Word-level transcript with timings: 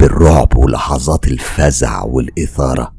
بتحب 0.00 0.12
الرعب 0.16 0.56
ولحظات 0.56 1.26
الفزع 1.26 2.02
والإثارة. 2.02 2.92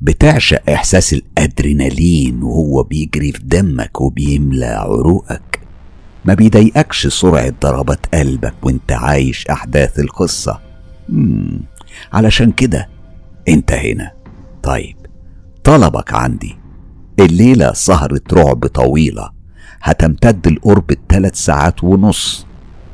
بتعشق 0.00 0.70
إحساس 0.70 1.12
الأدرينالين 1.12 2.42
وهو 2.42 2.82
بيجري 2.82 3.32
في 3.32 3.42
دمك 3.42 4.00
وبيملى 4.00 4.66
عروقك. 4.66 5.60
ما 6.24 6.34
بيضايقكش 6.34 7.06
سرعة 7.06 7.54
ضربات 7.62 8.06
قلبك 8.14 8.54
وانت 8.62 8.92
عايش 8.92 9.46
أحداث 9.46 9.98
القصة. 9.98 10.60
مم. 11.08 11.60
علشان 12.12 12.52
كده 12.52 12.88
انت 13.48 13.72
هنا. 13.72 14.12
طيب 14.62 14.96
طلبك 15.64 16.14
عندي. 16.14 16.56
الليلة 17.18 17.72
سهرة 17.72 18.22
رعب 18.32 18.66
طويلة. 18.66 19.30
هتمتد 19.82 20.48
لقرب 20.48 20.90
الثلاث 20.90 21.34
ساعات 21.34 21.84
ونص 21.84 22.46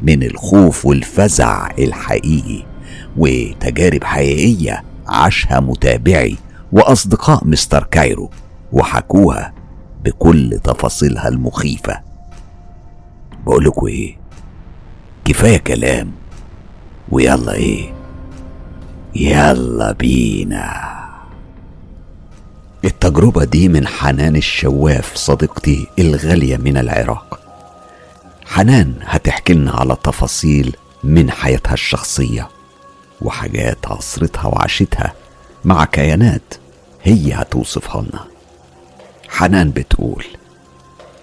من 0.03 0.23
الخوف 0.23 0.87
والفزع 0.87 1.71
الحقيقي. 1.79 2.76
وتجارب 3.17 4.05
حقيقية 4.05 4.85
عاشها 5.07 5.61
متابعي 5.61 6.37
وأصدقاء 6.73 7.45
مستر 7.45 7.85
كايرو 7.91 8.31
وحكوها 8.73 9.53
بكل 10.05 10.61
تفاصيلها 10.65 11.29
المخيفة. 11.29 12.01
بقولكوا 13.47 13.89
إيه؟ 13.89 14.17
كفاية 15.25 15.59
كلام. 15.59 16.13
ويلا 17.09 17.53
إيه؟ 17.53 17.95
يلا 19.15 19.93
بينا. 19.93 20.97
التجربة 22.85 23.45
دي 23.45 23.69
من 23.69 23.87
حنان 23.87 24.37
الشواف 24.37 25.15
صديقتي 25.17 25.87
الغالية 25.99 26.57
من 26.57 26.77
العراق. 26.77 27.41
حنان 28.47 28.95
هتحكي 29.03 29.53
لنا 29.55 29.71
على 29.73 29.97
تفاصيل 30.05 30.77
من 31.05 31.31
حياتها 31.31 31.73
الشخصية. 31.73 32.49
وحاجات 33.23 33.79
عصرتها 33.87 34.47
وعاشتها 34.47 35.13
مع 35.65 35.85
كيانات 35.85 36.55
هي 37.03 37.33
هتوصفها 37.33 38.03
لنا. 38.03 38.25
حنان 39.29 39.71
بتقول 39.71 40.25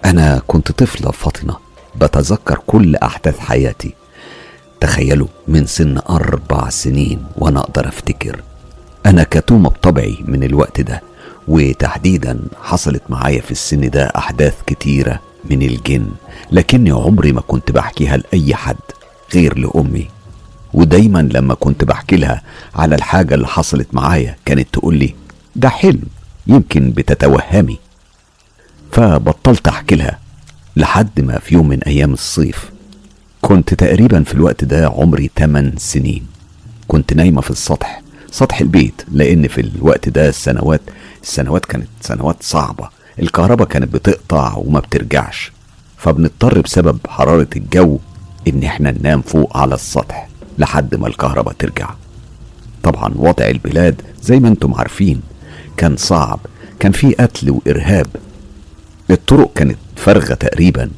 أنا 0.05 0.41
كنت 0.47 0.71
طفلة 0.71 1.11
فاطنة 1.11 1.55
بتذكر 1.95 2.59
كل 2.67 2.95
أحداث 2.95 3.39
حياتي. 3.39 3.93
تخيلوا 4.79 5.27
من 5.47 5.65
سن 5.65 5.97
أربع 6.09 6.69
سنين 6.69 7.23
وأنا 7.37 7.59
أقدر 7.59 7.87
أفتكر. 7.87 8.41
أنا 9.05 9.23
كتومة 9.23 9.69
بطبعي 9.69 10.17
من 10.25 10.43
الوقت 10.43 10.81
ده 10.81 11.01
وتحديدا 11.47 12.39
حصلت 12.63 13.01
معايا 13.09 13.41
في 13.41 13.51
السن 13.51 13.89
ده 13.89 14.03
أحداث 14.17 14.53
كتيرة 14.67 15.19
من 15.49 15.61
الجن 15.61 16.07
لكني 16.51 16.91
عمري 16.91 17.31
ما 17.31 17.41
كنت 17.41 17.71
بحكيها 17.71 18.17
لأي 18.17 18.55
حد 18.55 18.75
غير 19.33 19.57
لأمي 19.57 20.07
ودايما 20.73 21.19
لما 21.19 21.53
كنت 21.53 21.83
بحكي 21.83 22.15
لها 22.15 22.41
على 22.75 22.95
الحاجة 22.95 23.35
اللي 23.35 23.47
حصلت 23.47 23.87
معايا 23.93 24.35
كانت 24.45 24.67
تقول 24.73 24.97
لي 24.97 25.15
ده 25.55 25.69
حلم 25.69 26.01
يمكن 26.47 26.91
بتتوهمي. 26.91 27.77
فبطلت 28.91 29.67
أحكي 29.67 29.95
لها 29.95 30.19
لحد 30.75 31.21
ما 31.21 31.39
في 31.39 31.55
يوم 31.55 31.67
من 31.69 31.83
أيام 31.83 32.13
الصيف. 32.13 32.71
كنت 33.41 33.73
تقريبا 33.73 34.23
في 34.23 34.33
الوقت 34.33 34.63
ده 34.63 34.87
عمري 34.87 35.29
8 35.37 35.71
سنين. 35.77 36.27
كنت 36.87 37.13
نايمة 37.13 37.41
في 37.41 37.51
السطح 37.51 38.01
سطح 38.31 38.59
البيت 38.61 39.05
لأن 39.11 39.47
في 39.47 39.61
الوقت 39.61 40.09
ده 40.09 40.29
السنوات 40.29 40.81
السنوات 41.23 41.65
كانت 41.65 41.87
سنوات 42.01 42.43
صعبة. 42.43 42.89
الكهرباء 43.19 43.67
كانت 43.67 43.93
بتقطع 43.93 44.53
وما 44.57 44.79
بترجعش. 44.79 45.51
فبنضطر 45.97 46.61
بسبب 46.61 46.99
حرارة 47.07 47.47
الجو 47.55 47.99
إن 48.47 48.63
إحنا 48.63 48.91
ننام 48.91 49.21
فوق 49.21 49.57
على 49.57 49.75
السطح. 49.75 50.27
لحد 50.57 50.95
ما 50.95 51.07
الكهرباء 51.07 51.53
ترجع. 51.59 51.89
طبعا 52.83 53.13
وضع 53.15 53.47
البلاد 53.47 54.01
زي 54.21 54.39
ما 54.39 54.47
أنتم 54.47 54.73
عارفين 54.73 55.21
كان 55.77 55.97
صعب 55.97 56.39
كان 56.79 56.91
في 56.91 57.13
قتل 57.13 57.49
وإرهاب. 57.51 58.07
الطرق 59.11 59.53
كانت 59.55 59.77
فارغة 59.95 60.33
تقريبا 60.33 60.89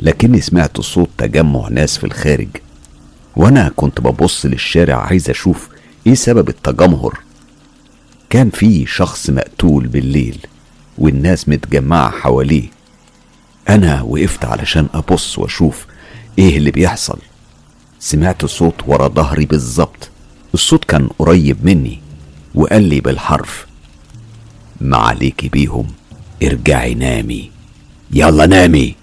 لكني 0.00 0.40
سمعت 0.40 0.80
صوت 0.80 1.08
تجمع 1.18 1.68
ناس 1.68 1.98
في 1.98 2.04
الخارج. 2.04 2.48
وأنا 3.36 3.70
كنت 3.76 4.00
ببص 4.00 4.46
للشارع 4.46 4.96
عايز 4.96 5.30
أشوف 5.30 5.68
إيه 6.06 6.14
سبب 6.14 6.48
التجمهر. 6.48 7.18
كان 8.30 8.50
في 8.50 8.86
شخص 8.86 9.30
مقتول 9.30 9.86
بالليل 9.86 10.38
والناس 10.98 11.48
متجمعة 11.48 12.10
حواليه. 12.10 12.68
أنا 13.68 14.02
وقفت 14.02 14.44
علشان 14.44 14.86
أبص 14.94 15.38
وأشوف 15.38 15.86
إيه 16.38 16.58
اللي 16.58 16.70
بيحصل. 16.70 17.18
سمعت 18.00 18.46
صوت 18.46 18.74
ورا 18.86 19.08
ظهري 19.08 19.44
بالظبط. 19.44 20.10
الصوت 20.54 20.84
كان 20.84 21.08
قريب 21.18 21.56
مني 21.66 22.00
وقال 22.54 22.82
لي 22.82 23.00
بالحرف 23.00 23.66
ما 24.80 24.96
عليكي 24.96 25.48
بيهم 25.48 25.86
ارجعي 26.42 26.94
نامي 26.94 27.50
يلا 28.10 28.46
نامي. 28.46 28.94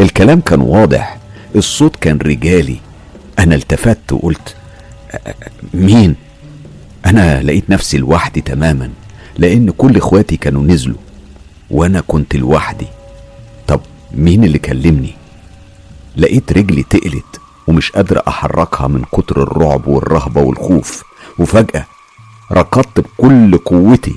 الكلام 0.00 0.40
كان 0.40 0.60
واضح 0.60 1.18
الصوت 1.56 1.96
كان 1.96 2.18
رجالي. 2.18 2.76
أنا 3.38 3.54
التفت 3.54 4.12
وقلت 4.12 4.56
مين؟ 5.74 6.14
أنا 7.06 7.42
لقيت 7.42 7.70
نفسي 7.70 7.98
لوحدي 7.98 8.40
تماما 8.40 8.90
لأن 9.38 9.70
كل 9.70 9.96
إخواتي 9.96 10.36
كانوا 10.36 10.62
نزلوا 10.62 10.98
وأنا 11.70 12.00
كنت 12.00 12.36
لوحدي. 12.36 12.86
طب 13.66 13.80
مين 14.14 14.44
اللي 14.44 14.58
كلمني؟ 14.58 15.14
لقيت 16.16 16.52
رجلي 16.52 16.82
تقلت. 16.82 17.40
ومش 17.66 17.92
قادر 17.92 18.22
أحركها 18.28 18.86
من 18.86 19.02
كتر 19.12 19.42
الرعب 19.42 19.88
والرهبة 19.88 20.40
والخوف. 20.40 21.04
وفجأة 21.38 21.86
ركضت 22.52 23.00
بكل 23.00 23.58
قوتي 23.58 24.14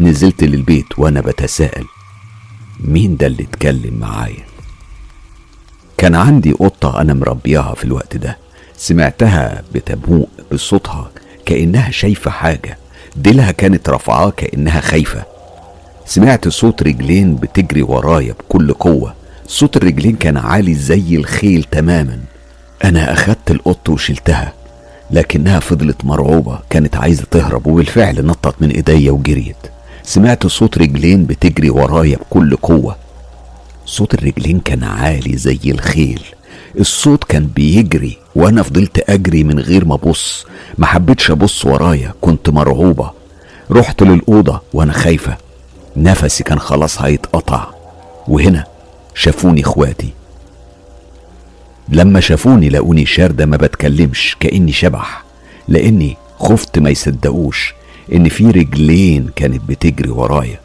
نزلت 0.00 0.44
للبيت 0.44 0.98
وأنا 0.98 1.20
بتساءل 1.20 1.84
مين 2.80 3.16
ده 3.16 3.26
اللي 3.26 3.42
اتكلم 3.42 3.94
معايا؟ 4.00 4.44
كان 5.98 6.14
عندي 6.14 6.52
قطة 6.52 7.00
أنا 7.00 7.14
مربياها 7.14 7.74
في 7.74 7.84
الوقت 7.84 8.16
ده 8.16 8.38
سمعتها 8.76 9.62
بتبوق 9.74 10.28
بصوتها 10.52 11.10
كأنها 11.46 11.90
شايفة 11.90 12.30
حاجة 12.30 12.78
ديلها 13.16 13.50
كانت 13.52 13.88
رافعاه 13.88 14.30
كأنها 14.30 14.80
خايفة. 14.80 15.24
سمعت 16.06 16.48
صوت 16.48 16.82
رجلين 16.82 17.36
بتجري 17.36 17.82
ورايا 17.82 18.32
بكل 18.32 18.72
قوة 18.72 19.14
صوت 19.46 19.76
الرجلين 19.76 20.16
كان 20.16 20.36
عالي 20.36 20.74
زي 20.74 21.16
الخيل 21.16 21.64
تماما. 21.64 22.20
أنا 22.84 23.12
أخدت 23.12 23.50
القط 23.50 23.88
وشلتها 23.88 24.52
لكنها 25.10 25.60
فضلت 25.60 26.04
مرعوبة 26.04 26.58
كانت 26.70 26.96
عايزة 26.96 27.24
تهرب 27.30 27.66
وبالفعل 27.66 28.26
نطت 28.26 28.54
من 28.60 28.70
إيديا 28.70 29.12
وجريت. 29.12 29.56
سمعت 30.02 30.46
صوت 30.46 30.78
رجلين 30.78 31.24
بتجري 31.24 31.70
ورايا 31.70 32.16
بكل 32.16 32.56
قوة. 32.56 32.96
صوت 33.86 34.14
الرجلين 34.14 34.60
كان 34.60 34.84
عالي 34.84 35.36
زي 35.36 35.58
الخيل. 35.64 36.22
الصوت 36.80 37.24
كان 37.24 37.46
بيجري 37.46 38.18
وأنا 38.34 38.62
فضلت 38.62 39.10
أجري 39.10 39.44
من 39.44 39.58
غير 39.58 39.84
ما 39.84 39.94
أبص. 39.94 40.46
ما 40.78 40.86
حبيتش 40.86 41.30
أبص 41.30 41.64
ورايا 41.66 42.14
كنت 42.20 42.50
مرعوبة. 42.50 43.10
رحت 43.70 44.02
للأوضة 44.02 44.60
وأنا 44.72 44.92
خايفة. 44.92 45.36
نفسي 45.96 46.44
كان 46.44 46.58
خلاص 46.58 47.02
هيتقطع. 47.02 47.66
وهنا 48.28 48.64
شافوني 49.14 49.60
إخواتي. 49.60 50.08
لما 51.90 52.20
شافوني 52.20 52.68
لقوني 52.68 53.06
شاردة 53.06 53.46
ما 53.46 53.56
بتكلمش 53.56 54.36
كأني 54.40 54.72
شبح. 54.72 55.22
لأني 55.68 56.16
خفت 56.38 56.78
ما 56.78 56.90
يصدقوش 56.90 57.74
إن 58.12 58.28
في 58.28 58.50
رجلين 58.50 59.30
كانت 59.36 59.62
بتجري 59.68 60.10
ورايا. 60.10 60.60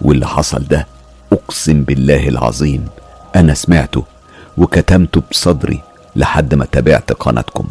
واللي 0.00 0.26
حصل 0.26 0.64
ده 0.64 0.86
أقسم 1.32 1.82
بالله 1.82 2.28
العظيم 2.28 2.86
أنا 3.36 3.54
سمعته 3.54 4.04
وكتمته 4.56 5.22
بصدري 5.30 5.80
لحد 6.16 6.54
ما 6.54 6.64
تابعت 6.72 7.12
قناتكم. 7.12 7.66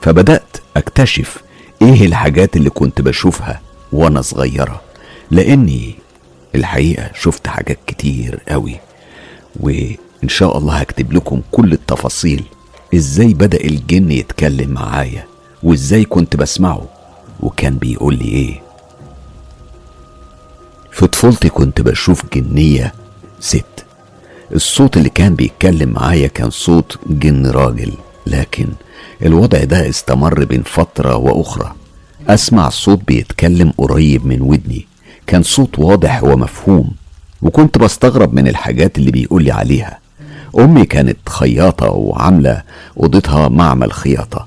فبدأت 0.00 0.56
أكتشف 0.76 1.42
إيه 1.82 2.06
الحاجات 2.06 2.56
اللي 2.56 2.70
كنت 2.70 3.00
بشوفها 3.00 3.60
وأنا 3.92 4.20
صغيرة. 4.22 4.80
لأني 5.30 5.94
الحقيقة 6.54 7.10
شفت 7.20 7.46
حاجات 7.46 7.78
كتير 7.86 8.38
قوي. 8.48 8.76
وإن 10.20 10.28
شاء 10.28 10.58
الله 10.58 10.74
هكتب 10.74 11.12
لكم 11.12 11.40
كل 11.52 11.72
التفاصيل. 11.72 12.44
إزاي 12.94 13.34
بدأ 13.34 13.60
الجن 13.64 14.10
يتكلم 14.10 14.70
معايا؟ 14.70 15.24
وإزاي 15.62 16.04
كنت 16.04 16.36
بسمعه؟ 16.36 16.82
وكان 17.40 17.76
بيقول 17.76 18.14
لي 18.18 18.24
إيه؟ 18.24 18.62
في 20.92 21.06
طفولتي 21.06 21.48
كنت 21.48 21.80
بشوف 21.80 22.22
جنية 22.34 22.94
ست. 23.40 23.64
الصوت 24.54 24.96
اللي 24.96 25.08
كان 25.08 25.34
بيتكلم 25.34 25.88
معايا 25.90 26.26
كان 26.26 26.50
صوت 26.50 26.98
جن 27.06 27.46
راجل 27.46 27.92
لكن 28.26 28.68
الوضع 29.22 29.64
ده 29.64 29.88
استمر 29.88 30.44
بين 30.44 30.62
فترة 30.62 31.16
وأخرى. 31.16 31.72
أسمع 32.28 32.68
صوت 32.68 33.00
بيتكلم 33.06 33.72
قريب 33.78 34.26
من 34.26 34.42
ودني. 34.42 34.86
كان 35.26 35.42
صوت 35.42 35.78
واضح 35.78 36.24
ومفهوم. 36.24 36.90
وكنت 37.42 37.78
بستغرب 37.78 38.34
من 38.34 38.48
الحاجات 38.48 38.98
اللي 38.98 39.10
بيقولي 39.10 39.50
عليها. 39.50 39.98
أمي 40.58 40.84
كانت 40.86 41.16
خياطة 41.28 41.90
وعاملة 41.90 42.62
أوضتها 43.00 43.48
معمل 43.48 43.92
خياطة. 43.92 44.46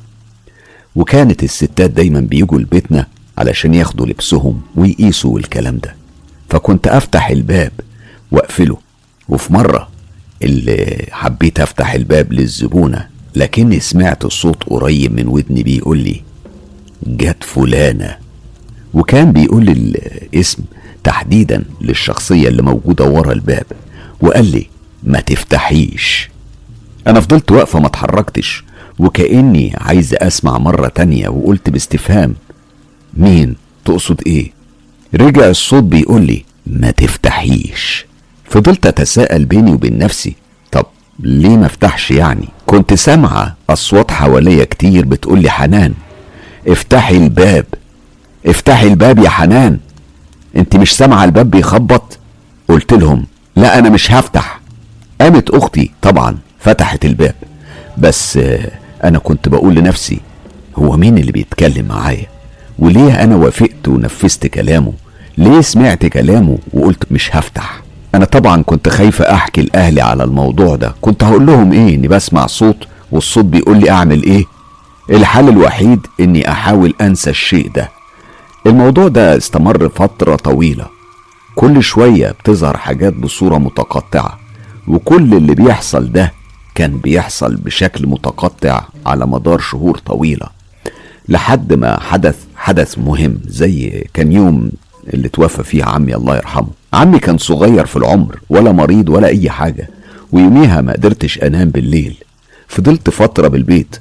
وكانت 0.95 1.43
الستات 1.43 1.89
دايما 1.89 2.19
بيجوا 2.19 2.59
لبيتنا 2.59 3.07
علشان 3.37 3.73
ياخدوا 3.73 4.05
لبسهم 4.05 4.61
ويقيسوا 4.75 5.39
الكلام 5.39 5.77
ده. 5.77 5.95
فكنت 6.49 6.87
أفتح 6.87 7.29
الباب 7.29 7.71
وأقفله. 8.31 8.77
وفي 9.29 9.53
مرة 9.53 9.89
اللي 10.43 11.05
حبيت 11.11 11.59
أفتح 11.59 11.93
الباب 11.93 12.33
للزبونة 12.33 13.07
لكني 13.35 13.79
سمعت 13.79 14.27
صوت 14.27 14.63
قريب 14.63 15.13
من 15.13 15.27
ودني 15.27 15.63
بيقول 15.63 15.97
لي 15.97 16.21
جت 17.07 17.43
فلانة. 17.43 18.17
وكان 18.93 19.31
بيقول 19.31 19.69
الاسم 19.69 20.63
تحديدا 21.03 21.63
للشخصية 21.81 22.47
اللي 22.47 22.61
موجودة 22.61 23.05
ورا 23.05 23.33
الباب. 23.33 23.65
وقال 24.21 24.45
لي 24.51 24.67
ما 25.03 25.19
تفتحيش. 25.19 26.29
أنا 27.07 27.19
فضلت 27.19 27.51
واقفة 27.51 27.79
ما 27.79 27.87
اتحركتش 27.87 28.63
وكأني 28.99 29.75
عايز 29.77 30.13
أسمع 30.13 30.57
مرة 30.57 30.87
تانية 30.87 31.29
وقلت 31.29 31.69
باستفهام. 31.69 32.35
مين؟ 33.13 33.55
تقصد 33.85 34.21
إيه؟ 34.27 34.51
رجع 35.15 35.47
الصوت 35.49 35.83
بيقول 35.83 36.21
لي 36.21 36.45
ما 36.67 36.91
تفتحيش. 36.91 38.05
فضلت 38.49 38.85
أتساءل 38.85 39.45
بيني 39.45 39.71
وبين 39.71 39.97
نفسي 39.97 40.35
طب 40.71 40.85
ليه 41.19 41.57
ما 41.57 41.65
افتحش 41.65 42.11
يعني؟ 42.11 42.47
كنت 42.65 42.93
سامعة 42.93 43.55
أصوات 43.69 44.11
حواليا 44.11 44.63
كتير 44.65 45.05
بتقول 45.05 45.41
لي 45.41 45.49
حنان. 45.49 45.93
افتحي 46.67 47.17
الباب. 47.17 47.65
افتحي 48.45 48.87
الباب 48.87 49.19
يا 49.19 49.29
حنان. 49.29 49.79
أنت 50.55 50.75
مش 50.75 50.95
سامعة 50.95 51.23
الباب 51.23 51.51
بيخبط؟ 51.51 52.19
قلت 52.67 52.93
لهم 52.93 53.25
لا 53.55 53.79
أنا 53.79 53.89
مش 53.89 54.11
هفتح. 54.11 54.58
قامت 55.21 55.49
أختي 55.49 55.91
طبعا 56.01 56.37
فتحت 56.59 57.05
الباب 57.05 57.35
بس 57.97 58.39
أنا 59.03 59.19
كنت 59.19 59.49
بقول 59.49 59.75
لنفسي 59.75 60.19
هو 60.75 60.97
مين 60.97 61.17
اللي 61.17 61.31
بيتكلم 61.31 61.85
معايا؟ 61.85 62.25
وليه 62.79 63.23
أنا 63.23 63.35
وافقت 63.35 63.87
ونفذت 63.87 64.47
كلامه؟ 64.47 64.93
ليه 65.37 65.61
سمعت 65.61 66.05
كلامه 66.05 66.57
وقلت 66.73 67.11
مش 67.11 67.35
هفتح؟ 67.35 67.81
أنا 68.15 68.25
طبعا 68.25 68.61
كنت 68.63 68.89
خايفة 68.89 69.33
أحكي 69.33 69.61
لأهلي 69.61 70.01
على 70.01 70.23
الموضوع 70.23 70.75
ده 70.75 70.93
كنت 71.01 71.23
هقول 71.23 71.45
لهم 71.45 71.73
إيه 71.73 71.95
إني 71.95 72.07
بسمع 72.07 72.45
صوت 72.47 72.87
والصوت 73.11 73.45
بيقول 73.45 73.77
لي 73.79 73.89
أعمل 73.89 74.23
إيه؟ 74.23 74.45
الحل 75.09 75.49
الوحيد 75.49 75.99
إني 76.19 76.51
أحاول 76.51 76.93
أنسى 77.01 77.29
الشيء 77.29 77.71
ده. 77.71 77.89
الموضوع 78.67 79.07
ده 79.07 79.37
استمر 79.37 79.89
فترة 79.89 80.35
طويلة 80.35 80.85
كل 81.55 81.83
شوية 81.83 82.31
بتظهر 82.31 82.77
حاجات 82.77 83.13
بصورة 83.13 83.57
متقطعة. 83.57 84.39
وكل 84.89 85.33
اللي 85.33 85.55
بيحصل 85.55 86.11
ده 86.11 86.33
كان 86.75 86.97
بيحصل 86.97 87.55
بشكل 87.55 88.07
متقطع 88.07 88.83
على 89.05 89.27
مدار 89.27 89.59
شهور 89.59 89.97
طويلة 89.97 90.47
لحد 91.29 91.73
ما 91.73 91.99
حدث 91.99 92.37
حدث 92.55 92.97
مهم 92.97 93.39
زي 93.47 94.07
كان 94.13 94.31
يوم 94.31 94.71
اللي 95.13 95.29
توفى 95.29 95.63
فيه 95.63 95.83
عمي 95.83 96.15
الله 96.15 96.35
يرحمه. 96.37 96.67
عمي 96.93 97.19
كان 97.19 97.37
صغير 97.37 97.85
في 97.85 97.95
العمر 97.95 98.39
ولا 98.49 98.71
مريض 98.71 99.09
ولا 99.09 99.27
أي 99.27 99.49
حاجة 99.49 99.89
ويوميها 100.31 100.81
ما 100.81 100.93
قدرتش 100.93 101.39
أنام 101.39 101.69
بالليل. 101.69 102.15
فضلت 102.67 103.09
فترة 103.09 103.47
بالبيت 103.47 103.99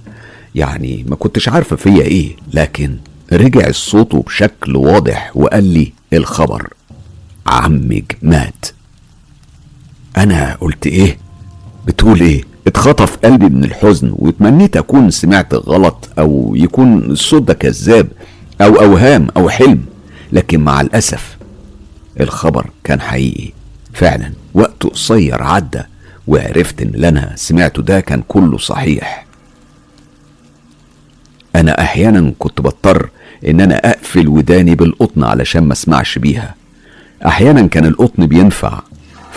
يعني 0.55 1.05
ما 1.09 1.17
كنتش 1.17 1.49
عارفة 1.49 1.77
فيا 1.77 2.03
إيه 2.03 2.37
لكن 2.55 2.97
رجع 3.33 3.67
الصوت 3.67 4.17
بشكل 4.17 4.77
واضح 4.77 5.33
وقال 5.35 5.65
لي 5.65 5.93
الخبر. 6.13 6.73
عمك 7.47 8.17
مات. 8.23 8.67
أنا 10.19 10.55
قلت 10.61 10.87
إيه؟ 10.87 11.19
بتقول 11.87 12.21
إيه؟ 12.21 12.43
اتخطف 12.67 13.17
قلبي 13.17 13.47
من 13.49 13.65
الحزن 13.65 14.13
وتمنيت 14.17 14.77
أكون 14.77 15.11
سمعت 15.11 15.55
غلط 15.55 16.09
أو 16.19 16.53
يكون 16.57 16.99
الصوت 16.99 17.43
ده 17.43 17.55
كذاب 17.55 18.09
أو 18.61 18.75
أوهام 18.81 19.27
أو 19.37 19.49
حلم 19.49 19.85
لكن 20.33 20.61
مع 20.61 20.81
الأسف 20.81 21.37
الخبر 22.21 22.71
كان 22.85 23.01
حقيقي. 23.01 23.53
فعلا 23.93 24.33
وقت 24.55 24.83
قصير 24.87 25.43
عدى 25.43 25.83
وعرفت 26.27 26.83
إن 26.83 26.89
اللي 26.89 27.09
أنا 27.09 27.33
سمعته 27.37 27.83
ده 27.83 28.01
كان 28.01 28.23
كله 28.29 28.59
صحيح. 28.59 29.27
أنا 31.57 31.81
أحيانا 31.83 32.33
كنت 32.39 32.61
بضطر 32.61 33.09
إن 33.49 33.61
أنا 33.61 33.77
أقفل 33.77 34.29
وداني 34.29 34.75
بالقطن 34.75 35.25
علشان 35.25 35.63
ما 35.65 35.73
أسمعش 35.73 36.19
بيها. 36.19 36.55
أحيانا 37.27 37.67
كان 37.67 37.85
القطن 37.87 38.27
بينفع 38.27 38.83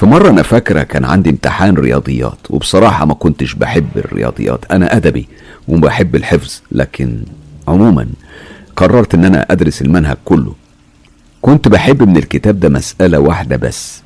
في 0.01 0.07
مرة 0.07 0.29
أنا 0.29 0.41
فاكرة 0.41 0.83
كان 0.83 1.05
عندي 1.05 1.29
امتحان 1.29 1.75
رياضيات 1.75 2.37
وبصراحة 2.49 3.05
ما 3.05 3.13
كنتش 3.13 3.53
بحب 3.53 3.87
الرياضيات 3.95 4.65
أنا 4.71 4.95
أدبي 4.97 5.27
وبحب 5.67 6.15
الحفظ 6.15 6.61
لكن 6.71 7.23
عموما 7.67 8.07
قررت 8.75 9.13
إن 9.13 9.25
أنا 9.25 9.45
أدرس 9.51 9.81
المنهج 9.81 10.17
كله. 10.25 10.53
كنت 11.41 11.67
بحب 11.67 12.03
من 12.03 12.17
الكتاب 12.17 12.59
ده 12.59 12.69
مسألة 12.69 13.19
واحدة 13.19 13.55
بس 13.55 14.01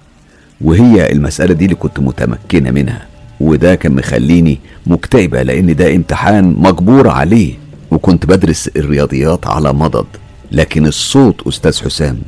وهي 0.62 1.12
المسألة 1.12 1.54
دي 1.54 1.66
اللي 1.66 1.76
كنت 1.76 2.00
متمكنة 2.00 2.72
منها 2.72 3.06
وده 3.40 3.76
كان 3.76 3.96
مخليني 3.96 4.60
مكتئبة 4.88 5.42
لأن 5.44 5.76
ده 5.76 5.96
امتحان 5.96 6.56
مجبور 6.58 7.08
عليه 7.10 7.54
وكنت 7.92 8.26
بدرس 8.26 8.68
الرياضيات 8.76 9.48
على 9.48 9.74
مضض. 9.74 10.08
لكن 10.52 10.86
الصوت 10.86 11.48
أستاذ 11.48 11.84
حسام 11.84 12.20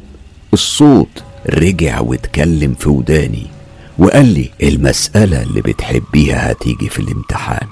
الصوت 0.54 1.24
رجع 1.50 2.00
واتكلم 2.00 2.74
في 2.74 2.90
وداني. 2.90 3.57
وقال 4.00 4.26
لي 4.26 4.50
المسألة 4.64 5.44
اللي 5.44 5.62
بتحبيها 5.62 6.52
هتيجي 6.52 6.90
في 6.90 7.00
الامتحان. 7.00 7.68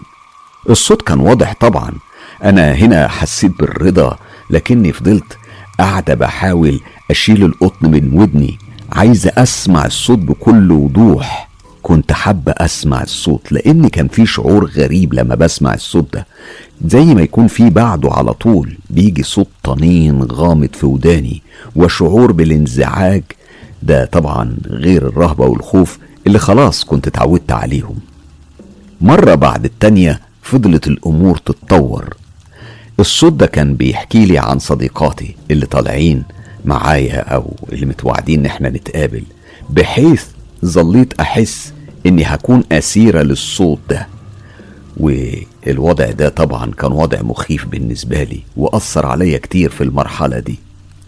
الصوت 0.69 1.01
كان 1.01 1.19
واضح 1.19 1.53
طبعا. 1.59 1.91
أنا 2.43 2.73
هنا 2.73 3.07
حسيت 3.07 3.51
بالرضا 3.59 4.17
لكني 4.49 4.91
فضلت 4.93 5.37
قاعدة 5.79 6.13
بحاول 6.13 6.79
أشيل 7.11 7.43
القطن 7.45 7.91
من 7.91 8.13
ودني. 8.13 8.57
عايزة 8.91 9.31
أسمع 9.37 9.85
الصوت 9.85 10.19
بكل 10.19 10.71
وضوح. 10.71 11.49
كنت 11.83 12.11
حابة 12.11 12.51
أسمع 12.51 13.03
الصوت 13.03 13.51
لأن 13.51 13.87
كان 13.87 14.07
في 14.07 14.25
شعور 14.25 14.65
غريب 14.65 15.13
لما 15.13 15.35
بسمع 15.35 15.73
الصوت 15.73 16.13
ده. 16.13 16.27
زي 16.85 17.05
ما 17.05 17.21
يكون 17.21 17.47
في 17.47 17.69
بعده 17.69 18.09
على 18.11 18.33
طول 18.33 18.77
بيجي 18.89 19.23
صوت 19.23 19.47
طنين 19.63 20.23
غامض 20.23 20.69
في 20.73 20.85
وداني 20.85 21.41
وشعور 21.75 22.31
بالانزعاج. 22.31 23.23
ده 23.83 24.05
طبعا 24.05 24.57
غير 24.67 25.07
الرهبة 25.07 25.45
والخوف. 25.45 25.97
اللي 26.27 26.39
خلاص 26.39 26.83
كنت 26.83 27.07
اتعودت 27.07 27.51
عليهم. 27.51 27.95
مرة 29.01 29.35
بعد 29.35 29.65
التانية 29.65 30.21
فضلت 30.41 30.87
الأمور 30.87 31.37
تتطور. 31.37 32.15
الصوت 32.99 33.33
ده 33.33 33.45
كان 33.45 33.75
بيحكي 33.75 34.25
لي 34.25 34.37
عن 34.37 34.59
صديقاتي 34.59 35.35
اللي 35.51 35.65
طالعين 35.65 36.23
معايا 36.65 37.19
أو 37.19 37.55
اللي 37.73 37.85
متوعدين 37.85 38.39
إن 38.39 38.45
إحنا 38.45 38.69
نتقابل 38.69 39.23
بحيث 39.69 40.25
ظليت 40.65 41.19
أحس 41.19 41.73
إني 42.05 42.23
هكون 42.23 42.63
أسيرة 42.71 43.21
للصوت 43.21 43.79
ده. 43.89 44.07
والوضع 44.97 46.11
ده 46.11 46.29
طبعا 46.29 46.71
كان 46.71 46.91
وضع 46.91 47.21
مخيف 47.21 47.65
بالنسبة 47.65 48.23
لي 48.23 48.39
وأثر 48.57 49.05
عليا 49.05 49.37
كتير 49.37 49.69
في 49.69 49.83
المرحلة 49.83 50.39
دي. 50.39 50.59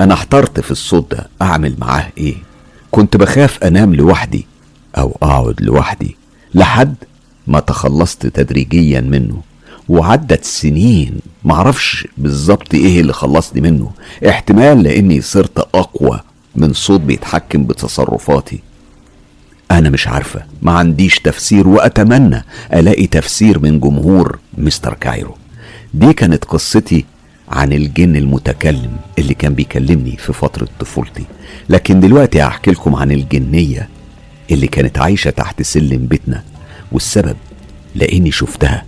أنا 0.01 0.13
احترت 0.13 0.59
في 0.59 0.71
الصوت 0.71 1.11
ده 1.15 1.27
أعمل 1.41 1.75
معاه 1.79 2.07
إيه؟ 2.17 2.35
كنت 2.91 3.17
بخاف 3.17 3.63
أنام 3.63 3.95
لوحدي. 3.95 4.47
أو 4.97 5.17
أقعد 5.23 5.61
لوحدي 5.61 6.15
لحد 6.53 6.95
ما 7.47 7.59
تخلصت 7.59 8.27
تدريجيا 8.27 9.01
منه. 9.01 9.41
وعدت 9.89 10.43
سنين 10.43 11.19
معرفش 11.43 12.07
بالظبط 12.17 12.73
إيه 12.73 13.01
اللي 13.01 13.13
خلصني 13.13 13.61
منه. 13.61 13.91
احتمال 14.29 14.83
لإني 14.83 15.21
صرت 15.21 15.59
أقوى 15.59 16.19
من 16.55 16.73
صوت 16.73 17.01
بيتحكم 17.01 17.63
بتصرفاتي. 17.63 18.59
أنا 19.71 19.89
مش 19.89 20.07
عارفة 20.07 20.41
ما 20.61 20.71
عنديش 20.71 21.19
تفسير 21.19 21.67
وأتمنى 21.67 22.43
ألاقي 22.73 23.07
تفسير 23.07 23.59
من 23.59 23.79
جمهور 23.79 24.39
مستر 24.57 24.93
كايرو. 24.93 25.35
دي 25.93 26.13
كانت 26.13 26.45
قصتي 26.45 27.05
عن 27.49 27.73
الجن 27.73 28.15
المتكلم 28.15 28.97
اللي 29.19 29.33
كان 29.33 29.53
بيكلمني 29.53 30.17
في 30.17 30.33
فترة 30.33 30.67
طفولتي. 30.79 31.23
لكن 31.69 31.99
دلوقتي 31.99 32.41
هحكي 32.41 32.71
لكم 32.71 32.95
عن 32.95 33.11
الجنية 33.11 33.89
اللي 34.51 34.67
كانت 34.67 34.97
عايشة 34.99 35.29
تحت 35.29 35.61
سلم 35.61 36.05
بيتنا 36.07 36.43
والسبب 36.91 37.37
لأني 37.95 38.31
شفتها 38.31 38.85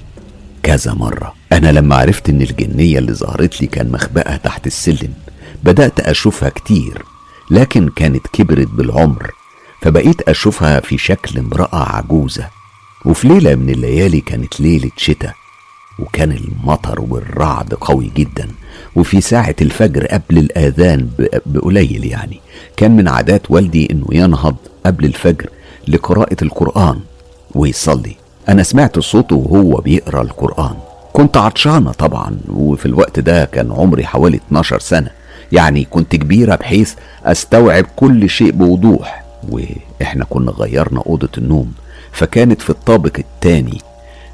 كذا 0.64 0.94
مرة. 0.94 1.34
أنا 1.52 1.72
لما 1.72 1.96
عرفت 1.96 2.30
إن 2.30 2.42
الجنية 2.42 3.00
اللي 3.00 3.14
ظهرت 3.14 3.62
لي 3.62 3.68
كان 3.68 3.92
مخبأها 3.92 4.38
تحت 4.38 4.68
السلم 4.68 5.14
بدأت 5.64 6.00
أشوفها 6.00 6.50
كتير 6.50 7.04
لكن 7.52 7.90
كانت 7.90 8.28
كبرت 8.34 8.68
بالعمر 8.68 9.32
فبقيت 9.82 10.22
أشوفها 10.22 10.80
في 10.80 10.98
شكل 10.98 11.40
امرأة 11.40 11.96
عجوزة. 11.96 12.48
وفي 13.06 13.28
ليلة 13.28 13.56
من 13.56 13.70
الليالي 13.70 14.22
كانت 14.22 14.62
ليلة 14.62 14.92
شتاء 14.98 15.34
وكان 16.00 16.32
المطر 16.32 17.02
والرعد 17.02 17.74
قوي 17.74 18.12
جدا. 18.16 18.48
وفي 18.96 19.22
ساعة 19.22 19.56
الفجر 19.62 20.06
قبل 20.06 20.38
الآذان 20.38 21.10
بقليل 21.46 22.06
يعني 22.06 22.40
كان 22.78 22.96
من 22.96 23.08
عادات 23.08 23.52
والدي 23.52 23.92
إنه 23.92 24.08
ينهض 24.12 24.56
قبل 24.86 25.06
الفجر 25.06 25.50
لقراءة 25.88 26.38
القرآن 26.42 27.00
ويصلي. 27.56 28.16
أنا 28.50 28.64
سمعت 28.64 29.00
صوته 29.00 29.36
وهو 29.36 29.82
بيقرأ 29.82 30.22
القرآن. 30.22 30.76
كنت 31.14 31.38
عطشانة 31.38 31.92
طبعا 31.92 32.38
وفي 32.50 32.86
الوقت 32.86 33.20
ده 33.20 33.46
كان 33.46 33.72
عمري 33.72 34.06
حوالي 34.06 34.38
12 34.38 34.80
سنة. 34.80 35.10
يعني 35.52 35.84
كنت 35.86 36.16
كبيرة 36.16 36.56
بحيث 36.56 36.94
أستوعب 37.26 37.86
كل 37.96 38.30
شيء 38.30 38.52
بوضوح. 38.52 39.24
وإحنا 39.50 40.26
كنا 40.30 40.52
غيرنا 40.52 41.04
أوضة 41.08 41.30
النوم 41.38 41.72
فكانت 42.12 42.62
في 42.62 42.70
الطابق 42.70 43.18
التاني. 43.20 43.78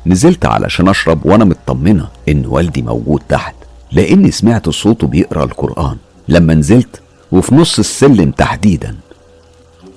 نزلت 0.06 0.46
علشان 0.46 0.88
أشرب 0.88 1.26
وأنا 1.26 1.46
مطمنة 1.46 2.08
إن 2.30 2.46
والدي 2.46 2.82
موجود 2.82 3.22
تحت 3.30 3.56
لأني 3.92 4.32
سمعت 4.32 4.70
صوته 4.70 5.08
بيقرأ 5.08 5.44
القرآن. 5.44 5.98
لما 6.28 6.54
نزلت 6.54 7.02
وفي 7.32 7.56
نص 7.56 7.80
السلم 7.80 8.32
تحديدا 8.32 8.96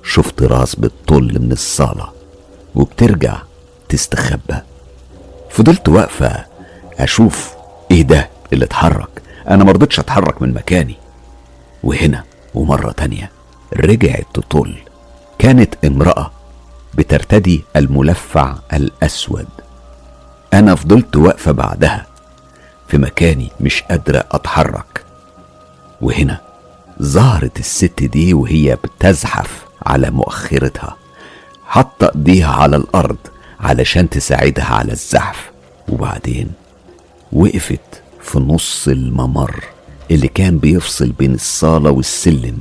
شفت 0.03 0.43
راس 0.43 0.75
بتطل 0.75 1.39
من 1.41 1.51
الصالة 1.51 2.09
وبترجع 2.75 3.37
تستخبى. 3.89 4.55
فضلت 5.49 5.89
واقفة 5.89 6.45
أشوف 6.99 7.53
إيه 7.91 8.01
ده 8.01 8.29
اللي 8.53 8.65
اتحرك. 8.65 9.09
أنا 9.49 9.63
مرضتش 9.63 9.99
أتحرك 9.99 10.41
من 10.41 10.53
مكاني. 10.53 10.95
وهنا 11.83 12.23
ومرة 12.55 12.91
تانية 12.91 13.31
رجعت 13.73 14.25
تطل 14.33 14.75
كانت 15.39 15.85
امرأة 15.85 16.31
بترتدي 16.93 17.63
الملفع 17.75 18.55
الأسود. 18.73 19.47
أنا 20.53 20.75
فضلت 20.75 21.15
واقفة 21.15 21.51
بعدها 21.51 22.05
في 22.87 22.97
مكاني 22.97 23.51
مش 23.59 23.81
قادرة 23.81 24.23
أتحرك. 24.31 25.03
وهنا 26.01 26.41
ظهرت 27.01 27.59
الست 27.59 28.03
دي 28.03 28.33
وهي 28.33 28.75
بتزحف. 28.75 29.65
على 29.85 30.11
مؤخرتها. 30.11 30.95
حط 31.65 32.03
ايديها 32.03 32.51
على 32.51 32.75
الأرض 32.75 33.17
علشان 33.59 34.09
تساعدها 34.09 34.65
على 34.65 34.91
الزحف. 34.91 35.51
وبعدين 35.89 36.51
وقفت 37.33 38.01
في 38.21 38.39
نص 38.39 38.87
الممر 38.87 39.63
اللي 40.11 40.27
كان 40.27 40.57
بيفصل 40.57 41.09
بين 41.09 41.33
الصالة 41.33 41.91
والسلم. 41.91 42.57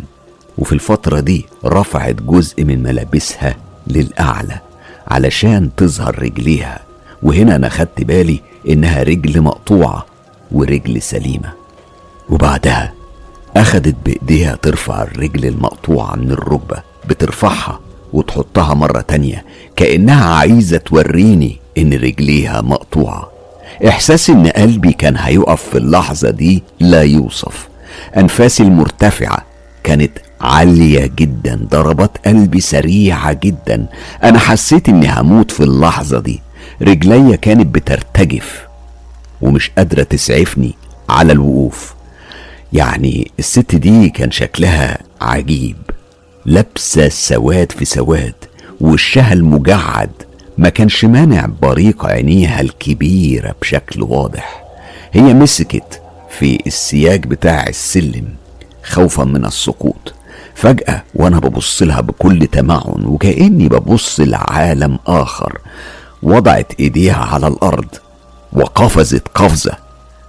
وفي 0.58 0.72
الفترة 0.72 1.20
دي 1.20 1.46
رفعت 1.64 2.14
جزء 2.14 2.64
من 2.64 2.82
ملابسها 2.82 3.56
للأعلى 3.86 4.60
علشان 5.08 5.70
تظهر 5.76 6.22
رجليها. 6.22 6.80
وهنا 7.22 7.56
أنا 7.56 7.68
خدت 7.68 8.02
بالي 8.02 8.40
إنها 8.68 9.02
رجل 9.02 9.40
مقطوعة 9.40 10.06
ورجل 10.52 11.02
سليمة. 11.02 11.52
وبعدها 12.28 12.92
أخدت 13.56 13.96
بإيديها 14.04 14.56
ترفع 14.56 15.02
الرجل 15.02 15.46
المقطوعة 15.46 16.16
من 16.16 16.30
الركبة. 16.30 16.82
بترفعها 17.08 17.80
وتحطها 18.12 18.74
مرة 18.74 19.00
تانية. 19.00 19.44
كأنها 19.76 20.34
عايزة 20.34 20.76
توريني 20.76 21.58
إن 21.78 21.92
رجليها 21.92 22.60
مقطوعة. 22.60 23.30
إحساس 23.88 24.30
إن 24.30 24.46
قلبي 24.46 24.92
كان 24.92 25.16
هيقف 25.16 25.62
في 25.62 25.78
اللحظة 25.78 26.30
دي 26.30 26.62
لا 26.80 27.02
يوصف. 27.02 27.68
أنفاسي 28.16 28.62
المرتفعة 28.62 29.38
كانت 29.84 30.18
عالية 30.40 31.10
جدا 31.16 31.66
ضربات 31.70 32.10
قلبي 32.26 32.60
سريعة 32.60 33.32
جدا. 33.32 33.86
أنا 34.24 34.38
حسيت 34.38 34.88
إني 34.88 35.12
هموت 35.12 35.50
في 35.50 35.60
اللحظة 35.62 36.20
دي. 36.20 36.40
رجليا 36.82 37.36
كانت 37.36 37.66
بترتجف 37.74 38.66
ومش 39.40 39.70
قادرة 39.78 40.02
تسعفني 40.02 40.74
على 41.08 41.32
الوقوف. 41.32 41.94
يعني 42.72 43.30
الست 43.38 43.74
دي 43.74 44.08
كان 44.08 44.30
شكلها 44.30 44.98
عجيب. 45.20 45.76
لابسة 46.48 47.08
سواد 47.08 47.72
في 47.72 47.84
سواد 47.84 48.34
وشها 48.80 49.32
المجعد. 49.32 50.10
ما 50.58 50.68
كانش 50.68 51.04
مانع 51.04 51.48
بريق 51.62 52.06
عينيها 52.06 52.60
الكبيرة 52.60 53.54
بشكل 53.60 54.02
واضح. 54.02 54.64
هي 55.12 55.34
مسكت 55.34 56.02
في 56.38 56.58
السياج 56.66 57.26
بتاع 57.26 57.66
السلم 57.66 58.28
خوفا 58.84 59.24
من 59.24 59.44
السقوط. 59.44 60.14
فجأة 60.54 61.02
وأنا 61.14 61.38
ببص 61.38 61.82
لها 61.82 62.00
بكل 62.00 62.46
تمعن 62.46 63.04
وكأني 63.06 63.68
ببص 63.68 64.20
لعالم 64.20 64.98
آخر. 65.06 65.58
وضعت 66.22 66.72
إيديها 66.80 67.24
على 67.24 67.46
الأرض 67.46 67.88
وقفزت 68.52 69.28
قفزة 69.34 69.72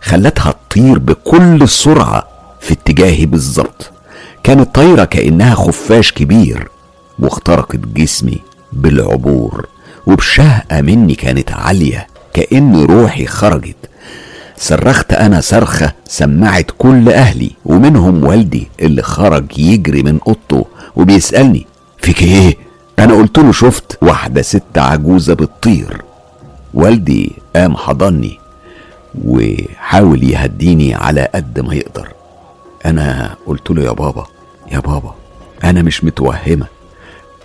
خلتها 0.02 0.54
تطير 0.70 1.00
بكل 1.00 1.70
سرعة 1.70 2.28
في 2.62 2.74
اتجاهي 2.74 3.26
بالظبط. 3.26 3.92
كانت 4.50 4.76
طايرة 4.76 5.06
كأنها 5.06 5.56
خفاش 5.56 6.12
كبير 6.12 6.68
واخترقت 7.20 7.76
جسمي 7.76 8.40
بالعبور 8.74 9.66
وبشهقة 10.08 10.82
مني 10.82 11.16
كانت 11.16 11.52
عالية 11.52 12.08
كأن 12.34 12.84
روحي 12.86 13.26
خرجت. 13.26 13.76
صرخت 14.58 15.14
أنا 15.14 15.42
صرخة 15.42 15.94
سمعت 16.08 16.72
كل 16.78 17.10
أهلي 17.10 17.52
ومنهم 17.66 18.24
والدي 18.24 18.68
اللي 18.80 19.02
خرج 19.02 19.60
يجري 19.60 20.04
من 20.04 20.20
أوضته 20.28 20.66
وبيسألني 20.96 21.68
فيك 21.98 22.22
إيه؟ 22.24 22.58
أنا 23.00 23.14
قلت 23.14 23.38
له 23.38 23.52
شفت 23.52 23.98
واحدة 24.02 24.42
ست 24.42 24.78
عجوزة 24.78 25.34
بتطير. 25.34 26.02
والدي 26.74 27.32
قام 27.56 27.78
حضني 27.78 28.40
وحاول 29.26 30.24
يهديني 30.24 30.96
على 30.96 31.30
قد 31.36 31.60
ما 31.60 31.76
يقدر. 31.76 32.08
أنا 32.86 33.36
قلت 33.46 33.72
له 33.72 33.84
يا 33.84 33.92
بابا 33.92 34.26
يا 34.72 34.80
بابا 34.80 35.16
أنا 35.64 35.82
مش 35.82 36.04
متوهمة. 36.04 36.66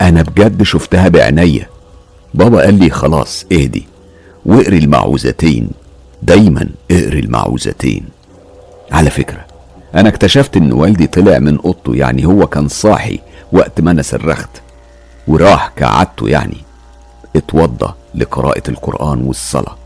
أنا 0.01 0.23
بجد 0.23 0.63
شفتها 0.63 1.09
بعينيا. 1.09 1.69
بابا 2.35 2.61
قال 2.61 2.75
لي 2.75 2.91
خلاص 2.91 3.45
اهدي. 3.53 3.87
واقري 4.47 4.79
المعوذتين. 4.79 5.71
دايما 6.23 6.69
اقري 6.91 7.19
المعوذتين. 7.19 8.05
على 8.93 9.11
فكرة 9.11 9.45
أنا 9.95 10.09
اكتشفت 10.09 10.57
إن 10.57 10.73
والدي 10.73 11.07
طلع 11.07 11.39
من 11.39 11.59
أوضته 11.59 11.95
يعني 11.95 12.27
هو 12.27 12.47
كان 12.47 12.69
صاحي 12.69 13.21
وقت 13.53 13.81
ما 13.81 13.91
أنا 13.91 14.03
صرخت. 14.03 14.51
وراح 15.29 15.73
كعادته 15.77 16.29
يعني. 16.29 16.57
اتوضى 17.37 17.93
لقراءة 18.15 18.63
القرآن 18.71 19.23
والصلاة. 19.23 19.77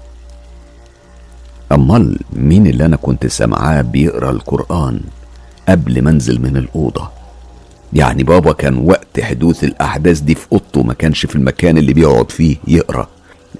أمال 1.72 2.18
مين 2.32 2.66
اللي 2.66 2.84
أنا 2.84 2.96
كنت 2.96 3.26
سامعاه 3.26 3.82
بيقرأ 3.82 4.30
القرآن 4.30 5.00
قبل 5.68 6.02
ما 6.02 6.10
أنزل 6.10 6.42
من 6.42 6.56
الأوضة؟ 6.56 7.17
يعني 7.92 8.22
بابا 8.22 8.52
كان 8.52 8.78
وقت 8.78 9.20
حدوث 9.20 9.64
الأحداث 9.64 10.20
دي 10.20 10.34
في 10.34 10.46
أوضته 10.52 10.82
ما 10.82 10.94
كانش 10.94 11.26
في 11.26 11.36
المكان 11.36 11.78
اللي 11.78 11.92
بيقعد 11.92 12.30
فيه 12.30 12.56
يقرأ 12.68 13.08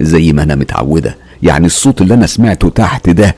زي 0.01 0.33
ما 0.33 0.43
أنا 0.43 0.55
متعودة. 0.55 1.15
يعني 1.43 1.65
الصوت 1.65 2.01
اللي 2.01 2.13
أنا 2.13 2.27
سمعته 2.27 2.69
تحت 2.69 3.09
ده 3.09 3.35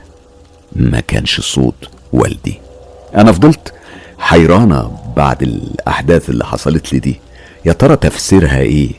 ما 0.76 1.00
كانش 1.00 1.40
صوت 1.40 1.74
والدي. 2.12 2.60
أنا 3.16 3.32
فضلت 3.32 3.72
حيرانة 4.18 4.98
بعد 5.16 5.42
الأحداث 5.42 6.30
اللي 6.30 6.44
حصلت 6.44 6.92
لي 6.92 6.98
دي. 6.98 7.20
يا 7.64 7.72
ترى 7.72 7.96
تفسيرها 7.96 8.58
إيه؟ 8.60 8.90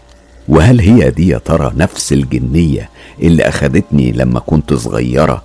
وهل 0.48 0.80
هي 0.80 1.12
دي 1.12 1.28
يا 1.28 1.38
ترى 1.38 1.72
نفس 1.78 2.14
الجنية 2.14 2.90
اللي 3.22 3.44
أخدتني 3.44 4.12
لما 4.12 4.40
كنت 4.40 4.74
صغيرة؟ 4.74 5.44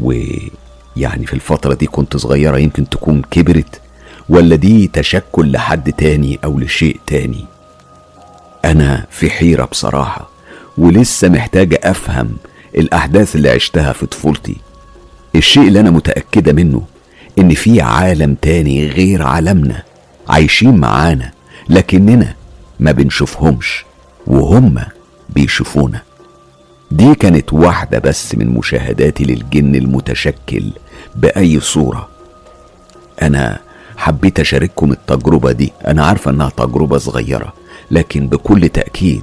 ويعني 0.00 1.26
في 1.26 1.32
الفترة 1.34 1.74
دي 1.74 1.86
كنت 1.86 2.16
صغيرة 2.16 2.58
يمكن 2.58 2.88
تكون 2.88 3.22
كبرت. 3.30 3.80
ولا 4.28 4.56
دي 4.56 4.86
تشكل 4.86 5.52
لحد 5.52 5.92
تاني 5.92 6.38
أو 6.44 6.58
لشيء 6.58 7.00
تاني. 7.06 7.44
أنا 8.64 9.06
في 9.10 9.30
حيرة 9.30 9.64
بصراحة 9.64 10.28
ولسه 10.78 11.28
محتاجة 11.28 11.80
أفهم 11.82 12.36
الأحداث 12.74 13.36
اللي 13.36 13.50
عشتها 13.50 13.92
في 13.92 14.06
طفولتي. 14.06 14.56
الشيء 15.34 15.68
اللي 15.68 15.80
أنا 15.80 15.90
متأكدة 15.90 16.52
منه 16.52 16.82
إن 17.38 17.54
في 17.54 17.80
عالم 17.80 18.34
تاني 18.42 18.86
غير 18.86 19.22
عالمنا 19.22 19.82
عايشين 20.28 20.76
معانا 20.76 21.30
لكننا 21.68 22.34
ما 22.80 22.92
بنشوفهمش 22.92 23.84
وهم 24.26 24.80
بيشوفونا. 25.30 26.02
دي 26.90 27.14
كانت 27.14 27.52
واحدة 27.52 27.98
بس 27.98 28.34
من 28.34 28.46
مشاهداتي 28.48 29.24
للجن 29.24 29.74
المتشكل 29.74 30.64
بأي 31.16 31.60
صورة. 31.60 32.08
أنا 33.22 33.58
حبيت 33.96 34.40
أشارككم 34.40 34.92
التجربة 34.92 35.52
دي. 35.52 35.72
أنا 35.86 36.06
عارفة 36.06 36.30
إنها 36.30 36.48
تجربة 36.56 36.98
صغيرة 36.98 37.54
لكن 37.90 38.28
بكل 38.28 38.68
تأكيد 38.68 39.22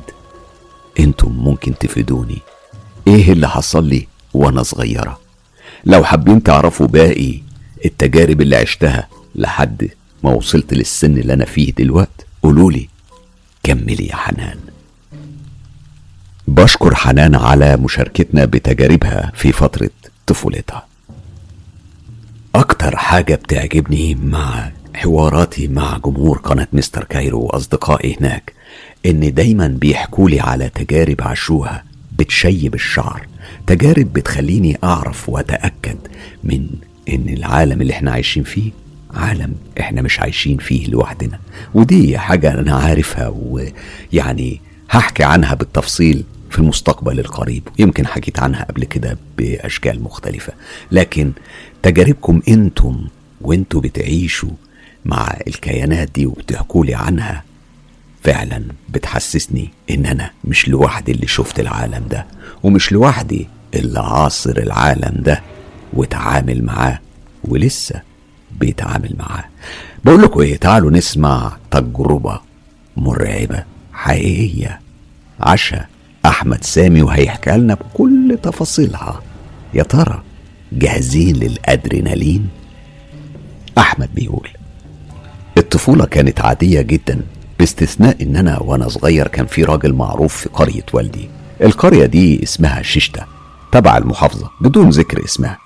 أنتم 0.99 1.31
ممكن 1.31 1.77
تفيدوني. 1.77 2.37
إيه 3.07 3.31
اللي 3.31 3.49
حصل 3.49 3.83
لي 3.85 4.07
وأنا 4.33 4.63
صغيرة؟ 4.63 5.19
لو 5.85 6.03
حابين 6.03 6.43
تعرفوا 6.43 6.87
باقي 6.87 7.41
التجارب 7.85 8.41
اللي 8.41 8.55
عشتها 8.55 9.07
لحد 9.35 9.89
ما 10.23 10.31
وصلت 10.31 10.73
للسن 10.73 11.17
اللي 11.17 11.33
أنا 11.33 11.45
فيه 11.45 11.73
دلوقت 11.73 12.25
قولولي 12.43 12.87
كملي 13.63 14.07
يا 14.07 14.15
حنان. 14.15 14.57
بشكر 16.47 16.95
حنان 16.95 17.35
على 17.35 17.77
مشاركتنا 17.77 18.45
بتجاربها 18.45 19.31
في 19.35 19.51
فترة 19.51 19.89
طفولتها. 20.27 20.85
أكتر 22.55 22.95
حاجة 22.97 23.35
بتعجبني 23.35 24.15
مع 24.15 24.71
حواراتي 24.95 25.67
مع 25.67 25.97
جمهور 26.05 26.37
قناة 26.37 26.67
مستر 26.73 27.03
كايرو 27.03 27.39
وأصدقائي 27.41 28.17
هناك 28.19 28.53
إن 29.05 29.33
دايما 29.33 29.67
بيحكولي 29.67 30.39
على 30.39 30.69
تجارب 30.69 31.21
عاشوها 31.21 31.83
بتشيب 32.19 32.73
الشعر 32.75 33.27
تجارب 33.67 34.13
بتخليني 34.13 34.77
أعرف 34.83 35.29
وأتأكد 35.29 35.97
من 36.43 36.67
إن 37.09 37.29
العالم 37.29 37.81
اللي 37.81 37.93
إحنا 37.93 38.11
عايشين 38.11 38.43
فيه 38.43 38.71
عالم 39.13 39.55
إحنا 39.79 40.01
مش 40.01 40.19
عايشين 40.19 40.57
فيه 40.57 40.87
لوحدنا. 40.87 41.39
ودي 41.73 42.17
حاجة 42.17 42.53
أنا 42.53 42.75
عارفها 42.75 43.27
ويعني 43.35 44.61
هحكي 44.89 45.23
عنها 45.23 45.53
بالتفصيل 45.53 46.23
في 46.49 46.59
المستقبل 46.59 47.19
القريب 47.19 47.67
يمكن 47.79 48.07
حكيت 48.07 48.39
عنها 48.39 48.63
قبل 48.63 48.83
كده 48.83 49.17
بأشكال 49.37 50.03
مختلفة. 50.03 50.53
لكن 50.91 51.31
تجاربكم 51.83 52.41
أنتم 52.47 53.07
وانتوا 53.41 53.81
بتعيشوا 53.81 54.49
مع 55.05 55.37
الكيانات 55.47 56.09
دي 56.15 56.25
وبتحكوا 56.25 56.85
لي 56.85 56.95
عنها 56.95 57.43
فعلا 58.23 58.63
بتحسسني 58.89 59.69
إن 59.89 60.05
أنا 60.05 60.31
مش 60.43 60.67
لوحدي 60.69 61.11
اللي 61.11 61.27
شفت 61.27 61.59
العالم 61.59 62.07
ده 62.09 62.25
ومش 62.63 62.91
لوحدي 62.91 63.47
اللي 63.75 63.99
عاصر 63.99 64.57
العالم 64.57 65.21
ده 65.23 65.41
وتعامل 65.93 66.63
معاه 66.63 66.99
ولسه 67.43 68.01
بيتعامل 68.59 69.15
معاه. 69.19 69.43
بقول 70.05 70.21
لكم 70.21 70.39
إيه 70.41 70.57
تعالوا 70.57 70.91
نسمع 70.91 71.57
تجربة 71.71 72.39
مرعبة 72.97 73.63
حقيقية 73.93 74.79
عاشها 75.39 75.87
أحمد 76.25 76.63
سامي 76.63 77.01
وهيحكي 77.01 77.51
لنا 77.51 77.73
بكل 77.73 78.37
تفاصيلها. 78.43 79.21
يا 79.73 79.83
ترى 79.83 80.23
جاهزين 80.71 81.35
للأدرينالين؟ 81.35 82.47
أحمد 83.77 84.09
بيقول 84.15 84.49
الطفولة 85.57 86.05
كانت 86.05 86.41
عادية 86.41 86.81
جدا 86.81 87.21
باستثناء 87.59 88.23
إن 88.23 88.35
أنا 88.35 88.59
وأنا 88.59 88.87
صغير 88.87 89.27
كان 89.27 89.45
في 89.45 89.63
راجل 89.63 89.93
معروف 89.93 90.35
في 90.37 90.49
قرية 90.49 90.85
والدي. 90.93 91.29
القرية 91.61 92.05
دي 92.05 92.43
اسمها 92.43 92.81
ششتة 92.81 93.25
تبع 93.71 93.97
المحافظة 93.97 94.49
بدون 94.61 94.89
ذكر 94.89 95.25
اسمها. 95.25 95.57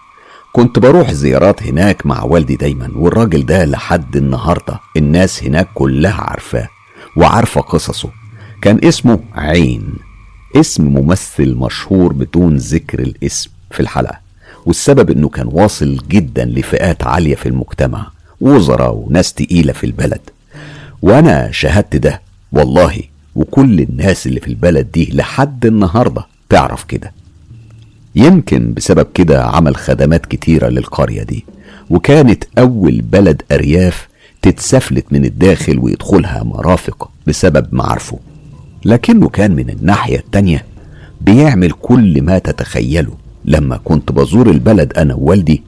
كنت 0.53 0.79
بروح 0.79 1.11
زيارات 1.11 1.63
هناك 1.63 2.05
مع 2.05 2.23
والدي 2.23 2.55
دايما 2.55 2.91
والراجل 2.95 3.45
ده 3.45 3.65
لحد 3.65 4.15
النهاردة 4.15 4.79
الناس 4.97 5.43
هناك 5.43 5.67
كلها 5.73 6.21
عارفاه 6.21 6.67
وعارفة 7.17 7.61
قصصه. 7.61 8.09
كان 8.61 8.79
اسمه 8.83 9.19
عين 9.35 9.93
اسم 10.55 10.83
ممثل 10.85 11.55
مشهور 11.55 12.13
بدون 12.13 12.55
ذكر 12.57 12.99
الاسم 12.99 13.49
في 13.71 13.79
الحلقة. 13.79 14.24
والسبب 14.65 15.09
إنه 15.11 15.29
كان 15.29 15.47
واصل 15.51 15.97
جدا 16.09 16.45
لفئات 16.45 17.03
عالية 17.03 17.35
في 17.35 17.49
المجتمع 17.49 18.07
وزراء 18.41 18.93
وناس 18.95 19.33
تقيلة 19.33 19.73
في 19.73 19.83
البلد. 19.85 20.21
وأنا 21.01 21.51
شاهدت 21.51 21.95
ده 21.95 22.21
والله 22.51 23.01
وكل 23.35 23.79
الناس 23.79 24.27
اللي 24.27 24.39
في 24.39 24.47
البلد 24.47 24.91
دي 24.91 25.09
لحد 25.13 25.65
النهارده 25.65 26.25
تعرف 26.49 26.83
كده. 26.83 27.11
يمكن 28.15 28.73
بسبب 28.73 29.07
كده 29.13 29.43
عمل 29.43 29.75
خدمات 29.75 30.25
كتيرة 30.25 30.67
للقرية 30.69 31.23
دي 31.23 31.45
وكانت 31.89 32.43
أول 32.57 33.01
بلد 33.01 33.41
أرياف 33.51 34.07
تتسفلت 34.41 35.05
من 35.11 35.25
الداخل 35.25 35.79
ويدخلها 35.79 36.43
مرافق 36.43 37.09
بسبب 37.27 37.67
معارفه. 37.71 38.19
لكنه 38.85 39.29
كان 39.29 39.51
من 39.51 39.69
الناحية 39.69 40.17
التانية 40.17 40.65
بيعمل 41.21 41.71
كل 41.71 42.21
ما 42.21 42.37
تتخيله. 42.39 43.13
لما 43.45 43.77
كنت 43.83 44.11
بزور 44.11 44.49
البلد 44.49 44.93
أنا 44.97 45.13
ووالدي 45.13 45.63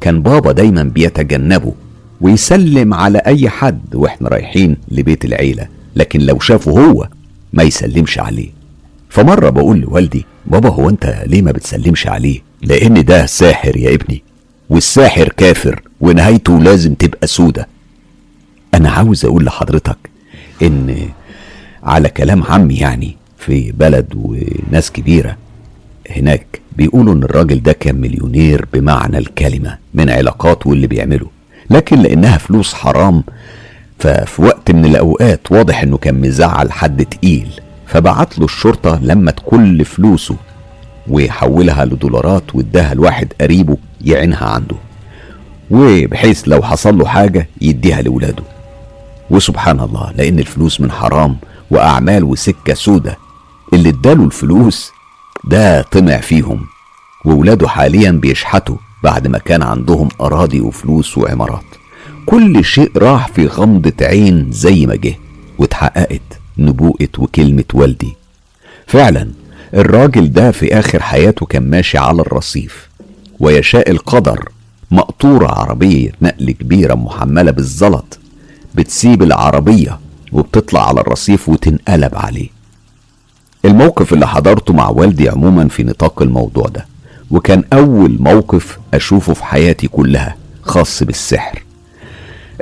كان 0.00 0.22
بابا 0.22 0.52
دايما 0.52 0.82
بيتجنبه 0.82 1.74
ويسلم 2.20 2.94
على 2.94 3.18
أي 3.18 3.48
حد 3.48 3.94
وإحنا 3.94 4.28
رايحين 4.28 4.76
لبيت 4.88 5.24
العيلة 5.24 5.68
لكن 5.96 6.20
لو 6.20 6.38
شافه 6.38 6.70
هو 6.72 7.08
ما 7.52 7.62
يسلمش 7.62 8.18
عليه. 8.18 8.48
فمرة 9.08 9.50
بقول 9.50 9.80
لوالدي 9.80 10.24
بابا 10.46 10.68
هو 10.68 10.88
أنت 10.90 11.22
ليه 11.26 11.42
ما 11.42 11.52
بتسلمش 11.52 12.06
عليه؟ 12.06 12.40
لأن 12.62 13.04
ده 13.04 13.26
ساحر 13.26 13.76
يا 13.76 13.94
ابني 13.94 14.22
والساحر 14.70 15.28
كافر 15.28 15.82
ونهايته 16.00 16.58
لازم 16.60 16.94
تبقى 16.94 17.26
سودة. 17.26 17.68
أنا 18.74 18.90
عاوز 18.90 19.24
أقول 19.24 19.44
لحضرتك 19.44 19.96
إن 20.62 20.96
على 21.82 22.08
كلام 22.08 22.42
عمي 22.42 22.74
يعني 22.74 23.16
في 23.38 23.72
بلد 23.72 24.06
وناس 24.14 24.92
كبيرة 24.92 25.36
هناك 26.10 26.60
بيقولوا 26.76 27.14
إن 27.14 27.22
الراجل 27.22 27.62
ده 27.62 27.72
كان 27.72 28.00
مليونير 28.00 28.66
بمعنى 28.72 29.18
الكلمة 29.18 29.78
من 29.94 30.10
علاقاته 30.10 30.70
واللي 30.70 30.86
بيعمله 30.86 31.26
لكن 31.70 31.98
لأنها 31.98 32.38
فلوس 32.38 32.74
حرام 32.74 33.22
ففي 33.98 34.42
وقت 34.42 34.70
من 34.70 34.84
الأوقات 34.84 35.52
واضح 35.52 35.82
إنه 35.82 35.96
كان 35.96 36.20
مزعل 36.20 36.72
حد 36.72 37.04
تقيل 37.04 37.48
فبعت 37.86 38.38
له 38.38 38.44
الشرطة 38.44 38.98
لما 39.02 39.30
كل 39.30 39.84
فلوسه 39.84 40.36
ويحولها 41.08 41.84
لدولارات 41.84 42.54
واداها 42.54 42.94
لواحد 42.94 43.32
قريبه 43.40 43.76
يعينها 44.00 44.44
عنده 44.44 44.76
وبحيث 45.70 46.42
لو 46.48 46.62
حصل 46.62 46.98
له 46.98 47.06
حاجة 47.06 47.48
يديها 47.60 48.02
لاولاده 48.02 48.42
وسبحان 49.30 49.80
الله 49.80 50.12
لأن 50.16 50.38
الفلوس 50.38 50.80
من 50.80 50.90
حرام 50.92 51.36
وأعمال 51.70 52.24
وسكة 52.24 52.74
سودة 52.74 53.16
اللي 53.72 53.88
اداله 53.88 54.24
الفلوس 54.24 54.90
ده 55.46 55.82
طمع 55.82 56.16
فيهم 56.16 56.66
وولاده 57.24 57.68
حاليا 57.68 58.10
بيشحتوا 58.10 58.76
بعد 59.04 59.26
ما 59.26 59.38
كان 59.38 59.62
عندهم 59.62 60.08
أراضي 60.20 60.60
وفلوس 60.60 61.18
وعمارات. 61.18 61.64
كل 62.26 62.64
شيء 62.64 62.90
راح 62.96 63.28
في 63.28 63.46
غمضة 63.46 63.92
عين 64.06 64.52
زي 64.52 64.86
ما 64.86 64.96
جه 64.96 65.18
واتحققت 65.58 66.40
نبوءة 66.58 67.08
وكلمة 67.18 67.64
والدي. 67.74 68.16
فعلا 68.86 69.30
الراجل 69.74 70.32
ده 70.32 70.50
في 70.50 70.78
آخر 70.78 71.02
حياته 71.02 71.46
كان 71.46 71.70
ماشي 71.70 71.98
على 71.98 72.20
الرصيف 72.22 72.88
ويشاء 73.40 73.90
القدر 73.90 74.48
مقطورة 74.90 75.46
عربية 75.46 76.12
نقل 76.22 76.50
كبيرة 76.50 76.94
محملة 76.94 77.50
بالزلط 77.50 78.18
بتسيب 78.74 79.22
العربية 79.22 79.98
وبتطلع 80.32 80.88
على 80.88 81.00
الرصيف 81.00 81.48
وتنقلب 81.48 82.14
عليه. 82.14 82.48
الموقف 83.64 84.12
اللي 84.12 84.26
حضرته 84.26 84.74
مع 84.74 84.88
والدي 84.88 85.28
عموما 85.28 85.68
في 85.68 85.82
نطاق 85.84 86.22
الموضوع 86.22 86.66
ده 86.66 86.86
وكان 87.30 87.64
أول 87.72 88.16
موقف 88.20 88.78
أشوفه 88.94 89.32
في 89.34 89.44
حياتي 89.44 89.88
كلها 89.88 90.36
خاص 90.62 91.02
بالسحر. 91.02 91.62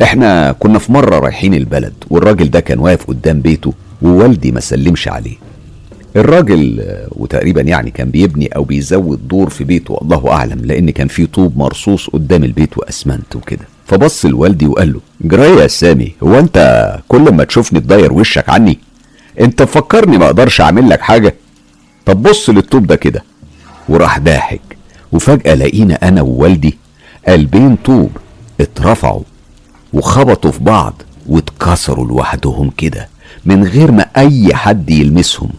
إحنا 0.03 0.53
كنا 0.53 0.79
في 0.79 0.93
مرة 0.93 1.19
رايحين 1.19 1.55
البلد 1.55 1.93
والراجل 2.11 2.51
ده 2.51 2.61
كان 2.61 2.79
واقف 2.79 3.05
قدام 3.07 3.41
بيته 3.41 3.73
ووالدي 4.03 4.53
ما 4.53 4.61
سلمش 4.61 5.09
عليه. 5.09 5.37
الراجل 6.17 6.85
وتقريبا 7.11 7.61
يعني 7.61 7.91
كان 7.91 8.11
بيبني 8.11 8.47
أو 8.47 8.65
بيزود 8.65 9.29
دور 9.29 9.51
في 9.51 9.65
بيته 9.65 9.99
الله 10.03 10.33
أعلم 10.33 10.59
لأن 10.65 10.91
كان 10.91 11.09
في 11.09 11.27
طوب 11.27 11.59
مرصوص 11.59 12.11
قدام 12.11 12.45
البيت 12.45 12.79
وأسمنت 12.79 13.37
وكده. 13.37 13.65
فبص 13.87 14.27
لوالدي 14.27 14.67
وقال 14.67 14.93
له 14.93 15.01
جراية 15.21 15.63
يا 15.63 15.67
سامي 15.67 16.13
هو 16.23 16.39
أنت 16.39 16.99
كل 17.09 17.21
ما 17.33 17.45
تشوفني 17.45 17.81
تضير 17.81 18.13
وشك 18.13 18.49
عني؟ 18.49 18.79
انت 19.41 19.63
مفكرني 19.63 20.19
ما 20.19 20.27
أقدرش 20.27 20.61
اعمل 20.61 20.89
لك 20.91 21.01
حاجة. 21.01 21.35
طب 22.07 22.23
بص 22.23 22.51
للطوب 22.51 22.87
ده 22.87 22.97
كده. 22.97 23.25
وراح 23.89 24.19
ضاحك. 24.19 24.61
وفجأة 25.13 25.55
لقينا 25.55 25.99
أنا 26.09 26.23
ووالدي 26.23 26.79
قلبين 27.29 27.77
طوب 27.77 28.11
اترفعوا 28.61 29.23
وخبطوا 29.93 30.51
في 30.51 30.65
بعض 30.65 31.03
واتكسروا 31.27 32.07
لوحدهم 32.07 32.71
كده 32.77 33.09
من 33.45 33.65
غير 33.65 33.91
ما 33.93 34.07
أي 34.17 34.55
حد 34.55 34.91
يلمسهم. 34.91 35.51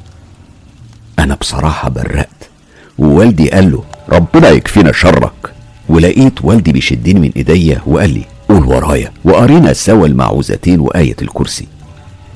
أنا 1.20 1.36
بصراحة 1.36 1.90
برقت. 1.90 2.50
ووالدي 2.98 3.50
قال 3.50 3.72
له 3.72 3.84
ربنا 4.10 4.50
يكفينا 4.50 4.92
شرك. 4.92 5.54
ولقيت 5.90 6.46
والدي 6.46 6.72
بيشدني 6.72 7.20
من 7.20 7.32
ايديا 7.36 7.82
وقال 7.88 8.10
لي 8.14 8.26
قول 8.50 8.66
ورايا. 8.66 9.12
وقرينا 9.26 9.74
سوا 9.74 10.08
المعوذتين 10.08 10.80
وآية 10.80 11.16
الكرسي. 11.22 11.68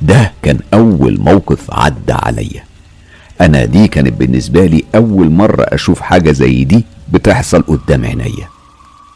ده 0.01 0.31
كان 0.43 0.59
أول 0.73 1.19
موقف 1.19 1.71
عدى 1.71 2.13
عليا. 2.13 2.63
أنا 3.41 3.65
دي 3.65 3.87
كانت 3.87 4.13
بالنسبة 4.13 4.65
لي 4.65 4.83
أول 4.95 5.29
مرة 5.31 5.63
أشوف 5.63 6.01
حاجة 6.01 6.31
زي 6.31 6.63
دي 6.63 6.85
بتحصل 7.13 7.61
قدام 7.61 8.05
عينيا. 8.05 8.47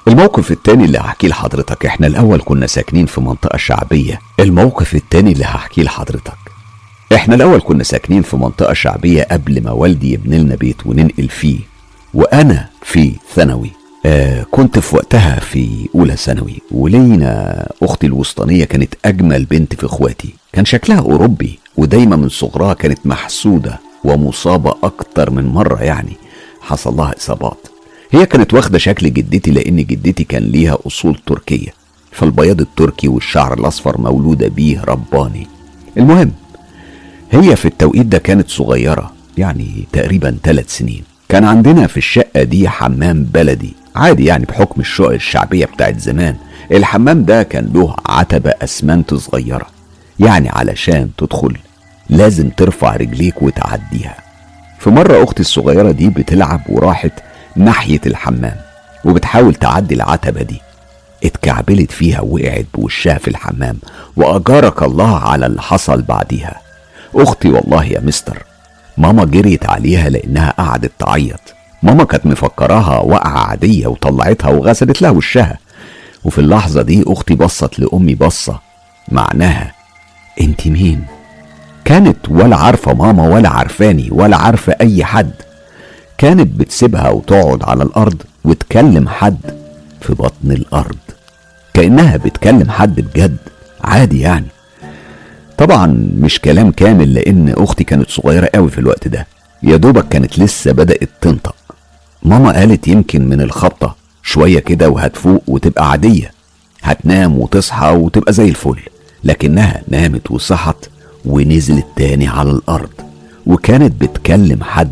الموقف 0.08 0.52
التاني 0.52 0.86
اللي 0.86 0.98
هحكيه 0.98 1.28
لحضرتك 1.28 1.86
إحنا 1.86 2.08
الأول 2.08 2.41
كنا 2.46 2.67
ساكنين 2.67 3.06
في 3.06 3.22
منطقة 3.22 3.58
شعبية. 3.58 4.19
الموقف 4.39 4.96
التاني 4.96 5.32
اللي 5.32 5.43
هحكيه 5.46 5.84
لحضرتك 5.84 6.34
إحنا 7.15 7.36
الأول 7.36 7.62
كنا 7.62 7.84
ساكنين 7.84 8.22
في 8.22 8.38
منطقة 8.38 8.74
شعبية 8.74 9.28
قبل 9.32 9.63
ما 9.63 9.72
والدي 9.72 10.13
يبني 10.13 10.38
لنا 10.38 10.56
بيت 10.56 10.86
وننقل 10.86 11.30
فيه 11.30 11.60
وأنا 12.13 12.69
في 12.84 13.13
ثانوي. 13.36 13.72
آه 14.05 14.45
كنت 14.51 14.79
في 14.79 14.95
وقتها 14.95 15.39
في 15.39 15.89
أولى 15.95 16.15
ثانوي 16.15 16.61
ولينا 16.71 17.67
أختي 17.81 18.07
الوسطانية 18.07 18.65
كانت 18.65 18.93
أجمل 19.05 19.45
بنت 19.45 19.75
في 19.75 19.85
إخواتي. 19.85 20.33
كان 20.53 20.65
شكلها 20.65 20.99
أوروبي 20.99 21.59
ودايما 21.77 22.15
من 22.15 22.29
صغرها 22.29 22.73
كانت 22.73 22.99
محسودة 23.05 23.79
ومصابة 24.03 24.75
أكتر 24.83 25.29
من 25.29 25.45
مرة 25.45 25.83
يعني. 25.83 26.13
حصل 26.61 26.95
لها 26.95 27.13
إصابات. 27.17 27.67
هي 28.11 28.25
كانت 28.25 28.53
واخدة 28.53 28.77
شكل 28.77 29.13
جدتي 29.13 29.51
لأن 29.51 29.75
جدتي 29.75 30.23
كان 30.23 30.43
ليها 30.43 30.77
أصول 30.87 31.19
تركية. 31.25 31.69
فالبياض 32.11 32.61
التركي 32.61 33.07
والشعر 33.07 33.53
الأصفر 33.53 34.01
مولودة 34.01 34.47
بيه 34.47 34.81
رباني. 34.83 35.47
المهم 35.97 36.31
هي 37.31 37.55
في 37.55 37.65
التوقيت 37.65 38.05
ده 38.05 38.17
كانت 38.17 38.49
صغيرة 38.49 39.13
يعني 39.37 39.87
تقريبا 39.91 40.37
ثلاث 40.43 40.77
سنين. 40.77 41.03
كان 41.29 41.43
عندنا 41.43 41.87
في 41.87 41.97
الشقة 41.97 42.43
دي 42.43 42.69
حمام 42.69 43.23
بلدي. 43.23 43.73
عادي 43.95 44.25
يعني 44.25 44.45
بحكم 44.45 44.82
الشقق 44.82 45.10
الشعبية 45.12 45.65
بتاعت 45.65 45.99
زمان. 45.99 46.36
الحمام 46.71 47.25
ده 47.25 47.43
كان 47.43 47.71
له 47.73 47.95
عتبة 48.06 48.53
أسمنت 48.62 49.13
صغيرة 49.13 49.65
يعني 50.19 50.49
علشان 50.49 51.10
تدخل 51.17 51.58
لازم 52.10 52.49
ترفع 52.49 52.95
رجليك 52.95 53.41
وتعديها. 53.41 54.15
في 54.79 54.89
مرة 54.89 55.23
أختي 55.23 55.39
الصغيرة 55.39 55.91
دي 55.91 56.10
بتلعب 56.10 56.62
وراحت 56.69 57.12
ناحية 57.56 58.01
الحمام 58.06 58.56
وبتحاول 59.06 59.56
تعدي 59.56 59.95
العتبة 59.95 60.41
دي. 60.41 60.62
اتكعبلت 61.23 61.91
فيها 61.91 62.21
ووقعت 62.21 62.65
بوشها 62.73 63.17
في 63.17 63.27
الحمام 63.27 63.77
وأجارك 64.15 64.84
الله 64.84 65.17
على 65.17 65.45
اللي 65.45 65.62
حصل 65.62 66.01
بعديها. 66.01 66.62
أختي 67.15 67.49
والله 67.49 67.86
يا 67.86 67.99
مستر 67.99 68.43
ماما 68.97 69.25
جريت 69.25 69.65
عليها 69.65 70.10
لأنها 70.10 70.51
قعدت 70.58 70.91
تعيط. 70.99 71.39
ماما 71.84 72.04
كانت 72.04 72.26
مفكراها 72.26 73.00
وقعة 73.00 73.38
عادية 73.50 73.88
وطلعتها 73.88 74.50
وغسلت 74.50 75.02
لها 75.02 75.12
وشها. 75.12 75.58
وفي 76.24 76.39
اللحظة 76.39 76.82
دي 76.82 77.04
أختي 77.08 77.36
بصت 77.36 77.80
لأمي 77.80 78.15
بصة 78.15 78.60
معناها 79.12 79.72
أنت 80.41 80.67
مين؟ 80.67 81.04
كانت 81.86 82.17
ولا 82.30 82.56
عارفة 82.56 82.93
ماما 82.93 83.28
ولا 83.28 83.50
عارفاني 83.50 84.08
ولا 84.12 84.38
عارفة 84.38 84.76
أي 84.82 85.06
حد. 85.06 85.32
كانت 86.17 86.60
بتسيبها 86.60 87.10
وتقعد 87.10 87.63
على 87.63 87.84
الأرض 87.84 88.22
وتكلم 88.43 89.10
حد 89.10 89.38
في 90.02 90.13
بطن 90.13 90.52
الأرض. 90.52 90.98
كأنها 91.74 92.17
بتكلم 92.17 92.72
حد 92.72 93.02
بجد 93.02 93.38
عادي 93.84 94.19
يعني. 94.19 94.46
طبعا 95.58 96.12
مش 96.17 96.39
كلام 96.39 96.72
كامل 96.72 97.13
لأن 97.13 97.54
أختي 97.58 97.84
كانت 97.84 98.10
صغيرة 98.10 98.50
قوي 98.56 98.69
في 98.69 98.78
الوقت 98.78 99.08
ده. 99.08 99.28
يا 99.63 99.78
دوبك 99.78 100.08
كانت 100.08 100.39
لسه 100.39 100.72
بدأت 100.72 101.10
تنطق. 101.22 101.56
ماما 102.25 102.51
قالت 102.51 102.88
يمكن 102.88 103.29
من 103.29 103.41
الخبطة 103.41 103.95
شوية 104.23 104.59
كده 104.59 104.89
وهتفوق 104.89 105.43
وتبقى 105.47 105.91
عادية. 105.91 106.31
هتنام 106.83 107.39
وتصحى 107.39 107.89
وتبقى 107.95 108.33
زي 108.33 108.49
الفل. 108.49 108.79
لكنها 109.23 109.81
نامت 109.88 110.31
وصحت 110.31 110.75
ونزلت 111.25 111.86
تاني 111.95 112.27
على 112.27 112.51
الأرض. 112.51 112.89
وكانت 113.45 114.01
بتكلم 114.01 114.63
حد 114.63 114.91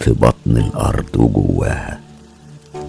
في 0.00 0.10
بطن 0.10 0.34
الأرض 0.56 1.04
وجواها. 1.16 1.98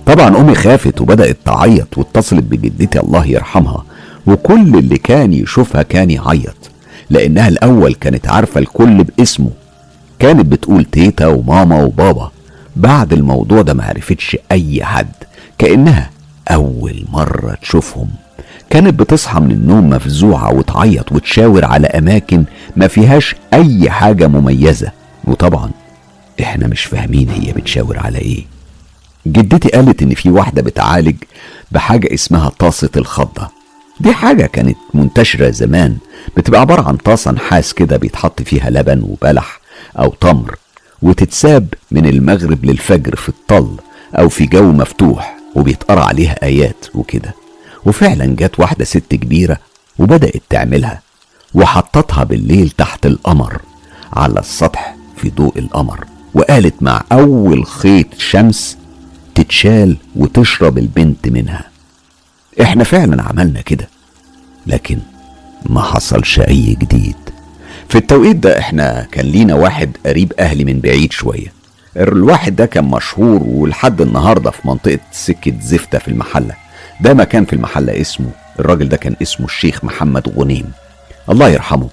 طبعا 0.06 0.38
أمي 0.38 0.56
خافت 0.56 1.02
وبدأت 1.02 1.38
تعيط 1.46 1.98
واتصلت 1.98 2.44
بجدتي 2.44 3.00
الله 3.00 3.26
يرحمها. 3.26 3.86
وكل 4.28 4.78
اللي 4.78 4.98
كان 4.98 5.34
يشوفها 5.34 5.82
كان 5.82 6.12
يعيط. 6.12 6.56
لأنها 7.10 7.48
الأول 7.48 7.94
كانت 7.94 8.28
عارفة 8.28 8.60
الكل 8.60 9.04
باسمه. 9.04 9.50
كانت 10.20 10.46
بتقول 10.46 10.86
تيتا 10.86 11.28
وماما 11.28 11.84
وبابا. 11.84 12.32
بعد 12.80 13.14
الموضوع 13.14 13.62
ده 13.62 13.74
معرفتش 13.74 14.38
أي 14.52 14.86
حد 14.86 15.12
كأنها 15.58 16.10
أول 16.52 17.06
مرة 17.12 17.58
تشوفهم. 17.62 18.10
كانت 18.70 19.00
بتصحى 19.00 19.40
من 19.40 19.52
النوم 19.52 19.90
مفزوعة 19.90 20.54
وتعيط 20.54 21.12
وتشاور 21.12 21.66
على 21.66 21.88
أماكن 21.88 22.44
ما 22.76 22.88
فيهاش 22.88 23.36
أي 23.54 23.90
حاجة 23.90 24.28
مميزة. 24.28 24.92
وطبعا 25.24 25.72
إحنا 26.42 26.68
مش 26.68 26.84
فاهمين 26.86 27.30
هي 27.30 27.52
بتشاور 27.54 28.00
على 28.00 28.18
إيه. 28.18 28.46
جدتي 29.28 29.70
قالت 29.70 30.02
إن 30.02 30.14
في 30.14 30.30
واحدة 30.30 30.62
بتعالج 30.62 31.16
بحاجة 31.72 32.14
اسمها 32.14 32.50
طاسة 32.50 32.90
الخضة. 32.98 33.50
دي 34.00 34.14
حاجة 34.14 34.46
كانت 34.46 34.78
منتشرة 34.94 35.50
زمان 35.50 35.98
بتبقى 36.38 36.62
عبارة 36.62 36.88
عن 36.88 36.96
طاسة 36.98 37.32
نحاس 37.32 37.74
كده 37.74 37.98
بيتحط 37.98 38.42
فيها 38.42 38.70
لبن 38.70 39.02
وبلح 39.02 39.60
أو 40.00 40.10
تمر. 40.22 40.56
وتتساب 41.02 41.74
من 41.92 42.06
المغرب 42.06 42.66
للفجر 42.66 43.16
في 43.16 43.30
الطل 43.30 43.76
أو 44.16 44.30
في 44.30 44.46
جو 44.46 44.72
مفتوح 44.72 45.38
وبيتقرأ 45.56 46.04
عليها 46.04 46.44
آيات 46.44 46.86
وكده. 46.96 47.36
وفعلا 47.86 48.26
جت 48.26 48.60
واحدة 48.60 48.86
ست 48.86 49.16
كبيرة 49.16 49.58
وبدأت 50.00 50.42
تعملها 50.50 51.02
وحطتها 51.54 52.24
بالليل 52.24 52.70
تحت 52.70 53.06
القمر 53.06 53.62
على 54.14 54.40
السطح 54.40 54.96
في 55.18 55.30
ضوء 55.30 55.60
القمر. 55.60 56.06
وقالت 56.34 56.84
مع 56.84 57.04
أول 57.12 57.66
خيط 57.66 58.08
شمس 58.18 58.78
تتشال 59.36 59.98
وتشرب 60.16 60.78
البنت 60.78 61.28
منها. 61.28 61.64
إحنا 62.62 62.84
فعلا 62.84 63.24
عملنا 63.24 63.62
كده 63.62 63.88
لكن 64.68 65.00
ما 65.66 65.82
حصلش 65.82 66.40
أي 66.40 66.78
جديد. 66.80 67.16
في 67.90 67.98
التوقيت 67.98 68.36
ده 68.36 68.60
إحنا 68.60 69.08
كان 69.12 69.26
لينا 69.26 69.54
واحد 69.56 69.98
قريب 70.06 70.34
أهلي 70.40 70.66
من 70.66 70.80
بعيد 70.80 71.12
شوية. 71.12 71.54
الواحد 71.98 72.56
ده 72.56 72.66
كان 72.66 72.86
مشهور 72.86 73.44
ولحد 73.44 74.02
النهاردة 74.02 74.52
في 74.52 74.68
منطقة 74.68 75.00
سكة 75.12 75.54
زفتة 75.62 76.00
في 76.00 76.08
المحلة. 76.08 76.54
ده 77.02 77.14
مكان 77.14 77.46
في 77.46 77.54
المحلة 77.54 78.02
اسمه 78.02 78.30
الراجل 78.60 78.90
ده 78.90 78.98
كان 78.98 79.16
اسمه 79.22 79.46
الشيخ 79.46 79.84
محمد 79.84 80.30
غنيم. 80.38 80.72
الله 81.30 81.50
يرحمه. 81.50 81.90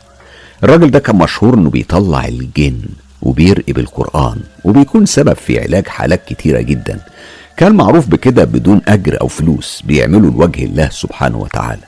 الراجل 0.64 0.90
ده 0.90 0.98
كان 0.98 1.16
مشهور 1.16 1.54
إنه 1.54 1.70
بيطلع 1.70 2.24
الجن 2.28 2.80
وبيرقي 3.22 3.72
بالقرآن 3.72 4.40
وبيكون 4.64 5.06
سبب 5.06 5.32
في 5.36 5.60
علاج 5.60 5.88
حالات 5.88 6.24
كتيرة 6.28 6.60
جدا. 6.60 7.00
كان 7.56 7.74
معروف 7.74 8.06
بكده 8.08 8.44
بدون 8.44 8.80
أجر 8.88 9.20
أو 9.20 9.28
فلوس 9.28 9.82
بيعمله 9.84 10.30
لوجه 10.30 10.64
الله 10.64 10.88
سبحانه 10.88 11.38
وتعالى. 11.38 11.82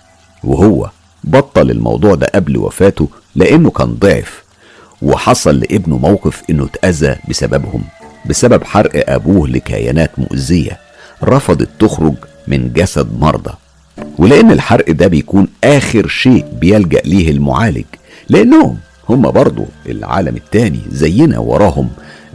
وهو 0.44 0.90
بطل 1.31 1.71
الموضوع 1.71 2.14
ده 2.14 2.27
قبل 2.35 2.57
وفاته 2.57 3.09
لأنه 3.35 3.71
كان 3.71 3.95
ضعف 3.95 4.43
وحصل 5.03 5.59
لابنه 5.59 5.99
موقف 5.99 6.43
إنه 6.51 6.64
اتأذى 6.64 7.17
بسببهم 7.29 7.83
بسبب 8.27 8.64
حرق 8.64 9.11
أبوه 9.11 9.49
لكيانات 9.49 10.11
مؤذية 10.19 10.79
رفضت 11.25 11.69
تخرج 11.79 12.14
من 12.49 12.73
جسد 12.73 13.19
مرضى. 13.21 13.53
ولأن 14.19 14.51
الحرق 14.51 14.91
ده 14.91 15.07
بيكون 15.07 15.49
آخر 15.64 16.09
شيء 16.09 16.45
بيلجأ 16.61 17.01
ليه 17.05 17.31
المعالج 17.31 17.85
لأنهم 18.29 18.77
هم 19.09 19.31
برضو 19.31 19.64
العالم 19.87 20.37
التاني 20.37 20.81
زينا 20.91 21.38
وراهم 21.38 21.88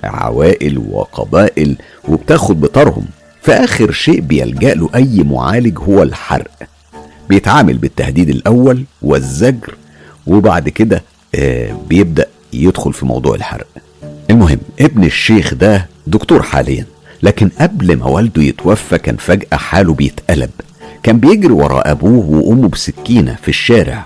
عوائل 0.04 0.78
وقبائل 0.78 1.76
وبتاخد 2.08 2.62
بطارهم 2.62 3.06
فآخر 3.42 3.92
شيء 3.92 4.22
بيلجأ 4.22 4.74
له 4.74 4.90
أي 4.96 5.24
معالج 5.24 5.80
هو 5.80 6.04
الحرق. 6.04 6.52
بيتعامل 7.30 7.78
بالتهديد 7.78 8.30
الأول 8.30 8.84
والزجر 9.02 9.76
وبعد 10.28 10.70
كده 10.70 11.04
آه 11.36 11.78
بيبدأ 11.90 12.26
يدخل 12.54 12.94
في 12.94 13.06
موضوع 13.06 13.36
الحرق. 13.36 13.68
المهم 14.30 14.60
ابن 14.80 15.04
الشيخ 15.04 15.54
ده 15.54 15.88
دكتور 16.08 16.42
حاليا 16.44 16.86
لكن 17.24 17.50
قبل 17.60 17.98
ما 17.98 18.06
والده 18.06 18.42
يتوفى 18.44 18.98
كان 18.98 19.16
فجأة 19.18 19.58
حاله 19.58 19.94
بيتقلب. 19.94 20.50
كان 21.04 21.20
بيجري 21.20 21.54
ورا 21.54 21.92
أبوه 21.92 22.30
وأمه 22.30 22.68
بسكينة 22.68 23.36
في 23.42 23.48
الشارع. 23.50 24.06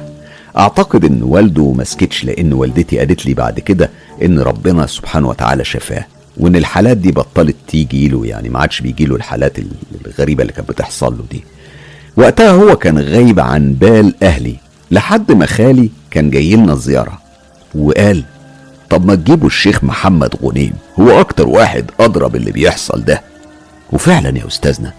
أعتقد 0.57 1.05
إن 1.05 1.23
والده 1.23 1.71
ما 1.71 1.83
سكتش 1.83 2.25
لأن 2.25 2.53
والدتي 2.53 2.97
قالت 2.99 3.25
لي 3.25 3.33
بعد 3.33 3.59
كده 3.59 3.89
إن 4.23 4.39
ربنا 4.39 4.87
سبحانه 4.87 5.27
وتعالى 5.29 5.63
شفاه 5.65 6.05
وإن 6.37 6.55
الحالات 6.55 6.97
دي 6.97 7.11
بطلت 7.11 7.55
تيجي 7.67 8.07
له 8.09 8.25
يعني 8.25 8.49
ما 8.49 8.59
عادش 8.59 8.81
بيجي 8.81 9.05
له 9.05 9.15
الحالات 9.15 9.57
الغريبة 10.05 10.41
اللي 10.41 10.53
كانت 10.53 10.69
بتحصل 10.69 11.17
له 11.17 11.23
دي. 11.31 11.43
وقتها 12.17 12.51
هو 12.51 12.75
كان 12.75 12.99
غايب 12.99 13.39
عن 13.39 13.73
بال 13.73 14.23
أهلي 14.23 14.55
لحد 14.91 15.31
ما 15.31 15.45
خالي 15.45 15.89
كان 16.11 16.29
جاي 16.29 16.55
لنا 16.55 16.75
زيارة 16.75 17.21
وقال 17.75 18.23
طب 18.89 19.05
ما 19.05 19.15
تجيبوا 19.15 19.47
الشيخ 19.47 19.83
محمد 19.83 20.35
غنيم 20.43 20.73
هو 20.99 21.19
أكتر 21.19 21.47
واحد 21.47 21.91
أضرب 21.99 22.35
اللي 22.35 22.51
بيحصل 22.51 23.03
ده. 23.05 23.21
وفعلا 23.91 24.37
يا 24.39 24.47
أستاذنا 24.47 24.93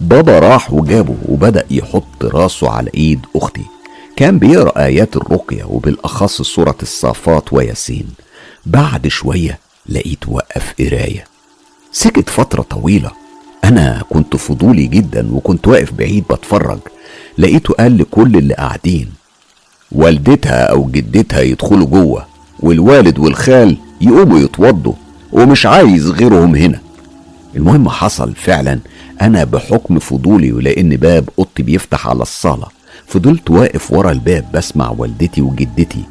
بابا 0.00 0.38
راح 0.38 0.72
وجابه 0.72 1.16
وبدأ 1.28 1.64
يحط 1.70 2.24
راسه 2.24 2.70
على 2.70 2.90
إيد 2.94 3.20
أختي. 3.36 3.64
كان 4.16 4.38
بيقرأ 4.38 4.84
آيات 4.84 5.16
الرقية 5.16 5.64
وبالأخص 5.64 6.42
سورة 6.42 6.76
الصافات 6.82 7.52
وياسين. 7.52 8.06
بعد 8.66 9.08
شوية 9.08 9.58
لقيت 9.88 10.28
وقف 10.28 10.74
قراية. 10.78 11.24
سكت 11.92 12.28
فترة 12.30 12.62
طويلة. 12.62 13.10
أنا 13.64 14.02
كنت 14.10 14.36
فضولي 14.36 14.86
جدا 14.86 15.34
وكنت 15.34 15.68
واقف 15.68 15.92
بعيد 15.92 16.24
بتفرج 16.30 16.78
لقيته 17.38 17.74
قال 17.74 17.98
لكل 17.98 18.36
اللي 18.36 18.54
قاعدين. 18.54 19.08
والدتها 19.92 20.62
أو 20.64 20.84
جدتها 20.90 21.40
يدخلوا 21.40 21.86
جوه 21.86 22.26
والوالد 22.60 23.18
والخال 23.18 23.76
يقوموا 24.00 24.38
يتوضوا 24.38 24.92
ومش 25.32 25.66
عايز 25.66 26.08
غيرهم 26.10 26.54
هنا. 26.56 26.80
المهم 27.56 27.88
حصل 27.88 28.34
فعلا 28.34 28.78
أنا 29.22 29.44
بحكم 29.44 29.98
فضولي 29.98 30.52
ولأن 30.52 30.88
باب 30.96 31.28
أوضتي 31.38 31.62
بيفتح 31.62 32.08
على 32.08 32.22
الصالة 32.22 32.66
فضلت 33.06 33.50
واقف 33.50 33.92
ورا 33.92 34.10
الباب 34.10 34.44
بسمع 34.54 34.94
والدتي 34.98 35.40
وجدتي. 35.42 36.02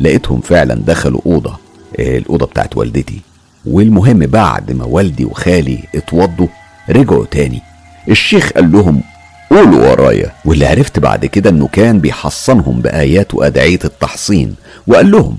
لقيتهم 0.00 0.40
فعلا 0.40 0.74
دخلوا 0.74 1.20
أوضة 1.26 1.56
آه، 1.98 2.18
الأوضة 2.18 2.46
بتاعت 2.46 2.76
والدتي. 2.76 3.20
والمهم 3.66 4.18
بعد 4.18 4.72
ما 4.72 4.84
والدي 4.84 5.24
وخالي 5.24 5.78
اتوضوا 5.94 6.46
رجعوا 6.90 7.26
تاني. 7.30 7.62
الشيخ 8.08 8.50
قال 8.50 8.72
لهم 8.72 9.02
قولوا 9.50 9.90
ورايا. 9.90 10.32
واللي 10.44 10.66
عرفت 10.66 10.98
بعد 10.98 11.26
كده 11.26 11.50
إنه 11.50 11.68
كان 11.72 12.00
بيحصنهم 12.00 12.80
بآيات 12.80 13.34
وأدعية 13.34 13.78
التحصين. 13.84 14.54
وقال 14.86 15.10
لهم 15.10 15.38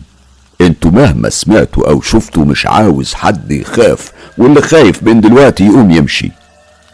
أنتوا 0.61 0.91
مهما 0.91 1.29
سمعتوا 1.29 1.89
أو 1.89 2.01
شفتوا 2.01 2.45
مش 2.45 2.65
عاوز 2.65 3.13
حد 3.13 3.51
يخاف 3.51 4.11
واللي 4.37 4.61
خايف 4.61 5.03
من 5.03 5.21
دلوقتي 5.21 5.65
يقوم 5.65 5.91
يمشي. 5.91 6.31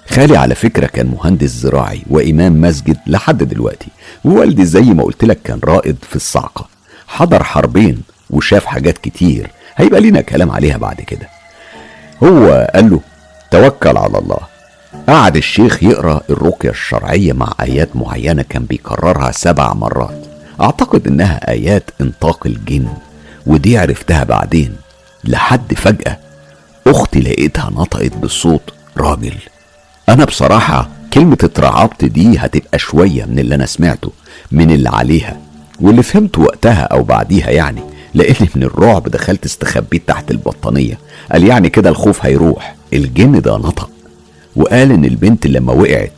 خالي 0.10 0.38
على 0.38 0.56
فكرة 0.56 0.86
كان 0.86 1.08
مهندس 1.08 1.50
زراعي 1.50 2.02
وإمام 2.10 2.62
مسجد 2.62 2.98
لحد 3.08 3.44
دلوقتي. 3.44 3.88
ووالدي 4.26 4.66
زي 4.66 4.82
ما 4.82 5.04
قلت 5.04 5.24
لك 5.24 5.40
كان 5.44 5.60
رائد 5.64 5.96
في 6.10 6.16
الصعقة. 6.16 6.68
حضر 7.08 7.44
حربين 7.44 8.02
وشاف 8.30 8.66
حاجات 8.66 8.98
كتير. 8.98 9.50
هيبقى 9.76 10.02
لينا 10.02 10.22
كلام 10.22 10.52
عليها 10.52 10.78
بعد 10.78 11.02
كده. 11.02 11.28
هو 12.24 12.70
قال 12.76 12.90
له 12.90 13.00
توكل 13.54 13.98
على 13.98 14.18
الله. 14.18 14.38
قعد 15.10 15.36
الشيخ 15.36 15.84
يقرأ 15.84 16.22
الرقية 16.30 16.70
الشرعية 16.70 17.34
مع 17.34 17.54
آيات 17.62 17.96
معينة 17.96 18.42
كان 18.42 18.64
بيكررها 18.66 19.32
سبع 19.32 19.74
مرات. 19.74 20.26
أعتقد 20.62 21.08
إنها 21.08 21.50
آيات 21.52 21.90
إنطاق 22.02 22.40
الجن 22.46 22.88
ودي 23.46 23.78
عرفتها 23.78 24.24
بعدين. 24.24 24.76
لحد 25.24 25.74
فجأة 25.74 26.18
أختي 26.88 27.20
لقيتها 27.20 27.70
نطقت 27.70 28.18
بصوت 28.18 28.74
راجل 28.98 29.36
أنا 30.10 30.26
بصراحة 30.26 30.90
كلمة 31.14 31.38
اترعبت 31.44 32.06
دي 32.06 32.38
هتبقى 32.38 32.80
شوية 32.80 33.26
من 33.26 33.40
اللي 33.40 33.56
أنا 33.56 33.66
سمعته 33.66 34.12
من 34.52 34.72
اللي 34.72 34.90
عليها 34.90 35.38
واللي 35.82 36.04
فهمته 36.04 36.42
وقتها 36.42 36.82
أو 36.82 37.04
بعديها 37.04 37.50
يعني. 37.50 37.82
لأني 38.14 38.50
من 38.56 38.64
الرعب 38.64 39.04
دخلت 39.10 39.46
استخبيت 39.46 40.08
تحت 40.08 40.32
البطانية. 40.32 40.98
قال 41.32 41.44
يعني 41.44 41.70
كده 41.70 41.90
الخوف 41.90 42.26
هيروح. 42.26 42.76
الجن 42.94 43.42
ده 43.42 43.58
نطق. 43.58 43.90
وقال 44.56 44.92
إن 44.92 45.06
البنت 45.06 45.48
لما 45.48 45.74
وقعت 45.74 46.14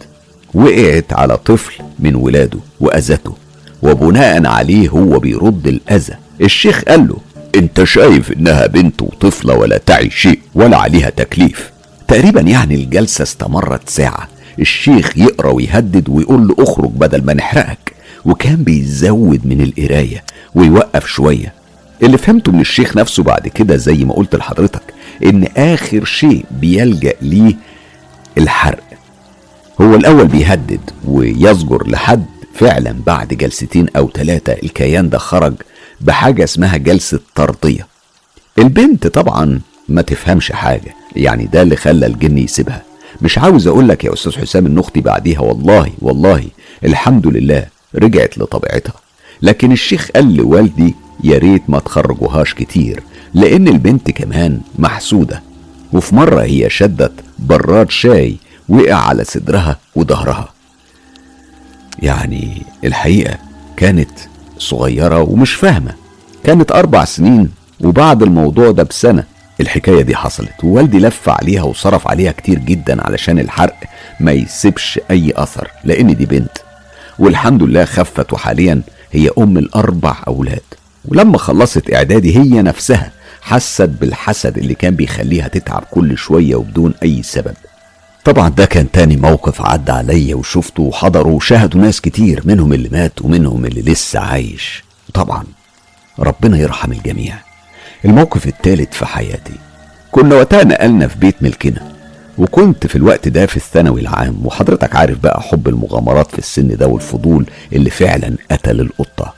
وقعت 0.53 1.13
على 1.13 1.37
طفل 1.37 1.83
من 1.99 2.15
ولاده 2.15 2.59
وأذته. 2.79 3.35
وبناء 3.81 4.45
عليه 4.47 4.89
هو 4.89 5.19
بيرد 5.19 5.67
الأذى. 5.67 6.13
الشيخ 6.41 6.81
قال 6.81 7.07
له 7.07 7.17
أنت 7.55 7.83
شايف 7.83 8.31
إنها 8.31 8.67
بنت 8.67 9.01
وطفلة 9.01 9.53
ولا 9.53 9.77
تعي 9.77 10.09
شيء 10.09 10.39
ولا 10.55 10.77
عليها 10.77 11.09
تكليف. 11.09 11.71
تقريبا 12.07 12.41
يعني 12.41 12.75
الجلسة 12.75 13.23
استمرت 13.23 13.89
ساعة. 13.89 14.27
الشيخ 14.59 15.17
يقرأ 15.17 15.51
ويهدد 15.51 16.09
ويقول 16.09 16.47
له 16.47 16.55
أخرج 16.59 16.89
بدل 16.89 17.25
ما 17.25 17.33
نحرقك. 17.33 17.93
وكان 18.25 18.55
بيزود 18.55 19.41
من 19.45 19.61
القراية 19.61 20.23
ويوقف 20.55 21.05
شوية. 21.05 21.53
اللي 22.05 22.17
فهمته 22.17 22.51
من 22.51 22.59
الشيخ 22.61 22.97
نفسه 22.97 23.23
بعد 23.23 23.47
كده 23.47 23.75
زي 23.75 24.05
ما 24.05 24.13
قلت 24.13 24.35
لحضرتك 24.35 24.81
إن 25.25 25.47
آخر 25.57 26.05
شيء 26.05 26.45
بيلجأ 26.51 27.13
ليه 27.21 27.55
الحرق. 28.37 28.83
هو 29.81 29.95
الأول 29.95 30.27
بيهدد 30.27 30.79
ويزجر 31.07 31.87
لحد 31.87 32.25
فعلا 32.53 32.95
بعد 33.05 33.27
جلستين 33.27 33.85
أو 33.97 34.09
ثلاثة 34.13 34.53
الكيان 34.53 35.09
ده 35.09 35.17
خرج 35.17 35.53
بحاجة 36.01 36.43
اسمها 36.43 36.77
جلسة 36.77 37.19
ترضية 37.35 37.87
البنت 38.59 39.07
طبعا 39.07 39.59
ما 39.89 40.01
تفهمش 40.01 40.51
حاجة 40.51 40.95
يعني 41.15 41.45
ده 41.45 41.61
اللي 41.61 41.75
خلى 41.75 42.05
الجن 42.05 42.37
يسيبها. 42.37 42.81
مش 43.21 43.37
عاوز 43.37 43.67
أقول 43.67 43.87
لك 43.89 44.03
يا 44.03 44.13
أستاذ 44.13 44.31
حسام 44.37 44.65
إن 44.65 44.79
أختي 44.79 45.01
بعديها 45.01 45.39
والله 45.39 45.91
والله 45.99 46.43
الحمد 46.85 47.27
لله 47.27 47.65
رجعت 47.95 48.37
لطبيعتها. 48.37 48.93
لكن 49.41 49.71
الشيخ 49.71 50.09
قال 50.15 50.35
لوالدي 50.35 50.95
يا 51.25 51.37
ريت 51.37 51.63
ما 51.69 51.79
تخرجوهاش 51.79 52.53
كتير 52.53 53.03
لأن 53.33 53.67
البنت 53.67 54.11
كمان 54.11 54.61
محسودة. 54.79 55.41
وفي 55.93 56.15
مرة 56.15 56.41
هي 56.41 56.69
شدت 56.69 57.11
براد 57.39 57.91
شاي 57.91 58.37
وقع 58.69 58.95
على 58.95 59.23
صدرها 59.23 59.77
وظهرها. 59.95 60.49
يعني 61.99 62.61
الحقيقة 62.83 63.37
كانت 63.77 64.09
صغيرة 64.57 65.21
ومش 65.21 65.53
فاهمة. 65.53 65.93
كانت 66.43 66.71
أربع 66.71 67.05
سنين 67.05 67.51
وبعد 67.83 68.23
الموضوع 68.23 68.71
ده 68.71 68.83
بسنة 68.83 69.23
الحكاية 69.61 70.01
دي 70.01 70.15
حصلت. 70.15 70.63
ووالدي 70.63 70.99
لف 70.99 71.29
عليها 71.29 71.63
وصرف 71.63 72.07
عليها 72.07 72.31
كتير 72.31 72.59
جدا 72.59 73.05
علشان 73.07 73.39
الحرق 73.39 73.79
ما 74.19 74.31
يسيبش 74.31 74.99
أي 75.11 75.33
أثر 75.35 75.71
لأن 75.83 76.15
دي 76.15 76.25
بنت. 76.25 76.57
والحمد 77.19 77.63
لله 77.63 77.85
خفت 77.85 78.33
وحاليا 78.33 78.81
هي 79.11 79.29
أم 79.37 79.57
الأربع 79.57 80.15
أولاد. 80.27 80.61
ولما 81.07 81.37
خلصت 81.37 81.93
إعدادي 81.93 82.37
هي 82.37 82.61
نفسها 82.61 83.11
حست 83.41 83.81
بالحسد 84.01 84.57
اللي 84.57 84.73
كان 84.73 84.95
بيخليها 84.95 85.47
تتعب 85.47 85.83
كل 85.91 86.17
شوية 86.17 86.55
وبدون 86.55 86.93
أي 87.03 87.23
سبب. 87.23 87.53
طبعا 88.25 88.49
ده 88.49 88.65
كان 88.65 88.91
تاني 88.91 89.17
موقف 89.17 89.61
عدى 89.61 89.91
عليا 89.91 90.35
وشفته 90.35 90.83
وحضروا 90.83 91.35
وشاهدوا 91.35 91.81
ناس 91.81 92.01
كتير 92.01 92.41
منهم 92.45 92.73
اللي 92.73 92.89
مات 92.89 93.21
ومنهم 93.21 93.65
اللي 93.65 93.81
لسه 93.81 94.19
عايش. 94.19 94.83
طبعا 95.13 95.43
ربنا 96.19 96.57
يرحم 96.57 96.91
الجميع. 96.91 97.35
الموقف 98.05 98.47
التالت 98.47 98.93
في 98.93 99.05
حياتي. 99.05 99.53
كنا 100.11 100.35
وقتها 100.35 100.63
نقلنا 100.63 101.07
في 101.07 101.17
بيت 101.19 101.43
ملكنا 101.43 101.91
وكنت 102.37 102.87
في 102.87 102.95
الوقت 102.95 103.27
ده 103.27 103.45
في 103.45 103.57
الثانوي 103.57 104.01
العام 104.01 104.45
وحضرتك 104.45 104.95
عارف 104.95 105.19
بقى 105.19 105.41
حب 105.41 105.67
المغامرات 105.67 106.31
في 106.31 106.39
السن 106.39 106.67
ده 106.77 106.87
والفضول 106.87 107.45
اللي 107.73 107.89
فعلا 107.89 108.35
قتل 108.51 108.79
القطة. 108.81 109.33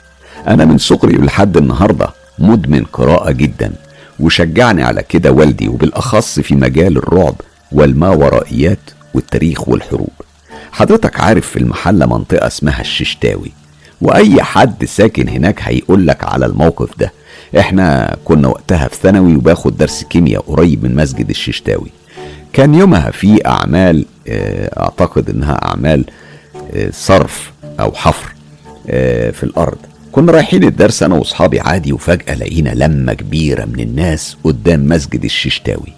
أنا 0.48 0.64
من 0.64 0.78
صغري 0.78 1.16
لحد 1.16 1.56
النهاردة 1.56 2.08
مدمن 2.38 2.84
قراءة 2.84 3.30
جدا 3.30 3.72
وشجعني 4.20 4.82
على 4.82 5.02
كده 5.02 5.32
والدي 5.32 5.68
وبالأخص 5.68 6.40
في 6.40 6.54
مجال 6.54 6.96
الرعب 6.96 7.34
والماورائيات 7.72 8.78
والتاريخ 9.14 9.68
والحروب. 9.68 10.10
حضرتك 10.72 11.20
عارف 11.20 11.46
في 11.46 11.58
المحلة 11.58 12.06
منطقة 12.06 12.46
اسمها 12.46 12.80
الششتاوي 12.80 13.52
وأي 14.00 14.42
حد 14.42 14.84
ساكن 14.84 15.28
هناك 15.28 15.60
هيقول 15.62 16.06
لك 16.06 16.24
على 16.24 16.46
الموقف 16.46 16.98
ده. 16.98 17.12
إحنا 17.58 18.16
كنا 18.24 18.48
وقتها 18.48 18.88
في 18.88 18.96
ثانوي 18.96 19.36
وباخد 19.36 19.76
درس 19.76 20.04
كيمياء 20.04 20.42
قريب 20.42 20.84
من 20.84 20.94
مسجد 20.96 21.30
الششتاوي. 21.30 21.90
كان 22.52 22.74
يومها 22.74 23.10
في 23.10 23.46
أعمال 23.46 24.04
آه، 24.28 24.80
أعتقد 24.80 25.30
إنها 25.30 25.54
أعمال 25.64 26.04
آه، 26.74 26.90
صرف 26.92 27.52
أو 27.80 27.92
حفر 27.92 28.32
آه، 28.90 29.30
في 29.30 29.42
الأرض. 29.44 29.78
كنا 30.18 30.32
رايحين 30.32 30.64
الدرس 30.64 31.02
أنا 31.02 31.14
وأصحابي 31.14 31.60
عادي 31.60 31.92
وفجأة 31.92 32.34
لقينا 32.34 32.70
لمة 32.74 33.12
كبيرة 33.12 33.64
من 33.64 33.80
الناس 33.80 34.36
قدام 34.44 34.88
مسجد 34.88 35.24
الششتاوي. 35.24 35.92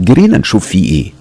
جرينا 0.00 0.38
نشوف 0.38 0.66
فيه 0.66 0.92
إيه؟ 0.92 1.12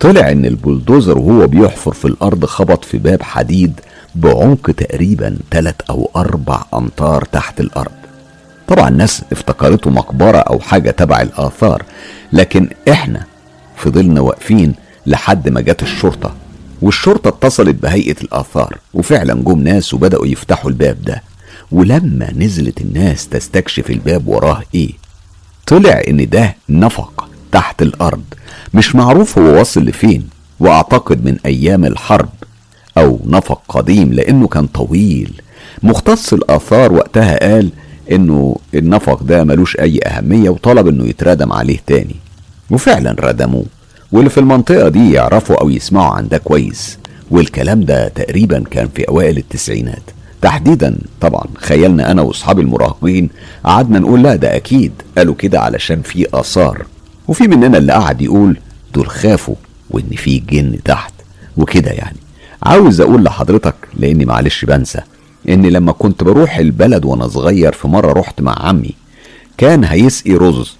طلع 0.00 0.30
إن 0.30 0.44
البلدوزر 0.44 1.18
وهو 1.18 1.46
بيحفر 1.46 1.92
في 1.92 2.04
الأرض 2.04 2.44
خبط 2.44 2.84
في 2.84 2.98
باب 2.98 3.22
حديد 3.22 3.80
بعمق 4.14 4.70
تقريبا 4.70 5.38
ثلاث 5.50 5.74
أو 5.90 6.10
أربع 6.16 6.64
أمتار 6.74 7.24
تحت 7.24 7.60
الأرض. 7.60 7.92
طبعا 8.68 8.88
الناس 8.88 9.22
افتكرته 9.32 9.90
مقبرة 9.90 10.38
أو 10.38 10.60
حاجة 10.60 10.90
تبع 10.90 11.20
الآثار 11.22 11.82
لكن 12.32 12.68
إحنا 12.90 13.26
فضلنا 13.76 14.20
واقفين 14.20 14.74
لحد 15.06 15.48
ما 15.48 15.60
جت 15.60 15.82
الشرطة 15.82 16.34
والشرطة 16.82 17.28
اتصلت 17.28 17.82
بهيئة 17.82 18.16
الآثار 18.22 18.78
وفعلا 18.94 19.34
جم 19.34 19.58
ناس 19.60 19.94
وبدأوا 19.94 20.26
يفتحوا 20.26 20.70
الباب 20.70 21.02
ده. 21.02 21.31
ولما 21.72 22.32
نزلت 22.36 22.80
الناس 22.80 23.28
تستكشف 23.28 23.90
الباب 23.90 24.28
وراه 24.28 24.62
إيه؟ 24.74 24.90
طلع 25.66 26.02
إن 26.08 26.28
ده 26.28 26.56
نفق 26.68 27.28
تحت 27.52 27.82
الأرض 27.82 28.22
مش 28.74 28.94
معروف 28.94 29.38
هو 29.38 29.44
واصل 29.58 29.84
لفين 29.84 30.28
وأعتقد 30.60 31.24
من 31.24 31.36
أيام 31.46 31.84
الحرب 31.84 32.28
أو 32.98 33.20
نفق 33.26 33.62
قديم 33.68 34.12
لأنه 34.12 34.46
كان 34.48 34.66
طويل. 34.66 35.40
مختص 35.82 36.32
الآثار 36.32 36.92
وقتها 36.92 37.38
قال 37.48 37.70
إنه 38.12 38.56
النفق 38.74 39.22
ده 39.22 39.44
ملوش 39.44 39.76
أي 39.76 40.00
أهمية 40.06 40.50
وطلب 40.50 40.88
إنه 40.88 41.04
يتردم 41.04 41.52
عليه 41.52 41.78
تاني. 41.86 42.16
وفعلا 42.70 43.16
ردموه 43.20 43.64
واللي 44.12 44.30
في 44.30 44.38
المنطقة 44.40 44.88
دي 44.88 45.12
يعرفوا 45.12 45.60
أو 45.60 45.70
يسمعوا 45.70 46.14
عن 46.14 46.28
ده 46.28 46.38
كويس. 46.38 46.98
والكلام 47.30 47.84
ده 47.84 48.08
تقريبا 48.08 48.64
كان 48.70 48.88
في 48.94 49.08
أوائل 49.08 49.38
التسعينات. 49.38 50.02
تحديدا. 50.42 50.98
طبعا 51.20 51.44
خيالنا 51.58 52.10
أنا 52.10 52.22
وأصحابي 52.22 52.62
المراهقين 52.62 53.28
قعدنا 53.64 53.98
نقول 53.98 54.22
لا 54.22 54.36
ده 54.36 54.56
أكيد. 54.56 54.92
قالوا 55.18 55.34
كده 55.34 55.60
علشان 55.60 56.02
في 56.02 56.26
آثار. 56.34 56.86
وفي 57.28 57.48
مننا 57.48 57.78
اللي 57.78 57.92
قعد 57.92 58.22
يقول 58.22 58.56
دول 58.94 59.06
خافوا 59.08 59.54
وإن 59.90 60.10
في 60.16 60.38
جن 60.38 60.78
تحت. 60.84 61.12
وكده 61.56 61.90
يعني. 61.90 62.16
عاوز 62.62 63.00
أقول 63.00 63.24
لحضرتك 63.24 63.74
لأني 63.96 64.24
معلش 64.24 64.64
بنسى 64.64 65.00
إن 65.48 65.66
لما 65.66 65.92
كنت 65.92 66.24
بروح 66.24 66.56
البلد 66.56 67.04
وأنا 67.04 67.28
صغير 67.28 67.72
في 67.72 67.88
مرة 67.88 68.12
رحت 68.12 68.40
مع 68.40 68.66
عمي 68.66 68.90
كان 69.58 69.84
هيسقي 69.84 70.32
رز 70.34 70.76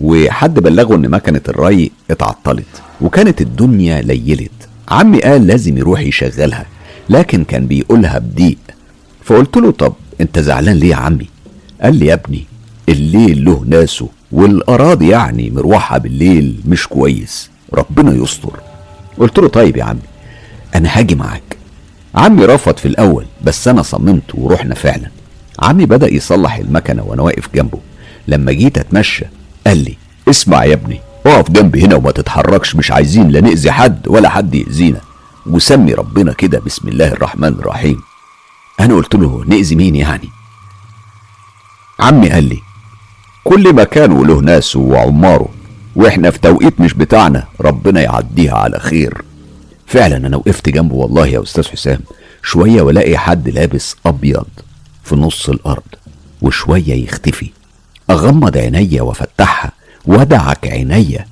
وحد 0.00 0.54
بلغه 0.54 0.94
إن 0.94 1.10
مكنة 1.10 1.40
الري 1.48 1.90
اتعطلت 2.10 2.66
وكانت 3.00 3.40
الدنيا 3.40 4.02
ليلت. 4.02 4.50
عمي 4.88 5.18
قال 5.20 5.46
لازم 5.46 5.78
يروح 5.78 6.00
يشغلها 6.00 6.66
لكن 7.10 7.44
كان 7.44 7.66
بيقولها 7.66 8.18
بضيق 8.18 8.58
فقلت 9.30 9.56
له 9.56 9.70
طب 9.70 9.92
أنت 10.20 10.38
زعلان 10.38 10.76
ليه 10.76 10.90
يا 10.90 10.96
عمي؟ 10.96 11.26
قال 11.82 11.96
لي 11.96 12.06
يا 12.06 12.14
ابني 12.14 12.44
الليل 12.88 13.44
له 13.44 13.64
ناسه 13.68 14.08
والأراضي 14.32 15.08
يعني 15.08 15.50
مروحها 15.50 15.98
بالليل 15.98 16.60
مش 16.68 16.86
كويس 16.86 17.50
ربنا 17.74 18.12
يستر. 18.12 18.60
قلت 19.18 19.38
له 19.38 19.48
طيب 19.48 19.76
يا 19.76 19.84
عمي 19.84 20.00
أنا 20.74 20.98
هاجي 20.98 21.14
معاك. 21.14 21.56
عمي 22.14 22.44
رفض 22.44 22.76
في 22.76 22.88
الأول 22.88 23.24
بس 23.44 23.68
أنا 23.68 23.82
صممت 23.82 24.34
ورحنا 24.34 24.74
فعلا. 24.74 25.10
عمي 25.58 25.86
بدأ 25.86 26.14
يصلح 26.14 26.56
المكنة 26.56 27.02
وأنا 27.02 27.22
واقف 27.22 27.48
جنبه. 27.54 27.78
لما 28.28 28.52
جيت 28.52 28.78
أتمشى 28.78 29.24
قال 29.66 29.76
لي 29.84 29.96
اسمع 30.30 30.64
يا 30.64 30.74
ابني 30.74 31.00
اقف 31.26 31.50
جنبي 31.50 31.84
هنا 31.84 31.94
وما 31.96 32.10
تتحركش 32.10 32.76
مش 32.76 32.90
عايزين 32.90 33.28
لا 33.28 33.40
نأذي 33.40 33.70
حد 33.70 34.08
ولا 34.08 34.28
حد 34.28 34.54
يأذينا. 34.54 35.00
وسمي 35.46 35.94
ربنا 35.94 36.32
كده 36.32 36.58
بسم 36.66 36.88
الله 36.88 37.08
الرحمن 37.08 37.48
الرحيم. 37.48 38.09
أنا 38.80 38.94
قلت 38.94 39.14
له 39.14 39.44
نأذي 39.46 39.74
مين 39.76 39.94
يعني؟ 39.94 40.28
عمي 42.00 42.30
قال 42.30 42.44
لي 42.44 42.58
كل 43.44 43.74
مكان 43.74 44.12
وله 44.12 44.40
ناسه 44.40 44.80
وعماره 44.80 45.48
وإحنا 45.96 46.30
في 46.30 46.38
توقيت 46.38 46.80
مش 46.80 46.94
بتاعنا 46.94 47.44
ربنا 47.60 48.00
يعديها 48.00 48.54
على 48.54 48.78
خير. 48.78 49.22
فعلا 49.86 50.16
أنا 50.16 50.36
وقفت 50.36 50.68
جنبه 50.68 50.94
والله 50.94 51.26
يا 51.26 51.42
أستاذ 51.42 51.68
حسام 51.68 52.00
شوية 52.42 52.82
والاقي 52.82 53.18
حد 53.18 53.48
لابس 53.48 53.96
أبيض 54.06 54.46
في 55.04 55.16
نص 55.16 55.48
الأرض 55.48 55.82
وشوية 56.42 56.94
يختفي. 57.04 57.50
أغمض 58.10 58.56
عينيا 58.56 59.02
وأفتحها 59.02 59.72
وادعك 60.06 60.68
عينيا 60.68 61.26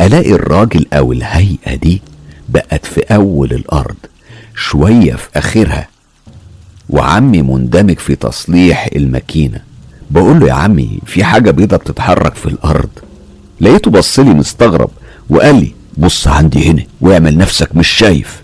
ألاقي 0.00 0.32
الراجل 0.32 0.86
أو 0.92 1.12
الهيئة 1.12 1.74
دي 1.74 2.02
بقت 2.48 2.86
في 2.86 3.00
أول 3.00 3.52
الأرض 3.52 3.96
شوية 4.56 5.14
في 5.14 5.28
آخرها 5.36 5.88
وعمي 6.92 7.42
مندمج 7.42 7.98
في 7.98 8.14
تصليح 8.14 8.88
الماكينة. 8.96 9.60
بقول 10.10 10.40
له 10.40 10.46
يا 10.46 10.52
عمي 10.52 10.98
في 11.06 11.24
حاجة 11.24 11.50
بيضة 11.50 11.76
بتتحرك 11.76 12.34
في 12.34 12.46
الأرض. 12.46 12.88
لقيته 13.60 13.90
بصلي 13.90 14.34
مستغرب 14.34 14.90
وقال 15.30 15.54
لي 15.54 15.72
بص 15.96 16.28
عندي 16.28 16.70
هنا 16.70 16.82
واعمل 17.00 17.38
نفسك 17.38 17.76
مش 17.76 17.88
شايف. 17.88 18.42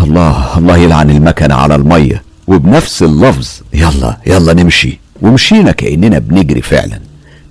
الله 0.00 0.58
الله 0.58 0.76
يلعن 0.76 1.10
المكنة 1.10 1.54
على 1.54 1.74
المية. 1.74 2.22
وبنفس 2.46 3.02
اللفظ 3.02 3.48
يلا 3.74 4.16
يلا 4.26 4.52
نمشي. 4.52 4.98
ومشينا 5.22 5.72
كأننا 5.72 6.18
بنجري 6.18 6.62
فعلا. 6.62 7.00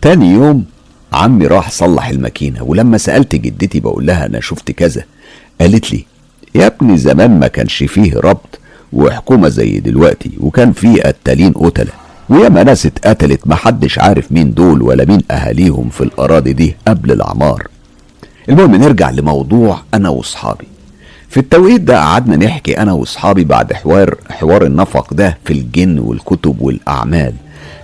تاني 0.01 0.31
يوم 0.33 0.65
عمي 1.13 1.47
راح 1.47 1.71
صلح 1.71 2.07
الماكينة. 2.07 2.63
ولما 2.63 2.97
سألت 2.97 3.35
جدتي 3.35 3.79
بقول 3.79 4.05
لها 4.05 4.25
أنا 4.25 4.41
شفت 4.41 4.71
كذا 4.71 5.03
قالت 5.61 5.93
لي 5.93 6.05
يا 6.55 6.67
ابني 6.67 6.97
زمان 6.97 7.39
ما 7.39 7.47
كانش 7.47 7.83
فيه 7.83 8.13
ربط 8.15 8.59
وحكومة 8.93 9.49
زي 9.49 9.80
دلوقتي 9.80 10.32
وكان 10.39 10.71
فيه 10.71 11.02
قتالين 11.02 11.54
قتلة. 11.54 11.91
وياما 12.30 12.63
ناس 12.63 12.86
اتقتلت 12.86 13.47
محدش 13.47 13.99
عارف 13.99 14.32
مين 14.32 14.54
دول 14.54 14.82
ولا 14.82 15.06
مين 15.06 15.21
أهاليهم 15.32 15.89
في 15.89 16.02
الأراضي 16.02 16.54
دي 16.54 16.75
قبل 16.88 17.12
الاعمار 17.12 17.67
المهم 18.49 18.75
نرجع 18.75 19.10
لموضوع 19.10 19.82
أنا 19.93 20.10
وأصحابي. 20.10 20.67
في 21.30 21.39
التوقيت 21.39 21.82
ده 21.82 21.99
قعدنا 22.02 22.36
نحكي 22.45 22.78
أنا 22.78 22.93
وأصحابي 22.93 23.43
بعد 23.43 23.73
حوار 23.73 24.15
حوار 24.30 24.65
النفق 24.65 25.13
ده 25.13 25.38
في 25.45 25.54
الجن 25.54 25.99
والكتب 25.99 26.62
والأعمال. 26.62 27.34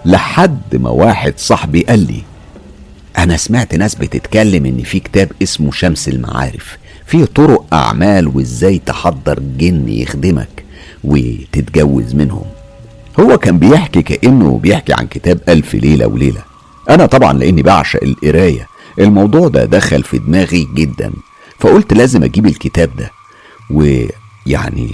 لحد 0.06 0.60
ما 0.76 0.90
واحد 0.90 1.34
صاحبي 1.38 1.82
قال 1.82 2.00
لي 2.00 2.22
أنا 3.18 3.38
سمعت 3.38 3.76
ناس 3.76 3.96
بتتكلم 3.96 4.66
إن 4.66 4.78
في 4.84 5.00
كتاب 5.00 5.32
اسمه 5.44 5.72
شمس 5.72 6.08
المعارف. 6.08 6.78
فيه 7.06 7.26
طرق 7.26 7.66
أعمال 7.74 8.28
وإزاي 8.28 8.82
تحضر 8.86 9.40
جن 9.58 9.90
يخدمك. 9.90 10.65
وتتجوز 11.06 12.16
منهم. 12.16 12.46
هو 13.20 13.38
كان 13.38 13.60
بيحكي 13.60 14.02
كأنه 14.02 14.58
بيحكي 14.58 14.94
عن 14.94 15.08
كتاب 15.08 15.40
ألف 15.50 15.76
ليلة 15.76 16.08
وليلة. 16.08 16.42
أنا 16.90 17.06
طبعا 17.06 17.34
لأني 17.34 17.62
بعشق 17.62 18.04
القراية. 18.04 18.68
الموضوع 19.00 19.48
ده 19.48 19.66
دخل 19.66 20.04
في 20.04 20.18
دماغي 20.18 20.68
جدا. 20.76 21.12
فقلت 21.60 21.94
لازم 21.94 22.24
أجيب 22.24 22.46
الكتاب 22.46 22.90
ده. 22.98 23.12
ويعني 23.70 24.90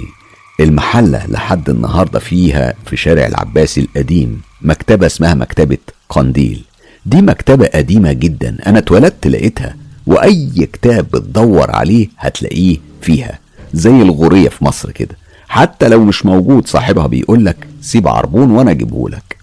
المحلة 0.59 1.25
لحد 1.27 1.69
النهاردة 1.69 2.19
فيها 2.19 2.73
في 2.85 2.97
شارع 2.97 3.25
العباسي 3.27 3.81
القديم 3.81 4.41
مكتبة 4.61 5.05
اسمها 5.05 5.33
مكتبة 5.33 5.77
قنديل. 6.09 6.63
دي 7.05 7.21
مكتبة 7.21 7.65
قديمة 7.65 8.13
جدا. 8.13 8.57
أنا 8.67 8.79
اتولدت 8.79 9.27
لقيتها. 9.27 9.75
وأي 10.07 10.69
كتاب 10.73 11.05
بتدور 11.11 11.71
عليه 11.71 12.07
هتلاقيه 12.17 12.77
فيها. 13.01 13.39
زي 13.73 14.01
الغورية 14.01 14.49
في 14.49 14.65
مصر 14.65 14.91
كده. 14.91 15.15
حتى 15.51 15.87
لو 15.87 16.03
مش 16.03 16.25
موجود 16.25 16.67
صاحبها 16.67 17.07
بيقولك 17.07 17.67
سيب 17.81 18.07
عربون 18.07 18.51
وأنا 18.51 18.71
أجيبهولك 18.71 19.37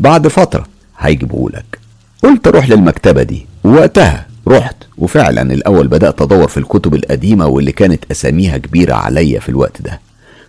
بعد 0.00 0.28
فترة 0.28 0.66
هيجيبهولك 0.98 1.78
قلت 2.22 2.46
أروح 2.46 2.68
للمكتبة 2.68 3.22
دي. 3.22 3.46
ووقتها 3.64 4.26
رحت 4.48 4.76
وفعلا 4.98 5.42
الأول 5.54 5.88
بدأت 5.88 6.22
أدور 6.22 6.48
في 6.48 6.56
الكتب 6.58 6.94
القديمة 6.94 7.46
واللي 7.46 7.72
كانت 7.72 8.04
أساميها 8.10 8.58
كبيرة 8.58 8.94
عليا 8.94 9.40
في 9.40 9.48
الوقت 9.48 9.82
ده. 9.82 10.00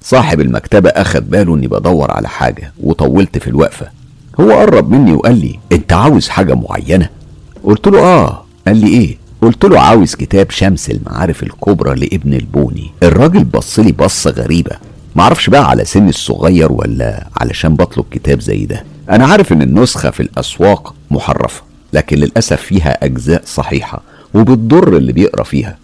صاحب 0.02 0.42
المكتبة 0.42 0.90
أخد 0.90 1.30
باله 1.30 1.56
إني 1.56 1.68
بدور 1.68 2.12
على 2.12 2.28
حاجة 2.30 2.72
وطولت 2.84 3.38
في 3.38 3.48
الوقفة. 3.48 3.88
هو 4.40 4.52
قرب 4.52 4.90
مني 4.92 5.14
وقال 5.14 5.36
لي 5.40 5.60
أنت 5.72 5.94
عاوز 5.94 6.30
حاجة 6.30 6.54
معينة؟ 6.54 7.10
قلت 7.64 7.88
له 7.88 8.00
آه. 8.00 8.46
قال 8.68 8.78
لي 8.78 8.88
إيه؟ 8.88 9.18
قلت 9.42 9.66
له 9.66 9.80
عاوز 9.80 10.16
كتاب 10.16 10.52
شمس 10.52 10.90
المعارف 10.90 11.44
الكبرى 11.44 11.96
لابن 12.00 12.34
البوني. 12.34 12.92
الراجل 13.04 13.44
بص 13.44 13.80
لي 13.80 13.92
بصة 13.92 14.32
غريبة. 14.32 14.72
معرفش 15.16 15.50
بقى 15.50 15.70
على 15.70 15.86
سن 15.86 16.10
الصغير 16.10 16.72
ولا 16.72 17.28
علشان 17.38 17.76
بطلب 17.76 18.06
كتاب 18.12 18.42
زي 18.42 18.66
ده. 18.66 18.84
أنا 19.10 19.26
عارف 19.28 19.54
إن 19.54 19.62
النسخة 19.62 20.10
في 20.10 20.20
الأسواق 20.20 20.96
محرفة 21.12 21.62
لكن 21.94 22.18
للأسف 22.18 22.62
فيها 22.62 23.06
أجزاء 23.06 23.42
صحيحة 23.46 24.02
وبتضر 24.34 24.98
اللي 24.98 25.14
بيقرأ 25.14 25.44
فيها. 25.44 25.78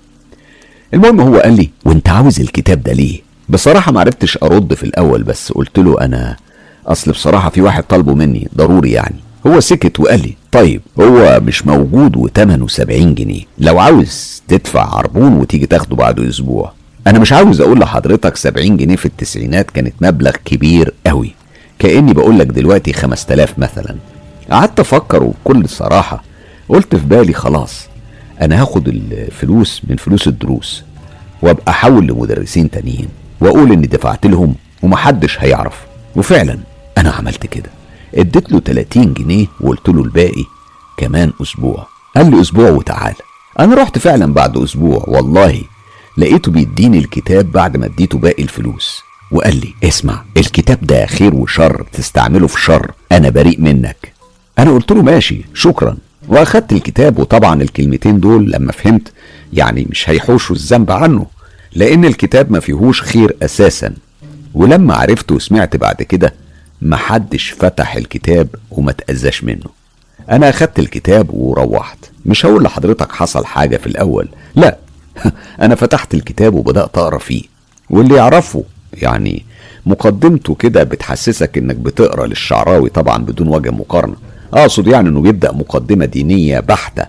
المهم 0.93 1.21
هو 1.21 1.37
قال 1.37 1.55
لي 1.55 1.69
وأنت 1.85 2.09
عاوز 2.09 2.39
الكتاب 2.39 2.83
ده 2.83 2.93
ليه؟ 2.93 3.21
بصراحة 3.49 3.91
معرفتش 3.91 4.37
أرد 4.43 4.73
في 4.73 4.83
الأول 4.83 5.23
بس 5.23 5.51
قلت 5.51 5.79
له 5.79 6.01
أنا 6.01 6.37
أصل 6.87 7.11
بصراحة 7.11 7.49
في 7.49 7.61
واحد 7.61 7.83
طالبه 7.83 8.13
مني 8.13 8.47
ضروري 8.57 8.91
يعني. 8.91 9.15
هو 9.47 9.59
سكت 9.59 9.99
وقال 9.99 10.21
لي 10.21 10.33
طيب 10.51 10.81
هو 10.99 11.39
مش 11.39 11.67
موجود 11.67 12.17
وتمنه 12.17 12.67
سبعين 12.67 13.15
جنيه. 13.15 13.43
لو 13.59 13.79
عاوز 13.79 14.43
تدفع 14.47 14.95
عربون 14.95 15.33
وتيجي 15.33 15.65
تاخده 15.65 15.95
بعد 15.95 16.19
أسبوع. 16.19 16.71
أنا 17.07 17.19
مش 17.19 17.33
عاوز 17.33 17.61
أقول 17.61 17.79
لحضرتك 17.79 18.35
سبعين 18.35 18.77
جنيه 18.77 18.95
في 18.95 19.05
التسعينات 19.05 19.71
كانت 19.71 19.93
مبلغ 20.01 20.31
كبير 20.45 20.93
قوي. 21.07 21.35
كأني 21.79 22.13
بقول 22.13 22.39
لك 22.39 22.47
دلوقتي 22.47 22.93
خمس 22.93 23.25
تلاف 23.25 23.59
مثلا. 23.59 23.95
قعدت 24.51 24.79
أفكر 24.79 25.23
وبكل 25.23 25.69
صراحة 25.69 26.23
قلت 26.69 26.95
في 26.95 27.05
بالي 27.05 27.33
خلاص 27.33 27.87
أنا 28.41 28.61
هاخد 28.61 28.87
الفلوس 28.87 29.81
من 29.87 29.95
فلوس 29.95 30.27
الدروس 30.27 30.83
وأبقى 31.41 31.71
أحول 31.71 32.07
لمدرسين 32.07 32.69
تانيين 32.71 33.07
وأقول 33.41 33.71
إني 33.71 33.87
دفعت 33.87 34.25
لهم 34.25 34.55
ومحدش 34.83 35.37
هيعرف. 35.39 35.81
وفعلا 36.15 36.57
أنا 36.97 37.11
عملت 37.11 37.45
كده. 37.45 37.69
اديت 38.15 38.51
له 38.51 38.59
30 38.59 39.13
جنيه 39.13 39.45
وقلت 39.61 39.89
له 39.89 40.03
الباقي 40.03 40.45
كمان 40.97 41.33
أسبوع. 41.41 41.87
قال 42.15 42.31
لي 42.31 42.41
أسبوع 42.41 42.69
وتعالى 42.69 43.15
أنا 43.59 43.75
رحت 43.75 43.97
فعلا 43.97 44.33
بعد 44.33 44.57
أسبوع 44.57 45.03
والله 45.07 45.61
لقيته 46.17 46.51
بيديني 46.51 46.97
الكتاب 46.97 47.51
بعد 47.51 47.77
ما 47.77 47.85
اديته 47.85 48.17
باقي 48.17 48.43
الفلوس. 48.43 49.01
وقال 49.31 49.55
لي 49.55 49.73
اسمع 49.89 50.23
الكتاب 50.37 50.81
ده 50.81 51.05
خير 51.05 51.35
وشر 51.35 51.85
تستعمله 51.93 52.47
في 52.47 52.61
شر. 52.61 52.91
أنا 53.11 53.29
بريء 53.29 53.61
منك. 53.61 54.13
أنا 54.59 54.71
قلت 54.71 54.91
له 54.91 55.01
ماشي 55.01 55.45
شكرا. 55.53 55.97
وأخدت 56.27 56.71
الكتاب 56.71 57.19
وطبعا 57.19 57.61
الكلمتين 57.61 58.19
دول 58.19 58.51
لما 58.51 58.71
فهمت 58.71 59.11
يعني 59.53 59.87
مش 59.89 60.09
هيحوشوا 60.09 60.55
الذنب 60.55 60.91
عنه 60.91 61.25
لأن 61.75 62.05
الكتاب 62.05 62.51
ما 62.51 62.59
فيهوش 62.59 63.01
خير 63.01 63.35
أساسا. 63.41 63.93
ولما 64.53 64.95
عرفت 64.95 65.31
وسمعت 65.31 65.75
بعد 65.75 65.95
كده 66.03 66.33
محدش 66.83 67.51
فتح 67.51 67.95
الكتاب 67.95 68.47
وما 68.71 68.91
تأذاش 68.91 69.43
منه. 69.43 69.65
أنا 70.29 70.49
أخدت 70.49 70.79
الكتاب 70.79 71.33
وروحت. 71.33 71.97
مش 72.25 72.45
هقول 72.45 72.63
لحضرتك 72.63 73.11
حصل 73.11 73.45
حاجة 73.45 73.77
في 73.77 73.87
الأول. 73.87 74.27
لا 74.55 74.77
أنا 75.61 75.75
فتحت 75.75 76.13
الكتاب 76.13 76.55
وبدأت 76.55 76.97
أقرأ 76.97 77.17
فيه. 77.17 77.43
واللي 77.89 78.15
يعرفه 78.15 78.63
يعني 78.93 79.45
مقدمته 79.85 80.55
كده 80.55 80.83
بتحسسك 80.83 81.57
إنك 81.57 81.75
بتقرأ 81.75 82.27
للشعراوي 82.27 82.89
طبعا 82.89 83.17
بدون 83.17 83.47
وجه 83.47 83.69
مقارنة. 83.71 84.15
أقصد 84.53 84.87
يعني 84.87 85.09
إنه 85.09 85.21
بيبدأ 85.21 85.51
مقدمة 85.51 86.05
دينية 86.05 86.59
بحتة 86.59 87.05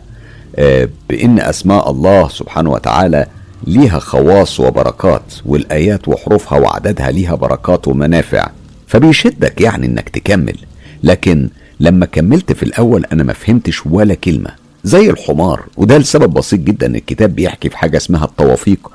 آه، 0.57 0.89
بإن 1.09 1.41
أسماء 1.41 1.91
الله 1.91 2.29
سبحانه 2.29 2.71
وتعالى 2.71 3.27
ليها 3.67 3.99
خواص 3.99 4.61
وبركات 4.61 5.35
والآيات 5.47 6.09
وحروفها 6.09 6.59
وعددها 6.59 7.11
ليها 7.11 7.35
بركات 7.35 7.89
ومنافع. 7.89 8.49
فبيشدك 8.87 9.61
يعني 9.61 9.87
إنك 9.87 10.09
تكمل. 10.09 10.57
لكن 11.03 11.49
لما 11.81 12.07
كملت 12.07 12.53
في 12.53 12.63
الأول 12.63 13.05
أنا 13.13 13.23
ما 13.23 13.33
فهمتش 13.33 13.87
ولا 13.87 14.15
كلمة 14.15 14.51
زي 14.85 15.11
الحمار 15.11 15.63
وده 15.77 15.99
لسبب 15.99 16.35
بسيط 16.35 16.61
جدا 16.61 16.87
الكتاب 16.87 17.35
بيحكي 17.35 17.69
في 17.71 17.79
حاجة 17.79 17.97
اسمها 17.97 18.25
التوافيق 18.25 18.91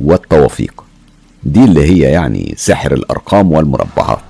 والتوافيق. 0.00 0.84
دي 1.44 1.64
اللي 1.64 1.84
هي 1.84 1.98
يعني 2.12 2.54
سحر 2.56 2.94
الأرقام 2.94 3.52
والمربعات. 3.52 4.22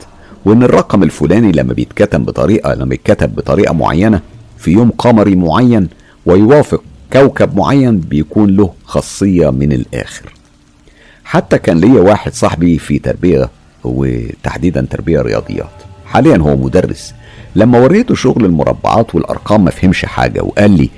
وإن 0.44 0.62
الرقم 0.62 1.02
الفلاني 1.02 1.52
لما 1.52 1.72
بيتكتب 1.72 2.24
بطريقة 2.24 2.74
لما 2.74 2.94
يتكتب 2.94 3.34
بطريقة 3.34 3.74
معينة 3.74 4.20
في 4.58 4.70
يوم 4.70 4.90
قمري 4.90 5.36
معين 5.36 5.88
ويوافق 6.26 6.82
كوكب 7.12 7.56
معين 7.56 8.00
بيكون 8.00 8.56
له 8.56 8.72
خاصية 8.84 9.50
من 9.50 9.72
الآخر. 9.72 10.32
حتى 11.24 11.58
كان 11.58 11.78
ليا 11.80 12.00
واحد 12.00 12.34
صاحبي 12.34 12.78
في 12.78 12.98
تربية 12.98 13.50
وتحديدا 13.84 14.86
تربية 14.90 15.20
رياضيات 15.20 15.70
حاليا 16.06 16.36
هو 16.36 16.56
مدرس. 16.56 17.14
لما 17.56 17.78
وريته 17.78 18.14
شغل 18.14 18.44
المربعات 18.44 19.14
والأرقام 19.14 19.64
ما 19.64 19.70
فهمش 19.70 20.04
حاجة 20.04 20.42
وقال 20.42 20.70
لي 20.70 20.90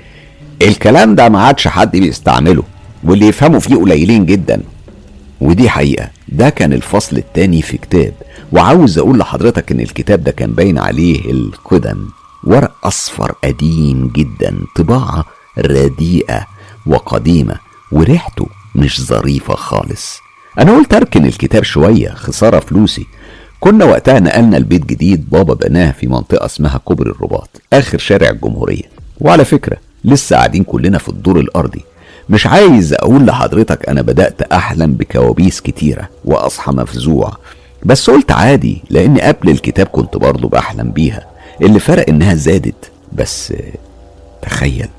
الكلام 0.61 1.15
ده 1.15 1.29
ما 1.29 1.41
عادش 1.41 1.67
حد 1.67 1.91
بيستعمله 1.91 2.63
واللي 3.03 3.27
يفهموا 3.27 3.59
فيه 3.59 3.75
قليلين 3.75 4.25
جدا. 4.25 4.61
ودي 5.41 5.69
حقيقة. 5.69 6.09
ده 6.27 6.49
كان 6.49 6.73
الفصل 6.73 7.17
التاني 7.17 7.61
في 7.61 7.77
كتاب. 7.77 8.13
وعاوز 8.51 8.97
أقول 8.97 9.19
لحضرتك 9.19 9.71
إن 9.71 9.79
الكتاب 9.79 10.23
ده 10.23 10.31
كان 10.31 10.51
باين 10.51 10.77
عليه 10.79 11.31
القدم. 11.31 12.05
ورق 12.43 12.71
أصفر 12.83 13.31
قديم 13.43 14.11
جدا 14.15 14.57
طباعة 14.75 15.25
رديئة 15.57 16.47
وقديمة 16.85 17.55
وريحته 17.91 18.47
مش 18.75 19.01
ظريفة 19.01 19.55
خالص. 19.55 20.19
أنا 20.59 20.71
قلت 20.71 20.93
أركن 20.93 21.25
الكتاب 21.25 21.63
شوية 21.63 22.09
خسارة 22.09 22.59
فلوسي. 22.59 23.05
كنا 23.59 23.85
وقتها 23.85 24.19
نقلنا 24.19 24.57
البيت 24.57 24.85
جديد 24.85 25.29
بابا 25.29 25.53
بناه 25.53 25.91
في 25.91 26.07
منطقة 26.07 26.45
اسمها 26.45 26.77
كوبري 26.77 27.09
الرباط 27.09 27.61
آخر 27.73 27.97
شارع 27.97 28.29
الجمهورية. 28.29 28.83
وعلى 29.19 29.45
فكرة 29.45 29.77
لسه 30.03 30.35
قاعدين 30.35 30.63
كلنا 30.63 30.97
في 30.97 31.09
الدور 31.09 31.39
الأرضي. 31.39 31.81
مش 32.29 32.47
عايز 32.47 32.93
أقول 32.93 33.25
لحضرتك 33.25 33.89
أنا 33.89 34.01
بدأت 34.01 34.41
أحلم 34.41 34.93
بكوابيس 34.93 35.61
كتيرة 35.61 36.09
وأصحى 36.25 36.71
مفزوع. 36.71 37.37
بس 37.85 38.09
قلت 38.09 38.31
عادي 38.31 38.81
لأن 38.89 39.17
قبل 39.17 39.49
الكتاب 39.49 39.87
كنت 39.87 40.17
برضه 40.17 40.49
بحلم 40.49 40.91
بيها. 40.91 41.25
اللي 41.61 41.79
فرق 41.79 42.09
إنها 42.09 42.35
زادت 42.35 42.91
بس 43.13 43.53
تخيل 44.41 44.89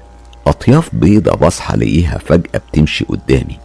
أطياف 0.46 0.94
بيضة 0.94 1.46
بصحى 1.46 1.74
الاقيها 1.74 2.18
فجأة 2.18 2.60
بتمشي 2.72 3.04
قدامي. 3.04 3.58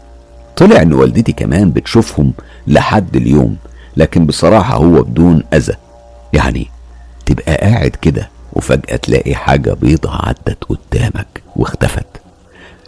طلع 0.57 0.81
إن 0.81 0.93
والدتي 0.93 1.31
كمان 1.31 1.71
بتشوفهم 1.71 2.33
لحد 2.67 3.15
اليوم 3.15 3.57
لكن 3.97 4.25
بصراحة 4.25 4.75
هو 4.75 5.01
بدون 5.03 5.43
أذى. 5.53 5.73
يعني 6.33 6.67
تبقى 7.25 7.55
قاعد 7.55 7.89
كده 8.01 8.29
وفجأة 8.53 8.95
تلاقي 8.95 9.35
حاجة 9.35 9.73
بيضة 9.73 10.09
عدت 10.13 10.57
قدامك 10.69 11.41
واختفت. 11.55 12.05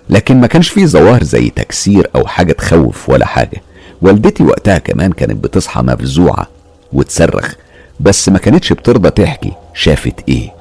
لكن 0.09 0.41
ما 0.41 0.47
كانش 0.47 0.69
فيه 0.69 0.85
ظواهر 0.85 1.23
زي 1.23 1.49
تكسير 1.49 2.09
أو 2.15 2.27
حاجة 2.27 2.51
تخوف 2.53 3.09
ولا 3.09 3.25
حاجة. 3.25 3.61
والدتي 4.01 4.43
وقتها 4.43 4.77
كمان 4.77 5.11
كانت 5.11 5.43
بتصحى 5.43 5.81
مفزوعة 5.81 6.47
وتصرخ 6.93 7.53
بس 7.99 8.29
ما 8.29 8.37
كانتش 8.37 8.73
بترضى 8.73 9.09
تحكي 9.09 9.51
شافت 9.73 10.13
إيه. 10.29 10.53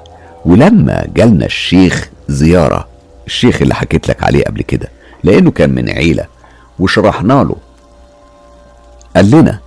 ولما 0.44 1.06
جالنا 1.14 1.46
الشيخ 1.46 2.08
زيارة 2.28 2.88
الشيخ 3.26 3.62
اللي 3.62 3.74
حكيت 3.74 4.08
لك 4.08 4.22
عليه 4.22 4.44
قبل 4.44 4.62
كده 4.62 4.88
لأنه 5.24 5.50
كان 5.50 5.74
من 5.74 5.90
عيلة 5.90 6.26
وشرحنا 6.78 7.32
له. 7.44 7.56
قال 9.16 9.30
لنا 9.30 9.58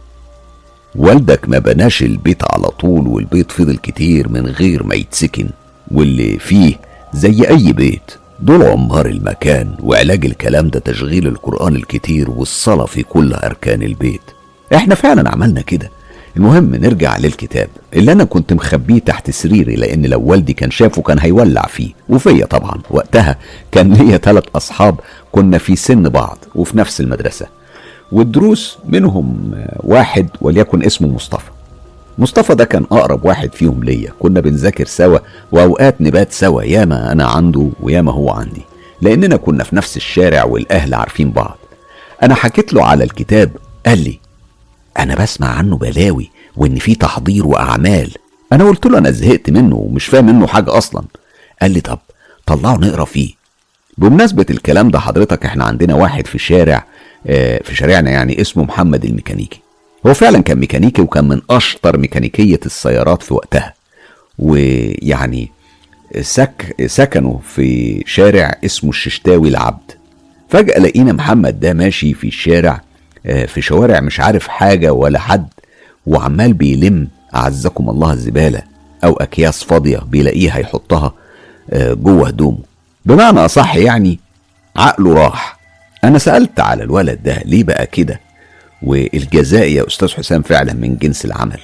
والدك 0.96 1.50
ما 1.50 1.60
بناش 1.60 2.04
البيت 2.04 2.44
على 2.54 2.68
طول 2.68 3.08
والبيت 3.08 3.52
فضل 3.52 3.78
كتير 3.78 4.30
من 4.30 4.46
غير 4.48 4.84
ما 4.84 4.96
يتسكن 4.96 5.50
واللي 5.92 6.40
فيه 6.40 6.76
زي 7.14 7.48
أي 7.50 7.74
بيت. 7.74 8.12
دول 8.40 8.64
عمار 8.64 9.06
المكان 9.06 9.76
وعلاج 9.80 10.26
الكلام 10.26 10.70
ده 10.70 10.80
تشغيل 10.80 11.28
القرآن 11.28 11.76
الكتير 11.76 12.32
والصلاة 12.32 12.86
في 12.86 13.04
كل 13.04 13.34
أركان 13.34 13.82
البيت. 13.82 14.22
إحنا 14.76 14.96
فعلا 14.96 15.30
عملنا 15.32 15.62
كده. 15.62 15.90
المهم 16.38 16.76
نرجع 16.76 17.18
للكتاب 17.18 17.70
اللي 17.94 18.12
أنا 18.12 18.24
كنت 18.24 18.54
مخبيه 18.54 19.00
تحت 19.00 19.32
سريري 19.32 19.76
لأن 19.76 20.06
لو 20.06 20.22
والدي 20.22 20.54
كان 20.54 20.72
شافه 20.72 21.02
كان 21.02 21.20
هيولع 21.20 21.62
فيه. 21.62 21.92
وفيا 22.10 22.46
طبعا. 22.46 22.82
وقتها 22.90 23.36
كان 23.72 23.94
ليا 23.94 24.18
ثلاث 24.18 24.44
أصحاب 24.56 25.00
كنا 25.32 25.58
في 25.58 25.76
سن 25.76 26.10
بعض 26.10 26.38
وفي 26.56 26.78
نفس 26.78 27.02
المدرسة. 27.02 27.46
والدروس 28.12 28.78
منهم 28.86 29.52
واحد 29.80 30.30
وليكن 30.42 30.84
اسمه 30.84 31.08
مصطفى. 31.08 31.50
مصطفى 32.18 32.56
ده 32.56 32.66
كان 32.66 32.84
أقرب 32.92 33.26
واحد 33.26 33.54
فيهم 33.54 33.84
ليا. 33.84 34.12
كنا 34.20 34.40
بنذاكر 34.40 34.86
سوا 34.86 35.20
وأوقات 35.52 36.02
نبات 36.02 36.32
سوا 36.32 36.64
ياما 36.64 37.12
أنا 37.12 37.26
عنده 37.26 37.70
وياما 37.82 38.12
هو 38.12 38.30
عندي. 38.30 38.62
لأننا 39.02 39.36
كنا 39.36 39.64
في 39.64 39.76
نفس 39.76 39.98
الشارع 39.98 40.44
والأهل 40.44 40.94
عارفين 40.94 41.32
بعض. 41.32 41.58
أنا 42.24 42.36
حكيت 42.36 42.74
له 42.74 42.84
على 42.84 43.04
الكتاب 43.04 43.52
قال 43.86 44.04
لي 44.04 44.20
أنا 45.00 45.16
بسمع 45.16 45.48
عنه 45.48 45.78
بلاوي 45.78 46.30
وإن 46.56 46.76
في 46.76 46.96
تحضير 46.96 47.48
وأعمال. 47.48 48.12
أنا 48.54 48.64
قلت 48.64 48.86
له 48.86 48.98
أنا 48.98 49.12
زهقت 49.12 49.50
منه 49.50 49.76
ومش 49.76 50.06
فاهم 50.06 50.26
منه 50.26 50.48
حاجة 50.48 50.78
أصلا. 50.78 51.04
قال 51.62 51.72
لي 51.72 51.82
طب 51.82 52.00
طلعه 52.46 52.76
نقرأ 52.76 53.06
فيه. 53.06 53.34
بمناسبة 53.98 54.46
الكلام 54.50 54.90
ده 54.90 55.00
حضرتك 55.00 55.46
إحنا 55.46 55.64
عندنا 55.66 55.96
واحد 55.96 56.28
في 56.28 56.38
شارع 56.38 56.86
آه 57.28 57.62
في 57.64 57.76
شارعنا 57.76 58.12
يعني 58.12 58.42
اسمه 58.42 58.64
محمد 58.64 59.06
الميكانيكي. 59.06 59.60
هو 60.08 60.14
فعلا 60.14 60.42
كان 60.44 60.60
ميكانيكي 60.60 61.02
وكان 61.02 61.28
من 61.28 61.42
أشطر 61.50 61.98
ميكانيكية 61.98 62.60
السيارات 62.66 63.24
في 63.24 63.34
وقتها. 63.34 63.74
ويعني 64.40 65.52
سك 66.22 66.76
سكنوا 66.86 67.38
في 67.56 68.04
شارع 68.08 68.56
اسمه 68.66 68.90
الششتاوي 68.90 69.50
العبد. 69.50 69.92
فجأة 70.50 70.80
لقينا 70.80 71.14
محمد 71.14 71.60
ده 71.60 71.74
ماشي 71.74 72.14
في 72.14 72.28
الشارع 72.28 72.82
في 73.24 73.62
شوارع 73.62 74.00
مش 74.00 74.20
عارف 74.20 74.48
حاجة 74.48 74.94
ولا 74.94 75.20
حد 75.20 75.48
وعمال 76.06 76.54
بيلم 76.54 77.08
أعزكم 77.36 77.90
الله 77.90 78.14
الزبالة 78.14 78.62
أو 79.04 79.14
أكياس 79.14 79.64
فاضية 79.64 79.98
بيلاقيها 79.98 80.58
يحطها 80.60 81.14
آه 81.70 81.94
جوه 81.94 82.28
هدومه. 82.28 82.58
بمعنى 83.06 83.40
أصح 83.46 83.76
يعني 83.76 84.20
عقله 84.78 85.14
راح. 85.14 85.60
أنا 86.04 86.18
سألت 86.18 86.60
على 86.60 86.84
الولد 86.84 87.24
ده 87.24 87.38
ليه 87.46 87.64
بقى 87.64 87.86
كده؟ 87.88 88.20
والجزاء 88.84 89.68
يا 89.72 89.88
أستاذ 89.88 90.10
حسام 90.14 90.42
فعلا 90.42 90.74
من 90.74 90.98
جنس 90.98 91.26
العمل. 91.26 91.60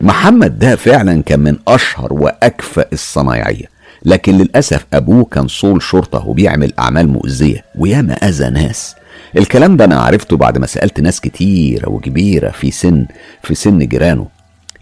محمد 0.00 0.58
ده 0.58 0.76
فعلا 0.76 1.22
كان 1.22 1.40
من 1.40 1.56
أشهر 1.68 2.12
وأكفأ 2.12 2.84
الصنايعية 2.92 3.64
لكن 4.04 4.38
للأسف 4.38 4.86
أبوه 4.94 5.24
كان 5.24 5.48
صول 5.48 5.82
شرطة 5.82 6.28
وبيعمل 6.28 6.72
أعمال 6.78 7.08
مؤذية 7.08 7.64
وياما 7.78 8.14
أذى 8.14 8.50
ناس. 8.50 8.94
الكلام 9.36 9.76
ده 9.76 9.84
أنا 9.84 10.00
عرفته 10.00 10.36
بعد 10.36 10.58
ما 10.58 10.66
سألت 10.66 11.00
ناس 11.00 11.20
كتيرة 11.20 11.88
وكبيرة 11.88 12.50
في 12.50 12.70
سن 12.70 13.06
في 13.42 13.54
سن 13.54 13.78
جيرانه. 13.78 14.26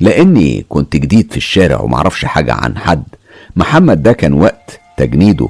لأني 0.00 0.64
كنت 0.68 0.96
جديد 0.96 1.30
في 1.30 1.36
الشارع 1.36 1.80
ومعرفش 1.80 2.24
حاجة 2.24 2.52
عن 2.52 2.78
حد. 2.78 3.02
محمد 3.56 4.02
ده 4.02 4.12
كان 4.12 4.32
وقت 4.32 4.80
تجنيده 4.96 5.48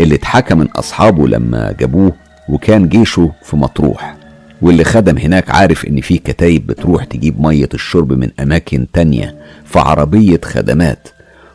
اللي 0.00 0.14
اتحكى 0.14 0.54
من 0.54 0.68
أصحابه 0.70 1.28
لما 1.28 1.72
جابوه 1.80 2.12
وكان 2.48 2.88
جيشه 2.88 3.32
في 3.42 3.56
مطروح. 3.56 4.16
واللي 4.62 4.84
خدم 4.84 5.18
هناك 5.18 5.50
عارف 5.50 5.84
إن 5.84 6.00
في 6.00 6.18
كتايب 6.18 6.66
بتروح 6.66 7.04
تجيب 7.04 7.40
مية 7.40 7.68
الشرب 7.74 8.12
من 8.12 8.30
أماكن 8.40 8.86
تانية 8.92 9.36
في 9.64 9.78
عربية 9.78 10.40
خدمات 10.44 11.08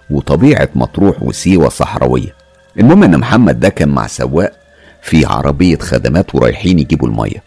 وطبيعة 0.09 0.69
مطروح 0.75 1.23
وسيوة 1.23 1.69
صحراوية. 1.69 2.35
المهم 2.79 3.03
إن 3.03 3.17
محمد 3.19 3.59
ده 3.59 3.69
كان 3.69 3.89
مع 3.89 4.07
سواق 4.07 4.56
في 5.07 5.25
عربية 5.25 5.77
خدمات 5.77 6.35
ورايحين 6.35 6.79
يجيبوا 6.79 7.07
المية. 7.07 7.43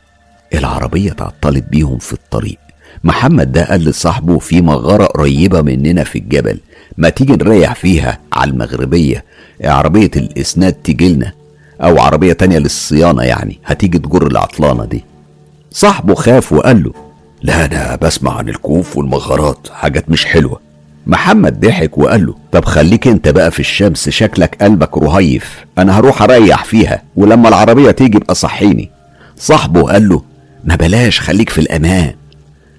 العربية 0.55 1.13
تعطلت 1.13 1.65
بيهم 1.71 1.99
في 1.99 2.13
الطريق. 2.13 2.59
محمد 3.05 3.53
ده 3.53 3.65
قال 3.65 3.85
لصاحبه 3.85 4.39
في 4.39 4.63
مغارة 4.63 5.05
قريبة 5.05 5.63
مننا 5.63 6.05
في 6.05 6.19
الجبل. 6.19 6.61
ما 6.99 7.09
تيجي 7.09 7.33
نريح 7.33 7.75
فيها 7.75 8.19
على 8.33 8.51
المغربية؟ 8.51 9.25
عربية 9.65 10.11
الإسناد 10.17 10.73
تجيلنا 10.73 11.33
أو 11.81 12.01
عربية 12.01 12.33
تانية 12.33 12.59
للصيانة 12.59 13.23
يعني. 13.23 13.59
هتيجي 13.65 13.99
تجر 13.99 14.27
العطلانة 14.27 14.85
دي. 14.85 15.05
صاحبه 15.71 16.15
خاف 16.15 16.53
وقال 16.53 16.83
له 16.83 16.93
لا 17.43 17.65
أنا 17.65 17.97
بسمع 17.97 18.37
عن 18.39 18.49
الكوف 18.49 18.97
والمغارات. 18.97 19.69
حاجات 19.73 20.11
مش 20.11 20.25
حلوة. 20.27 20.61
محمد 21.11 21.61
ضحك 21.61 21.99
وقال 21.99 22.27
له 22.27 22.35
طب 22.53 22.65
خليك 22.65 23.09
انت 23.09 23.29
بقى 23.29 23.51
في 23.51 23.61
الشمس 23.61 24.09
شكلك 24.09 24.57
قلبك 24.63 24.99
رهيف. 24.99 25.65
أنا 25.79 25.99
هروح 25.99 26.23
أريح 26.23 26.65
فيها 26.65 27.03
ولما 27.17 27.49
العربية 27.49 27.91
تيجي 27.91 28.19
بقى 28.19 28.35
صحيني. 28.35 28.91
صاحبه 29.37 29.83
قال 29.83 30.09
له 30.09 30.23
ما 30.65 30.77
بلاش 30.77 31.21
خليك 31.21 31.51
في 31.51 31.61
الأمان. 31.61 32.15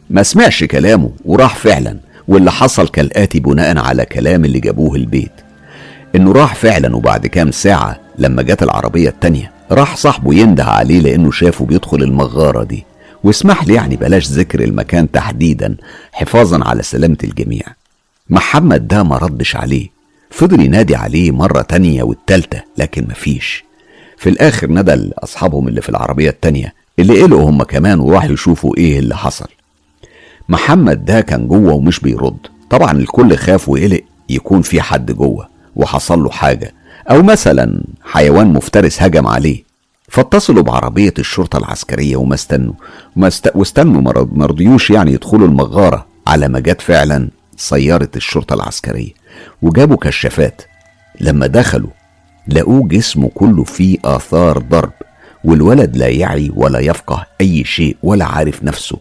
ما 0.10 0.24
سمعش 0.24 0.64
كلامه 0.64 1.12
وراح 1.26 1.56
فعلا 1.56 1.98
واللي 2.28 2.52
حصل 2.52 2.88
كالآتي 2.88 3.40
بناء 3.40 3.78
على 3.78 4.06
كلام 4.06 4.46
اللي 4.46 4.60
جابوه 4.60 4.96
البيت. 4.96 5.32
إنه 6.16 6.32
راح 6.32 6.56
فعلا 6.56 6.96
وبعد 6.96 7.28
كام 7.28 7.52
ساعة 7.52 8.00
لما 8.18 8.42
جت 8.42 8.64
العربية 8.64 9.10
التانية 9.10 9.52
راح 9.72 9.96
صاحبه 9.96 10.34
ينده 10.34 10.64
عليه 10.64 11.00
لإنه 11.00 11.32
شافه 11.32 11.66
بيدخل 11.66 12.04
المغارة 12.04 12.64
دي. 12.64 12.86
واسمح 13.24 13.68
لي 13.68 13.74
يعني 13.74 13.96
بلاش 13.96 14.28
ذكر 14.28 14.64
المكان 14.64 15.12
تحديدا 15.12 15.76
حفاظا 16.12 16.64
على 16.64 16.84
سلامة 16.84 17.18
الجميع. 17.24 17.64
محمد 18.32 18.88
ده 18.88 19.04
ما 19.04 19.18
ردش 19.18 19.56
عليه. 19.56 19.90
فضل 20.30 20.60
ينادي 20.62 20.96
عليه 20.96 21.32
مرة 21.32 21.62
تانية 21.62 22.04
والتالتة 22.04 22.62
لكن 22.78 23.08
مفيش 23.10 23.64
في 24.18 24.30
الآخر 24.30 24.72
ندى 24.72 24.92
لأصحابهم 24.96 25.68
اللي 25.68 25.82
في 25.82 25.90
العربية 25.90 26.30
التانية 26.30 26.74
اللي 27.00 27.22
قلقوا 27.22 27.50
هم 27.50 27.64
كمان 27.64 28.00
وراحوا 28.00 28.32
يشوفوا 28.32 28.78
إيه 28.78 29.00
اللي 29.00 29.16
حصل. 29.18 29.48
محمد 30.50 31.06
ده 31.06 31.22
كان 31.22 31.48
جوه 31.48 31.74
ومش 31.74 32.00
بيرد. 32.00 32.38
طبعا 32.70 32.92
الكل 32.92 33.36
خاف 33.38 33.70
وقلق 33.70 34.02
يكون 34.30 34.62
في 34.62 34.82
حد 34.82 35.12
جوه 35.12 35.48
وحصل 35.76 36.24
له 36.24 36.30
حاجة 36.30 36.74
أو 37.10 37.22
مثلا 37.24 37.84
حيوان 38.04 38.48
مفترس 38.54 39.02
هجم 39.04 39.28
عليه. 39.28 39.64
فاتصلوا 40.10 40.64
بعربية 40.64 41.14
الشرطة 41.20 41.58
العسكرية 41.58 42.16
وما 42.16 42.36
استنوا. 42.36 42.74
وما 43.16 43.28
است... 43.28 43.52
واستنوا 43.56 44.02
مرضيوش 44.32 44.90
يعني 44.92 45.14
يدخلوا 45.14 45.48
المغارة 45.48 46.06
على 46.28 46.48
ما 46.48 46.60
جت 46.60 46.82
فعلا. 46.82 47.30
سيارة 47.62 48.09
الشرطة 48.16 48.53
العسكرية 48.53 49.12
وجابوا 49.62 49.97
كشافات. 49.97 50.62
لما 51.22 51.47
دخلوا 51.47 51.89
لقوه 52.47 52.88
جسمه 52.88 53.30
كله 53.36 53.64
فيه 53.64 53.97
آثار 54.05 54.57
ضرب 54.57 54.93
والولد 55.43 55.97
لا 55.97 56.07
يعي 56.07 56.51
ولا 56.55 56.80
يفقه 56.80 57.26
أي 57.41 57.64
شيء 57.64 57.97
ولا 58.03 58.26
عارف 58.26 58.64
نفسه 58.64 58.97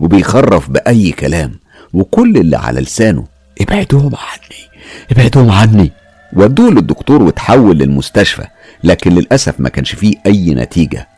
وبيخرف 0.00 0.70
بأي 0.70 1.12
كلام 1.12 1.54
وكل 1.92 2.36
اللي 2.36 2.56
على 2.56 2.80
لسانه 2.80 3.24
ابعدوهم 3.60 4.12
عني 4.14 4.84
ابعدوهم 5.10 5.50
عني. 5.50 5.92
ودوه 6.32 6.70
للدكتور 6.70 7.22
وتحول 7.22 7.78
للمستشفى 7.78 8.46
لكن 8.84 9.14
للأسف 9.14 9.60
ما 9.60 9.68
كانش 9.68 9.94
فيه 9.94 10.14
أي 10.26 10.54
نتيجة. 10.54 11.08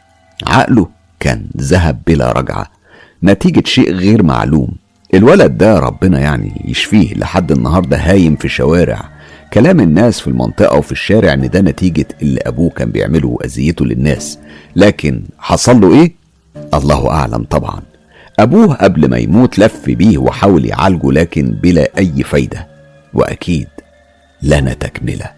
عقله 0.47 0.88
كان 1.20 1.47
ذهب 1.57 2.03
بلا 2.07 2.32
رجعة. 2.32 2.66
نتيجة 3.22 3.62
شيء 3.66 3.92
غير 3.92 4.22
معلوم. 4.22 4.68
الولد 5.15 5.59
ده 5.59 5.79
ربنا 5.79 6.21
يعني 6.21 6.63
يشفيه 6.65 7.15
لحد 7.15 7.53
النهاردة 7.53 7.97
هايم 7.97 8.37
في 8.37 8.49
شوارع. 8.49 9.09
كلام 9.53 9.81
الناس 9.81 10.21
في 10.21 10.27
المنطقة 10.29 10.77
وفي 10.79 10.93
الشارع 10.93 11.33
إن 11.33 11.49
ده 11.49 11.61
نتيجة 11.61 12.07
اللي 12.23 12.41
أبوه 12.47 12.71
كان 12.71 12.91
بيعمله 12.91 13.29
وأذيته 13.29 13.85
للناس. 13.87 14.39
لكن 14.77 15.23
حصل 15.39 15.81
له 15.81 16.01
إيه؟ 16.01 16.15
الله 16.75 17.11
أعلم 17.11 17.45
طبعا. 17.45 17.83
أبوه 18.39 18.75
قبل 18.75 19.11
ما 19.11 19.19
يموت 19.19 19.59
لف 19.59 19.91
بيه 19.91 20.19
وحاول 20.19 20.65
يعالجه 20.65 21.13
لكن 21.13 21.51
بلا 21.51 21.89
أي 21.99 22.23
فايدة. 22.23 22.67
وأكيد 23.15 23.69
لنا 24.43 24.73
تكملة. 24.73 25.31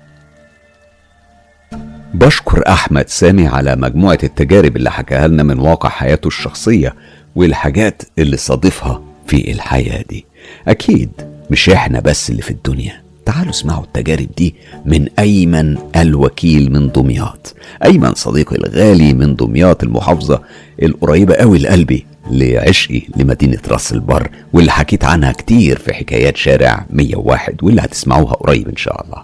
بشكر 2.14 2.62
أحمد 2.68 3.08
سامي 3.08 3.46
على 3.46 3.76
مجموعة 3.76 4.18
التجارب 4.22 4.76
اللي 4.76 4.90
حكاها 4.90 5.28
لنا 5.28 5.42
من 5.42 5.58
واقع 5.58 5.88
حياته 5.88 6.26
الشخصية 6.26 6.94
والحاجات 7.36 8.02
اللي 8.18 8.36
صادفها. 8.36 9.07
في 9.28 9.52
الحياة 9.52 10.04
دي. 10.10 10.24
أكيد 10.68 11.10
مش 11.50 11.70
إحنا 11.70 12.00
بس 12.00 12.30
اللي 12.30 12.42
في 12.42 12.50
الدنيا. 12.50 13.02
تعالوا 13.26 13.50
اسمعوا 13.50 13.84
التجارب 13.84 14.28
دي 14.36 14.54
من 14.84 15.08
أيمن 15.18 15.78
الوكيل 15.96 16.72
من 16.72 16.92
دمياط. 16.92 17.54
أيمن 17.84 18.14
صديقي 18.14 18.56
الغالي 18.56 19.14
من 19.14 19.36
دمياط 19.36 19.82
المحافظة 19.84 20.42
القريبة 20.82 21.34
قوي 21.34 21.58
لقلبي 21.58 22.06
لعشقي 22.30 23.02
لمدينة 23.16 23.58
راس 23.68 23.92
البر 23.92 24.30
واللي 24.52 24.70
حكيت 24.70 25.04
عنها 25.04 25.32
كتير 25.32 25.78
في 25.78 25.94
حكايات 25.94 26.36
شارع 26.36 26.86
101 26.90 27.62
واللي 27.62 27.80
هتسمعوها 27.80 28.32
قريب 28.34 28.68
إن 28.68 28.76
شاء 28.76 29.04
الله. 29.04 29.22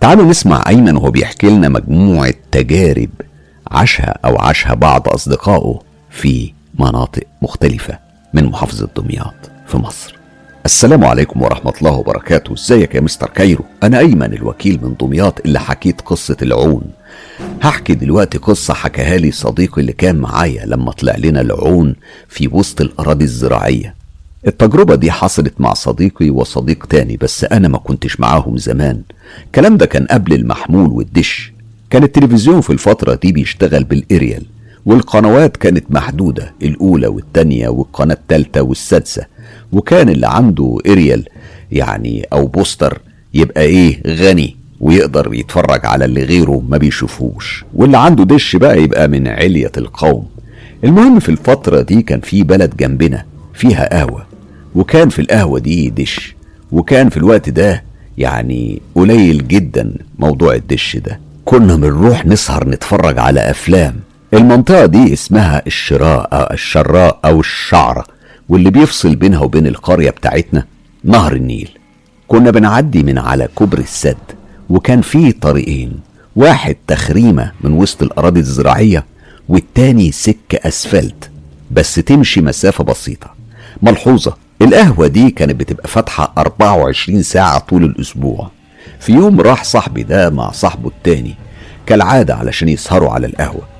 تعالوا 0.00 0.24
نسمع 0.24 0.64
أيمن 0.68 0.96
وهو 0.96 1.10
بيحكي 1.10 1.46
لنا 1.46 1.68
مجموعة 1.68 2.34
تجارب 2.52 3.10
عاشها 3.70 4.18
أو 4.24 4.36
عاشها 4.38 4.74
بعض 4.74 5.08
أصدقائه 5.08 5.80
في 6.10 6.52
مناطق 6.78 7.22
مختلفة. 7.42 8.11
من 8.34 8.44
محافظة 8.44 8.88
دمياط 8.96 9.34
في 9.66 9.76
مصر. 9.76 10.16
السلام 10.64 11.04
عليكم 11.04 11.42
ورحمة 11.42 11.72
الله 11.78 11.92
وبركاته. 11.92 12.54
إزيك 12.54 12.94
يا 12.94 13.00
مستر 13.00 13.26
كايرو؟ 13.26 13.64
أنا 13.82 13.98
أيمن 13.98 14.32
الوكيل 14.34 14.80
من 14.82 14.94
دمياط 15.00 15.40
اللي 15.46 15.60
حكيت 15.60 16.00
قصة 16.00 16.36
العون. 16.42 16.82
هحكي 17.62 17.94
دلوقتي 17.94 18.38
قصة 18.38 18.74
حكاها 18.74 19.16
لي 19.18 19.30
صديقي 19.30 19.80
اللي 19.80 19.92
كان 19.92 20.16
معايا 20.16 20.66
لما 20.66 20.92
طلع 20.92 21.16
لنا 21.16 21.40
العون 21.40 21.94
في 22.28 22.48
وسط 22.52 22.80
الأراضي 22.80 23.24
الزراعية. 23.24 23.94
التجربة 24.46 24.94
دي 24.94 25.10
حصلت 25.10 25.54
مع 25.60 25.74
صديقي 25.74 26.30
وصديق 26.30 26.86
تاني 26.86 27.16
بس 27.16 27.44
أنا 27.44 27.68
ما 27.68 27.78
كنتش 27.78 28.20
معاهم 28.20 28.56
زمان. 28.56 29.02
الكلام 29.46 29.76
ده 29.76 29.86
كان 29.86 30.06
قبل 30.06 30.32
المحمول 30.32 30.90
والدش. 30.90 31.52
كان 31.90 32.02
التلفزيون 32.02 32.60
في 32.60 32.70
الفترة 32.70 33.14
دي 33.14 33.32
بيشتغل 33.32 33.84
بالإريال. 33.84 34.42
والقنوات 34.86 35.56
كانت 35.56 35.84
محدودة 35.90 36.52
الأولى 36.62 37.06
والتانية 37.06 37.68
والقناة 37.68 38.14
التالتة 38.14 38.62
والسادسة. 38.62 39.26
وكان 39.72 40.08
اللي 40.08 40.26
عنده 40.28 40.78
إريال 40.86 41.24
يعني 41.72 42.26
أو 42.32 42.46
بوستر 42.46 42.98
يبقى 43.34 43.62
إيه 43.62 44.00
غني 44.06 44.56
ويقدر 44.80 45.34
يتفرج 45.34 45.86
على 45.86 46.04
اللي 46.04 46.22
غيره 46.24 46.62
ما 46.68 46.76
بيشوفوش. 46.78 47.64
واللي 47.74 47.98
عنده 47.98 48.24
دش 48.24 48.56
بقى 48.56 48.82
يبقى 48.82 49.08
من 49.08 49.28
علية 49.28 49.72
القوم. 49.76 50.26
المهم 50.84 51.20
في 51.20 51.28
الفترة 51.28 51.82
دي 51.82 52.02
كان 52.02 52.20
في 52.20 52.42
بلد 52.42 52.76
جنبنا 52.76 53.24
فيها 53.54 53.88
قهوة. 53.98 54.26
وكان 54.74 55.08
في 55.08 55.18
القهوة 55.18 55.58
دي 55.58 55.90
دش. 55.90 56.34
وكان 56.72 57.08
في 57.08 57.16
الوقت 57.16 57.48
ده 57.50 57.84
يعني 58.18 58.82
قليل 58.94 59.48
جدا 59.48 59.94
موضوع 60.18 60.54
الدش 60.54 60.96
ده. 60.96 61.20
كنا 61.44 61.76
بنروح 61.76 62.26
نسهر 62.26 62.68
نتفرج 62.68 63.18
على 63.18 63.50
أفلام. 63.50 63.94
المنطقة 64.34 64.86
دي 64.86 65.12
اسمها 65.12 65.62
الشراء 65.66 66.28
أو 66.32 66.54
الشراء 66.54 67.18
أو 67.24 67.40
الشعرة 67.40 68.04
واللي 68.48 68.70
بيفصل 68.70 69.16
بينها 69.16 69.40
وبين 69.40 69.66
القرية 69.66 70.10
بتاعتنا 70.10 70.64
نهر 71.04 71.32
النيل. 71.32 71.70
كنا 72.28 72.50
بنعدي 72.50 73.02
من 73.02 73.18
على 73.18 73.48
كوبري 73.54 73.82
السد 73.82 74.16
وكان 74.70 75.00
فيه 75.00 75.34
طريقين. 75.40 76.00
واحد 76.36 76.76
تخريمة 76.86 77.52
من 77.60 77.72
وسط 77.72 78.02
الأراضي 78.02 78.40
الزراعية 78.40 79.04
والتاني 79.48 80.12
سكة 80.12 80.68
أسفلت. 80.68 81.30
بس 81.70 81.94
تمشي 81.94 82.40
مسافة 82.40 82.84
بسيطة. 82.84 83.34
ملحوظة. 83.82 84.36
القهوة 84.62 85.06
دي 85.06 85.30
كانت 85.30 85.54
بتبقى 85.60 85.88
فاتحة 85.88 86.32
24 86.38 87.22
ساعة 87.22 87.58
طول 87.58 87.84
الأسبوع. 87.84 88.50
في 89.00 89.12
يوم 89.12 89.40
راح 89.40 89.64
صاحبي 89.64 90.02
ده 90.02 90.30
مع 90.30 90.50
صاحبه 90.50 90.88
التاني 90.88 91.34
كالعادة 91.86 92.34
علشان 92.34 92.68
يسهروا 92.68 93.10
على 93.10 93.26
القهوة. 93.26 93.71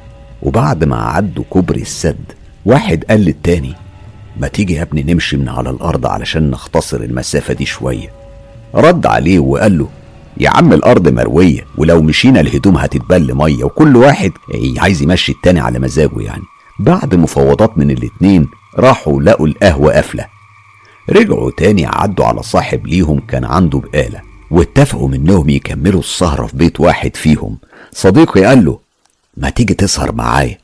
وبعد 0.43 0.85
ما 0.85 0.97
عدوا 0.97 1.45
كوبري 1.51 1.81
السد 1.83 2.33
واحد 2.67 3.05
قال 3.05 3.21
للتاني 3.21 3.75
ما 4.41 4.49
تيجي 4.49 4.75
يا 4.75 4.83
ابني 4.83 5.03
نمشي 5.03 5.37
من 5.37 5.49
على 5.49 5.71
الأرض 5.71 6.07
علشان 6.07 6.51
نختصر 6.51 7.01
المسافة 7.01 7.55
دي 7.55 7.67
شوية. 7.67 8.09
رد 8.75 9.07
عليه 9.07 9.39
وقال 9.39 9.79
له 9.79 9.89
يا 10.41 10.51
عم 10.51 10.73
الأرض 10.73 11.09
مروية 11.09 11.67
ولو 11.79 12.03
مشينا 12.03 12.41
الهدوم 12.41 12.77
هتتبل 12.77 13.35
مية 13.35 13.65
وكل 13.65 13.97
واحد 13.97 14.33
عايز 14.79 15.03
يمشي 15.03 15.33
التاني 15.33 15.61
على 15.61 15.79
مزاجه 15.79 16.21
يعني. 16.21 16.43
بعد 16.79 17.15
مفاوضات 17.15 17.79
من 17.79 17.91
الاتنين 17.91 18.49
راحوا 18.79 19.23
لقوا 19.23 19.47
القهوة 19.47 19.93
قافلة. 19.93 20.27
رجعوا 21.11 21.51
تاني 21.57 21.87
عدوا 21.87 22.27
على 22.27 22.43
صاحب 22.43 22.87
ليهم 22.87 23.21
كان 23.21 23.45
عنده 23.45 23.79
بقالة 23.79 24.21
واتفقوا 24.51 25.09
منهم 25.09 25.49
يكملوا 25.49 26.01
السهرة 26.01 26.47
في 26.47 26.57
بيت 26.57 26.81
واحد 26.81 27.17
فيهم. 27.17 27.59
صديقي 27.93 28.45
قال 28.45 28.65
له 28.65 28.79
ما 29.37 29.51
تيجي 29.51 29.75
تسهر 29.75 30.13
معايا؟ 30.13 30.59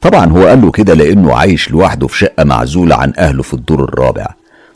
طبعا 0.00 0.26
هو 0.26 0.46
قال 0.46 0.60
له 0.62 0.70
كده 0.70 0.94
لأنه 0.94 1.34
عايش 1.34 1.70
لوحده 1.70 2.06
في 2.06 2.18
شقة 2.18 2.44
معزولة 2.44 2.96
عن 2.96 3.12
أهله 3.18 3.42
في 3.42 3.54
الدور 3.54 3.84
الرابع. 3.84 4.26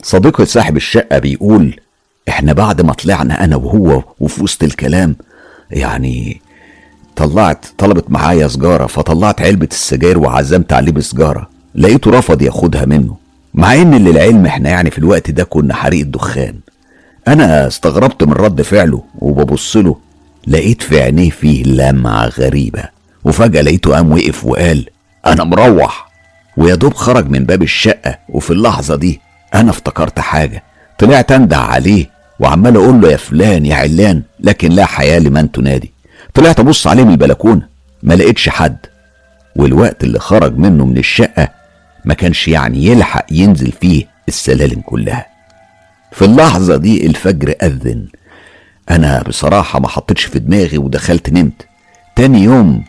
صديقي 0.03 0.45
صاحب 0.45 0.77
الشقة 0.77 1.19
بيقول 1.19 1.79
إحنا 2.29 2.53
بعد 2.53 2.81
ما 2.81 2.93
طلعنا 2.93 3.43
أنا 3.43 3.55
وهو 3.55 4.03
وفي 4.19 4.43
وسط 4.43 4.63
الكلام 4.63 5.15
يعني 5.71 6.41
طلعت 7.15 7.65
طلبت 7.77 8.11
معايا 8.11 8.47
سجارة 8.47 8.85
فطلعت 8.85 9.41
علبة 9.41 9.67
السجاير 9.71 10.19
وعزمت 10.19 10.73
عليه 10.73 10.91
بسجارة. 10.91 11.49
لقيته 11.75 12.11
رفض 12.11 12.41
ياخدها 12.41 12.85
منه. 12.85 13.15
مع 13.53 13.73
إن 13.75 13.95
للعلم 13.95 14.45
إحنا 14.45 14.69
يعني 14.69 14.91
في 14.91 14.97
الوقت 14.97 15.31
ده 15.31 15.43
كنا 15.43 15.73
حريق 15.73 16.01
الدخان. 16.01 16.55
أنا 17.27 17.67
استغربت 17.67 18.23
من 18.23 18.33
رد 18.33 18.61
فعله 18.61 19.03
وببص 19.19 19.77
له 19.77 19.97
لقيت 20.47 20.81
في 20.81 21.01
عينيه 21.01 21.29
فيه 21.29 21.63
لمعة 21.63 22.25
غريبة. 22.27 23.00
وفجأة 23.23 23.61
لقيته 23.61 23.95
قام 23.95 24.11
وقف 24.11 24.45
وقال 24.45 24.85
أنا 25.25 25.43
مروح. 25.43 26.11
ويا 26.57 26.75
دوب 26.75 26.93
خرج 26.93 27.29
من 27.29 27.45
باب 27.45 27.63
الشقة 27.63 28.17
وفي 28.29 28.51
اللحظة 28.51 28.95
دي 28.95 29.21
أنا 29.55 29.69
افتكرت 29.69 30.19
حاجة. 30.19 30.63
طلعت 30.99 31.31
انده 31.31 31.57
عليه 31.57 32.09
وعمال 32.39 32.75
أقول 32.75 33.01
له 33.01 33.11
يا 33.11 33.17
فلان 33.17 33.65
يا 33.65 33.75
علان 33.75 34.23
لكن 34.39 34.71
لا 34.71 34.85
حياة 34.85 35.19
لمن 35.19 35.51
تنادي. 35.51 35.93
طلعت 36.33 36.59
أبص 36.59 36.87
عليه 36.87 37.03
من 37.03 37.11
البلكونة 37.11 37.67
ما 38.03 38.13
لقيتش 38.13 38.49
حد. 38.49 38.77
والوقت 39.55 40.03
اللي 40.03 40.19
خرج 40.19 40.57
منه 40.57 40.85
من 40.85 40.97
الشقة 40.97 41.49
ما 42.05 42.13
كانش 42.13 42.47
يعني 42.47 42.85
يلحق 42.85 43.25
ينزل 43.31 43.71
فيه 43.71 44.05
السلالم 44.27 44.81
كلها. 44.81 45.25
في 46.11 46.25
اللحظة 46.25 46.77
دي 46.77 47.05
الفجر 47.05 47.55
أذن. 47.63 48.07
أنا 48.91 49.23
بصراحة 49.27 49.79
ما 49.79 49.87
حطيتش 49.87 50.23
في 50.25 50.39
دماغي 50.39 50.77
ودخلت 50.77 51.29
نمت. 51.29 51.67
تاني 52.15 52.43
يوم 52.43 52.83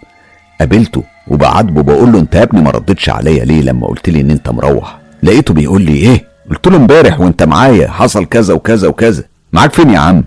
قابلته 0.62 1.02
وبعاتبه 1.28 1.82
بقول 1.82 2.12
له 2.12 2.18
انت 2.18 2.34
يا 2.34 2.42
ابني 2.42 2.62
ما 2.62 2.70
ردتش 2.70 3.08
عليا 3.10 3.44
ليه 3.44 3.62
لما 3.62 3.86
قلت 3.86 4.08
لي 4.08 4.20
ان 4.20 4.30
انت 4.30 4.50
مروح؟ 4.50 4.98
لقيته 5.22 5.54
بيقول 5.54 5.82
لي 5.82 5.92
إيه؟ 5.92 6.24
قلت 6.50 6.66
له 6.68 6.76
امبارح 6.76 7.20
وانت 7.20 7.42
معايا 7.42 7.88
حصل 7.88 8.24
كذا 8.26 8.54
وكذا 8.54 8.88
وكذا. 8.88 9.24
معاك 9.52 9.72
فين 9.72 9.90
يا 9.90 9.98
عم؟ 9.98 10.24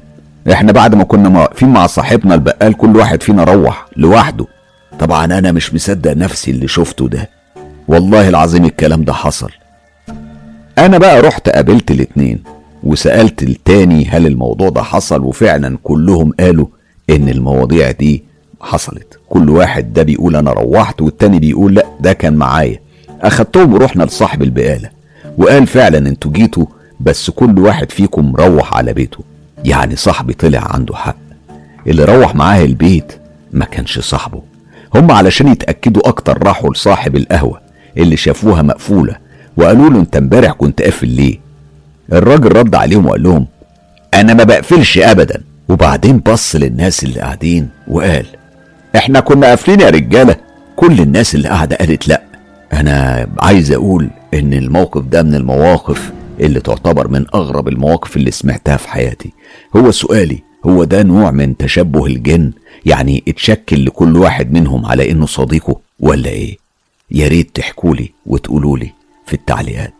إحنا 0.51 0.71
بعد 0.71 0.95
ما 0.95 1.03
كنا 1.03 1.39
واقفين 1.39 1.69
مع 1.69 1.87
صاحبنا 1.87 2.35
البقال 2.35 2.73
كل 2.73 2.95
واحد 2.97 3.23
فينا 3.23 3.43
روح 3.43 3.85
لوحده. 3.97 4.45
طبعا 4.99 5.25
أنا 5.25 5.51
مش 5.51 5.73
مصدق 5.73 6.13
نفسي 6.13 6.51
اللي 6.51 6.67
شفته 6.67 7.07
ده. 7.07 7.29
والله 7.87 8.29
العظيم 8.29 8.65
الكلام 8.65 9.03
ده 9.03 9.13
حصل. 9.13 9.49
أنا 10.77 10.97
بقى 10.97 11.21
رحت 11.21 11.49
قابلت 11.49 11.91
الاتنين 11.91 12.43
وسألت 12.83 13.43
التاني 13.43 14.05
هل 14.09 14.27
الموضوع 14.27 14.69
ده 14.69 14.83
حصل 14.83 15.21
وفعلا 15.23 15.77
كلهم 15.83 16.31
قالوا 16.39 16.67
إن 17.09 17.29
المواضيع 17.29 17.91
دي 17.91 18.23
حصلت. 18.65 19.19
كل 19.29 19.49
واحد 19.49 19.93
ده 19.93 20.03
بيقول 20.03 20.35
أنا 20.35 20.51
روحت 20.51 21.01
والتاني 21.01 21.39
بيقول 21.39 21.73
لا 21.75 21.85
ده 21.99 22.13
كان 22.13 22.33
معايا. 22.35 22.79
أخدتهم 23.21 23.73
ورحنا 23.73 24.03
لصاحب 24.03 24.41
البقالة. 24.43 24.89
وقال 25.37 25.67
فعلا 25.67 25.97
أنتوا 25.97 26.31
جيتوا 26.31 26.65
بس 26.99 27.29
كل 27.29 27.59
واحد 27.59 27.91
فيكم 27.91 28.35
روح 28.35 28.77
على 28.77 28.93
بيته. 28.93 29.19
يعني 29.65 29.95
صاحبي 29.95 30.33
طلع 30.33 30.67
عنده 30.73 30.95
حق. 30.95 31.15
اللي 31.87 32.05
روح 32.05 32.35
معاه 32.35 32.63
البيت 32.65 33.13
ما 33.53 33.65
كانش 33.65 33.99
صاحبه. 33.99 34.41
هم 34.95 35.11
علشان 35.11 35.47
يتأكدوا 35.47 36.07
أكتر 36.07 36.43
راحوا 36.43 36.73
لصاحب 36.73 37.15
القهوة 37.15 37.61
اللي 37.97 38.17
شافوها 38.17 38.61
مقفولة 38.61 39.15
وقالوا 39.57 39.89
له 39.89 39.99
أنت 39.99 40.15
امبارح 40.15 40.51
كنت 40.51 40.81
قافل 40.81 41.07
ليه؟ 41.07 41.39
الراجل 42.13 42.51
رد 42.55 42.75
عليهم 42.75 43.05
وقال 43.05 43.23
لهم 43.23 43.47
أنا 44.13 44.33
ما 44.33 44.43
بقفلش 44.43 44.97
أبدا. 44.97 45.41
وبعدين 45.69 46.17
بص 46.19 46.55
للناس 46.55 47.03
اللي 47.03 47.19
قاعدين 47.19 47.69
وقال 47.87 48.25
إحنا 48.95 49.19
كنا 49.19 49.47
قافلين 49.47 49.79
يا 49.79 49.89
رجالة. 49.89 50.35
كل 50.75 51.01
الناس 51.01 51.35
اللي 51.35 51.49
قاعدة 51.49 51.75
قالت 51.75 52.07
لأ. 52.07 52.23
أنا 52.73 53.27
عايز 53.39 53.71
أقول 53.71 54.09
إن 54.33 54.53
الموقف 54.53 55.01
ده 55.01 55.23
من 55.23 55.35
المواقف 55.35 56.11
اللي 56.39 56.59
تعتبر 56.59 57.07
من 57.07 57.25
أغرب 57.35 57.67
المواقف 57.67 58.17
اللي 58.17 58.31
سمعتها 58.31 58.77
في 58.77 58.89
حياتي. 58.89 59.31
هو 59.75 59.91
سؤالي 59.91 60.43
هو 60.65 60.83
ده 60.83 61.03
نوع 61.03 61.31
من 61.31 61.57
تشبه 61.57 62.05
الجن؟ 62.05 62.51
يعني 62.85 63.23
اتشكل 63.27 63.85
لكل 63.85 64.17
واحد 64.17 64.53
منهم 64.53 64.85
على 64.85 65.11
إنه 65.11 65.25
صديقه 65.25 65.79
ولا 65.99 66.29
إيه؟ 66.29 66.57
يا 67.11 67.27
ريت 67.27 67.55
تحكولي 67.55 68.11
وتقولولي 68.25 68.91
في 69.25 69.33
التعليقات. 69.33 69.93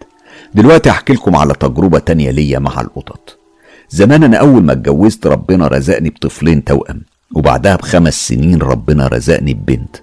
دلوقتي 0.54 0.90
أحكي 0.90 1.14
لكم 1.14 1.36
على 1.36 1.54
تجربة 1.54 2.00
تانية 2.00 2.32
ليا 2.32 2.60
مع 2.60 2.82
القطط. 2.82 3.38
زمان 3.90 4.24
أنا 4.24 4.38
أول 4.38 4.64
ما 4.64 4.72
اتجوزت 4.72 5.28
ربنا 5.28 5.68
رزقني 5.68 6.10
بطفلين 6.10 6.64
توأم. 6.64 7.02
وبعدها 7.34 7.76
بخمس 7.76 8.28
سنين 8.28 8.62
ربنا 8.62 9.08
رزقني 9.08 9.54
ببنت 9.54 9.96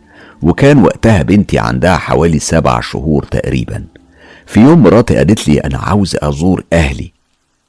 وكان 0.42 0.84
وقتها 0.84 1.22
بنتي 1.22 1.58
عندها 1.58 1.96
حوالي 1.96 2.38
سبع 2.38 2.80
شهور 2.80 3.24
تقريبا. 3.24 3.84
في 4.46 4.60
يوم 4.60 4.82
مراتي 4.82 5.16
قالت 5.16 5.48
لي 5.48 5.58
أنا 5.58 5.78
عاوز 5.78 6.16
أزور 6.22 6.64
أهلي. 6.72 7.12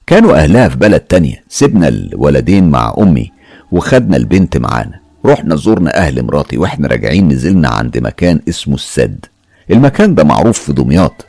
كانوا 0.07 0.35
أهلها 0.35 0.67
في 0.67 0.75
بلد 0.75 0.99
تانية 0.99 1.43
سيبنا 1.49 1.87
الولدين 1.87 2.69
مع 2.69 2.93
أمي 2.97 3.31
وخدنا 3.71 4.17
البنت 4.17 4.57
معانا. 4.57 4.99
رحنا 5.25 5.55
زورنا 5.55 5.97
أهل 5.97 6.25
مراتي 6.25 6.57
وإحنا 6.57 6.87
راجعين 6.87 7.27
نزلنا 7.27 7.69
عند 7.69 7.97
مكان 7.97 8.39
اسمه 8.49 8.75
السد. 8.75 9.25
المكان 9.71 10.15
ده 10.15 10.23
معروف 10.23 10.59
في 10.59 10.73
دمياط. 10.73 11.25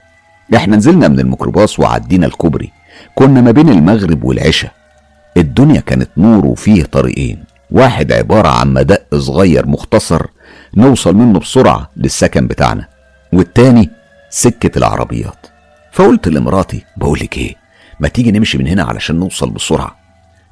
إحنا 0.54 0.76
نزلنا 0.76 1.08
من 1.08 1.20
الميكروباص 1.20 1.80
وعدينا 1.80 2.26
الكوبري. 2.26 2.70
كنا 3.14 3.40
ما 3.40 3.50
بين 3.50 3.68
المغرب 3.68 4.24
والعشاء. 4.24 4.72
الدنيا 5.36 5.80
كانت 5.80 6.08
نور 6.16 6.46
وفيه 6.46 6.84
طريقين. 6.84 7.44
واحد 7.74 8.12
عبارة 8.12 8.48
عن 8.48 8.72
مدق 8.72 9.14
صغير 9.14 9.66
مختصر 9.66 10.26
نوصل 10.76 11.14
منه 11.14 11.38
بسرعة 11.38 11.90
للسكن 11.96 12.46
بتاعنا 12.46 12.88
والتاني 13.32 13.90
سكة 14.30 14.78
العربيات. 14.78 15.46
فقلت 15.92 16.28
لمراتي 16.28 16.84
بقولك 16.96 17.38
إيه 17.38 17.54
ما 18.00 18.08
تيجي 18.08 18.32
نمشي 18.32 18.58
من 18.58 18.66
هنا 18.66 18.82
علشان 18.82 19.16
نوصل 19.16 19.50
بسرعة؟ 19.50 19.96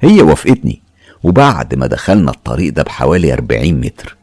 هي 0.01 0.23
وافقتني 0.23 0.83
وبعد 1.23 1.75
ما 1.75 1.87
دخلنا 1.87 2.31
الطريق 2.31 2.73
ده 2.73 2.83
بحوالي 2.83 3.33
40 3.33 3.73
متر 3.73 4.17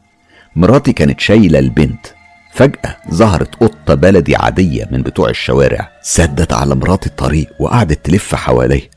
مراتي 0.56 0.92
كانت 0.92 1.20
شايلة 1.20 1.58
البنت. 1.58 2.06
فجأة 2.54 2.96
ظهرت 3.10 3.54
قطة 3.54 3.94
بلدي 3.94 4.36
عادية 4.36 4.88
من 4.90 5.02
بتوع 5.02 5.28
الشوارع 5.28 5.88
سدت 6.02 6.52
على 6.52 6.74
مراتي 6.74 7.08
الطريق 7.08 7.48
وقعدت 7.60 8.06
تلف 8.06 8.34
حواليه 8.34 8.90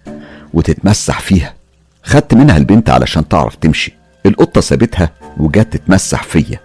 وتتمسح 0.54 1.20
فيها. 1.20 1.54
خدت 2.04 2.34
منها 2.34 2.58
البنت 2.58 2.89
علشان 2.89 3.28
تعرف 3.28 3.56
تمشي. 3.56 3.93
القطة 4.26 4.62
سابتها 4.62 5.10
وجت 5.38 5.74
تتمسح 5.74 6.24
فيا. 6.24 6.60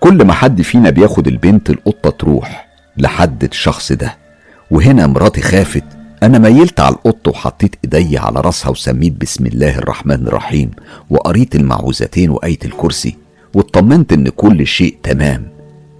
كل 0.00 0.24
ما 0.24 0.32
حد 0.32 0.62
فينا 0.62 0.90
بياخد 0.90 1.28
البنت 1.28 1.70
القطة 1.70 2.10
تروح 2.10 2.68
لحد 2.96 3.44
الشخص 3.44 3.92
ده. 3.92 4.16
وهنا 4.70 5.06
مراتي 5.06 5.40
خافت. 5.40 5.84
أنا 6.22 6.38
ميلت 6.38 6.80
على 6.80 6.94
القط 6.94 7.28
وحطيت 7.28 7.74
إيدي 7.84 8.18
على 8.18 8.40
راسها 8.40 8.70
وسميت 8.70 9.20
بسم 9.20 9.46
الله 9.46 9.78
الرحمن 9.78 10.26
الرحيم. 10.26 10.70
وقريت 11.10 11.54
المعوذتين 11.54 12.30
وآية 12.30 12.58
الكرسي. 12.64 13.16
واطمنت 13.54 14.12
إن 14.12 14.28
كل 14.28 14.66
شيء 14.66 14.96
تمام. 15.02 15.48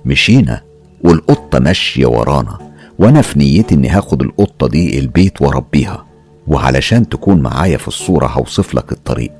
مشينا 0.04 0.60
والقطة 1.04 1.58
ماشية 1.58 2.06
ورانا. 2.06 2.58
وأنا 2.98 3.22
في 3.22 3.38
نيتي 3.38 3.74
إني 3.74 3.88
هاخد 3.88 4.22
القطة 4.22 4.68
دي 4.68 4.98
البيت 4.98 5.42
وأربيها. 5.42 6.11
وعلشان 6.46 7.08
تكون 7.08 7.40
معايا 7.42 7.76
في 7.76 7.88
الصورة 7.88 8.26
هوصف 8.26 8.74
لك 8.74 8.92
الطريق. 8.92 9.30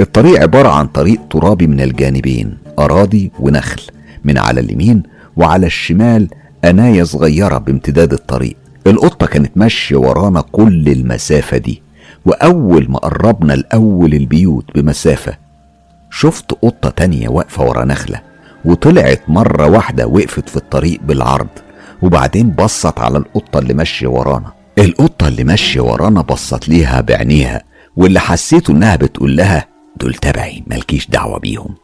الطريق 0.00 0.40
عبارة 0.42 0.68
عن 0.68 0.86
طريق 0.86 1.20
ترابي 1.30 1.66
من 1.66 1.80
الجانبين 1.80 2.58
أراضي 2.78 3.32
ونخل 3.40 3.82
من 4.24 4.38
على 4.38 4.60
اليمين 4.60 5.02
وعلى 5.36 5.66
الشمال 5.66 6.28
أناية 6.64 7.02
صغيرة 7.02 7.58
بامتداد 7.58 8.12
الطريق. 8.12 8.56
القطة 8.86 9.26
كانت 9.26 9.52
ماشية 9.56 9.96
ورانا 9.96 10.40
كل 10.52 10.88
المسافة 10.88 11.56
دي 11.58 11.82
وأول 12.26 12.86
ما 12.90 12.98
قربنا 12.98 13.52
لأول 13.52 14.14
البيوت 14.14 14.64
بمسافة 14.74 15.36
شفت 16.10 16.52
قطة 16.52 16.90
تانية 16.90 17.28
واقفة 17.28 17.64
ورا 17.64 17.84
نخلة 17.84 18.20
وطلعت 18.64 19.20
مرة 19.28 19.66
واحدة 19.66 20.06
وقفت 20.06 20.48
في 20.48 20.56
الطريق 20.56 21.00
بالعرض 21.02 21.48
وبعدين 22.02 22.50
بصت 22.50 22.98
على 22.98 23.18
القطة 23.18 23.58
اللي 23.58 23.74
ماشية 23.74 24.06
ورانا. 24.06 24.52
القطة 24.78 25.28
اللي 25.28 25.44
ماشية 25.44 25.80
ورانا 25.80 26.20
بصت 26.20 26.68
ليها 26.68 27.00
بعينيها 27.00 27.62
واللي 27.96 28.20
حسيته 28.20 28.70
إنها 28.70 28.96
بتقول 28.96 29.36
لها 29.36 29.66
دول 29.96 30.14
تبعي 30.14 30.62
مالكيش 30.66 31.10
دعوة 31.10 31.38
بيهم. 31.38 31.74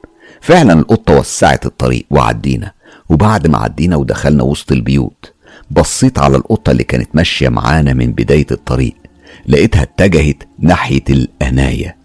فعلا 0.40 0.72
القطة 0.72 1.18
وسعت 1.18 1.66
الطريق 1.66 2.06
وعدينا 2.10 2.72
وبعد 3.08 3.46
ما 3.46 3.58
عدينا 3.58 3.96
ودخلنا 3.96 4.42
وسط 4.42 4.72
البيوت 4.72 5.32
بصيت 5.70 6.18
على 6.18 6.36
القطة 6.36 6.70
اللي 6.70 6.84
كانت 6.84 7.08
ماشية 7.14 7.48
معانا 7.48 7.92
من 7.92 8.12
بداية 8.12 8.46
الطريق 8.50 8.94
لقيتها 9.46 9.82
اتجهت 9.82 10.42
ناحية 10.58 11.04
الأناية 11.10 11.96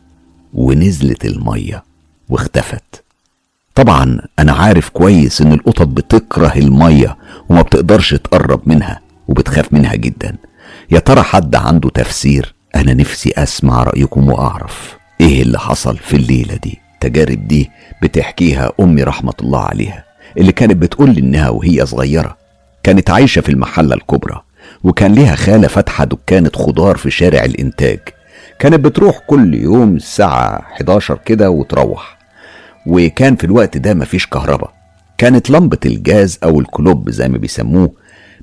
ونزلت 0.54 1.26
المية 1.26 1.84
واختفت. 2.30 3.04
طبعا 3.76 4.22
أنا 4.40 4.52
عارف 4.52 4.90
كويس 4.90 5.42
إن 5.42 5.54
القطط 5.54 5.88
بتكره 5.88 6.54
المية 6.56 7.18
وما 7.50 7.62
بتقدرش 7.62 8.14
تقرب 8.14 8.62
منها 8.66 9.02
وبتخاف 9.28 9.74
منها 9.74 9.96
جدا. 9.96 10.36
يا 10.92 11.00
ترى 11.00 11.22
حد 11.24 11.56
عنده 11.56 11.90
تفسير؟ 11.90 12.56
أنا 12.76 12.94
نفسي 12.94 13.32
أسمع 13.38 13.84
رأيكم 13.84 14.28
وأعرف. 14.30 14.98
إيه 15.22 15.42
اللي 15.42 15.60
حصل 15.60 15.98
في 15.98 16.14
الليلة 16.18 16.56
دي؟ 16.56 16.80
التجارب 16.94 17.48
دي 17.48 17.70
بتحكيها 18.04 18.72
أمي 18.80 19.04
رحمة 19.04 19.34
الله 19.42 19.60
عليها 19.62 20.04
اللي 20.38 20.52
كانت 20.52 20.76
بتقول 20.76 21.10
لي 21.10 21.22
إنها 21.22 21.50
وهي 21.50 21.86
صغيرة 21.86 22.38
كانت 22.84 23.10
عايشة 23.10 23.42
في 23.42 23.50
المحلة 23.50 23.96
الكبرى 23.96 24.42
وكان 24.84 25.14
ليها 25.14 25.36
خالة 25.36 25.68
فاتحة 25.68 26.06
دكانة 26.06 26.52
خضار 26.56 26.98
في 26.98 27.12
شارع 27.12 27.44
الإنتاج. 27.46 28.00
كانت 28.60 28.76
بتروح 28.86 29.20
كل 29.28 29.54
يوم 29.54 29.96
الساعة 29.96 30.60
11 30.60 31.18
كده 31.26 31.50
وتروح. 31.50 32.18
وكان 32.88 33.36
في 33.36 33.44
الوقت 33.44 33.78
ده 33.78 33.94
مفيش 33.94 34.28
كهرباء. 34.28 34.74
كانت 35.18 35.50
لمبة 35.50 35.78
الجاز 35.86 36.40
أو 36.44 36.60
الكلوب 36.60 37.10
زي 37.10 37.28
ما 37.30 37.38
بيسموه 37.38 37.92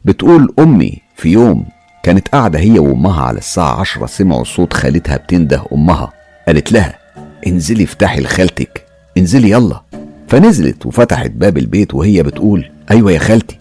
بتقول 0.05 0.55
أمي 0.59 0.99
في 1.17 1.29
يوم 1.29 1.67
كانت 2.07 2.29
قاعدة 2.29 2.59
هي 2.59 2.79
وأمها 2.79 3.23
على 3.23 3.39
الساعة 3.39 3.81
عشرة 3.81 4.07
سمعوا 4.07 4.45
صوت 4.45 4.73
خالتها 4.73 5.17
بتنده 5.17 5.65
أمها. 5.73 6.13
قالت 6.47 6.73
لها 6.73 6.99
انزلي 7.47 7.85
افتحي 7.85 8.21
لخالتك. 8.21 8.85
انزلي 9.19 9.51
يلا. 9.51 9.81
فنزلت 10.29 10.87
وفتحت 10.87 11.31
باب 11.31 11.59
البيت 11.59 11.95
وهي 11.95 12.23
بتقول 12.23 12.71
أيوه 12.91 13.13
يا 13.13 13.19
خالتي. 13.19 13.59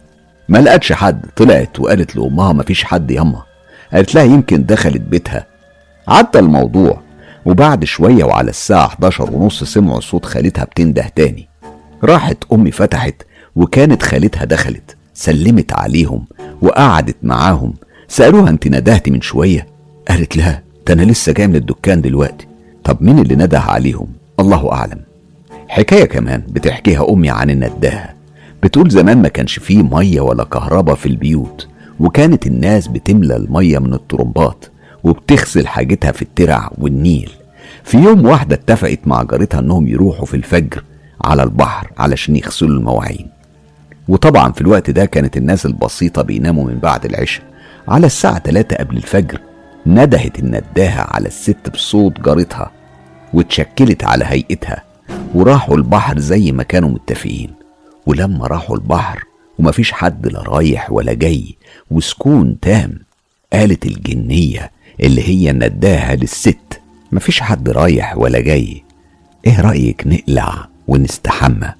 ما 0.49 0.57
لقتش 0.57 0.93
حد. 0.93 1.25
طلعت 1.35 1.79
وقالت 1.79 2.15
لأمها 2.15 2.53
مفيش 2.53 2.83
حد 2.83 3.11
ياما. 3.11 3.43
قالت 3.93 4.15
لها 4.15 4.23
يمكن 4.23 4.65
دخلت 4.65 5.01
بيتها. 5.01 5.45
عدى 6.07 6.39
الموضوع. 6.39 7.01
وبعد 7.45 7.83
شوية 7.85 8.23
وعلى 8.23 8.49
الساعة 8.49 8.85
11 8.85 9.31
ونص 9.31 9.63
سمعوا 9.63 9.99
صوت 9.99 10.25
خالتها 10.25 10.63
بتنده 10.63 11.11
تاني. 11.15 11.47
راحت 12.03 12.37
أمي 12.53 12.71
فتحت 12.71 13.15
وكانت 13.55 14.03
خالتها 14.03 14.45
دخلت. 14.45 14.95
سلمت 15.13 15.73
عليهم 15.73 16.25
وقعدت 16.61 17.17
معاهم. 17.23 17.73
سألوها 18.07 18.49
انت 18.49 18.67
ندهتي 18.67 19.11
من 19.11 19.21
شوية. 19.21 19.67
قالت 20.09 20.37
لها 20.37 20.63
ده 20.87 20.93
أنا 20.93 21.01
لسه 21.01 21.31
جاي 21.31 21.47
من 21.47 21.55
الدكان 21.55 22.01
دلوقتي. 22.01 22.47
طب 22.83 22.97
مين 23.01 23.19
اللي 23.19 23.35
نده 23.35 23.59
عليهم؟ 23.59 24.07
الله 24.39 24.71
أعلم. 24.71 25.01
حكاية 25.67 26.05
كمان 26.05 26.43
بتحكيها 26.49 27.09
أمي 27.09 27.29
عن 27.29 27.49
النداهة. 27.49 28.13
بتقول 28.63 28.89
زمان 28.89 29.21
ما 29.21 29.27
كانش 29.27 29.59
فيه 29.59 29.83
مية 29.83 30.21
ولا 30.21 30.43
كهرباء 30.43 30.95
في 30.95 31.05
البيوت 31.05 31.67
وكانت 31.99 32.47
الناس 32.47 32.87
بتملى 32.87 33.35
المية 33.35 33.79
من 33.79 33.93
الطرمبات 33.93 34.65
وبتغسل 35.03 35.67
حاجتها 35.67 36.11
في 36.11 36.21
الترع 36.21 36.71
والنيل. 36.77 37.31
في 37.83 37.97
يوم 37.97 38.25
واحدة 38.25 38.55
اتفقت 38.55 38.99
مع 39.05 39.23
جارتها 39.23 39.59
إنهم 39.59 39.87
يروحوا 39.87 40.25
في 40.25 40.33
الفجر 40.33 40.83
على 41.23 41.43
البحر 41.43 41.91
علشان 41.97 42.35
يغسلوا 42.35 42.77
المواعين. 42.79 43.27
وطبعا 44.07 44.51
في 44.51 44.61
الوقت 44.61 44.89
ده 44.89 45.05
كانت 45.05 45.37
الناس 45.37 45.65
البسيطة 45.65 46.21
بيناموا 46.21 46.65
من 46.65 46.79
بعد 46.79 47.05
العشاء. 47.05 47.45
على 47.87 48.05
الساعة 48.05 48.39
3 48.39 48.75
قبل 48.75 48.97
الفجر 48.97 49.39
ندهت 49.85 50.39
النداهة 50.39 51.01
على 51.01 51.27
الست 51.27 51.69
بصوت 51.73 52.19
جارتها 52.21 52.71
واتشكلت 53.33 54.03
على 54.03 54.25
هيئتها 54.25 54.83
وراحوا 55.33 55.77
البحر 55.77 56.19
زي 56.19 56.51
ما 56.51 56.63
كانوا 56.63 56.89
متفقين. 56.89 57.51
ولما 58.05 58.47
راحوا 58.47 58.75
البحر 58.75 59.23
ومفيش 59.59 59.91
حد 59.91 60.27
لا 60.27 60.41
رايح 60.41 60.91
ولا 60.91 61.13
جاي 61.13 61.55
وسكون 61.91 62.59
تام 62.59 62.99
قالت 63.53 63.85
الجنية 63.85 64.71
اللي 64.99 65.29
هي 65.29 65.51
نداها 65.51 66.15
للست 66.15 66.81
مفيش 67.11 67.41
حد 67.41 67.69
رايح 67.69 68.17
ولا 68.17 68.39
جاي 68.39 68.83
إيه 69.47 69.61
رأيك 69.61 70.03
نقلع 70.07 70.67
ونستحمى؟ 70.87 71.73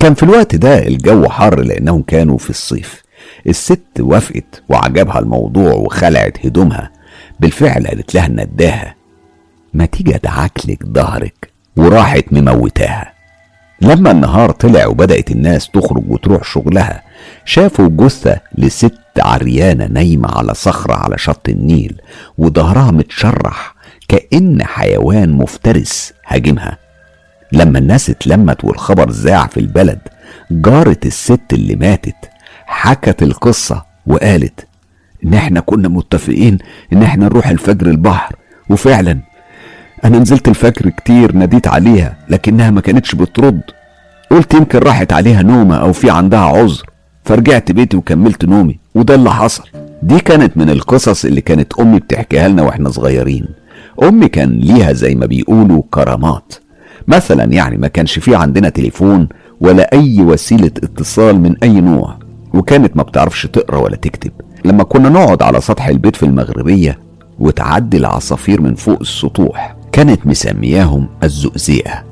كان 0.00 0.14
في 0.14 0.22
الوقت 0.22 0.54
ده 0.56 0.86
الجو 0.86 1.28
حر 1.28 1.60
لأنهم 1.60 2.02
كانوا 2.02 2.38
في 2.38 2.50
الصيف. 2.50 3.03
الست 3.46 4.00
وافقت 4.00 4.62
وعجبها 4.68 5.18
الموضوع 5.18 5.72
وخلعت 5.72 6.46
هدومها. 6.46 6.90
بالفعل 7.40 7.86
قالت 7.86 8.14
لها 8.14 8.26
النداهة 8.26 8.94
ما 9.74 9.86
تيجي 9.86 10.14
ادعكلك 10.14 10.86
ظهرك؟ 10.86 11.50
وراحت 11.76 12.24
مموتاها. 12.32 13.12
لما 13.80 14.10
النهار 14.10 14.50
طلع 14.50 14.86
وبدأت 14.86 15.30
الناس 15.30 15.68
تخرج 15.68 16.02
وتروح 16.08 16.44
شغلها 16.44 17.02
شافوا 17.44 17.88
جثة 17.88 18.40
لست 18.58 18.94
عريانة 19.18 19.86
نايمة 19.86 20.28
على 20.38 20.54
صخرة 20.54 20.94
على 20.94 21.18
شط 21.18 21.48
النيل 21.48 22.00
وظهرها 22.38 22.90
متشرح 22.90 23.74
كأن 24.08 24.62
حيوان 24.64 25.32
مفترس 25.32 26.12
هاجمها. 26.26 26.78
لما 27.52 27.78
الناس 27.78 28.10
اتلمت 28.10 28.64
والخبر 28.64 29.10
ذاع 29.10 29.46
في 29.46 29.60
البلد 29.60 29.98
جارة 30.50 30.98
الست 31.04 31.52
اللي 31.52 31.76
ماتت 31.76 32.16
حكت 32.66 33.22
القصة 33.22 33.84
وقالت 34.06 34.66
إن 35.24 35.34
إحنا 35.34 35.60
كنا 35.60 35.88
متفقين 35.88 36.58
إن 36.92 37.02
إحنا 37.02 37.24
نروح 37.24 37.48
الفجر 37.48 37.86
البحر. 37.86 38.36
وفعلا 38.70 39.18
أنا 40.04 40.18
نزلت 40.18 40.48
الفجر 40.48 40.90
كتير 40.90 41.32
ناديت 41.32 41.68
عليها 41.68 42.16
لكنها 42.28 42.70
ما 42.70 42.80
كانتش 42.80 43.14
بترد. 43.14 43.60
قلت 44.30 44.54
يمكن 44.54 44.78
راحت 44.78 45.12
عليها 45.12 45.42
نومة 45.42 45.76
أو 45.76 45.92
في 45.92 46.10
عندها 46.10 46.40
عذر. 46.40 46.82
فرجعت 47.24 47.72
بيتي 47.72 47.96
وكملت 47.96 48.44
نومي 48.44 48.78
وده 48.94 49.14
اللي 49.14 49.30
حصل. 49.30 49.64
دي 50.02 50.20
كانت 50.20 50.56
من 50.56 50.70
القصص 50.70 51.24
اللي 51.24 51.40
كانت 51.40 51.72
أمي 51.80 51.98
بتحكيها 51.98 52.48
لنا 52.48 52.62
وإحنا 52.62 52.90
صغيرين. 52.90 53.46
أمي 54.02 54.28
كان 54.28 54.50
ليها 54.50 54.92
زي 54.92 55.14
ما 55.14 55.26
بيقولوا 55.26 55.82
كرامات. 55.90 56.54
مثلا 57.08 57.44
يعني 57.44 57.76
ما 57.76 57.88
كانش 57.88 58.18
في 58.18 58.36
عندنا 58.36 58.68
تليفون 58.68 59.28
ولا 59.60 59.92
أي 59.92 60.22
وسيلة 60.22 60.66
اتصال 60.66 61.40
من 61.40 61.56
أي 61.62 61.80
نوع. 61.80 62.18
وكانت 62.54 62.96
ما 62.96 63.02
بتعرفش 63.02 63.46
تقرا 63.46 63.78
ولا 63.78 63.96
تكتب. 63.96 64.32
لما 64.64 64.82
كنا 64.84 65.08
نقعد 65.08 65.42
على 65.42 65.60
سطح 65.60 65.86
البيت 65.86 66.16
في 66.16 66.22
المغربية 66.22 66.98
وتعدي 67.38 67.96
العصافير 67.96 68.60
من 68.60 68.74
فوق 68.74 68.98
السطوح 69.00 69.76
كانت 69.92 70.26
مسمياهم 70.26 71.08
الزؤزئة 71.22 72.04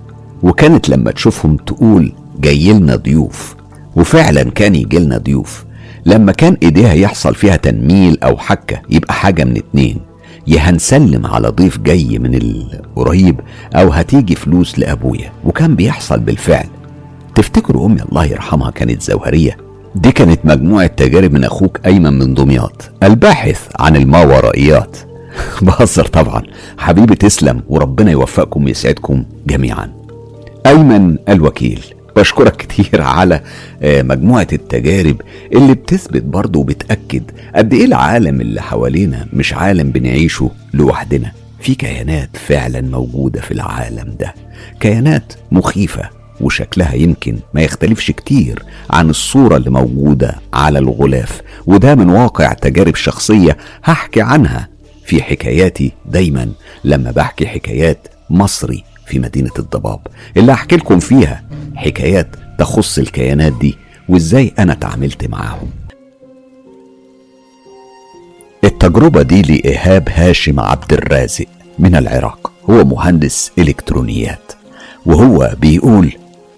وكانت 0.43 0.89
لما 0.89 1.11
تشوفهم 1.11 1.57
تقول 1.57 2.13
جايلنا 2.41 2.97
ضيوف. 2.97 3.55
وفعلا 3.97 4.43
كان 4.43 4.75
يجيلنا 4.75 5.19
ضيوف. 5.19 5.65
لما 6.07 6.33
كان 6.33 6.57
إيديها 6.63 6.93
يحصل 6.93 7.35
فيها 7.35 7.57
تنميل 7.57 8.19
أو 8.23 8.37
حكة 8.37 8.83
يبقى 8.91 9.15
حاجة 9.15 9.45
من 9.45 9.57
اتنين. 9.57 10.01
يا 10.47 10.61
هنسلم 10.61 11.27
على 11.27 11.49
ضيف 11.49 11.79
جاي 11.79 12.19
من 12.19 12.35
القريب 12.35 13.41
أو 13.75 13.89
هتيجي 13.89 14.35
فلوس 14.35 14.79
لأبويا. 14.79 15.33
وكان 15.45 15.75
بيحصل 15.77 16.21
بالفعل. 16.21 16.67
تفتكروا 17.35 17.87
أمي 17.87 18.03
الله 18.03 18.25
يرحمها 18.25 18.71
كانت 18.71 19.03
زوهرية؟ 19.03 19.57
دي 19.95 20.13
كانت 20.13 20.41
مجموعة 20.45 20.87
تجارب 20.87 21.33
من 21.33 21.45
أخوك 21.45 21.81
أيمن 21.87 22.19
من 22.19 22.35
دمياط. 22.35 22.91
الباحث 23.03 23.69
عن 23.81 23.97
الماورائيات. 23.97 24.97
بهزر 25.63 26.07
طبعا. 26.07 26.43
حبيبي 26.79 27.15
تسلم 27.15 27.63
وربنا 27.69 28.11
يوفقكم 28.11 28.65
ويسعدكم 28.65 29.25
جميعا. 29.47 29.93
أيمن 30.67 31.17
الوكيل 31.29 31.85
بشكرك 32.17 32.57
كتير 32.57 33.03
على 33.03 33.41
آه، 33.83 34.03
مجموعة 34.03 34.47
التجارب 34.53 35.17
اللي 35.53 35.75
بتثبت 35.75 36.23
برضه 36.23 36.61
وبتأكد 36.61 37.23
قد 37.57 37.75
إيه 37.75 37.85
العالم 37.85 38.41
اللي 38.41 38.63
حوالينا 38.63 39.27
مش 39.33 39.55
عالم 39.55 39.91
بنعيشه 39.91 40.51
لوحدنا. 40.75 41.33
في 41.61 41.75
كيانات 41.75 42.37
فعلا 42.37 42.81
موجودة 42.81 43.41
في 43.41 43.51
العالم 43.51 44.15
ده. 44.21 44.35
كيانات 44.81 45.33
مخيفة. 45.53 46.22
وشكلها 46.43 46.95
يمكن 46.95 47.39
ما 47.55 47.61
يختلفش 47.63 48.11
كتير 48.11 48.63
عن 48.91 49.11
الصورة 49.11 49.57
اللي 49.57 49.71
موجودة 49.71 50.35
على 50.55 50.79
الغلاف 50.79 51.41
وده 51.67 51.95
من 51.95 52.11
واقع 52.11 52.53
تجارب 52.53 52.95
شخصية 52.95 53.57
هحكي 53.85 54.23
عنها 54.23 54.69
في 55.05 55.23
حكاياتي 55.23 55.93
دايما 56.07 56.53
لما 56.85 57.11
بحكي 57.11 57.47
حكايات 57.47 58.09
مصري 58.31 58.85
في 59.07 59.19
مدينة 59.19 59.51
الضباب. 59.59 60.01
اللي 60.37 60.53
هحكي 60.53 60.77
لكم 60.77 60.99
فيها 60.99 61.45
حكايات 61.77 62.29
تخص 62.59 62.99
الكيانات 62.99 63.53
دي 63.61 63.77
وإزاي 64.09 64.53
أنا 64.59 64.75
تعاملت 64.75 65.25
معاهم. 65.25 65.71
التجربة 68.65 69.23
دي 69.23 69.43
لإيهاب 69.43 70.09
هاشم 70.15 70.61
عبد 70.61 70.93
الرازق 70.93 71.47
من 71.79 71.95
العراق. 71.97 72.53
هو 72.71 72.85
مهندس 72.85 73.53
إلكترونيات 73.59 74.53
وهو 75.07 75.53
بيقول 75.61 76.13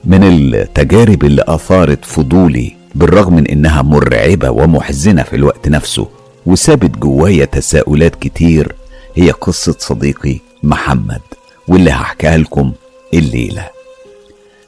من 0.07 0.25
التجارب 0.25 1.25
اللي 1.25 1.45
أثارت 1.49 2.05
فضولي 2.05 2.77
بالرغم 2.95 3.35
من 3.35 3.47
إنها 3.47 3.83
مرعبة 3.83 4.51
ومحزنة 4.51 5.23
في 5.23 5.37
الوقت 5.37 5.69
نفسه 5.69 6.09
وسابت 6.47 6.91
جوايا 6.99 7.45
تساؤلات 7.45 8.17
كتير 8.17 8.75
هي 9.15 9.31
قصة 9.31 9.77
صديقي 9.79 10.39
محمد 10.63 11.21
واللي 11.69 11.91
هحكيها 11.91 12.37
لكم 12.37 12.73
الليلة. 13.15 13.69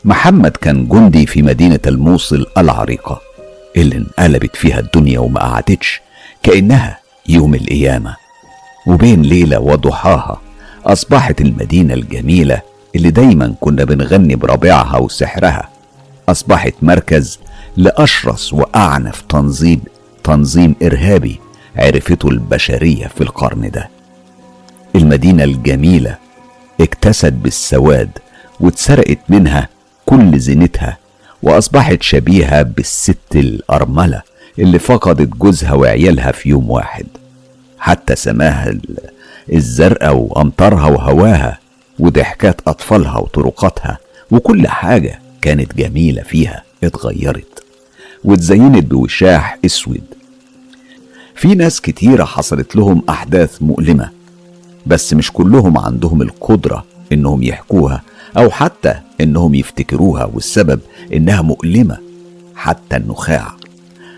محمد 0.05 0.51
كان 0.51 0.89
جندي 0.89 1.27
في 1.27 1.43
مدينة 1.43 1.81
الموصل 1.87 2.47
العريقة 2.59 3.21
اللي 3.77 3.97
انقلبت 3.97 4.57
فيها 4.57 4.81
الدنيا 4.81 5.19
وما 5.19 5.41
قعدتش 5.41 6.01
كأنها 6.43 6.99
يوم 7.29 7.55
القيامة. 7.55 8.17
وبين 8.87 9.23
ليلة 9.23 9.59
وضحاها 9.61 10.41
أصبحت 10.87 11.41
المدينة 11.41 11.95
الجميلة 11.95 12.63
اللي 12.97 13.11
دايما 13.11 13.55
كنا 13.61 13.85
بنغني 13.85 14.37
بربيعها 14.37 14.97
وسحرها. 14.99 15.69
أصبحت 16.29 16.75
مركز 16.83 17.39
لأشرس 17.77 18.53
وأعنف 18.53 19.21
تنظيم 19.21 19.81
تنظيم 20.25 20.75
إرهابي 20.83 21.41
عرفته 21.77 22.29
البشرية 22.29 23.07
في 23.07 23.21
القرن 23.21 23.71
ده. 23.71 23.89
المدينة 24.95 25.45
الجميلة 25.45 26.17
اكتست 26.81 27.33
بالسواد 27.33 28.11
واتسرقت 28.61 29.19
منها 29.29 29.69
كل 30.07 30.39
زينتها 30.39 30.99
وأصبحت 31.43 32.03
شبيهة 32.03 32.63
بالست 32.63 33.19
الأرملة 33.35 34.23
اللي 34.59 34.79
فقدت 34.79 35.29
جوزها 35.29 35.73
وعيالها 35.73 36.33
في 36.33 36.49
يوم 36.49 36.71
واحد. 36.71 37.07
حتى 37.79 38.17
سماها 38.17 38.75
الزرقاء 39.53 40.17
وأمطارها 40.17 40.87
وهواها 40.87 41.59
وضحكات 41.99 42.61
أطفالها 42.67 43.19
وطرقاتها 43.19 43.99
وكل 44.31 44.69
حاجة 44.69 45.21
كانت 45.43 45.75
جميلة 45.77 46.23
فيها 46.23 46.63
اتغيرت 46.85 47.63
واتزينت 48.25 48.85
بوشاح 48.85 49.59
أسود. 49.65 50.03
في 51.35 51.55
ناس 51.55 51.81
كتيرة 51.81 52.25
حصلت 52.25 52.77
لهم 52.77 53.03
أحداث 53.09 53.63
مؤلمة 53.63 54.11
بس 54.87 55.13
مش 55.15 55.33
كلهم 55.33 55.79
عندهم 55.79 56.23
القدرة 56.23 56.85
إنهم 57.13 57.43
يحكوها 57.43 58.03
أو 58.37 58.51
حتى 58.51 58.95
إنهم 59.21 59.55
يفتكروها 59.55 60.25
والسبب 60.25 60.81
إنها 61.13 61.43
مؤلمة 61.43 61.99
حتى 62.57 62.97
النخاع. 62.97 63.53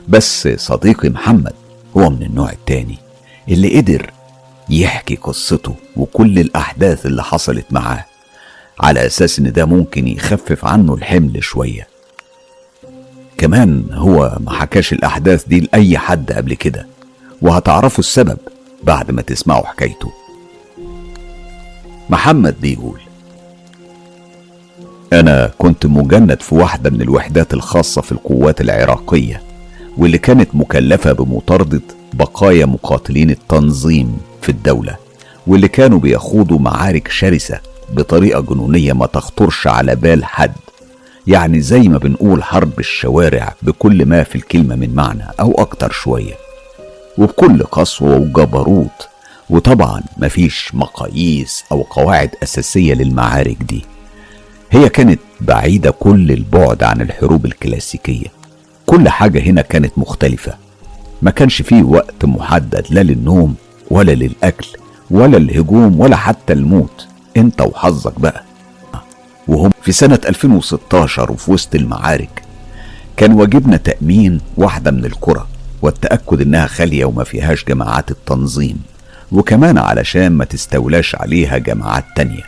بس 0.09 0.49
صديقي 0.49 1.09
محمد 1.09 1.53
هو 1.97 2.11
من 2.11 2.23
النوع 2.23 2.51
التاني 2.53 2.99
اللي 3.49 3.77
قدر 3.81 4.11
يحكي 4.71 5.17
قصته 5.17 5.75
وكل 5.97 6.39
الأحداث 6.39 7.07
اللي 7.07 7.23
حصلت 7.23 7.67
معاه 7.71 8.05
على 8.81 9.07
أساس 9.07 9.39
إن 9.39 9.53
ده 9.53 9.65
ممكن 9.65 10.09
يخفف 10.09 10.65
عنه 10.65 10.95
الحمل 10.95 11.45
شوية. 11.45 11.89
كمان 13.39 13.85
هو 13.93 14.37
ما 14.41 14.53
حكاش 14.53 14.93
الأحداث 14.93 15.45
دي 15.45 15.61
لأي 15.61 15.99
حد 15.99 16.33
قبل 16.33 16.55
كده 16.55 16.87
وهتعرفوا 17.43 17.99
السبب 17.99 18.39
بعد 18.83 19.11
ما 19.11 19.23
تسمعوا 19.23 19.67
حكايته. 19.67 20.13
محمد 22.11 22.61
بيقول 22.61 23.01
أنا 25.13 25.51
كنت 25.59 25.87
مجند 25.87 26.41
في 26.43 26.55
واحدة 26.55 26.91
من 26.91 27.01
الوحدات 27.03 27.55
الخاصة 27.55 28.01
في 28.03 28.13
القوات 28.13 28.61
العراقية 28.61 29.43
واللي 29.97 30.19
كانت 30.19 30.49
مكلفة 30.55 31.13
بمطاردة 31.13 31.81
بقايا 32.13 32.67
مقاتلين 32.67 33.31
التنظيم. 33.31 34.19
في 34.43 34.49
الدولة 34.49 34.97
واللي 35.47 35.69
كانوا 35.69 35.99
بيخوضوا 35.99 36.59
معارك 36.59 37.09
شرسة 37.09 37.61
بطريقة 37.93 38.41
جنونية 38.41 38.93
ما 38.93 39.07
تخطرش 39.07 39.67
على 39.67 39.97
بال 39.97 40.25
حد. 40.25 40.53
يعني 41.27 41.61
زي 41.61 41.81
ما 41.89 41.99
بنقول 41.99 42.43
حرب 42.45 42.79
الشوارع 42.79 43.55
بكل 43.63 44.07
ما 44.07 44.23
في 44.23 44.37
الكلمة 44.37 44.75
من 44.77 44.95
معنى 44.95 45.25
أو 45.41 45.53
أكتر 45.59 45.91
شوية. 45.93 46.35
وبكل 47.19 47.63
قسوة 47.63 48.17
وجبروت 48.17 49.09
وطبعا 49.51 50.03
مفيش 50.17 50.75
مقاييس 50.75 51.65
أو 51.73 51.83
قواعد 51.83 52.31
أساسية 52.43 52.95
للمعارك 52.95 53.57
دي. 53.63 53.85
هي 54.71 54.89
كانت 54.89 55.21
بعيدة 55.41 55.91
كل 55.91 56.33
البعد 56.33 56.83
عن 56.83 57.01
الحروب 57.01 57.47
الكلاسيكية. 57.47 58.27
كل 58.87 59.09
حاجة 59.09 59.41
هنا 59.43 59.63
كانت 59.63 59.93
مختلفة. 59.99 60.55
ما 61.23 61.31
كانش 61.31 61.63
فيه 61.63 61.83
وقت 61.83 62.25
محدد 62.25 62.87
لا 62.91 63.01
للنوم 63.03 63.55
ولا 63.91 64.13
للأكل 64.13 64.67
ولا 65.11 65.37
الهجوم 65.37 66.01
ولا 66.01 66.17
حتى 66.17 66.53
الموت. 66.53 67.07
أنت 67.37 67.61
وحظك 67.61 68.21
بقى. 68.21 68.43
وهم 69.49 69.71
في 69.83 69.93
سنة 69.93 70.21
2016 70.29 71.33
وفي 71.33 71.51
وسط 71.51 71.75
المعارك 71.75 72.43
كان 73.17 73.33
واجبنا 73.33 73.77
تأمين 73.77 74.41
واحدة 74.57 74.91
من 74.91 75.05
القرى 75.05 75.47
والتأكد 75.83 76.41
إنها 76.41 76.67
خالية 76.67 77.05
وما 77.05 77.25
فيهاش 77.25 77.65
جماعات 77.65 78.11
التنظيم 78.11 78.83
وكمان 79.33 79.79
علشان 79.79 80.29
ما 80.33 80.45
تستولاش 80.45 81.15
عليها 81.15 81.59
جماعات 81.59 82.05
تانية. 82.17 82.43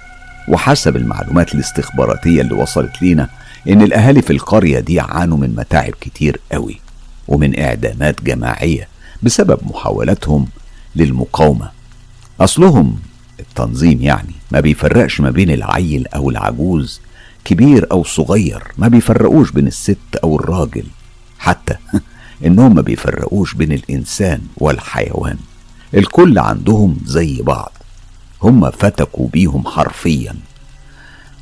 وحسب 0.48 0.96
المعلومات 0.96 1.54
الاستخباراتية 1.54 2.40
اللي 2.40 2.54
وصلت 2.54 3.02
لينا 3.02 3.28
إن 3.68 3.82
الأهالي 3.82 4.22
في 4.22 4.32
القرية 4.32 4.80
دي 4.80 5.00
عانوا 5.00 5.36
من 5.38 5.54
متاعب 5.56 5.92
كتير 6.00 6.40
قوي 6.52 6.80
ومن 7.28 7.60
إعدامات 7.60 8.22
جماعية 8.24 8.88
بسبب 9.22 9.58
محاولاتهم 9.70 10.46
للمقاومة. 10.96 11.70
أصلهم 12.40 12.98
التنظيم 13.40 14.02
يعني 14.02 14.34
ما 14.50 14.60
بيفرقش 14.60 15.20
ما 15.20 15.30
بين 15.30 15.50
العيل 15.50 16.06
أو 16.06 16.30
العجوز 16.30 17.00
كبير 17.44 17.86
أو 17.92 18.04
صغير 18.04 18.62
ما 18.78 18.88
بيفرقوش 18.88 19.50
بين 19.50 19.66
الست 19.66 20.16
أو 20.24 20.36
الراجل. 20.36 20.84
حتى 21.38 21.76
إنهم 22.46 22.74
ما 22.74 22.82
بيفرقوش 22.82 23.54
بين 23.54 23.72
الإنسان 23.72 24.40
والحيوان. 24.56 25.36
الكل 25.94 26.38
عندهم 26.38 26.98
زي 27.04 27.42
بعض. 27.42 27.72
هم 28.42 28.70
فتكوا 28.70 29.28
بيهم 29.28 29.66
حرفيا. 29.66 30.34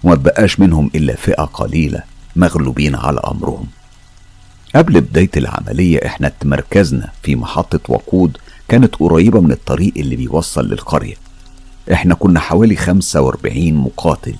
وما 0.04 0.14
بقاش 0.14 0.60
منهم 0.60 0.90
إلا 0.94 1.16
فئة 1.16 1.42
قليلة 1.44 2.02
مغلوبين 2.36 2.94
على 2.94 3.20
أمرهم. 3.20 3.66
قبل 4.74 5.00
بداية 5.00 5.30
العملية 5.36 6.06
إحنا 6.06 6.32
تمركزنا 6.40 7.10
في 7.22 7.36
محطة 7.36 7.80
وقود 7.88 8.38
كانت 8.68 8.94
قريبة 8.96 9.40
من 9.40 9.52
الطريق 9.52 9.92
اللي 9.96 10.16
بيوصل 10.16 10.68
للقرية. 10.68 11.14
إحنا 11.92 12.14
كنا 12.14 12.40
حوالي 12.40 12.76
45 12.76 13.74
مقاتل 13.74 14.34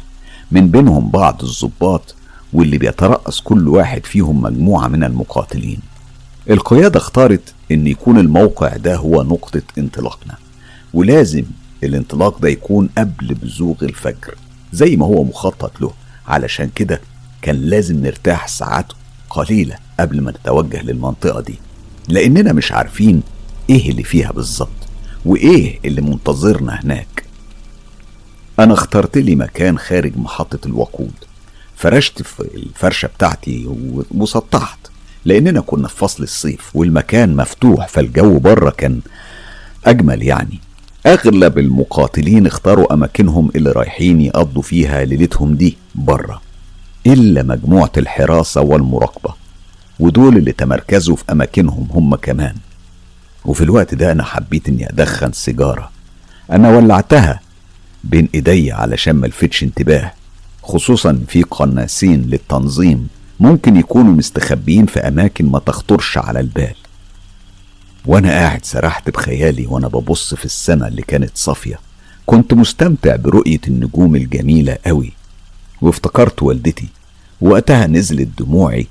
من 0.51 0.69
بينهم 0.71 1.11
بعض 1.11 1.43
الضباط 1.45 2.15
واللي 2.53 2.79
بيترأس 2.79 3.41
كل 3.41 3.69
واحد 3.69 4.07
فيهم 4.07 4.43
مجموعة 4.43 4.89
من 4.89 5.05
المقاتلين. 5.05 5.79
القيادة 6.51 6.99
اختارت 7.01 7.55
إن 7.73 7.87
يكون 7.87 8.19
الموقع 8.19 8.77
ده 8.77 8.97
هو 8.97 9.23
نقطة 9.23 9.63
انطلاقنا 9.79 10.35
ولازم 10.95 11.45
الانطلاق 11.85 12.39
ده 12.39 12.49
يكون 12.49 12.89
قبل 12.99 13.35
بزوغ 13.35 13.77
الفجر 13.83 14.35
زي 14.73 14.97
ما 14.97 15.07
هو 15.07 15.25
مخطط 15.25 15.81
له. 15.81 15.93
علشان 16.29 16.71
كده 16.75 17.01
كان 17.43 17.57
لازم 17.57 18.01
نرتاح 18.07 18.49
ساعات 18.49 18.87
قليلة 19.31 19.75
قبل 20.01 20.21
ما 20.21 20.31
نتوجه 20.31 20.83
للمنطقة 20.83 21.41
دي 21.41 21.59
لأننا 22.09 22.53
مش 22.53 22.73
عارفين 22.73 23.23
إيه 23.71 23.91
اللي 23.91 24.03
فيها 24.03 24.33
بالظبط؟ 24.33 24.69
وإيه 25.25 25.79
اللي 25.85 26.01
منتظرنا 26.01 26.81
هناك؟ 26.85 27.25
أنا 28.59 28.75
اخترت 28.75 29.19
لي 29.19 29.35
مكان 29.35 29.79
خارج 29.79 30.17
محطة 30.17 30.67
الوقود. 30.67 31.13
فرشت 31.77 32.23
في 32.23 32.41
الفرشة 32.41 33.07
بتاعتي 33.07 33.67
وسطحت 34.15 34.79
لأننا 35.25 35.61
كنا 35.61 35.89
في 35.89 35.97
فصل 35.97 36.23
الصيف 36.23 36.71
والمكان 36.77 37.37
مفتوح 37.37 37.89
فالجو 37.89 38.39
بره 38.39 38.71
كان 38.71 39.01
أجمل 39.85 40.23
يعني. 40.23 40.61
أغلب 41.07 41.59
المقاتلين 41.59 42.47
اختاروا 42.47 42.93
أماكنهم 42.95 43.51
اللي 43.57 43.73
رايحين 43.73 44.21
يقضوا 44.21 44.63
فيها 44.63 45.05
ليلتهم 45.05 45.55
دي 45.55 45.77
بره 45.95 46.41
إلا 47.07 47.43
مجموعة 47.43 47.93
الحراسة 47.97 48.61
والمراقبة 48.61 49.35
ودول 50.01 50.37
اللي 50.37 50.53
تمركزوا 50.53 51.17
في 51.17 51.25
أماكنهم 51.33 51.89
هم 51.91 52.15
كمان. 52.17 52.55
وفي 53.45 53.65
الوقت 53.65 53.95
ده 53.95 54.13
أنا 54.13 54.25
حبيت 54.25 54.69
إني 54.69 54.89
أدخن 54.91 55.33
سيجارة. 55.33 55.91
أنا 56.53 56.69
ولعتها 56.71 57.41
بين 58.05 58.29
إيدي 58.35 58.73
علشان 58.73 59.17
ملفتش 59.17 59.63
انتباه 59.63 60.13
خصوصا 60.63 61.25
في 61.29 61.43
قناصين 61.43 62.23
للتنظيم 62.23 63.09
ممكن 63.41 63.77
يكونوا 63.77 64.13
مستخبيين 64.13 64.87
في 64.87 65.01
أماكن 65.01 65.47
ما 65.47 65.59
تخطرش 65.59 66.19
على 66.19 66.41
البال. 66.41 66.75
وأنا 68.07 68.31
قاعد 68.31 68.65
سرحت 68.65 69.11
بخيالي 69.11 69.67
وأنا 69.67 69.89
ببص 69.89 70.35
في 70.35 70.45
السماء 70.45 70.89
اللي 70.89 71.03
كانت 71.03 71.31
صافية. 71.35 71.81
كنت 72.27 72.55
مستمتع 72.55 73.17
برؤية 73.17 73.61
النجوم 73.69 74.17
الجميلة 74.17 74.79
قوي. 74.87 75.13
وافتكرت 75.83 76.43
والدتي. 76.43 76.89
وقتها 77.41 77.87
نزلت 77.87 78.29
دموعي 78.39 78.87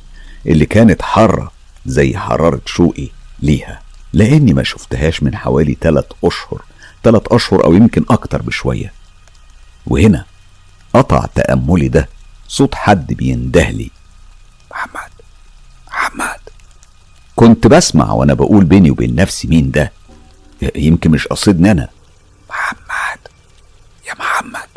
اللي 0.46 0.66
كانت 0.66 1.02
حارة 1.02 1.52
زي 1.86 2.18
حرارة 2.18 2.62
شوقي 2.66 3.10
ليها. 3.42 3.80
لأني 4.18 4.54
ما 4.54 4.64
شفتهاش 4.64 5.24
من 5.24 5.36
حوالي 5.36 5.76
تلات 5.82 6.14
أشهر 6.24 6.62
تلات 7.04 7.28
أشهر 7.28 7.64
أو 7.66 7.74
يمكن 7.74 8.06
أكتر 8.10 8.42
بشوية. 8.42 8.94
وهنا 9.88 10.26
قطع 10.94 11.26
تأملي 11.36 11.88
ده 11.88 12.10
صوت 12.48 12.76
حد 12.76 13.14
بيندهلي 13.14 13.92
محمد 14.72 15.12
محمد. 15.88 16.40
كنت 17.36 17.68
بسمع 17.68 18.12
وأنا 18.12 18.34
بقول 18.34 18.66
بيني 18.66 18.92
وبين 18.92 19.16
نفسي 19.16 19.48
مين 19.48 19.72
ده؟ 19.72 19.92
يمكن 20.76 21.12
مش 21.12 21.28
قصدني 21.28 21.72
أنا. 21.72 21.90
محمد 22.50 23.20
يا 24.08 24.14
محمد. 24.20 24.68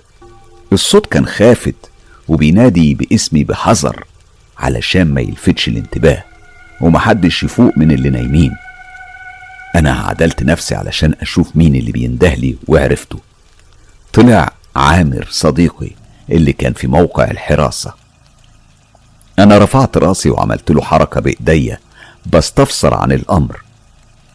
الصوت 0.72 1.06
كان 1.06 1.26
خافت 1.26 1.90
وبينادي 2.28 2.94
باسمي 2.94 3.44
بحذر 3.44 4.04
علشان 4.58 5.14
ما 5.14 5.20
يلفتش 5.20 5.68
الانتباه 5.68 6.24
ومحدش 6.80 7.42
يفوق 7.42 7.72
من 7.78 7.92
اللي 7.92 8.10
نايمين. 8.10 8.56
أنا 9.76 9.92
عدلت 9.92 10.42
نفسي 10.42 10.74
علشان 10.74 11.14
أشوف 11.20 11.56
مين 11.56 11.74
اللي 11.76 11.92
بيندهلي 11.92 12.56
وعرفته 12.68 13.18
طلع 14.12 14.52
عامر 14.76 15.26
صديقي 15.30 15.90
اللي 16.30 16.52
كان 16.52 16.72
في 16.72 16.86
موقع 16.86 17.24
الحراسة 17.30 17.94
أنا 19.38 19.58
رفعت 19.58 19.96
رأسي 19.96 20.30
وعملت 20.30 20.70
له 20.70 20.82
حركة 20.82 21.20
بإيديا 21.20 21.78
بستفسر 22.26 22.94
عن 22.94 23.12
الأمر 23.12 23.62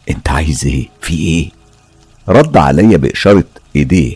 أنت 0.09 0.29
عايز 0.29 0.65
إيه؟ 0.65 0.89
في 1.01 1.13
إيه؟ 1.13 1.49
رد 2.29 2.57
عليا 2.57 2.97
بإشارة 2.97 3.43
إيديه 3.75 4.15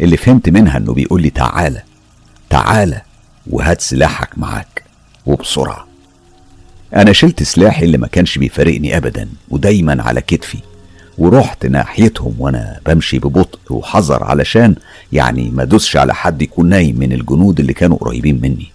اللي 0.00 0.16
فهمت 0.16 0.48
منها 0.48 0.78
إنه 0.78 0.92
بيقول 0.94 1.22
لي 1.22 1.30
تعالى 1.30 1.82
تعالى 2.50 3.02
وهات 3.46 3.80
سلاحك 3.80 4.38
معاك 4.38 4.84
وبسرعة 5.26 5.86
أنا 6.94 7.12
شلت 7.12 7.42
سلاحي 7.42 7.84
اللي 7.84 7.98
ما 7.98 8.06
كانش 8.06 8.38
بيفارقني 8.38 8.96
أبدا 8.96 9.28
ودايما 9.48 10.02
على 10.02 10.20
كتفي. 10.20 10.58
ورحت 11.18 11.66
ناحيتهم 11.66 12.34
وأنا 12.38 12.80
بمشي 12.86 13.18
ببطء 13.18 13.58
وحذر 13.70 14.24
علشان 14.24 14.76
يعني 15.12 15.50
ما 15.50 15.64
دوسش 15.64 15.96
على 15.96 16.14
حد 16.14 16.42
يكون 16.42 16.68
نايم 16.68 16.98
من 16.98 17.12
الجنود 17.12 17.60
اللي 17.60 17.72
كانوا 17.72 17.96
قريبين 17.96 18.40
مني. 18.40 18.72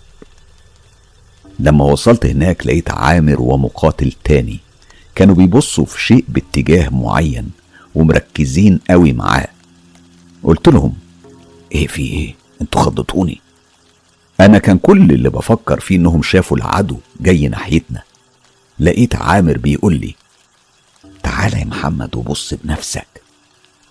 لما 1.59 1.86
وصلت 1.86 2.26
هناك 2.26 2.68
لقيت 2.68 2.91
عامر 2.91 3.41
ومقاتل 3.41 4.13
تاني. 4.24 4.59
كانوا 5.16 5.36
بيبصوا 5.36 5.86
في 5.86 6.03
شيء 6.03 6.26
باتجاه 6.28 6.89
معين 6.89 7.49
ومركزين 7.95 8.80
قوي 8.89 9.13
معاه. 9.13 9.47
قلت 10.43 10.68
لهم 10.68 10.93
إيه 11.72 11.88
في 11.88 12.01
إيه؟ 12.01 12.36
أنتوا 12.61 12.82
خضتوني. 12.82 13.41
أنا 14.40 14.58
كان 14.58 14.78
كل 14.78 15.12
اللي 15.12 15.30
بفكر 15.30 15.80
فيه 15.80 15.96
إنهم 15.96 16.24
شافوا 16.24 16.58
العدو 16.58 16.98
جاي 17.20 17.48
ناحيتنا. 17.48 18.04
لقيت 18.80 19.16
عامر 19.16 19.58
بيقول 19.58 19.94
لي 20.00 20.16
تعالى 21.24 21.60
يا 21.60 21.66
محمد 21.66 22.16
وبص 22.16 22.54
بنفسك. 22.54 23.08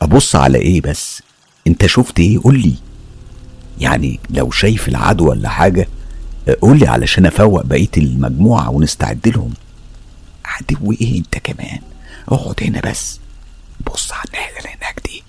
أبص 0.02 0.36
على 0.36 0.58
إيه 0.58 0.80
بس؟ 0.80 1.22
أنت 1.66 1.86
شفت 1.86 2.20
إيه؟ 2.20 2.38
قول 2.42 2.58
لي. 2.58 2.74
يعني 3.80 4.20
لو 4.30 4.50
شايف 4.50 4.88
العدو 4.88 5.30
ولا 5.30 5.48
حاجة 5.48 5.88
قول 6.60 6.78
لي 6.78 6.86
علشان 6.86 7.26
أفوق 7.26 7.64
بقية 7.64 7.90
المجموعة 7.96 8.70
ونستعد 8.70 9.28
لهم. 9.28 9.54
عدو 10.44 10.92
إيه 10.92 11.18
أنت 11.18 11.38
كمان؟ 11.38 11.80
اقعد 12.28 12.62
هنا 12.62 12.80
بس. 12.80 13.20
بص 13.86 14.12
على 14.12 14.22
الناحيه 14.26 14.58
اللي 14.58 14.68
هناك 14.68 15.00
دي 15.06 15.22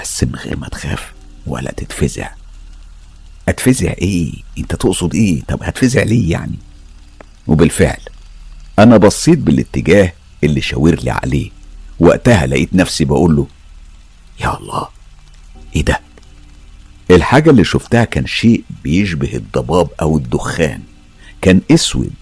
بس 0.00 0.24
من 0.24 0.34
غير 0.34 0.56
ما 0.56 0.68
تخاف 0.68 1.12
ولا 1.46 1.70
تتفزع. 1.70 2.30
اتفزع 3.48 3.90
إيه؟ 3.90 4.32
أنت 4.58 4.74
تقصد 4.74 5.14
إيه؟ 5.14 5.42
طب 5.48 5.62
هتفزع 5.62 6.02
ليه 6.02 6.30
يعني؟ 6.30 6.58
وبالفعل 7.46 8.00
أنا 8.78 8.96
بصيت 8.96 9.38
بالاتجاه 9.38 10.12
اللي 10.44 10.60
شاور 10.60 10.94
لي 10.94 11.10
عليه. 11.10 11.50
وقتها 12.00 12.46
لقيت 12.46 12.74
نفسي 12.74 13.04
بقول 13.04 13.36
له 13.36 13.46
يا 14.40 14.56
الله 14.58 14.88
إيه 15.76 15.84
ده؟ 15.84 16.00
الحاجة 17.10 17.50
اللي 17.50 17.64
شفتها 17.64 18.04
كان 18.04 18.26
شيء 18.26 18.64
بيشبه 18.84 19.34
الضباب 19.34 19.88
أو 20.02 20.16
الدخان. 20.16 20.80
كان 21.42 21.60
أسود 21.70 22.12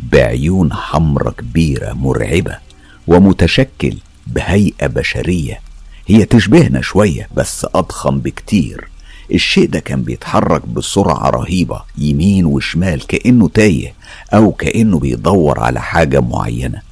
بعيون 0.00 0.72
حمرة 0.72 1.30
كبيرة 1.30 1.92
مرعبة 1.92 2.58
ومتشكل 3.06 3.96
بهيئة 4.26 4.86
بشرية. 4.86 5.60
هي 6.06 6.24
تشبهنا 6.24 6.80
شوية 6.80 7.28
بس 7.36 7.66
أضخم 7.74 8.18
بكتير. 8.18 8.88
الشيء 9.32 9.68
ده 9.68 9.80
كان 9.80 10.02
بيتحرك 10.02 10.66
بسرعة 10.68 11.30
رهيبة 11.30 11.82
يمين 11.98 12.46
وشمال 12.46 13.06
كأنه 13.06 13.48
تايه 13.48 13.94
أو 14.34 14.52
كأنه 14.52 14.98
بيدور 14.98 15.60
على 15.60 15.80
حاجة 15.80 16.20
معينة. 16.20 16.82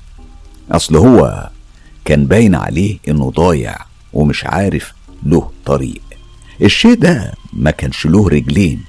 أصل 0.71 0.97
هو 0.97 1.51
كان 2.05 2.27
باين 2.27 2.55
عليه 2.55 2.99
إنه 3.09 3.31
ضايع 3.31 3.77
ومش 4.13 4.45
عارف 4.45 4.93
له 5.27 5.51
طريق. 5.65 6.01
الشيء 6.63 6.95
ده 6.95 7.33
ما 7.53 7.71
كانش 7.71 8.07
له 8.07 8.29
رجلين. 8.29 8.81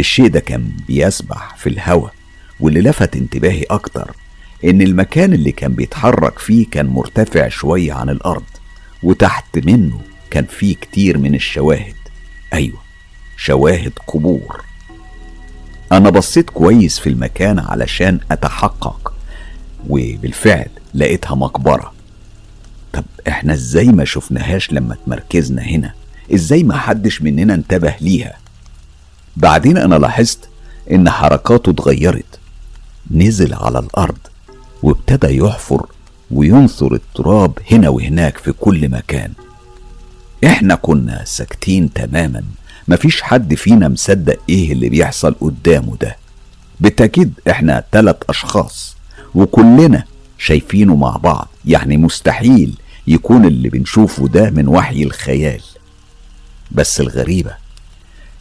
الشيء 0.00 0.26
ده 0.28 0.40
كان 0.40 0.72
بيسبح 0.88 1.56
في 1.56 1.68
الهواء 1.68 2.12
واللي 2.60 2.80
لفت 2.80 3.16
انتباهي 3.16 3.62
أكتر 3.62 4.10
إن 4.64 4.82
المكان 4.82 5.32
اللي 5.32 5.52
كان 5.52 5.72
بيتحرك 5.72 6.38
فيه 6.38 6.66
كان 6.70 6.86
مرتفع 6.86 7.48
شوية 7.48 7.92
عن 7.92 8.08
الأرض 8.08 8.42
وتحت 9.02 9.66
منه 9.66 10.00
كان 10.30 10.44
فيه 10.44 10.74
كتير 10.74 11.18
من 11.18 11.34
الشواهد. 11.34 11.94
أيوة 12.54 12.78
شواهد 13.36 13.92
قبور. 14.06 14.64
أنا 15.92 16.10
بصيت 16.10 16.50
كويس 16.50 16.98
في 16.98 17.08
المكان 17.08 17.58
علشان 17.58 18.20
أتحقق 18.30 19.12
وبالفعل 19.88 20.68
لقيتها 20.94 21.34
مقبرة. 21.34 21.92
طب 22.92 23.04
إحنا 23.28 23.52
إزاي 23.52 23.88
ما 23.88 24.04
شفناهاش 24.04 24.72
لما 24.72 24.96
تمركزنا 25.06 25.62
هنا؟ 25.62 25.94
إزاي 26.34 26.62
ما 26.62 26.76
حدش 26.76 27.22
مننا 27.22 27.54
انتبه 27.54 27.94
ليها؟ 28.00 28.36
بعدين 29.36 29.76
أنا 29.78 29.94
لاحظت 29.94 30.48
إن 30.90 31.10
حركاته 31.10 31.70
اتغيرت. 31.70 32.38
نزل 33.10 33.54
على 33.54 33.78
الأرض 33.78 34.18
وابتدى 34.82 35.36
يحفر 35.36 35.86
وينثر 36.30 36.94
التراب 36.94 37.58
هنا 37.70 37.88
وهناك 37.88 38.38
في 38.38 38.52
كل 38.52 38.88
مكان. 38.88 39.32
إحنا 40.46 40.74
كنا 40.74 41.24
ساكتين 41.24 41.92
تماما. 41.92 42.42
مفيش 42.88 43.22
حد 43.22 43.54
فينا 43.54 43.88
مصدق 43.88 44.38
إيه 44.48 44.72
اللي 44.72 44.88
بيحصل 44.88 45.34
قدامه 45.40 45.96
ده. 46.00 46.16
بالتأكيد 46.80 47.32
إحنا 47.50 47.84
تلات 47.92 48.24
أشخاص 48.28 48.96
وكلنا 49.34 50.04
شايفينه 50.38 50.96
مع 50.96 51.16
بعض. 51.16 51.48
يعني 51.64 51.96
مستحيل 51.96 52.74
يكون 53.06 53.44
اللي 53.44 53.68
بنشوفه 53.68 54.28
ده 54.28 54.50
من 54.50 54.68
وحي 54.68 55.02
الخيال. 55.02 55.60
بس 56.72 57.00
الغريبة 57.00 57.54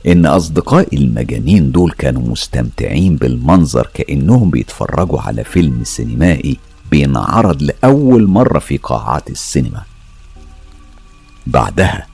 إن 0.08 0.26
أصدقائي 0.26 0.98
المجانين 0.98 1.72
دول 1.72 1.92
كانوا 1.92 2.22
مستمتعين 2.30 3.16
بالمنظر 3.16 3.90
كأنهم 3.94 4.50
بيتفرجوا 4.50 5.22
على 5.22 5.44
فيلم 5.44 5.84
سينمائي 5.84 6.58
بينعرض 6.92 7.62
لأول 7.64 8.28
مرة 8.28 8.60
في 8.60 8.78
قاعات 8.78 9.30
السينما. 9.30 9.82
بعدها. 11.48 12.08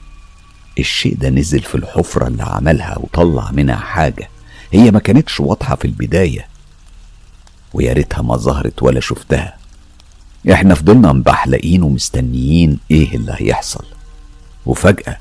الشيء 0.78 1.16
ده 1.16 1.28
نزل 1.28 1.60
في 1.60 1.74
الحفرة 1.74 2.26
اللي 2.26 2.42
عملها 2.42 2.98
وطلع 2.98 3.50
منها 3.50 3.76
حاجة. 3.76 4.28
هي 4.72 4.90
ما 4.90 4.98
كانتش 4.98 5.40
واضحة 5.40 5.74
في 5.76 5.84
البداية. 5.84 6.46
ويا 7.74 7.92
ريتها 7.92 8.22
ما 8.22 8.36
ظهرت 8.36 8.82
ولا 8.82 9.00
شفتها. 9.00 9.56
إحنا 10.52 10.74
فضلنا 10.74 11.12
مبحلقين 11.12 11.82
ومستنيين 11.82 12.78
إيه 12.90 13.16
اللي 13.16 13.34
هيحصل. 13.38 13.84
وفجأة 14.66 15.16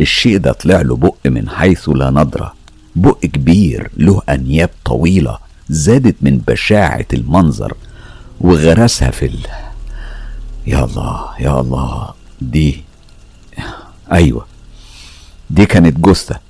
الشيء 0.00 0.36
ده 0.38 0.52
طلع 0.52 0.80
له 0.80 0.96
بق 0.96 1.16
من 1.26 1.48
حيث 1.48 1.88
لا 1.88 2.10
ندرى. 2.10 2.52
بق 2.96 3.18
كبير 3.20 3.90
له 3.96 4.22
أنياب 4.28 4.70
طويلة 4.84 5.38
زادت 5.68 6.16
من 6.22 6.38
بشاعة 6.38 7.06
المنظر 7.12 7.74
وغرسها 8.40 9.10
في 9.10 9.26
ال... 9.26 9.38
يا 10.66 10.84
الله 10.84 11.24
يا 11.40 11.60
الله 11.60 12.14
دي 12.40 12.84
أيوة. 14.14 14.46
دي 15.50 15.66
كانت 15.66 16.00
جثة. 16.00 16.40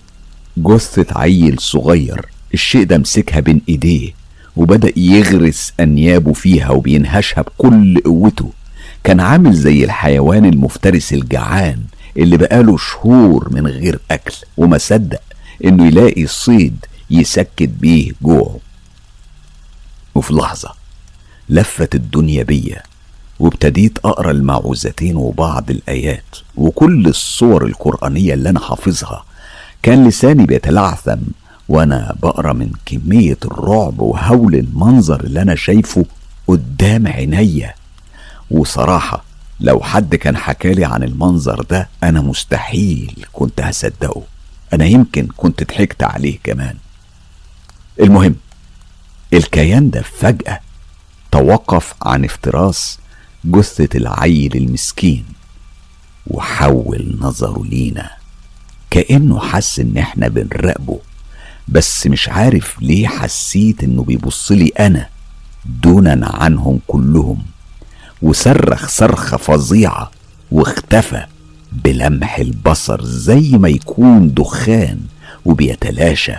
جثة 0.56 1.06
عيل 1.18 1.60
صغير. 1.60 2.26
الشيء 2.54 2.84
ده 2.84 2.98
مسكها 2.98 3.40
بين 3.40 3.60
إيديه 3.68 4.10
وبدأ 4.56 4.92
يغرس 4.98 5.72
أنيابه 5.80 6.32
فيها 6.32 6.70
وبينهشها 6.70 7.42
بكل 7.42 8.00
قوته. 8.04 8.52
كان 9.04 9.20
عامل 9.20 9.54
زي 9.54 9.84
الحيوان 9.84 10.44
المفترس 10.44 11.12
الجعان 11.12 11.82
اللي 12.16 12.36
بقاله 12.36 12.76
شهور 12.76 13.48
من 13.52 13.66
غير 13.66 13.98
أكل 14.10 14.34
وما 14.56 14.78
صدق 14.78 15.20
إنه 15.64 15.86
يلاقي 15.86 16.26
صيد 16.26 16.76
يسكت 17.10 17.62
بيه 17.80 18.12
جوعه. 18.22 18.58
وفي 20.14 20.34
لحظة 20.34 20.74
لفت 21.48 21.94
الدنيا 21.94 22.42
بيا. 22.42 22.82
وابتديت 23.38 23.98
أقرأ 24.04 24.30
المعوذتين 24.30 25.16
وبعض 25.16 25.70
الآيات 25.70 26.36
وكل 26.56 27.06
الصور 27.06 27.66
القرآنية 27.66 28.34
اللي 28.34 28.48
أنا 28.48 28.60
حافظها. 28.60 29.24
كان 29.82 30.08
لساني 30.08 30.46
بيتلعثم 30.46 31.18
وأنا 31.68 32.16
بقرأ 32.22 32.52
من 32.52 32.70
كمية 32.86 33.38
الرعب 33.44 34.00
وهول 34.00 34.54
المنظر 34.54 35.20
اللي 35.24 35.42
أنا 35.42 35.54
شايفه 35.54 36.04
قدام 36.48 37.06
عينيا. 37.08 37.74
وصراحة 38.50 39.24
لو 39.60 39.80
حد 39.80 40.14
كان 40.14 40.36
حكالي 40.36 40.84
عن 40.84 41.02
المنظر 41.02 41.62
ده 41.70 41.88
أنا 42.02 42.20
مستحيل 42.20 43.26
كنت 43.32 43.60
هصدقه. 43.60 44.22
أنا 44.72 44.84
يمكن 44.84 45.28
كنت 45.36 45.64
ضحكت 45.72 46.02
عليه 46.02 46.38
كمان. 46.44 46.76
المهم 48.00 48.34
الكيان 49.32 49.90
ده 49.90 50.02
فجأة 50.02 50.60
توقف 51.32 51.94
عن 52.02 52.24
افتراس 52.24 52.98
جثة 53.44 53.88
العيل 53.98 54.56
المسكين. 54.56 55.24
وحول 56.26 57.16
نظره 57.20 57.64
لينا. 57.64 58.10
كأنه 58.90 59.40
حس 59.40 59.80
إن 59.80 59.96
إحنا 59.98 60.28
بنراقبه. 60.28 61.00
بس 61.68 62.06
مش 62.06 62.28
عارف 62.28 62.82
ليه 62.82 63.06
حسيت 63.06 63.84
إنه 63.84 64.02
بيبصلي 64.02 64.68
أنا. 64.68 65.08
دونا 65.82 66.30
عنهم 66.34 66.80
كلهم. 66.86 67.42
وصرخ 68.22 68.88
صرخة 68.88 69.36
فظيعة. 69.36 70.10
واختفى 70.52 71.26
بلمح 71.72 72.38
البصر 72.38 73.04
زي 73.04 73.50
ما 73.58 73.68
يكون 73.68 74.34
دخان 74.34 75.00
وبيتلاشى. 75.44 76.34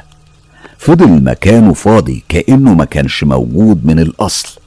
فضل 0.77 1.23
مكانه 1.23 1.73
فاضي 1.73 2.23
كأنه 2.29 2.73
ما 2.73 2.85
كانش 2.85 3.23
موجود 3.23 3.85
من 3.85 3.99
الأصل. 3.99 4.59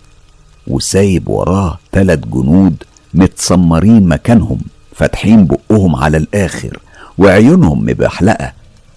وسايب 0.68 1.28
وراه 1.28 1.78
تلات 1.92 2.26
جنود 2.26 2.82
متسمرين 3.14 4.08
مكانهم 4.08 4.58
فاتحين 4.94 5.46
بقهم 5.46 5.96
على 5.96 6.16
الآخر 6.16 6.78
وعيونهم 7.18 7.84
مبحلقة 7.84 8.52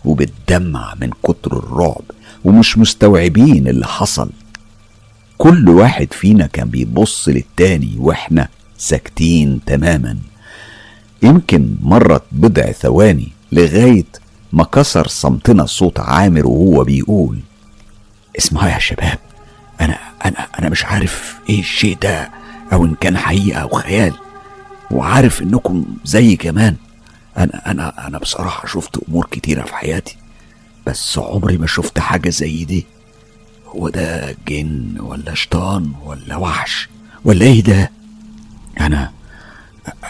وبتدمع 0.06 0.94
من 1.02 1.10
كتر 1.24 1.58
الرعب 1.58 2.02
ومش 2.46 2.78
مستوعبين 2.78 3.68
اللي 3.68 3.86
حصل. 3.88 4.30
كل 5.38 5.70
واحد 5.70 6.14
فينا 6.14 6.48
كان 6.48 6.70
بيبص 6.70 7.30
للتاني 7.30 7.96
وإحنا 8.00 8.48
ساكتين 8.78 9.60
تماما. 9.66 10.18
يمكن 11.24 11.76
مرت 11.82 12.24
بضع 12.32 12.72
ثواني 12.72 13.28
لغاية 13.52 14.06
ما 14.54 14.64
كسر 14.64 15.08
صمتنا 15.08 15.66
صوت 15.66 16.00
عامر 16.00 16.48
وهو 16.48 16.84
بيقول 16.84 17.40
اسمعوا 18.38 18.70
يا 18.70 18.80
شباب 18.80 19.18
أنا 19.82 19.98
أنا 20.26 20.48
أنا 20.60 20.70
مش 20.70 20.86
عارف 20.86 21.36
إيه 21.50 21.60
الشيء 21.60 21.98
ده 22.02 22.32
أو 22.74 22.86
إن 22.86 22.96
كان 22.96 23.18
حقيقة 23.18 23.60
أو 23.62 23.70
خيال. 23.70 24.14
وعارف 24.92 25.42
إنكم 25.42 25.86
زي 26.06 26.36
كمان. 26.36 26.76
أنا 27.38 27.72
أنا 27.72 28.08
أنا 28.08 28.18
بصراحة 28.18 28.68
شفت 28.68 28.98
أمور 29.10 29.28
كتيرة 29.32 29.64
في 29.64 29.76
حياتي 29.76 30.18
بس 30.88 31.18
عمري 31.18 31.58
ما 31.58 31.68
شفت 31.68 32.00
حاجة 32.00 32.30
زي 32.30 32.66
دي. 32.66 32.86
هو 33.68 33.90
ده 33.90 34.36
جن 34.48 34.96
ولا 35.00 35.36
شيطان 35.36 35.92
ولا 36.06 36.36
وحش 36.38 36.90
ولا 37.26 37.46
إيه 37.46 37.64
ده؟ 37.64 37.92
أنا 38.80 39.12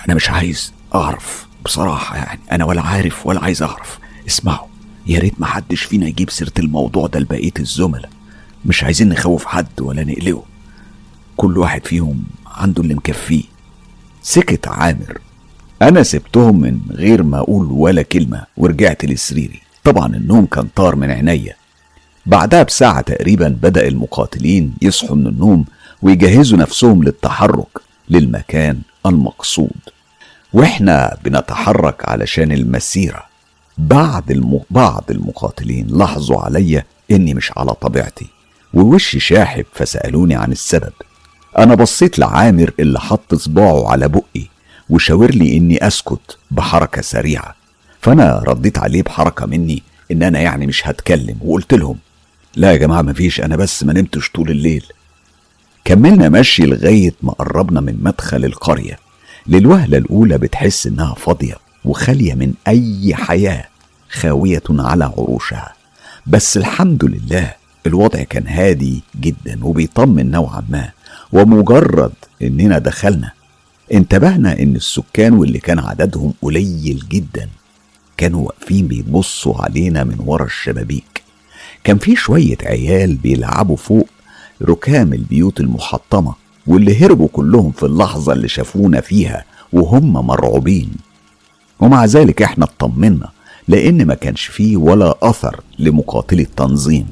أنا 0.07 0.16
مش 0.16 0.30
عايز 0.30 0.74
أعرف 0.95 1.45
بصراحة 1.66 2.16
يعني. 2.18 2.39
أنا 2.51 2.66
ولا 2.66 2.82
عارف 2.82 3.26
ولا 3.26 3.43
عايز 3.43 3.64
أعرف. 3.64 3.99
اسمعوا 4.28 4.68
يا 5.07 5.20
ريت 5.20 5.34
ما 5.41 5.45
حدش 5.45 5.82
فينا 5.84 6.07
يجيب 6.07 6.30
سيرة 6.30 6.51
الموضوع 6.59 7.07
ده 7.07 7.20
لبقية 7.20 7.51
الزملاء. 7.59 8.09
مش 8.66 8.84
عايزين 8.84 9.09
نخوف 9.09 9.45
حد 9.45 9.82
ولا 9.82 10.03
نقلقه. 10.03 10.43
كل 11.38 11.57
واحد 11.57 11.86
فيهم 11.86 12.24
عنده 12.47 12.84
اللي 12.84 12.93
مكفيه. 12.95 13.43
سكت 14.22 14.68
عامر. 14.68 15.18
أنا 15.82 16.03
سبتهم 16.03 16.59
من 16.59 16.80
غير 16.91 17.24
ما 17.24 17.39
أقول 17.39 17.68
ولا 17.72 18.01
كلمة 18.01 18.43
ورجعت 18.57 19.05
لسريري. 19.05 19.62
طبعا 19.84 20.16
النوم 20.16 20.45
كان 20.45 20.68
طار 20.76 20.95
من 20.95 21.12
عينيا. 21.12 21.55
بعدها 22.26 22.64
بساعة 22.64 23.01
تقريبا 23.01 23.47
بدأ 23.47 23.88
المقاتلين 23.88 24.74
يصحوا 24.82 25.16
من 25.16 25.28
النوم 25.28 25.66
ويجهزوا 26.01 26.57
نفسهم 26.57 27.03
للتحرك 27.03 27.68
للمكان 28.09 28.82
المقصود. 29.05 29.80
وإحنا 30.53 31.18
بنتحرك 31.24 32.09
علشان 32.09 32.51
المسيرة. 32.51 33.24
بعد 33.78 34.32
الم... 34.32 34.59
بعض 34.70 35.03
المقاتلين 35.09 35.88
لاحظوا 35.88 36.41
عليا 36.41 36.86
إني 37.12 37.34
مش 37.34 37.51
على 37.57 37.74
طبيعتي. 37.74 38.28
ووشي 38.74 39.19
شاحب 39.19 39.65
فسألوني 39.74 40.36
عن 40.36 40.51
السبب. 40.51 40.93
أنا 41.57 41.76
بصيت 41.76 42.19
لعامر 42.19 42.72
اللي 42.80 42.99
حط 42.99 43.36
صباعه 43.36 43.91
على 43.91 44.07
بقي 44.07 44.47
وشاور 44.89 45.32
لي 45.32 45.57
إني 45.57 45.88
أسكت 45.88 46.38
بحركة 46.51 47.01
سريعة. 47.01 47.55
فأنا 48.01 48.43
رديت 48.47 48.78
عليه 48.78 49.03
بحركة 49.03 49.45
مني 49.45 49.84
إن 50.11 50.24
أنا 50.24 50.39
يعني 50.39 50.67
مش 50.67 50.88
هتكلم 50.88 51.38
وقلت 51.41 51.74
لهم 51.74 51.97
لا 52.55 52.72
يا 52.72 52.78
جماعة 52.78 53.01
مفيش 53.01 53.41
أنا 53.41 53.55
بس 53.55 53.84
ما 53.84 53.93
نمتش 53.93 54.30
طول 54.30 54.51
الليل. 54.51 54.86
كملنا 55.86 56.30
مشي 56.30 56.65
لغاية 56.65 57.13
ما 57.22 57.32
قربنا 57.32 57.82
من 57.82 57.97
مدخل 58.01 58.45
القرية. 58.45 58.99
للوهلة 59.47 59.97
الأولى 59.97 60.38
بتحس 60.38 60.88
إنها 60.88 61.13
فاضية 61.13 61.55
وخالية 61.86 62.34
من 62.34 62.53
أي 62.67 63.15
حياة 63.15 63.65
خاوية 64.09 64.63
على 64.69 65.03
عروشها. 65.05 65.74
بس 66.28 66.57
الحمد 66.57 67.05
لله 67.05 67.53
الوضع 67.86 68.23
كان 68.23 68.47
هادي 68.47 69.03
جدا 69.21 69.65
وبيطمن 69.65 70.32
نوعا 70.32 70.63
ما 70.69 70.89
ومجرد 71.34 72.11
إننا 72.41 72.77
دخلنا 72.77 73.32
انتبهنا 73.93 74.59
إن 74.59 74.75
السكان 74.75 75.34
واللي 75.34 75.59
كان 75.59 75.79
عددهم 75.79 76.34
قليل 76.41 77.03
جدا 77.09 77.49
كانوا 78.17 78.45
واقفين 78.45 78.88
بيبصوا 78.88 79.61
علينا 79.61 80.03
من 80.03 80.15
ورا 80.25 80.45
الشبابيك. 80.45 81.23
كان 81.84 81.97
في 81.97 82.15
شوية 82.15 82.57
عيال 82.63 83.15
بيلعبوا 83.15 83.75
فوق 83.75 84.07
ركام 84.61 85.13
البيوت 85.13 85.59
المحطمة 85.59 86.34
واللي 86.67 87.05
هربوا 87.05 87.27
كلهم 87.34 87.71
في 87.71 87.84
اللحظة 87.84 88.34
اللي 88.34 88.47
شافونا 88.47 89.01
فيها 89.01 89.45
وهم 89.73 90.13
مرعوبين. 90.13 90.91
ومع 91.79 92.05
ذلك 92.05 92.41
إحنا 92.41 92.65
اطمنا 92.65 93.29
لأن 93.67 94.05
ما 94.05 94.13
كانش 94.13 94.45
فيه 94.45 94.77
ولا 94.77 95.15
أثر 95.21 95.61
لمقاتلي 95.79 96.41
التنظيم. 96.41 97.07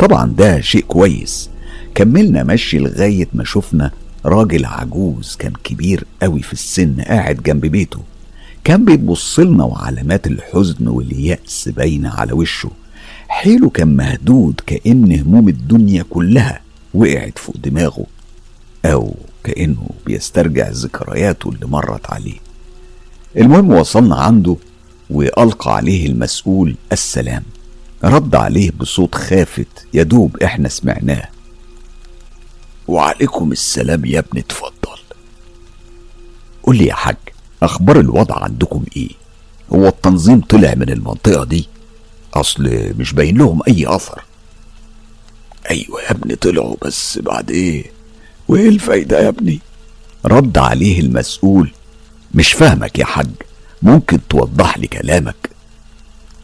طبعا 0.00 0.34
ده 0.38 0.60
شيء 0.60 0.84
كويس. 0.88 1.50
كملنا 1.94 2.42
مشي 2.42 2.78
لغاية 2.78 3.28
ما 3.32 3.44
شفنا 3.44 3.90
راجل 4.24 4.64
عجوز 4.64 5.36
كان 5.38 5.52
كبير 5.64 6.04
قوي 6.22 6.42
في 6.42 6.52
السن 6.52 7.00
قاعد 7.00 7.36
جنب 7.36 7.66
بيته. 7.66 8.00
كان 8.64 8.84
بيبص 8.84 9.40
لنا 9.40 9.64
وعلامات 9.64 10.26
الحزن 10.26 10.88
واليأس 10.88 11.68
باينة 11.68 12.10
على 12.10 12.32
وشه. 12.32 12.70
حيله 13.28 13.70
كان 13.70 13.96
مهدود 13.96 14.60
كأن 14.66 15.20
هموم 15.20 15.48
الدنيا 15.48 16.04
كلها 16.10 16.60
وقعت 16.94 17.38
فوق 17.38 17.56
دماغه 17.56 18.06
أو 18.84 19.14
كأنه 19.44 19.88
بيسترجع 20.06 20.68
ذكرياته 20.68 21.50
اللي 21.50 21.66
مرت 21.66 22.10
عليه. 22.10 22.38
المهم 23.36 23.70
وصلنا 23.72 24.16
عنده 24.16 24.56
وألقى 25.10 25.76
عليه 25.76 26.06
المسؤول 26.06 26.74
السلام. 26.92 27.42
رد 28.04 28.34
عليه 28.34 28.70
بصوت 28.70 29.14
خافت. 29.14 29.86
يدوب 29.94 30.42
إحنا 30.42 30.68
سمعناه. 30.68 31.28
وعليكم 32.88 33.52
السلام 33.52 34.04
يا 34.04 34.18
ابني 34.18 34.40
اتفضل. 34.40 34.98
قول 36.62 36.76
لي 36.76 36.86
يا 36.86 36.94
حاج 36.94 37.16
أخبار 37.62 38.00
الوضع 38.00 38.44
عندكم 38.44 38.84
إيه؟ 38.96 39.08
هو 39.72 39.88
التنظيم 39.88 40.40
طلع 40.40 40.74
من 40.74 40.90
المنطقة 40.90 41.44
دي؟ 41.44 41.68
أصل 42.34 42.92
مش 42.98 43.12
باين 43.12 43.38
لهم 43.38 43.60
أي 43.68 43.84
أثر. 43.96 44.24
أيوه 45.70 46.02
يا 46.02 46.10
ابني 46.10 46.36
طلعوا 46.36 46.76
بس 46.82 47.18
بعد 47.18 47.50
إيه 47.50 47.90
وإيه 48.48 48.68
الفايدة 48.68 49.20
يا 49.20 49.28
ابني؟ 49.28 49.60
رد 50.24 50.58
عليه 50.58 51.00
المسؤول. 51.00 51.72
مش 52.34 52.52
فاهمك 52.52 52.98
يا 52.98 53.04
حاج 53.04 53.30
ممكن 53.82 54.18
توضح 54.28 54.78
لي 54.78 54.86
كلامك؟ 54.86 55.49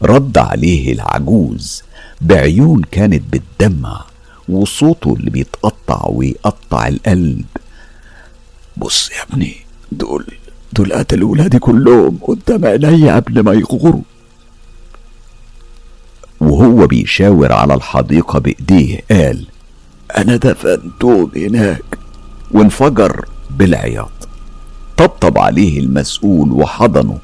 رد 0.02 0.38
عليه 0.38 0.92
العجوز. 0.92 1.82
بعيون 2.20 2.82
كانت 2.90 3.22
بتدمع 3.32 4.04
وصوته 4.48 5.14
اللي 5.14 5.30
بيتقطع 5.30 6.06
ويقطع 6.08 6.88
القلب. 6.88 7.44
بص 8.76 9.10
يا 9.10 9.22
ابني 9.22 9.56
دول 9.92 10.26
دول 10.72 10.92
قتلوا 10.92 11.32
ولادي 11.32 11.58
كلهم 11.58 12.18
قدام 12.22 12.64
عينيا 12.66 13.14
قبل 13.16 13.40
ما 13.40 13.52
يغوروا. 13.52 14.02
وهو 16.40 16.86
بيشاور 16.86 17.52
على 17.52 17.74
الحديقة 17.74 18.38
بإيديه 18.38 19.00
قال 19.10 19.46
أنا 20.16 20.36
دفنتهم 20.36 21.30
هناك. 21.36 21.98
وانفجر 22.50 23.24
بالعياط. 23.50 24.10
طبطب 24.96 25.38
عليه 25.38 25.80
المسؤول 25.80 26.52
وحضنه 26.52 27.18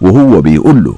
وهو 0.00 0.40
بيقول 0.40 0.84
له 0.84 0.94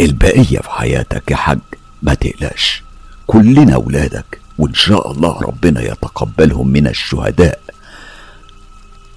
البقية 0.00 0.58
في 0.58 0.70
حياتك 0.70 1.30
يا 1.30 1.36
حاج 1.36 1.58
ما 2.02 2.14
تقلقش. 2.14 2.82
كلنا 3.26 3.74
أولادك 3.74 4.40
وإن 4.58 4.74
شاء 4.74 5.12
الله 5.12 5.40
ربنا 5.40 5.82
يتقبلهم 5.82 6.68
من 6.68 6.86
الشهداء. 6.86 7.60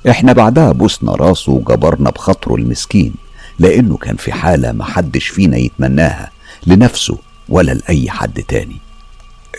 إحنا 0.10 0.34
بعدها 0.34 0.72
بوسنا 0.72 1.12
راسه 1.16 1.52
وجبرنا 1.52 2.10
بخاطره 2.10 2.56
المسكين 2.56 3.14
لأنه 3.60 3.98
كان 3.98 4.16
في 4.16 4.32
حالة 4.34 4.72
محدش 4.72 5.28
فينا 5.28 5.58
يتمناها 5.58 6.32
لنفسه 6.68 7.18
ولا 7.50 7.72
لأي 7.72 8.10
حد 8.10 8.44
تاني. 8.44 8.78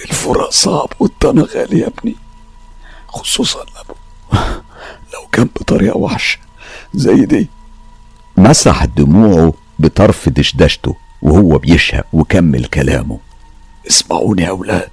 الفراق 0.04 0.50
صعب 0.50 0.88
والطنا 1.00 1.42
غالي 1.42 1.78
يا 1.80 1.86
ابني 1.86 2.16
خصوصا 3.08 3.58
لو 3.58 3.94
لو 5.14 5.26
كان 5.32 5.44
بطريقة 5.60 5.96
وحشة 5.96 6.38
زي 6.94 7.24
دي. 7.24 7.48
مسح 8.36 8.84
دموعه 8.84 9.52
بطرف 9.78 10.28
دشدشته. 10.28 10.96
وهو 11.22 11.58
بيشهق 11.58 12.06
وكمل 12.12 12.64
كلامه. 12.64 13.18
اسمعوني 13.88 14.42
يا 14.42 14.48
أولاد 14.48 14.90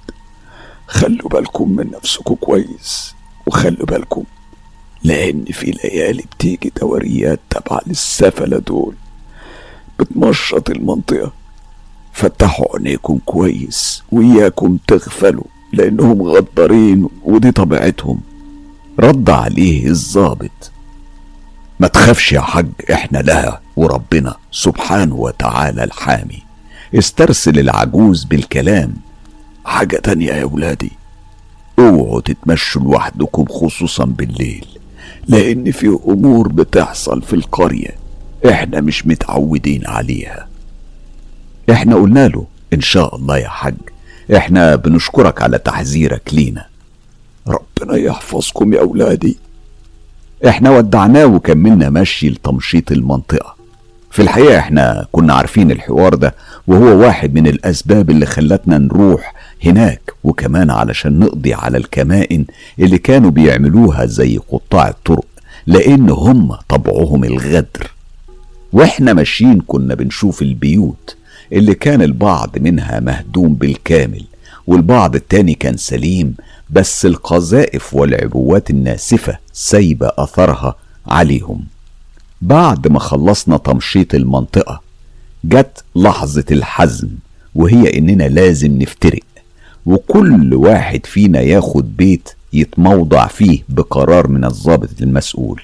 خلوا 0.86 1.28
بالكم 1.28 1.70
من 1.76 1.90
نفسكم 1.90 2.34
كويس 2.34 3.14
وخلوا 3.46 3.86
بالكم 3.86 4.24
لأن 5.04 5.44
في 5.44 5.70
ليالي 5.70 6.22
بتيجي 6.22 6.72
دوريات 6.80 7.40
تبع 7.50 7.80
للسفلة 7.86 8.58
دول. 8.58 8.94
بتمشط 9.98 10.70
المنطقة. 10.70 11.32
فتحوا 12.12 12.76
عينيكم 12.76 13.18
كويس 13.24 14.02
وإياكم 14.12 14.78
تغفلوا 14.88 15.44
لأنهم 15.72 16.22
غدارين 16.22 17.08
ودي 17.24 17.52
طبيعتهم. 17.52 18.20
رد 19.00 19.30
عليه 19.30 19.86
الظابط 19.86 20.72
ما 21.80 21.88
تخافش 21.88 22.32
يا 22.32 22.40
حاج 22.40 22.66
إحنا 22.92 23.18
لها 23.18 23.60
وربنا 23.76 24.36
سبحانه 24.52 25.14
وتعالى 25.14 25.84
الحامي. 25.84 26.42
استرسل 26.94 27.58
العجوز 27.58 28.24
بالكلام. 28.24 28.94
حاجة 29.64 29.96
تانية 29.96 30.32
يا 30.32 30.44
ولادي 30.44 30.92
اوعوا 31.78 32.20
تتمشوا 32.20 32.82
لوحدكم 32.82 33.44
خصوصا 33.44 34.04
بالليل 34.04 34.66
لأن 35.28 35.70
في 35.72 35.98
أمور 36.08 36.48
بتحصل 36.48 37.22
في 37.22 37.32
القرية 37.32 37.90
إحنا 38.50 38.80
مش 38.80 39.06
متعودين 39.06 39.86
عليها. 39.86 40.48
إحنا 41.70 41.94
قلنا 41.96 42.28
له 42.28 42.46
إن 42.72 42.80
شاء 42.80 43.16
الله 43.16 43.38
يا 43.38 43.48
حاج 43.48 43.74
إحنا 44.36 44.76
بنشكرك 44.76 45.42
على 45.42 45.58
تحذيرك 45.58 46.34
لينا. 46.34 46.66
ربنا 47.46 47.96
يحفظكم 47.96 48.72
يا 48.74 48.80
اولادي 48.80 49.38
إحنا 50.48 50.70
ودعناه 50.70 51.26
وكملنا 51.26 51.90
مشي 51.90 52.28
لتمشيط 52.30 52.92
المنطقة. 52.92 53.54
في 54.10 54.22
الحقيقة 54.22 54.58
إحنا 54.58 55.06
كنا 55.12 55.34
عارفين 55.34 55.70
الحوار 55.70 56.14
ده 56.14 56.34
وهو 56.66 56.84
واحد 57.00 57.34
من 57.34 57.46
الأسباب 57.46 58.10
اللي 58.10 58.26
خلتنا 58.26 58.78
نروح 58.78 59.34
هناك 59.64 60.00
وكمان 60.24 60.70
علشان 60.70 61.18
نقضي 61.18 61.54
على 61.54 61.78
الكمائن 61.78 62.44
اللي 62.78 62.98
كانوا 62.98 63.30
بيعملوها 63.30 64.06
زي 64.06 64.38
قطاع 64.52 64.88
الطرق 64.88 65.24
لأن 65.66 66.10
هم 66.10 66.52
طبعهم 66.68 67.24
الغدر. 67.24 67.90
وإحنا 68.72 69.12
ماشيين 69.12 69.60
كنا 69.66 69.94
بنشوف 69.94 70.42
البيوت 70.42 71.16
اللي 71.52 71.74
كان 71.74 72.02
البعض 72.02 72.50
منها 72.58 73.00
مهدوم 73.00 73.54
بالكامل 73.54 74.24
والبعض 74.66 75.14
التاني 75.14 75.54
كان 75.54 75.76
سليم 75.76 76.34
بس 76.70 77.06
القذائف 77.06 77.94
والعبوات 77.94 78.70
الناسفة 78.70 79.38
سايبة 79.52 80.12
أثرها 80.18 80.74
عليهم. 81.06 81.64
بعد 82.42 82.88
ما 82.88 82.98
خلصنا 82.98 83.56
تمشيط 83.56 84.14
المنطقة 84.14 84.80
جت 85.44 85.84
لحظة 85.96 86.44
الحزم 86.50 87.08
وهي 87.54 87.98
إننا 87.98 88.24
لازم 88.24 88.82
نفترق. 88.82 89.22
وكل 89.86 90.54
واحد 90.54 91.06
فينا 91.06 91.40
ياخد 91.40 91.96
بيت 91.96 92.28
يتموضع 92.52 93.26
فيه 93.26 93.62
بقرار 93.68 94.28
من 94.28 94.44
الضابط 94.44 95.02
المسؤول. 95.02 95.62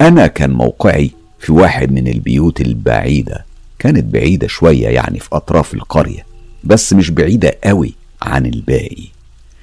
أنا 0.00 0.26
كان 0.26 0.50
موقعي 0.50 1.10
في 1.38 1.52
واحد 1.52 1.92
من 1.92 2.08
البيوت 2.08 2.60
البعيدة. 2.60 3.44
كانت 3.78 4.04
بعيدة 4.04 4.46
شوية 4.46 4.88
يعني 4.88 5.18
في 5.18 5.28
أطراف 5.32 5.74
القرية 5.74 6.26
بس 6.64 6.92
مش 6.92 7.10
بعيدة 7.10 7.58
قوي. 7.64 7.99
عن 8.22 8.46
الباقي. 8.46 9.06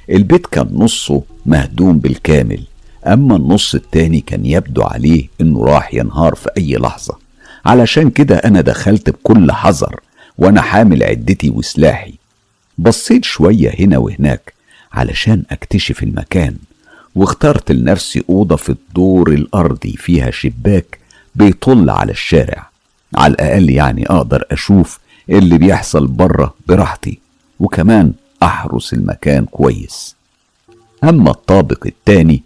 البيت 0.10 0.48
كان 0.48 0.70
نصه 0.74 1.24
مهدوم 1.46 2.00
بالكامل 2.00 2.64
أما 3.08 3.36
النص 3.36 3.76
التاني 3.76 4.22
كان 4.22 4.46
يبدو 4.46 4.84
عليه 4.84 5.28
إنه 5.42 5.66
راح 5.66 5.94
ينهار 5.94 6.36
في 6.36 6.50
أي 6.58 6.76
لحظة. 6.76 7.18
علشان 7.66 8.10
كده 8.10 8.36
أنا 8.36 8.62
دخلت 8.62 9.10
بكل 9.10 9.52
حذر 9.52 10.00
وأنا 10.38 10.62
حامل 10.62 11.04
عدتي 11.04 11.50
وسلاحي. 11.50 12.14
بصيت 12.78 13.26
شوية 13.26 13.76
هنا 13.80 13.98
وهناك 13.98 14.54
علشان 14.94 15.44
أكتشف 15.52 16.04
المكان 16.04 16.56
واخترت 17.16 17.72
لنفسي 17.72 18.24
أوضة 18.30 18.56
في 18.56 18.70
الدور 18.70 19.32
الأرضي 19.32 19.96
فيها 19.98 20.32
شباك 20.32 21.00
بيطل 21.36 21.90
على 21.90 22.12
الشارع. 22.12 22.70
على 23.16 23.34
الأقل 23.34 23.70
يعني 23.70 24.06
أقدر 24.10 24.44
أشوف 24.52 25.00
اللي 25.30 25.58
بيحصل 25.58 26.08
بره 26.08 26.54
براحتي. 26.68 27.20
وكمان 27.60 28.14
أحرس 28.44 28.94
المكان 28.94 29.46
كويس. 29.46 30.16
أما 31.04 31.32
الطابق 31.32 31.86
التاني 31.86 32.44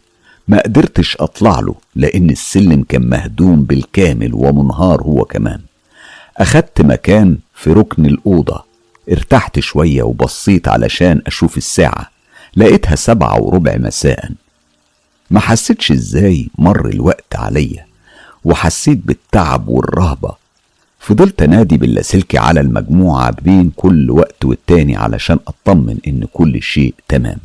ما 0.48 0.62
قدرتش 0.62 1.18
أطلع 1.18 1.60
له 1.60 1.76
لأن 1.96 2.30
السلم 2.30 2.84
كان 2.84 3.10
مهدوم 3.10 3.64
بالكامل 3.64 4.34
ومنهار 4.34 5.02
هو 5.02 5.26
كمان. 5.26 5.62
أخدت 6.38 6.82
مكان 6.82 7.38
في 7.56 7.72
ركن 7.74 8.06
الأوضة. 8.06 8.64
ارتحت 9.12 9.60
شوية 9.60 10.04
وبصيت 10.04 10.68
علشان 10.68 11.22
أشوف 11.28 11.58
الساعة. 11.58 12.12
لقيتها 12.56 12.96
سبعة 12.96 13.42
وربع 13.42 13.78
مساء. 13.78 14.32
ما 15.32 15.40
حسيتش 15.40 15.92
إزاي 15.92 16.50
مر 16.58 16.90
الوقت 16.90 17.36
عليا. 17.36 17.86
وحسيت 18.44 18.98
بالتعب 18.98 19.68
والرهبة. 19.68 20.41
فضلت 21.02 21.42
انادي 21.42 21.78
باللاسلكي 21.78 22.38
على 22.38 22.60
المجموعة 22.60 23.32
بين 23.42 23.72
كل 23.76 24.12
وقت 24.12 24.46
والتاني 24.46 24.96
علشان 24.98 25.40
أطمن 25.48 25.98
إن 26.08 26.26
كل 26.34 26.62
شيء 26.62 26.94
تمام. 27.08 27.38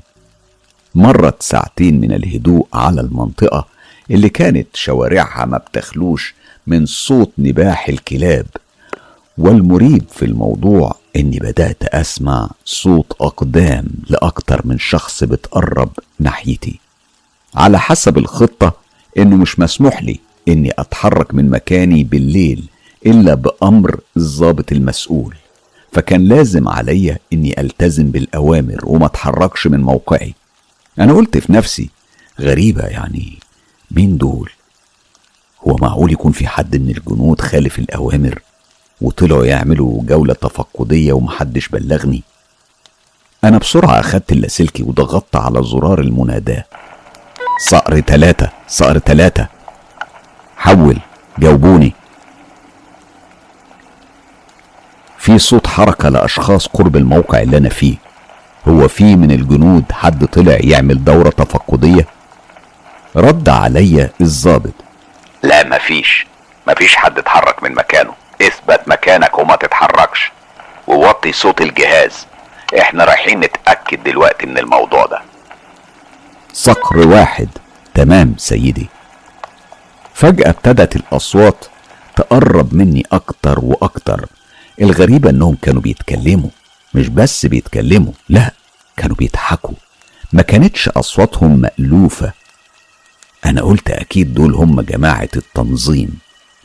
مرت 0.95 1.43
ساعتين 1.43 2.01
من 2.01 2.13
الهدوء 2.13 2.67
على 2.75 3.01
المنطقة 3.01 3.67
اللي 4.11 4.29
كانت 4.29 4.67
شوارعها 4.77 5.45
ما 5.45 5.59
بتخلوش 5.59 6.35
من 6.67 6.87
صوت 6.87 7.33
نباح 7.39 7.89
الكلاب 7.89 8.47
والمريب 9.39 10.05
في 10.11 10.25
الموضوع 10.25 10.97
إني 11.17 11.39
بدأت 11.39 11.83
أسمع 11.85 12.51
صوت 12.65 13.13
أقدام 13.21 13.85
لأكتر 14.11 14.61
من 14.65 14.79
شخص 14.79 15.25
بتقرب 15.25 15.91
ناحيتي. 16.21 16.81
على 17.55 17.79
حسب 17.81 18.19
الخطة 18.19 18.73
إنه 19.19 19.37
مش 19.37 19.59
مسموح 19.61 20.03
لي 20.03 20.21
إني 20.49 20.73
أتحرك 20.79 21.35
من 21.35 21.51
مكاني 21.51 22.05
بالليل 22.05 22.65
إلا 23.07 23.35
بأمر 23.35 24.01
الضابط 24.17 24.73
المسؤول. 24.73 25.35
فكان 25.93 26.25
لازم 26.25 26.69
عليا 26.69 27.19
إني 27.33 27.61
ألتزم 27.61 28.11
بالأوامر 28.11 28.81
وما 28.85 29.07
أتحركش 29.07 29.67
من 29.67 29.81
موقعي. 29.81 30.35
أنا 30.99 31.13
قلت 31.13 31.39
في 31.39 31.53
نفسي 31.53 31.91
غريبة 32.41 32.83
يعني 32.83 33.39
مين 33.91 34.17
دول؟ 34.17 34.51
هو 35.69 35.77
معقول 35.77 36.13
يكون 36.13 36.33
في 36.33 36.47
حد 36.47 36.77
من 36.77 36.89
الجنود 36.89 37.41
خالف 37.41 37.79
الأوامر 37.79 38.39
وطلعوا 39.01 39.47
يعملوا 39.47 40.03
جولة 40.03 40.35
تفقدية 40.35 41.13
ومحدش 41.13 41.69
بلغني؟ 41.69 42.23
أنا 43.45 43.59
بسرعة 43.59 44.01
أخدت 44.01 44.33
اللاسلكي 44.33 44.83
وضغطت 44.83 45.37
على 45.37 45.63
زرار 45.63 46.01
المناداة. 46.01 46.65
صقر 47.69 48.01
تلاتة 48.01 48.51
صقر 48.69 48.99
تلاتة. 48.99 49.47
حول 50.57 50.99
جاوبوني. 51.39 51.93
في 55.27 55.39
صوت 55.39 55.67
حركة 55.67 56.09
لأشخاص 56.09 56.67
قرب 56.67 56.97
الموقع 56.97 57.43
اللي 57.43 57.57
أنا 57.57 57.69
فيه. 57.69 57.97
هو 58.69 58.89
في 58.89 59.17
من 59.17 59.31
الجنود 59.31 59.85
حد 59.93 60.27
طلع 60.27 60.59
يعمل 60.61 61.05
دورة 61.05 61.29
تفقدية؟ 61.29 62.07
رد 63.17 63.49
عليا 63.49 64.11
الظابط 64.21 64.73
لا 65.43 65.65
مفيش. 65.65 66.27
مفيش 66.69 66.97
حد 66.97 67.19
اتحرك 67.19 67.63
من 67.63 67.75
مكانه. 67.75 68.13
اثبت 68.43 68.81
مكانك 68.87 69.39
وما 69.39 69.57
تتحركش. 69.57 70.33
ووطي 70.87 71.33
صوت 71.33 71.61
الجهاز. 71.61 72.27
إحنا 72.79 73.05
رايحين 73.05 73.41
نتأكد 73.41 74.05
دلوقتي 74.05 74.47
من 74.47 74.59
الموضوع 74.59 75.07
ده. 75.07 75.21
صقر 76.53 77.09
واحد. 77.09 77.49
تمام 77.95 78.35
سيدي. 78.39 78.89
فجأة 80.15 80.51
ابتدت 80.51 80.97
الأصوات 80.97 81.65
تقرب 82.17 82.75
مني 82.75 83.07
أكتر 83.13 83.59
وأكتر. 83.63 84.27
الغريبة 84.83 85.31
إنهم 85.31 85.57
كانوا 85.63 85.83
بيتكلموا 85.83 86.51
مش 86.95 87.09
بس 87.09 87.47
بيتكلموا 87.47 88.13
لا 88.29 88.55
كانوا 88.97 89.17
بيضحكوا. 89.17 89.75
ما 90.33 90.43
كانتش 90.43 90.89
أصواتهم 90.89 91.59
مألوفة. 91.59 92.33
أنا 93.47 93.63
قلت 93.63 93.91
أكيد 93.91 94.35
دول 94.35 94.55
هم 94.55 94.81
جماعة 94.81 95.29
التنظيم. 95.37 96.19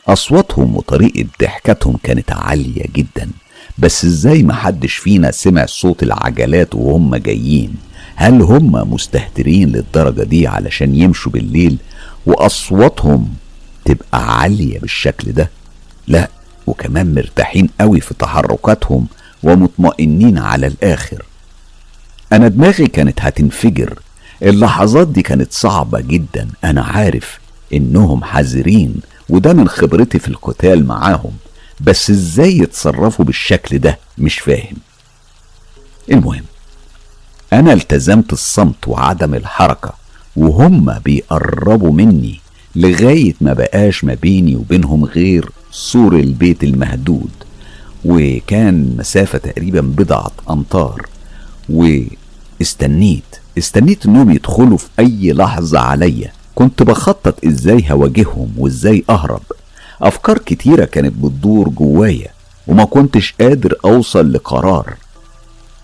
أصواتهم 0.08 0.76
وطريقة 0.76 1.26
ضحكتهم 1.42 1.96
كانت 2.02 2.32
عالية 2.32 2.84
جدا. 2.96 3.30
بس 3.78 4.04
إزاي 4.04 4.42
محدش 4.42 4.94
فينا 4.94 5.30
سمع 5.30 5.66
صوت 5.66 6.02
العجلات 6.02 6.74
وهم 6.74 7.16
جايين؟ 7.16 7.74
هل 8.16 8.42
هم 8.42 8.92
مستهترين 8.92 9.68
للدرجة 9.68 10.22
دي 10.22 10.46
علشان 10.46 10.94
يمشوا 10.94 11.32
بالليل 11.32 11.76
وأصواتهم 12.26 13.34
تبقى 13.84 14.40
عالية 14.40 14.78
بالشكل 14.78 15.32
ده؟ 15.32 15.50
لا. 16.06 16.28
وكمان 16.66 17.14
مرتاحين 17.14 17.68
قوي 17.80 18.00
في 18.00 18.14
تحركاتهم 18.14 19.06
ومطمئنين 19.42 20.38
على 20.38 20.66
الآخر. 20.66 21.24
أنا 22.32 22.48
دماغي 22.48 22.86
كانت 22.86 23.20
هتنفجر. 23.20 23.98
اللحظات 24.42 25.08
دي 25.08 25.22
كانت 25.22 25.52
صعبة 25.52 26.00
جدا. 26.00 26.48
أنا 26.64 26.82
عارف 26.82 27.38
إنهم 27.74 28.24
حذرين 28.24 28.94
وده 29.28 29.52
من 29.52 29.68
خبرتي 29.68 30.18
في 30.18 30.28
القتال 30.28 30.86
معاهم. 30.86 31.32
بس 31.80 32.10
إزاي 32.10 32.58
يتصرفوا 32.58 33.24
بالشكل 33.24 33.78
ده؟ 33.78 33.98
مش 34.18 34.38
فاهم. 34.38 34.76
المهم 36.10 36.44
أنا 37.52 37.72
التزمت 37.72 38.32
الصمت 38.32 38.88
وعدم 38.88 39.34
الحركة 39.34 39.92
وهم 40.36 40.98
بيقربوا 40.98 41.92
مني. 41.92 42.40
لغاية 42.76 43.34
ما 43.40 43.52
بقاش 43.52 44.04
ما 44.04 44.14
بيني 44.14 44.56
وبينهم 44.56 45.04
غير 45.04 45.50
سور 45.70 46.16
البيت 46.16 46.64
المهدود 46.64 47.30
وكان 48.04 48.96
مسافة 48.98 49.38
تقريبا 49.38 49.80
بضعة 49.80 50.32
أمتار 50.50 51.06
واستنيت 51.68 53.24
استنيت 53.58 54.06
إنهم 54.06 54.30
يدخلوا 54.30 54.76
في 54.78 54.88
أي 54.98 55.32
لحظة 55.32 55.78
عليا. 55.78 56.32
كنت 56.54 56.82
بخطط 56.82 57.44
إزاي 57.46 57.84
هواجههم 57.90 58.52
وإزاي 58.58 59.04
أهرب. 59.10 59.42
أفكار 60.02 60.38
كتيرة 60.38 60.84
كانت 60.84 61.12
بتدور 61.24 61.68
جوايا 61.68 62.28
وما 62.66 62.84
كنتش 62.84 63.34
قادر 63.40 63.74
أوصل 63.84 64.32
لقرار. 64.32 64.94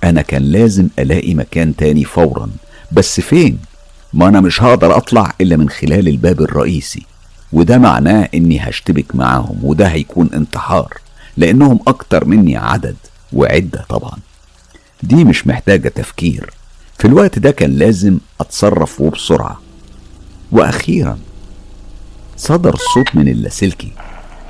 أنا 0.05 0.23
كان 0.23 0.43
لازم 0.43 0.89
ألاقي 0.99 1.35
مكان 1.35 1.77
تاني 1.77 2.05
فورا. 2.05 2.51
بس 2.93 3.21
فين؟ 3.21 3.59
ما 4.13 4.29
أنا 4.29 4.41
مش 4.41 4.63
هقدر 4.63 4.97
أطلع 4.97 5.33
إلا 5.41 5.57
من 5.57 5.71
خلال 5.71 6.09
الباب 6.09 6.41
الرئيسي 6.41 7.07
وده 7.53 7.79
معناه 7.79 8.29
إني 8.35 8.61
هشتبك 8.69 9.17
معاهم 9.17 9.59
وده 9.63 9.87
هيكون 9.87 10.31
انتحار 10.35 10.95
لأنهم 11.37 11.81
أكتر 11.87 12.25
مني 12.25 12.57
عدد 12.57 12.97
وعدة 13.33 13.85
طبعا. 13.89 14.17
دي 15.03 15.25
مش 15.25 15.47
محتاجة 15.47 15.89
تفكير. 15.89 16.51
في 16.99 17.05
الوقت 17.05 17.39
ده 17.39 17.51
كان 17.51 17.71
لازم 17.71 18.19
أتصرف 18.41 19.01
وبسرعة. 19.01 19.61
وأخيرا 20.53 21.19
صدر 22.37 22.77
صوت 22.95 23.15
من 23.17 23.29
اللاسلكي. 23.29 23.93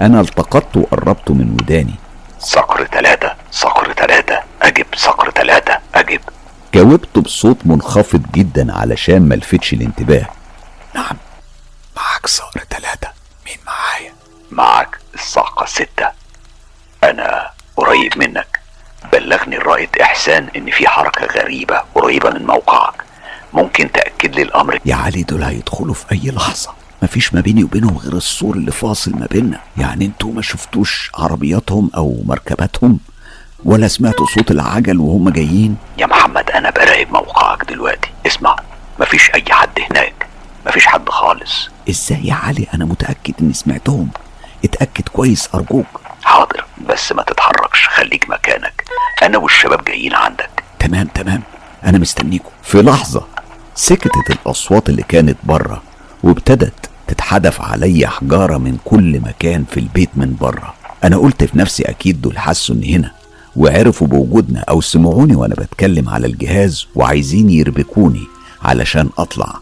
أنا 0.01 0.21
التقطت 0.21 0.77
وقربته 0.77 1.35
من 1.35 1.51
وداني. 1.51 1.95
صقر 2.39 2.87
تلاتة 2.87 3.31
صقر 3.53 3.93
تلاتة 3.93 4.39
أجب 4.63 4.87
صقر 4.97 5.31
تلاتة 5.31 5.79
أجب. 5.95 6.21
جاوبته 6.75 7.21
بصوت 7.21 7.57
منخفض 7.65 8.23
جدا 8.35 8.73
علشان 8.73 9.29
ما 9.29 9.35
الفتش 9.35 9.73
الانتباه. 9.73 10.27
نعم. 10.95 11.17
معاك 11.97 12.27
صقر 12.27 12.61
تلاتة. 12.71 13.09
مين 13.47 13.57
معايا؟ 13.67 14.13
معاك 14.51 14.99
الصعقة 15.15 15.67
ستة. 15.67 16.09
أنا 17.05 17.51
قريب 17.77 18.19
منك. 18.19 18.61
بلغني 19.13 19.57
الرائد 19.57 19.89
إحسان 20.01 20.49
إن 20.57 20.71
في 20.71 20.89
حركة 20.89 21.27
غريبة 21.41 21.83
قريبة 21.95 22.31
من 22.31 22.47
موقعك. 22.47 23.05
ممكن 23.53 23.93
تأكد 23.93 24.35
لي 24.35 24.43
الأمر؟ 24.43 24.81
يا 24.85 24.95
علي 24.95 25.23
دول 25.23 25.43
هيدخلوا 25.43 25.95
في 25.95 26.13
أي 26.13 26.31
لحظة. 26.31 26.71
مفيش 27.03 27.35
ما 27.35 27.41
بيني 27.41 27.65
وبينهم 27.65 27.99
غير 27.99 28.17
السور 28.17 28.57
اللي 28.57 28.73
فاصل 28.73 29.11
ما 29.11 29.27
بيننا. 29.31 29.61
يعني 29.77 30.05
أنتوا 30.07 30.33
ما 30.33 30.43
شفتوش 30.43 31.11
عربياتهم 31.15 31.91
أو 31.97 32.23
مركباتهم؟ 32.25 32.99
ولا 33.65 33.89
سمعتوا 33.89 34.27
صوت 34.27 34.51
العجل 34.51 34.99
وهم 34.99 35.31
جايين؟ 35.31 35.77
يا 35.99 36.07
محمد 36.07 36.51
أنا 36.51 36.71
براقب 36.71 37.13
موقعك 37.13 37.65
دلوقتي. 37.65 38.11
اسمع 38.27 38.57
مفيش 39.01 39.31
أي 39.35 39.45
حد 39.51 39.81
هناك. 39.91 40.27
مفيش 40.67 40.87
حد 40.87 41.09
خالص. 41.09 41.69
إزاي 41.91 42.27
يا 42.27 42.35
علي؟ 42.35 42.67
أنا 42.75 42.85
متأكد 42.85 43.35
إني 43.41 43.53
سمعتهم. 43.53 44.09
اتأكد 44.65 45.09
كويس 45.09 45.49
أرجوك. 45.55 46.01
حاضر 46.25 46.65
بس 46.89 47.13
ما 47.13 47.23
تتحركش. 47.23 47.89
خليك 47.89 48.31
مكانك. 48.31 48.85
أنا 49.23 49.39
والشباب 49.39 49.85
جايين 49.85 50.15
عندك. 50.15 50.51
تمام 50.79 51.07
تمام. 51.07 51.43
أنا 51.85 51.99
مستنيكم. 51.99 52.51
في 52.63 52.83
لحظة 52.83 53.27
سكتت 53.75 54.31
الأصوات 54.31 54.89
اللي 54.89 55.03
كانت 55.03 55.37
بره 55.45 55.83
وابتدت 56.23 56.91
تتحدف 57.07 57.63
عليا 57.63 58.09
حجارة 58.09 58.57
من 58.57 58.79
كل 58.85 59.21
مكان 59.21 59.65
في 59.71 59.81
البيت 59.81 60.11
من 60.15 60.37
بره. 60.41 60.75
أنا 61.05 61.17
قلت 61.17 61.45
في 61.45 61.59
نفسي 61.59 61.83
أكيد 61.83 62.21
دول 62.21 62.39
حسوا 62.39 62.75
إني 62.75 62.97
هنا. 62.97 63.13
وعرفوا 63.59 64.07
بوجودنا 64.07 64.61
أو 64.61 64.81
سمعوني 64.81 65.37
وأنا 65.37 65.55
بتكلم 65.55 66.09
على 66.09 66.27
الجهاز 66.27 66.87
وعايزين 66.95 67.51
يربكوني 67.51 68.23
علشان 68.63 69.09
أطلع. 69.19 69.59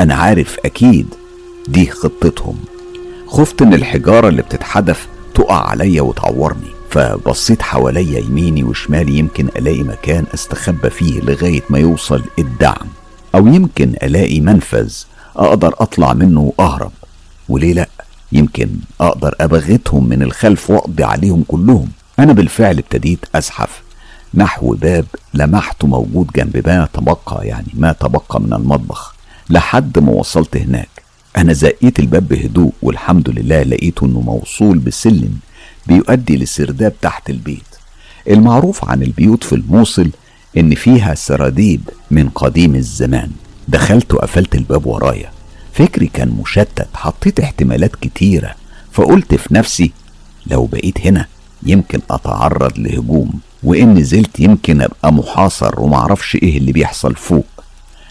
أنا 0.00 0.14
عارف 0.14 0.56
أكيد 0.64 1.06
دي 1.68 1.90
خطتهم. 1.90 2.56
خفت 3.26 3.62
ان 3.62 3.74
الحجارة 3.74 4.28
اللي 4.28 4.42
بتتحدف 4.42 5.06
تقع 5.34 5.68
عليا 5.68 6.02
وتعورني 6.02 6.70
فبصيت 6.90 7.62
حواليا 7.62 8.18
يميني 8.20 8.64
وشمالي 8.64 9.18
يمكن 9.18 9.48
ألاقي 9.56 9.82
مكان 9.82 10.24
أستخبى 10.34 10.90
فيه 10.90 11.20
لغاية 11.20 11.62
ما 11.70 11.78
يوصل 11.78 12.22
الدعم 12.38 12.86
أو 13.34 13.46
يمكن 13.46 13.94
ألاقي 14.02 14.40
منفذ 14.40 14.92
أقدر 15.36 15.74
أطلع 15.78 16.12
منه 16.12 16.52
وأهرب 16.58 16.92
وليه 17.48 17.72
لأ؟ 17.72 17.88
يمكن 18.32 18.68
أقدر 19.00 19.34
ابغتهم 19.40 20.08
من 20.08 20.22
الخلف 20.22 20.70
وأقضي 20.70 21.04
عليهم 21.04 21.44
كلهم. 21.48 21.88
أنا 22.18 22.32
بالفعل 22.32 22.78
ابتديت 22.78 23.18
أزحف 23.34 23.82
نحو 24.34 24.74
باب 24.74 25.04
لمحته 25.34 25.86
موجود 25.86 26.30
جنب 26.36 26.62
ما 26.68 26.88
تبقى 26.92 27.46
يعني 27.46 27.66
ما 27.74 27.92
تبقى 27.92 28.40
من 28.40 28.52
المطبخ 28.52 29.14
لحد 29.50 29.98
ما 29.98 30.12
وصلت 30.12 30.56
هناك. 30.56 30.88
أنا 31.36 31.52
زقيت 31.52 31.98
الباب 31.98 32.28
بهدوء 32.28 32.72
والحمد 32.82 33.30
لله 33.30 33.62
لقيته 33.62 34.06
إنه 34.06 34.20
موصول 34.20 34.78
بسلم 34.78 35.38
بيؤدي 35.86 36.36
لسرداب 36.36 36.92
تحت 37.02 37.30
البيت. 37.30 37.64
المعروف 38.28 38.84
عن 38.90 39.02
البيوت 39.02 39.44
في 39.44 39.54
الموصل 39.54 40.10
إن 40.56 40.74
فيها 40.74 41.14
سراديب 41.14 41.90
من 42.10 42.28
قديم 42.28 42.74
الزمان. 42.74 43.30
دخلت 43.68 44.14
وقفلت 44.14 44.54
الباب 44.54 44.86
ورايا. 44.86 45.30
فكري 45.72 46.06
كان 46.06 46.28
مشتت 46.28 46.88
حطيت 46.94 47.40
احتمالات 47.40 47.96
كتيرة 47.96 48.54
فقلت 48.92 49.34
في 49.34 49.54
نفسي 49.54 49.92
لو 50.46 50.66
بقيت 50.66 51.06
هنا 51.06 51.26
يمكن 51.62 52.00
أتعرض 52.10 52.78
لهجوم 52.78 53.32
وإن 53.62 53.94
نزلت 53.94 54.40
يمكن 54.40 54.82
أبقى 54.82 55.12
محاصر 55.12 55.80
ومعرفش 55.80 56.34
إيه 56.36 56.58
اللي 56.58 56.72
بيحصل 56.72 57.14
فوق. 57.14 57.46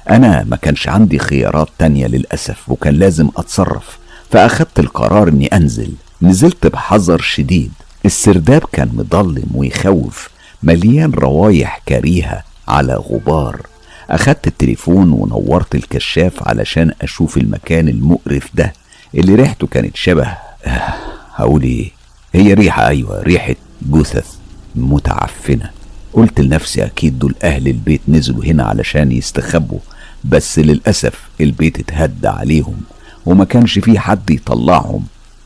أنا 0.10 0.44
ما 0.44 0.56
كانش 0.56 0.88
عندي 0.88 1.20
خيارات 1.20 1.68
تانية 1.80 2.08
للأسف 2.08 2.70
وكان 2.70 2.94
لازم 2.94 3.30
أتصرف. 3.38 3.98
فاخدت 4.32 4.80
القرار 4.80 5.28
إني 5.28 5.48
أنزل. 5.48 5.94
نزلت 6.22 6.68
بحذر 6.68 7.22
شديد. 7.22 7.72
السرداب 8.06 8.62
كان 8.72 8.90
مضلم 8.94 9.48
ويخوف. 9.56 10.30
مليان 10.64 11.12
روايح 11.12 11.82
كريهة 11.88 12.44
على 12.68 12.94
غبار. 12.94 13.62
أخدت 14.10 14.48
التليفون 14.48 15.12
ونورت 15.12 15.76
الكشاف 15.76 16.48
علشان 16.48 16.92
أشوف 17.02 17.38
المكان 17.38 17.88
المقرف 17.88 18.50
ده. 18.54 18.74
اللي 19.16 19.36
ريحته 19.36 19.68
كانت 19.68 19.96
شبه 19.96 20.28
آه، 20.66 20.94
هقول 21.36 21.64
إيه؟ 21.64 21.97
هي 22.34 22.54
ريحة 22.54 22.88
أيوة 22.88 23.22
ريحة 23.24 23.56
جثث 23.82 24.36
متعفنة. 24.76 25.70
قلت 26.14 26.40
لنفسي 26.42 26.86
أكيد 26.86 27.20
دول 27.20 27.36
أهل 27.44 27.68
البيت 27.68 28.02
نزلوا 28.08 28.46
هنا 28.46 28.64
علشان 28.64 29.12
يستخبوا 29.12 29.80
بس 30.24 30.60
للأسف 30.60 31.20
البيت 31.42 31.80
اتهد 31.80 32.26
عليهم 32.26 32.82
وما 33.26 33.46
كانش 33.46 33.80
فيه 33.80 34.00
حد 34.00 34.30
يطلعهم. 34.30 35.06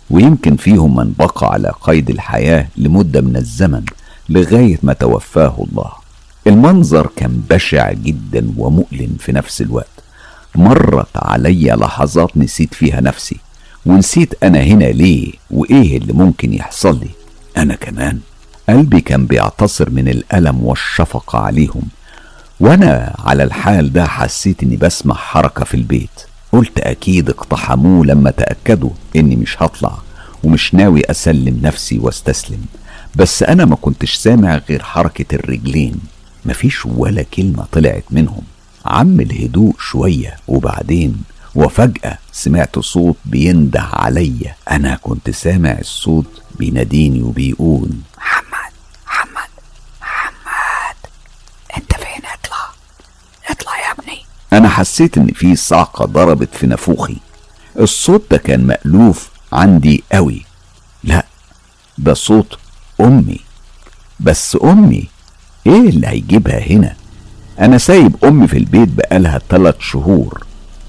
ويمكن 0.10 0.56
فيهم 0.56 0.96
من 0.96 1.14
بقى 1.20 1.54
على 1.54 1.72
قيد 1.82 2.10
الحياة 2.10 2.68
لمدة 2.78 3.22
من 3.22 3.36
الزمن 3.38 3.84
لغاية 4.30 4.80
ما 4.84 4.94
توفاه 4.94 5.66
الله. 5.72 5.92
المنظر 6.48 7.10
كان 7.16 7.42
بشع 7.50 7.92
جدا 7.92 8.54
ومؤلم 8.58 9.16
في 9.20 9.32
نفس 9.32 9.62
الوقت. 9.62 9.88
مرت 10.56 11.08
علي 11.16 11.72
لحظات 11.72 12.38
نسيت 12.38 12.74
فيها 12.74 13.02
نفسي. 13.02 13.38
ونسيت 13.86 14.44
أنا 14.44 14.60
هنا 14.64 14.86
ليه 14.86 15.34
وإيه 15.52 15.98
اللي 15.98 16.14
ممكن 16.14 16.54
يحصل 16.54 17.00
لي. 17.00 17.10
أنا 17.58 17.76
كمان. 17.76 18.20
قلبي 18.70 19.02
كان 19.02 19.26
بيعتصر 19.26 19.90
من 19.90 20.08
الألم 20.08 20.64
والشفقة 20.64 21.40
عليهم. 21.40 21.82
وأنا 22.60 23.16
على 23.20 23.44
الحال 23.44 23.94
ده 23.94 24.06
حسيت 24.08 24.64
إني 24.64 24.78
بسمع 24.78 25.16
حركة 25.16 25.66
في 25.66 25.74
البيت. 25.74 26.10
قلت 26.52 26.80
أكيد 26.80 27.30
اقتحموه 27.30 28.06
لما 28.06 28.32
تأكدوا 28.32 28.90
إني 29.16 29.36
مش 29.36 29.64
هطلع 29.64 29.98
ومش 30.44 30.74
ناوي 30.74 31.02
أسلم 31.12 31.60
نفسي 31.64 32.00
واستسلم. 32.00 32.66
بس 33.16 33.44
أنا 33.44 33.66
ما 33.66 33.76
كنتش 33.76 34.14
سامع 34.14 34.62
غير 34.70 34.84
حركة 34.84 35.36
الرجلين. 35.36 35.96
مفيش 36.46 36.86
ولا 36.86 37.24
كلمة 37.24 37.66
طلعت 37.72 38.04
منهم. 38.12 38.42
عم 38.86 39.20
الهدوء 39.20 39.76
شوية 39.80 40.36
وبعدين 40.48 41.16
وفجأة 41.56 42.18
سمعت 42.32 42.80
صوت 42.80 43.16
بينده 43.26 43.82
عليا 43.82 44.56
أنا 44.72 44.96
كنت 45.02 45.30
سامع 45.30 45.72
الصوت 45.80 46.42
بيناديني 46.60 47.22
وبيقول 47.24 47.90
محمد 48.18 48.72
محمد 49.08 49.50
محمد 50.02 50.96
أنت 51.78 51.94
فين؟ 51.94 52.22
اطلع 52.26 52.70
اطلع 53.50 53.78
يا 53.80 53.92
ابني. 53.92 54.22
أنا 54.54 54.70
حسيت 54.70 55.18
إن 55.18 55.28
في 55.28 55.56
صعقه 55.56 56.06
ضربت 56.06 56.56
في 56.56 56.68
نافوخي 56.68 57.18
الصوت 57.80 58.24
ده 58.32 58.38
كان 58.38 58.68
مألوف 58.68 59.30
عندي 59.54 60.04
قوي. 60.12 60.46
لا 61.04 61.26
ده 61.98 62.14
صوت 62.14 62.60
أمي. 63.02 63.40
بس 64.20 64.58
أمي 64.64 65.08
إيه 65.68 65.90
اللي 65.90 66.08
هيجيبها 66.08 66.60
هنا؟ 66.60 66.96
أنا 67.60 67.78
سايب 67.78 68.26
أمي 68.26 68.48
في 68.48 68.58
البيت 68.58 68.90
بقالها 68.90 69.42
ثلاث 69.50 69.76
شهور. 69.80 70.44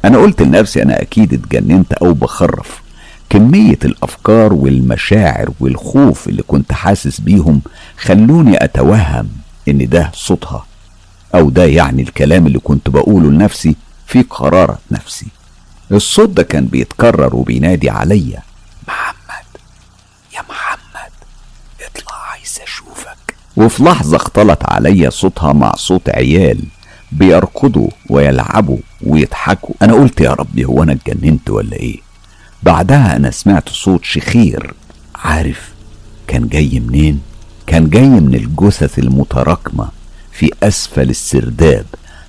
أنا 0.05 0.19
قلت 0.19 0.43
لنفسي 0.43 0.83
أنا 0.83 1.03
أكيد 1.03 1.33
اتجننت 1.35 1.93
أو 1.93 2.13
بخرف. 2.15 2.83
كمية 3.31 3.79
الأفكار 3.85 4.53
والمشاعر 4.53 5.49
والخوف 5.61 6.29
اللي 6.29 6.43
كنت 6.43 6.73
حاسس 6.73 7.21
بيهم 7.21 7.61
خلوني 7.99 8.65
أتوهم 8.65 9.29
إن 9.69 9.89
ده 9.89 10.11
صوتها 10.15 10.67
أو 11.35 11.51
ده 11.51 11.65
يعني 11.65 12.03
الكلام 12.03 12.47
اللي 12.47 12.59
كنت 12.59 12.89
بقوله 12.91 13.31
لنفسي 13.31 13.77
في 14.07 14.23
قرارة 14.23 14.79
نفسي. 14.91 15.27
الصوت 15.93 16.29
ده 16.29 16.43
كان 16.43 16.67
بيتكرر 16.67 17.37
وبينادي 17.37 17.91
عليا 17.91 18.43
محمد 18.89 19.47
يا 20.35 20.41
محمد 20.49 21.11
اطلع 21.81 22.17
عايز 22.31 22.59
أشوفك. 22.63 23.35
وفي 23.57 23.83
لحظة 23.83 24.17
اختلط 24.17 24.59
عليا 24.65 25.11
صوتها 25.11 25.53
مع 25.53 25.73
صوت 25.77 26.09
عيال 26.09 26.61
بيركضوا 27.13 27.89
ويلعبوا 28.11 28.79
ويضحكوا. 29.07 29.75
أنا 29.83 29.93
قلت 29.95 30.21
يا 30.21 30.31
ربي 30.31 30.65
هو 30.65 30.83
أنا 30.83 30.93
اتجننت 30.93 31.51
ولا 31.51 31.77
إيه؟ 31.77 31.99
بعدها 32.63 33.17
أنا 33.17 33.31
سمعت 33.31 33.69
صوت 33.69 34.05
شخير. 34.05 34.75
عارف 35.15 35.73
كان 36.27 36.49
جاي 36.49 36.81
منين؟ 36.81 37.21
كان 37.67 37.91
جاي 37.91 38.09
من 38.09 38.35
الجثث 38.35 38.99
المتراكمة 38.99 39.89
في 40.33 40.51
أسفل 40.63 41.11
السرداب. 41.11 41.87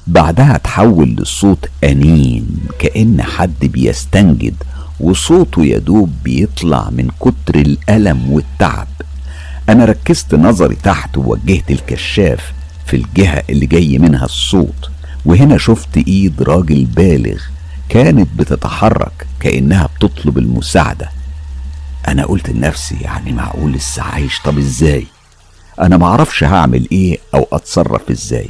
بعدها 0.08 0.58
تحول 0.58 1.16
لصوت 1.16 1.70
أنين 1.84 2.48
كأن 2.80 3.22
حد 3.22 3.60
بيستنجد 3.66 4.56
وصوته 5.00 5.66
يدوب 5.66 6.12
بيطلع 6.24 6.90
من 6.90 7.08
كتر 7.20 7.56
الألم 7.56 8.32
والتعب. 8.32 8.88
أنا 9.70 9.86
ركزت 9.86 10.36
نظري 10.36 10.76
تحت 10.76 11.18
ووجهت 11.18 11.72
الكشاف 11.72 12.54
في 12.86 12.95
الجهة 12.95 13.44
اللي 13.50 13.66
جاي 13.66 13.98
منها 13.98 14.26
الصوت. 14.26 14.91
وهنا 15.26 15.58
شفت 15.58 15.98
إيد 15.98 16.41
راجل 16.44 16.86
بالغ 16.86 17.41
كانت 17.90 18.28
بتتحرك 18.36 19.28
كأنها 19.40 19.90
بتطلب 19.98 20.38
المساعدة. 20.38 21.10
أنا 22.08 22.26
قلت 22.26 22.50
لنفسي 22.50 22.95
يعني 23.02 23.32
معقول 23.32 23.72
لسه 23.74 24.04
عايش؟ 24.04 24.40
طب 24.45 24.58
إزاي؟ 24.58 25.08
أنا 25.82 25.98
معرفش 25.98 26.44
هعمل 26.44 26.88
إيه 26.91 27.18
أو 27.34 27.48
أتصرف 27.52 28.12
إزاي. 28.12 28.50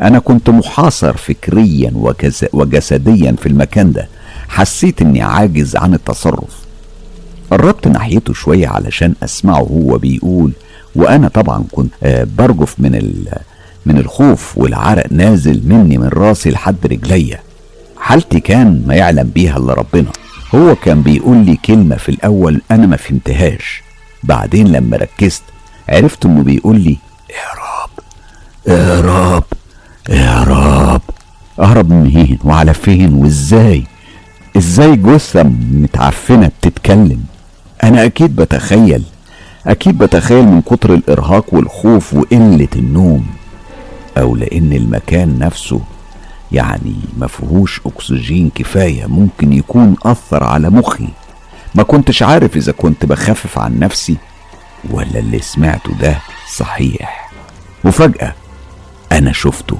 أنا 0.00 0.18
كنت 0.18 0.50
محاصر 0.50 1.16
فكريا 1.16 1.90
وجس 1.94 2.44
وجسديا 2.52 3.36
في 3.40 3.46
المكان 3.46 3.92
ده. 3.92 4.08
حسيت 4.48 5.02
إني 5.02 5.22
عاجز 5.22 5.76
عن 5.76 5.94
التصرف. 5.94 6.64
قربت 7.50 7.88
ناحيته 7.88 8.32
شوية 8.34 8.68
علشان 8.68 9.14
أسمعه 9.22 9.60
هو 9.62 9.98
بيقول 9.98 10.52
وأنا 10.94 11.28
طبعا 11.28 11.64
كنت 11.72 11.92
آه، 12.02 12.26
برجف 12.38 12.74
من 12.78 12.94
ال 12.94 13.28
من 13.86 13.98
الخوف 13.98 14.58
والعرق 14.58 15.06
نازل 15.10 15.62
مني 15.68 15.98
من 15.98 16.08
راسي 16.08 16.50
لحد 16.50 16.76
رجليا 16.86 17.38
حالتي 17.98 18.40
كان 18.40 18.84
ما 18.86 18.94
يعلم 18.94 19.30
بيها 19.34 19.56
إلا 19.56 19.74
ربنا. 19.74 20.10
هو 20.54 20.74
كان 20.74 21.02
بيقول 21.02 21.36
لي 21.36 21.56
كلمة 21.56 21.96
في 21.96 22.08
الأول 22.08 22.60
أنا 22.70 22.86
ما 22.86 22.96
فهمتهاش. 22.96 23.82
بعدين 24.22 24.72
لما 24.72 24.96
ركزت 24.96 25.42
عرفت 25.88 26.26
إنه 26.26 26.42
بيقول 26.42 26.80
لي 26.80 26.96
اهرب 27.30 27.90
اهرب 28.68 29.44
أهرب 30.10 31.02
اهرب 31.60 31.90
منين 31.92 32.38
وعلى 32.44 32.74
فين 32.74 33.14
وإزاي؟ 33.14 33.84
إزاي 34.56 34.96
جثة 34.96 35.42
متعفنة 35.72 36.50
بتتكلم؟ 36.60 37.24
أنا 37.84 38.04
أكيد 38.04 38.36
بتخيل 38.36 39.02
أكيد 39.66 39.98
بتخيل 39.98 40.44
من 40.44 40.60
كتر 40.62 40.94
الإرهاق 40.94 41.54
والخوف 41.54 42.14
وقلة 42.14 42.68
النوم. 42.76 43.26
أو 44.18 44.36
لأن 44.36 44.72
المكان 44.72 45.38
نفسه 45.38 45.80
يعني 46.52 46.94
ما 47.16 47.26
فيهوش 47.26 47.80
أكسجين 47.86 48.50
كفاية 48.54 49.06
ممكن 49.06 49.52
يكون 49.52 49.96
أثر 50.02 50.44
على 50.44 50.70
مخي. 50.70 51.08
ما 51.74 51.82
كنتش 51.82 52.22
عارف 52.22 52.56
إذا 52.56 52.72
كنت 52.72 53.06
بخفف 53.06 53.58
عن 53.58 53.78
نفسي 53.78 54.16
ولا 54.90 55.18
اللي 55.18 55.38
سمعته 55.40 55.92
ده 56.00 56.18
صحيح. 56.56 57.30
وفجأة 57.84 58.34
أنا 59.12 59.32
شفته. 59.32 59.76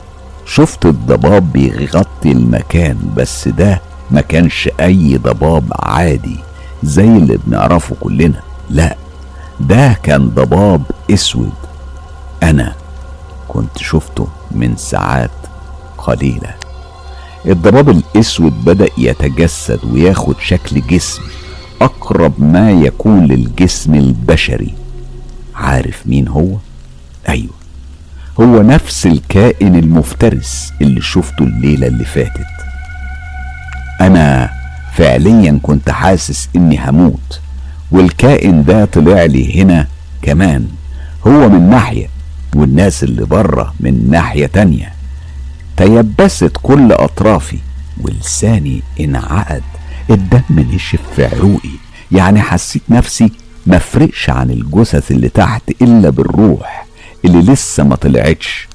شفت 0.47 0.87
الضباب 0.87 1.53
بيغطي 1.53 2.33
المكان 2.33 2.99
بس 3.17 3.49
ده 3.49 3.81
ما 4.11 4.21
كانش 4.21 4.69
أي 4.81 5.17
ضباب 5.17 5.73
عادي 5.83 6.37
زي 6.83 7.05
اللي 7.05 7.39
بنعرفه 7.47 7.97
كلنا 8.01 8.41
لأ 8.71 8.97
ده 9.61 9.93
كان 10.03 10.29
ضباب 10.29 10.83
أسود. 11.11 11.53
أنا 12.43 12.73
كنت 13.55 13.79
شفته 13.79 14.29
من 14.51 14.77
ساعات 14.77 15.31
قليلة. 15.99 16.55
الضباب 17.47 17.89
الأسود 17.89 18.65
بدأ 18.65 18.89
يتجسد 18.99 19.81
وياخد 19.85 20.35
شكل 20.41 20.83
جسم 20.91 21.23
أقرب 21.81 22.33
ما 22.43 22.71
يكون 22.71 23.27
للجسم 23.27 23.95
البشري. 23.95 24.75
عارف 25.55 26.07
مين 26.07 26.29
هو؟ 26.29 26.57
أيوه 27.29 27.55
هو 28.41 28.63
نفس 28.63 29.07
الكائن 29.07 29.77
المفترس 29.77 30.73
اللي 30.83 31.01
شفته 31.01 31.43
الليلة 31.45 31.87
اللي 31.87 32.05
فاتت. 32.05 32.47
أنا 34.01 34.51
فعليا 34.95 35.61
كنت 35.63 35.91
حاسس 35.91 36.49
إني 36.57 36.89
هموت 36.89 37.41
والكائن 37.91 38.65
ده 38.65 38.85
طلع 38.85 39.25
لي 39.25 39.63
هنا 39.63 39.87
كمان 40.23 40.69
هو 41.27 41.49
من 41.49 41.71
ناحية 41.71 42.09
والناس 42.55 43.05
اللي 43.05 43.25
بره 43.25 43.75
من 43.81 44.11
ناحية 44.11 44.47
تانية. 44.47 44.93
تيبست 45.77 46.53
كل 46.63 46.93
أطرافي 46.93 47.59
ولساني 48.01 48.83
انعقد. 49.01 49.63
الدم 50.11 50.41
نشف 50.51 51.01
في 51.17 51.27
عروقي 51.27 51.71
يعني 52.13 52.41
حسيت 52.41 52.83
نفسي 52.89 53.33
مفرقش 53.67 54.31
عن 54.31 54.51
الجثث 54.51 55.11
اللي 55.11 55.29
تحت 55.29 55.63
إلا 55.83 56.11
بالروح 56.11 56.87
اللي 57.25 57.53
لسه 57.53 57.85
ما 57.85 57.97
طلعتش. 57.97 58.69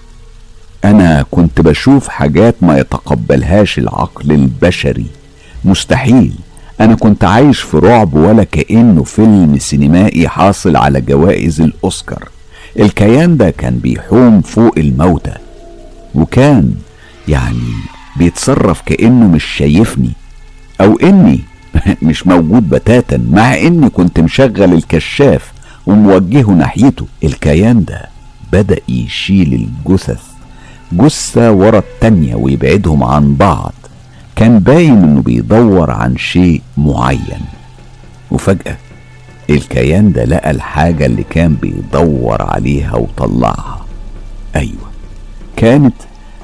أنا 0.85 1.26
كنت 1.31 1.61
بشوف 1.61 2.07
حاجات 2.07 2.56
ما 2.61 2.77
يتقبلهاش 2.77 3.80
العقل 3.80 4.31
البشري. 4.31 5.06
مستحيل. 5.65 6.34
أنا 6.81 6.95
كنت 6.95 7.23
عايش 7.23 7.60
في 7.60 7.77
رعب 7.77 8.14
ولا 8.14 8.43
كأنه 8.43 9.03
فيلم 9.03 9.57
سينمائي 9.60 10.27
حاصل 10.27 10.76
على 10.76 11.01
جوائز 11.01 11.61
الأوسكار. 11.61 12.30
الكيان 12.80 13.38
ده 13.38 13.49
كان 13.49 13.77
بيحوم 13.77 14.41
فوق 14.41 14.73
الموتى 14.77 15.34
وكان 16.15 16.73
يعني 17.27 17.73
بيتصرف 18.15 18.81
كأنه 18.81 19.27
مش 19.27 19.43
شايفني 19.43 20.11
أو 20.81 20.99
إني 20.99 21.39
مش 22.01 22.27
موجود 22.27 22.69
بتاتا 22.69 23.18
مع 23.31 23.57
إني 23.57 23.89
كنت 23.89 24.19
مشغل 24.19 24.73
الكشاف 24.73 25.51
وموجهه 25.88 26.51
ناحيته. 26.51 27.07
الكيان 27.23 27.85
ده 27.85 28.10
بدأ 28.51 28.80
يشيل 28.89 29.53
الجثث 29.53 30.22
جثة 30.91 31.51
ورا 31.51 31.80
التانية 31.80 32.35
ويبعدهم 32.35 33.03
عن 33.03 33.35
بعض. 33.35 33.73
كان 34.35 34.60
باين 34.60 35.03
إنه 35.03 35.22
بيدور 35.22 35.91
عن 35.91 36.18
شيء 36.18 36.61
معين. 36.77 37.41
وفجأة 38.31 38.77
الكيان 39.49 40.11
ده 40.11 40.26
لقى 40.26 40.51
الحاجة 40.51 41.05
اللي 41.05 41.23
كان 41.30 41.53
بيدور 41.55 42.41
عليها 42.41 42.95
وطلعها. 42.95 43.85
أيوة 44.55 44.89
كانت 45.55 45.93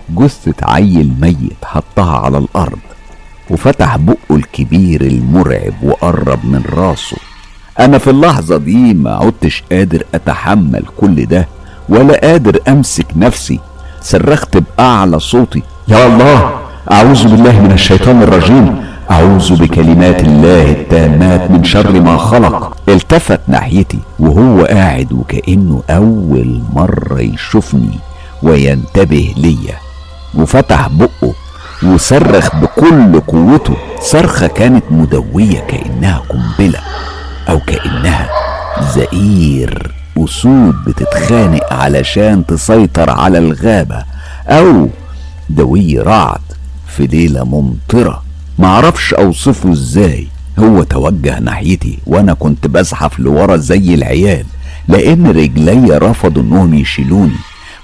جثة 0.10 0.54
عيل 0.64 1.12
ميت 1.22 1.66
حطها 1.66 2.18
على 2.18 2.38
الأرض 2.38 2.80
وفتح 3.50 3.96
بقه 3.98 4.16
الكبير 4.36 5.02
المرعب 5.02 5.74
وقرب 5.84 6.46
من 6.46 6.64
راسه. 6.74 7.18
أنا 7.80 7.98
في 7.98 8.10
اللحظة 8.10 8.58
دي 8.58 8.94
ما 8.94 9.16
عدتش 9.16 9.64
قادر 9.72 10.04
أتحمل 10.16 10.84
كل 10.98 11.26
ده 11.26 11.48
ولا 11.90 12.20
قادر 12.24 12.60
أمسك 12.68 13.06
نفسي. 13.16 13.60
صرخت 14.02 14.58
بأعلى 14.58 15.20
صوتي 15.20 15.62
يا 15.88 16.08
الله 16.08 16.60
أعوذ 16.92 17.28
بالله 17.28 17.62
من 17.62 17.72
الشيطان 17.72 18.22
الرجيم. 18.24 18.86
أعوذ 19.12 19.56
بكلمات 19.56 20.24
الله 20.24 20.72
التامات 20.72 21.52
من 21.52 21.64
شر 21.64 22.00
ما 22.00 22.18
خلق. 22.18 22.78
التفت 22.90 23.40
ناحيتي 23.48 24.00
وهو 24.20 24.66
قاعد 24.66 25.14
وكأنه 25.14 25.84
أول 25.90 26.62
مرة 26.74 27.22
يشوفني 27.22 28.00
وينتبه 28.44 29.34
ليا. 29.38 29.76
وفتح 30.36 30.88
بقه 30.88 31.34
وصرخ 31.84 32.56
بكل 32.56 33.20
قوته. 33.20 33.76
صرخة 34.02 34.48
كانت 34.48 34.84
مدوية 34.92 35.60
كأنها 35.60 36.22
قنبلة 36.30 36.80
أو 37.50 37.60
كأنها 37.60 38.30
زئير. 38.96 39.96
أسود 40.18 40.76
بتتخانق 40.88 41.74
علشان 41.74 42.46
تسيطر 42.46 43.10
على 43.10 43.38
الغابة 43.38 44.04
أو 44.48 44.90
دوي 45.50 46.00
رعد 46.00 46.42
في 46.88 47.08
ليلة 47.08 47.44
ممطرة. 47.44 48.25
معرفش 48.60 49.14
أوصفه 49.14 49.72
إزاي. 49.72 50.28
هو 50.60 50.84
توجه 50.84 51.40
ناحيتي 51.40 52.00
وأنا 52.08 52.34
كنت 52.34 52.68
بزحف 52.68 53.20
لورا 53.20 53.58
زي 53.58 53.94
العيال 53.94 54.46
لأن 54.88 55.28
رجلي 55.28 55.98
رفضوا 55.98 56.44
إنهم 56.44 56.74
يشيلوني. 56.74 57.36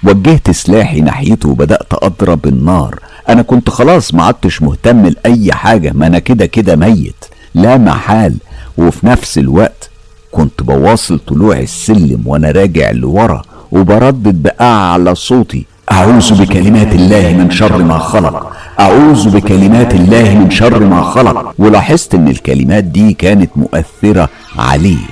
وجهت 0.04 0.50
سلاحي 0.50 1.00
ناحيته 1.00 1.48
وبدأت 1.48 1.92
أضرب 1.92 2.46
النار. 2.46 2.98
أنا 3.28 3.42
كنت 3.42 3.70
خلاص 3.70 4.14
ما 4.14 4.24
عدتش 4.24 4.62
مهتم 4.62 5.06
لأي 5.06 5.52
حاجة 5.52 5.92
ما 5.92 6.06
أنا 6.06 6.18
كده 6.18 6.46
كده 6.46 6.76
ميت. 6.76 7.24
لا 7.54 7.76
محال. 7.76 8.36
وفي 8.78 9.06
نفس 9.06 9.38
الوقت 9.38 9.90
كنت 10.32 10.62
بواصل 10.62 11.18
طلوع 11.18 11.58
السلم 11.58 12.22
وأنا 12.26 12.50
راجع 12.50 12.90
لورا 12.90 13.42
وبردد 13.72 14.42
بأعلى 14.42 15.14
صوتي. 15.14 15.66
أعوذ 15.92 16.34
بكلمات 16.40 16.94
الله 16.94 17.32
من 17.32 17.50
شر 17.50 17.82
ما 17.82 17.98
خلق. 17.98 18.52
أعوذ 18.80 19.30
بكلمات 19.30 19.94
الله 19.94 20.34
من 20.34 20.50
شر 20.50 20.80
ما 20.84 21.02
خلق. 21.02 21.54
ولاحظت 21.58 22.14
إن 22.14 22.28
الكلمات 22.28 22.84
دي 22.84 23.12
كانت 23.12 23.50
مؤثرة 23.56 24.28
عليه. 24.58 25.06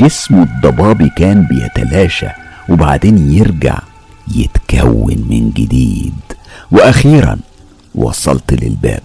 جسمه 0.00 0.42
الضبابي 0.42 1.10
كان 1.16 1.46
بيتلاشى 1.50 2.26
وبعدين 2.68 3.32
يرجع 3.32 3.78
يتكون 4.34 5.16
من 5.30 5.50
جديد. 5.50 6.14
وأخيرا 6.70 7.38
وصلت 7.94 8.52
للباب. 8.62 9.02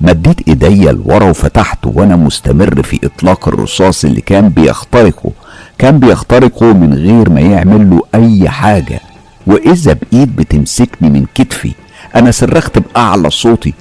مديت 0.00 0.48
إيديا 0.48 0.92
لورا 0.92 1.30
وفتحته 1.30 1.92
وأنا 1.94 2.16
مستمر 2.16 2.82
في 2.82 3.00
إطلاق 3.04 3.48
الرصاص 3.48 4.04
اللي 4.04 4.20
كان 4.20 4.48
بيخترقه. 4.48 5.30
كان 5.78 5.98
بيخترقه 5.98 6.72
من 6.72 6.94
غير 6.94 7.30
ما 7.30 7.40
يعمل 7.40 7.90
له 7.90 8.02
أي 8.14 8.48
حاجة. 8.48 9.00
وإذا 9.46 9.92
بإيد 9.92 10.36
بتمسكني 10.36 11.10
من 11.10 11.26
كتفي 11.34 11.72
أنا 12.16 12.30
صرخت 12.30 12.78
بأعلى 12.78 13.30
صوتي 13.30 13.74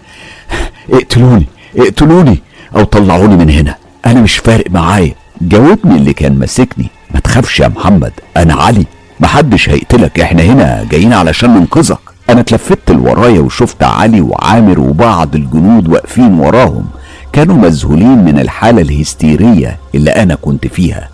اقتلوني 0.93 1.45
اقتلوني 1.77 2.39
أو 2.75 2.83
طلعوني 2.83 3.35
من 3.35 3.49
هنا 3.49 3.75
أنا 4.05 4.21
مش 4.21 4.37
فارق 4.37 4.71
معايا. 4.71 5.13
جاوبني 5.41 5.95
اللي 5.95 6.13
كان 6.13 6.39
ماسكني 6.39 6.87
ما 7.13 7.19
تخافش 7.19 7.59
يا 7.59 7.67
محمد 7.67 8.13
أنا 8.37 8.53
علي 8.53 8.85
محدش 9.19 9.69
هيقتلك 9.69 10.19
إحنا 10.19 10.43
هنا 10.43 10.87
جايين 10.91 11.13
علشان 11.13 11.49
ننقذك. 11.49 11.97
أنا 12.29 12.39
اتلفت 12.39 12.91
لورايا 12.91 13.39
وشفت 13.39 13.83
علي 13.83 14.21
وعامر 14.21 14.79
وبعض 14.79 15.35
الجنود 15.35 15.87
واقفين 15.89 16.39
وراهم 16.39 16.85
كانوا 17.33 17.55
مذهولين 17.55 18.25
من 18.25 18.39
الحالة 18.39 18.81
الهستيرية 18.81 19.77
اللي 19.95 20.11
أنا 20.11 20.35
كنت 20.35 20.67
فيها. 20.67 21.09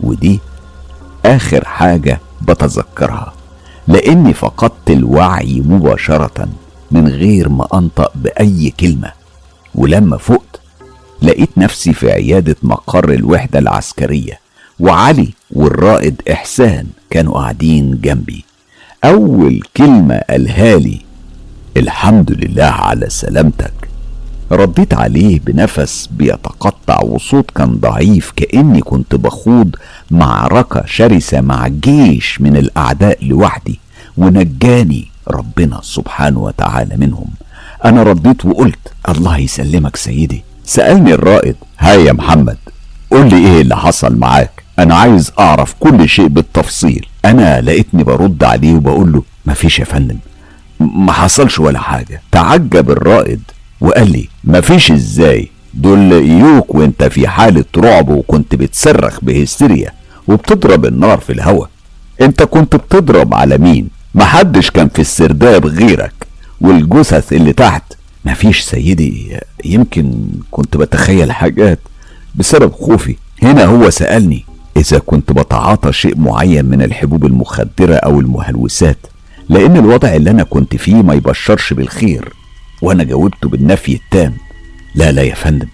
ودي 0.00 0.40
آخر 1.26 1.64
حاجة 1.64 2.20
بتذكرها. 2.42 3.32
لاني 3.88 4.34
فقدت 4.34 4.90
الوعي 4.90 5.60
مباشرة 5.66 6.48
من 6.90 7.08
غير 7.08 7.48
ما 7.48 7.68
انطق 7.74 8.12
بأي 8.14 8.72
كلمة. 8.80 9.12
ولما 9.74 10.16
فقت 10.16 10.60
لقيت 11.22 11.50
نفسي 11.56 11.92
في 11.92 12.12
عيادة 12.12 12.56
مقر 12.62 13.12
الوحدة 13.12 13.58
العسكرية 13.58 14.38
وعلي 14.80 15.28
والرائد 15.50 16.22
إحسان 16.32 16.86
كانوا 17.10 17.34
قاعدين 17.34 18.00
جنبي. 18.00 18.44
أول 19.04 19.62
كلمة 19.76 20.20
قالها 20.30 20.76
لي 20.76 21.00
الحمد 21.76 22.32
لله 22.32 22.64
على 22.64 23.10
سلامتك. 23.10 23.72
رديت 24.52 24.94
عليه 24.94 25.40
بنفس 25.40 26.08
بيتقطع 26.12 27.00
وصوت 27.02 27.50
كان 27.50 27.76
ضعيف 27.76 28.32
كأني 28.36 28.80
كنت 28.80 29.14
بخوض 29.14 29.76
معركة 30.14 30.82
شرسة 30.86 31.40
مع 31.40 31.68
جيش 31.68 32.40
من 32.40 32.56
الأعداء 32.56 33.24
لوحدي 33.26 33.80
ونجاني 34.16 35.08
ربنا 35.28 35.80
سبحانه 35.82 36.38
وتعالى 36.40 36.96
منهم. 36.96 37.26
أنا 37.84 38.02
رديت 38.02 38.44
وقلت 38.44 38.92
الله 39.08 39.38
يسلمك 39.38 39.96
سيدي. 39.96 40.44
سألني 40.64 41.14
الرائد 41.14 41.56
هاي 41.78 42.04
يا 42.04 42.12
محمد 42.12 42.56
قول 43.10 43.28
لي 43.28 43.36
إيه 43.36 43.60
اللي 43.60 43.76
حصل 43.76 44.16
معاك؟ 44.16 44.62
أنا 44.78 44.94
عايز 44.94 45.32
أعرف 45.38 45.74
كل 45.80 46.08
شيء 46.08 46.26
بالتفصيل. 46.26 47.06
أنا 47.24 47.60
لقيتني 47.60 48.04
برد 48.04 48.44
عليه 48.44 48.74
وبقول 48.74 49.12
له 49.12 49.22
مفيش 49.46 49.78
يا 49.78 49.84
فندم 49.84 50.18
ما 50.80 51.12
حصلش 51.12 51.58
ولا 51.58 51.78
حاجة. 51.78 52.22
تعجب 52.32 52.90
الرائد 52.90 53.40
وقال 53.80 54.12
لي 54.12 54.28
مفيش 54.44 54.92
إزاي 54.92 55.48
دول 55.74 56.10
لقيوك 56.10 56.74
وأنت 56.74 57.04
في 57.04 57.28
حالة 57.28 57.64
رعب 57.76 58.08
وكنت 58.08 58.54
بتصرخ 58.54 59.18
بهستيريا. 59.22 59.92
وبتضرب 60.28 60.86
النار 60.86 61.18
في 61.18 61.32
الهوا. 61.32 61.66
انت 62.20 62.42
كنت 62.42 62.76
بتضرب 62.76 63.34
على 63.34 63.58
مين؟ 63.58 63.88
محدش 64.14 64.70
كان 64.70 64.88
في 64.88 64.98
السرداب 64.98 65.66
غيرك 65.66 66.14
والجثث 66.60 67.32
اللي 67.32 67.52
تحت. 67.52 67.82
مفيش 68.24 68.60
سيدي 68.60 69.36
يمكن 69.64 70.14
كنت 70.50 70.76
بتخيل 70.76 71.32
حاجات 71.32 71.78
بسبب 72.34 72.72
خوفي. 72.72 73.16
هنا 73.42 73.64
هو 73.64 73.90
سألني 73.90 74.44
إذا 74.76 74.98
كنت 74.98 75.32
بتعاطى 75.32 75.92
شيء 75.92 76.18
معين 76.18 76.64
من 76.64 76.82
الحبوب 76.82 77.26
المخدرة 77.26 77.94
أو 77.94 78.20
المهلوسات 78.20 78.98
لأن 79.48 79.76
الوضع 79.76 80.14
اللي 80.14 80.30
أنا 80.30 80.42
كنت 80.42 80.76
فيه 80.76 80.94
ما 80.94 81.14
يبشرش 81.14 81.72
بالخير 81.72 82.32
وأنا 82.82 83.04
جاوبته 83.04 83.48
بالنفي 83.48 83.94
التام. 83.94 84.34
لا 84.94 85.12
لا 85.12 85.22
يا 85.22 85.34
فندم 85.34 85.66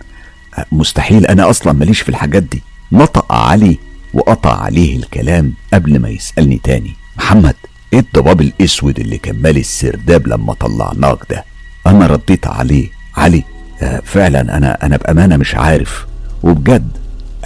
مستحيل. 0.72 1.26
أنا 1.26 1.50
أصلا 1.50 1.72
ماليش 1.72 2.00
في 2.00 2.08
الحاجات 2.08 2.42
دي. 2.42 2.62
نطق 2.92 3.32
علي 3.32 3.78
وقطع 4.14 4.62
عليه 4.62 4.96
الكلام 4.96 5.52
قبل 5.74 5.98
ما 5.98 6.08
يسألني 6.08 6.60
تاني. 6.64 6.94
محمد 7.16 7.54
إيه 7.92 7.98
الضباب 7.98 8.40
الأسود 8.40 9.00
اللي 9.00 9.18
كان 9.18 9.42
مالي 9.42 9.60
السرداب 9.60 10.26
لما 10.28 10.54
طلعناك 10.54 11.18
ده؟ 11.30 11.44
أنا 11.86 12.06
رديت 12.06 12.46
عليه. 12.46 12.88
علي 13.16 13.44
آه 13.82 14.02
فعلا 14.04 14.56
أنا 14.56 14.86
أنا 14.86 14.96
بأمانة 14.96 15.36
مش 15.36 15.54
عارف. 15.54 16.06
وبجد 16.42 16.88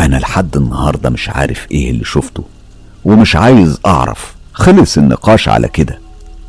أنا 0.01 0.16
لحد 0.16 0.57
النهارده 0.57 1.11
مش 1.11 1.28
عارف 1.28 1.66
إيه 1.70 1.91
اللي 1.91 2.05
شفته. 2.05 2.45
ومش 3.05 3.36
عايز 3.36 3.78
أعرف. 3.86 4.35
خلص 4.53 4.99
النقاش 4.99 5.49
على 5.49 5.69
كده. 5.69 5.99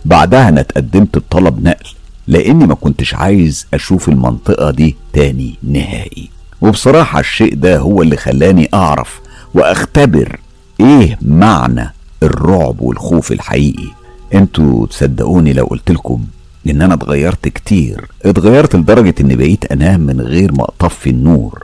بعدها 0.06 0.50
أنا 0.50 0.62
اتقدمت 0.62 1.18
بطلب 1.18 1.64
نقل 1.64 1.90
لأني 2.28 2.68
ما 2.68 2.76
كنتش 2.76 3.14
عايز 3.14 3.68
أشوف 3.74 4.10
المنطقة 4.10 4.72
دي 4.72 4.96
تاني 5.14 5.56
نهائي. 5.64 6.30
وبصراحة 6.62 7.20
الشيء 7.20 7.54
ده 7.56 7.78
هو 7.78 8.02
اللي 8.02 8.18
خلاني 8.18 8.70
أعرف 8.74 9.20
وأختبر 9.56 10.40
إيه 10.80 11.18
معنى 11.22 11.94
الرعب 12.24 12.82
والخوف 12.82 13.32
الحقيقي؟ 13.32 13.88
أنتوا 14.34 14.88
تصدقوني 14.88 15.54
لو 15.54 15.66
قلت 15.66 15.92
لكم 15.92 16.26
إن 16.70 16.82
أنا 16.82 16.94
اتغيرت 16.94 17.48
كتير. 17.48 18.06
اتغيرت 18.26 18.76
لدرجة 18.76 19.16
إني 19.22 19.36
بقيت 19.36 19.66
أنام 19.72 20.00
من 20.00 20.22
غير 20.22 20.52
ما 20.52 20.64
أطفي 20.64 21.10
النور. 21.10 21.64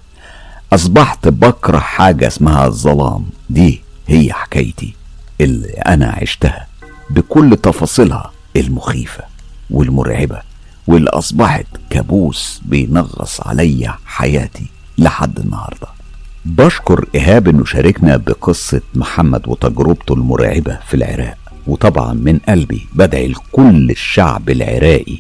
أصبحت 0.74 1.28
بكره 1.28 1.80
حاجة 1.80 2.28
اسمها 2.28 2.68
الظلام. 2.68 3.26
دي 3.50 3.82
هي 4.08 4.34
حكايتي 4.34 4.94
اللي 5.42 5.68
أنا 5.70 6.10
عشتها 6.22 6.68
بكل 7.10 7.58
تفاصيلها 7.64 8.32
المخيفة 8.56 9.24
والمرعبة 9.70 10.42
واللي 10.88 11.10
اصبحت 11.10 11.66
كابوس 11.90 12.62
بينغص 12.66 13.42
عليا 13.48 13.96
حياتي 14.06 14.66
لحد 14.98 15.40
النهارده. 15.40 15.88
بشكر 16.46 17.06
إيهاب 17.16 17.48
إنه 17.48 17.66
شاركنا 17.66 18.18
بقصة 18.18 18.82
محمد 18.96 19.48
وتجربته 19.48 20.14
المرعبة 20.14 20.80
في 20.88 20.94
العراق 20.94 21.38
وطبعا 21.68 22.14
من 22.14 22.40
قلبي 22.50 22.88
بدعي 22.96 23.28
لكل 23.28 23.90
الشعب 23.90 24.50
العراقي 24.50 25.18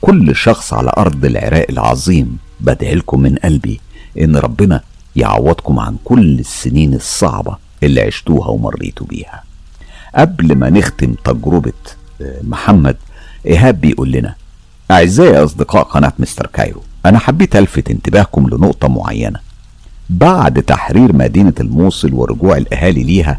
كل 0.00 0.36
شخص 0.36 0.72
على 0.72 0.92
أرض 0.98 1.24
العراق 1.24 1.66
العظيم 1.70 2.38
بدعي 2.60 2.94
لكم 2.94 3.20
من 3.20 3.34
قلبي 3.36 3.80
إن 4.18 4.36
ربنا 4.36 4.80
يعوضكم 5.16 5.78
عن 5.78 5.96
كل 6.04 6.38
السنين 6.38 6.94
الصعبة 6.94 7.56
اللي 7.82 8.00
عشتوها 8.00 8.48
ومريتوا 8.48 9.06
بيها. 9.06 9.42
قبل 10.14 10.54
ما 10.54 10.70
نختم 10.70 11.14
تجربة 11.24 11.72
آه، 12.22 12.40
محمد 12.42 12.96
إيهاب 13.46 13.80
بيقول 13.80 14.12
لنا 14.12 14.34
أعزائي 14.90 15.44
أصدقاء 15.44 15.82
قناة 15.82 16.12
مستر 16.18 16.46
كايرو 16.46 16.82
أنا 17.06 17.18
حبيت 17.18 17.56
ألفت 17.56 17.90
انتباهكم 17.90 18.48
لنقطة 18.48 18.88
معينة. 18.88 19.40
بعد 20.10 20.62
تحرير 20.62 21.16
مدينة 21.16 21.52
الموصل 21.60 22.14
ورجوع 22.14 22.56
الأهالي 22.56 23.02
ليها 23.02 23.38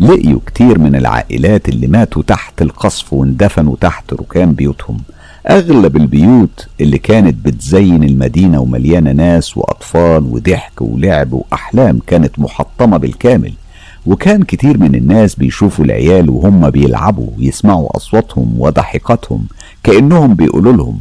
لقيوا 0.00 0.40
كتير 0.46 0.78
من 0.78 0.94
العائلات 0.96 1.68
اللي 1.68 1.86
ماتوا 1.86 2.22
تحت 2.22 2.62
القصف 2.62 3.12
واندفنوا 3.12 3.76
تحت 3.80 4.12
ركام 4.12 4.52
بيوتهم. 4.52 4.98
أغلب 5.50 5.96
البيوت 5.96 6.68
اللي 6.80 6.98
كانت 6.98 7.46
بتزين 7.46 8.04
المدينة 8.04 8.60
ومليانة 8.60 9.12
ناس 9.12 9.56
وأطفال 9.56 10.24
وضحك 10.24 10.82
ولعب 10.82 11.32
وأحلام 11.32 11.98
كانت 12.06 12.38
محطمة 12.38 12.96
بالكامل. 12.96 13.52
وكان 14.06 14.42
كتير 14.42 14.78
من 14.78 14.94
الناس 14.94 15.34
بيشوفوا 15.34 15.84
العيال 15.84 16.30
وهم 16.30 16.70
بيلعبوا 16.70 17.30
ويسمعوا 17.38 17.96
أصواتهم 17.96 18.54
وضحكاتهم 18.58 19.46
كأنهم 19.82 20.34
بيقولوا 20.34 20.72
لهم 20.72 21.00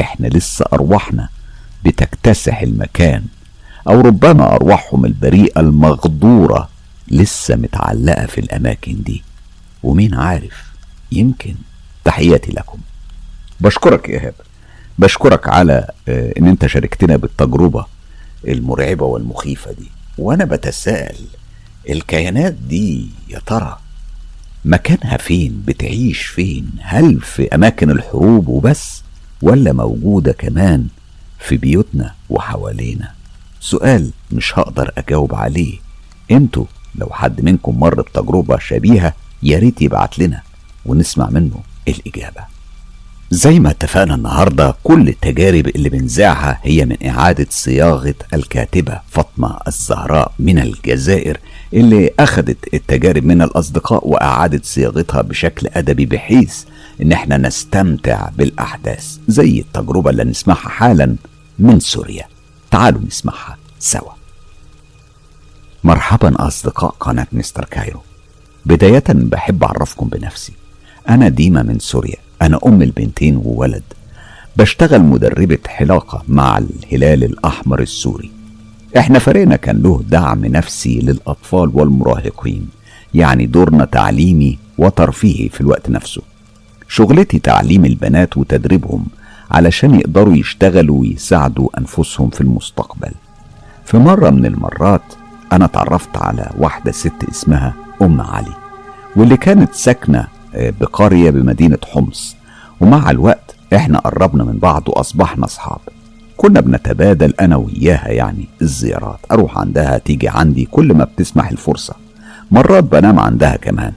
إحنا 0.00 0.26
لسه 0.26 0.64
أرواحنا 0.72 1.28
بتكتسح 1.84 2.62
المكان. 2.62 3.22
أو 3.88 4.00
ربما 4.00 4.54
أرواحهم 4.54 5.04
البريئة 5.04 5.60
المغدورة 5.60 6.68
لسه 7.08 7.56
متعلقة 7.56 8.26
في 8.26 8.38
الأماكن 8.40 9.02
دي. 9.02 9.22
ومين 9.82 10.14
عارف 10.14 10.64
يمكن 11.12 11.54
تحياتي 12.04 12.52
لكم. 12.52 12.78
بشكرك 13.60 14.08
إيهاب 14.08 14.34
بشكرك 14.98 15.48
على 15.48 15.90
آه، 16.08 16.32
إن 16.38 16.46
أنت 16.48 16.66
شاركتنا 16.66 17.16
بالتجربة 17.16 17.86
المرعبة 18.48 19.04
والمخيفة 19.04 19.72
دي. 19.72 19.90
وأنا 20.18 20.44
بتساءل 20.44 21.16
الكيانات 21.90 22.52
دي 22.52 23.08
يا 23.28 23.38
ترى 23.46 23.78
مكانها 24.64 25.16
فين؟ 25.16 25.62
بتعيش 25.66 26.22
فين؟ 26.26 26.70
هل 26.80 27.20
في 27.20 27.54
أماكن 27.54 27.90
الحروب 27.90 28.48
وبس 28.48 29.02
ولا 29.42 29.72
موجودة 29.72 30.32
كمان 30.32 30.86
في 31.38 31.56
بيوتنا 31.56 32.14
وحوالينا؟ 32.30 33.15
سؤال 33.70 34.10
مش 34.32 34.58
هقدر 34.58 34.92
أجاوب 34.98 35.34
عليه. 35.34 35.78
أنتوا 36.30 36.64
لو 36.94 37.08
حد 37.12 37.44
منكم 37.44 37.80
مر 37.80 37.94
بتجربة 38.02 38.58
شبيهة 38.58 39.12
يا 39.42 39.58
ريت 39.58 39.82
يبعت 39.82 40.18
لنا 40.18 40.42
ونسمع 40.86 41.30
منه 41.30 41.60
الإجابة. 41.88 42.40
زي 43.30 43.60
ما 43.60 43.70
اتفقنا 43.70 44.14
النهاردة 44.14 44.74
كل 44.84 45.08
التجارب 45.08 45.66
اللي 45.66 45.88
بنذاعها 45.88 46.60
هي 46.62 46.84
من 46.84 47.06
إعادة 47.06 47.46
صياغة 47.50 48.14
الكاتبة 48.34 49.00
فاطمة 49.10 49.58
الزهراء 49.68 50.32
من 50.38 50.58
الجزائر 50.58 51.38
اللي 51.74 52.10
أخدت 52.20 52.74
التجارب 52.74 53.24
من 53.24 53.42
الأصدقاء 53.42 54.08
وأعادت 54.08 54.64
صياغتها 54.64 55.22
بشكل 55.22 55.66
أدبي 55.72 56.06
بحيث 56.06 56.64
إن 57.02 57.12
إحنا 57.12 57.36
نستمتع 57.36 58.28
بالأحداث 58.36 59.18
زي 59.28 59.60
التجربة 59.60 60.10
اللي 60.10 60.24
نسمعها 60.24 60.68
حالا 60.68 61.16
من 61.58 61.80
سوريا. 61.80 62.24
تعالوا 62.76 63.00
نسمعها 63.06 63.56
سوا. 63.78 64.12
مرحبا 65.84 66.46
أصدقاء 66.46 66.94
قناة 67.00 67.26
مستر 67.32 67.64
كايرو. 67.64 68.00
بداية 68.66 69.04
بحب 69.08 69.64
أعرفكم 69.64 70.08
بنفسي. 70.08 70.52
أنا 71.08 71.28
ديما 71.28 71.62
من 71.62 71.78
سوريا. 71.78 72.16
أنا 72.42 72.58
أم 72.66 72.82
البنتين 72.82 73.36
وولد. 73.36 73.82
بشتغل 74.56 75.02
مدربة 75.02 75.58
حلاقة 75.66 76.22
مع 76.28 76.58
الهلال 76.58 77.24
الأحمر 77.24 77.82
السوري. 77.82 78.30
إحنا 78.96 79.18
فريقنا 79.18 79.56
كان 79.56 79.82
له 79.82 80.02
دعم 80.08 80.44
نفسي 80.44 80.98
للأطفال 81.00 81.70
والمراهقين. 81.74 82.68
يعني 83.14 83.46
دورنا 83.46 83.84
تعليمي 83.84 84.58
وترفيهي 84.78 85.48
في 85.48 85.60
الوقت 85.60 85.90
نفسه. 85.90 86.22
شغلتي 86.88 87.38
تعليم 87.38 87.84
البنات 87.84 88.36
وتدريبهم 88.36 89.06
علشان 89.50 89.94
يقدروا 89.94 90.34
يشتغلوا 90.34 91.00
ويساعدوا 91.00 91.68
أنفسهم 91.78 92.30
في 92.30 92.40
المستقبل. 92.40 93.10
في 93.84 93.98
مرة 93.98 94.30
من 94.30 94.46
المرات 94.46 95.02
أنا 95.52 95.64
اتعرفت 95.64 96.16
على 96.16 96.50
واحدة 96.58 96.92
ست 96.92 97.24
اسمها 97.30 97.74
أم 98.02 98.20
علي 98.20 98.52
واللي 99.16 99.36
كانت 99.36 99.74
ساكنة 99.74 100.26
آه، 100.54 100.72
بقرية 100.80 101.30
بمدينة 101.30 101.78
حمص. 101.92 102.36
ومع 102.80 103.10
الوقت 103.10 103.54
إحنا 103.74 103.98
قربنا 103.98 104.44
من 104.44 104.58
بعض 104.58 104.82
وأصبحنا 104.88 105.44
أصحاب. 105.44 105.80
كنا 106.36 106.60
بنتبادل 106.60 107.34
أنا 107.40 107.56
وإياها 107.56 108.08
يعني 108.08 108.48
الزيارات. 108.62 109.18
أروح 109.32 109.58
عندها 109.58 109.98
تيجي 109.98 110.28
عندي 110.28 110.64
كل 110.64 110.94
ما 110.94 111.04
بتسمح 111.04 111.50
الفرصة. 111.50 111.94
مرات 112.50 112.84
بنام 112.84 113.18
عندها 113.20 113.56
كمان 113.56 113.92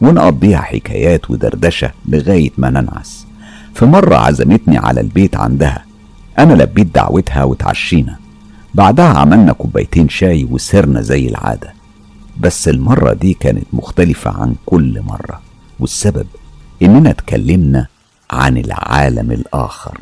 ونقضيها 0.00 0.58
حكايات 0.60 1.30
ودردشة 1.30 1.90
لغاية 2.08 2.50
ما 2.58 2.70
ننعس. 2.70 3.23
في 3.74 3.84
مرة 3.84 4.16
عزمتني 4.16 4.78
على 4.78 5.00
البيت 5.00 5.36
عندها. 5.36 5.84
أنا 6.38 6.54
لبيت 6.54 6.94
دعوتها 6.94 7.44
وتعشينا. 7.44 8.16
بعدها 8.74 9.04
عملنا 9.08 9.52
كوبايتين 9.52 10.08
شاي 10.08 10.44
وسرنا 10.44 11.00
زي 11.00 11.28
العادة. 11.28 11.74
بس 12.40 12.68
المرة 12.68 13.12
دي 13.12 13.34
كانت 13.34 13.66
مختلفة 13.72 14.30
عن 14.30 14.54
كل 14.66 15.02
مرة 15.02 15.40
والسبب 15.80 16.26
إننا 16.82 17.10
اتكلمنا 17.10 17.86
عن 18.30 18.56
العالم 18.56 19.32
الآخر. 19.32 20.00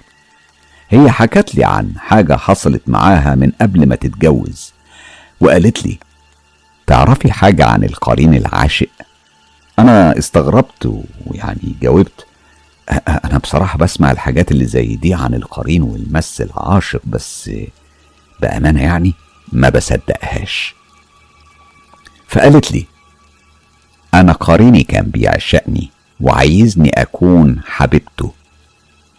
هي 0.89 1.11
حكت 1.11 1.55
لي 1.55 1.65
عن 1.65 1.93
حاجة 1.99 2.36
حصلت 2.36 2.82
معاها 2.86 3.35
من 3.35 3.53
قبل 3.61 3.89
ما 3.89 3.94
تتجوز 3.94 4.73
وقالت 5.40 5.86
لي 5.86 5.99
تعرفي 6.86 7.32
حاجة 7.32 7.66
عن 7.66 7.85
القرين 7.85 8.35
العاشق؟ 8.35 8.89
أنا 9.78 10.19
استغربت 10.19 11.03
ويعني 11.27 11.77
جاوبت 11.82 12.27
أنا 12.93 13.39
بصراحة 13.39 13.78
بسمع 13.78 14.10
الحاجات 14.10 14.51
اللي 14.52 14.64
زي 14.64 14.97
دي 14.97 15.14
عن 15.14 15.35
القرين 15.35 15.82
والمس 15.82 16.40
العاشق 16.40 17.01
بس 17.06 17.51
بأمانة 18.43 18.82
يعني 18.82 19.14
ما 19.52 19.69
بصدقهاش. 19.69 20.74
فقالت 22.28 22.73
لي 22.73 22.86
أنا 24.14 24.32
قريني 24.32 24.82
كان 24.82 25.05
بيعشقني 25.05 25.90
وعايزني 26.20 26.90
أكون 26.90 27.60
حبيبته. 27.66 28.32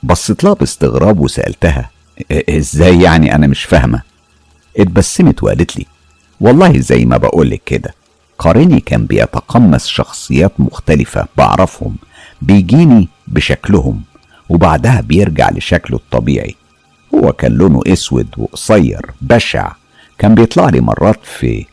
بصيت 0.03 0.43
لها 0.43 0.53
باستغراب 0.53 1.19
وسألتها 1.19 1.89
إزاي 2.31 3.01
يعني 3.01 3.35
أنا 3.35 3.47
مش 3.47 3.63
فاهمة؟ 3.63 4.01
اتبسمت 4.77 5.43
وقالت 5.43 5.77
لي 5.77 5.85
والله 6.41 6.79
زي 6.79 7.05
ما 7.05 7.17
بقولك 7.17 7.61
كده 7.65 7.93
قريني 8.39 8.79
كان 8.79 9.05
بيتقمص 9.05 9.87
شخصيات 9.87 10.51
مختلفة 10.59 11.27
بعرفهم 11.37 11.95
بيجيني 12.41 13.09
بشكلهم 13.27 14.01
وبعدها 14.49 15.01
بيرجع 15.01 15.49
لشكله 15.49 15.97
الطبيعي. 15.97 16.55
هو 17.15 17.31
كان 17.31 17.51
لونه 17.51 17.81
أسود 17.87 18.27
وقصير 18.37 19.11
بشع 19.21 19.71
كان 20.17 20.35
بيطلع 20.35 20.69
لي 20.69 20.81
مرات 20.81 21.19
في 21.23 21.65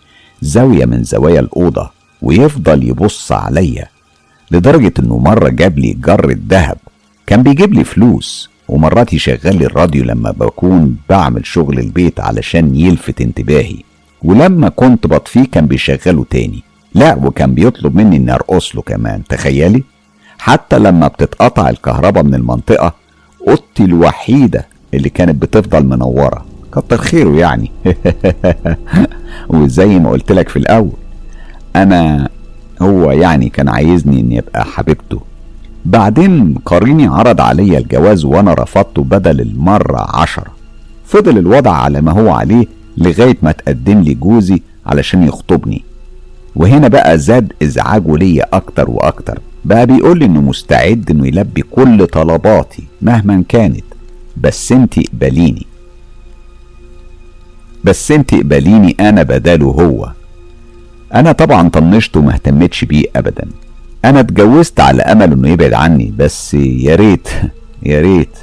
زاوية 0.43 0.85
من 0.85 1.05
زوايا 1.05 1.41
الأوضة 1.41 1.91
ويفضل 2.23 2.85
يبص 2.85 3.33
عليا 3.33 3.87
لدرجة 4.51 4.93
إنه 4.99 5.19
مرة 5.19 5.49
جاب 5.49 5.79
لي 5.79 5.93
جرة 5.93 6.33
دهب 6.33 6.79
كان 7.27 7.43
بيجيب 7.43 7.75
لي 7.75 7.85
فلوس 7.85 8.51
ومرات 8.69 9.13
يشغل 9.13 9.57
لي 9.59 9.67
الراديو 9.67 10.05
لما 10.05 10.31
بكون 10.31 10.97
بعمل 11.09 11.47
شغل 11.47 11.79
البيت 11.79 12.21
علشان 12.21 12.77
يلفت 12.77 13.21
انتباهي. 13.21 13.77
ولما 14.23 14.69
كنت 14.69 15.07
بطفيه 15.07 15.45
كان 15.45 15.67
بيشغله 15.67 16.27
تاني. 16.31 16.63
لا 16.95 17.15
وكان 17.15 17.55
بيطلب 17.55 17.97
مني 17.97 18.17
إني 18.17 18.35
أرقص 18.35 18.77
له 18.77 18.83
كمان 18.83 19.25
تخيلي؟ 19.29 19.83
حتى 20.41 20.79
لما 20.79 21.09
بتتقطع 21.09 21.69
الكهرباء 21.69 22.23
من 22.23 22.35
المنطقة 22.35 22.95
اوضتي 23.49 23.85
الوحيدة 23.85 24.67
اللي 24.95 25.09
كانت 25.09 25.43
بتفضل 25.43 25.87
منورة. 25.87 26.45
كتر 26.73 26.97
خيره 26.97 27.37
يعني. 27.37 27.71
وزي 29.49 29.99
ما 29.99 30.11
قلت 30.11 30.33
لك 30.33 30.49
في 30.49 30.57
الأول 30.59 30.93
أنا 31.77 32.29
هو 32.83 33.11
يعني 33.11 33.49
كان 33.49 33.69
عايزني 33.69 34.21
إني 34.21 34.39
أبقى 34.39 34.65
حبيبته. 34.65 35.21
بعدين 35.85 36.55
قريني 36.65 37.07
عرض 37.07 37.41
عليا 37.41 37.79
الجواز 37.79 38.25
وأنا 38.25 38.55
رفضته 38.55 39.03
بدل 39.03 39.41
المرة 39.41 40.21
عشرة. 40.21 40.53
فضل 41.07 41.39
الوضع 41.39 41.73
على 41.73 42.01
ما 42.01 42.13
هو 42.13 42.31
عليه 42.31 42.67
لغاية 42.97 43.37
ما 43.43 43.53
تقدم 43.53 44.01
لي 44.01 44.15
جوزي 44.15 44.63
علشان 44.87 45.23
يخطبني. 45.23 45.85
وهنا 46.57 46.89
بقى 46.89 47.19
زاد 47.19 47.53
إزعاجه 47.63 48.17
ليا 48.17 48.47
أكتر 48.53 48.91
وأكتر. 48.91 49.39
بقى 49.65 49.87
بيقول 49.87 50.19
لي 50.19 50.25
إنه 50.25 50.41
مستعد 50.41 51.11
إنه 51.11 51.27
يلبي 51.27 51.63
كل 51.63 52.07
طلباتي 52.07 52.83
مهما 53.03 53.45
كانت 53.49 53.85
بس 54.37 54.73
أنت 54.73 54.99
اقبليني. 54.99 55.67
بس 57.85 58.13
أنت 58.13 58.35
اقبليني 58.35 58.97
أنا 59.01 59.23
بداله 59.23 59.67
هو. 59.67 60.13
أنا 61.15 61.33
طبعا 61.33 61.69
طنشته 61.69 62.21
وما 62.21 62.33
اهتمتش 62.35 62.85
بيه 62.85 63.05
ابدا. 63.17 63.49
أنا 64.05 64.21
اتجوزت 64.21 64.81
على 64.81 65.03
أمل 65.03 65.33
إنه 65.33 65.49
يبعد 65.49 65.73
عني 65.73 66.15
بس 66.19 66.55
يا 66.55 66.95
ريت 66.97 67.29
يا 67.83 68.01
ريت. 68.01 68.37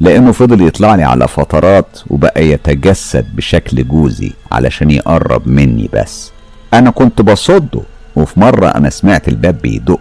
لأنه 0.00 0.32
فضل 0.32 0.66
يطلع 0.66 0.94
لي 0.94 1.02
على 1.02 1.28
فترات 1.28 1.98
وبقى 2.10 2.48
يتجسد 2.48 3.36
بشكل 3.36 3.88
جوزي 3.88 4.32
علشان 4.52 4.90
يقرب 4.90 5.48
مني 5.48 5.88
بس. 5.92 6.30
أنا 6.74 6.90
كنت 6.90 7.22
بصده 7.22 7.80
وفي 8.16 8.40
مرة 8.40 8.66
أنا 8.68 8.90
سمعت 8.90 9.28
الباب 9.28 9.58
بيدق. 9.62 10.00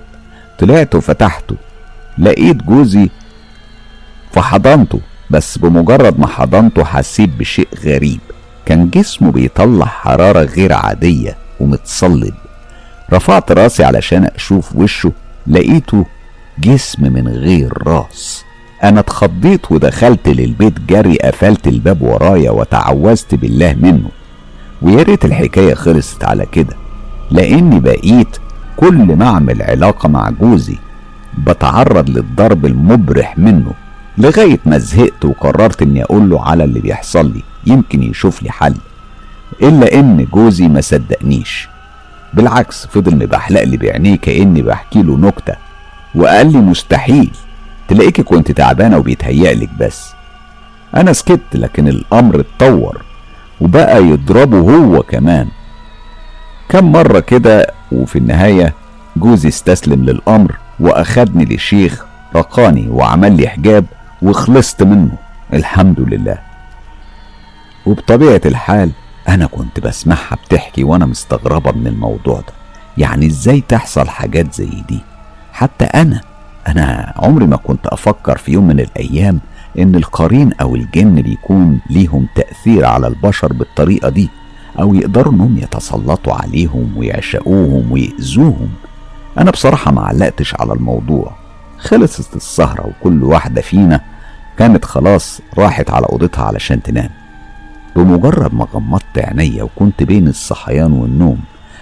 طلعت 0.63 0.95
وفتحته 0.95 1.55
لقيت 2.17 2.63
جوزي 2.63 3.09
فحضنته 4.31 4.99
بس 5.29 5.57
بمجرد 5.57 6.19
ما 6.19 6.27
حضنته 6.27 6.83
حسيت 6.83 7.29
بشيء 7.29 7.67
غريب. 7.85 8.19
كان 8.65 8.89
جسمه 8.89 9.31
بيطلع 9.31 9.85
حرارة 9.85 10.39
غير 10.39 10.73
عادية 10.73 11.37
ومتصلب. 11.59 12.33
رفعت 13.13 13.51
راسي 13.51 13.83
علشان 13.83 14.25
أشوف 14.35 14.75
وشه 14.75 15.11
لقيته 15.47 16.05
جسم 16.59 17.13
من 17.13 17.27
غير 17.27 17.87
راس. 17.87 18.43
أنا 18.83 18.99
اتخضيت 18.99 19.71
ودخلت 19.71 20.27
للبيت 20.27 20.79
جري 20.79 21.17
قفلت 21.17 21.67
الباب 21.67 22.01
ورايا 22.01 22.51
وتعوذت 22.51 23.35
بالله 23.35 23.73
منه. 23.73 24.09
ويا 24.81 25.03
ريت 25.03 25.25
الحكاية 25.25 25.73
خلصت 25.73 26.23
على 26.23 26.45
كده 26.45 26.75
لأني 27.31 27.79
بقيت 27.79 28.37
كل 28.77 28.93
ما 28.95 29.25
أعمل 29.27 29.61
علاقة 29.61 30.09
مع 30.09 30.29
جوزي 30.29 30.77
بتعرض 31.37 32.09
للضرب 32.09 32.65
المبرح 32.65 33.37
منه 33.37 33.71
لغاية 34.17 34.59
ما 34.65 34.77
زهقت 34.77 35.25
وقررت 35.25 35.81
إني 35.81 36.03
أقول 36.03 36.29
له 36.29 36.41
على 36.45 36.63
اللي 36.63 36.79
بيحصل 36.79 37.33
لي 37.33 37.43
يمكن 37.67 38.03
يشوف 38.03 38.43
لي 38.43 38.51
حل 38.51 38.75
إلا 39.61 39.93
إن 39.99 40.27
جوزي 40.33 40.67
ما 40.67 40.81
صدقنيش. 40.81 41.67
بالعكس 42.33 42.85
فضل 42.87 43.15
مبحلق 43.15 43.63
لي 43.63 43.77
بعينيه 43.77 44.15
كأني 44.15 44.61
بحكي 44.61 45.03
له 45.03 45.17
نكتة 45.17 45.53
وقال 46.15 46.51
لي 46.51 46.57
مستحيل 46.57 47.31
تلاقيكي 47.87 48.23
كنت 48.23 48.51
تعبانة 48.51 48.97
وبيتهيألك 48.97 49.69
بس. 49.79 50.11
أنا 50.95 51.13
سكت 51.13 51.39
لكن 51.53 51.87
الأمر 51.87 52.39
اتطور 52.39 53.01
وبقى 53.61 54.03
يضربه 54.05 54.59
هو 54.59 55.03
كمان. 55.03 55.47
كم 56.73 56.91
مرة 56.91 57.19
كده 57.19 57.67
وفي 57.91 58.15
النهاية 58.19 58.73
جوزي 59.17 59.47
استسلم 59.49 60.03
للأمر 60.05 60.55
وأخدني 60.79 61.55
لشيخ 61.55 62.05
رقاني 62.35 62.87
وعمل 62.89 63.37
لي 63.37 63.47
حجاب 63.47 63.85
وخلصت 64.21 64.83
منه. 64.83 65.11
الحمد 65.53 65.99
لله. 65.99 66.37
وبطبيعة 67.85 68.41
الحال 68.45 68.91
أنا 69.29 69.45
كنت 69.45 69.79
بسمعها 69.79 70.35
بتحكي 70.45 70.83
وأنا 70.83 71.05
مستغربة 71.05 71.71
من 71.71 71.87
الموضوع 71.87 72.39
ده. 72.39 72.53
يعني 72.97 73.27
إزاي 73.27 73.61
تحصل 73.61 74.09
حاجات 74.09 74.53
زي 74.53 74.83
دي؟ 74.89 74.99
حتى 75.53 75.85
أنا 75.85 76.21
أنا 76.67 77.13
عمري 77.17 77.47
ما 77.47 77.57
كنت 77.57 77.87
أفكر 77.87 78.37
في 78.37 78.51
يوم 78.51 78.67
من 78.67 78.79
الأيام 78.79 79.39
إن 79.79 79.95
القرين 79.95 80.53
أو 80.53 80.75
الجن 80.75 81.21
بيكون 81.21 81.79
ليهم 81.89 82.27
تأثير 82.35 82.85
على 82.85 83.07
البشر 83.07 83.53
بالطريقة 83.53 84.09
دي. 84.09 84.29
أو 84.79 84.93
يقدروا 84.93 85.33
إنهم 85.33 85.57
يتسلطوا 85.57 86.33
عليهم 86.33 86.93
ويعشقوهم 86.97 87.91
ويأذوهم. 87.91 88.69
أنا 89.37 89.51
بصراحة 89.51 89.91
ما 89.91 90.01
علقتش 90.01 90.55
على 90.55 90.73
الموضوع. 90.73 91.35
خلصت 91.77 92.35
السهرة 92.35 92.87
وكل 92.87 93.23
واحدة 93.23 93.61
فينا 93.61 94.01
كانت 94.57 94.85
خلاص 94.85 95.41
راحت 95.57 95.89
على 95.89 96.05
أوضتها 96.05 96.43
علشان 96.45 96.83
تنام. 96.83 97.09
بمجرد 97.95 98.53
ما 98.53 98.67
غمضت 98.73 99.17
عينيا 99.17 99.63
وكنت 99.63 100.03
بين 100.03 100.27
الصحيان 100.27 100.93
والنوم 100.93 101.39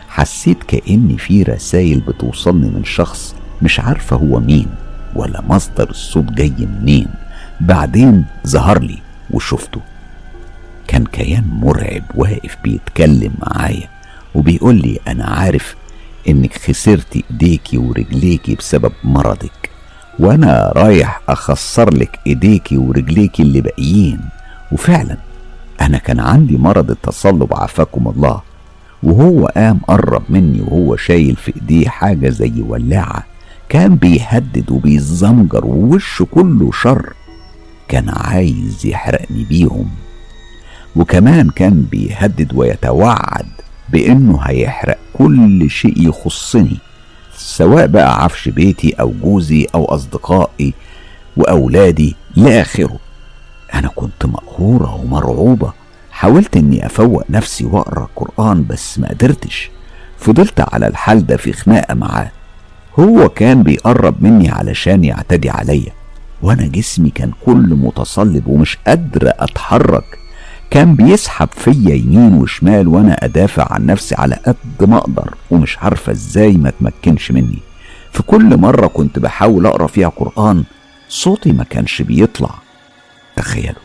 حسيت 0.09 0.63
كأن 0.63 1.15
في 1.18 1.43
رسايل 1.43 1.99
بتوصلني 1.99 2.69
من 2.69 2.84
شخص 2.84 3.35
مش 3.61 3.80
عارفة 3.80 4.15
هو 4.15 4.39
مين 4.39 4.68
ولا 5.15 5.41
مصدر 5.49 5.89
الصوت 5.89 6.23
جاي 6.31 6.53
منين. 6.81 7.07
بعدين 7.61 8.26
ظهر 8.47 8.80
لي 8.80 8.97
وشفته. 9.31 9.81
كان 10.91 11.05
كيان 11.05 11.47
مرعب 11.47 12.03
واقف 12.15 12.57
بيتكلم 12.63 13.34
معايا 13.39 13.89
وبيقول 14.35 14.76
لي 14.76 14.99
أنا 15.07 15.26
عارف 15.26 15.76
إنك 16.30 16.57
خسرتي 16.57 17.23
إيديكي 17.31 17.77
ورجليكي 17.77 18.55
بسبب 18.55 18.91
مرضك 19.03 19.69
وأنا 20.19 20.72
رايح 20.76 21.22
أخسر 21.30 21.93
لك 21.93 22.19
إيديكي 22.27 22.77
ورجليكي 22.77 23.43
اللي 23.43 23.61
باقيين. 23.61 24.19
وفعلا 24.72 25.18
أنا 25.81 25.97
كان 25.97 26.19
عندي 26.19 26.57
مرض 26.57 26.91
التصلب 26.91 27.53
عافاكم 27.53 28.07
الله. 28.07 28.41
وهو 29.03 29.45
قام 29.45 29.80
قرب 29.88 30.23
مني 30.30 30.61
وهو 30.61 30.95
شايل 30.95 31.35
في 31.35 31.53
إيديه 31.55 31.89
حاجة 31.89 32.30
زي 32.30 32.53
ولاعة 32.68 33.23
كان 33.69 33.95
بيهدد 33.95 34.72
وبيزمجر 34.72 35.65
ووشه 35.65 36.26
كله 36.26 36.72
شر. 36.72 37.13
كان 37.88 38.09
عايز 38.09 38.85
يحرقني 38.85 39.43
بيهم. 39.43 39.89
وكمان 40.95 41.49
كان 41.49 41.81
بيهدد 41.91 42.51
ويتوعد 42.53 43.45
بأنه 43.89 44.39
هيحرق 44.41 44.97
كل 45.13 45.69
شيء 45.69 46.09
يخصني 46.09 46.77
سواء 47.38 47.88
بقى 47.88 48.23
عفش 48.23 48.49
بيتي 48.49 48.93
أو 48.93 49.13
جوزي 49.23 49.68
أو 49.76 49.85
أصدقائي 49.85 50.73
وأولادي 51.38 52.15
لآخره. 52.35 52.99
أنا 53.73 53.88
كنت 53.88 54.26
مقهورة 54.26 54.95
ومرعوبة 54.95 55.73
حاولت 56.11 56.57
إني 56.57 56.85
أفوق 56.85 57.23
نفسي 57.30 57.65
وأقرأ 57.65 58.07
قرآن 58.15 58.65
بس 58.68 58.99
ما 58.99 59.07
قدرتش. 59.09 59.69
فضلت 60.18 60.59
على 60.73 60.88
الحال 60.88 61.26
ده 61.27 61.38
في 61.38 61.53
خناقة 61.53 61.93
معاه. 61.93 62.31
هو 62.99 63.30
كان 63.30 63.63
بيقرب 63.63 64.23
مني 64.23 64.49
علشان 64.49 65.03
يعتدي 65.03 65.49
عليا 65.49 65.91
وأنا 66.41 66.68
جسمي 66.68 67.09
كان 67.09 67.31
كل 67.45 67.76
متصلب 67.81 68.47
ومش 68.47 68.77
قادر 68.88 69.31
أتحرك. 69.39 70.20
كان 70.72 70.95
بيسحب 70.95 71.49
فيا 71.52 71.95
يمين 71.95 72.34
وشمال 72.34 72.88
وأنا 72.88 73.26
أدافع 73.26 73.73
عن 73.73 73.85
نفسي 73.85 74.15
على 74.15 74.35
قد 74.35 74.56
ما 74.81 74.98
أقدر 74.98 75.35
ومش 75.52 75.77
عارفة 75.80 76.11
إزاي 76.11 76.52
ما 76.57 76.69
تمكنش 76.80 77.31
مني. 77.31 77.60
في 78.11 78.23
كل 78.23 78.57
مرة 78.57 78.88
كنت 78.88 79.19
بحاول 79.19 79.65
أقرأ 79.65 79.88
فيها 79.88 80.07
قرآن 80.07 80.64
صوتي 81.10 81.52
ما 81.52 81.64
كانش 81.64 82.02
بيطلع. 82.02 82.49
تخيلوا 83.35 83.81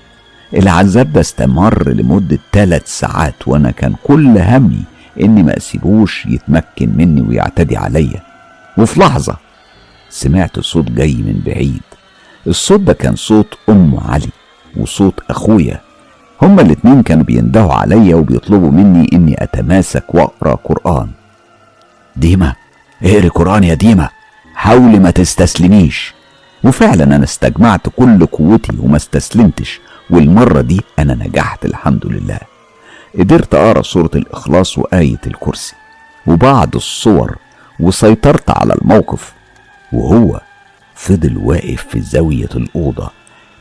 العذاب 0.54 1.12
ده 1.12 1.20
استمر 1.20 1.88
لمدة 1.88 2.38
ثلاث 2.52 2.98
ساعات 2.98 3.48
وأنا 3.48 3.70
كان 3.70 3.94
كل 4.04 4.38
همي 4.38 4.82
إني 5.20 5.42
ما 5.42 5.56
أسيبوش 5.56 6.26
يتمكن 6.26 6.92
مني 6.96 7.20
ويعتدي 7.22 7.76
عليا. 7.76 8.22
وفي 8.78 9.00
لحظة 9.00 9.36
سمعت 10.10 10.60
صوت 10.60 10.90
جاي 10.90 11.14
من 11.14 11.42
بعيد. 11.46 11.82
الصوت 12.46 12.80
ده 12.80 12.92
كان 12.92 13.16
صوت 13.16 13.58
أم 13.68 13.98
علي 14.08 14.28
وصوت 14.76 15.14
أخويا. 15.30 15.85
هما 16.42 16.62
الاتنين 16.62 17.02
كانوا 17.02 17.24
بيندهوا 17.24 17.72
عليا 17.72 18.14
وبيطلبوا 18.14 18.70
مني 18.70 19.10
إني 19.12 19.42
أتماسك 19.42 20.14
وأقرأ 20.14 20.54
قرآن. 20.54 21.08
ديما 22.16 22.54
اقري 23.02 23.28
قرآن 23.28 23.64
يا 23.64 23.74
ديما 23.74 24.08
حاولي 24.54 24.98
ما 24.98 25.10
تستسلميش. 25.10 26.14
وفعلا 26.64 27.04
أنا 27.04 27.24
استجمعت 27.24 27.80
كل 27.96 28.26
قوتي 28.26 28.72
وما 28.80 28.96
استسلمتش 28.96 29.80
والمرة 30.10 30.60
دي 30.60 30.80
أنا 30.98 31.14
نجحت 31.14 31.64
الحمد 31.64 32.06
لله. 32.06 32.38
قدرت 33.18 33.54
أقرأ 33.54 33.82
سورة 33.82 34.10
الإخلاص 34.14 34.78
وآية 34.78 35.20
الكرسي 35.26 35.74
وبعض 36.26 36.76
الصور 36.76 37.36
وسيطرت 37.80 38.50
على 38.50 38.74
الموقف 38.74 39.32
وهو 39.92 40.40
فضل 40.94 41.36
واقف 41.36 41.86
في 41.90 42.00
زاوية 42.00 42.48
الأوضة. 42.54 43.10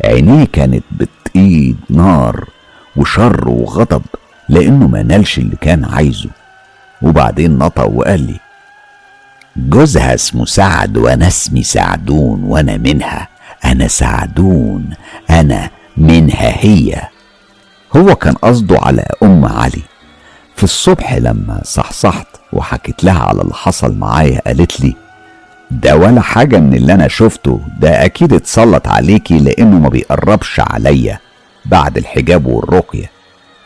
عينيه 0.06 0.48
كانت 0.54 0.84
بتقيد 0.92 1.78
نار. 1.90 2.50
وشر 2.98 3.50
وغضب 3.50 4.02
لأنه 4.50 4.88
ما 4.88 5.04
نالش 5.04 5.38
اللي 5.38 5.56
كان 5.62 5.86
عايزه. 5.86 6.30
وبعدين 7.02 7.58
نطق 7.58 7.88
وقال 7.88 8.22
لي 8.22 8.40
جوزها 9.58 10.14
اسمه 10.14 10.46
سعد 10.46 10.98
وأنا 10.98 11.28
اسمي 11.28 11.64
سعدون 11.64 12.44
وأنا 12.44 12.78
منها. 12.78 13.28
أنا 13.66 13.88
سعدون 13.88 14.90
أنا 15.30 15.70
منها 15.98 16.66
هي. 16.66 17.02
هو 17.96 18.16
كان 18.16 18.34
قصده 18.34 18.80
على 18.80 19.06
أم 19.24 19.46
علي. 19.46 19.82
في 20.56 20.64
الصبح 20.64 21.14
لما 21.14 21.62
صحصحت 21.64 22.28
وحكيت 22.54 23.04
لها 23.04 23.20
على 23.24 23.42
اللي 23.42 23.54
حصل 23.54 23.96
معايا 23.98 24.42
قالت 24.48 24.82
لي 24.82 24.96
ده 25.72 25.96
ولا 25.96 26.22
حاجة 26.22 26.58
من 26.58 26.74
اللي 26.74 26.94
أنا 26.94 27.08
شفته 27.08 27.62
ده 27.80 28.06
أكيد 28.06 28.34
اتسلط 28.34 28.88
عليكي 28.88 29.40
لأنه 29.40 29.80
ما 29.80 29.90
بيقربش 29.90 30.60
عليا. 30.60 31.20
بعد 31.66 31.98
الحجاب 31.98 32.46
والرقية. 32.46 33.12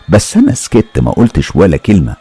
بس 0.10 0.38
أنا 0.38 0.54
سكت 0.54 1.00
ما 1.00 1.12
قلتش 1.12 1.56
ولا 1.56 1.78
كلمة. 1.78 2.16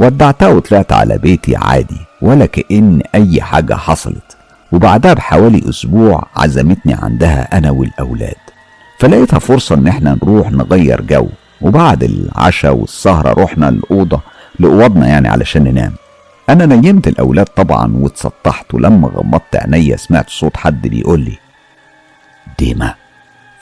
ودعتها 0.00 0.48
وطلعت 0.48 0.92
على 0.92 1.18
بيتي 1.18 1.56
عادي 1.56 2.00
ولا 2.22 2.46
كأن 2.46 3.02
أي 3.14 3.42
حاجة 3.42 3.74
حصلت. 3.74 4.36
وبعدها 4.72 5.14
بحوالي 5.14 5.68
أسبوع 5.68 6.26
عزمتني 6.36 6.94
عندها 6.94 7.58
أنا 7.58 7.70
والأولاد. 7.70 8.34
فلقيتها 8.98 9.38
فرصة 9.38 9.74
إن 9.74 9.86
إحنا 9.86 10.18
نروح 10.22 10.52
نغير 10.52 11.00
جو. 11.00 11.28
وبعد 11.60 12.02
العشاء 12.04 12.74
والسهرة 12.74 13.42
رحنا 13.42 13.68
الأوضة 13.68 14.20
لأوضنا 14.58 15.08
يعني 15.08 15.28
علشان 15.28 15.64
ننام. 15.64 15.92
أنا 16.50 16.66
نيمت 16.66 17.08
الأولاد 17.08 17.46
طبعا 17.46 17.94
واتسطحت 17.96 18.74
ولما 18.74 19.08
غمضت 19.08 19.56
عينيا 19.56 19.96
سمعت 19.96 20.30
صوت 20.30 20.56
حد 20.56 20.88
بيقول 20.88 21.20
لي 21.20 21.38
ديما. 22.58 22.94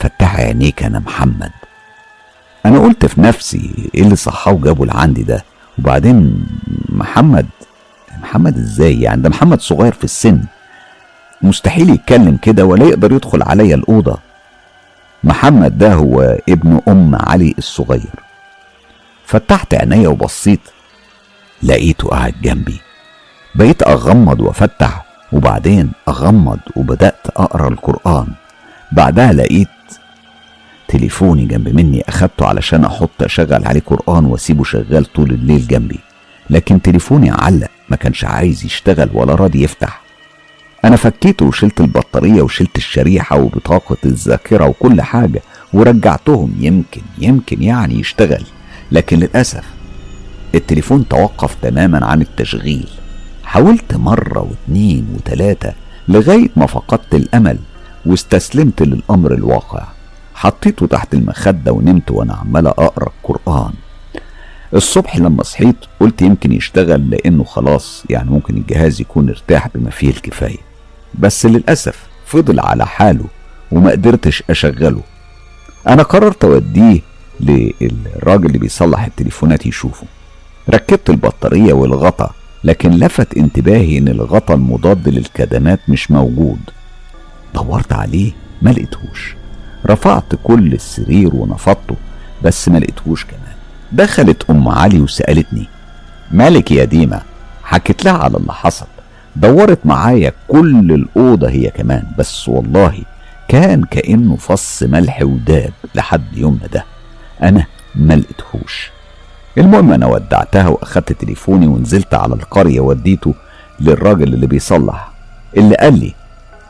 فتح 0.03 0.37
عينيك 0.37 0.83
أنا 0.83 0.99
محمد. 0.99 1.51
أنا 2.67 2.79
قلت 2.79 3.07
في 3.07 3.21
نفسي 3.21 3.91
إيه 3.95 4.03
اللي 4.03 4.17
صحاه 4.17 4.53
وجابه 4.53 4.87
لعندي 4.87 5.23
ده؟ 5.23 5.45
وبعدين 5.79 6.47
محمد 6.89 7.47
محمد 8.23 8.57
إزاي 8.57 9.01
يعني؟ 9.01 9.23
ده 9.23 9.29
محمد 9.29 9.61
صغير 9.61 9.93
في 9.93 10.05
السن. 10.05 10.43
مستحيل 11.43 11.91
يتكلم 11.91 12.37
كده 12.37 12.65
ولا 12.65 12.85
يقدر 12.85 13.13
يدخل 13.13 13.43
عليا 13.43 13.75
الأوضة. 13.75 14.19
محمد 15.25 15.79
ده 15.79 15.95
هو 15.95 16.39
ابن 16.49 16.81
أم 16.89 17.17
علي 17.17 17.55
الصغير. 17.59 18.15
فتحت 19.27 19.75
عينيا 19.75 20.09
وبصيت 20.09 20.61
لقيته 21.63 22.09
قاعد 22.09 22.35
جنبي. 22.43 22.81
بقيت 23.55 23.83
أغمض 23.83 24.41
وأفتح 24.41 25.05
وبعدين 25.33 25.93
أغمض 26.09 26.59
وبدأت 26.77 27.27
أقرأ 27.37 27.69
القرآن. 27.69 28.27
بعدها 28.93 29.33
لقيت 29.33 29.69
تليفوني 30.93 31.45
جنب 31.45 31.69
مني 31.69 32.03
أخدته 32.09 32.47
علشان 32.47 32.85
أحط 32.85 33.23
أشغل 33.23 33.65
عليه 33.65 33.83
قرآن 33.87 34.25
وأسيبه 34.25 34.65
شغال 34.65 35.13
طول 35.13 35.31
الليل 35.31 35.67
جنبي. 35.67 35.99
لكن 36.51 36.83
تليفوني 36.83 37.31
علق 37.31 37.71
ما 37.89 37.97
كانش 37.97 38.25
عايز 38.25 38.65
يشتغل 38.65 39.11
ولا 39.13 39.35
راضي 39.35 39.63
يفتح. 39.63 40.03
أنا 40.85 40.97
فكيته 40.97 41.47
وشلت 41.47 41.81
البطارية 41.81 42.43
وشلت 42.43 42.77
الشريحة 42.77 43.37
وبطاقة 43.37 43.97
الذاكرة 44.05 44.65
وكل 44.67 45.03
حاجة 45.03 45.43
ورجعتهم 45.73 46.55
يمكن 46.59 47.03
يمكن 47.19 47.63
يعني 47.63 48.01
يشتغل. 48.01 48.45
لكن 48.93 49.19
للأسف 49.19 49.65
التليفون 50.55 51.09
توقف 51.09 51.57
تماما 51.63 52.07
عن 52.07 52.21
التشغيل. 52.21 52.89
حاولت 53.45 53.95
مرة 53.95 54.49
واتنين 54.51 55.07
وتلاتة 55.15 55.73
لغاية 56.09 56.49
ما 56.57 56.67
فقدت 56.67 57.15
الأمل 57.15 57.59
واستسلمت 58.07 58.83
للأمر 58.83 59.35
الواقع. 59.35 59.85
حطيته 60.43 60.87
تحت 60.87 61.15
المخدة 61.15 61.73
ونمت 61.73 62.11
وأنا 62.11 62.35
عمال 62.35 62.67
أقرأ 62.67 63.09
القرآن. 63.09 63.73
الصبح 64.75 65.17
لما 65.17 65.43
صحيت 65.43 65.77
قلت 66.01 66.23
يمكن 66.23 66.53
يشتغل 66.53 67.11
لأنه 67.11 67.45
خلاص 67.45 68.05
يعني 68.11 68.31
ممكن 68.31 68.57
الجهاز 68.57 69.01
يكون 69.01 69.29
ارتاح 69.29 69.69
بما 69.75 69.91
فيه 69.91 70.11
الكفاية. 70.11 70.59
بس 71.15 71.47
للأسف 71.47 72.07
فضل 72.27 72.61
على 72.61 72.87
حاله 72.87 73.25
وما 73.73 73.91
قدرتش 73.91 74.43
أشغله. 74.51 75.03
أنا 75.89 76.03
قررت 76.03 76.45
أوديه 76.45 77.01
للراجل 77.41 78.47
اللي 78.47 78.59
بيصلح 78.59 79.05
التليفونات 79.05 79.67
يشوفه. 79.67 80.07
ركبت 80.71 81.11
البطارية 81.11 81.73
والغطا 81.73 82.31
لكن 82.65 82.91
لفت 82.91 83.37
انتباهي 83.37 83.99
إن 83.99 84.09
الغطا 84.09 84.55
المضاد 84.55 85.09
للكدمات 85.09 85.81
مش 85.89 86.11
موجود. 86.11 86.61
دورت 87.55 87.93
عليه 87.93 88.33
ما 88.63 88.71
لقيتهوش. 88.71 89.42
رفعت 89.87 90.25
كل 90.45 90.73
السرير 90.73 91.31
ونفضته 91.35 91.97
بس 92.43 92.69
ما 92.69 92.79
لقيتهوش 92.79 93.25
كمان. 93.25 93.43
دخلت 93.93 94.51
أم 94.51 94.69
علي 94.69 95.01
وسألتني 95.01 95.69
مالك 96.31 96.71
يا 96.71 96.85
ديما؟ 96.85 97.23
حكيت 97.65 98.05
لها 98.05 98.13
على 98.13 98.37
اللي 98.37 98.53
حصل. 98.53 98.87
دورت 99.37 99.79
معايا 99.85 100.33
كل 100.49 100.93
الأوضة 100.93 101.49
هي 101.49 101.71
كمان 101.71 102.03
بس 102.19 102.49
والله 102.49 102.99
كان 103.49 103.85
كأنه 103.85 104.37
فص 104.37 104.83
ملح 104.83 105.23
وداب 105.23 105.73
لحد 105.95 106.37
يومنا 106.37 106.67
ده. 106.73 106.85
أنا 107.43 107.67
ما 107.95 108.15
لقيتهوش. 108.15 108.91
المهم 109.59 109.93
أنا 109.93 110.07
ودعتها 110.07 110.69
وأخدت 110.69 111.13
تليفوني 111.13 111.67
ونزلت 111.67 112.15
على 112.15 112.35
القرية 112.35 112.81
وديته 112.81 113.35
للراجل 113.81 114.35
اللي 114.35 114.47
بيصلح 114.47 115.11
اللي 115.57 115.75
قال 115.75 115.99
لي 116.01 116.15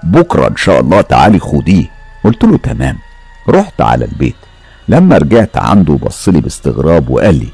بكرة 0.02 0.48
إن 0.48 0.56
شاء 0.56 0.80
الله 0.80 1.00
تعالي 1.00 1.38
خديه. 1.38 1.90
قلت 2.24 2.44
له 2.44 2.56
تمام. 2.56 2.98
رحت 3.48 3.80
على 3.80 4.04
البيت. 4.04 4.34
لما 4.88 5.18
رجعت 5.18 5.56
عنده 5.56 5.94
بصلي 5.94 6.40
باستغراب 6.40 7.08
وقال 7.10 7.34
لي 7.34 7.48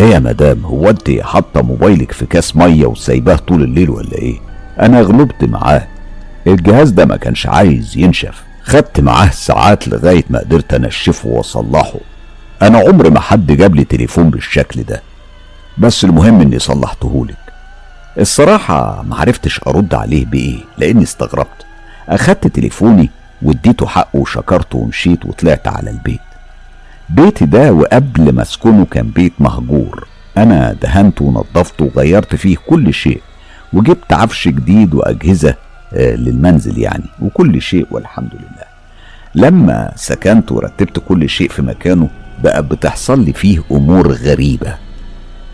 إيه 0.00 0.06
يا 0.06 0.18
مدام 0.18 0.64
هو 0.64 0.90
أنت 0.90 1.10
حاطة 1.20 1.62
موبايلك 1.62 2.12
في 2.12 2.26
كاس 2.26 2.56
مية 2.56 2.86
وسايباه 2.86 3.36
طول 3.36 3.62
الليل 3.62 3.90
ولا 3.90 4.12
إيه؟ 4.12 4.40
أنا 4.80 5.00
غلبت 5.00 5.44
معاه. 5.44 5.86
الجهاز 6.46 6.90
ده 6.90 7.04
ما 7.06 7.16
كانش 7.16 7.46
عايز 7.46 7.96
ينشف. 7.96 8.42
خدت 8.62 9.00
معاه 9.00 9.28
ساعات 9.30 9.88
لغاية 9.88 10.24
ما 10.30 10.38
قدرت 10.38 10.74
أنشفه 10.74 11.28
وأصلحه. 11.28 11.98
أنا 12.62 12.78
عمر 12.78 13.10
ما 13.10 13.20
حد 13.20 13.52
جاب 13.52 13.74
لي 13.74 13.84
تليفون 13.84 14.30
بالشكل 14.30 14.82
ده. 14.82 15.02
بس 15.78 16.04
المهم 16.04 16.40
إني 16.40 16.58
صلحتهولك. 16.58 17.36
الصراحة 18.18 19.02
معرفتش 19.02 19.60
أرد 19.66 19.94
عليه 19.94 20.26
بإيه 20.26 20.58
لأني 20.78 21.02
استغربت. 21.02 21.66
أخدت 22.08 22.46
تليفوني 22.46 23.10
واديته 23.42 23.86
حقه 23.86 24.18
وشكرته 24.18 24.78
ومشيت 24.78 25.26
وطلعت 25.26 25.68
على 25.68 25.90
البيت. 25.90 26.20
بيتي 27.10 27.46
ده 27.46 27.72
وقبل 27.72 28.32
ما 28.32 28.42
أسكنه 28.42 28.84
كان 28.90 29.08
بيت 29.08 29.32
مهجور. 29.38 30.06
أنا 30.36 30.72
دهنته 30.82 31.24
ونضفته 31.24 31.84
وغيرت 31.94 32.34
فيه 32.34 32.56
كل 32.68 32.94
شيء. 32.94 33.20
وجبت 33.72 34.12
عفش 34.12 34.48
جديد 34.48 34.94
وأجهزة 34.94 35.54
آه، 35.94 36.14
للمنزل 36.14 36.78
يعني 36.78 37.04
وكل 37.22 37.62
شيء 37.62 37.86
والحمد 37.90 38.34
لله. 38.34 38.66
لما 39.34 39.92
سكنت 39.96 40.52
ورتبت 40.52 40.98
كل 41.08 41.28
شيء 41.28 41.48
في 41.48 41.62
مكانه 41.62 42.08
بقى 42.42 42.62
بتحصل 42.62 43.24
لي 43.24 43.32
فيه 43.32 43.62
أمور 43.70 44.12
غريبة. 44.12 44.74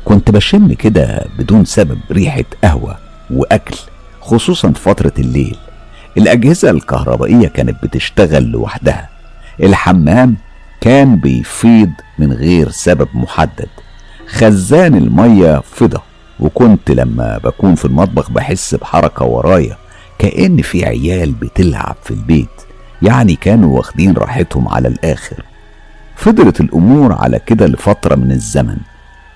كنت 0.05 0.31
بشم 0.31 0.73
كده 0.73 1.25
بدون 1.39 1.65
سبب 1.65 1.99
ريحة 2.11 2.45
قهوة 2.65 2.97
وأكل 3.31 3.77
خصوصا 4.21 4.73
فترة 4.73 5.13
الليل. 5.19 5.57
الأجهزة 6.17 6.71
الكهربائية 6.71 7.49
كانت 7.49 7.85
بتشتغل 7.85 8.43
لوحدها. 8.45 9.09
الحمام 9.63 10.37
كان 10.81 11.17
بيفيض 11.17 11.91
من 12.19 12.33
غير 12.33 12.71
سبب 12.71 13.09
محدد. 13.15 13.69
خزان 14.27 14.95
المية 14.95 15.61
فضى 15.61 15.99
وكنت 16.41 16.91
لما 16.91 17.39
بكون 17.45 17.75
في 17.75 17.85
المطبخ 17.85 18.31
بحس 18.31 18.75
بحركة 18.75 19.25
ورايا 19.25 19.77
كأن 20.19 20.63
في 20.63 20.87
عيال 20.87 21.33
بتلعب 21.33 21.97
في 22.05 22.11
البيت. 22.11 22.49
يعني 23.03 23.37
كانوا 23.37 23.77
واخدين 23.77 24.13
راحتهم 24.17 24.69
على 24.69 24.89
الآخر. 24.89 25.45
فضلت 26.17 26.61
الأمور 26.61 27.13
على 27.13 27.41
كده 27.47 27.67
لفترة 27.67 28.15
من 28.15 28.33
الزمن. 28.33 28.77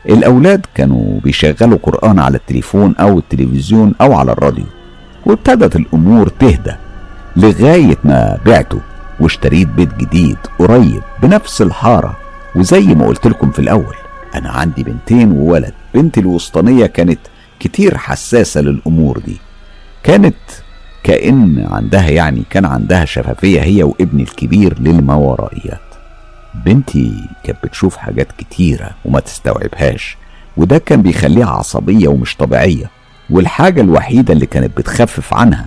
الأولاد 0.09 0.66
كانوا 0.74 1.20
بيشغلوا 1.20 1.78
قرآن 1.82 2.19
على 2.19 2.36
التليفون 2.36 2.97
أو 2.97 3.19
التلفزيون 3.19 3.94
أو 4.01 4.15
على 4.15 4.32
الراديو. 4.32 4.65
وابتدت 5.27 5.77
الأمور 5.77 6.28
تهدى 6.28 6.73
لغاية 7.36 7.97
ما 8.05 8.39
بعته 8.47 8.81
واشتريت 9.20 9.69
بيت 9.69 9.94
جديد 9.94 10.36
قريب 10.59 11.03
بنفس 11.23 11.62
الحارة. 11.62 12.16
وزي 12.57 12.81
ما 12.94 13.07
قلت 13.07 13.27
لكم 13.27 13.51
في 13.51 13.59
الأول 13.59 13.94
أنا 14.35 14.51
عندي 14.51 14.82
بنتين 14.82 15.32
وولد. 15.32 15.73
بنتي 15.94 16.20
الوسطانية 16.20 16.86
كانت 16.86 17.19
كتير 17.61 17.98
حساسة 17.98 18.61
للأمور 18.61 19.19
دي. 19.19 19.36
كانت 20.03 20.35
كأن 21.03 21.66
عندها 21.70 22.09
يعني 22.09 22.43
كان 22.51 22.65
عندها 22.65 23.05
شفافية 23.05 23.62
هي 23.62 23.82
وابني 23.82 24.23
الكبير 24.23 24.81
للماورائيات 24.81 25.81
بنتي 26.66 27.12
كانت 27.44 27.59
بتشوف 27.65 27.97
حاجات 27.97 28.28
كتيرة 28.39 28.90
وما 29.05 29.20
تستوعبهاش 29.20 30.16
وده 30.57 30.78
كان 30.78 31.03
بيخليها 31.03 31.51
عصبية 31.51 32.09
ومش 32.09 32.36
طبيعية. 32.36 32.90
والحاجة 33.31 33.81
الوحيدة 33.81 34.32
اللي 34.32 34.47
كانت 34.47 34.77
بتخفف 34.77 35.35
عنها 35.35 35.66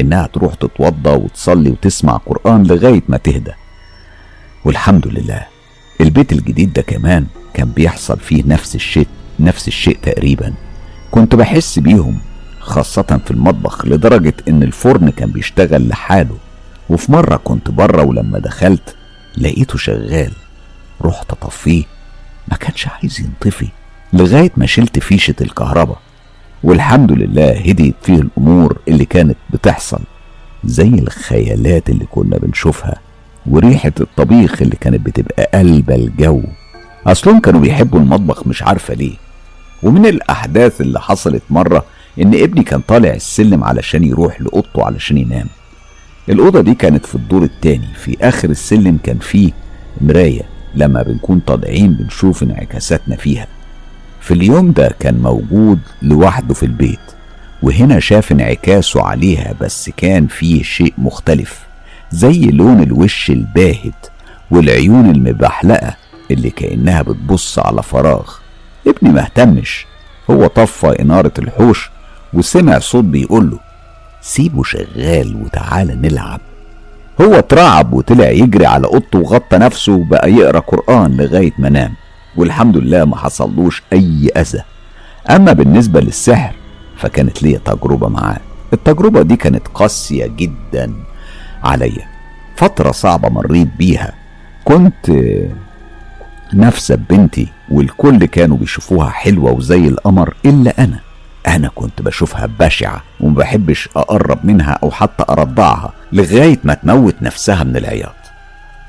إنها 0.00 0.26
تروح 0.26 0.54
تتوضى 0.54 1.10
وتصلي 1.10 1.70
وتسمع 1.70 2.16
قرآن 2.16 2.62
لغاية 2.62 3.02
ما 3.08 3.16
تهدى. 3.16 3.52
والحمد 4.64 5.06
لله 5.06 5.46
البيت 6.00 6.32
الجديد 6.32 6.72
ده 6.72 6.82
كمان 6.82 7.26
كان 7.54 7.68
بيحصل 7.70 8.18
فيه 8.18 8.42
نفس 8.46 8.74
الشيء 8.74 9.06
نفس 9.40 9.68
الشيء 9.68 9.98
تقريبا. 10.02 10.54
كنت 11.10 11.34
بحس 11.34 11.78
بيهم 11.78 12.18
خاصة 12.60 13.20
في 13.24 13.30
المطبخ 13.30 13.86
لدرجة 13.86 14.34
إن 14.48 14.62
الفرن 14.62 15.10
كان 15.10 15.30
بيشتغل 15.30 15.88
لحاله. 15.88 16.36
وفي 16.90 17.12
مرة 17.12 17.36
كنت 17.36 17.70
بره 17.70 18.02
ولما 18.02 18.38
دخلت 18.38 18.96
لقيته 19.38 19.78
شغال. 19.78 20.32
رحت 21.02 21.30
أطفيه 21.30 21.84
ما 22.48 22.56
كانش 22.56 22.86
عايز 22.88 23.20
ينطفي 23.20 23.68
لغاية 24.12 24.50
ما 24.56 24.66
شلت 24.66 24.98
فيشة 24.98 25.34
الكهرباء. 25.40 25.98
والحمد 26.64 27.12
لله 27.12 27.50
هديت 27.50 27.94
فيه 28.02 28.14
الأمور 28.20 28.78
اللي 28.88 29.04
كانت 29.04 29.36
بتحصل 29.52 30.00
زي 30.64 30.88
الخيالات 30.88 31.90
اللي 31.90 32.04
كنا 32.10 32.38
بنشوفها 32.38 32.94
وريحة 33.46 33.92
الطبيخ 34.00 34.62
اللي 34.62 34.76
كانت 34.80 35.06
بتبقى 35.06 35.50
قلب 35.54 35.90
الجو. 35.90 36.42
أصلهم 37.06 37.40
كانوا 37.40 37.60
بيحبوا 37.60 37.98
المطبخ 38.00 38.46
مش 38.46 38.62
عارفة 38.62 38.94
ليه. 38.94 39.14
ومن 39.82 40.06
الأحداث 40.06 40.80
اللي 40.80 41.00
حصلت 41.00 41.42
مرة 41.50 41.84
إن 42.20 42.34
ابني 42.34 42.62
كان 42.62 42.80
طالع 42.80 43.14
السلم 43.14 43.64
علشان 43.64 44.04
يروح 44.04 44.40
لأوضته 44.40 44.84
علشان 44.84 45.18
ينام. 45.18 45.46
الأوضة 46.28 46.60
دي 46.60 46.74
كانت 46.74 47.06
في 47.06 47.14
الدور 47.14 47.42
التاني 47.42 47.86
في 48.04 48.16
آخر 48.20 48.50
السلم 48.50 48.98
كان 49.02 49.18
فيه 49.18 49.50
مراية. 50.00 50.42
لما 50.74 51.02
بنكون 51.02 51.40
طالعين 51.46 51.92
بنشوف 51.92 52.42
انعكاساتنا 52.42 53.16
فيها. 53.16 53.46
في 54.20 54.34
اليوم 54.34 54.72
ده 54.72 54.94
كان 55.00 55.14
موجود 55.18 55.78
لوحده 56.02 56.54
في 56.54 56.62
البيت 56.62 56.98
وهنا 57.62 58.00
شاف 58.00 58.32
انعكاسه 58.32 59.02
عليها 59.02 59.54
بس 59.60 59.90
كان 59.96 60.26
فيه 60.26 60.62
شيء 60.62 60.94
مختلف 60.98 61.60
زي 62.10 62.40
لون 62.50 62.82
الوش 62.82 63.30
الباهت 63.30 64.06
والعيون 64.50 65.10
المبحلقة 65.10 65.94
اللي 66.30 66.50
كأنها 66.50 67.02
بتبص 67.02 67.58
على 67.58 67.82
فراغ. 67.82 68.30
ابني 68.86 69.10
مهتمش 69.12 69.86
هو 70.30 70.46
طفى 70.46 70.86
إنارة 71.02 71.32
الحوش 71.38 71.90
وسمع 72.34 72.78
صوت 72.78 73.04
بيقوله 73.04 73.58
سيبه 74.22 74.62
شغال 74.62 75.36
وتعالى 75.44 75.94
نلعب. 75.94 76.40
هو 77.20 77.34
اترعب 77.34 77.92
وطلع 77.92 78.28
يجري 78.30 78.66
على 78.66 78.86
أوضته 78.86 79.18
وغطى 79.18 79.58
نفسه 79.58 79.92
وبقى 79.92 80.32
يقرأ 80.32 80.58
قرآن 80.60 81.16
لغاية 81.16 81.52
ما 81.58 81.68
نام. 81.68 81.94
والحمد 82.36 82.76
لله 82.76 83.04
ما 83.04 83.16
حصلوش 83.16 83.82
أي 83.92 84.30
أذى. 84.36 84.62
أما 85.30 85.52
بالنسبة 85.52 86.00
للسحر 86.00 86.54
فكانت 86.96 87.42
ليا 87.42 87.58
تجربة 87.58 88.08
معاه. 88.08 88.40
التجربة 88.72 89.22
دي 89.22 89.36
كانت 89.36 89.68
قاسية 89.74 90.26
جدا 90.26 90.94
عليا. 91.62 92.06
فترة 92.56 92.90
صعبة 92.90 93.28
مريت 93.28 93.68
بيها. 93.78 94.12
كنت 94.64 95.12
نفسه 96.54 96.94
بنتي 96.94 97.48
والكل 97.70 98.24
كانوا 98.24 98.56
بيشوفوها 98.56 99.10
حلوة 99.10 99.52
وزي 99.52 99.88
القمر 99.88 100.34
إلا 100.44 100.84
أنا. 100.84 100.98
أنا 101.48 101.70
كنت 101.74 102.02
بشوفها 102.02 102.46
بشعة 102.46 103.02
وما 103.20 103.34
بحبش 103.34 103.88
أقرب 103.96 104.46
منها 104.46 104.72
أو 104.82 104.90
حتى 104.90 105.24
أرضعها 105.30 105.92
لغاية 106.12 106.58
ما 106.64 106.74
تموت 106.74 107.14
نفسها 107.22 107.64
من 107.64 107.76
العياط. 107.76 108.14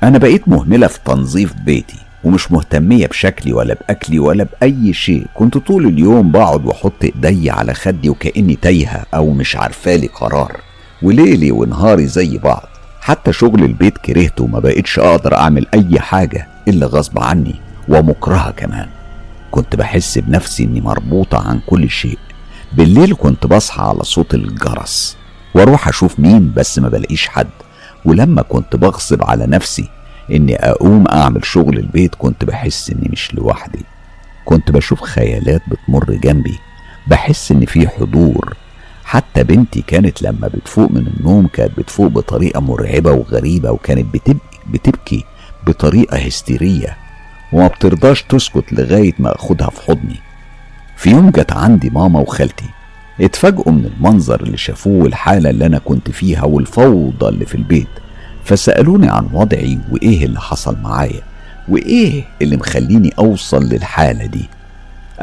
أنا 0.02 0.18
بقيت 0.18 0.48
مهملة 0.48 0.86
في 0.86 0.98
تنظيف 1.04 1.52
بيتي. 1.52 1.98
ومش 2.24 2.52
مهتمية 2.52 3.06
بشكلي 3.06 3.52
ولا 3.52 3.74
بأكلي 3.74 4.18
ولا 4.18 4.44
بأي 4.44 4.92
شيء. 4.92 5.26
كنت 5.34 5.58
طول 5.58 5.86
اليوم 5.86 6.32
بقعد 6.32 6.66
وأحط 6.66 7.04
إيدي 7.04 7.50
على 7.50 7.74
خدي 7.74 8.08
وكأني 8.08 8.56
تايهة 8.56 9.04
أو 9.14 9.30
مش 9.30 9.56
عارفالي 9.56 10.06
قرار. 10.06 10.56
وليلي 11.02 11.52
ونهاري 11.52 12.06
زي 12.06 12.38
بعض. 12.38 12.68
حتى 13.00 13.32
شغل 13.32 13.64
البيت 13.64 13.98
كرهته 13.98 14.44
وما 14.44 14.58
بقيتش 14.58 14.98
أقدر 14.98 15.34
أعمل 15.36 15.66
أي 15.74 16.00
حاجة 16.00 16.48
إلا 16.68 16.86
غصب 16.86 17.18
عني 17.18 17.54
ومكرهة 17.88 18.50
كمان. 18.50 18.88
كنت 19.50 19.76
بحس 19.76 20.18
بنفسي 20.18 20.64
إني 20.64 20.80
مربوطة 20.80 21.48
عن 21.48 21.60
كل 21.66 21.90
شيء. 21.90 22.18
بالليل 22.72 23.14
كنت 23.14 23.46
بصحى 23.46 23.82
على 23.82 24.02
صوت 24.02 24.34
الجرس 24.34 25.16
وأروح 25.54 25.88
أشوف 25.88 26.20
مين 26.20 26.52
بس 26.56 26.78
ما 26.78 26.88
بلاقيش 26.88 27.28
حد. 27.28 27.48
ولما 28.04 28.42
كنت 28.42 28.76
بغصب 28.76 29.24
على 29.24 29.46
نفسي 29.46 29.88
إني 30.30 30.56
أقوم 30.56 31.04
أعمل 31.08 31.44
شغل 31.44 31.78
البيت 31.78 32.14
كنت 32.14 32.44
بحس 32.44 32.90
إني 32.90 33.08
مش 33.12 33.34
لوحدي. 33.34 33.84
كنت 34.44 34.70
بشوف 34.70 35.00
خيالات 35.00 35.62
بتمر 35.68 36.04
جنبي. 36.14 36.58
بحس 37.06 37.52
إن 37.52 37.64
في 37.64 37.88
حضور. 37.88 38.56
حتى 39.04 39.44
بنتي 39.44 39.82
كانت 39.86 40.22
لما 40.22 40.48
بتفوق 40.48 40.90
من 40.90 41.06
النوم 41.06 41.46
كانت 41.46 41.78
بتفوق 41.78 42.06
بطريقة 42.06 42.60
مرعبة 42.60 43.12
وغريبة 43.12 43.70
وكانت 43.70 44.14
بتبكي, 44.14 44.38
بتبكي 44.70 45.24
بطريقة 45.66 46.18
هستيرية. 46.18 46.96
وما 47.52 47.66
بترضاش 47.66 48.22
تسكت 48.22 48.72
لغاية 48.72 49.12
ما 49.18 49.34
أخدها 49.34 49.70
في 49.70 49.80
حضني. 49.82 50.16
في 50.96 51.10
يوم 51.10 51.30
جت 51.30 51.52
عندي 51.52 51.90
ماما 51.90 52.20
وخالتي. 52.20 52.64
اتفاجئوا 53.20 53.72
من 53.72 53.84
المنظر 53.84 54.42
اللي 54.42 54.56
شافوه 54.56 55.02
والحالة 55.02 55.50
اللي 55.50 55.66
أنا 55.66 55.78
كنت 55.78 56.10
فيها 56.10 56.44
والفوضى 56.44 57.28
اللي 57.28 57.46
في 57.46 57.54
البيت. 57.54 57.88
فسألوني 58.44 59.08
عن 59.08 59.28
وضعي 59.32 59.78
وإيه 59.90 60.24
اللي 60.26 60.40
حصل 60.40 60.76
معايا 60.82 61.20
وإيه 61.68 62.24
اللي 62.42 62.56
مخليني 62.56 63.12
أوصل 63.18 63.64
للحالة 63.64 64.26
دي. 64.26 64.48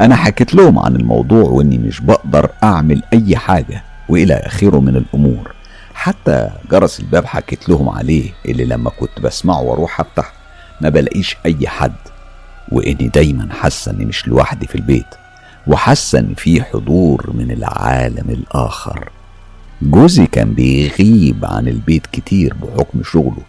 أنا 0.00 0.16
حكيت 0.16 0.54
لهم 0.54 0.78
عن 0.78 0.96
الموضوع 0.96 1.42
وإني 1.50 1.78
مش 1.78 2.00
بقدر 2.00 2.50
أعمل 2.62 3.02
أي 3.12 3.36
حاجة 3.36 3.82
وإلى 4.08 4.34
آخره 4.34 4.80
من 4.80 4.96
الأمور. 4.96 5.54
حتى 5.94 6.50
جرس 6.70 7.00
الباب 7.00 7.26
حكيت 7.26 7.68
لهم 7.68 7.88
عليه 7.88 8.30
اللي 8.48 8.64
لما 8.64 8.90
كنت 8.90 9.20
بسمعه 9.20 9.60
وأروح 9.62 10.00
أفتح 10.00 10.32
ما 10.80 10.88
بلاقيش 10.88 11.36
أي 11.46 11.68
حد 11.68 11.92
وإني 12.72 13.08
دايما 13.14 13.48
حاسة 13.52 13.92
إني 13.92 14.04
مش 14.04 14.28
لوحدي 14.28 14.66
في 14.66 14.74
البيت 14.74 15.06
وحاسة 15.66 16.18
إن 16.18 16.34
في 16.36 16.62
حضور 16.62 17.30
من 17.34 17.50
العالم 17.50 18.30
الآخر. 18.30 19.10
جوزي 19.82 20.26
كان 20.26 20.52
بيغيب 20.54 21.44
عن 21.44 21.68
البيت 21.68 22.06
كتير 22.12 22.54
بحكم 22.54 23.02
شغله 23.02 23.42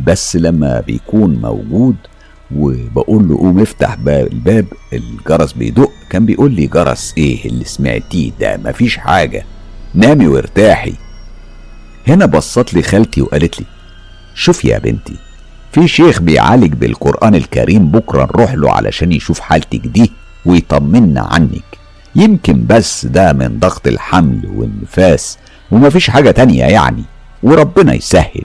بس 0.00 0.36
لما 0.36 0.80
بيكون 0.80 1.34
موجود 1.40 1.96
وبقول 2.56 3.28
له 3.28 3.36
قوم 3.36 3.60
افتح 3.60 3.94
باب 3.94 4.26
الباب 4.32 4.66
الجرس 4.92 5.52
بيدق 5.52 5.90
كان 6.10 6.26
بيقول 6.26 6.52
لي 6.52 6.66
جرس 6.66 7.14
إيه 7.18 7.44
اللي 7.48 7.64
سمعتيه 7.64 8.30
ده؟ 8.40 8.56
مفيش 8.56 8.96
حاجة. 8.96 9.44
نامي 9.94 10.26
وارتاحي. 10.26 10.94
هنا 12.08 12.26
بصت 12.26 12.74
لي 12.74 12.82
خالتي 12.82 13.22
وقالت 13.22 13.60
لي 13.60 13.66
شوفي 14.34 14.68
يا 14.68 14.78
بنتي 14.78 15.16
في 15.72 15.88
شيخ 15.88 16.20
بيعالج 16.20 16.72
بالقرآن 16.74 17.34
الكريم 17.34 17.90
بكرة 17.90 18.24
نروح 18.24 18.54
له 18.54 18.70
علشان 18.72 19.12
يشوف 19.12 19.40
حالتك 19.40 19.86
دي 19.86 20.12
ويطمنا 20.46 21.20
عنك. 21.20 21.64
يمكن 22.16 22.66
بس 22.66 23.06
ده 23.06 23.32
من 23.32 23.58
ضغط 23.58 23.86
الحمل 23.86 24.46
والنفاس 24.54 25.38
ومفيش 25.70 26.10
حاجة 26.10 26.30
تانية 26.30 26.64
يعني 26.64 27.02
وربنا 27.42 27.94
يسهل. 27.94 28.44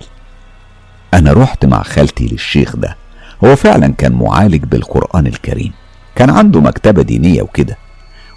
أنا 1.14 1.34
رحت 1.34 1.66
مع 1.66 1.84
خالتي 1.84 2.28
للشيخ 2.28 2.76
ده 2.76 2.98
هو 3.46 3.56
فعلا 3.56 3.94
كان 3.98 4.12
معالج 4.14 4.64
بالقرآن 4.64 5.28
الكريم 5.28 5.72
كان 6.16 6.30
عنده 6.30 6.62
مكتبة 6.62 7.02
دينية 7.02 7.42
وكده. 7.42 7.78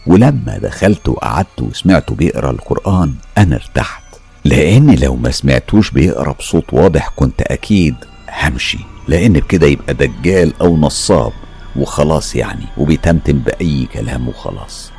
ولما 0.07 0.59
دخلت 0.63 1.09
وقعدت 1.09 1.63
وسمعته 1.63 2.15
بيقرأ 2.15 2.51
القرآن 2.51 3.15
أنا 3.39 3.57
ارتحت. 3.57 4.03
لأن 4.45 4.95
لو 4.95 5.17
ما 5.17 5.31
سمعتوش 5.31 5.91
بيقرأ 5.91 6.33
بصوت 6.33 6.73
واضح 6.73 7.09
كنت 7.17 7.43
أكيد 7.43 7.95
همشي 8.43 8.79
لأن 9.09 9.33
بكده 9.33 9.67
يبقى 9.67 9.95
دجال 9.95 10.53
أو 10.61 10.77
نصاب 10.77 11.33
وخلاص 11.77 12.37
يعني 12.37 12.65
وبيتمتم 12.77 13.39
بأي 13.39 13.89
كلام 13.95 14.29
وخلاص. 14.29 14.91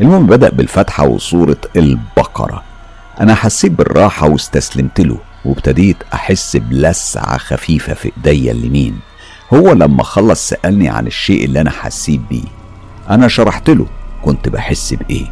المهم 0.00 0.26
بدأ 0.26 0.50
بالفتحة 0.50 1.06
وصورة 1.06 1.56
البقرة. 1.76 2.62
أنا 3.20 3.34
حسيت 3.34 3.72
بالراحة 3.72 4.28
واستسلمت 4.28 5.00
له 5.00 5.16
وابتديت 5.44 5.96
أحس 6.14 6.56
بلسعة 6.56 7.38
خفيفة 7.38 7.94
في 7.94 8.12
إيديا 8.16 8.52
اليمين. 8.52 8.98
هو 9.54 9.72
لما 9.72 10.02
خلص 10.02 10.48
سألني 10.48 10.88
عن 10.88 11.06
الشيء 11.06 11.44
اللي 11.44 11.60
أنا 11.60 11.70
حسيت 11.70 12.20
بيه. 12.30 12.44
أنا 13.10 13.28
شرحت 13.28 13.70
له 13.70 13.86
كنت 14.22 14.48
بحس 14.48 14.94
بإيه. 14.94 15.26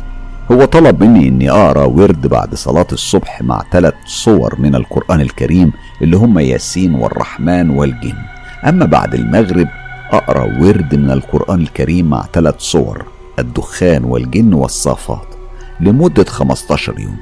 هو 0.53 0.65
طلب 0.65 1.03
مني 1.05 1.29
إني 1.29 1.51
أقرأ 1.51 1.85
ورد 1.85 2.27
بعد 2.27 2.55
صلاة 2.55 2.87
الصبح 2.93 3.43
مع 3.43 3.63
ثلاث 3.73 3.95
صور 4.07 4.55
من 4.59 4.75
القرآن 4.75 5.21
الكريم 5.21 5.73
اللي 6.03 6.17
هم 6.17 6.39
ياسين 6.39 6.95
والرحمن 6.95 7.71
والجن. 7.71 8.19
أما 8.69 8.85
بعد 8.87 9.15
المغرب 9.15 9.69
أقرأ 10.11 10.45
ورد 10.45 10.95
من 10.95 11.11
القرآن 11.11 11.61
الكريم 11.61 12.11
مع 12.11 12.25
ثلاث 12.33 12.55
صور 12.59 13.05
الدخان 13.39 14.05
والجن 14.05 14.55
والصافات 14.55 15.35
لمدة 15.81 16.25
15 16.25 17.01
يوم. 17.01 17.17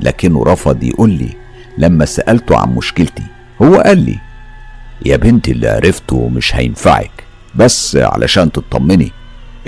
لكنه 0.00 0.44
رفض 0.44 0.82
يقول 0.82 1.10
لي 1.10 1.28
لما 1.78 2.04
سألته 2.04 2.56
عن 2.56 2.68
مشكلتي 2.74 3.22
هو 3.62 3.76
قال 3.76 3.98
لي 3.98 4.18
يا 5.06 5.16
بنتي 5.16 5.50
اللي 5.52 5.68
عرفته 5.68 6.28
مش 6.28 6.56
هينفعك 6.56 7.10
بس 7.54 7.96
علشان 7.96 8.52
تطمني 8.52 9.12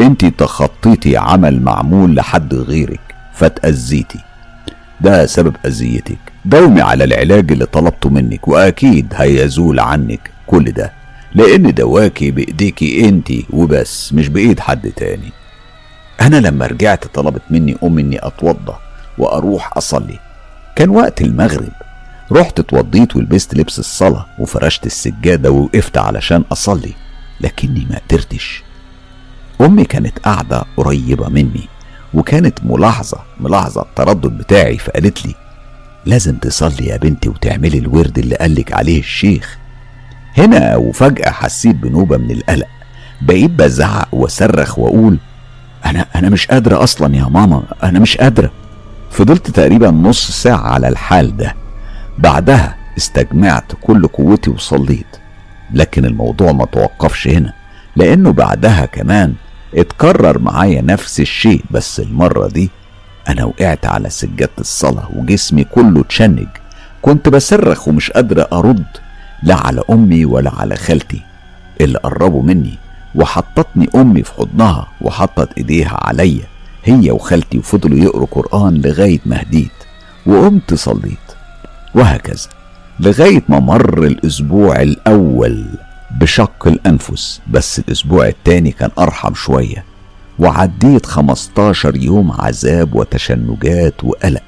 انت 0.01 0.25
تخطيتي 0.25 1.17
عمل 1.17 1.63
معمول 1.63 2.15
لحد 2.17 2.55
غيرك 2.55 3.01
فتأذيتي. 3.35 4.19
ده 5.01 5.27
سبب 5.27 5.57
أذيتك. 5.67 6.19
داومي 6.45 6.81
على 6.81 7.05
العلاج 7.05 7.53
اللي 7.53 7.67
طلبته 7.67 8.11
منك 8.11 8.49
وأكيد 8.49 9.07
هيزول 9.17 9.81
عنك 9.81 10.31
كل 10.47 10.65
ده 10.73 10.93
لأن 11.35 11.75
دواكي 11.75 12.31
بإيديكي 12.31 13.09
انت 13.09 13.29
وبس 13.51 14.13
مش 14.13 14.29
بإيد 14.29 14.61
حد 14.61 14.91
تاني. 14.97 15.33
أنا 16.21 16.37
لما 16.37 16.67
رجعت 16.67 17.05
طلبت 17.07 17.43
مني 17.51 17.77
أمي 17.85 18.03
إني 18.03 18.27
أتوضى 18.27 18.75
وأروح 19.19 19.77
أصلي. 19.77 20.19
كان 20.77 20.89
وقت 20.89 21.21
المغرب. 21.23 21.73
رحت 22.33 22.61
اتوضيت 22.61 23.17
ولبست 23.17 23.55
لبس 23.55 23.79
الصلاة 23.79 24.27
وفرشت 24.39 24.87
السجادة 24.87 25.51
ووقفت 25.51 25.99
علشان 25.99 26.45
أصلي 26.53 26.93
لكني 27.41 27.87
ما 27.91 28.01
قدرتش. 28.09 28.63
أمي 29.61 29.85
كانت 29.85 30.19
قاعدة 30.19 30.65
قريبة 30.77 31.29
مني 31.29 31.69
وكانت 32.15 32.59
ملاحظة 32.65 33.19
ملاحظة 33.41 33.83
التردد 33.83 34.39
بتاعي 34.39 34.79
فقالت 34.79 35.27
لي 35.27 35.35
لازم 36.07 36.37
تصلي 36.37 36.87
يا 36.87 36.97
بنتي 36.97 37.29
وتعملي 37.29 37.79
الورد 37.79 38.19
اللي 38.19 38.35
قالك 38.37 38.73
عليه 38.73 38.99
الشيخ. 39.01 39.59
هنا 40.39 40.77
وفجأة 40.77 41.31
حسيت 41.31 41.77
بنوبة 41.77 42.17
من 42.17 42.31
القلق. 42.31 42.67
بقيت 43.23 43.51
بزعق 43.51 44.09
وصرخ 44.13 44.79
وأقول 44.79 45.19
أنا 45.85 46.07
أنا 46.17 46.29
مش 46.29 46.47
قادرة 46.47 46.83
أصلا 46.83 47.17
يا 47.17 47.25
ماما 47.25 47.63
أنا 47.83 47.99
مش 47.99 48.17
قادرة. 48.17 48.51
فضلت 49.11 49.51
تقريبا 49.51 49.91
نص 49.91 50.31
ساعة 50.31 50.69
على 50.69 50.89
الحال 50.89 51.37
ده. 51.37 51.55
بعدها 52.19 52.77
استجمعت 52.99 53.73
كل 53.81 54.07
قوتي 54.07 54.51
وصليت. 54.51 55.07
لكن 55.75 56.05
الموضوع 56.05 56.53
ما 56.53 56.65
توقفش 56.65 57.29
هنا 57.29 57.53
لأنه 57.97 58.33
بعدها 58.33 58.87
كمان 58.87 59.35
اتكرر 59.75 60.39
معايا 60.39 60.83
نفس 60.83 61.21
الشيء 61.21 61.65
بس 61.71 62.01
المرة 62.01 62.49
دي 62.49 62.71
أنا 63.29 63.45
وقعت 63.45 63.87
على 63.87 64.11
سجادة 64.11 64.51
الصلاة 64.59 65.09
وجسمي 65.17 65.65
كله 65.65 66.01
اتشنج. 66.01 66.47
كنت 67.03 67.29
بصرخ 67.29 67.89
ومش 67.89 68.11
قادرة 68.11 68.49
أرد 68.53 68.85
لا 69.43 69.55
على 69.55 69.83
أمي 69.91 70.25
ولا 70.25 70.53
على 70.55 70.77
خالتي 70.77 71.23
اللي 71.81 71.99
قربوا 71.99 72.43
مني 72.43 72.79
وحطتني 73.15 73.89
أمي 73.95 74.23
في 74.23 74.33
حضنها 74.35 74.87
وحطت 75.01 75.49
إيديها 75.59 75.99
عليا. 76.03 76.45
هي 76.87 77.11
وخالتي 77.11 77.59
وفضلوا 77.59 77.99
يقروا 77.99 78.27
قرآن 78.31 78.75
لغاية 78.75 79.21
ما 79.27 79.43
هديت 79.43 79.71
وقمت 80.27 80.75
صليت. 80.75 81.19
وهكذا 81.95 82.49
لغاية 83.01 83.43
ما 83.49 83.61
مر 83.61 84.03
الأسبوع 84.05 84.83
الأول 84.83 85.65
بشق 86.21 86.67
الأنفس 86.67 87.41
بس 87.51 87.79
الأسبوع 87.79 88.29
التاني 88.29 88.71
كان 88.71 88.91
أرحم 88.99 89.35
شوية 89.35 89.85
وعديت 90.39 91.07
15 91.07 91.97
يوم 91.97 92.33
عذاب 92.33 92.95
وتشنجات 92.95 94.05
وقلق. 94.05 94.43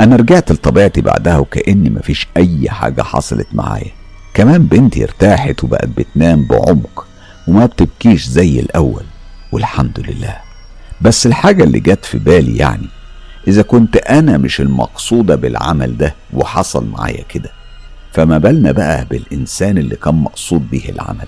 أنا 0.00 0.16
رجعت 0.16 0.52
لطبيعتي 0.52 1.00
بعدها 1.00 1.38
وكأني 1.38 1.90
مفيش 1.90 2.26
أي 2.36 2.70
حاجة 2.70 3.02
حصلت 3.02 3.48
معايا. 3.52 3.90
كمان 4.34 4.66
بنتي 4.66 5.04
ارتاحت 5.04 5.64
وبقت 5.64 5.88
بتنام 5.88 6.46
بعمق 6.46 7.06
وما 7.48 7.66
بتبكيش 7.66 8.26
زي 8.26 8.60
الأول 8.60 9.04
والحمد 9.52 10.00
لله. 10.08 10.45
بس 11.00 11.26
الحاجة 11.26 11.64
اللي 11.64 11.80
جت 11.80 12.04
في 12.04 12.18
بالي 12.18 12.56
يعني 12.56 12.86
إذا 13.48 13.62
كنت 13.62 13.96
أنا 13.96 14.38
مش 14.38 14.60
المقصودة 14.60 15.36
بالعمل 15.36 15.96
ده 15.96 16.14
وحصل 16.32 16.86
معايا 16.90 17.22
كده 17.28 17.50
فما 18.12 18.38
بالنا 18.38 18.72
بقى 18.72 19.04
بالإنسان 19.10 19.78
اللي 19.78 19.96
كان 19.96 20.14
مقصود 20.14 20.70
به 20.70 20.82
العمل. 20.88 21.26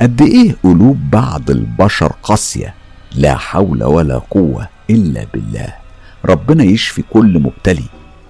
قد 0.00 0.22
إيه 0.22 0.56
قلوب 0.62 1.10
بعض 1.12 1.50
البشر 1.50 2.12
قاسية 2.22 2.74
لا 3.14 3.36
حول 3.36 3.84
ولا 3.84 4.18
قوة 4.18 4.68
إلا 4.90 5.26
بالله. 5.34 5.74
ربنا 6.24 6.64
يشفي 6.64 7.02
كل 7.10 7.38
مبتلي 7.38 7.84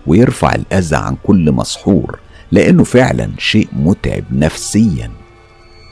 ويرفع 0.07 0.55
الأذى 0.55 0.97
عن 0.97 1.17
كل 1.23 1.53
مسحور 1.53 2.19
لأنه 2.53 2.85
فعلا 2.85 3.31
شيء 3.39 3.69
متعب 3.73 4.25
نفسيا 4.33 5.11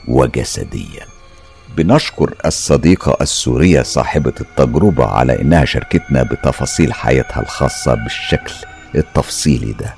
وجسديا. 0.07 1.05
بنشكر 1.77 2.33
الصديقة 2.45 3.17
السورية 3.21 3.81
صاحبة 3.81 4.33
التجربة 4.41 5.05
على 5.05 5.41
إنها 5.41 5.65
شاركتنا 5.65 6.23
بتفاصيل 6.23 6.93
حياتها 6.93 7.41
الخاصة 7.41 7.93
بالشكل 7.93 8.53
التفصيلي 8.95 9.73
ده. 9.73 9.93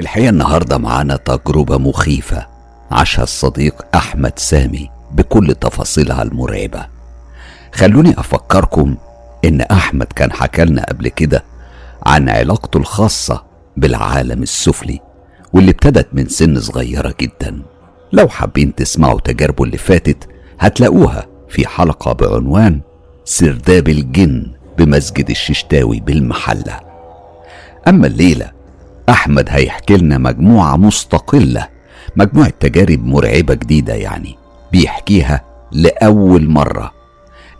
الحقيقة 0.00 0.28
النهاردة 0.28 0.78
معانا 0.78 1.16
تجربة 1.16 1.78
مخيفة 1.78 2.46
عاشها 2.90 3.22
الصديق 3.22 3.86
أحمد 3.94 4.38
سامي 4.38 4.90
بكل 5.10 5.54
تفاصيلها 5.54 6.22
المرعبة. 6.22 6.86
خلوني 7.74 8.20
أفكركم 8.20 8.96
إن 9.44 9.60
أحمد 9.60 10.06
كان 10.06 10.32
حكالنا 10.32 10.84
قبل 10.84 11.08
كده 11.08 11.44
عن 12.06 12.28
علاقته 12.28 12.76
الخاصة 12.76 13.44
بالعالم 13.76 14.42
السفلي 14.42 15.00
واللي 15.52 15.70
ابتدت 15.70 16.08
من 16.12 16.28
سن 16.28 16.60
صغيرة 16.60 17.14
جدا. 17.20 17.62
لو 18.14 18.28
حابين 18.28 18.74
تسمعوا 18.74 19.20
تجاربه 19.20 19.64
اللي 19.64 19.78
فاتت 19.78 20.28
هتلاقوها 20.60 21.26
في 21.48 21.66
حلقة 21.66 22.12
بعنوان 22.12 22.80
سرداب 23.24 23.88
الجن 23.88 24.46
بمسجد 24.78 25.30
الششتاوي 25.30 26.00
بالمحلة. 26.00 26.80
أما 27.88 28.06
الليلة 28.06 28.50
أحمد 29.08 29.46
هيحكي 29.50 29.96
لنا 29.96 30.18
مجموعة 30.18 30.76
مستقلة 30.76 31.68
مجموعة 32.16 32.52
تجارب 32.60 33.04
مرعبة 33.04 33.54
جديدة 33.54 33.94
يعني 33.94 34.36
بيحكيها 34.72 35.44
لأول 35.72 36.48
مرة. 36.48 36.92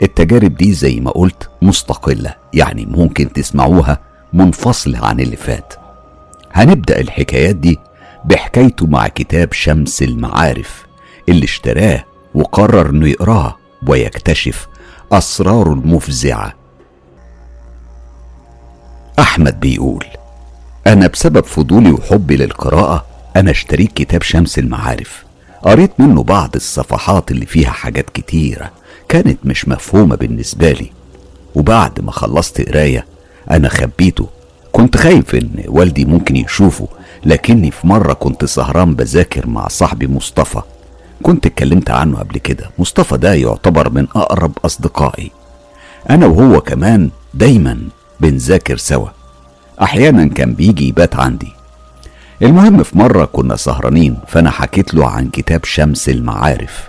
التجارب 0.03 0.55
دي 0.57 0.73
زي 0.73 1.01
ما 1.01 1.11
قلت 1.11 1.51
مستقلة 1.63 2.35
يعني 2.55 2.87
ممكن 2.87 3.33
تسمعوها 3.33 3.99
منفصلة 4.33 5.07
عن 5.07 5.21
اللي 5.21 5.37
فات. 5.37 5.75
هنبدأ 6.53 7.01
الحكايات 7.01 7.57
دي 7.57 7.79
بحكايته 8.25 8.87
مع 8.87 9.09
كتاب 9.09 9.53
شمس 9.53 10.03
المعارف 10.03 10.87
اللي 11.29 11.45
اشتراه 11.45 12.05
وقرر 12.35 12.91
إنه 12.91 13.09
يقراه 13.09 13.57
ويكتشف 13.89 14.67
اسراره 15.13 15.73
المفزعة. 15.73 16.53
أحمد 19.19 19.61
بيقول 19.61 20.05
أنا 20.87 21.07
بسبب 21.07 21.45
فضولي 21.45 21.91
وحبي 21.93 22.37
للقراءة 22.37 23.07
أنا 23.37 23.51
اشتريت 23.51 23.93
كتاب 23.93 24.23
شمس 24.23 24.59
المعارف. 24.59 25.25
قريت 25.63 26.01
منه 26.01 26.23
بعض 26.23 26.51
الصفحات 26.55 27.31
اللي 27.31 27.47
فيها 27.47 27.71
حاجات 27.71 28.11
كتيرة 28.11 28.71
كانت 29.09 29.39
مش 29.45 29.69
مفهومة 29.69 30.17
بالنسبة 30.17 30.73
لي. 30.73 30.91
وبعد 31.55 32.01
ما 32.01 32.13
خلصت 32.13 32.69
قراية 32.69 33.07
أنا 33.51 33.69
خبيته. 33.69 34.29
كنت 34.73 34.97
خايف 34.97 35.35
إن 35.35 35.65
والدي 35.67 36.05
ممكن 36.05 36.37
يشوفه 36.37 36.89
لكني 37.25 37.71
في 37.71 37.87
مرة 37.87 38.13
كنت 38.13 38.45
سهران 38.45 38.95
بذاكر 38.95 39.47
مع 39.47 39.69
صاحبي 39.69 40.07
مصطفى. 40.07 40.61
كنت 41.23 41.47
اتكلمت 41.47 41.91
عنه 41.91 42.19
قبل 42.19 42.39
كده. 42.39 42.71
مصطفى 42.79 43.17
ده 43.17 43.35
يعتبر 43.35 43.91
من 43.91 44.07
أقرب 44.17 44.53
أصدقائي. 44.65 45.31
أنا 46.11 46.27
وهو 46.27 46.61
كمان 46.61 47.11
دايما 47.35 47.79
بنذاكر 48.21 48.77
سوا. 48.77 49.09
أحيانا 49.83 50.27
كان 50.29 50.55
بيجي 50.55 50.89
يبات 50.89 51.17
عندي. 51.17 51.53
المهم 52.43 52.83
في 52.83 52.99
مرة 52.99 53.25
كنا 53.25 53.57
سهرانين 53.57 54.19
فأنا 54.29 54.51
حكيت 54.51 54.95
له 54.95 55.07
عن 55.07 55.29
كتاب 55.29 55.65
شمس 55.65 56.09
المعارف. 56.09 56.89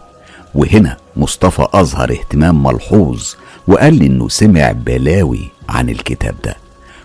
وهنا 0.56 0.98
مصطفى 1.18 1.68
أظهر 1.74 2.12
اهتمام 2.12 2.64
ملحوظ 2.64 3.34
وقال 3.68 3.94
لي 3.94 4.06
إنه 4.06 4.30
سمع 4.30 4.72
بلاوي 4.72 5.49
عن 5.70 5.90
الكتاب 5.90 6.36
ده 6.44 6.56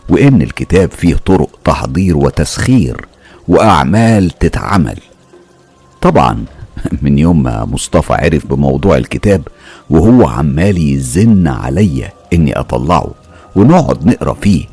وإن 0.08 0.42
الكتاب 0.42 0.90
فيه 0.90 1.14
طرق 1.14 1.58
تحضير 1.64 2.16
وتسخير 2.16 3.06
وأعمال 3.54 4.30
تتعمل. 4.30 4.98
طبعا 6.00 6.44
من 7.02 7.18
يوم 7.18 7.42
ما 7.42 7.64
مصطفى 7.64 8.12
عرف 8.12 8.46
بموضوع 8.46 8.96
الكتاب 8.96 9.42
وهو 9.90 10.28
عمال 10.28 10.78
يزن 10.78 11.48
عليا 11.48 12.12
إني 12.32 12.58
أطلعه 12.58 13.10
ونقعد 13.56 14.06
نقرأ 14.06 14.34
فيه 14.34 14.64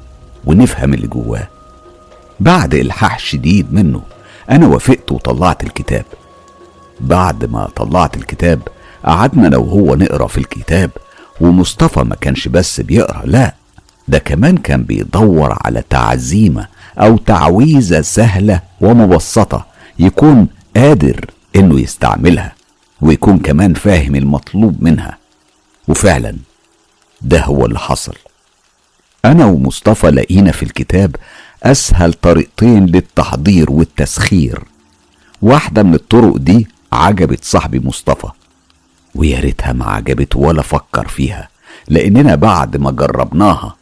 ونفهم 0.45 0.93
اللي 0.93 1.07
جواه. 1.07 1.47
بعد 2.39 2.75
إلحاح 2.75 3.19
شديد 3.19 3.73
منه 3.73 4.01
أنا 4.51 4.67
وافقت 4.67 5.11
وطلعت 5.11 5.63
الكتاب. 5.63 6.05
بعد 6.99 7.45
ما 7.45 7.67
طلعت 7.75 8.17
الكتاب 8.17 8.59
قعدنا 9.05 9.47
أنا 9.47 9.57
وهو 9.57 9.95
نقرأ 9.95 10.27
في 10.27 10.37
الكتاب 10.37 10.91
ومصطفى 11.41 11.99
ما 11.99 12.15
كانش 12.15 12.47
بس 12.47 12.81
بيقرأ 12.81 13.25
لا 13.25 13.53
ده 14.07 14.17
كمان 14.19 14.57
كان 14.57 14.83
بيدور 14.83 15.57
على 15.61 15.83
تعزيمة 15.89 16.67
أو 16.97 17.17
تعويذة 17.17 18.01
سهلة 18.01 18.66
ومبسطة 18.81 19.65
يكون 19.99 20.47
قادر 20.75 21.25
إنه 21.55 21.79
يستعملها 21.79 22.53
ويكون 23.01 23.39
كمان 23.39 23.73
فاهم 23.73 24.15
المطلوب 24.15 24.83
منها. 24.83 25.17
وفعلا 25.87 26.35
ده 27.21 27.41
هو 27.43 27.65
اللي 27.65 27.79
حصل. 27.79 28.15
أنا 29.25 29.45
ومصطفى 29.45 30.07
لقينا 30.07 30.51
في 30.51 30.63
الكتاب 30.63 31.15
أسهل 31.63 32.13
طريقتين 32.13 32.85
للتحضير 32.85 33.71
والتسخير. 33.71 34.63
واحدة 35.41 35.83
من 35.83 35.93
الطرق 35.93 36.37
دي 36.37 36.67
عجبت 36.91 37.43
صاحبي 37.43 37.79
مصطفى 37.79 38.27
ويا 39.15 39.39
ريتها 39.39 39.73
ما 39.73 39.85
عجبته 39.85 40.39
ولا 40.39 40.61
فكر 40.61 41.07
فيها 41.07 41.49
لأننا 41.87 42.35
بعد 42.35 42.77
ما 42.77 42.91
جربناها 42.91 43.75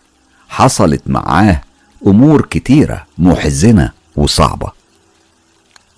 حصلت 0.50 1.02
معاه 1.06 1.62
أمور 2.08 2.42
كتيرة 2.46 3.06
محزنة 3.18 3.92
وصعبة. 4.16 4.72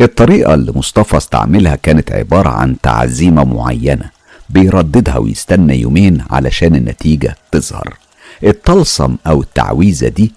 الطريقة 0.02 0.54
اللي 0.54 0.72
مصطفى 0.76 1.18
استعملها 1.18 1.76
كانت 1.76 2.12
عبارة 2.12 2.50
عن 2.50 2.76
تعزيمة 2.84 3.44
معينة 3.44 4.10
بيرددها 4.50 5.18
ويستنى 5.18 5.82
يومين 5.82 6.24
علشان 6.30 6.76
النتيجة 6.76 7.36
تظهر. 7.52 7.98
الطلسم 8.44 9.16
أو 9.28 9.42
التعويذة 9.42 10.08
دي 10.08 10.34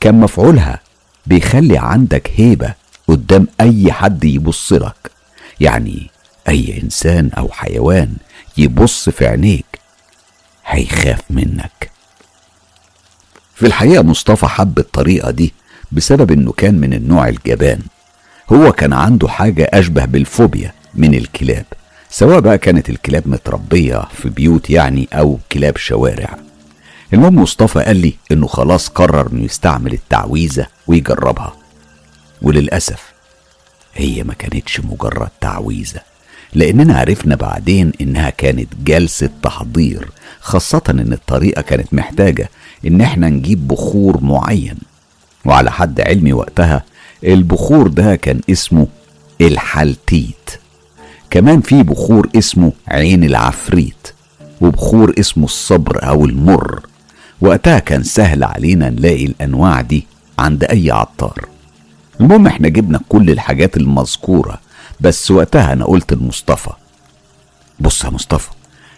كان 0.00 0.20
مفعولها 0.20 0.80
بيخلي 1.26 1.78
عندك 1.78 2.30
هيبة 2.36 2.74
قدام 3.08 3.46
أي 3.60 3.92
حد 3.92 4.24
يبص 4.24 4.72
لك. 4.72 5.10
يعني 5.60 6.10
أي 6.48 6.80
إنسان 6.82 7.30
أو 7.38 7.48
حيوان 7.52 8.14
يبص 8.56 9.08
في 9.08 9.26
عينيك 9.26 9.78
هيخاف 10.66 11.20
منك. 11.30 11.90
في 13.54 13.66
الحقيقة 13.66 14.02
مصطفى 14.02 14.46
حب 14.46 14.78
الطريقة 14.78 15.30
دي 15.30 15.52
بسبب 15.92 16.30
إنه 16.30 16.52
كان 16.52 16.74
من 16.74 16.94
النوع 16.94 17.28
الجبان. 17.28 17.80
هو 18.52 18.72
كان 18.72 18.92
عنده 18.92 19.28
حاجة 19.28 19.70
أشبه 19.72 20.04
بالفوبيا 20.04 20.72
من 20.94 21.14
الكلاب 21.14 21.64
سواء 22.10 22.40
بقى 22.40 22.58
كانت 22.58 22.90
الكلاب 22.90 23.28
متربية 23.28 24.02
في 24.14 24.28
بيوت 24.28 24.70
يعني 24.70 25.08
أو 25.12 25.38
كلاب 25.52 25.76
شوارع. 25.76 26.38
المهم 27.14 27.34
مصطفى 27.42 27.80
قال 27.80 27.96
لي 27.96 28.14
إنه 28.32 28.46
خلاص 28.46 28.88
قرر 28.88 29.32
إنه 29.32 29.44
يستعمل 29.44 29.92
التعويذة 29.92 30.66
ويجربها. 30.86 31.52
وللأسف 32.42 33.02
هي 33.94 34.22
ما 34.22 34.34
كانتش 34.34 34.80
مجرد 34.80 35.28
تعويذة 35.40 36.00
لأننا 36.54 36.98
عرفنا 36.98 37.34
بعدين 37.36 37.92
إنها 38.00 38.30
كانت 38.30 38.68
جلسة 38.84 39.30
تحضير 39.42 40.08
خاصة 40.40 40.82
إن 40.90 41.12
الطريقة 41.12 41.62
كانت 41.62 41.94
محتاجة 41.94 42.50
إن 42.86 43.00
إحنا 43.00 43.28
نجيب 43.28 43.68
بخور 43.68 44.20
معين. 44.24 44.78
وعلى 45.44 45.70
حد 45.70 46.00
علمي 46.00 46.32
وقتها 46.32 46.84
البخور 47.24 47.88
ده 47.88 48.16
كان 48.16 48.40
اسمه 48.50 48.86
الحلتيت. 49.40 50.50
كمان 51.30 51.60
في 51.60 51.82
بخور 51.82 52.28
اسمه 52.36 52.72
عين 52.88 53.24
العفريت 53.24 54.08
وبخور 54.60 55.14
اسمه 55.18 55.44
الصبر 55.44 56.08
أو 56.08 56.24
المر. 56.24 56.80
وقتها 57.40 57.78
كان 57.78 58.02
سهل 58.02 58.44
علينا 58.44 58.90
نلاقي 58.90 59.26
الأنواع 59.26 59.80
دي 59.80 60.06
عند 60.38 60.64
أي 60.64 60.90
عطار. 60.90 61.48
المهم 62.20 62.46
إحنا 62.46 62.68
جبنا 62.68 63.00
كل 63.08 63.30
الحاجات 63.30 63.76
المذكورة 63.76 64.60
بس 65.00 65.30
وقتها 65.30 65.72
أنا 65.72 65.84
قلت 65.84 66.12
لمصطفى 66.12 66.70
بص 67.80 68.04
يا 68.04 68.10
مصطفى 68.10 68.48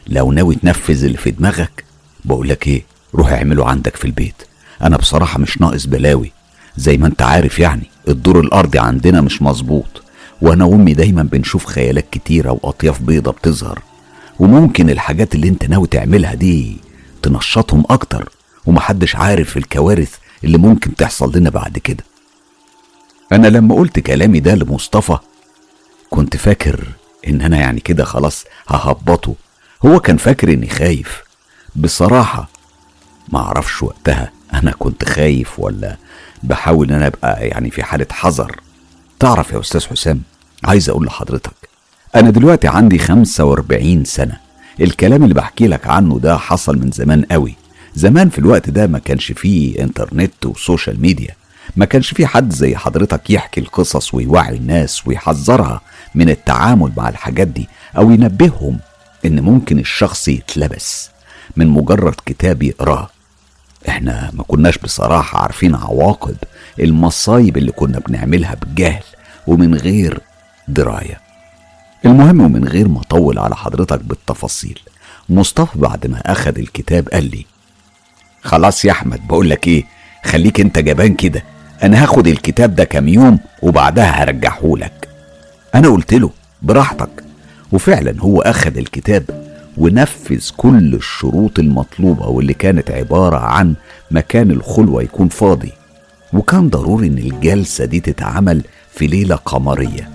لو 0.06 0.32
ناوي 0.32 0.54
تنفذ 0.54 1.04
اللي 1.04 1.16
في 1.16 1.30
دماغك 1.30 1.84
بقولك 2.24 2.66
إيه 2.68 2.82
روح 3.14 3.32
اعمله 3.32 3.66
عندك 3.68 3.96
في 3.96 4.04
البيت. 4.04 4.34
أنا 4.82 4.96
بصراحة 4.96 5.38
مش 5.38 5.60
ناقص 5.60 5.86
بلاوي 5.86 6.32
زي 6.76 6.96
ما 6.96 7.06
انت 7.06 7.22
عارف 7.22 7.58
يعني 7.58 7.90
الدور 8.08 8.40
الأرضي 8.40 8.78
عندنا 8.78 9.20
مش 9.20 9.42
مظبوط 9.42 10.02
وأنا 10.42 10.64
وامي 10.64 10.92
دايما 10.94 11.22
بنشوف 11.22 11.66
خيالات 11.66 12.10
كتيرة 12.10 12.50
وأطياف 12.62 13.02
بيضة 13.02 13.32
بتظهر 13.32 13.82
وممكن 14.38 14.90
الحاجات 14.90 15.34
اللي 15.34 15.48
انت 15.48 15.64
ناوي 15.64 15.86
تعملها 15.86 16.34
دي 16.34 16.76
تنشطهم 17.22 17.84
أكتر 17.90 18.28
ومحدش 18.66 19.16
عارف 19.16 19.56
الكوارث 19.56 20.14
اللي 20.44 20.58
ممكن 20.58 20.94
تحصل 20.96 21.36
لنا 21.36 21.50
بعد 21.50 21.78
كده. 21.78 22.04
أنا 23.32 23.46
لما 23.46 23.74
قلت 23.74 23.98
كلامي 23.98 24.40
ده 24.40 24.54
لمصطفى 24.54 25.18
كنت 26.10 26.36
فاكر 26.36 26.84
إن 27.28 27.40
أنا 27.40 27.56
يعني 27.56 27.80
كده 27.80 28.04
خلاص 28.04 28.44
ههبطه. 28.68 29.34
هو 29.86 30.00
كان 30.00 30.16
فاكر 30.16 30.52
إني 30.52 30.68
خايف. 30.68 31.22
بصراحة 31.76 32.48
ما 33.28 33.38
أعرفش 33.38 33.82
وقتها 33.82 34.32
أنا 34.54 34.70
كنت 34.78 35.04
خايف 35.04 35.60
ولا 35.60 35.96
بحاول 36.42 36.88
إن 36.88 36.94
أنا 36.96 37.06
أبقى 37.06 37.48
يعني 37.48 37.70
في 37.70 37.82
حالة 37.82 38.06
حذر. 38.10 38.60
تعرف 39.18 39.52
يا 39.52 39.60
أستاذ 39.60 39.86
حسام 39.86 40.20
عايز 40.64 40.88
أقول 40.90 41.06
لحضرتك 41.06 41.52
أنا 42.16 42.30
دلوقتي 42.30 42.68
عندي 42.68 42.98
45 42.98 44.04
سنة. 44.04 44.36
الكلام 44.80 45.22
اللي 45.22 45.34
بحكي 45.34 45.68
لك 45.68 45.86
عنه 45.86 46.18
ده 46.18 46.36
حصل 46.38 46.78
من 46.78 46.90
زمان 46.90 47.22
قوي. 47.24 47.54
زمان 47.94 48.28
في 48.28 48.38
الوقت 48.38 48.70
ده 48.70 48.86
ما 48.86 48.98
كانش 48.98 49.32
فيه 49.32 49.82
إنترنت 49.82 50.46
وسوشيال 50.46 51.00
ميديا. 51.00 51.34
ما 51.76 51.84
كانش 51.84 52.14
فيه 52.14 52.26
حد 52.26 52.52
زي 52.52 52.76
حضرتك 52.76 53.30
يحكي 53.30 53.60
القصص 53.60 54.14
ويوعي 54.14 54.56
الناس 54.56 55.06
ويحذرها 55.06 55.80
من 56.14 56.30
التعامل 56.30 56.92
مع 56.96 57.08
الحاجات 57.08 57.46
دي 57.48 57.68
أو 57.96 58.10
ينبههم 58.10 58.78
إن 59.24 59.40
ممكن 59.40 59.78
الشخص 59.78 60.28
يتلبس. 60.28 61.10
من 61.56 61.66
مجرد 61.68 62.14
كتاب 62.26 62.62
يقراه 62.62 63.09
إحنا 63.88 64.30
ما 64.32 64.42
كناش 64.42 64.78
بصراحة 64.78 65.42
عارفين 65.42 65.74
عواقب 65.74 66.36
المصايب 66.80 67.56
اللي 67.56 67.72
كنا 67.72 67.98
بنعملها 67.98 68.54
بالجهل 68.54 69.02
ومن 69.46 69.74
غير 69.74 70.20
دراية. 70.68 71.20
المهم 72.04 72.40
ومن 72.40 72.64
غير 72.68 72.88
ما 72.88 73.00
اطول 73.00 73.38
على 73.38 73.56
حضرتك 73.56 74.00
بالتفاصيل 74.04 74.80
مصطفى 75.28 75.78
بعد 75.78 76.06
ما 76.06 76.18
أخد 76.26 76.58
الكتاب 76.58 77.08
قال 77.08 77.30
لي 77.30 77.46
خلاص 78.42 78.84
يا 78.84 78.90
أحمد 78.92 79.26
بقول 79.28 79.50
لك 79.50 79.66
إيه 79.68 79.84
خليك 80.24 80.60
أنت 80.60 80.78
جبان 80.78 81.14
كده. 81.14 81.42
أنا 81.82 82.02
هاخد 82.02 82.26
الكتاب 82.26 82.74
ده 82.74 82.84
كام 82.84 83.08
يوم 83.08 83.38
وبعدها 83.62 84.22
هرجعهولك. 84.24 85.08
أنا 85.74 85.88
قلت 85.88 86.14
له 86.14 86.30
براحتك. 86.62 87.24
وفعلا 87.72 88.20
هو 88.20 88.40
أخد 88.40 88.76
الكتاب 88.76 89.49
ونفذ 89.76 90.50
كل 90.56 90.94
الشروط 90.94 91.58
المطلوبة 91.58 92.26
واللي 92.28 92.54
كانت 92.54 92.90
عبارة 92.90 93.36
عن 93.36 93.74
مكان 94.10 94.50
الخلوة 94.50 95.02
يكون 95.02 95.28
فاضي. 95.28 95.72
وكان 96.32 96.68
ضروري 96.68 97.06
إن 97.06 97.18
الجلسة 97.18 97.84
دي 97.84 98.00
تتعمل 98.00 98.62
في 98.92 99.06
ليلة 99.06 99.36
قمرية. 99.36 100.08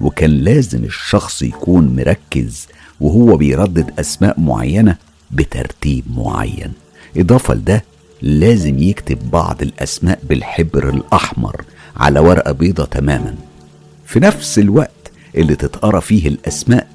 وكان 0.00 0.30
لازم 0.30 0.84
الشخص 0.84 1.42
يكون 1.42 1.96
مركز 1.96 2.66
وهو 3.00 3.36
بيردد 3.36 3.90
أسماء 4.00 4.40
معينة 4.40 4.96
بترتيب 5.30 6.04
معين. 6.16 6.72
إضافة 7.16 7.54
لده 7.54 7.84
لازم 8.22 8.78
يكتب 8.78 9.30
بعض 9.30 9.62
الأسماء 9.62 10.18
بالحبر 10.28 10.88
الأحمر 10.88 11.64
على 11.96 12.20
ورقة 12.20 12.52
بيضة 12.52 12.84
تماما. 12.84 13.34
في 14.06 14.20
نفس 14.20 14.58
الوقت 14.58 14.90
اللي 15.36 15.56
تتقرأ 15.56 16.00
فيه 16.00 16.28
الأسماء 16.28 16.86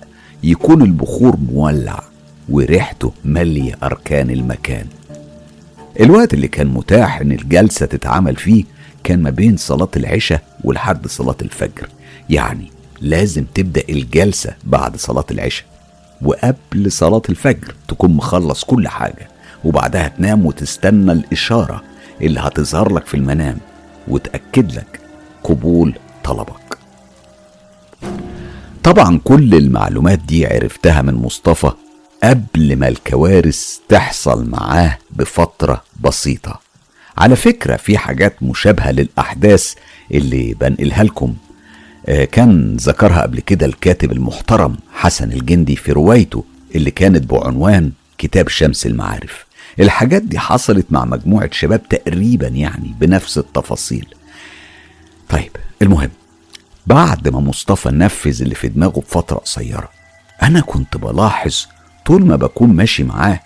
يكون 0.46 0.82
البخور 0.82 1.38
مولع 1.52 2.04
وريحته 2.50 3.14
مالية 3.24 3.78
أركان 3.84 4.30
المكان. 4.30 4.86
الوقت 6.00 6.34
اللي 6.34 6.48
كان 6.48 6.68
متاح 6.68 7.22
إن 7.22 7.32
الجلسة 7.32 7.86
تتعمل 7.86 8.36
فيه 8.36 8.64
كان 9.04 9.24
ما 9.24 9.30
بين 9.30 9.58
صلاة 9.58 9.90
العشاء 9.98 10.42
ولحد 10.64 11.08
صلاة 11.08 11.36
الفجر. 11.42 11.90
يعني 12.30 12.72
لازم 13.02 13.46
تبدأ 13.54 13.84
الجلسة 13.90 14.54
بعد 14.64 14.98
صلاة 14.98 15.26
العشاء 15.32 15.66
وقبل 16.22 16.92
صلاة 16.92 17.22
الفجر 17.30 17.76
تكون 17.88 18.12
مخلص 18.14 18.64
كل 18.64 18.88
حاجة 18.88 19.28
وبعدها 19.64 20.08
تنام 20.08 20.46
وتستنى 20.46 21.12
الإشارة 21.12 21.84
اللي 22.22 22.40
هتظهر 22.40 22.94
لك 22.94 23.06
في 23.06 23.14
المنام 23.14 23.58
وتأكد 24.08 24.72
لك 24.72 25.00
قبول 25.44 25.94
طلبك. 26.24 26.78
طبعا 28.86 29.20
كل 29.24 29.56
المعلومات 29.56 30.20
دي 30.20 30.46
عرفتها 30.48 31.02
من 31.02 31.14
مصطفى 31.14 31.72
قبل 32.24 32.76
ما 32.76 32.88
الكوارث 32.88 33.78
تحصل 33.90 34.50
معاه 34.50 34.98
بفترة 35.12 35.84
بسيطة. 36.02 36.62
على 37.18 37.36
فكرة 37.36 37.76
في 37.76 37.98
حاجات 37.98 38.44
مشابهة 38.44 38.92
للأحداث 38.92 39.74
اللي 40.12 40.54
بنقلها 40.54 41.04
لكم. 41.04 41.36
آه، 42.06 42.26
كان 42.26 42.76
ذكرها 42.76 43.22
قبل 43.22 43.40
كده 43.40 43.66
الكاتب 43.66 44.12
المحترم 44.12 44.78
حسن 44.94 45.32
الجندي 45.32 45.76
في 45.76 45.92
روايته 45.92 46.44
اللي 46.76 46.92
كانت 46.92 47.30
بعنوان 47.30 47.92
كتاب 48.18 48.50
شمس 48.50 48.86
المعارف. 48.86 49.46
الحاجات 49.80 50.22
دي 50.22 50.40
حصلت 50.40 50.86
مع 50.90 51.06
مجموعة 51.06 51.50
شباب 51.52 51.90
تقريبا 51.90 52.48
يعني 52.48 52.96
بنفس 53.00 53.38
التفاصيل. 53.38 54.08
طيب 55.30 55.52
المهم 55.82 56.10
بعد 56.88 57.28
ما 57.28 57.40
مصطفى 57.40 57.90
نفذ 57.90 58.42
اللي 58.42 58.56
في 58.56 58.68
دماغه 58.68 59.00
بفترة 59.00 59.38
قصيرة 59.38 59.90
أنا 60.44 60.62
كنت 60.62 60.98
بلاحظ 60.98 61.66
طول 62.06 62.26
ما 62.26 62.36
بكون 62.36 62.70
ماشي 62.70 63.04
معاه 63.04 63.40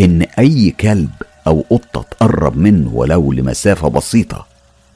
إن 0.00 0.22
أي 0.22 0.70
كلب 0.80 1.10
أو 1.46 1.64
قطة 1.70 2.02
تقرب 2.02 2.56
منه 2.56 2.90
ولو 2.94 3.32
لمسافة 3.32 3.88
بسيطة 3.88 4.46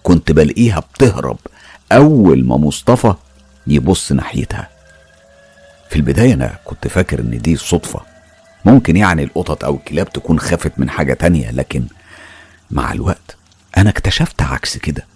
كنت 0.03 0.33
بلاقيها 0.33 0.81
بتهرب 0.81 1.39
أول 1.93 2.45
ما 2.45 2.57
مصطفى 2.57 3.15
يبص 3.67 4.13
ناحيتها. 4.13 4.69
في 5.91 5.97
البداية 5.97 6.35
أنا 6.35 6.59
كنت 6.65 6.89
فاكر 6.89 7.21
إن 7.21 7.39
دي 7.39 7.57
صدفة 7.57 8.01
ممكن 8.65 8.97
يعني 8.97 9.25
القطط 9.25 9.65
أو 9.65 9.75
الكلاب 9.75 10.13
تكون 10.13 10.41
خافت 10.41 10.73
من 10.79 10.91
حاجة 10.91 11.15
تانية 11.15 11.51
لكن 11.51 11.85
مع 12.71 12.93
الوقت 12.93 13.37
أنا 13.77 13.91
اكتشفت 13.91 14.43
عكس 14.43 14.79
كده. 14.79 15.07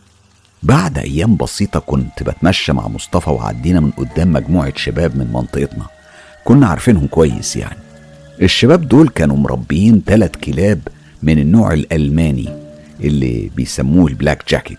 بعد 0.63 0.99
أيام 0.99 1.37
بسيطة 1.37 1.81
كنت 1.81 2.23
بتمشى 2.23 2.73
مع 2.73 2.89
مصطفى 2.89 3.31
وعدينا 3.31 3.81
من 3.81 3.91
قدام 3.91 4.33
مجموعة 4.33 4.73
شباب 4.77 5.17
من 5.17 5.33
منطقتنا. 5.33 5.87
كنا 6.45 6.67
عارفينهم 6.67 7.07
كويس 7.07 7.57
يعني. 7.57 7.79
الشباب 8.43 8.89
دول 8.89 9.09
كانوا 9.09 9.37
مربيين 9.37 10.03
ثلاث 10.07 10.31
كلاب 10.45 10.81
من 11.23 11.39
النوع 11.39 11.73
الألماني 11.73 12.49
اللي 13.01 13.51
بيسموه 13.57 14.07
البلاك 14.07 14.45
جاكيت. 14.49 14.79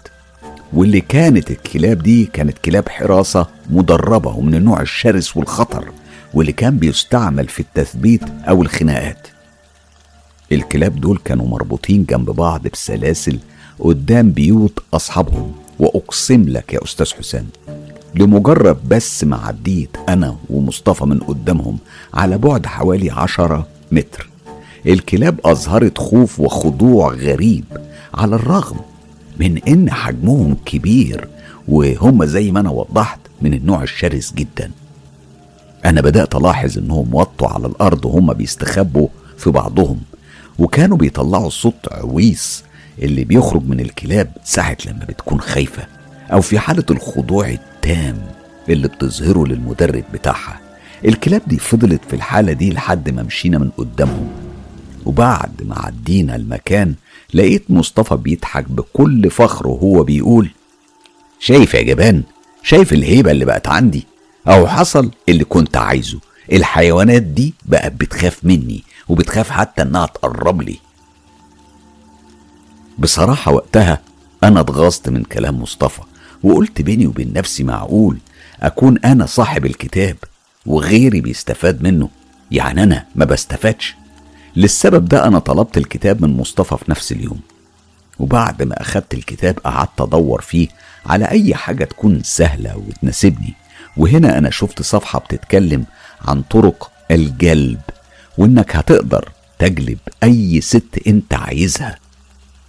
واللي 0.73 1.01
كانت 1.01 1.51
الكلاب 1.51 2.03
دي 2.03 2.26
كانت 2.26 2.57
كلاب 2.57 2.89
حراسة 2.89 3.47
مدربة 3.69 4.31
ومن 4.31 4.55
النوع 4.55 4.81
الشرس 4.81 5.38
والخطر 5.38 5.91
واللي 6.34 6.51
كان 6.51 6.77
بيستعمل 6.77 7.47
في 7.47 7.60
التثبيت 7.60 8.23
أو 8.49 8.61
الخناقات. 8.61 9.27
الكلاب 10.51 11.01
دول 11.01 11.19
كانوا 11.26 11.47
مربوطين 11.47 12.05
جنب 12.05 12.26
بعض 12.26 12.68
بسلاسل 12.68 13.39
قدام 13.80 14.31
بيوت 14.31 14.84
أصحابهم. 14.93 15.62
وأقسم 15.80 16.44
لك 16.50 16.74
يا 16.74 16.84
أستاذ 16.84 17.14
حسام 17.14 17.48
لمجرد 18.16 18.90
بس 18.90 19.24
ما 19.24 19.38
عديت 19.38 19.90
أنا 20.10 20.38
ومصطفى 20.50 21.06
من 21.06 21.20
قدامهم 21.20 21.78
على 22.14 22.38
بعد 22.38 22.66
حوالي 22.66 23.12
عشرة 23.12 23.68
متر 23.91 24.30
الكلاب 24.88 25.40
أظهرت 25.45 25.98
خوف 25.98 26.40
وخضوع 26.40 27.14
غريب 27.14 27.66
على 28.14 28.36
الرغم 28.36 28.78
من 29.40 29.58
إن 29.58 29.91
حجمهم 29.91 30.56
كبير 30.66 31.28
وهم 31.68 32.26
زي 32.26 32.52
ما 32.52 32.60
أنا 32.60 32.70
وضحت 32.70 33.20
من 33.41 33.54
النوع 33.54 33.84
الشرس 33.84 34.34
جدا. 34.34 34.72
أنا 35.86 36.02
بدأت 36.02 36.36
ألاحظ 36.36 36.78
إنهم 36.78 37.16
وطوا 37.16 37.48
على 37.48 37.68
الأرض 37.68 38.06
وهم 38.06 38.34
بيستخبوا 38.34 39.08
في 39.38 39.50
بعضهم 39.50 40.00
وكانوا 40.60 40.98
بيطلعوا 40.98 41.50
صوت 41.50 41.88
عويس 41.91 42.64
اللي 43.02 43.24
بيخرج 43.24 43.64
من 43.68 43.80
الكلاب 43.80 44.32
ساعة 44.44 44.78
لما 44.86 45.06
بتكون 45.06 45.41
خايفة 45.41 45.88
أو 46.34 46.41
في 46.41 46.60
حالة 46.60 46.84
الخضوع 46.91 47.48
التام 47.49 48.18
اللي 48.70 48.88
بتظهره 48.88 49.45
للمدرب 49.48 50.03
بتاعها. 50.14 50.60
الكلاب 51.06 51.41
دي 51.48 51.57
فضلت 51.60 52.02
في 52.10 52.15
الحالة 52.15 52.53
دي 52.53 52.74
لحد 52.74 53.10
ما 53.10 53.24
مشينا 53.24 53.57
من 53.57 53.70
قدامهم. 53.70 54.28
وبعد 55.06 55.52
ما 55.64 55.80
عدينا 55.80 56.36
المكان 56.36 56.95
لقيت 57.34 57.64
مصطفى 57.72 58.15
بيضحك 58.15 58.72
بكل 58.72 59.30
فخر 59.32 59.68
وهو 59.68 60.03
بيقول 60.03 60.49
شايف 61.40 61.74
يا 61.74 61.82
جبان؟ 61.82 62.24
شايف 62.64 62.94
الهيبة 62.94 63.32
اللي 63.32 63.45
بقت 63.45 63.68
عندي؟ 63.68 64.07
أو 64.48 64.68
حصل 64.68 65.11
اللي 65.30 65.44
كنت 65.44 65.78
عايزه. 65.78 66.20
الحيوانات 66.52 67.22
دي 67.24 67.53
بقت 67.65 67.91
بتخاف 67.91 68.40
مني 68.44 68.84
وبتخاف 69.10 69.49
حتى 69.49 69.82
إنها 69.82 70.06
تقرب 70.06 70.61
لي. 70.61 70.78
بصراحة 72.99 73.52
وقتها 73.52 73.99
أنا 74.44 74.60
اتغاظت 74.60 75.10
من 75.10 75.24
كلام 75.24 75.61
مصطفى 75.61 76.02
وقلت 76.44 76.82
بيني 76.82 77.07
وبين 77.07 77.34
نفسي 77.34 77.64
معقول 77.64 78.18
أكون 78.61 78.98
أنا 79.06 79.26
صاحب 79.26 79.65
الكتاب 79.65 80.15
وغيري 80.65 81.22
بيستفاد 81.22 81.84
منه؟ 81.84 82.10
يعني 82.52 82.84
أنا 82.84 83.06
ما 83.15 83.26
بستفادش. 83.26 83.95
للسبب 84.56 85.06
ده 85.06 85.28
أنا 85.28 85.40
طلبت 85.40 85.78
الكتاب 85.78 86.22
من 86.26 86.38
مصطفى 86.38 86.78
في 86.78 86.91
نفس 86.91 87.11
اليوم. 87.11 87.40
وبعد 88.20 88.64
ما 88.64 88.82
أخدت 88.82 89.14
الكتاب 89.14 89.60
قعدت 89.60 90.02
أدور 90.02 90.41
فيه 90.41 90.68
على 91.06 91.26
أي 91.26 91.56
حاجة 91.56 91.84
تكون 91.84 92.24
سهلة 92.24 92.78
وتناسبني. 92.78 93.53
وهنا 93.98 94.38
أنا 94.38 94.49
شفت 94.49 94.82
صفحة 94.82 95.20
بتتكلم 95.20 95.86
عن 96.28 96.41
طرق 96.41 96.91
الجلب 97.11 97.82
وإنك 98.38 98.76
هتقدر 98.76 99.30
تجلب 99.60 99.98
أي 100.24 100.61
ست 100.61 100.99
أنت 101.07 101.34
عايزها. 101.34 101.98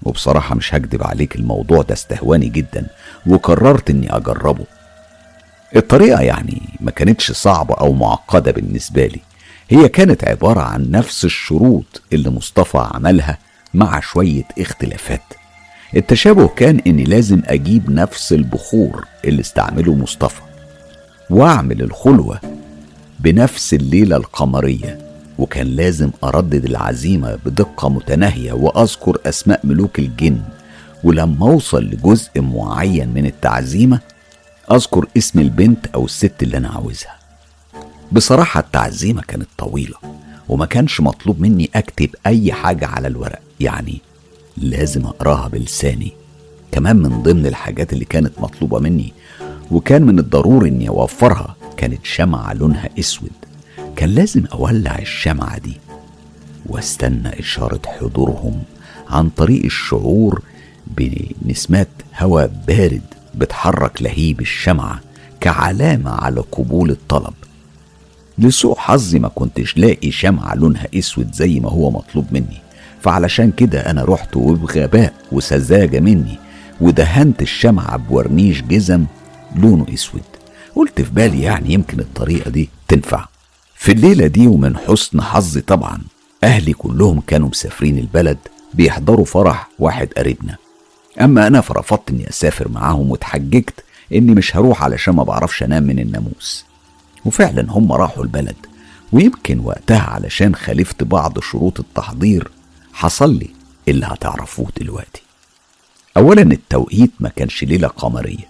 وبصراحة 0.05 0.55
مش 0.55 0.75
هكدب 0.75 1.03
عليك 1.03 1.37
الموضوع 1.37 1.83
ده 1.83 1.95
استهواني 1.95 2.49
جدا 2.49 2.87
وقررت 3.27 3.91
إني 3.91 4.17
أجربه. 4.17 4.65
الطريقة 5.77 6.21
يعني 6.23 6.63
ما 6.81 6.91
كانتش 6.91 7.33
صعبة 7.33 7.75
أو 7.75 7.93
معقدة 7.93 8.53
بالنسبة 8.53 9.07
لي. 9.07 9.21
هي 9.71 9.89
كانت 9.89 10.25
عبارة 10.25 10.61
عن 10.61 10.91
نفس 10.91 11.25
الشروط 11.25 12.03
اللي 12.13 12.31
مصطفى 12.31 12.89
عملها 12.95 13.39
مع 13.75 14.01
شوية 14.01 14.45
اختلافات. 14.59 15.23
التشابه 15.97 16.49
كان 16.49 16.81
إني 16.87 17.05
لازم 17.05 17.43
أجيب 17.47 17.91
نفس 17.91 18.33
البخور 18.33 19.05
اللي 19.25 19.41
استعمله 19.41 19.95
مصطفى 19.95 20.41
وأعمل 21.31 21.83
الخلوة 21.83 22.41
بنفس 23.21 23.75
الليلة 23.75 24.17
القمرية. 24.17 24.99
وكان 25.39 25.66
لازم 25.66 26.11
أردد 26.24 26.65
العزيمة 26.65 27.39
بدقة 27.47 27.89
متناهية 27.89 28.52
وأذكر 28.52 29.19
أسماء 29.27 29.61
ملوك 29.65 29.98
الجن. 29.98 30.40
ولما 31.05 31.47
أوصل 31.47 31.85
لجزء 31.85 32.40
معين 32.40 33.09
من 33.09 33.27
التعزيمة 33.27 34.01
أذكر 34.73 35.06
اسم 35.16 35.40
البنت 35.40 35.86
أو 35.86 36.05
الست 36.05 36.43
اللي 36.43 36.56
أنا 36.56 36.69
عاوزها. 36.69 37.16
بصراحة 38.12 38.61
التعزيمة 38.61 39.23
كانت 39.23 39.48
طويلة 39.59 39.97
وما 40.48 40.66
كانش 40.66 41.01
مطلوب 41.01 41.40
مني 41.40 41.70
أكتب 41.74 42.11
أي 42.27 42.52
حاجة 42.52 42.86
على 42.86 43.09
الورق. 43.09 43.39
يعني 43.61 44.01
لازم 44.56 45.06
أقراها 45.06 45.48
بلساني. 45.48 46.12
كمان 46.73 46.97
من 46.97 47.23
ضمن 47.23 47.47
الحاجات 47.47 47.93
اللي 47.93 48.05
كانت 48.05 48.32
مطلوبة 48.40 48.78
مني 48.78 49.12
وكان 49.70 50.02
من 50.02 50.19
الضروري 50.19 50.69
إني 50.69 50.89
أوفرها 50.89 51.56
كانت 51.77 52.05
شمعة 52.05 52.52
لونها 52.52 52.89
أسود. 52.98 53.31
كان 53.97 54.09
لازم 54.09 54.45
أولع 54.53 54.99
الشمعة 54.99 55.59
دي 55.59 55.77
واستنى 56.66 57.41
إشارة 57.41 57.81
حضورهم 57.87 58.62
عن 59.09 59.29
طريق 59.29 59.65
الشعور 59.65 60.43
بنسمات 60.87 61.89
هواء 62.19 62.51
بارد 62.69 63.03
بتحرك 63.35 64.03
لهيب 64.03 64.41
الشمعة 64.41 65.01
كعلامة 65.41 66.11
على 66.11 66.41
قبول 66.53 66.91
الطلب. 66.91 67.35
لسوء 68.39 68.77
حظي 68.79 69.19
ما 69.19 69.29
كنتش 69.29 69.77
لاقي 69.79 70.11
شمعة 70.11 70.55
لونها 70.55 70.87
أسود 70.95 71.33
زي 71.35 71.61
ما 71.61 71.71
هو 71.71 71.91
مطلوب 71.91 72.27
مني 72.33 72.62
فعلشان 73.03 73.51
كده 73.51 73.81
أنا 73.91 74.05
رحت 74.05 74.37
وبغباء 74.37 75.12
وسذاجة 75.33 76.01
مني 76.01 76.39
ودهنت 76.81 77.43
الشمعة 77.43 77.97
بورنيش 77.97 78.62
جزم 78.62 79.05
لونه 79.57 79.87
أسود. 79.95 80.23
قلت 80.75 81.01
في 81.01 81.11
بالي 81.11 81.43
يعني 81.43 81.73
يمكن 81.73 82.01
الطريقة 82.01 82.51
دي 82.51 82.69
تنفع. 82.89 83.27
في 83.85 83.93
الليلة 83.93 84.27
دي 84.27 84.47
ومن 84.47 84.77
حسن 84.77 85.20
حظي 85.20 85.61
طبعا 85.61 85.98
أهلي 86.44 86.73
كلهم 86.73 87.20
كانوا 87.20 87.48
مسافرين 87.48 87.98
البلد 87.98 88.39
بيحضروا 88.74 89.24
فرح 89.24 89.69
واحد 89.78 90.09
قريبنا. 90.16 90.56
أما 91.20 91.47
أنا 91.47 91.61
فرفضت 91.61 92.11
إني 92.11 92.28
أسافر 92.28 92.69
معاهم 92.69 93.11
واتحججت 93.11 93.85
إني 94.15 94.32
مش 94.35 94.56
هروح 94.56 94.82
علشان 94.82 95.15
ما 95.15 95.23
بعرفش 95.23 95.62
أنام 95.62 95.82
من 95.82 95.98
الناموس. 95.98 96.65
وفعلا 97.24 97.66
هم 97.69 97.93
راحوا 97.93 98.23
البلد 98.24 98.56
ويمكن 99.12 99.61
وقتها 99.61 100.11
علشان 100.11 100.55
خالفت 100.55 101.02
بعض 101.02 101.40
شروط 101.40 101.81
التحضير 101.81 102.51
حصل 102.93 103.35
لي 103.35 103.51
اللي 103.89 104.06
هتعرفوه 104.06 104.66
دلوقتي. 104.81 105.23
أولا 106.16 106.43
التوقيت 106.43 107.11
ما 107.20 107.28
كانش 107.28 107.65
ليلة 107.65 107.89
قمرية 107.89 108.48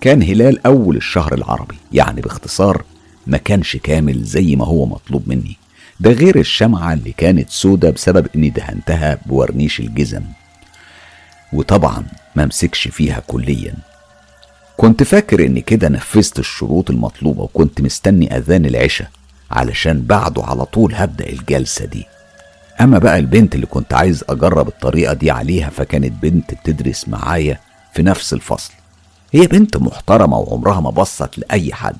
كان 0.00 0.22
هلال 0.22 0.66
أول 0.66 0.96
الشهر 0.96 1.34
العربي 1.34 1.76
يعني 1.92 2.20
باختصار 2.20 2.84
ما 3.26 3.36
كانش 3.38 3.76
كامل 3.76 4.22
زي 4.24 4.56
ما 4.56 4.64
هو 4.64 4.86
مطلوب 4.86 5.28
مني. 5.28 5.56
ده 6.00 6.10
غير 6.12 6.38
الشمعة 6.38 6.92
اللي 6.92 7.12
كانت 7.12 7.50
سودة 7.50 7.90
بسبب 7.90 8.26
إني 8.36 8.50
دهنتها 8.50 9.18
بورنيش 9.26 9.80
الجزم. 9.80 10.22
وطبعا 11.52 12.04
ما 12.36 12.46
مسكش 12.46 12.88
فيها 12.88 13.22
كليا. 13.26 13.74
كنت 14.76 15.02
فاكر 15.02 15.44
إني 15.46 15.60
كده 15.60 15.88
نفذت 15.88 16.38
الشروط 16.38 16.90
المطلوبة 16.90 17.42
وكنت 17.42 17.80
مستني 17.80 18.36
أذان 18.36 18.66
العشاء 18.66 19.08
علشان 19.50 20.02
بعده 20.02 20.44
على 20.44 20.64
طول 20.64 20.94
هبدأ 20.94 21.28
الجلسة 21.28 21.84
دي. 21.84 22.06
أما 22.80 22.98
بقى 22.98 23.18
البنت 23.18 23.54
اللي 23.54 23.66
كنت 23.66 23.94
عايز 23.94 24.24
أجرب 24.28 24.68
الطريقة 24.68 25.12
دي 25.14 25.30
عليها 25.30 25.70
فكانت 25.70 26.12
بنت 26.22 26.54
بتدرس 26.54 27.08
معايا 27.08 27.58
في 27.94 28.02
نفس 28.02 28.32
الفصل. 28.32 28.72
هي 29.32 29.46
بنت 29.46 29.76
محترمة 29.76 30.38
وعمرها 30.38 30.80
ما 30.80 30.90
بصت 30.90 31.38
لأي 31.38 31.74
حد. 31.74 31.96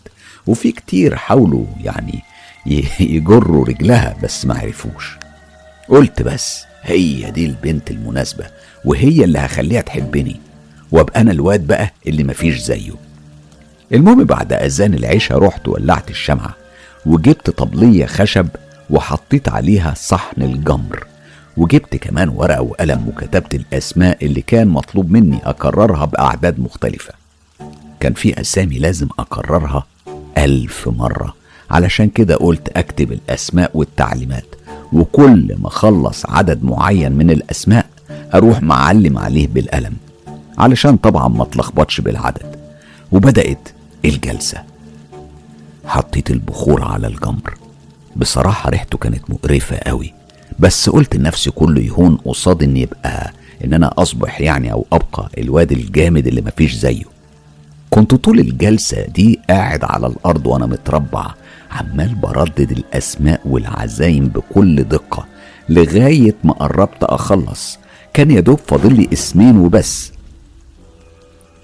وفي 0.46 0.72
كتير 0.72 1.16
حاولوا 1.16 1.64
يعني 1.80 2.22
يجروا 3.00 3.64
رجلها 3.64 4.16
بس 4.22 4.46
ما 4.46 4.58
عرفوش. 4.58 5.16
قلت 5.88 6.22
بس 6.22 6.64
هي 6.82 7.30
دي 7.30 7.46
البنت 7.46 7.90
المناسبة 7.90 8.44
وهي 8.84 9.24
اللي 9.24 9.38
هخليها 9.38 9.80
تحبني 9.80 10.40
وأبقى 10.92 11.20
أنا 11.20 11.30
الواد 11.32 11.66
بقى 11.66 11.90
اللي 12.06 12.24
مفيش 12.24 12.58
زيه. 12.58 12.92
المهم 13.92 14.24
بعد 14.24 14.52
أذان 14.52 14.94
العشاء 14.94 15.38
رحت 15.38 15.68
ولعت 15.68 16.10
الشمعة 16.10 16.54
وجبت 17.06 17.50
طبلية 17.50 18.06
خشب 18.06 18.48
وحطيت 18.90 19.48
عليها 19.48 19.94
صحن 19.96 20.42
الجمر 20.42 21.06
وجبت 21.56 21.96
كمان 21.96 22.28
ورقة 22.28 22.62
وقلم 22.62 23.08
وكتبت 23.08 23.54
الأسماء 23.54 24.24
اللي 24.24 24.42
كان 24.42 24.68
مطلوب 24.68 25.10
مني 25.10 25.40
أكررها 25.44 26.04
بأعداد 26.04 26.60
مختلفة. 26.60 27.14
كان 28.00 28.12
في 28.12 28.40
أسامي 28.40 28.78
لازم 28.78 29.08
أكررها 29.18 29.86
ألف 30.38 30.88
مرة. 30.88 31.34
علشان 31.70 32.08
كده 32.08 32.36
قلت 32.36 32.68
أكتب 32.68 33.12
الأسماء 33.12 33.70
والتعليمات. 33.74 34.44
وكل 34.92 35.54
ما 35.58 35.68
أخلص 35.68 36.26
عدد 36.26 36.64
معين 36.64 37.12
من 37.12 37.30
الأسماء 37.30 37.86
أروح 38.34 38.62
معلم 38.62 39.18
عليه 39.18 39.46
بالقلم. 39.46 39.92
علشان 40.58 40.96
طبعا 40.96 41.28
ما 41.28 41.44
تلخبطش 41.44 42.00
بالعدد. 42.00 42.56
وبدأت 43.12 43.68
الجلسة. 44.04 44.58
حطيت 45.86 46.30
البخور 46.30 46.82
على 46.82 47.06
الجمر. 47.06 47.54
بصراحة 48.16 48.70
ريحته 48.70 48.98
كانت 48.98 49.30
مقرفة 49.30 49.76
قوي. 49.76 50.14
بس 50.58 50.90
قلت 50.90 51.16
لنفسي 51.16 51.50
كله 51.50 51.80
يهون 51.80 52.16
قصاد 52.16 52.62
إن 52.62 52.76
يبقى 52.76 53.32
إن 53.64 53.74
أنا 53.74 53.92
أصبح 53.98 54.40
يعني 54.40 54.72
أو 54.72 54.86
أبقى 54.92 55.28
الواد 55.38 55.72
الجامد 55.72 56.26
اللي 56.26 56.40
مفيش 56.40 56.74
زيه. 56.74 57.04
كنت 57.94 58.14
طول 58.14 58.38
الجلسة 58.40 59.06
دي 59.06 59.40
قاعد 59.50 59.84
على 59.84 60.06
الأرض 60.06 60.46
وأنا 60.46 60.66
متربع 60.66 61.26
عمال 61.70 62.14
بردد 62.14 62.70
الأسماء 62.70 63.40
والعزايم 63.44 64.28
بكل 64.28 64.82
دقة 64.82 65.26
لغاية 65.68 66.34
ما 66.44 66.52
قربت 66.52 67.02
أخلص. 67.04 67.78
كان 68.14 68.30
يا 68.30 68.40
دوب 68.40 68.58
فاضل 68.66 68.96
لي 68.96 69.08
اسمين 69.12 69.58
وبس. 69.58 70.12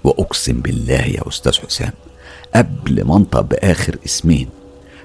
وأقسم 0.03 0.61
بالله 0.61 0.93
يا 1.05 1.27
أستاذ 1.27 1.53
حسام 1.67 1.91
قبل 2.55 3.03
ما 3.03 3.17
أنطق 3.17 3.41
بآخر 3.41 3.95
اسمين 4.05 4.49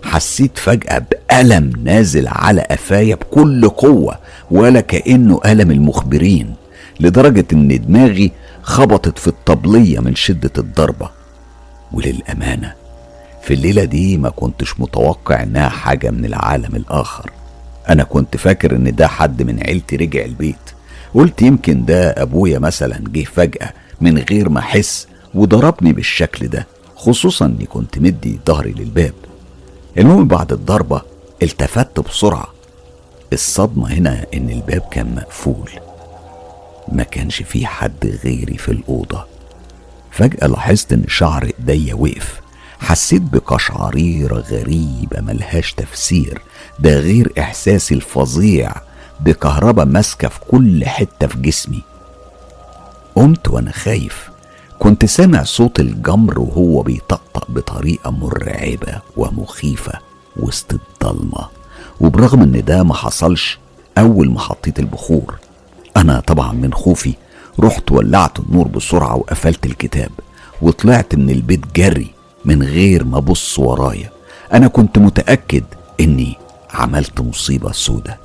حسيت 0.05 0.59
فجأة 0.59 0.98
بألم 0.98 1.73
نازل 1.85 2.28
على 2.28 2.61
قفايا 2.70 3.15
بكل 3.15 3.69
قوة 3.69 4.19
ولا 4.51 4.81
كأنه 4.81 5.40
ألم 5.47 5.70
المخبرين 5.70 6.55
لدرجة 7.01 7.47
إن 7.53 7.81
دماغي 7.86 8.32
خبطت 8.62 9.19
في 9.19 9.28
الطبلية 9.28 10.01
من 10.01 10.15
شدة 10.15 10.51
الضربة. 10.59 11.15
وللأمانة 11.93 12.75
في 13.43 13.55
الليلة 13.55 13.85
دي 13.85 14.17
ما 14.19 14.29
كنتش 14.31 14.81
متوقع 14.81 15.43
إنها 15.43 15.69
حاجة 15.69 16.11
من 16.11 16.25
العالم 16.25 16.77
الآخر. 16.77 17.31
أنا 17.89 18.05
كنت 18.05 18.37
فاكر 18.37 18.77
إن 18.77 18.95
ده 18.95 19.09
حد 19.09 19.43
من 19.43 19.61
عيلتي 19.61 19.97
رجع 19.97 20.25
البيت. 20.25 20.57
قلت 21.15 21.43
يمكن 21.43 21.85
ده 21.85 22.11
أبويا 22.23 22.59
مثلا 22.59 23.05
جه 23.09 23.25
فجأة 23.25 23.73
من 24.01 24.19
غير 24.19 24.49
ما 24.49 24.61
أحس 24.61 25.07
وضربني 25.35 25.93
بالشكل 25.93 26.49
ده 26.49 26.67
خصوصا 26.97 27.47
إني 27.47 27.67
كنت 27.67 27.99
مدي 27.99 28.39
ظهري 28.47 28.73
للباب. 28.73 29.13
المهم 29.99 30.29
بعد 30.29 30.53
الضربة 30.53 31.03
التفت 31.43 32.01
بسرعة. 32.01 32.47
الصدمة 33.33 33.93
هنا 33.93 34.27
إن 34.35 34.51
الباب 34.51 34.83
كان 34.91 35.15
مقفول. 35.15 35.71
ما 36.93 37.03
كانش 37.03 37.43
في 37.43 37.67
حد 37.67 38.19
غيري 38.25 38.57
في 38.59 38.69
الأوضة. 38.73 39.25
فجأة 40.16 40.47
لاحظت 40.47 40.93
إن 40.93 41.05
شعر 41.09 41.44
إيديا 41.59 41.94
وقف. 41.94 42.40
حسيت 42.80 43.22
بقشعريرة 43.22 44.38
غريبة 44.51 45.20
ملهاش 45.20 45.72
تفسير 45.72 46.43
ده 46.80 46.98
غير 47.01 47.32
إحساسي 47.38 47.94
الفظيع 47.94 48.72
بكهرباء 49.20 49.86
ماسكة 49.86 50.28
في 50.28 50.40
كل 50.51 50.84
حتة 50.84 51.26
في 51.26 51.38
جسمي. 51.38 51.82
قمت 53.14 53.48
وأنا 53.48 53.72
خايف. 53.72 54.30
كنت 54.78 55.05
سامع 55.05 55.43
صوت 55.43 55.80
الجمر 55.80 56.40
وهو 56.40 56.82
بيطقطق 56.82 57.51
بطريقة 57.51 58.10
مرعبة 58.10 59.01
ومخيفة 59.16 59.93
وسط 60.36 60.72
الضلمة. 60.72 61.48
وبرغم 62.01 62.43
إن 62.43 62.64
ده 62.64 62.82
ما 62.82 62.94
حصلش 62.94 63.59
أول 63.98 64.30
ما 64.30 64.40
حطيت 64.40 64.78
البخور 64.78 65.34
أنا 65.97 66.20
طبعا 66.20 66.52
من 66.52 66.72
خوفي 66.74 67.14
رحت 67.61 67.93
ولعت 67.93 68.41
النور 68.41 68.69
بسرعة 68.69 69.16
وقفلت 69.16 69.66
الكتاب 69.66 70.11
وطلعت 70.62 71.15
من 71.15 71.31
البيت 71.31 71.61
جري 71.77 72.11
من 72.45 72.62
غير 72.62 73.05
ما 73.05 73.19
أبص 73.19 73.59
ورايا. 73.59 74.11
أنا 74.53 74.69
كنت 74.69 74.99
متأكد 74.99 75.65
إني 76.01 76.37
عملت 76.70 77.20
مصيبة 77.20 77.73
سودة. 77.73 78.19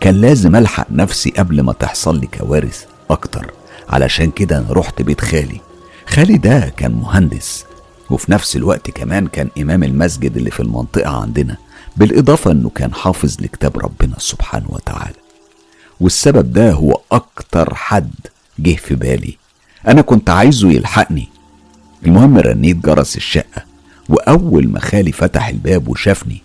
كان 0.00 0.14
لازم 0.14 0.56
ألحق 0.56 0.86
نفسي 0.90 1.30
قبل 1.30 1.60
ما 1.60 1.72
تحصل 1.72 2.20
لي 2.20 2.26
كوارث 2.26 2.84
أكتر. 3.10 3.50
علشان 3.88 4.30
كده 4.30 4.58
أنا 4.58 4.66
رحت 4.70 5.02
بيت 5.02 5.20
خالي. 5.20 5.60
خالي 6.06 6.38
ده 6.38 6.68
كان 6.76 6.92
مهندس 6.92 7.64
وفي 8.10 8.32
نفس 8.32 8.56
الوقت 8.56 8.90
كمان 8.90 9.26
كان 9.26 9.48
إمام 9.60 9.84
المسجد 9.84 10.36
اللي 10.36 10.50
في 10.50 10.60
المنطقة 10.60 11.10
عندنا 11.22 11.56
بالإضافة 11.96 12.50
إنه 12.50 12.68
كان 12.74 12.94
حافظ 12.94 13.36
لكتاب 13.40 13.78
ربنا 13.78 14.14
سبحانه 14.18 14.66
وتعالى. 14.68 15.14
والسبب 16.00 16.52
ده 16.52 16.72
هو 16.72 17.00
أكتر 17.12 17.74
حد 17.74 18.10
جه 18.58 18.76
في 18.76 18.94
بالي. 18.94 19.36
أنا 19.88 20.02
كنت 20.02 20.30
عايزه 20.30 20.70
يلحقني. 20.70 21.28
المهم 22.06 22.38
رنيت 22.38 22.76
جرس 22.76 23.16
الشقة 23.16 23.64
وأول 24.08 24.68
ما 24.68 24.80
خالي 24.80 25.12
فتح 25.12 25.48
الباب 25.48 25.88
وشافني 25.88 26.42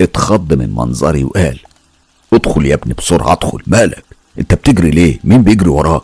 اتخض 0.00 0.52
من 0.52 0.70
منظري 0.74 1.24
وقال 1.24 1.58
ادخل 2.32 2.66
يا 2.66 2.74
ابني 2.74 2.94
بسرعة 2.94 3.32
ادخل 3.32 3.58
مالك؟ 3.66 4.04
أنت 4.38 4.54
بتجري 4.54 4.90
ليه؟ 4.90 5.18
مين 5.24 5.42
بيجري 5.42 5.68
وراك؟ 5.68 6.02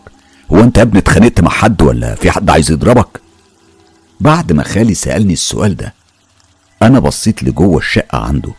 هو 0.52 0.60
أنت 0.60 0.76
يا 0.78 0.82
ابني 0.82 0.98
اتخانقت 0.98 1.40
مع 1.40 1.50
حد 1.50 1.82
ولا 1.82 2.14
في 2.14 2.30
حد 2.30 2.50
عايز 2.50 2.70
يضربك؟ 2.70 3.20
بعد 4.20 4.52
ما 4.52 4.62
خالي 4.62 4.94
سألني 4.94 5.32
السؤال 5.32 5.76
ده 5.76 5.94
أنا 6.82 6.98
بصيت 6.98 7.42
لجوه 7.42 7.78
الشقة 7.78 8.18
عنده 8.18 8.52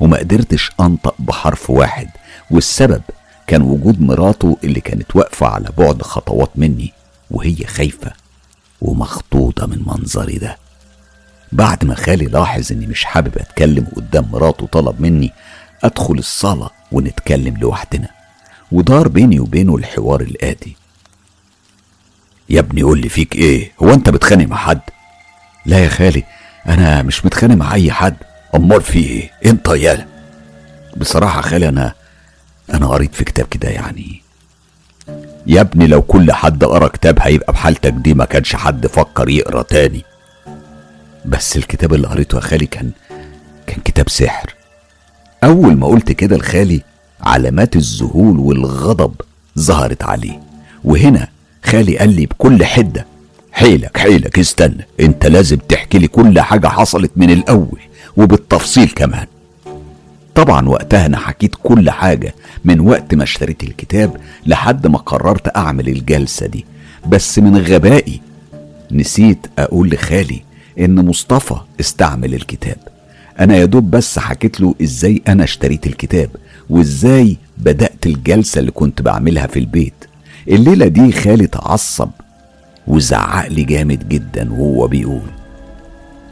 وما 0.00 0.16
قدرتش 0.18 0.70
أنطق 0.80 1.14
بحرف 1.18 1.70
واحد 1.70 2.08
والسبب 2.50 3.02
كان 3.46 3.62
وجود 3.62 4.00
مراته 4.00 4.58
اللي 4.64 4.80
كانت 4.80 5.16
واقفة 5.16 5.46
على 5.46 5.68
بعد 5.78 6.02
خطوات 6.02 6.50
مني 6.56 6.92
وهي 7.30 7.56
خايفة 7.66 8.12
ومخطوطة 8.80 9.66
من 9.66 9.82
منظري 9.86 10.38
ده. 10.38 10.56
بعد 11.52 11.84
ما 11.84 11.94
خالي 11.94 12.24
لاحظ 12.24 12.72
إني 12.72 12.86
مش 12.86 13.04
حابب 13.04 13.38
أتكلم 13.38 13.86
قدام 13.96 14.30
مراته 14.32 14.66
طلب 14.66 15.00
مني 15.00 15.32
أدخل 15.84 16.14
الصالة 16.14 16.70
ونتكلم 16.92 17.56
لوحدنا. 17.56 18.08
ودار 18.72 19.08
بيني 19.08 19.40
وبينه 19.40 19.76
الحوار 19.76 20.20
الآتي. 20.20 20.76
يا 22.50 22.60
ابني 22.60 22.82
قول 22.82 23.00
لي 23.00 23.08
فيك 23.08 23.34
إيه؟ 23.36 23.72
هو 23.82 23.94
أنت 23.94 24.10
بتخانق 24.10 24.46
مع 24.48 24.56
حد؟ 24.56 24.80
لا 25.66 25.78
يا 25.84 25.88
خالي 25.88 26.24
أنا 26.68 27.02
مش 27.02 27.24
متخانق 27.24 27.54
مع 27.54 27.74
أي 27.74 27.92
حد. 27.92 28.16
أمال 28.54 28.82
في 28.82 28.98
إيه؟ 28.98 29.30
أنت 29.46 29.68
يالا 29.68 30.06
بصراحة 30.96 31.40
خالي 31.40 31.68
أنا 31.68 31.94
أنا 32.74 32.86
قريت 32.86 33.14
في 33.14 33.24
كتاب 33.24 33.46
كده 33.46 33.68
يعني. 33.68 34.22
يا 35.46 35.60
ابني 35.60 35.86
لو 35.86 36.02
كل 36.02 36.32
حد 36.32 36.64
قرأ 36.64 36.88
كتاب 36.88 37.18
هيبقى 37.20 37.52
بحالتك 37.52 37.92
دي 37.92 38.14
ما 38.14 38.24
كانش 38.24 38.56
حد 38.56 38.86
فكر 38.86 39.28
يقرأ 39.28 39.62
تاني. 39.62 40.02
بس 41.24 41.56
الكتاب 41.56 41.94
اللي 41.94 42.06
قريته 42.08 42.36
يا 42.36 42.40
خالي 42.40 42.66
كان 42.66 42.90
كان 43.66 43.80
كتاب 43.84 44.08
سحر. 44.08 44.54
أول 45.44 45.76
ما 45.76 45.86
قلت 45.86 46.12
كده 46.12 46.36
لخالي 46.36 46.82
علامات 47.20 47.76
الذهول 47.76 48.38
والغضب 48.38 49.14
ظهرت 49.58 50.02
عليه. 50.02 50.40
وهنا 50.84 51.28
خالي 51.64 51.98
قال 51.98 52.16
لي 52.16 52.26
بكل 52.26 52.64
حدة 52.64 53.06
حيلك 53.52 53.98
حيلك 53.98 54.38
استنى 54.38 54.86
انت 55.00 55.26
لازم 55.26 55.56
تحكي 55.56 55.98
لي 55.98 56.08
كل 56.08 56.40
حاجة 56.40 56.66
حصلت 56.68 57.10
من 57.16 57.30
الأول 57.30 57.80
وبالتفصيل 58.16 58.88
كمان. 58.90 59.26
طبعا 60.34 60.68
وقتها 60.68 61.06
أنا 61.06 61.16
حكيت 61.16 61.54
كل 61.62 61.90
حاجة 61.90 62.34
من 62.64 62.80
وقت 62.80 63.14
ما 63.14 63.22
اشتريت 63.22 63.62
الكتاب 63.62 64.16
لحد 64.46 64.86
ما 64.86 64.98
قررت 64.98 65.56
أعمل 65.56 65.88
الجلسة 65.88 66.46
دي. 66.46 66.64
بس 67.08 67.38
من 67.38 67.56
غبائي 67.56 68.20
نسيت 68.92 69.46
أقول 69.58 69.90
لخالي 69.90 70.42
إن 70.78 71.06
مصطفى 71.06 71.54
استعمل 71.80 72.34
الكتاب. 72.34 72.76
أنا 73.40 73.56
يا 73.56 73.64
دوب 73.64 73.90
بس 73.90 74.18
حكيت 74.18 74.60
له 74.60 74.74
إزاي 74.82 75.22
أنا 75.28 75.44
اشتريت 75.44 75.86
الكتاب 75.86 76.30
وإزاي 76.70 77.36
بدأت 77.58 78.06
الجلسة 78.06 78.58
اللي 78.58 78.70
كنت 78.70 79.02
بعملها 79.02 79.46
في 79.46 79.58
البيت. 79.58 79.94
الليلة 80.48 80.86
دي 80.86 81.12
خالي 81.12 81.44
اتعصب 81.44 82.10
وزعق 82.86 83.48
لي 83.48 83.62
جامد 83.64 84.08
جدا 84.08 84.52
وهو 84.52 84.86
بيقول 84.86 85.30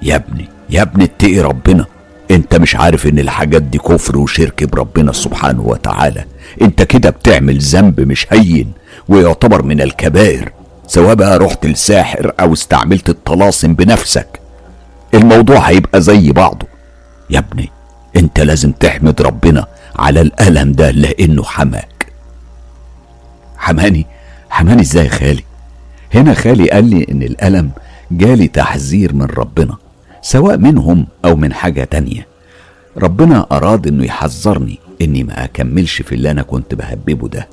يا 0.02 0.16
ابني 0.16 0.48
يا 0.70 0.82
ابني 0.82 1.04
اتقي 1.04 1.40
ربنا. 1.40 1.86
انت 2.30 2.54
مش 2.56 2.76
عارف 2.76 3.06
ان 3.06 3.18
الحاجات 3.18 3.62
دي 3.62 3.78
كفر 3.78 4.18
وشرك 4.18 4.64
بربنا 4.64 5.12
سبحانه 5.12 5.62
وتعالى. 5.62 6.24
انت 6.62 6.82
كده 6.82 7.10
بتعمل 7.10 7.58
ذنب 7.58 8.00
مش 8.00 8.26
هين 8.30 8.72
ويعتبر 9.08 9.62
من 9.62 9.80
الكبائر. 9.80 10.52
سواء 10.86 11.14
بقى 11.14 11.38
رحت 11.38 11.66
لساحر 11.66 12.32
أو 12.40 12.52
استعملت 12.52 13.08
الطلاسم 13.08 13.74
بنفسك 13.74 14.40
الموضوع 15.14 15.58
هيبقى 15.58 16.00
زي 16.00 16.32
بعضه. 16.32 16.66
يا 17.30 17.38
ابني 17.38 17.70
انت 18.16 18.40
لازم 18.40 18.72
تحمد 18.72 19.22
ربنا 19.22 19.66
على 19.96 20.20
الألم 20.20 20.72
ده 20.72 20.90
لأنه 20.90 21.42
حماك. 21.42 22.06
حماني؟ 23.56 24.06
حماني 24.50 24.82
إزاي 24.82 25.04
يا 25.04 25.10
خالي؟ 25.10 25.44
هنا 26.14 26.34
خالي 26.34 26.70
قال 26.70 26.84
لي 26.90 27.06
إن 27.10 27.22
الألم 27.22 27.70
جالي 28.10 28.48
تحذير 28.48 29.14
من 29.14 29.26
ربنا. 29.26 29.76
سواء 30.22 30.56
منهم 30.56 31.06
أو 31.24 31.36
من 31.36 31.52
حاجة 31.52 31.84
تانية. 31.84 32.26
ربنا 32.96 33.46
أراد 33.52 33.86
إنه 33.86 34.04
يحذرني 34.04 34.78
إني 35.02 35.24
ما 35.24 35.44
أكملش 35.44 36.02
في 36.02 36.14
اللي 36.14 36.30
أنا 36.30 36.42
كنت 36.42 36.74
بهببه 36.74 37.28
ده. 37.28 37.48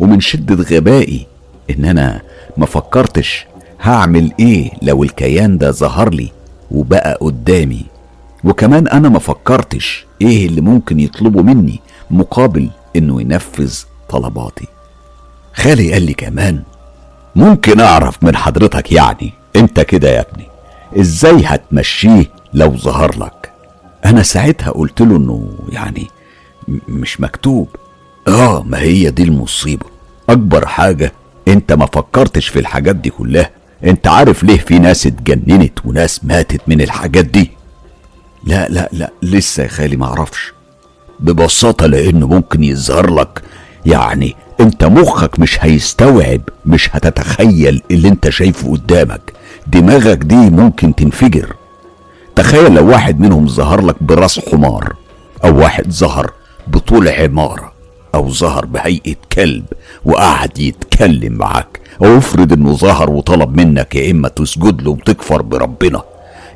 ومن 0.00 0.20
شدة 0.20 0.76
غبائي 0.76 1.26
إن 1.70 1.84
أنا 1.84 2.20
ما 2.56 2.66
فكرتش 2.66 3.46
هعمل 3.82 4.32
إيه 4.40 4.70
لو 4.82 5.02
الكيان 5.02 5.58
ده 5.58 5.70
ظهر 5.70 6.10
لي 6.14 6.28
وبقى 6.70 7.18
قدامي. 7.20 7.82
وكمان 8.44 8.88
أنا 8.88 9.08
ما 9.08 9.18
فكرتش 9.18 10.06
إيه 10.22 10.46
اللي 10.46 10.60
ممكن 10.60 11.00
يطلبه 11.00 11.42
مني 11.42 11.80
مقابل 12.10 12.68
إنه 12.96 13.20
ينفذ 13.20 13.74
طلباتي. 14.08 14.66
خالي 15.54 15.92
قال 15.92 16.02
لي 16.02 16.14
كمان 16.14 16.62
ممكن 17.36 17.80
أعرف 17.80 18.22
من 18.24 18.36
حضرتك 18.36 18.92
يعني 18.92 19.32
أنت 19.56 19.80
كده 19.80 20.08
يا 20.08 20.20
ابني. 20.32 20.47
إزاي 20.98 21.42
هتمشيه 21.44 22.24
لو 22.54 22.76
ظهر 22.76 23.18
لك؟ 23.18 23.52
أنا 24.04 24.22
ساعتها 24.22 24.70
قلت 24.70 25.00
له 25.00 25.16
إنه 25.16 25.48
يعني 25.68 26.06
مش 26.88 27.20
مكتوب. 27.20 27.68
آه 28.28 28.62
ما 28.62 28.78
هي 28.80 29.10
دي 29.10 29.22
المصيبة. 29.22 29.86
أكبر 30.28 30.66
حاجة 30.66 31.12
أنت 31.48 31.72
ما 31.72 31.86
فكرتش 31.86 32.48
في 32.48 32.58
الحاجات 32.58 32.96
دي 32.96 33.10
كلها. 33.10 33.50
أنت 33.84 34.06
عارف 34.06 34.42
ليه 34.44 34.58
في 34.58 34.78
ناس 34.78 35.06
اتجننت 35.06 35.86
وناس 35.86 36.24
ماتت 36.24 36.60
من 36.66 36.80
الحاجات 36.80 37.24
دي؟ 37.24 37.50
لا 38.44 38.68
لا 38.68 38.88
لا 38.92 39.10
لسه 39.22 39.62
يا 39.62 39.68
خالي 39.68 39.96
معرفش 39.96 40.52
ببساطة 41.20 41.86
لأنه 41.86 42.26
ممكن 42.26 42.64
يظهر 42.64 43.10
لك 43.14 43.42
يعني 43.86 44.36
أنت 44.60 44.84
مخك 44.84 45.38
مش 45.38 45.64
هيستوعب 45.64 46.40
مش 46.66 46.88
هتتخيل 46.96 47.82
اللي 47.90 48.08
أنت 48.08 48.28
شايفه 48.28 48.70
قدامك. 48.72 49.32
دماغك 49.72 50.18
دي 50.18 50.36
ممكن 50.50 50.94
تنفجر. 50.94 51.56
تخيل 52.36 52.74
لو 52.74 52.90
واحد 52.90 53.20
منهم 53.20 53.48
ظهر 53.48 53.80
لك 53.80 54.02
براس 54.02 54.40
حمار 54.48 54.94
أو 55.44 55.58
واحد 55.60 55.90
ظهر 55.92 56.32
بطول 56.66 57.08
عمارة 57.08 57.72
أو 58.14 58.28
ظهر 58.30 58.66
بهيئة 58.66 59.16
كلب 59.32 59.64
وقعد 60.04 60.58
يتكلم 60.58 61.32
معاك 61.32 61.80
أو 62.04 62.18
افرض 62.18 62.52
إنه 62.52 62.72
ظهر 62.72 63.10
وطلب 63.10 63.56
منك 63.56 63.94
يا 63.94 64.10
إما 64.10 64.28
تسجد 64.28 64.82
له 64.82 64.90
وتكفر 64.90 65.42
بربنا 65.42 66.02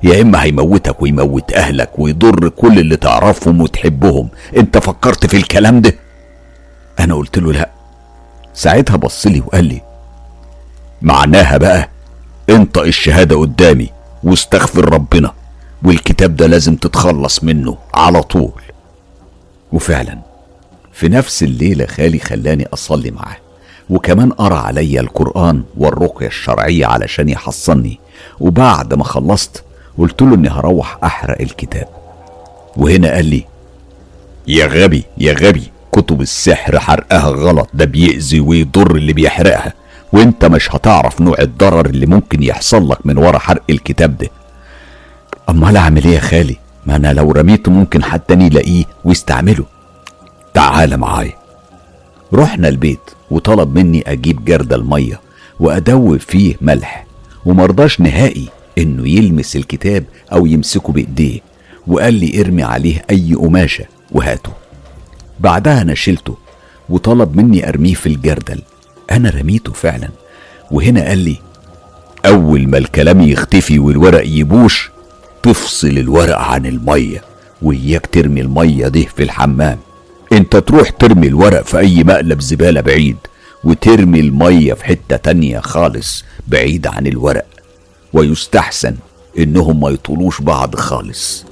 يا 0.02 0.22
إما 0.22 0.42
هيموتك 0.42 1.02
ويموت 1.02 1.52
أهلك 1.52 1.98
ويضر 1.98 2.48
كل 2.48 2.78
اللي 2.78 2.96
تعرفهم 2.96 3.60
وتحبهم. 3.60 4.28
أنت 4.56 4.78
فكرت 4.78 5.26
في 5.26 5.36
الكلام 5.36 5.80
ده؟ 5.80 5.94
أنا 7.00 7.14
قلت 7.14 7.38
له 7.38 7.52
لا. 7.52 7.70
ساعتها 8.54 8.96
بص 8.96 9.26
لي 9.26 9.40
وقال 9.40 9.64
لي 9.64 9.80
معناها 11.02 11.56
بقى 11.56 11.88
انطق 12.50 12.82
الشهادة 12.82 13.36
قدامي 13.36 13.88
واستغفر 14.24 14.92
ربنا 14.92 15.32
والكتاب 15.82 16.36
ده 16.36 16.46
لازم 16.46 16.76
تتخلص 16.76 17.44
منه 17.44 17.78
على 17.94 18.22
طول. 18.22 18.52
وفعلا 19.72 20.18
في 20.92 21.08
نفس 21.08 21.42
الليلة 21.42 21.86
خالي 21.86 22.18
خلاني 22.18 22.66
أصلي 22.74 23.10
معاه 23.10 23.36
وكمان 23.90 24.32
قرأ 24.32 24.58
عليا 24.58 25.00
القرآن 25.00 25.62
والرقية 25.76 26.26
الشرعية 26.26 26.86
علشان 26.86 27.28
يحصني. 27.28 27.98
وبعد 28.40 28.94
ما 28.94 29.04
خلصت 29.04 29.62
قلت 29.98 30.22
له 30.22 30.34
إني 30.34 30.48
هروح 30.48 30.98
أحرق 31.04 31.40
الكتاب. 31.40 31.88
وهنا 32.76 33.10
قال 33.14 33.24
لي 33.24 33.44
يا 34.48 34.66
غبي 34.66 35.04
يا 35.18 35.32
غبي 35.32 35.70
كتب 35.92 36.20
السحر 36.20 36.78
حرقها 36.80 37.28
غلط 37.28 37.68
ده 37.74 37.84
بيأذي 37.84 38.40
ويضر 38.40 38.96
اللي 38.96 39.12
بيحرقها. 39.12 39.72
وانت 40.12 40.44
مش 40.44 40.74
هتعرف 40.74 41.20
نوع 41.20 41.36
الضرر 41.40 41.86
اللي 41.86 42.06
ممكن 42.06 42.42
يحصل 42.42 42.88
لك 42.88 43.06
من 43.06 43.18
ورا 43.18 43.38
حرق 43.38 43.62
الكتاب 43.70 44.18
ده. 44.18 44.28
أمال 45.48 45.76
أعمل 45.76 46.04
إيه 46.04 46.14
يا 46.14 46.20
خالي؟ 46.20 46.56
ما 46.86 46.96
أنا 46.96 47.12
لو 47.12 47.32
رميته 47.32 47.72
ممكن 47.72 48.04
حد 48.04 48.20
تاني 48.20 48.46
يلاقيه 48.46 48.84
ويستعمله. 49.04 49.64
تعال 50.54 50.96
معايا. 50.96 51.32
رحنا 52.34 52.68
البيت 52.68 53.00
وطلب 53.30 53.78
مني 53.78 54.02
أجيب 54.12 54.44
جردل 54.44 54.80
المية 54.80 55.20
وأدوب 55.60 56.16
فيه 56.16 56.56
ملح 56.60 57.06
ومرضاش 57.46 58.00
نهائي 58.00 58.48
إنه 58.78 59.08
يلمس 59.08 59.56
الكتاب 59.56 60.04
أو 60.32 60.46
يمسكه 60.46 60.92
بإيديه 60.92 61.40
وقال 61.86 62.14
لي 62.14 62.40
ارمي 62.40 62.62
عليه 62.62 63.04
أي 63.10 63.34
قماشة 63.34 63.84
وهاته. 64.10 64.50
بعدها 65.40 65.82
أنا 65.82 65.94
شلته 65.94 66.36
وطلب 66.88 67.36
مني 67.36 67.68
أرميه 67.68 67.94
في 67.94 68.06
الجردل. 68.06 68.62
أنا 69.16 69.30
رميته 69.30 69.72
فعلا. 69.72 70.08
وهنا 70.70 71.04
قال 71.08 71.18
لي 71.18 71.36
أول 72.26 72.68
ما 72.68 72.78
الكلام 72.78 73.20
يختفي 73.20 73.78
والورق 73.78 74.26
يبوش 74.26 74.90
تفصل 75.42 75.88
الورق 75.88 76.38
عن 76.38 76.66
المية 76.66 77.24
وإياك 77.62 78.06
ترمي 78.06 78.40
المية 78.40 78.88
دي 78.88 79.06
في 79.16 79.22
الحمام. 79.22 79.78
أنت 80.32 80.56
تروح 80.56 80.90
ترمي 80.90 81.26
الورق 81.26 81.62
في 81.62 81.78
أي 81.78 82.04
مقلب 82.04 82.40
زبالة 82.40 82.80
بعيد 82.80 83.16
وترمي 83.64 84.20
المية 84.20 84.74
في 84.74 84.84
حتة 84.84 85.16
تانية 85.16 85.58
خالص 85.60 86.24
بعيد 86.48 86.86
عن 86.86 87.06
الورق. 87.06 87.46
ويستحسن 88.12 88.96
إنهم 89.38 89.80
ما 89.80 89.90
يطولوش 89.90 90.40
بعض 90.40 90.76
خالص. 90.76 91.44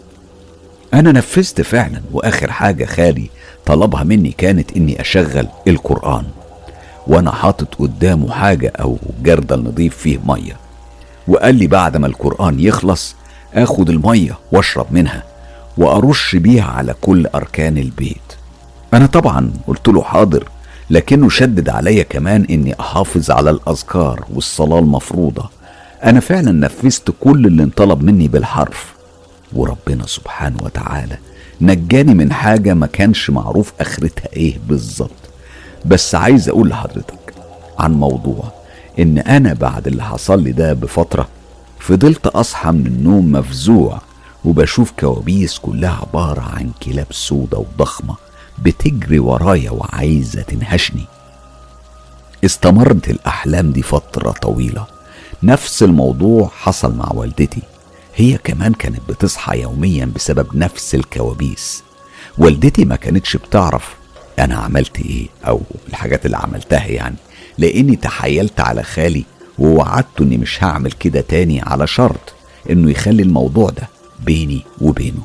أنا 0.95 1.12
نفذت 1.12 1.61
فعلا 1.61 2.01
وآخر 2.12 2.53
حاجة 2.53 2.85
خالي 2.85 3.31
طلبها 3.66 4.05
مني 4.05 4.35
كانت 4.39 4.77
إني 4.77 5.01
أشغل 5.01 5.49
القرآن. 5.69 6.24
وأنا 7.07 7.31
حاطط 7.31 7.75
قدامه 7.75 8.31
حاجة 8.33 8.73
أو 8.81 8.99
جردل 9.23 9.59
نضيف 9.65 9.97
فيه 9.97 10.19
مية. 10.27 10.57
وقال 11.29 11.55
لي 11.55 11.67
بعد 11.67 11.97
ما 11.97 12.07
القرآن 12.07 12.61
يخلص 12.61 13.15
آخد 13.55 13.91
المية 13.91 14.39
واشرب 14.53 14.87
منها 14.91 15.23
وأرش 15.79 16.37
بيها 16.37 16.65
على 16.65 16.95
كل 17.01 17.27
أركان 17.27 17.79
البيت. 17.79 18.17
أنا 18.95 19.07
طبعا 19.07 19.53
قلت 19.67 19.89
له 19.89 20.03
حاضر 20.03 20.49
لكنه 20.91 21.29
شدد 21.29 21.69
عليا 21.69 22.03
كمان 22.03 22.47
إني 22.51 22.81
أحافظ 22.81 23.31
على 23.31 23.51
الأذكار 23.51 24.25
والصلاة 24.35 24.79
المفروضة. 24.79 25.51
أنا 26.05 26.21
فعلا 26.21 26.53
نفذت 26.53 27.15
كل 27.21 27.47
اللي 27.47 27.63
انطلب 27.63 28.03
مني 28.03 28.29
بالحرف. 28.29 28.95
وربنا 29.53 30.07
سبحانه 30.07 30.57
وتعالى 30.63 31.19
نجاني 31.61 32.15
من 32.15 32.33
حاجة 32.33 32.75
ما 32.75 32.87
كانش 32.87 33.31
معروف 33.31 33.73
آخرتها 33.81 34.29
إيه 34.37 34.59
بالظبط. 34.69 35.11
بس 35.85 36.15
عايز 36.15 36.48
أقول 36.48 36.69
لحضرتك 36.69 37.35
عن 37.78 37.93
موضوع 37.93 38.44
إن 38.98 39.19
أنا 39.19 39.52
بعد 39.55 39.86
اللي 39.86 40.02
حصل 40.02 40.43
لي 40.43 40.52
ده 40.52 40.73
بفترة 40.73 41.28
فضلت 41.78 42.27
أصحى 42.27 42.70
من 42.70 42.86
النوم 42.86 43.32
مفزوع 43.32 44.01
وبشوف 44.44 44.93
كوابيس 45.01 45.59
كلها 45.59 45.98
عبارة 46.02 46.40
عن 46.40 46.70
كلاب 46.82 47.07
سودة 47.11 47.59
وضخمة 47.59 48.15
بتجري 48.62 49.19
ورايا 49.19 49.70
وعايزة 49.70 50.43
تنهشني. 50.43 51.05
استمرت 52.44 53.11
الأحلام 53.11 53.73
دي 53.73 53.82
فترة 53.82 54.31
طويلة. 54.31 54.86
نفس 55.43 55.82
الموضوع 55.82 56.48
حصل 56.48 56.94
مع 56.94 57.09
والدتي. 57.15 57.62
هي 58.16 58.39
كمان 58.39 58.73
كانت 58.73 59.01
بتصحى 59.09 59.61
يوميا 59.61 60.05
بسبب 60.15 60.57
نفس 60.57 60.94
الكوابيس. 60.94 61.82
والدتي 62.39 62.85
ما 62.85 62.97
كانتش 62.97 63.36
بتعرف 63.36 63.94
أنا 64.41 64.55
عملت 64.57 65.01
إيه؟ 65.01 65.27
أو 65.47 65.61
الحاجات 65.89 66.27
اللي 66.27 66.37
عملتها 66.37 66.87
يعني. 66.87 67.17
لأني 67.59 67.97
تحايلت 67.97 68.61
على 68.61 68.83
خالي 68.83 69.25
ووعدته 69.59 70.23
إني 70.23 70.37
مش 70.39 70.65
هعمل 70.65 70.93
كده 70.93 71.21
تاني 71.21 71.61
على 71.62 71.87
شرط 71.87 72.35
إنه 72.71 72.91
يخلي 72.91 73.23
الموضوع 73.23 73.71
ده 73.71 73.89
بيني 74.25 74.62
وبينه. 74.81 75.23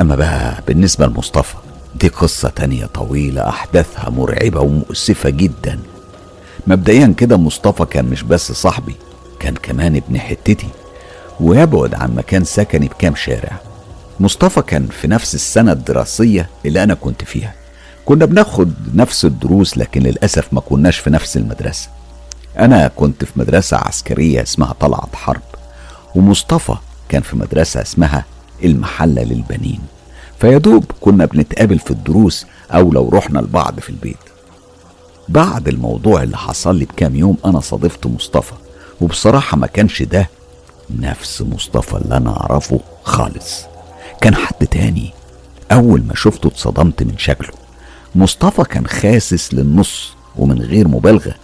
أما 0.00 0.16
بقى 0.16 0.62
بالنسبة 0.66 1.06
لمصطفى 1.06 1.54
دي 1.94 2.08
قصة 2.08 2.48
تانية 2.48 2.86
طويلة 2.86 3.48
أحداثها 3.48 4.10
مرعبة 4.10 4.60
ومؤسفة 4.60 5.30
جدا. 5.30 5.78
مبدئيا 6.66 7.14
كده 7.16 7.36
مصطفى 7.36 7.84
كان 7.84 8.04
مش 8.04 8.22
بس 8.22 8.52
صاحبي 8.52 8.94
كان 9.40 9.54
كمان 9.54 9.96
ابن 9.96 10.18
حتتي 10.20 10.68
ويبعد 11.40 11.94
عن 11.94 12.14
مكان 12.14 12.44
سكني 12.44 12.88
بكام 12.88 13.14
شارع. 13.14 13.60
مصطفى 14.22 14.62
كان 14.62 14.86
في 14.86 15.08
نفس 15.08 15.34
السنة 15.34 15.72
الدراسية 15.72 16.48
اللي 16.66 16.82
أنا 16.82 16.94
كنت 16.94 17.24
فيها. 17.24 17.54
كنا 18.04 18.24
بناخد 18.24 18.72
نفس 18.94 19.24
الدروس 19.24 19.78
لكن 19.78 20.02
للأسف 20.02 20.52
ما 20.52 20.60
كناش 20.60 20.98
في 20.98 21.10
نفس 21.10 21.36
المدرسة. 21.36 21.88
أنا 22.58 22.88
كنت 22.88 23.24
في 23.24 23.32
مدرسة 23.36 23.76
عسكرية 23.76 24.42
اسمها 24.42 24.72
طلعت 24.80 25.14
حرب 25.16 25.42
ومصطفى 26.14 26.74
كان 27.08 27.22
في 27.22 27.36
مدرسة 27.36 27.82
اسمها 27.82 28.24
المحلة 28.64 29.22
للبنين. 29.22 29.80
فيدوب 30.40 30.84
كنا 31.00 31.24
بنتقابل 31.24 31.78
في 31.78 31.90
الدروس 31.90 32.46
أو 32.70 32.92
لو 32.92 33.08
رحنا 33.08 33.38
لبعض 33.38 33.80
في 33.80 33.90
البيت. 33.90 34.16
بعد 35.28 35.68
الموضوع 35.68 36.22
اللي 36.22 36.36
حصل 36.36 36.76
لي 36.76 36.84
بكام 36.84 37.16
يوم 37.16 37.36
أنا 37.44 37.60
صادفت 37.60 38.06
مصطفى 38.06 38.52
وبصراحة 39.00 39.56
ما 39.56 39.66
كانش 39.66 40.02
ده 40.02 40.28
نفس 40.90 41.42
مصطفى 41.42 41.96
اللي 41.96 42.16
أنا 42.16 42.40
أعرفه 42.40 42.80
خالص. 43.04 43.71
كان 44.22 44.34
حد 44.34 44.66
تاني. 44.66 45.10
أول 45.72 46.02
ما 46.02 46.14
شفته 46.14 46.46
اتصدمت 46.46 47.02
من 47.02 47.18
شكله. 47.18 47.50
مصطفى 48.14 48.62
كان 48.62 48.86
خاسس 48.86 49.54
للنص 49.54 50.12
ومن 50.36 50.62
غير 50.62 50.88
مبالغة. 50.88 51.34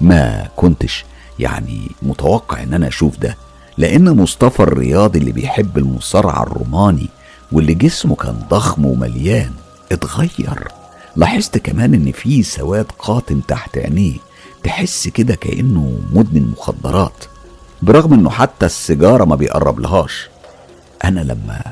ما 0.00 0.48
كنتش 0.56 1.04
يعني 1.38 1.90
متوقع 2.02 2.62
إن 2.62 2.74
أنا 2.74 2.88
أشوف 2.88 3.18
ده 3.18 3.36
لأن 3.78 4.16
مصطفى 4.16 4.60
الرياضي 4.60 5.18
اللي 5.18 5.32
بيحب 5.32 5.78
المصارعة 5.78 6.42
الروماني 6.42 7.08
واللي 7.52 7.74
جسمه 7.74 8.14
كان 8.14 8.38
ضخم 8.50 8.84
ومليان 8.86 9.52
اتغير. 9.92 10.68
لاحظت 11.16 11.58
كمان 11.58 11.94
إن 11.94 12.12
في 12.12 12.42
سواد 12.42 12.86
قاتم 12.98 13.40
تحت 13.40 13.78
عينيه 13.78 14.16
تحس 14.62 15.08
كده 15.08 15.34
كأنه 15.34 15.98
مدمن 16.12 16.50
مخدرات. 16.50 17.24
برغم 17.82 18.12
إنه 18.12 18.30
حتى 18.30 18.66
السيجارة 18.66 19.24
ما 19.24 19.36
بيقرب 19.36 19.80
لهاش. 19.80 20.28
أنا 21.04 21.20
لما 21.20 21.62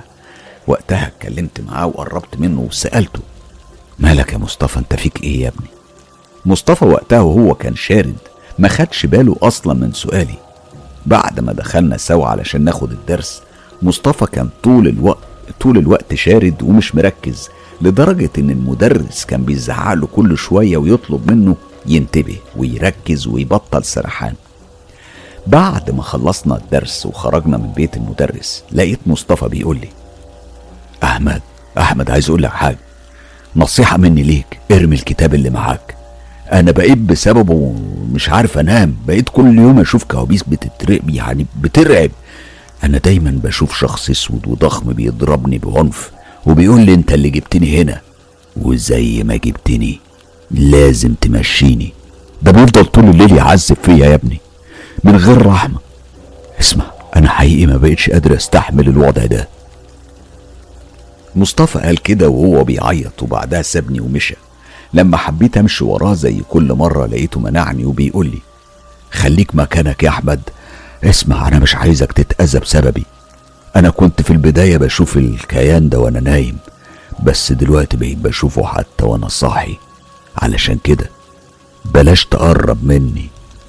وقتها 0.66 1.06
اتكلمت 1.06 1.60
معاه 1.60 1.86
وقربت 1.86 2.40
منه 2.40 2.60
وسألته 2.60 3.20
مالك 3.98 4.32
يا 4.32 4.38
مصطفى؟ 4.38 4.78
انت 4.78 4.94
فيك 4.94 5.22
إيه 5.22 5.40
يا 5.42 5.48
ابني؟ 5.48 5.66
مصطفى 6.46 6.84
وقتها 6.84 7.20
وهو 7.20 7.54
كان 7.54 7.76
شارد 7.76 8.16
ما 8.58 8.68
خدش 8.68 9.06
باله 9.06 9.36
أصلا 9.42 9.74
من 9.74 9.92
سؤالي. 9.92 10.34
بعد 11.06 11.40
ما 11.40 11.52
دخلنا 11.52 11.96
سوا 11.96 12.26
علشان 12.26 12.64
ناخد 12.64 12.92
الدرس 12.92 13.42
مصطفى 13.82 14.26
كان 14.26 14.48
طول 14.62 14.88
الوقت 14.88 15.18
طول 15.60 15.78
الوقت 15.78 16.14
شارد 16.14 16.62
ومش 16.62 16.94
مركز 16.94 17.48
لدرجة 17.80 18.30
إن 18.38 18.50
المدرس 18.50 19.24
كان 19.24 19.44
بيزعق 19.44 19.94
له 19.94 20.06
كل 20.06 20.38
شوية 20.38 20.76
ويطلب 20.76 21.30
منه 21.30 21.56
ينتبه 21.86 22.36
ويركز 22.56 23.26
ويبطل 23.26 23.84
سرحان. 23.84 24.34
بعد 25.46 25.90
ما 25.90 26.02
خلصنا 26.02 26.56
الدرس 26.56 27.06
وخرجنا 27.06 27.56
من 27.56 27.72
بيت 27.76 27.96
المدرس 27.96 28.64
لقيت 28.72 28.98
مصطفى 29.06 29.48
بيقول 29.48 29.76
لي 29.76 29.88
أحمد 31.02 31.42
أحمد 31.78 32.10
عايز 32.10 32.28
أقول 32.28 32.42
لك 32.42 32.50
حاجة. 32.50 32.78
نصيحة 33.56 33.96
مني 33.96 34.22
ليك 34.22 34.58
ارمي 34.70 34.96
الكتاب 34.96 35.34
اللي 35.34 35.50
معاك. 35.50 35.94
أنا 36.52 36.70
بقيت 36.70 36.98
بسببه 36.98 37.74
مش 38.12 38.28
عارف 38.28 38.58
أنام 38.58 38.96
بقيت 39.06 39.28
كل 39.28 39.58
يوم 39.58 39.80
أشوف 39.80 40.04
كوابيس 40.04 40.42
بتترعب 40.42 41.10
يعني 41.10 41.46
بترعب. 41.60 42.10
أنا 42.84 42.98
دايما 42.98 43.30
بشوف 43.44 43.78
شخص 43.78 44.10
أسود 44.10 44.48
وضخم 44.48 44.92
بيضربني 44.92 45.58
بعنف 45.58 46.10
وبيقول 46.46 46.80
لي 46.80 46.94
أنت 46.94 47.12
اللي 47.12 47.30
جبتني 47.30 47.82
هنا 47.82 48.00
وزي 48.56 49.22
ما 49.22 49.36
جبتني 49.36 50.00
لازم 50.50 51.14
تمشيني. 51.20 51.92
ده 52.42 52.52
بيفضل 52.52 52.84
طول 52.84 53.04
الليل 53.04 53.36
يعذب 53.36 53.76
فيا 53.82 54.06
يا 54.06 54.14
ابني. 54.14 54.40
من 55.04 55.16
غير 55.16 55.46
رحمة. 55.46 55.78
اسمع 56.60 56.84
أنا 57.16 57.28
حقيقي 57.28 57.66
ما 57.66 57.76
بقتش 57.76 58.10
قادر 58.10 58.36
أستحمل 58.36 58.88
الوضع 58.88 59.26
ده. 59.26 59.48
مصطفى 61.36 61.78
قال 61.78 61.98
كده 62.02 62.28
وهو 62.28 62.64
بيعيط 62.64 63.22
وبعدها 63.22 63.62
سابني 63.62 64.00
ومشى. 64.00 64.34
لما 64.94 65.16
حبيت 65.16 65.56
امشي 65.56 65.84
وراه 65.84 66.14
زي 66.14 66.40
كل 66.48 66.72
مرة 66.72 67.06
لقيته 67.06 67.40
منعني 67.40 67.84
وبيقول 67.84 68.26
لي 68.26 68.38
خليك 69.10 69.54
مكانك 69.54 70.02
يا 70.02 70.08
أحمد. 70.08 70.40
اسمع 71.04 71.48
أنا 71.48 71.58
مش 71.58 71.74
عايزك 71.74 72.12
تتأذى 72.12 72.58
بسببي. 72.60 73.04
أنا 73.76 73.90
كنت 73.90 74.22
في 74.22 74.30
البداية 74.30 74.76
بشوف 74.76 75.16
الكيان 75.16 75.88
ده 75.88 75.98
وأنا 75.98 76.20
نايم 76.20 76.56
بس 77.22 77.52
دلوقتي 77.52 77.96
بقيت 77.96 78.18
بشوفه 78.18 78.64
حتى 78.64 79.04
وأنا 79.04 79.28
صاحي. 79.28 79.76
علشان 80.38 80.78
كده 80.84 81.10
بلاش 81.84 82.26
تقرب 82.26 82.84
مني. 82.84 83.28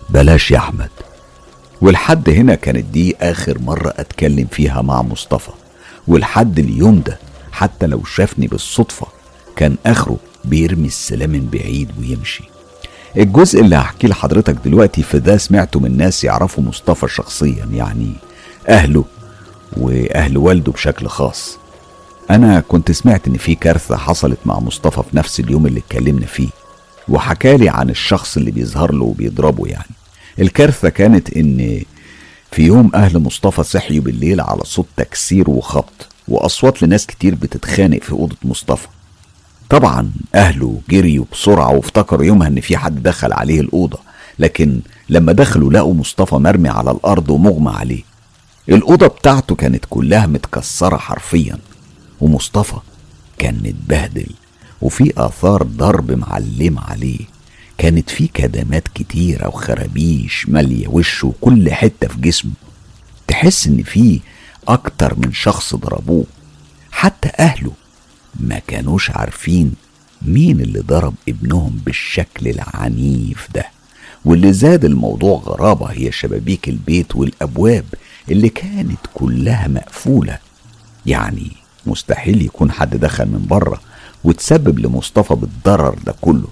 بلاش 0.10 0.52
يا 0.52 0.58
أحمد. 0.58 0.90
ولحد 1.82 2.30
هنا 2.30 2.56
كانت 2.56 2.86
دي 2.86 3.16
آخر 3.22 3.60
مرة 3.60 3.94
أتكلم 3.98 4.48
فيها 4.52 4.82
مع 4.82 5.02
مصطفى. 5.02 5.52
ولحد 6.08 6.60
اليوم 6.60 7.00
ده 7.06 7.18
حتى 7.54 7.88
لو 7.88 8.04
شافني 8.04 8.48
بالصدفة 8.48 9.08
كان 9.56 9.76
آخره 9.86 10.18
بيرمي 10.46 10.88
السلام 10.88 11.30
من 11.30 11.50
بعيد 11.54 11.92
ويمشي. 12.00 12.44
الجزء 13.18 13.62
اللي 13.62 13.76
هحكيه 13.76 14.08
لحضرتك 14.08 14.56
دلوقتي 14.66 15.04
في 15.04 15.20
ده 15.20 15.38
سمعته 15.38 15.80
من 15.80 15.98
ناس 15.98 16.24
يعرفوا 16.24 16.64
مصطفى 16.64 17.08
شخصيا 17.08 17.66
يعني 17.74 18.14
أهله 18.70 19.06
وأهل 19.78 20.38
والده 20.38 20.72
بشكل 20.72 21.08
خاص. 21.08 21.58
أنا 22.30 22.60
كنت 22.60 22.92
سمعت 22.92 23.28
إن 23.28 23.38
في 23.38 23.56
كارثة 23.56 23.98
حصلت 23.98 24.38
مع 24.46 24.60
مصطفى 24.60 25.04
في 25.12 25.18
نفس 25.18 25.40
اليوم 25.40 25.66
اللي 25.68 25.80
اتكلمنا 25.80 26.26
فيه 26.26 26.50
وحكالي 27.10 27.70
عن 27.70 27.90
الشخص 27.90 28.38
اللي 28.38 28.52
بيظهر 28.52 28.92
له 28.92 29.04
وبيضربه 29.06 29.68
يعني. 29.68 29.92
الكارثة 30.40 30.90
كانت 30.90 31.38
إن 31.38 31.82
في 32.52 32.64
يوم 32.64 32.92
أهل 32.96 33.20
مصطفى 33.20 33.64
صحيوا 33.64 34.04
بالليل 34.04 34.42
على 34.42 34.62
صوت 34.64 34.86
تكسير 34.98 35.50
وخبط. 35.50 36.08
وأصوات 36.28 36.84
لناس 36.84 37.06
كتير 37.06 37.36
بتتخانق 37.36 38.02
في 38.04 38.12
أوضة 38.12 38.36
مصطفى. 38.44 38.88
طبعا 39.70 40.12
أهله 40.36 40.82
جريوا 40.90 41.26
بسرعة 41.32 41.72
وافتكروا 41.72 42.26
يومها 42.26 42.48
إن 42.48 42.62
في 42.62 42.78
حد 42.78 43.04
دخل 43.04 43.34
عليه 43.34 43.62
الأوضة 43.62 44.00
لكن 44.40 44.80
لما 45.10 45.32
دخلوا 45.32 45.74
لقوا 45.74 45.94
مصطفى 45.94 46.36
مرمي 46.36 46.70
على 46.70 46.92
الأرض 46.92 47.30
ومغمى 47.30 47.72
عليه. 47.72 48.04
الأوضة 48.70 49.08
بتاعته 49.08 49.56
كانت 49.56 49.86
كلها 49.90 50.28
متكسرة 50.28 50.98
حرفيا 50.98 51.58
ومصطفى 52.22 52.78
كان 53.38 53.56
متبهدل 53.64 54.28
وفي 54.82 55.14
آثار 55.18 55.64
ضرب 55.64 56.12
معلمة 56.12 56.82
عليه. 56.82 57.20
كانت 57.78 58.10
في 58.10 58.28
كدمات 58.28 58.88
كتيرة 58.88 59.48
وخرابيش 59.48 60.50
مالية 60.50 60.88
وشه 60.88 61.28
وكل 61.28 61.72
حتة 61.72 62.08
في 62.08 62.22
جسمه. 62.22 62.52
تحس 63.28 63.68
إن 63.68 63.84
في 63.84 64.20
أكتر 64.68 65.14
من 65.18 65.34
شخص 65.34 65.76
ضربوه. 65.76 66.26
حتى 66.92 67.30
أهله 67.40 67.72
ما 68.40 68.60
كانوش 68.68 69.12
عارفين 69.12 69.74
مين 70.22 70.62
اللي 70.62 70.80
ضرب 70.80 71.14
ابنهم 71.30 71.80
بالشكل 71.86 72.48
العنيف 72.48 73.48
ده. 73.56 73.66
واللي 74.26 74.54
زاد 74.54 74.86
الموضوع 74.86 75.40
غرابة 75.40 75.86
هي 75.86 76.12
شبابيك 76.12 76.70
البيت 76.70 77.16
والأبواب 77.16 77.86
اللي 78.32 78.50
كانت 78.50 79.00
كلها 79.14 79.68
مقفولة. 79.68 80.38
يعني 81.06 81.52
مستحيل 81.86 82.42
يكون 82.42 82.72
حد 82.72 82.96
دخل 82.96 83.26
من 83.26 83.46
بره 83.50 83.82
وتسبب 84.24 84.80
لمصطفى 84.80 85.36
بالضرر 85.36 85.96
ده 86.06 86.16
كله. 86.22 86.48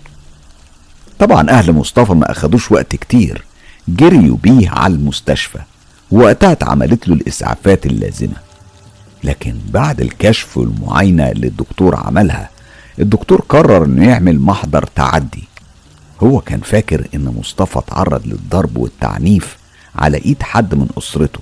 طبعا 1.19 1.49
أهل 1.49 1.71
مصطفى 1.71 2.13
ما 2.13 2.31
أخدوش 2.31 2.71
وقت 2.71 2.95
كتير 2.95 3.43
جريوا 3.87 4.37
بيه 4.43 4.69
على 4.69 4.93
المستشفى. 4.93 5.59
وقتها 6.11 6.51
اتعملت 6.51 7.07
له 7.07 7.15
الإسعافات 7.15 7.85
اللازمة. 7.85 8.35
لكن 9.23 9.55
بعد 9.69 10.01
الكشف 10.01 10.57
والمعاينه 10.57 11.29
اللي 11.31 11.47
الدكتور 11.47 11.95
عملها 11.95 12.49
الدكتور 12.99 13.41
قرر 13.49 13.85
إنه 13.85 14.09
يعمل 14.09 14.39
محضر 14.39 14.83
تعدي. 14.95 15.43
هو 16.23 16.41
كان 16.41 16.59
فاكر 16.59 17.07
إن 17.15 17.33
مصطفى 17.39 17.79
اتعرض 17.79 18.27
للضرب 18.27 18.77
والتعنيف 18.77 19.57
على 19.95 20.17
إيد 20.17 20.43
حد 20.43 20.75
من 20.75 20.87
أسرته. 20.97 21.39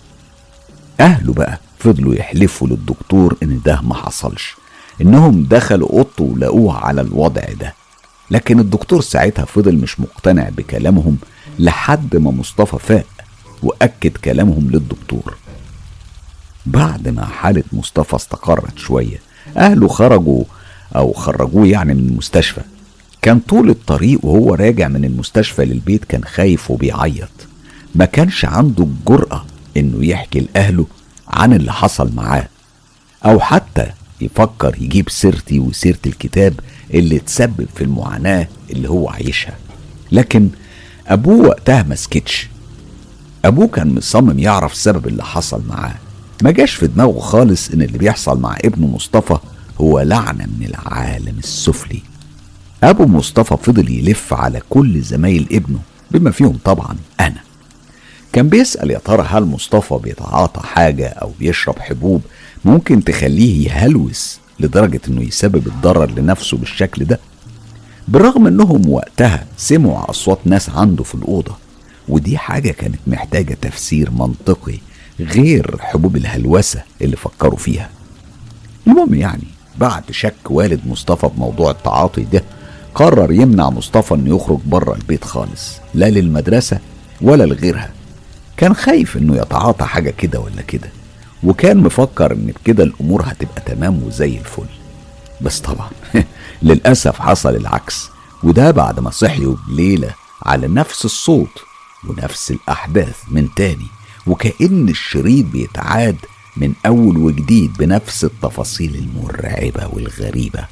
أهله 0.99 1.33
بقى 1.33 1.59
فضلوا 1.79 2.15
يحلفوا 2.15 2.67
للدكتور 2.67 3.37
إن 3.43 3.61
ده 3.65 3.81
ما 3.81 3.95
حصلش 3.95 4.55
إنهم 5.01 5.43
دخلوا 5.43 5.89
أوضته 5.89 6.23
ولقوه 6.23 6.77
على 6.77 7.01
الوضع 7.01 7.41
ده. 7.59 7.73
لكن 8.31 8.59
الدكتور 8.59 9.01
ساعتها 9.01 9.45
فضل 9.45 9.75
مش 9.75 9.99
مقتنع 9.99 10.49
بكلامهم 10.49 11.17
لحد 11.59 12.15
ما 12.15 12.31
مصطفى 12.31 12.77
فاق. 12.79 13.05
وأكد 13.64 14.11
كلامهم 14.18 14.69
للدكتور. 14.72 15.38
بعد 16.65 17.07
ما 17.07 17.26
حالة 17.26 17.64
مصطفى 17.73 18.15
استقرت 18.15 18.77
شوية 18.77 19.18
أهله 19.57 19.88
خرجوا 19.88 20.44
أو 20.95 21.14
خرجوه 21.14 21.68
يعني 21.68 21.94
من 21.94 22.10
المستشفى. 22.10 22.61
كان 23.22 23.40
طول 23.40 23.69
الطريق 23.69 24.26
وهو 24.26 24.53
راجع 24.53 24.88
من 24.88 25.06
المستشفى 25.06 25.65
للبيت 25.65 26.06
كان 26.06 26.23
خايف 26.23 26.72
وبيعيط. 26.72 27.30
ما 27.95 28.06
كانش 28.06 28.45
عنده 28.45 28.84
الجرأة 28.84 29.45
إنه 29.77 30.06
يحكي 30.06 30.40
لأهله 30.40 30.86
عن 31.27 31.53
اللي 31.53 31.73
حصل 31.73 32.15
معاه. 32.15 32.48
أو 33.26 33.40
حتى 33.40 33.88
يفكر 34.22 34.76
يجيب 34.81 35.10
سيرتي 35.10 35.60
وسيرة 35.60 35.99
الكتاب 36.06 36.60
اللي 36.94 37.19
تسبب 37.19 37.68
في 37.76 37.84
المعاناة 37.84 38.48
اللي 38.69 38.90
هو 38.90 39.10
عايشها. 39.10 39.56
لكن 40.11 40.49
أبوه 41.07 41.48
وقتها 41.48 41.84
ما 41.84 41.95
سكتش. 41.95 42.49
أبوه 43.45 43.68
كان 43.68 43.95
مصمم 43.95 44.40
يعرف 44.40 44.76
سبب 44.76 45.07
اللي 45.07 45.24
حصل 45.24 45.61
معاه. 45.70 45.95
ما 46.44 46.52
جاش 46.52 46.74
في 46.74 46.88
دماغه 46.88 47.20
خالص 47.20 47.70
إن 47.70 47.82
اللي 47.82 47.98
بيحصل 47.98 48.40
مع 48.40 48.57
ابنه 48.66 48.88
مصطفى 48.88 49.38
هو 49.82 49.99
لعنة 49.99 50.45
من 50.60 50.66
العالم 50.66 51.36
السفلي. 51.38 52.02
أبو 52.84 53.06
مصطفى 53.06 53.57
فضل 53.64 53.90
يلف 53.91 54.34
على 54.34 54.61
كل 54.70 55.02
زمايل 55.02 55.48
ابنه 55.52 55.80
بما 56.11 56.32
فيهم 56.32 56.57
طبعا 56.66 56.95
أنا. 57.20 57.41
كان 58.34 58.49
بيسأل 58.49 58.91
يا 58.91 58.98
ترى 58.98 59.26
هل 59.30 59.44
مصطفى 59.44 59.99
بيتعاطى 60.03 60.61
حاجة 60.68 61.07
أو 61.07 61.32
بيشرب 61.40 61.80
حبوب؟ 61.80 62.22
ممكن 62.66 63.03
تخليه 63.03 63.68
يهلوس 63.68 64.40
لدرجة 64.60 65.02
إنه 65.07 65.22
يسبب 65.22 65.68
الضرر 65.68 66.11
لنفسه 66.11 66.57
بالشكل 66.57 67.06
ده؟ 67.06 67.20
بالرغم 68.07 68.48
إنهم 68.48 68.90
وقتها 68.90 69.45
سمعوا 69.57 70.10
أصوات 70.10 70.40
ناس 70.45 70.70
عنده 70.70 71.03
في 71.03 71.16
الأوضة 71.16 71.56
ودي 72.10 72.38
حاجة 72.38 72.72
كانت 72.72 72.99
محتاجة 73.07 73.57
تفسير 73.61 74.11
منطقي 74.11 74.77
غير 75.19 75.76
حبوب 75.80 76.15
الهلوسة 76.15 76.84
اللي 77.02 77.15
فكروا 77.15 77.57
فيها. 77.57 77.90
المهم 78.88 79.14
يعني 79.14 79.44
بعد 79.77 80.03
شك 80.11 80.36
والد 80.49 80.80
مصطفى 80.88 81.27
بموضوع 81.36 81.72
التعاطي 81.72 82.23
ده 82.23 82.44
قرر 82.95 83.31
يمنع 83.31 83.69
مصطفى 83.69 84.14
إنه 84.14 84.36
يخرج 84.36 84.60
بره 84.65 84.95
البيت 84.95 85.23
خالص 85.26 85.72
لا 85.94 86.10
للمدرسة 86.10 86.80
ولا 87.22 87.44
لغيرها. 87.44 87.91
كان 88.57 88.73
خايف 88.76 89.18
إنه 89.18 89.36
يتعاطى 89.38 89.86
حاجة 89.86 90.10
كده 90.10 90.40
ولا 90.40 90.61
كده 90.61 90.90
وكان 91.44 91.77
مفكر 91.77 92.31
إن 92.34 92.53
بكده 92.64 92.84
الأمور 92.84 93.22
هتبقى 93.26 93.61
تمام 93.65 94.03
وزي 94.03 94.38
الفل. 94.38 94.65
بس 95.41 95.60
طبعا 95.60 95.90
للأسف 96.64 97.19
حصل 97.22 97.56
العكس 97.56 98.10
وده 98.44 98.72
بعد 98.72 98.99
ما 98.99 99.10
صحيوا 99.10 99.56
بليلة 99.68 100.10
على 100.45 100.68
نفس 100.68 101.06
الصوت. 101.06 101.68
ونفس 102.07 102.51
الأحداث 102.51 103.15
من 103.31 103.47
تاني 103.55 103.88
وكأن 104.27 104.89
الشريط 104.89 105.45
بيتعاد 105.45 106.15
من 106.57 106.73
أول 106.85 107.17
وجديد 107.17 107.73
بنفس 107.80 108.23
التفاصيل 108.23 108.95
المرعبة 108.95 109.88
والغريبة. 109.93 110.65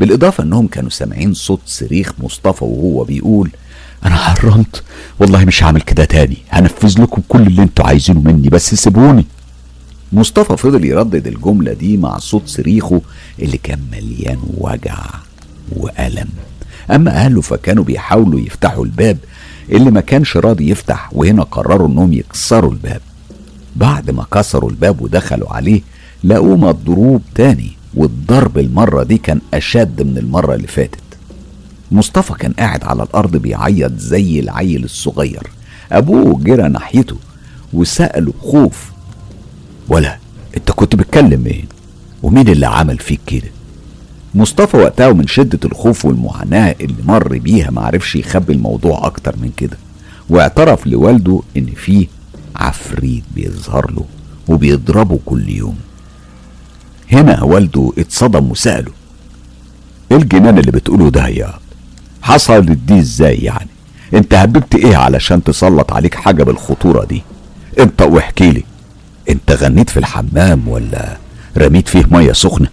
بالإضافة 0.00 0.44
إنهم 0.44 0.66
كانوا 0.66 0.90
سامعين 0.90 1.34
صوت 1.34 1.60
صريخ 1.66 2.12
مصطفى 2.18 2.64
وهو 2.64 3.04
بيقول 3.04 3.50
أنا 4.04 4.16
حرمت 4.16 4.82
والله 5.18 5.44
مش 5.44 5.64
هعمل 5.64 5.80
كده 5.80 6.04
تاني 6.04 6.36
هنفذ 6.50 7.02
لكم 7.02 7.22
كل 7.28 7.42
اللي 7.42 7.62
أنتوا 7.62 7.86
عايزينه 7.86 8.20
مني 8.20 8.48
بس 8.48 8.74
سيبوني. 8.74 9.26
مصطفى 10.12 10.56
فضل 10.56 10.84
يردد 10.84 11.26
الجملة 11.26 11.72
دي 11.72 11.96
مع 11.96 12.18
صوت 12.18 12.42
صريخه 12.48 13.00
اللي 13.38 13.58
كان 13.58 13.80
مليان 13.92 14.38
وجع 14.58 14.98
وألم. 15.76 16.28
أما 16.90 17.10
أهله 17.10 17.40
فكانوا 17.40 17.84
بيحاولوا 17.84 18.40
يفتحوا 18.40 18.84
الباب 18.84 19.18
اللي 19.72 19.90
ما 19.90 20.00
كانش 20.00 20.36
راضي 20.36 20.70
يفتح 20.70 21.08
وهنا 21.12 21.42
قرروا 21.42 21.88
إنهم 21.88 22.12
يكسروا 22.12 22.72
الباب. 22.72 23.00
بعد 23.76 24.10
ما 24.10 24.26
كسروا 24.32 24.70
الباب 24.70 25.00
ودخلوا 25.00 25.52
عليه 25.52 25.80
لقوه 26.24 26.56
مضروب 26.56 27.22
تاني 27.34 27.70
والضرب 27.94 28.58
المرة 28.58 29.02
دي 29.02 29.18
كان 29.18 29.40
أشد 29.54 30.02
من 30.02 30.18
المرة 30.18 30.54
اللي 30.54 30.66
فاتت. 30.66 30.98
مصطفى 31.92 32.34
كان 32.34 32.52
قاعد 32.52 32.84
على 32.84 33.02
الأرض 33.02 33.36
بيعيط 33.36 33.92
زي 33.98 34.40
العيل 34.40 34.84
الصغير. 34.84 35.50
أبوه 35.92 36.38
جرى 36.38 36.68
ناحيته 36.68 37.16
وسأله 37.72 38.32
خوف. 38.42 38.90
ولا 39.88 40.18
أنت 40.56 40.70
كنت 40.70 40.96
بتكلم 40.96 41.40
مين؟ 41.42 41.66
ومين 42.22 42.48
اللي 42.48 42.66
عمل 42.66 42.98
فيك 42.98 43.20
كده؟ 43.26 43.50
مصطفى 44.34 44.76
وقتها 44.76 45.06
ومن 45.08 45.26
شدة 45.26 45.58
الخوف 45.64 46.04
والمعاناة 46.04 46.74
اللي 46.80 47.02
مر 47.04 47.38
بيها 47.38 47.70
معرفش 47.70 48.16
يخبي 48.16 48.52
الموضوع 48.52 49.06
أكتر 49.06 49.34
من 49.42 49.50
كده. 49.56 49.76
واعترف 50.28 50.86
لوالده 50.86 51.40
إن 51.56 51.66
فيه 51.76 52.06
عفريت 52.56 53.24
بيظهر 53.34 53.90
له 53.90 54.04
وبيضربه 54.48 55.18
كل 55.26 55.48
يوم. 55.48 55.76
هنا 57.12 57.42
والده 57.42 57.92
اتصدم 57.98 58.50
وسأله 58.50 58.92
إيه 60.12 60.16
الجنان 60.16 60.58
اللي 60.58 60.70
بتقوله 60.70 61.10
ده 61.10 61.28
يا 61.28 61.54
حصلت 62.22 62.70
دي 62.70 62.98
إزاي 62.98 63.36
يعني؟ 63.36 63.68
أنت 64.14 64.34
هببت 64.34 64.74
إيه 64.74 64.96
علشان 64.96 65.42
تسلط 65.44 65.92
عليك 65.92 66.14
حاجة 66.14 66.42
بالخطورة 66.42 67.04
دي؟ 67.04 67.22
أنت 67.78 68.02
واحكي 68.02 68.50
لي 68.50 68.64
أنت 69.30 69.52
غنيت 69.52 69.90
في 69.90 69.96
الحمام 69.96 70.68
ولا 70.68 71.16
رميت 71.58 71.88
فيه 71.88 72.04
مية 72.10 72.32
سخنة؟ 72.32 72.66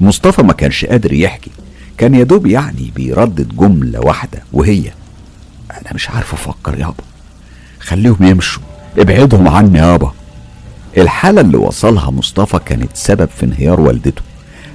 مصطفى 0.00 0.42
ما 0.42 0.52
كانش 0.52 0.84
قادر 0.84 1.12
يحكي. 1.12 1.50
كان 1.98 2.14
يدوب 2.14 2.46
يعني 2.46 2.92
بيردد 2.94 3.56
جملة 3.56 4.00
واحدة 4.00 4.42
وهي 4.52 4.90
أنا 5.70 5.94
مش 5.94 6.10
عارف 6.10 6.32
أفكر 6.34 6.78
يابا. 6.78 7.04
خليهم 7.80 8.16
يمشوا. 8.20 8.62
ابعدهم 8.98 9.48
عني 9.48 9.78
يابا. 9.78 10.12
الحالة 10.98 11.40
اللي 11.40 11.56
وصلها 11.56 12.10
مصطفى 12.10 12.58
كانت 12.66 12.90
سبب 12.94 13.28
في 13.38 13.46
انهيار 13.46 13.80
والدته. 13.80 14.22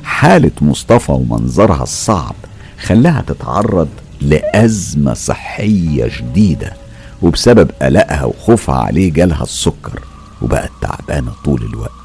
حالة 0.04 0.52
مصطفى 0.62 1.12
ومنظرها 1.12 1.84
الصعب 1.84 2.36
خلاها 2.82 3.22
تتعرض 3.28 3.88
لأزمة 4.22 5.14
صحية 5.14 6.08
شديدة 6.10 6.74
وبسبب 7.22 7.72
قلقها 7.82 8.24
وخوفها 8.26 8.76
عليه 8.76 9.12
جالها 9.14 9.44
السكر 9.44 10.00
وبقت 10.42 10.72
تعبانة 10.82 11.32
طول 11.46 11.62
الوقت. 11.64 12.05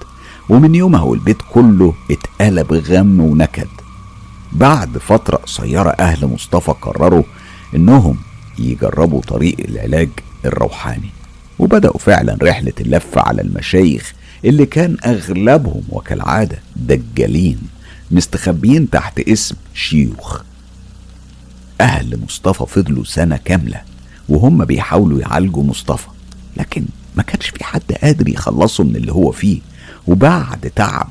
ومن 0.51 0.75
يومها 0.75 1.03
والبيت 1.03 1.43
كله 1.53 1.95
اتقلب 2.11 2.73
غم 2.73 3.21
ونكد. 3.21 3.69
بعد 4.53 4.99
فترة 4.99 5.37
قصيرة 5.37 5.91
أهل 5.91 6.27
مصطفى 6.27 6.71
قرروا 6.83 7.23
إنهم 7.75 8.17
يجربوا 8.59 9.21
طريق 9.21 9.57
العلاج 9.69 10.09
الروحاني 10.45 11.11
وبدأوا 11.59 11.99
فعلا 11.99 12.39
رحلة 12.43 12.73
اللف 12.81 13.19
على 13.19 13.43
المشايخ 13.43 14.13
اللي 14.45 14.67
كان 14.67 14.97
أغلبهم 15.05 15.83
وكالعادة 15.89 16.59
دجالين 16.77 17.59
مستخبيين 18.11 18.91
تحت 18.91 19.21
اسم 19.21 19.57
شيوخ. 19.75 20.41
أهل 21.81 22.21
مصطفى 22.25 22.65
فضلوا 22.69 23.05
سنة 23.05 23.37
كاملة 23.45 23.81
وهم 24.29 24.65
بيحاولوا 24.65 25.21
يعالجوا 25.21 25.65
مصطفى 25.65 26.09
لكن 26.57 26.85
ما 27.17 27.23
كانش 27.23 27.49
في 27.49 27.65
حد 27.65 27.93
قادر 28.03 28.29
يخلصه 28.29 28.85
من 28.85 28.97
اللي 28.97 29.13
هو 29.13 29.31
فيه. 29.31 29.61
وبعد 30.07 30.73
تعب. 30.77 31.09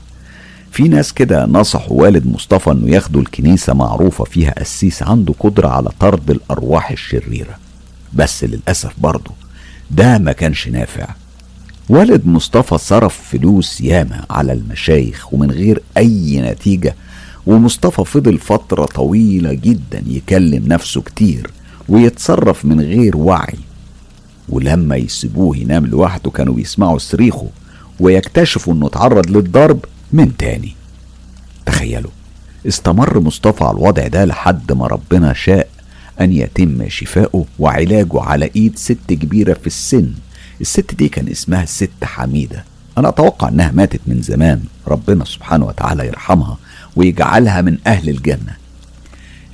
في 0.72 0.88
ناس 0.88 1.14
كده 1.14 1.46
نصحوا 1.46 2.02
والد 2.02 2.28
مصطفى 2.28 2.72
إنه 2.72 2.90
ياخدوا 2.90 3.22
الكنيسة 3.22 3.74
معروفة 3.74 4.24
فيها 4.24 4.52
قسيس 4.60 5.04
عنده 5.04 5.34
قدرة 5.40 5.68
على 5.68 5.90
طرد 6.00 6.32
الأرواح 6.32 6.92
الشريرة. 6.92 7.58
بس 8.14 8.44
للأسف 8.44 8.94
برضه 8.98 9.32
ده 9.92 10.18
ما 10.18 10.32
كانش 10.32 10.68
نافع. 10.68 11.08
والد 11.90 12.26
مصطفى 12.28 12.78
صرف 12.78 13.22
فلوس 13.32 13.82
ياما 13.82 14.26
على 14.30 14.54
المشايخ 14.54 15.34
ومن 15.34 15.52
غير 15.52 15.82
أي 15.98 16.42
نتيجة 16.42 16.96
ومصطفى 17.48 18.06
فضل 18.06 18.38
فترة 18.38 18.86
طويلة 18.86 19.54
جدا 19.54 20.04
يكلم 20.08 20.68
نفسه 20.68 21.02
كتير 21.02 21.52
ويتصرف 21.90 22.66
من 22.66 22.82
غير 22.82 23.18
وعي. 23.18 23.58
ولما 24.50 24.96
يسيبوه 24.96 25.58
ينام 25.58 25.86
لوحده 25.86 26.32
كانوا 26.32 26.54
بيسمعوا 26.54 26.98
صريخه 26.98 27.48
ويكتشفوا 28.00 28.74
انه 28.74 28.88
اتعرض 28.88 29.30
للضرب 29.30 29.86
من 30.14 30.38
تاني. 30.38 30.76
تخيلوا 31.66 32.12
استمر 32.68 33.20
مصطفى 33.20 33.64
على 33.64 33.78
الوضع 33.78 34.08
ده 34.08 34.26
لحد 34.26 34.72
ما 34.72 34.88
ربنا 34.88 35.34
شاء 35.34 35.68
أن 36.22 36.34
يتم 36.34 36.90
شفاؤه 36.90 37.46
وعلاجه 37.60 38.22
على 38.22 38.52
إيد 38.56 38.78
ست 38.78 38.98
كبيرة 39.10 39.54
في 39.54 39.68
السن. 39.68 40.14
الست 40.62 40.96
دي 40.96 41.10
كان 41.10 41.28
اسمها 41.28 41.64
الست 41.64 42.04
حميدة. 42.04 42.64
أنا 42.98 43.10
أتوقع 43.10 43.48
إنها 43.48 43.72
ماتت 43.72 44.02
من 44.08 44.22
زمان. 44.22 44.64
ربنا 44.88 45.26
سبحانه 45.26 45.66
وتعالى 45.66 46.08
يرحمها 46.08 46.58
ويجعلها 46.96 47.62
من 47.62 47.78
أهل 47.88 48.10
الجنة. 48.10 48.58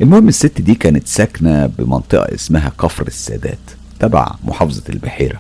المهم 0.01 0.27
الست 0.27 0.61
دي 0.61 0.75
كانت 0.75 1.07
ساكنة 1.07 1.65
بمنطقة 1.65 2.35
اسمها 2.35 2.69
كفر 2.69 3.07
السادات 3.07 3.59
تبع 3.99 4.31
محافظة 4.43 4.83
البحيرة. 4.89 5.39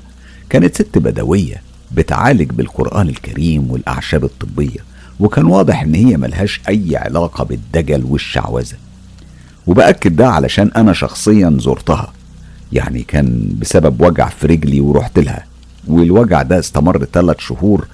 كانت 0.49 0.75
ست 0.75 0.97
بدوية. 0.97 1.61
بتعالج 1.95 2.51
بالقرآن 2.51 3.09
الكريم 3.09 3.71
والأعشاب 3.71 4.23
الطبية 4.23 4.79
وكان 5.19 5.45
واضح 5.45 5.81
إن 5.81 5.95
هي 5.95 6.17
ملهاش 6.17 6.61
أي 6.69 6.97
علاقة 6.97 7.43
بالدجل 7.43 8.03
والشعوذة. 8.03 8.75
وبأكد 9.67 10.15
ده 10.15 10.27
علشان 10.29 10.71
أنا 10.75 10.93
شخصيا 10.93 11.57
زرتها 11.61 12.13
يعني 12.73 13.03
كان 13.03 13.55
بسبب 13.61 14.01
وجع 14.01 14.29
في 14.29 14.47
رجلي 14.47 14.79
ورحت 14.81 15.19
لها. 15.19 15.45
والوجع 15.87 16.41
ده 16.41 16.59
استمر 16.59 17.05
ثلاث 17.13 17.39
شهور 17.39 17.87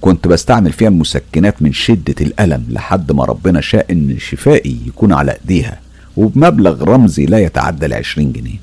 كنت 0.00 0.28
بستعمل 0.28 0.72
فيها 0.72 0.88
المسكنات 0.88 1.62
من 1.62 1.72
شدة 1.72 2.14
الألم 2.20 2.64
لحد 2.68 3.12
ما 3.12 3.24
ربنا 3.24 3.60
شاء 3.60 3.92
إن 3.92 4.16
شفائي 4.18 4.76
يكون 4.86 5.12
على 5.12 5.32
إيديها 5.32 5.80
وبمبلغ 6.16 6.84
رمزي 6.84 7.26
لا 7.26 7.38
يتعدى 7.38 7.86
العشرين 7.86 8.32
جنيه. 8.32 8.58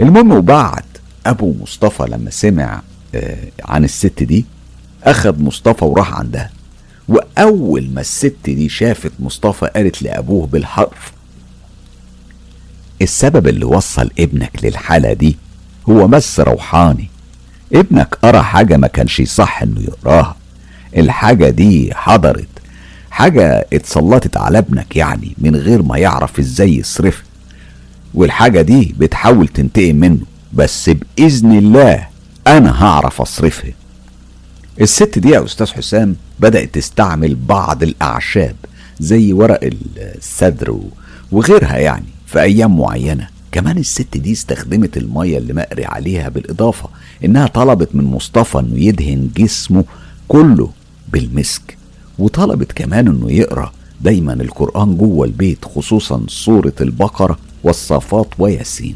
المهم 0.00 0.32
وبعد 0.32 0.84
أبو 1.26 1.54
مصطفى 1.62 2.02
لما 2.02 2.30
سمع 2.30 2.82
عن 3.64 3.84
الست 3.84 4.22
دي 4.22 4.44
أخذ 5.04 5.42
مصطفى 5.42 5.84
وراح 5.84 6.14
عندها. 6.14 6.50
وأول 7.08 7.90
ما 7.94 8.00
الست 8.00 8.36
دي 8.44 8.68
شافت 8.68 9.12
مصطفى 9.20 9.66
قالت 9.66 10.02
لأبوه 10.02 10.46
بالحرف. 10.46 11.12
السبب 13.02 13.48
اللي 13.48 13.64
وصل 13.64 14.10
ابنك 14.18 14.50
للحالة 14.62 15.12
دي 15.12 15.36
هو 15.88 16.08
مس 16.08 16.40
روحاني. 16.40 17.08
ابنك 17.72 18.14
قرأ 18.22 18.42
حاجة 18.42 18.76
ما 18.76 18.86
كانش 18.86 19.20
يصح 19.20 19.62
إنه 19.62 19.80
يقراها. 19.80 20.36
الحاجة 20.96 21.48
دي 21.50 21.94
حضرت. 21.94 22.48
حاجة 23.10 23.66
اتسلطت 23.72 24.36
على 24.36 24.58
ابنك 24.58 24.96
يعني 24.96 25.34
من 25.38 25.56
غير 25.56 25.82
ما 25.82 25.98
يعرف 25.98 26.38
إزاي 26.38 26.76
يصرفها. 26.78 27.24
والحاجة 28.14 28.62
دي 28.62 28.94
بتحاول 28.98 29.48
تنتقم 29.48 29.96
منه 29.96 30.20
بس 30.52 30.90
بإذن 30.90 31.58
الله 31.58 32.11
أنا 32.46 32.84
هعرف 32.84 33.20
أصرفها. 33.20 33.72
الست 34.80 35.18
دي 35.18 35.28
يا 35.28 35.44
أستاذ 35.44 35.66
حسام 35.72 36.16
بدأت 36.40 36.74
تستعمل 36.74 37.34
بعض 37.34 37.82
الأعشاب 37.82 38.56
زي 39.00 39.32
ورق 39.32 39.60
السدر 39.96 40.80
وغيرها 41.32 41.76
يعني 41.78 42.04
في 42.26 42.40
أيام 42.40 42.78
معينة. 42.78 43.28
كمان 43.52 43.78
الست 43.78 44.16
دي 44.16 44.32
استخدمت 44.32 44.96
المية 44.96 45.38
اللي 45.38 45.52
مقري 45.52 45.84
عليها 45.84 46.28
بالإضافة 46.28 46.88
إنها 47.24 47.46
طلبت 47.46 47.88
من 47.94 48.04
مصطفى 48.04 48.58
إنه 48.58 48.78
يدهن 48.78 49.30
جسمه 49.36 49.84
كله 50.28 50.70
بالمسك 51.12 51.76
وطلبت 52.18 52.72
كمان 52.72 53.08
إنه 53.08 53.32
يقرأ 53.32 53.72
دايما 54.00 54.32
القرآن 54.32 54.96
جوه 54.96 55.26
البيت 55.26 55.64
خصوصا 55.64 56.22
سورة 56.28 56.72
البقرة 56.80 57.38
والصافات 57.64 58.28
وياسين. 58.38 58.94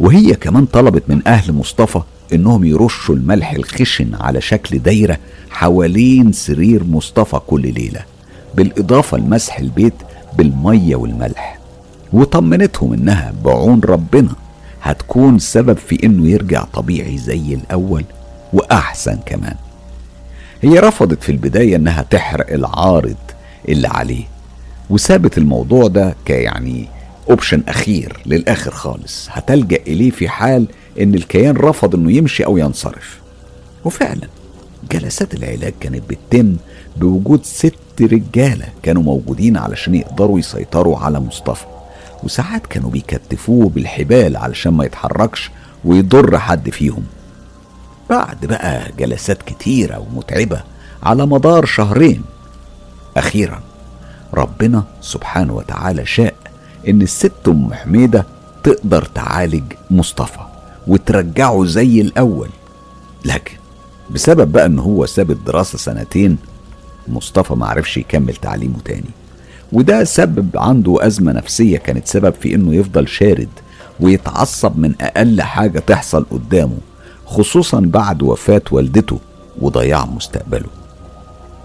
وهي 0.00 0.34
كمان 0.34 0.66
طلبت 0.66 1.02
من 1.08 1.28
أهل 1.28 1.52
مصطفى 1.52 2.00
إنهم 2.32 2.64
يرشوا 2.64 3.14
الملح 3.14 3.52
الخشن 3.52 4.14
على 4.14 4.40
شكل 4.40 4.78
دايرة 4.78 5.18
حوالين 5.50 6.32
سرير 6.32 6.84
مصطفى 6.84 7.40
كل 7.46 7.74
ليلة 7.74 8.00
بالإضافة 8.54 9.18
لمسح 9.18 9.58
البيت 9.58 9.94
بالمية 10.38 10.96
والملح. 10.96 11.58
وطمنتهم 12.12 12.92
إنها 12.92 13.32
بعون 13.44 13.80
ربنا 13.84 14.32
هتكون 14.82 15.38
سبب 15.38 15.76
في 15.76 15.98
إنه 16.04 16.28
يرجع 16.28 16.64
طبيعي 16.64 17.18
زي 17.18 17.54
الأول 17.54 18.04
وأحسن 18.52 19.18
كمان. 19.26 19.54
هي 20.62 20.78
رفضت 20.78 21.22
في 21.22 21.32
البداية 21.32 21.76
إنها 21.76 22.02
تحرق 22.02 22.52
العارض 22.52 23.16
اللي 23.68 23.88
عليه 23.88 24.24
وسابت 24.90 25.38
الموضوع 25.38 25.86
ده 25.88 26.14
كيعني 26.24 26.88
اوبشن 27.30 27.62
أخير 27.68 28.16
للآخر 28.26 28.70
خالص. 28.70 29.28
هتلجأ 29.32 29.78
إليه 29.86 30.10
في 30.10 30.28
حال 30.28 30.66
إن 31.00 31.14
الكيان 31.14 31.56
رفض 31.56 31.94
إنه 31.94 32.12
يمشي 32.12 32.44
أو 32.44 32.58
ينصرف. 32.58 33.20
وفعلا 33.84 34.28
جلسات 34.92 35.34
العلاج 35.34 35.74
كانت 35.80 36.02
بتتم 36.10 36.56
بوجود 36.96 37.44
ست 37.44 37.74
رجالة 38.00 38.66
كانوا 38.82 39.02
موجودين 39.02 39.56
علشان 39.56 39.94
يقدروا 39.94 40.38
يسيطروا 40.38 40.98
على 40.98 41.20
مصطفى. 41.20 41.64
وساعات 42.22 42.66
كانوا 42.66 42.90
بيكتفوه 42.90 43.68
بالحبال 43.68 44.36
علشان 44.36 44.72
ما 44.72 44.84
يتحركش 44.84 45.50
ويضر 45.84 46.38
حد 46.38 46.70
فيهم. 46.70 47.02
بعد 48.10 48.46
بقى 48.46 48.92
جلسات 48.98 49.42
كتيرة 49.42 49.98
ومتعبة 49.98 50.62
على 51.02 51.26
مدار 51.26 51.64
شهرين. 51.64 52.22
أخيرا 53.16 53.60
ربنا 54.34 54.84
سبحانه 55.00 55.54
وتعالى 55.54 56.06
شاء 56.06 56.34
إن 56.88 57.02
الست 57.02 57.48
أم 57.48 57.74
حميدة 57.74 58.26
تقدر 58.62 59.04
تعالج 59.04 59.64
مصطفى. 59.90 60.49
وترجعه 60.86 61.64
زي 61.64 62.00
الأول. 62.00 62.48
لكن 63.24 63.54
بسبب 64.10 64.52
بقى 64.52 64.66
إن 64.66 64.78
هو 64.78 65.06
ساب 65.06 65.30
الدراسة 65.30 65.78
سنتين 65.78 66.36
مصطفى 67.08 67.54
معرفش 67.54 67.96
يكمل 67.96 68.34
تعليمه 68.36 68.78
تاني. 68.84 69.10
وده 69.72 70.04
سبب 70.04 70.48
عنده 70.56 71.06
أزمة 71.06 71.32
نفسية 71.32 71.78
كانت 71.78 72.06
سبب 72.06 72.34
في 72.40 72.54
إنه 72.54 72.74
يفضل 72.74 73.08
شارد 73.08 73.48
ويتعصب 74.00 74.78
من 74.78 74.94
أقل 75.00 75.42
حاجة 75.42 75.78
تحصل 75.78 76.26
قدامه 76.30 76.78
خصوصا 77.26 77.80
بعد 77.80 78.22
وفاة 78.22 78.62
والدته 78.70 79.18
وضياع 79.60 80.06
مستقبله. 80.06 80.68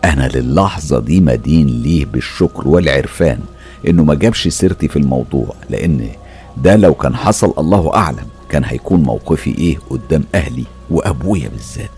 أنا 0.03 0.27
للحظة 0.27 0.99
دي 0.99 1.19
مدين 1.21 1.67
ليه 1.67 2.05
بالشكر 2.05 2.67
والعرفان 2.67 3.39
إنه 3.87 4.03
ما 4.03 4.15
جابش 4.15 4.47
سيرتي 4.47 4.87
في 4.87 4.99
الموضوع 4.99 5.47
لأن 5.69 6.09
ده 6.57 6.75
لو 6.75 6.93
كان 6.93 7.15
حصل 7.15 7.53
الله 7.57 7.93
أعلم 7.95 8.25
كان 8.55 8.63
هيكون 8.63 9.03
موقفي 9.03 9.57
إيه 9.57 9.77
قدام 9.89 10.23
أهلي 10.35 10.63
وأبويا 10.89 11.49
بالذات. 11.49 11.89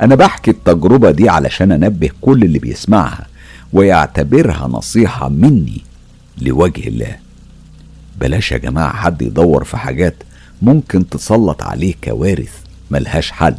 أنا 0.00 0.14
بحكي 0.14 0.50
التجربة 0.50 1.10
دي 1.10 1.28
علشان 1.28 1.72
أنبه 1.72 2.10
كل 2.20 2.42
اللي 2.44 2.58
بيسمعها 2.58 3.26
ويعتبرها 3.72 4.68
نصيحة 4.68 5.28
مني 5.28 5.80
لوجه 6.38 6.88
الله. 6.88 7.16
بلاش 8.20 8.52
يا 8.52 8.58
جماعة 8.58 8.92
حد 8.96 9.22
يدور 9.22 9.64
في 9.64 9.76
حاجات 9.76 10.14
ممكن 10.62 11.08
تسلط 11.08 11.62
عليه 11.62 11.94
كوارث 12.04 12.52
ملهاش 12.90 13.30
حل. 13.30 13.56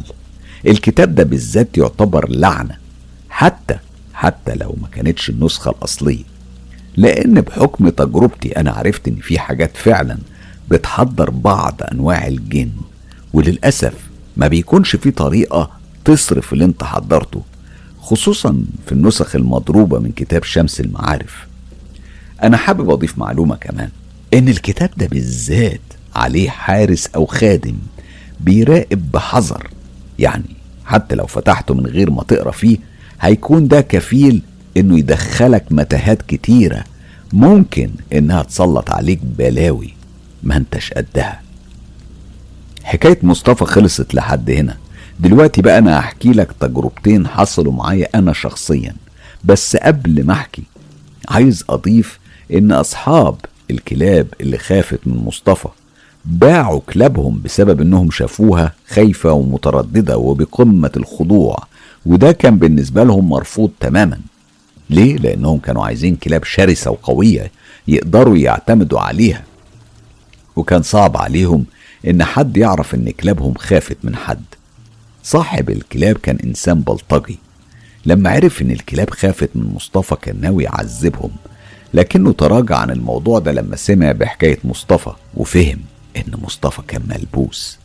الكتاب 0.66 1.14
ده 1.14 1.22
بالذات 1.24 1.78
يعتبر 1.78 2.28
لعنة 2.30 2.76
حتى 3.30 3.76
حتى 4.14 4.54
لو 4.54 4.76
ما 4.82 4.88
كانتش 4.88 5.30
النسخة 5.30 5.70
الأصلية. 5.70 6.24
لأن 6.96 7.40
بحكم 7.40 7.88
تجربتي 7.88 8.56
أنا 8.60 8.70
عرفت 8.72 9.08
إن 9.08 9.16
في 9.16 9.38
حاجات 9.38 9.76
فعلا 9.76 10.18
بتحضر 10.70 11.30
بعض 11.30 11.80
أنواع 11.92 12.26
الجن 12.26 12.70
وللأسف 13.32 13.94
ما 14.36 14.48
بيكونش 14.48 14.96
في 14.96 15.10
طريقة 15.10 15.70
تصرف 16.04 16.52
اللي 16.52 16.64
انت 16.64 16.84
حضرته 16.84 17.42
خصوصا 18.00 18.64
في 18.86 18.92
النسخ 18.92 19.36
المضروبة 19.36 19.98
من 19.98 20.12
كتاب 20.12 20.44
شمس 20.44 20.80
المعارف. 20.80 21.46
أنا 22.42 22.56
حابب 22.56 22.90
أضيف 22.90 23.18
معلومة 23.18 23.56
كمان 23.56 23.88
إن 24.34 24.48
الكتاب 24.48 24.90
ده 24.96 25.06
بالذات 25.06 25.80
عليه 26.16 26.50
حارس 26.50 27.06
أو 27.16 27.26
خادم 27.26 27.74
بيراقب 28.40 29.10
بحذر 29.12 29.68
يعني 30.18 30.44
حتى 30.84 31.14
لو 31.14 31.26
فتحته 31.26 31.74
من 31.74 31.86
غير 31.86 32.10
ما 32.10 32.22
تقرأ 32.22 32.50
فيه 32.50 32.78
هيكون 33.20 33.68
ده 33.68 33.80
كفيل 33.80 34.42
إنه 34.76 34.98
يدخلك 34.98 35.64
متاهات 35.70 36.22
كتيرة 36.22 36.84
ممكن 37.32 37.90
إنها 38.12 38.42
تسلط 38.42 38.90
عليك 38.90 39.20
بلاوي. 39.38 39.94
ما 40.44 40.56
انتش 40.56 40.92
قدها. 40.92 41.40
حكاية 42.84 43.18
مصطفى 43.22 43.64
خلصت 43.64 44.14
لحد 44.14 44.50
هنا. 44.50 44.76
دلوقتي 45.20 45.62
بقى 45.62 45.78
أنا 45.78 45.98
هحكي 45.98 46.28
لك 46.32 46.52
تجربتين 46.60 47.26
حصلوا 47.26 47.72
معايا 47.72 48.08
أنا 48.14 48.32
شخصيا. 48.32 48.94
بس 49.44 49.76
قبل 49.76 50.24
ما 50.26 50.32
أحكي 50.32 50.62
عايز 51.28 51.64
أضيف 51.70 52.18
إن 52.52 52.72
أصحاب 52.72 53.36
الكلاب 53.70 54.26
اللي 54.40 54.58
خافت 54.58 55.00
من 55.06 55.16
مصطفى 55.16 55.68
باعوا 56.24 56.80
كلابهم 56.92 57.40
بسبب 57.44 57.80
إنهم 57.80 58.10
شافوها 58.10 58.72
خايفة 58.88 59.32
ومترددة 59.32 60.18
وبقمة 60.18 60.90
الخضوع. 60.96 61.58
وده 62.06 62.32
كان 62.32 62.58
بالنسبة 62.58 63.04
لهم 63.04 63.28
مرفوض 63.28 63.70
تماما. 63.80 64.20
ليه؟ 64.90 65.16
لأنهم 65.16 65.58
كانوا 65.58 65.84
عايزين 65.84 66.16
كلاب 66.16 66.44
شرسة 66.44 66.90
وقوية 66.90 67.50
يقدروا 67.88 68.36
يعتمدوا 68.36 69.00
عليها. 69.00 69.42
وكان 70.56 70.82
صعب 70.82 71.16
عليهم 71.16 71.64
إن 72.06 72.24
حد 72.24 72.56
يعرف 72.56 72.94
إن 72.94 73.10
كلابهم 73.10 73.54
خافت 73.54 73.96
من 74.02 74.16
حد. 74.16 74.44
صاحب 75.22 75.70
الكلاب 75.70 76.16
كان 76.16 76.38
إنسان 76.44 76.80
بلطجي. 76.80 77.38
لما 78.06 78.30
عرف 78.30 78.62
إن 78.62 78.70
الكلاب 78.70 79.10
خافت 79.10 79.50
من 79.54 79.72
مصطفى 79.74 80.16
كان 80.22 80.40
ناوي 80.40 80.64
يعذبهم. 80.64 81.30
لكنه 81.94 82.32
تراجع 82.32 82.76
عن 82.76 82.90
الموضوع 82.90 83.38
ده 83.38 83.52
لما 83.52 83.76
سمع 83.76 84.12
بحكاية 84.12 84.58
مصطفى 84.64 85.12
وفهم 85.34 85.80
إن 86.16 86.32
مصطفى 86.42 86.82
كان 86.88 87.02
ملبوس. 87.08 87.78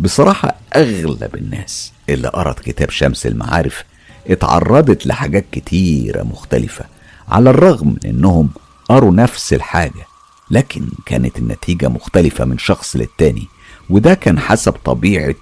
بصراحة 0.00 0.54
أغلب 0.76 1.34
الناس 1.34 1.92
اللي 2.08 2.28
قرأت 2.28 2.60
كتاب 2.60 2.90
شمس 2.90 3.26
المعارف 3.26 3.84
اتعرضت 4.26 5.06
لحاجات 5.06 5.44
كتيرة 5.52 6.22
مختلفة 6.22 6.84
على 7.28 7.50
الرغم 7.50 7.88
من 7.88 7.98
إنهم 8.06 8.50
قروا 8.88 9.12
نفس 9.12 9.52
الحاجة. 9.52 10.07
لكن 10.50 10.88
كانت 11.06 11.38
النتيجة 11.38 11.88
مختلفة 11.88 12.44
من 12.44 12.58
شخص 12.58 12.96
للتاني 12.96 13.46
وده 13.90 14.14
كان 14.14 14.38
حسب 14.38 14.72
طبيعة 14.72 15.34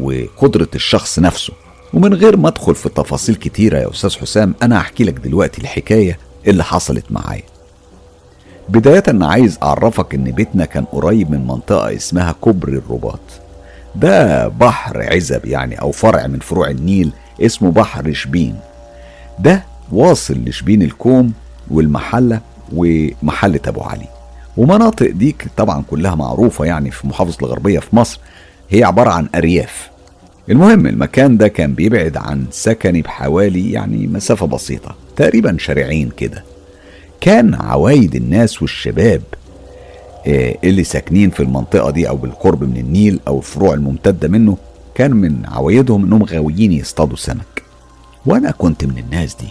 وقدرة 0.00 0.68
الشخص 0.74 1.18
نفسه. 1.18 1.52
ومن 1.94 2.14
غير 2.14 2.36
ما 2.36 2.48
أدخل 2.48 2.74
في 2.74 2.88
تفاصيل 2.88 3.34
كتيرة 3.34 3.78
يا 3.78 3.90
أستاذ 3.90 4.16
حسام 4.18 4.54
أنا 4.62 4.78
هحكي 4.80 5.04
لك 5.04 5.14
دلوقتي 5.14 5.60
الحكاية 5.62 6.18
اللي 6.46 6.64
حصلت 6.64 7.04
معايا. 7.10 7.42
بداية 8.68 9.02
أنا 9.08 9.26
عايز 9.26 9.58
أعرفك 9.62 10.14
إن 10.14 10.24
بيتنا 10.24 10.64
كان 10.64 10.84
قريب 10.84 11.30
من 11.30 11.46
منطقة 11.46 11.94
اسمها 11.94 12.34
كبر 12.44 12.68
الرباط. 12.68 13.20
ده 13.96 14.48
بحر 14.48 15.02
عزب 15.02 15.46
يعني 15.46 15.80
أو 15.80 15.90
فرع 15.92 16.26
من 16.26 16.38
فروع 16.38 16.70
النيل 16.70 17.12
اسمه 17.40 17.70
بحر 17.70 18.12
شبين. 18.12 18.56
ده 19.38 19.64
واصل 19.92 20.34
لشبين 20.34 20.82
الكوم 20.82 21.32
والمحلة 21.70 22.40
ومحلة 22.72 23.60
أبو 23.66 23.80
علي. 23.80 24.08
ومناطق 24.58 25.10
دي 25.10 25.36
طبعا 25.56 25.82
كلها 25.90 26.14
معروفة 26.14 26.64
يعني 26.64 26.90
في 26.90 27.06
محافظة 27.06 27.36
الغربية 27.42 27.78
في 27.78 27.96
مصر 27.96 28.20
هي 28.70 28.84
عبارة 28.84 29.10
عن 29.10 29.28
أرياف. 29.34 29.90
المهم 30.50 30.86
المكان 30.86 31.36
ده 31.36 31.48
كان 31.48 31.74
بيبعد 31.74 32.16
عن 32.16 32.44
سكني 32.50 33.02
بحوالي 33.02 33.72
يعني 33.72 34.06
مسافة 34.06 34.46
بسيطة 34.46 34.94
تقريبا 35.16 35.56
شارعين 35.58 36.10
كده. 36.16 36.44
كان 37.20 37.54
عوايد 37.54 38.14
الناس 38.14 38.62
والشباب 38.62 39.22
آه، 40.26 40.56
اللي 40.64 40.84
ساكنين 40.84 41.30
في 41.30 41.40
المنطقة 41.42 41.90
دي 41.90 42.08
أو 42.08 42.16
بالقرب 42.16 42.64
من 42.64 42.76
النيل 42.76 43.20
أو 43.28 43.38
الفروع 43.38 43.74
الممتدة 43.74 44.28
منه 44.28 44.56
كان 44.94 45.10
من 45.16 45.46
عوايدهم 45.46 46.04
إنهم 46.04 46.22
غاويين 46.22 46.72
يصطادوا 46.72 47.16
سمك. 47.16 47.62
وأنا 48.26 48.50
كنت 48.50 48.84
من 48.84 48.98
الناس 48.98 49.34
دي 49.34 49.48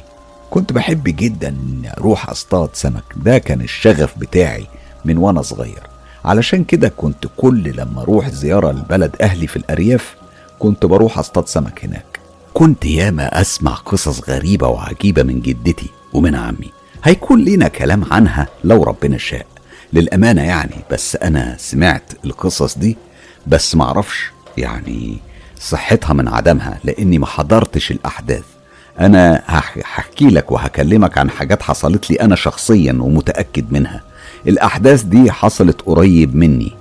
كنت 0.49 0.73
بحب 0.73 1.03
جدا 1.05 1.47
إني 1.49 1.93
أروح 1.97 2.29
أصطاد 2.29 2.69
سمك. 2.73 3.03
ده 3.15 3.37
كان 3.37 3.61
الشغف 3.61 4.17
بتاعي. 4.17 4.65
من 5.07 5.17
وأنا 5.17 5.41
صغير. 5.41 5.83
علشان 6.25 6.63
كده 6.63 6.89
كنت 6.89 7.25
كل 7.37 7.63
لما 7.77 8.01
أروح 8.01 8.29
زيارة 8.29 8.71
لبلد 8.71 9.15
أهلي 9.21 9.47
في 9.47 9.55
الأرياف 9.55 10.15
كنت 10.59 10.85
بروح 10.85 11.19
أصطاد 11.19 11.47
سمك 11.47 11.85
هناك. 11.85 12.19
كنت 12.53 12.85
ياما 12.85 13.41
أسمع 13.41 13.73
قصص 13.75 14.29
غريبة 14.29 14.67
وعجيبة 14.67 15.23
من 15.23 15.41
جدتي 15.41 15.89
ومن 16.13 16.35
عمي. 16.35 16.71
هيكون 17.03 17.43
لينا 17.43 17.67
كلام 17.67 18.05
عنها 18.11 18.47
لو 18.63 18.83
ربنا 18.83 19.17
شاء. 19.17 19.45
للأمانة 19.93 20.41
يعني 20.41 20.75
بس 20.91 21.15
أنا 21.15 21.55
سمعت 21.59 22.13
القصص 22.25 22.77
دي 22.77 22.97
بس 23.47 23.75
معرفش 23.75 24.31
يعني 24.57 25.17
صحتها 25.59 26.13
من 26.13 26.27
عدمها 26.27 26.79
لأني 26.83 27.19
ما 27.19 27.25
حضرتش 27.25 27.91
الأحداث. 27.91 28.43
أنا 28.99 29.43
هحكي 29.47 30.25
لك 30.25 30.51
وهكلمك 30.51 31.17
عن 31.17 31.29
حاجات 31.29 31.61
حصلت 31.63 32.11
لي 32.11 32.15
أنا 32.15 32.35
شخصيا 32.35 32.97
ومتأكد 33.01 33.71
منها. 33.71 34.01
الأحداث 34.47 35.03
دي 35.03 35.31
حصلت 35.31 35.81
قريب 35.81 36.35
مني 36.35 36.71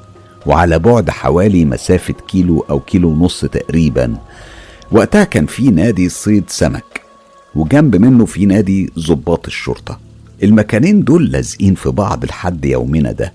وعلى 0.47 0.79
بعد 0.79 1.11
حوالي 1.11 1.65
مسافة 1.65 2.15
كيلو 2.29 2.65
أو 2.71 2.81
كيلو 2.81 3.09
ونص 3.09 3.41
تقريبا. 3.45 4.17
وقتها 4.93 5.25
كان 5.25 5.47
في 5.47 5.71
نادي 5.71 6.09
صيد 6.09 6.45
سمك 6.49 7.01
وجنب 7.55 7.97
منه 7.97 8.25
في 8.27 8.47
نادي 8.47 8.93
ضباط 8.99 9.47
الشرطة. 9.47 9.99
المكانين 10.43 11.05
دول 11.05 11.31
لازقين 11.31 11.75
في 11.75 11.89
بعض 11.91 12.25
لحد 12.25 12.65
يومنا 12.65 13.13
ده 13.13 13.33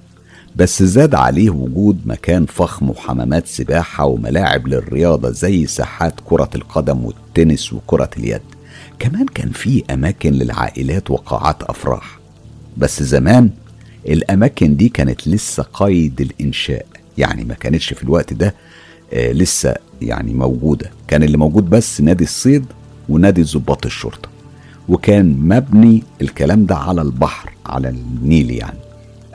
بس 0.55 0.83
زاد 0.83 1.15
عليه 1.15 1.49
وجود 1.49 1.99
مكان 2.05 2.45
فخم 2.45 2.89
وحمامات 2.89 3.47
سباحة 3.47 4.05
وملاعب 4.05 4.67
للرياضة 4.67 5.29
زي 5.29 5.67
ساحات 5.67 6.13
كرة 6.25 6.49
القدم 6.55 7.05
والتنس 7.05 7.73
وكرة 7.73 8.09
اليد. 8.17 8.41
كمان 8.99 9.25
كان 9.25 9.49
في 9.51 9.83
أماكن 9.93 10.31
للعائلات 10.31 11.11
وقاعات 11.11 11.63
أفراح. 11.63 12.19
بس 12.77 13.03
زمان 13.03 13.49
الأماكن 14.07 14.75
دي 14.75 14.89
كانت 14.89 15.27
لسه 15.27 15.65
قيد 15.73 16.21
الإنشاء 16.21 16.85
يعني 17.17 17.43
ما 17.43 17.53
كانتش 17.53 17.93
في 17.93 18.03
الوقت 18.03 18.33
ده 18.33 18.55
آه 19.13 19.31
لسه 19.31 19.75
يعني 20.01 20.33
موجودة. 20.33 20.91
كان 21.07 21.23
اللي 21.23 21.37
موجود 21.37 21.69
بس 21.69 22.01
نادي 22.01 22.23
الصيد 22.23 22.65
ونادي 23.09 23.43
ضباط 23.43 23.85
الشرطة. 23.85 24.29
وكان 24.89 25.37
مبني 25.39 26.03
الكلام 26.21 26.65
ده 26.65 26.75
على 26.75 27.01
البحر 27.01 27.51
على 27.65 27.89
النيل 27.89 28.51
يعني. 28.51 28.77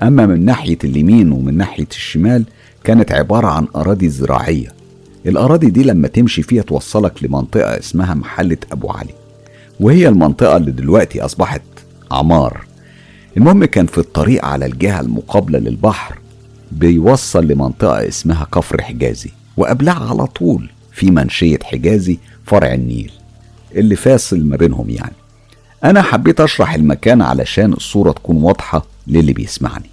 أما 0.03 0.27
من 0.27 0.45
ناحية 0.45 0.79
اليمين 0.85 1.33
ومن 1.33 1.57
ناحية 1.57 1.87
الشمال 1.91 2.45
كانت 2.85 3.13
عبارة 3.13 3.47
عن 3.47 3.67
أراضي 3.77 4.09
زراعية. 4.09 4.73
الأراضي 5.27 5.71
دي 5.71 5.83
لما 5.83 6.09
تمشي 6.09 6.43
فيها 6.43 6.63
توصلك 6.63 7.25
لمنطقة 7.25 7.79
اسمها 7.79 8.15
محلة 8.15 8.57
أبو 8.73 8.91
علي. 8.91 9.15
وهي 9.81 10.09
المنطقة 10.09 10.57
اللي 10.57 10.71
دلوقتي 10.71 11.21
أصبحت 11.21 11.63
عمار. 12.11 12.66
المهم 13.37 13.65
كان 13.65 13.87
في 13.87 13.99
الطريق 13.99 14.45
على 14.45 14.67
الجهة 14.67 15.01
المقابلة 15.01 15.59
للبحر 15.59 16.19
بيوصل 16.73 17.47
لمنطقة 17.47 18.09
اسمها 18.09 18.45
كفر 18.45 18.83
حجازي 18.83 19.31
وقبلها 19.57 20.09
على 20.11 20.27
طول 20.27 20.71
في 20.93 21.11
منشية 21.11 21.59
حجازي 21.65 22.19
فرع 22.47 22.75
النيل 22.75 23.13
اللي 23.75 23.97
فاصل 23.97 24.45
ما 24.45 24.57
بينهم 24.57 24.91
يعني. 24.91 25.13
أنا 25.85 26.03
حبيت 26.03 26.41
أشرح 26.41 26.75
المكان 26.75 27.23
علشان 27.23 27.73
الصورة 27.73 28.13
تكون 28.13 28.37
واضحة 28.37 28.87
للي 29.07 29.33
بيسمعني. 29.33 29.91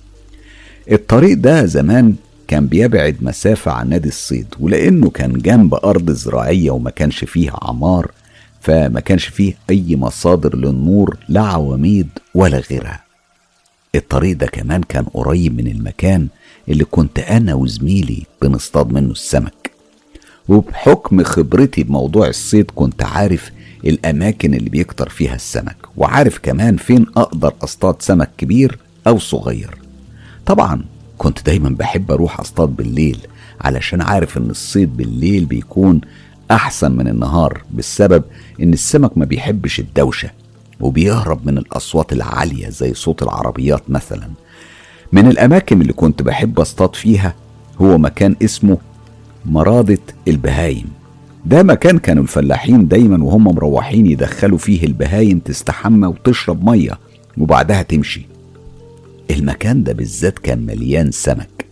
الطريق 0.91 1.37
ده 1.37 1.65
زمان 1.65 2.15
كان 2.47 2.67
بيبعد 2.67 3.17
مسافة 3.21 3.71
عن 3.71 3.89
نادي 3.89 4.09
الصيد 4.09 4.47
ولأنه 4.59 5.09
كان 5.09 5.33
جنب 5.33 5.73
أرض 5.73 6.11
زراعية 6.11 6.71
وما 6.71 6.89
كانش 6.89 7.23
فيه 7.23 7.51
عمار 7.61 8.11
فما 8.61 8.99
كانش 8.99 9.25
فيه 9.25 9.53
أي 9.69 9.95
مصادر 9.95 10.55
للنور 10.57 11.17
لا 11.29 11.41
عواميد 11.41 12.09
ولا 12.35 12.57
غيرها. 12.57 13.03
الطريق 13.95 14.37
ده 14.37 14.47
كمان 14.47 14.83
كان 14.83 15.03
قريب 15.03 15.57
من 15.57 15.67
المكان 15.67 16.27
اللي 16.69 16.83
كنت 16.85 17.19
أنا 17.19 17.53
وزميلي 17.53 18.23
بنصطاد 18.41 18.91
منه 18.93 19.11
السمك. 19.11 19.71
وبحكم 20.49 21.23
خبرتي 21.23 21.83
بموضوع 21.83 22.27
الصيد 22.27 22.71
كنت 22.75 23.03
عارف 23.03 23.51
الأماكن 23.85 24.53
اللي 24.53 24.69
بيكتر 24.69 25.09
فيها 25.09 25.35
السمك 25.35 25.75
وعارف 25.97 26.39
كمان 26.43 26.77
فين 26.77 27.05
أقدر 27.17 27.53
أصطاد 27.63 28.01
سمك 28.01 28.29
كبير 28.37 28.77
أو 29.07 29.19
صغير. 29.19 29.77
طبعا 30.45 30.85
كنت 31.17 31.45
دايما 31.45 31.69
بحب 31.69 32.11
أروح 32.11 32.39
أصطاد 32.39 32.69
بالليل 32.69 33.17
علشان 33.61 34.01
عارف 34.01 34.37
إن 34.37 34.49
الصيد 34.49 34.97
بالليل 34.97 35.45
بيكون 35.45 36.01
أحسن 36.51 36.91
من 36.91 37.07
النهار 37.07 37.61
بالسبب 37.71 38.23
إن 38.61 38.73
السمك 38.73 39.17
ما 39.17 39.25
بيحبش 39.25 39.79
الدوشة. 39.79 40.29
وبيهرب 40.83 41.47
من 41.47 41.57
الأصوات 41.57 42.13
العالية 42.13 42.69
زي 42.69 42.93
صوت 42.93 43.23
العربيات 43.23 43.83
مثلا. 43.89 44.29
من 45.11 45.27
الأماكن 45.27 45.81
اللي 45.81 45.93
كنت 45.93 46.21
بحب 46.21 46.59
أصطاد 46.59 46.95
فيها 46.95 47.35
هو 47.81 47.97
مكان 47.97 48.35
اسمه 48.43 48.77
مرادة 49.45 49.97
البهايم. 50.27 50.85
ده 51.45 51.63
مكان 51.63 51.97
كانوا 51.99 52.23
الفلاحين 52.23 52.87
دايما 52.87 53.23
وهم 53.23 53.43
مروحين 53.43 54.05
يدخلوا 54.05 54.57
فيه 54.57 54.83
البهايم 54.85 55.39
تستحمى 55.39 56.07
وتشرب 56.07 56.69
مية 56.69 56.99
وبعدها 57.37 57.81
تمشي. 57.81 58.25
المكان 59.31 59.83
ده 59.83 59.93
بالذات 59.93 60.39
كان 60.39 60.65
مليان 60.65 61.11
سمك 61.11 61.65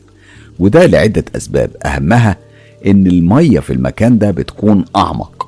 وده 0.59 0.85
لعدة 0.85 1.25
أسباب. 1.35 1.71
أهمها 1.85 2.37
إن 2.85 3.07
المية 3.07 3.59
في 3.59 3.73
المكان 3.73 4.17
ده 4.17 4.31
بتكون 4.31 4.85
أعمق 4.95 5.47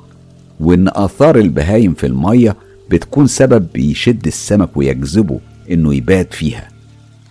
وإن 0.60 0.88
آثار 0.88 1.38
البهايم 1.38 1.94
في 1.94 2.06
المية 2.06 2.56
بتكون 2.94 3.26
سبب 3.26 3.66
بيشد 3.74 4.26
السمك 4.26 4.76
ويجذبه 4.76 5.40
إنه 5.70 5.94
يبات 5.94 6.34
فيها. 6.34 6.68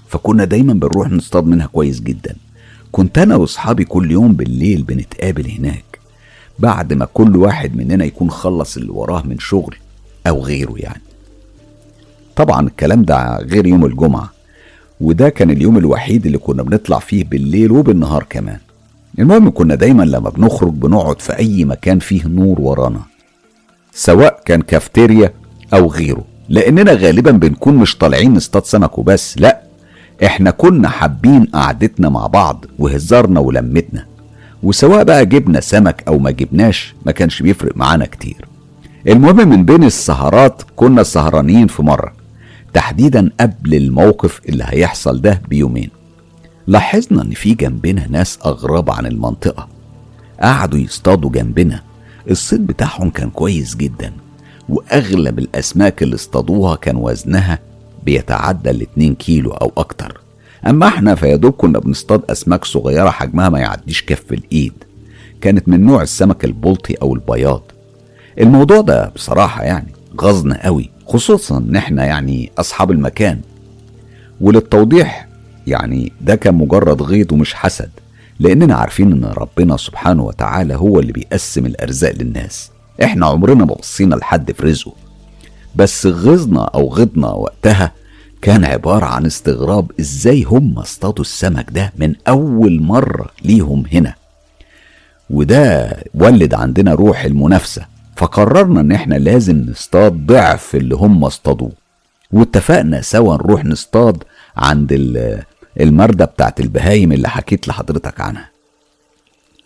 فكنا 0.08 0.45
دايما 0.45 0.74
بنروح 0.74 1.11
نصطاد 1.11 1.45
منها 1.45 1.66
كويس 1.66 2.00
جدا. 2.01 2.35
كنت 2.92 3.17
أنا 3.17 3.35
وأصحابي 3.35 3.85
كل 3.85 4.11
يوم 4.11 4.33
بالليل 4.33 4.83
بنتقابل 4.83 5.48
هناك. 5.50 6.00
بعد 6.59 6.93
ما 6.93 7.06
كل 7.06 7.38
واحد 7.38 7.75
مننا 7.75 8.06
يكون 8.06 8.32
خلص 8.32 8.77
اللي 8.77 8.90
وراه 8.92 9.24
من 9.25 9.40
شغل 9.40 9.75
أو 10.27 10.42
غيره 10.43 10.74
يعني. 10.77 11.01
طبعا 12.35 12.67
الكلام 12.67 13.03
ده 13.03 13.38
غير 13.38 13.67
يوم 13.67 13.85
الجمعة 13.85 14.33
وده 15.01 15.30
كان 15.30 15.50
اليوم 15.50 15.77
الوحيد 15.77 16.25
اللي 16.25 16.38
كنا 16.38 16.64
بنطلع 16.64 17.00
فيه 17.00 17.24
بالليل 17.24 17.72
وبالنهار 17.72 18.25
كمان. 18.30 18.59
المهم 19.19 19.50
كنا 19.50 19.75
دايما 19.75 20.03
لما 20.03 20.30
بنخرج 20.30 20.74
بنقعد 20.74 21.22
في 21.22 21.38
أي 21.38 21.66
مكان 21.66 22.00
فيه 22.00 22.27
نور 22.27 22.61
ورانا 22.61 23.01
سواء 23.93 24.42
كان 24.45 24.61
كافتيريا 24.61 25.33
أو 25.74 25.88
غيره. 25.92 26.24
لأننا 26.50 26.93
غالبا 26.93 27.32
بنكون 27.32 27.76
مش 27.76 27.98
طالعين 27.98 28.34
نصطاد 28.34 28.66
سمك 28.66 28.98
وبس 28.98 29.38
لأ. 29.38 29.61
إحنا 30.26 30.52
كنا 30.52 30.90
حابين 30.90 31.43
قعدتنا 31.45 32.10
مع 32.10 32.27
بعض 32.27 32.66
وهزارنا 32.80 33.40
ولمتنا. 33.40 34.06
وسواء 34.64 35.03
بقى 35.03 35.26
جبنا 35.26 35.60
سمك 35.60 36.03
أو 36.08 36.19
ما 36.19 36.32
جبناش 36.32 36.95
ما 37.06 37.11
كانش 37.11 37.42
بيفرق 37.42 37.77
معانا 37.77 38.06
كتير. 38.06 38.45
المهم 39.08 39.50
من 39.50 39.66
بين 39.66 39.84
السهرات 39.84 40.61
كنا 40.76 41.03
سهرانين 41.03 41.68
في 41.68 41.84
مرة 41.84 42.14
تحديدا 42.74 43.30
قبل 43.40 43.74
الموقف 43.76 44.42
اللي 44.50 44.64
هيحصل 44.68 45.22
ده 45.22 45.42
بيومين. 45.50 45.90
لاحظنا 46.68 47.22
إن 47.22 47.32
في 47.32 47.53
جنبنا 47.53 48.08
ناس 48.10 48.40
أغراب 48.45 48.92
عن 48.92 49.06
المنطقة. 49.06 49.68
قعدوا 50.42 50.80
يصطادوا 50.80 51.30
جنبنا. 51.30 51.82
الصيد 52.30 52.68
بتاعهم 52.68 53.10
كان 53.10 53.30
كويس 53.30 53.76
جدا. 53.76 54.11
وأغلب 54.69 55.40
الأسماك 55.40 56.03
اللي 56.03 56.16
اصطادوها 56.16 56.75
كان 56.75 56.95
وزنها 56.95 57.59
بيتعدى 58.06 58.69
ال 58.69 58.82
2 58.82 59.16
كيلو 59.16 59.51
أو 59.51 59.72
أكتر. 59.77 60.22
أما 60.67 60.88
إحنا 60.88 61.16
فيدوب 61.16 61.53
كنا 61.53 61.80
بنصطاد 61.80 62.22
أسماك 62.30 62.66
صغيرة 62.66 63.09
حجمها 63.09 63.50
ما 63.50 63.59
يعديش 63.59 64.03
كف 64.03 64.33
الإيد. 64.33 64.74
كانت 65.42 65.67
من 65.69 65.85
نوع 65.85 66.01
السمك 66.01 66.45
البلطي 66.45 66.93
أو 66.93 67.16
البياض. 67.16 67.61
الموضوع 68.40 68.82
ده 68.82 69.11
بصراحة 69.16 69.64
يعني 69.64 69.93
غزنا 70.22 70.66
قوي 70.66 70.90
خصوصا 71.08 71.58
إن 71.58 71.75
إحنا 71.75 72.06
يعني 72.06 72.51
أصحاب 72.58 72.92
المكان. 72.92 73.40
وللتوضيح 74.42 75.27
يعني 75.67 76.11
ده 76.22 76.35
كان 76.35 76.56
مجرد 76.56 77.01
غيظ 77.01 77.33
ومش 77.33 77.53
حسد 77.53 77.90
لأننا 78.40 78.75
عارفين 78.75 79.11
إن 79.11 79.25
ربنا 79.25 79.77
سبحانه 79.77 80.24
وتعالى 80.24 80.75
هو 80.75 81.00
اللي 81.00 81.11
بيقسم 81.11 81.66
الأرزاق 81.66 82.14
للناس. 82.16 82.72
إحنا 83.03 83.25
عمرنا 83.25 83.65
ما 83.65 83.73
بصينا 83.73 84.15
لحد 84.15 84.51
في 84.51 84.63
رزقه. 84.63 84.93
بس 85.75 86.05
غيظنا 86.05 86.63
أو 86.63 86.93
غضنا 86.93 87.27
وقتها 87.27 87.91
كان 88.41 88.65
عبارة 88.65 89.05
عن 89.05 89.25
استغراب 89.25 89.91
إزاي 89.99 90.43
هم 90.43 90.80
اصطادوا 90.80 91.22
السمك 91.23 91.65
ده 91.72 91.93
من 91.97 92.15
أول 92.27 92.81
مرة 92.81 93.30
ليهم 93.45 93.83
هنا. 93.91 94.15
وده 95.30 95.97
ولد 96.13 96.53
عندنا 96.53 96.93
روح 96.93 97.23
المنافسة 97.23 97.85
فقررنا 98.15 98.81
إن 98.81 98.91
إحنا 98.91 99.15
لازم 99.15 99.65
نصطاد 99.69 100.25
ضعف 100.25 100.75
اللي 100.75 100.95
هم 100.95 101.23
اصطادوه. 101.23 101.72
واتفقنا 102.31 103.01
سوا 103.01 103.33
نروح 103.35 103.65
نصطاد 103.65 104.23
عند 104.57 104.93
المردة 105.81 106.25
بتاعت 106.25 106.59
البهايم 106.59 107.11
اللي 107.11 107.30
حكيت 107.30 107.67
لحضرتك 107.67 108.22
عنها. 108.22 108.49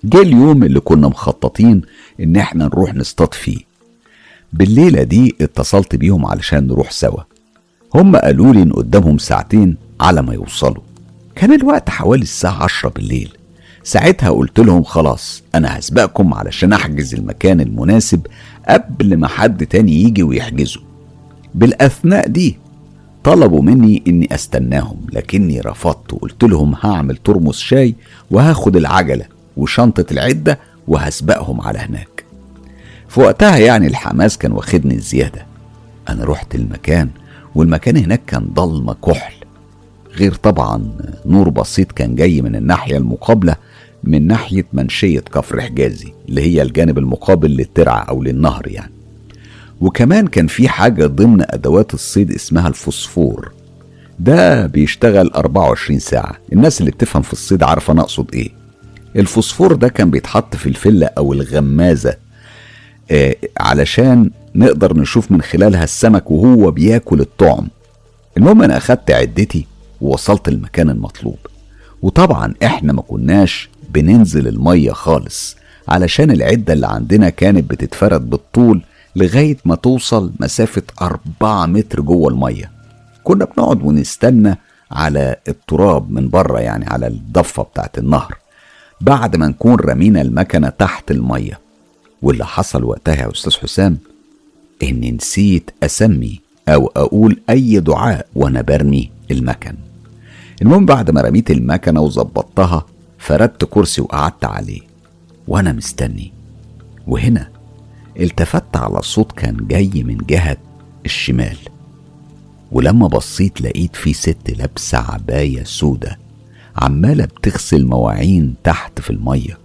جه 0.03 0.22
اليوم 0.22 0.64
اللي 0.64 0.80
كنا 0.80 1.08
مخططين 1.08 1.82
إن 2.19 2.35
إحنا 2.35 2.66
نروح 2.66 2.95
نصطاد 2.95 3.34
فيه. 3.34 3.58
بالليلة 4.53 5.03
دي 5.03 5.35
اتصلت 5.42 5.95
بيهم 5.95 6.26
علشان 6.26 6.67
نروح 6.67 6.92
سوا. 6.92 7.22
هم 7.95 8.16
قالوا 8.16 8.53
لي 8.53 8.61
إن 8.64 8.72
قدامهم 8.74 9.17
ساعتين 9.17 9.77
على 10.01 10.22
ما 10.22 10.34
يوصلوا. 10.34 10.84
كان 11.35 11.53
الوقت 11.53 11.90
حوالي 11.90 12.24
الساعة 12.24 12.64
عشرة 12.64 12.90
بالليل. 12.90 13.38
ساعتها 13.84 14.30
قلت 14.30 14.59
لهم 14.59 14.84
خلاص 14.84 15.43
أنا 15.56 15.80
هسبقكم 15.80 16.34
علشان 16.34 16.74
أحجز 16.74 17.14
المكان 17.14 17.61
المناسب 17.61 18.27
قبل 18.69 19.17
ما 19.17 19.27
حد 19.27 19.66
تاني 19.66 20.03
يجي 20.03 20.24
ويحجزه. 20.24 20.82
بالأثناء 21.56 22.27
دي 22.27 22.58
طلبوا 23.24 23.61
مني 23.61 24.03
إني 24.08 24.35
أستناهم 24.35 24.98
لكني 25.14 25.61
رفضت 25.61 26.14
وقلت 26.14 26.43
لهم 26.43 26.76
هعمل 26.82 27.17
ترمس 27.17 27.58
شاي 27.59 27.95
وهاخد 28.32 28.76
العجلة. 28.76 29.36
وشنطة 29.58 30.06
العدة 30.11 30.60
وهسبقهم 30.88 31.61
على 31.61 31.80
هناك. 31.80 32.24
في 33.10 33.19
وقتها 33.19 33.58
يعني 33.58 33.88
الحماس 33.88 34.38
كان 34.38 34.52
واخدني 34.52 34.98
زيادة. 34.98 35.45
أنا 36.10 36.26
رحت 36.26 36.56
المكان 36.56 37.10
والمكان 37.56 37.98
هناك 37.98 38.22
كان 38.27 38.48
ضلمة 38.53 38.94
كحل. 38.94 39.34
غير 40.16 40.34
طبعا 40.34 40.92
نور 41.26 41.50
بسيط 41.50 41.92
كان 41.92 42.16
جاي 42.16 42.42
من 42.42 42.56
الناحية 42.56 42.98
المقابلة 42.98 43.56
من 44.03 44.27
ناحية 44.27 44.66
منشية 44.74 45.19
كفر 45.19 45.61
حجازي 45.61 46.14
اللي 46.30 46.42
هي 46.42 46.61
الجانب 46.61 46.98
المقابل 46.98 47.50
للترعة 47.52 48.00
أو 48.00 48.24
للنهر 48.24 48.68
يعني. 48.68 48.92
وكمان 49.82 50.27
كان 50.27 50.48
في 50.48 50.68
حاجة 50.69 51.06
ضمن 51.06 51.42
أدوات 51.42 51.94
الصيد 51.94 52.32
اسمها 52.32 52.68
الفوسفور. 52.68 53.52
ده 54.19 54.66
بيشتغل 54.66 55.27
24 55.32 56.00
ساعة. 56.00 56.36
الناس 56.53 56.80
اللي 56.80 56.92
بتفهم 56.92 57.22
في 57.22 57.34
الصيد 57.34 57.64
عارفة 57.64 57.94
أنا 57.94 58.02
أقصد 58.02 58.30
إيه. 58.34 58.57
الفوسفور 59.18 59.74
ده 59.74 59.88
كان 59.88 60.10
بيتحط 60.12 60.56
في 60.56 60.70
الفلة 60.70 61.10
أو 61.18 61.34
الغمازة 61.34 62.16
آه 63.12 63.36
علشان 63.60 64.32
نقدر 64.56 64.98
نشوف 64.98 65.32
من 65.32 65.42
خلالها 65.42 65.84
السمك 65.84 66.32
وهو 66.32 66.72
بياكل 66.72 67.20
الطعم. 67.22 67.68
المهم 68.38 68.62
أنا 68.62 68.78
أخدت 68.78 69.12
عدتي 69.12 69.66
ووصلت 70.02 70.48
المكان 70.48 70.90
المطلوب. 70.90 71.38
وطبعا 72.02 72.54
إحنا 72.64 72.94
ما 72.94 73.02
كناش 73.02 73.70
بننزل 73.90 74.48
المية 74.48 74.92
خالص 74.92 75.56
علشان 75.88 76.32
العدة 76.32 76.74
اللي 76.74 76.88
عندنا 76.88 77.30
كانت 77.30 77.70
بتتفرد 77.70 78.30
بالطول 78.30 78.82
لغاية 79.16 79.58
ما 79.66 79.76
توصل 79.76 80.32
مسافة 80.40 80.82
أربعة 81.02 81.66
متر 81.66 82.02
جوه 82.02 82.30
المية. 82.30 82.72
كنا 83.24 83.46
بنقعد 83.46 83.82
ونستنى 83.84 84.58
على 84.92 85.36
التراب 85.48 86.12
من 86.12 86.30
بره 86.30 86.60
يعني 86.60 86.86
على 86.88 87.08
الضفة 87.08 87.64
بتاعت 87.64 87.98
النهر. 87.98 88.38
بعد 89.01 89.35
ما 89.35 89.48
نكون 89.48 89.76
رمينا 89.76 90.22
المكنة 90.22 90.69
تحت 90.69 91.11
المية. 91.11 91.59
واللي 92.22 92.45
حصل 92.45 92.84
وقتها 92.84 93.16
يا 93.16 93.32
أستاذ 93.32 93.53
حسام 93.58 93.98
إني 94.84 95.11
نسيت 95.11 95.72
أسمي 95.84 96.42
أو 96.69 96.92
أقول 96.95 97.40
أي 97.50 97.80
دعاء 97.80 98.27
وأنا 98.35 98.61
برمي 98.61 99.11
المكن. 99.32 99.76
المهم 100.61 100.85
بعد 100.85 101.11
ما 101.11 101.22
رميت 101.22 101.51
المكنة 101.51 102.01
وظبطتها 102.01 102.85
فردت 103.17 103.66
كرسي 103.66 104.01
وقعدت 104.01 104.45
عليه. 104.45 104.82
وأنا 105.48 105.72
مستني. 105.72 106.32
وهنا 107.08 107.50
التفت 108.19 108.77
على 108.77 109.01
صوت 109.01 109.32
كان 109.32 109.67
جاي 109.67 110.03
من 110.03 110.17
جهة 110.17 110.58
الشمال. 111.06 111.58
ولما 112.72 113.08
بصيت 113.08 113.61
لقيت 113.61 113.95
في 113.95 114.14
ست 114.14 114.50
لابسة 114.58 114.98
عباية 114.98 115.64
سودة. 115.64 116.19
عمالة 116.77 117.25
بتغسل 117.25 117.85
مواعين 117.85 118.53
تحت 118.64 119.01
في 119.01 119.09
المية. 119.09 119.57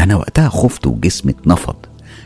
أنا 0.00 0.16
وقتها 0.16 0.48
خفت 0.48 0.86
وجسمي 0.86 1.32
اتنفض 1.32 1.76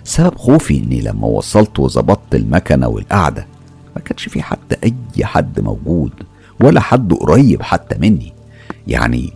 سبب 0.04 0.34
خوفي 0.36 0.78
إني 0.78 1.00
لما 1.00 1.26
وصلت 1.26 1.78
وظبطت 1.78 2.34
المكنة 2.34 2.88
والقعدة 2.88 3.46
ما 3.96 4.02
كانش 4.02 4.28
في 4.28 4.42
حتى 4.42 4.76
أي 4.84 5.24
حد 5.24 5.60
موجود 5.60 6.12
ولا 6.60 6.80
حد 6.80 7.12
قريب 7.12 7.62
حتى 7.62 7.98
مني. 7.98 8.32
يعني 8.86 9.32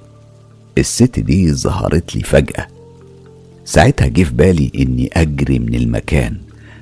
الست 0.78 1.20
دي 1.20 1.52
ظهرت 1.52 2.16
لي 2.16 2.22
فجأة. 2.22 2.66
ساعتها 3.64 4.06
جه 4.08 4.22
في 4.22 4.32
بالي 4.34 4.72
إني 4.78 5.10
أجري 5.12 5.58
من 5.58 5.74
المكان 5.74 6.36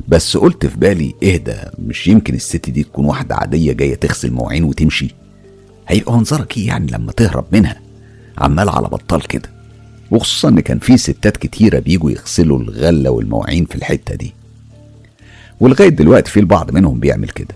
بس 0.08 0.36
قلت 0.36 0.66
في 0.66 0.76
بالي 0.78 1.14
اهدى 1.22 1.56
مش 1.78 2.08
يمكن 2.08 2.34
الست 2.34 2.70
دي 2.70 2.82
تكون 2.82 3.04
واحدة 3.04 3.34
عادية 3.34 3.72
جاية 3.72 3.94
تغسل 3.94 4.32
مواعين 4.32 4.64
وتمشي؟ 4.64 5.14
هيبقى 5.89 6.12
منظرك 6.12 6.56
إيه 6.56 6.66
يعني 6.66 6.92
لما 6.92 7.12
تهرب 7.12 7.44
منها؟ 7.52 7.81
عمال 8.39 8.68
على 8.68 8.89
بطال 8.89 9.23
كده. 9.26 9.50
وخصوصا 10.10 10.48
إن 10.48 10.60
كان 10.60 10.78
في 10.78 10.97
ستات 10.97 11.36
كتيرة 11.36 11.78
بيجوا 11.78 12.10
يغسلوا 12.10 12.58
الغلة 12.60 13.10
والمواعين 13.10 13.65
في 13.65 13.74
الحتة 13.76 14.15
دي. 14.15 14.34
ولغاية 15.60 15.89
دلوقتي 15.89 16.31
في 16.31 16.40
البعض 16.40 16.70
منهم 16.70 17.00
بيعمل 17.00 17.28
كده. 17.28 17.55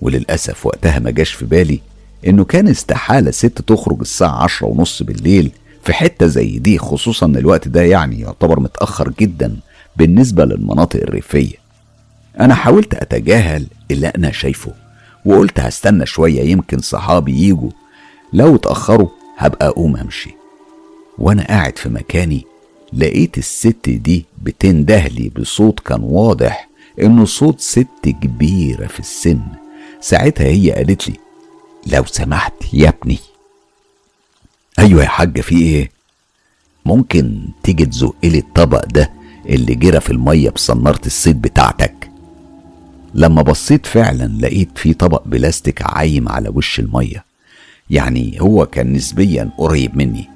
وللأسف 0.00 0.66
وقتها 0.66 0.98
ما 0.98 1.10
جاش 1.10 1.30
في 1.32 1.44
بالي 1.44 1.80
إنه 2.26 2.44
كان 2.44 2.68
استحالة 2.68 3.30
ست 3.30 3.62
تخرج 3.66 4.00
الساعة 4.00 4.42
عشرة 4.42 4.66
ونص 4.66 5.02
بالليل 5.02 5.50
في 5.84 5.92
حتة 5.92 6.26
زي 6.26 6.58
دي 6.58 6.78
خصوصا 6.78 7.26
الوقت 7.26 7.68
ده 7.68 7.82
يعني 7.82 8.20
يعتبر 8.20 8.60
متأخر 8.60 9.12
جدا 9.20 9.56
بالنسبة 9.96 10.44
للمناطق 10.44 11.00
الريفية. 11.00 11.54
أنا 12.40 12.54
حاولت 12.54 12.94
أتجاهل 12.94 13.66
اللي 13.90 14.06
أنا 14.08 14.30
شايفه. 14.32 14.72
وقلت 15.28 15.60
هستنى 15.60 16.06
شوية 16.06 16.40
يمكن 16.42 16.78
صحابي 16.78 17.42
يجوا 17.48 17.70
لو 18.32 18.54
اتأخروا 18.56 19.08
هبقى 19.38 19.68
أقوم 19.68 19.96
أمشي. 19.96 20.30
وأنا 21.18 21.42
قاعد 21.46 21.78
في 21.78 21.88
مكاني 21.88 22.44
لقيت 22.92 23.38
الست 23.38 23.88
دي 23.88 24.24
بتندهلي 24.42 25.28
بصوت 25.28 25.80
كان 25.80 26.00
واضح 26.02 26.68
إنه 27.00 27.24
صوت 27.24 27.60
ست 27.60 27.86
كبيرة 28.04 28.86
في 28.86 29.00
السن. 29.00 29.40
ساعتها 30.00 30.46
هي 30.46 30.70
قالت 30.70 31.08
لي 31.08 31.16
لو 31.86 32.04
سمحت 32.04 32.52
يا 32.72 32.88
ابني. 32.88 33.18
أيوه 34.78 35.02
يا 35.02 35.08
حاجة 35.08 35.40
في 35.40 35.62
إيه؟ 35.62 35.90
ممكن 36.84 37.40
تيجي 37.62 37.86
تزق 37.86 38.14
لي 38.24 38.38
الطبق 38.38 38.84
ده 38.86 39.10
اللي 39.46 39.74
جرى 39.74 40.00
في 40.00 40.10
المية 40.10 40.50
بصنارة 40.50 41.06
الصيد 41.06 41.40
بتاعتك. 41.42 41.94
لما 43.14 43.42
بصيت 43.42 43.86
فعلا 43.86 44.32
لقيت 44.40 44.78
في 44.78 44.94
طبق 44.94 45.22
بلاستيك 45.26 45.82
عايم 45.82 46.28
على 46.28 46.48
وش 46.48 46.80
المية. 46.80 47.24
يعني 47.90 48.38
هو 48.40 48.66
كان 48.66 48.92
نسبيا 48.92 49.50
قريب 49.58 49.96
مني. 49.96 50.28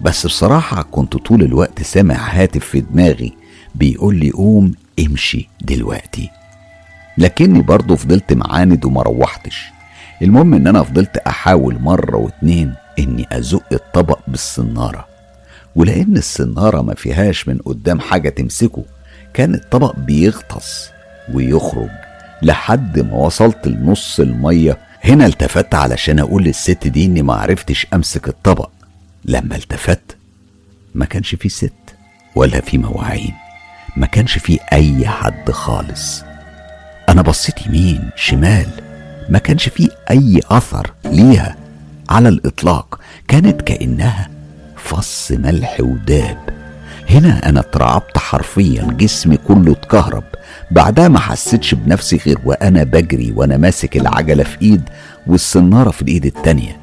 بس 0.00 0.26
بصراحة 0.26 0.82
كنت 0.82 1.16
طول 1.16 1.42
الوقت 1.42 1.82
سامع 1.82 2.14
هاتف 2.14 2.64
في 2.64 2.80
دماغي 2.80 3.32
بيقول 3.74 4.16
لي 4.16 4.30
قوم 4.30 4.72
امشي 5.00 5.48
دلوقتي. 5.60 6.30
لكني 7.18 7.62
برضه 7.62 7.96
فضلت 7.96 8.32
معاند 8.32 8.84
وما 8.84 9.02
روحتش. 9.02 9.64
المهم 10.22 10.54
إن 10.54 10.66
أنا 10.66 10.82
فضلت 10.82 11.16
أحاول 11.16 11.78
مرة 11.80 12.16
واتنين 12.16 12.74
إني 12.98 13.26
أزق 13.32 13.64
الطبق 13.72 14.18
بالسنارة 14.28 15.06
ولأن 15.76 16.16
السنارة 16.16 16.82
ما 16.82 16.94
فيهاش 16.94 17.48
من 17.48 17.58
قدام 17.58 18.00
حاجة 18.00 18.28
تمسكه 18.28 18.84
كان 19.34 19.54
الطبق 19.54 19.96
بيغطس. 19.96 20.90
ويخرج. 21.32 21.88
لحد 22.42 23.00
ما 23.00 23.14
وصلت 23.14 23.68
لنص 23.68 24.20
المية 24.20 24.78
هنا 25.04 25.26
التفت 25.26 25.74
علشان 25.74 26.18
أقول 26.18 26.44
للست 26.44 26.86
دي 26.86 27.04
إني 27.04 27.22
ما 27.22 27.34
عرفتش 27.34 27.86
أمسك 27.94 28.28
الطبق. 28.28 28.70
لما 29.24 29.56
التفت 29.56 30.16
ما 30.94 31.04
كانش 31.04 31.34
في 31.34 31.48
ست 31.48 31.72
ولا 32.34 32.60
في 32.60 32.78
مواعين 32.78 33.34
ما 33.96 34.06
كانش 34.06 34.38
في 34.38 34.58
أي 34.72 35.08
حد 35.08 35.50
خالص. 35.50 36.22
أنا 37.08 37.22
بصيت 37.22 37.66
يمين 37.66 38.10
شمال 38.16 38.66
ما 39.28 39.38
كانش 39.38 39.68
فيه 39.68 39.88
أي 40.10 40.40
أثر 40.50 40.92
ليها. 41.04 41.56
على 42.10 42.28
الإطلاق 42.28 43.00
كانت 43.28 43.62
كأنها 43.62 44.30
فص 44.76 45.32
ملح 45.32 45.76
وداب. 45.80 46.57
هنا 47.10 47.48
أنا 47.48 47.60
اترعبت 47.60 48.18
حرفيا 48.18 48.84
جسمي 48.98 49.36
كله 49.36 49.72
اتكهرب. 49.72 50.24
بعدها 50.70 51.08
ما 51.08 51.18
حسيتش 51.18 51.74
بنفسي 51.74 52.20
غير 52.26 52.38
وأنا 52.44 52.84
بجري 52.84 53.32
وأنا 53.36 53.56
ماسك 53.56 53.96
العجلة 53.96 54.44
في 54.44 54.62
إيد 54.62 54.82
والسنارة 55.26 55.90
في 55.90 56.02
الإيد 56.02 56.26
التانية. 56.26 56.76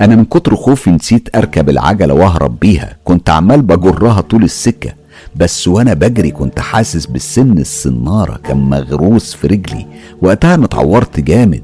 أنا 0.00 0.16
من 0.16 0.24
كتر 0.24 0.56
خوفي 0.56 0.90
نسيت 0.90 1.36
أركب 1.36 1.68
العجلة 1.68 2.14
وأهرب 2.14 2.60
بيها. 2.60 2.96
كنت 3.04 3.30
عمال 3.30 3.62
بجرها 3.62 4.20
طول 4.20 4.44
السكة. 4.44 4.92
بس 5.36 5.68
وأنا 5.68 5.94
بجري 5.94 6.30
كنت 6.30 6.60
حاسس 6.60 7.06
بالسن 7.06 7.58
السنارة 7.58 8.36
كان 8.44 8.56
مغروس 8.56 9.34
في 9.34 9.46
رجلي. 9.46 9.86
وقتها 10.22 10.54
أنا 10.54 10.64
اتعورت 10.64 11.20
جامد. 11.20 11.62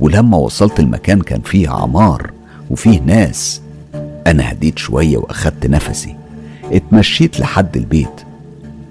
ولما 0.00 0.36
وصلت 0.36 0.80
المكان 0.80 1.20
كان 1.20 1.40
فيه 1.40 1.68
عمار 1.68 2.30
وفيه 2.70 3.00
ناس. 3.00 3.60
أنا 4.26 4.52
هديت 4.52 4.78
شوية 4.78 5.16
وأخدت 5.16 5.66
نفسي. 5.66 6.16
اتمشيت 6.72 7.40
لحد 7.40 7.76
البيت. 7.76 8.20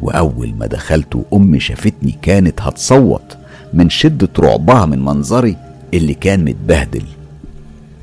وأول 0.01 0.53
ما 0.59 0.65
دخلت 0.65 1.25
وامي 1.31 1.59
شافتني 1.59 2.17
كانت 2.21 2.61
هتصوت 2.61 3.37
من 3.73 3.89
شدة 3.89 4.29
رعبها 4.39 4.85
من 4.85 4.99
منظري 4.99 5.57
اللي 5.93 6.13
كان 6.13 6.45
متبهدل. 6.45 7.03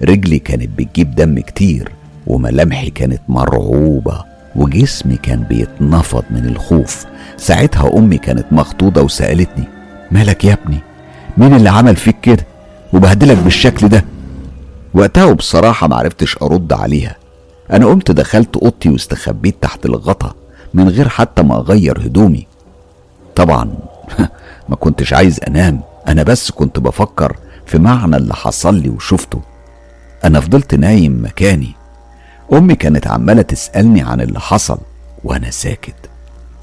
رجلي 0.02 0.38
كانت 0.38 0.78
بتجيب 0.78 1.14
دم 1.14 1.38
كتير 1.38 1.88
وملامحي 2.26 2.90
كانت 2.90 3.20
مرعوبة 3.28 4.24
وجسمي 4.56 5.16
كان 5.16 5.42
بيتنفض 5.42 6.24
من 6.30 6.46
الخوف. 6.46 7.06
ساعتها 7.36 7.98
أمي 7.98 8.18
كانت 8.18 8.46
مخطوطه 8.52 9.02
وسألتني 9.02 9.64
مالك 10.10 10.44
يا 10.44 10.52
ابني؟ 10.64 10.78
مين 11.38 11.54
اللي 11.54 11.70
عمل 11.70 11.96
فيك 11.96 12.16
كده؟ 12.22 12.46
وبهدلك 12.92 13.36
بالشكل 13.38 13.88
ده. 13.88 14.04
وقتها 14.94 15.24
وبصراحة 15.24 15.88
معرفتش 15.88 16.36
أرد 16.42 16.72
عليها. 16.72 17.16
أنا 17.72 17.86
قمت 17.86 18.10
دخلت 18.10 18.56
أوضتي 18.56 18.88
واستخبيت 18.88 19.56
تحت 19.62 19.86
الغطا 19.86 20.34
من 20.74 20.88
غير 20.88 21.08
حتى 21.08 21.42
ما 21.42 21.56
أغير 21.56 21.98
هدومي. 22.06 22.46
طبعا 23.36 23.74
ما 24.68 24.76
كنتش 24.76 25.12
عايز 25.12 25.40
أنام 25.48 25.80
أنا 26.08 26.22
بس 26.22 26.50
كنت 26.50 26.78
بفكر 26.78 27.36
في 27.66 27.78
معنى 27.78 28.16
اللي 28.16 28.34
حصل 28.34 28.74
لي 28.74 28.88
وشفته. 28.88 29.40
أنا 30.24 30.40
فضلت 30.40 30.74
نايم 30.74 31.24
مكاني. 31.24 31.72
أمي 32.52 32.74
كانت 32.74 33.06
عمالة 33.06 33.42
تسألني 33.42 34.02
عن 34.02 34.20
اللي 34.20 34.40
حصل 34.40 34.78
وأنا 35.24 35.50
ساكت. 35.50 35.94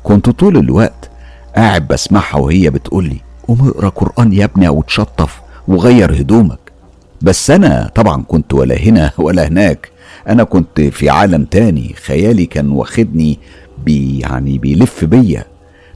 كنت 0.03 0.29
طول 0.29 0.57
الوقت 0.57 1.09
قاعد 1.55 1.87
بسمعها 1.87 2.37
وهي 2.37 2.69
بتقولي 2.69 3.17
قوم 3.47 3.67
اقرأ 3.67 3.89
قرآن 3.89 4.33
يا 4.33 4.45
ابني 4.45 4.67
أو 4.67 4.81
اتشطف 4.81 5.41
وغير 5.67 6.21
هدومك. 6.21 6.59
بس 7.21 7.51
أنا 7.51 7.91
طبعا 7.95 8.23
كنت 8.27 8.53
ولا 8.53 8.77
هنا 8.77 9.11
ولا 9.17 9.47
هناك. 9.47 9.96
أنا 10.27 10.43
كنت 10.43 10.81
في 10.81 11.09
عالم 11.09 11.45
تاني 11.45 11.93
خيالي 12.05 12.45
كان 12.45 12.69
واخدني 12.69 13.39
بي 13.85 14.19
يعني 14.19 14.57
بيلف 14.57 15.05
بيا 15.05 15.45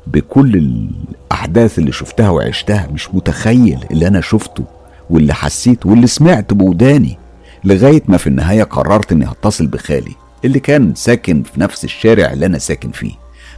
بكل 0.07 0.55
الأحداث 0.55 1.79
اللي 1.79 1.91
شفتها 1.91 2.29
وعشتها. 2.29 2.87
مش 2.93 3.13
متخيل 3.13 3.85
اللي 3.91 4.07
أنا 4.07 4.21
شفته 4.21 4.63
واللي 5.09 5.33
حسيت 5.33 5.85
واللي 5.85 6.07
سمعت 6.07 6.53
بوداني 6.53 7.17
لغاية 7.63 8.03
ما 8.07 8.17
في 8.17 8.27
النهاية 8.27 8.63
قررت 8.63 9.11
إني 9.11 9.25
هتصل 9.25 9.67
بخالي 9.67 10.11
اللي 10.45 10.59
كان 10.59 10.95
ساكن 10.95 11.43
في 11.43 11.59
نفس 11.59 11.83
الشارع 11.83 12.33
اللي 12.33 12.45
أنا 12.45 12.57
ساكن 12.57 12.91
فيه. 12.91 13.11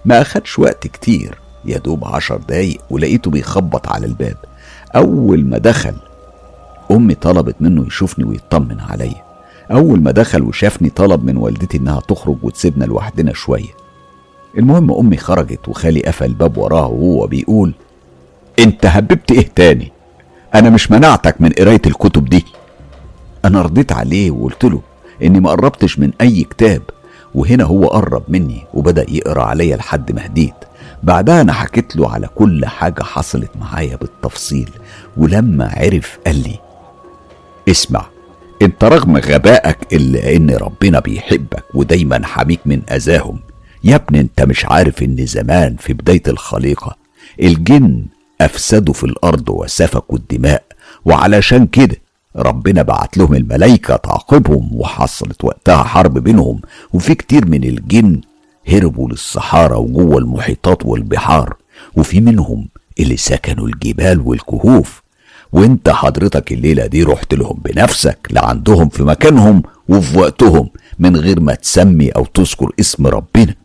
ما 0.06 0.22
أخدش 0.22 0.60
وقت 0.60 0.88
كتير 0.88 1.38
يا 1.66 1.78
دوب 1.78 2.06
عشر 2.06 2.38
دقايق 2.38 2.82
ولقيته 2.90 3.32
بيخبط 3.32 3.88
على 3.88 4.06
الباب. 4.06 4.38
أول 4.96 5.46
ما 5.46 5.58
دخل 5.58 5.94
أمي 6.92 7.16
طلبت 7.16 7.56
منه 7.60 7.88
يشوفني 7.88 8.26
ويطمن 8.26 8.80
عليا. 8.80 9.24
أول 9.72 10.02
ما 10.02 10.12
دخل 10.12 10.42
وشافني 10.44 10.90
طلب 10.90 11.26
من 11.26 11.38
والدتي 11.38 11.78
إنها 11.78 12.00
تخرج 12.00 12.38
وتسيبنا 12.44 12.86
لوحدنا 12.86 13.34
شوية. 13.34 13.70
المهم 14.58 14.92
أمي 14.92 15.18
خرجت 15.18 15.68
وخالي 15.70 16.02
قفل 16.02 16.26
الباب 16.26 16.58
وراها 16.58 16.86
وهو 16.86 17.28
بيقول 17.28 17.74
أنت 18.60 18.86
هببت 18.86 19.32
إيه 19.32 19.50
تاني؟ 19.56 19.92
أنا 20.56 20.70
مش 20.70 20.92
منعتك 20.92 21.36
من 21.42 21.50
قراية 21.50 21.82
الكتب 21.86 22.26
دي. 22.26 22.46
أنا 23.46 23.62
رديت 23.62 23.92
عليه 23.92 24.32
وقلت 24.32 24.64
له 24.64 24.82
إني 25.24 25.40
ما 25.40 25.50
قربتش 25.50 26.00
من 26.00 26.12
أي 26.22 26.44
كتاب 26.44 26.82
وهنا 27.36 27.64
هو 27.64 27.88
قرب 27.88 28.24
مني 28.28 28.64
وبدأ 28.74 29.06
يقرأ 29.10 29.44
عليا 29.44 29.76
لحد 29.78 30.12
ما 30.12 30.26
هديت. 30.26 30.54
بعدها 31.04 31.42
أنا 31.42 31.54
حكيت 31.54 31.96
له 31.96 32.10
على 32.12 32.28
كل 32.36 32.66
حاجة 32.66 33.04
حصلت 33.04 33.52
معايا 33.62 33.96
بالتفصيل 33.96 34.70
ولما 35.18 35.72
عرف 35.78 36.20
قال 36.26 36.36
لي 36.44 36.60
اسمع 37.70 38.06
انت 38.64 38.84
رغم 38.84 39.18
غبائك 39.18 39.78
الا 39.94 40.36
ان 40.36 40.50
ربنا 40.50 41.00
بيحبك 41.00 41.64
ودايما 41.76 42.26
حميك 42.26 42.60
من 42.66 42.82
اذاهم. 42.92 43.40
يا 43.84 43.96
ابني 43.96 44.20
انت 44.20 44.42
مش 44.42 44.66
عارف 44.66 45.04
ان 45.04 45.26
زمان 45.26 45.76
في 45.76 45.94
بداية 45.94 46.24
الخليقة 46.28 46.98
الجن 47.42 48.06
افسدوا 48.42 48.94
في 48.94 49.04
الأرض 49.04 49.50
وسفكوا 49.50 50.18
الدماء 50.18 50.64
وعلشان 51.06 51.68
كده 51.68 51.96
ربنا 52.36 52.82
بعت 52.82 53.18
لهم 53.18 53.34
الملايكة 53.34 53.96
تعاقبهم 53.96 54.70
وحصلت 54.74 55.44
وقتها 55.44 55.84
حرب 55.84 56.18
بينهم 56.18 56.62
وفي 56.94 57.16
كتير 57.16 57.46
من 57.48 57.64
الجن 57.64 58.22
هربوا 58.68 59.10
للصحارى 59.10 59.76
وجوه 59.76 60.18
المحيطات 60.18 60.86
والبحار 60.86 61.56
وفي 61.96 62.22
منهم 62.22 62.68
اللي 63.00 63.18
سكنوا 63.18 63.68
الجبال 63.68 64.20
والكهوف. 64.22 65.03
وانت 65.54 65.90
حضرتك 65.90 66.52
الليلة 66.52 66.86
دي 66.86 67.04
رحت 67.04 67.34
لهم 67.34 67.60
بنفسك 67.66 68.18
لعندهم 68.32 68.90
في 68.90 69.04
مكانهم 69.04 69.64
وفي 69.90 70.18
وقتهم 70.18 70.70
من 71.00 71.18
غير 71.18 71.40
ما 71.40 71.56
تسمي 71.56 72.10
أو 72.10 72.26
تذكر 72.26 72.72
اسم 72.80 73.08
ربنا. 73.08 73.56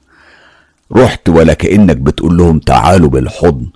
رحت 0.92 1.28
ولا 1.28 1.54
كأنك 1.54 1.96
بتقول 1.96 2.36
لهم 2.36 2.58
تعالوا 2.58 3.08
بالحضن. 3.08 3.66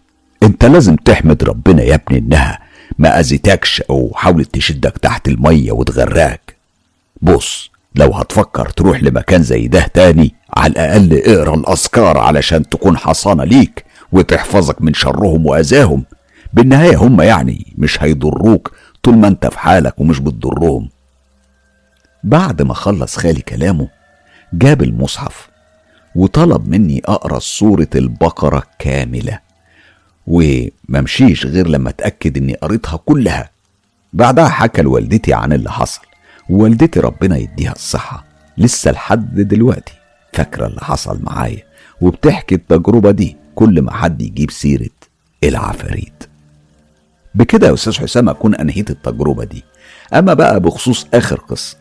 انت 0.43 0.65
لازم 0.65 0.97
تحمد 0.97 1.45
ربنا 1.45 1.83
يا 1.83 1.95
ابني 1.95 2.19
إنها 2.19 2.59
ما 2.99 3.21
أذيتكش 3.21 3.81
أو 3.91 4.13
حاولت 4.15 4.55
تشدك 4.55 4.99
تحت 4.99 5.29
المية 5.29 5.73
وتغرقك. 5.73 6.57
بص 7.23 7.71
لو 7.95 8.11
هتفكر 8.13 8.69
تروح 8.69 9.03
لمكان 9.03 9.43
زي 9.43 9.69
ده 9.69 9.87
تاني 9.95 10.35
على 10.57 10.71
الأقل 10.73 11.23
اقرأ 11.27 11.55
الأذكار 11.55 12.19
علشان 12.19 12.69
تكون 12.69 12.97
حصانة 12.97 13.45
ليك 13.45 13.85
وتحفظك 14.13 14.83
من 14.83 14.95
شرهم 14.95 15.47
وأذاهم. 15.47 16.05
بالنهاية 16.55 16.97
هم 16.97 17.21
يعني 17.21 17.75
مش 17.79 18.03
هيضروك 18.03 18.73
طول 19.03 19.17
ما 19.17 19.29
انت 19.29 19.47
في 19.47 19.59
حالك 19.59 20.01
ومش 20.01 20.19
بتضرهم. 20.19 20.89
بعد 22.25 22.63
ما 22.63 22.75
خلص 22.75 23.17
خالي 23.17 23.41
كلامه 23.41 23.89
جاب 24.53 24.83
المصحف 24.83 25.49
وطلب 26.15 26.69
مني 26.69 27.03
أقرأ 27.05 27.39
سورة 27.39 27.89
البقرة 27.95 28.63
كاملة. 28.79 29.39
وممشيش 30.27 31.47
غير 31.47 31.69
لما 31.69 31.91
اتأكد 31.91 32.37
إني 32.37 32.55
قريتها 32.55 32.97
كلها. 32.97 33.51
بعدها 34.13 34.49
حكى 34.49 34.83
لوالدتي 34.83 35.35
عن 35.35 35.53
اللي 35.53 35.71
حصل. 35.71 36.01
ووالدتي 36.51 37.01
ربنا 37.01 37.37
يديها 37.37 37.73
الصحة. 37.73 38.25
لسه 38.59 38.91
لحد 38.91 39.41
دلوقتي 39.41 39.93
فاكرة 40.33 40.67
اللي 40.67 40.81
حصل 40.81 41.21
معايا. 41.23 41.63
وبتحكي 42.01 42.55
التجربة 42.55 43.11
دي 43.11 43.37
كل 43.55 43.83
ما 43.83 43.93
حد 43.93 44.23
يجيب 44.23 44.51
سيرة 44.51 44.91
العفاريت. 45.45 46.32
بكده 47.35 47.67
يا 47.69 47.75
أستاذ 47.75 47.99
حسام 47.99 48.29
أكون 48.29 48.55
أنهيت 48.55 48.91
التجربة 48.91 49.45
دي. 49.45 49.65
أما 50.15 50.35
بقى 50.35 50.61
بخصوص 50.61 51.07
آخر 51.15 51.37
قصة 51.41 51.77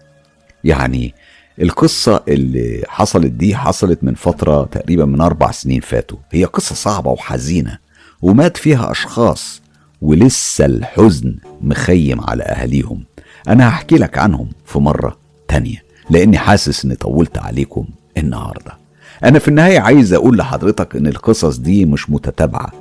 يعني 0.64 1.14
القصة 1.62 2.24
اللي 2.28 2.84
حصلت 2.88 3.32
دي 3.32 3.56
حصلت 3.56 4.04
من 4.04 4.14
فترة 4.16 4.64
تقريبا 4.66 5.06
من 5.06 5.22
أربع 5.22 5.52
سنين 5.52 5.82
فاتوا. 5.82 6.18
هي 6.32 6.44
قصة 6.46 6.76
صعبة 6.76 7.12
وحزينة 7.12 7.78
ومات 8.22 8.58
فيها 8.58 8.92
أشخاص 8.92 9.62
ولسه 10.02 10.66
الحزن 10.66 11.36
مخيم 11.62 12.22
على 12.22 12.44
أهاليهم. 12.44 13.04
أنا 13.48 13.70
هحكي 13.70 13.96
لك 13.96 14.18
عنهم 14.18 14.50
في 14.66 14.80
مرة 14.80 15.18
تانية 15.48 15.84
لأني 16.10 16.38
حاسس 16.38 16.86
إني 16.86 16.96
طولت 16.96 17.38
عليكم 17.38 17.86
النهاردة. 18.18 18.78
أنا 19.24 19.40
في 19.40 19.48
النهاية 19.48 19.80
عايز 19.80 20.14
أقول 20.14 20.38
لحضرتك 20.38 20.96
إن 20.96 21.08
القصص 21.08 21.58
دي 21.58 21.86
مش 21.86 22.10
متتابعة. 22.10 22.72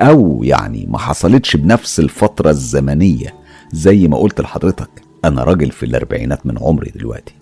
أو 0.00 0.40
يعني 0.44 0.86
ما 0.90 0.98
حصلتش 0.98 1.56
بنفس 1.56 2.00
الفترة 2.00 2.50
الزمنية 2.50 3.34
زي 3.72 4.08
ما 4.08 4.16
قلت 4.16 4.40
لحضرتك 4.40 4.90
أنا 5.24 5.44
راجل 5.44 5.70
في 5.70 5.86
الأربعينات 5.86 6.46
من 6.46 6.58
عمري 6.58 6.90
دلوقتي 6.90 7.34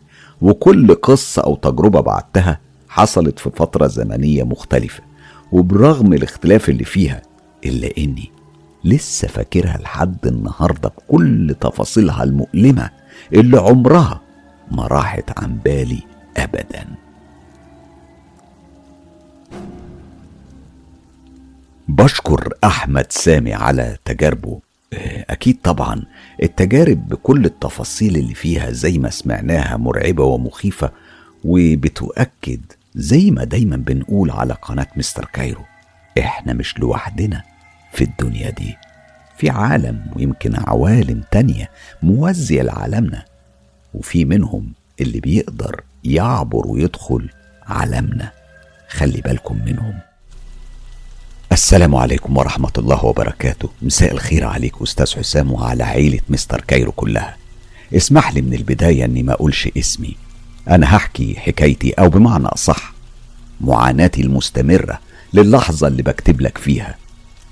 وكل 0.42 0.94
قصة 0.94 1.42
أو 1.42 1.56
تجربة 1.56 2.00
بعتها 2.00 2.60
حصلت 2.88 3.38
في 3.38 3.50
فترة 3.56 3.86
زمنية 3.86 4.42
مختلفة 4.42 5.02
وبرغم 5.52 6.12
الاختلاف 6.12 6.68
اللي 6.68 6.84
فيها 6.84 7.22
إلا 7.64 7.90
إني 7.98 8.30
لسه 8.84 9.28
فاكرها 9.28 9.78
لحد 9.78 10.26
النهاردة 10.26 10.88
بكل 10.88 11.54
تفاصيلها 11.60 12.24
المؤلمة 12.24 12.90
اللي 13.34 13.58
عمرها 13.58 14.20
ما 14.70 14.86
راحت 14.86 15.38
عن 15.38 15.56
بالي 15.64 16.02
أبدا. 16.36 16.84
بشكر 21.88 22.52
أحمد 22.64 23.12
سامي 23.12 23.54
على 23.54 23.96
تجاربه. 24.04 24.60
أكيد 25.30 25.58
طبعا 25.62 26.02
التجارب 26.42 27.08
بكل 27.08 27.44
التفاصيل 27.44 28.16
اللي 28.16 28.34
فيها 28.34 28.70
زي 28.70 28.98
ما 28.98 29.10
سمعناها 29.10 29.76
مرعبة 29.76 30.24
ومخيفة 30.24 30.90
وبتؤكد 31.44 32.60
زي 32.94 33.30
ما 33.30 33.44
دايما 33.44 33.76
بنقول 33.76 34.30
على 34.30 34.54
قناة 34.54 34.86
مستر 34.96 35.24
كايرو 35.32 35.62
إحنا 36.18 36.52
مش 36.52 36.78
لوحدنا 36.78 37.42
في 37.92 38.04
الدنيا 38.04 38.50
دي. 38.50 38.76
في 39.38 39.50
عالم 39.50 40.06
ويمكن 40.16 40.56
عوالم 40.56 41.22
تانية 41.30 41.70
موازية 42.02 42.62
لعالمنا 42.62 43.24
وفي 43.94 44.24
منهم 44.24 44.72
اللي 45.00 45.20
بيقدر 45.20 45.80
يعبر 46.04 46.66
ويدخل 46.66 47.30
عالمنا. 47.66 48.32
خلي 48.88 49.20
بالكم 49.20 49.64
منهم. 49.66 49.94
السلام 51.58 51.94
عليكم 51.94 52.36
ورحمة 52.36 52.72
الله 52.78 53.04
وبركاته. 53.04 53.70
مساء 53.82 54.12
الخير 54.12 54.46
عليك 54.46 54.82
أستاذ 54.82 55.16
حسام 55.16 55.52
وعلى 55.52 55.84
عيلة 55.84 56.20
مستر 56.28 56.60
كايرو 56.60 56.92
كلها. 56.92 57.36
اسمح 57.94 58.32
لي 58.32 58.42
من 58.42 58.54
البداية 58.54 59.04
أني 59.04 59.22
ما 59.22 59.32
أقولش 59.32 59.68
اسمي. 59.78 60.16
أنا 60.68 60.96
هحكي 60.96 61.36
حكايتي 61.40 61.92
أو 61.92 62.08
بمعنى 62.08 62.46
أصح 62.46 62.92
معاناتي 63.60 64.20
المستمرة 64.20 64.98
للحظة 65.34 65.88
اللي 65.88 66.02
بكتب 66.02 66.40
لك 66.40 66.58
فيها. 66.58 66.94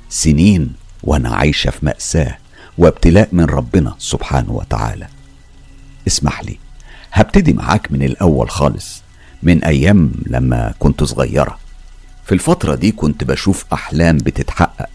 سنين 0.08 0.72
وأنا 1.02 1.28
عايشة 1.28 1.70
في 1.70 1.86
مأساة 1.86 2.38
وابتلاء 2.78 3.28
من 3.32 3.44
ربنا 3.44 3.94
سبحانه 3.98 4.52
وتعالى. 4.52 5.06
اسمح 6.06 6.44
لي 6.44 6.58
هبتدي 7.12 7.52
معاك 7.52 7.92
من 7.92 8.02
الأول 8.02 8.50
خالص 8.50 9.02
من 9.42 9.64
أيام 9.64 10.12
لما 10.26 10.74
كنت 10.78 11.04
صغيرة. 11.04 11.65
في 12.26 12.32
الفترة 12.32 12.74
دي 12.74 12.92
كنت 12.92 13.24
بشوف 13.24 13.64
أحلام 13.72 14.16
بتتحقق 14.16 14.88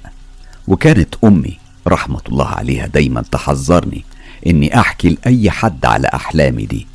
وكانت 0.67 1.15
أمي 1.23 1.57
رحمة 1.87 2.21
الله 2.29 2.47
عليها 2.47 2.87
دايما 2.87 3.23
تحذرني 3.31 4.05
إني 4.47 4.79
أحكي 4.79 5.09
لأي 5.09 5.51
حد 5.51 5.85
على 5.85 6.07
أحلامي 6.13 6.65
دي. 6.65 6.87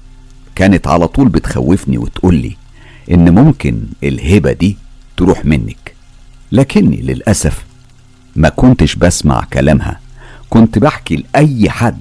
كانت 0.55 0.87
على 0.87 1.09
طول 1.09 1.29
بتخوفني 1.29 1.99
وتقولي 1.99 2.57
إن 3.11 3.35
ممكن 3.35 3.83
الهبة 4.05 4.53
دي 4.53 4.77
تروح 5.17 5.45
منك. 5.45 5.95
لكني 6.53 6.97
للأسف 6.97 7.65
ما 8.37 8.49
كنتش 8.49 8.95
بسمع 8.95 9.45
كلامها. 9.53 10.01
كنت 10.51 10.79
بحكي 10.79 11.17
لأي 11.17 11.71
حد 11.71 12.01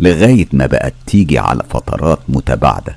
لغاية 0.00 0.48
ما 0.52 0.66
بقت 0.66 0.94
تيجي 1.06 1.38
على 1.38 1.62
فترات 1.70 2.18
متباعدة. 2.28 2.96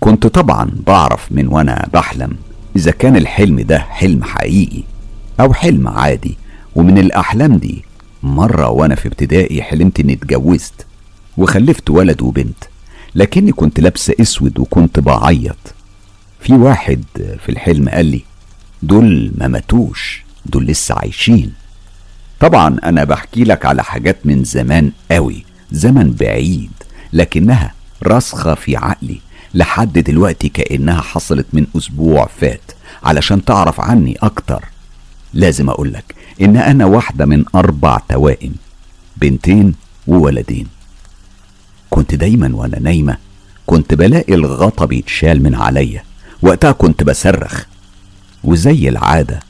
كنت 0.00 0.26
طبعا 0.26 0.70
بعرف 0.86 1.26
من 1.32 1.46
وأنا 1.48 1.88
بحلم 1.92 2.36
إذا 2.76 2.90
كان 2.90 3.16
الحلم 3.16 3.60
ده 3.60 3.78
حلم 3.78 4.24
حقيقي 4.24 4.82
أو 5.40 5.54
حلم 5.54 5.88
عادي 5.88 6.36
ومن 6.74 6.98
الأحلام 6.98 7.56
دي 7.56 7.84
مرة 8.22 8.68
وأنا 8.68 8.94
في 8.94 9.08
ابتدائي 9.08 9.62
حلمت 9.62 10.00
إني 10.00 10.12
اتجوزت 10.12 10.86
وخلفت 11.36 11.90
ولد 11.90 12.22
وبنت 12.22 12.64
لكني 13.14 13.52
كنت 13.52 13.80
لابسة 13.80 14.14
أسود 14.20 14.58
وكنت 14.58 15.00
بعيط. 15.00 15.56
في 16.40 16.52
واحد 16.52 17.04
في 17.14 17.48
الحلم 17.48 17.88
قال 17.88 18.06
لي 18.06 18.22
دول 18.82 19.32
ما 19.38 19.48
ماتوش 19.48 20.24
دول 20.46 20.66
لسه 20.66 20.94
عايشين. 20.94 21.52
طبعا 22.40 22.78
أنا 22.84 23.04
بحكي 23.04 23.44
لك 23.44 23.66
على 23.66 23.84
حاجات 23.84 24.16
من 24.24 24.44
زمان 24.44 24.92
قوي 25.10 25.44
زمن 25.72 26.10
بعيد 26.12 26.70
لكنها 27.12 27.74
راسخة 28.02 28.54
في 28.54 28.76
عقلي. 28.76 29.20
لحد 29.54 29.98
دلوقتي 29.98 30.48
كأنها 30.48 31.00
حصلت 31.00 31.46
من 31.52 31.66
أسبوع 31.76 32.28
فات. 32.40 32.72
علشان 33.02 33.44
تعرف 33.44 33.80
عني 33.80 34.16
أكتر 34.22 34.64
لازم 35.34 35.70
أقولك 35.70 36.14
إن 36.40 36.56
أنا 36.56 36.84
واحدة 36.84 37.26
من 37.26 37.44
أربع 37.54 37.98
توائم 38.08 38.54
بنتين 39.16 39.74
وولدين. 40.06 40.66
كنت 41.90 42.14
دايما 42.14 42.56
وأنا 42.56 42.78
نايمة 42.78 43.16
كنت 43.66 43.94
بلاقي 43.94 44.34
الغطا 44.34 44.84
بيتشال 44.84 45.42
من 45.42 45.54
عليا. 45.54 46.02
وقتها 46.42 46.72
كنت 46.72 47.02
بصرخ. 47.02 47.64
وزي 48.44 48.88
العادة 48.88 49.40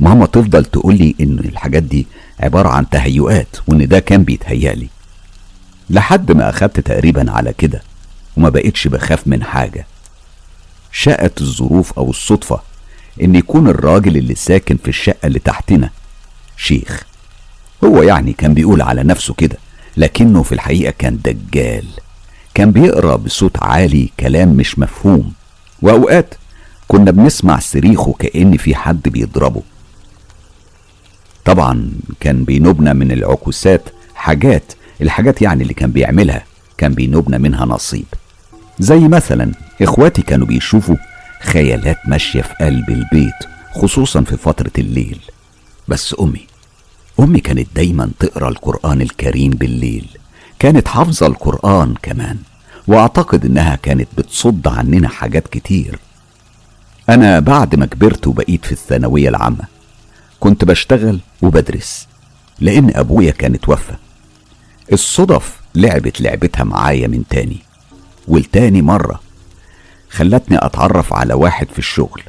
ماما 0.00 0.26
تفضل 0.26 0.64
تقولي 0.64 1.14
إن 1.20 1.38
الحاجات 1.38 1.82
دي 1.82 2.06
عبارة 2.40 2.68
عن 2.68 2.88
تهيؤات 2.88 3.56
وإن 3.66 3.88
ده 3.88 3.98
كان 3.98 4.22
بيتهيألي. 4.22 4.88
لحد 5.90 6.32
ما 6.32 6.48
أخدت 6.48 6.80
تقريبا 6.80 7.30
على 7.30 7.52
كده. 7.58 7.82
وما 8.36 8.48
بقتش 8.48 8.88
بخاف 8.88 9.26
من 9.26 9.44
حاجة. 9.44 9.86
شاءت 10.92 11.40
الظروف 11.40 11.92
أو 11.92 12.10
الصدفة 12.10 12.60
إن 13.22 13.34
يكون 13.34 13.68
الراجل 13.68 14.16
اللي 14.16 14.34
ساكن 14.34 14.76
في 14.76 14.88
الشقة 14.88 15.26
اللي 15.26 15.38
تحتنا 15.38 15.90
شيخ. 16.56 17.02
هو 17.84 18.02
يعني 18.02 18.32
كان 18.32 18.54
بيقول 18.54 18.82
على 18.82 19.02
نفسه 19.02 19.34
كده 19.34 19.56
لكنه 19.96 20.42
في 20.42 20.52
الحقيقة 20.52 20.94
كان 20.98 21.18
دجال. 21.24 21.84
كان 22.54 22.72
بيقرأ 22.72 23.16
بصوت 23.16 23.62
عالي 23.62 24.10
كلام 24.20 24.48
مش 24.48 24.78
مفهوم. 24.78 25.32
وأوقات 25.82 26.34
كنا 26.88 27.10
بنسمع 27.10 27.58
صريخه 27.58 28.12
كأن 28.18 28.56
في 28.56 28.74
حد 28.74 29.02
بيضربه. 29.08 29.62
طبعا 31.44 31.90
كان 32.20 32.44
بينوبنا 32.44 32.92
من 32.92 33.12
العكوسات 33.12 33.82
حاجات 34.14 34.72
الحاجات 35.00 35.42
يعني 35.42 35.62
اللي 35.62 35.74
كان 35.74 35.90
بيعملها. 35.90 36.44
كان 36.78 36.94
بينوبنا 36.94 37.38
منها 37.38 37.64
نصيب. 37.66 38.06
زي 38.78 38.98
مثلا 38.98 39.52
إخواتي 39.82 40.22
كانوا 40.22 40.46
بيشوفوا 40.46 40.96
خيالات 41.42 41.98
ماشية 42.08 42.42
في 42.42 42.54
قلب 42.60 42.90
البيت 42.90 43.34
خصوصا 43.74 44.22
في 44.22 44.36
فترة 44.36 44.70
الليل. 44.78 45.20
بس 45.88 46.14
أمي 46.20 46.46
أمي 47.20 47.40
كانت 47.40 47.68
دايما 47.76 48.10
تقرأ 48.18 48.48
القرآن 48.48 49.00
الكريم 49.00 49.50
بالليل. 49.50 50.08
كانت 50.58 50.88
حافظة 50.88 51.26
القرآن 51.26 51.94
كمان 52.02 52.36
وأعتقد 52.86 53.44
إنها 53.44 53.76
كانت 53.76 54.08
بتصد 54.18 54.68
عننا 54.68 55.08
حاجات 55.08 55.48
كتير. 55.48 55.98
أنا 57.08 57.40
بعد 57.40 57.74
ما 57.74 57.86
كبرت 57.86 58.26
وبقيت 58.26 58.66
في 58.66 58.72
الثانوية 58.72 59.28
العامة 59.28 59.64
كنت 60.40 60.64
بشتغل 60.64 61.20
وبدرس 61.42 62.06
لأن 62.60 62.92
أبويا 62.94 63.30
كان 63.30 63.54
اتوفى. 63.54 63.94
الصدف 64.92 65.60
لعبت 65.78 66.20
لعبتها 66.20 66.64
معايا 66.64 67.06
من 67.08 67.22
تاني. 67.30 67.58
والتاني 68.28 68.82
مرة 68.82 69.20
خلتني 70.10 70.66
أتعرف 70.66 71.12
على 71.12 71.34
واحد 71.34 71.66
في 71.72 71.78
الشغل. 71.78 72.22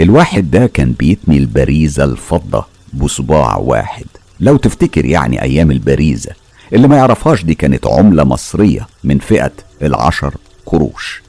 الواحد 0.00 0.50
ده 0.50 0.66
كان 0.66 0.92
بيتني 0.92 1.38
البريزة 1.38 2.04
الفضة 2.04 2.66
بصباع 2.94 3.56
واحد. 3.56 4.04
لو 4.40 4.56
تفتكر 4.56 5.04
يعني 5.04 5.42
أيام 5.42 5.70
البريزة 5.70 6.30
اللي 6.72 6.88
ما 6.88 6.96
يعرفهاش 6.96 7.44
دي 7.44 7.54
كانت 7.54 7.86
عملة 7.86 8.24
مصرية 8.24 8.86
من 9.04 9.18
فئة 9.18 9.52
العشر 9.82 10.34
قروش. 10.66 11.22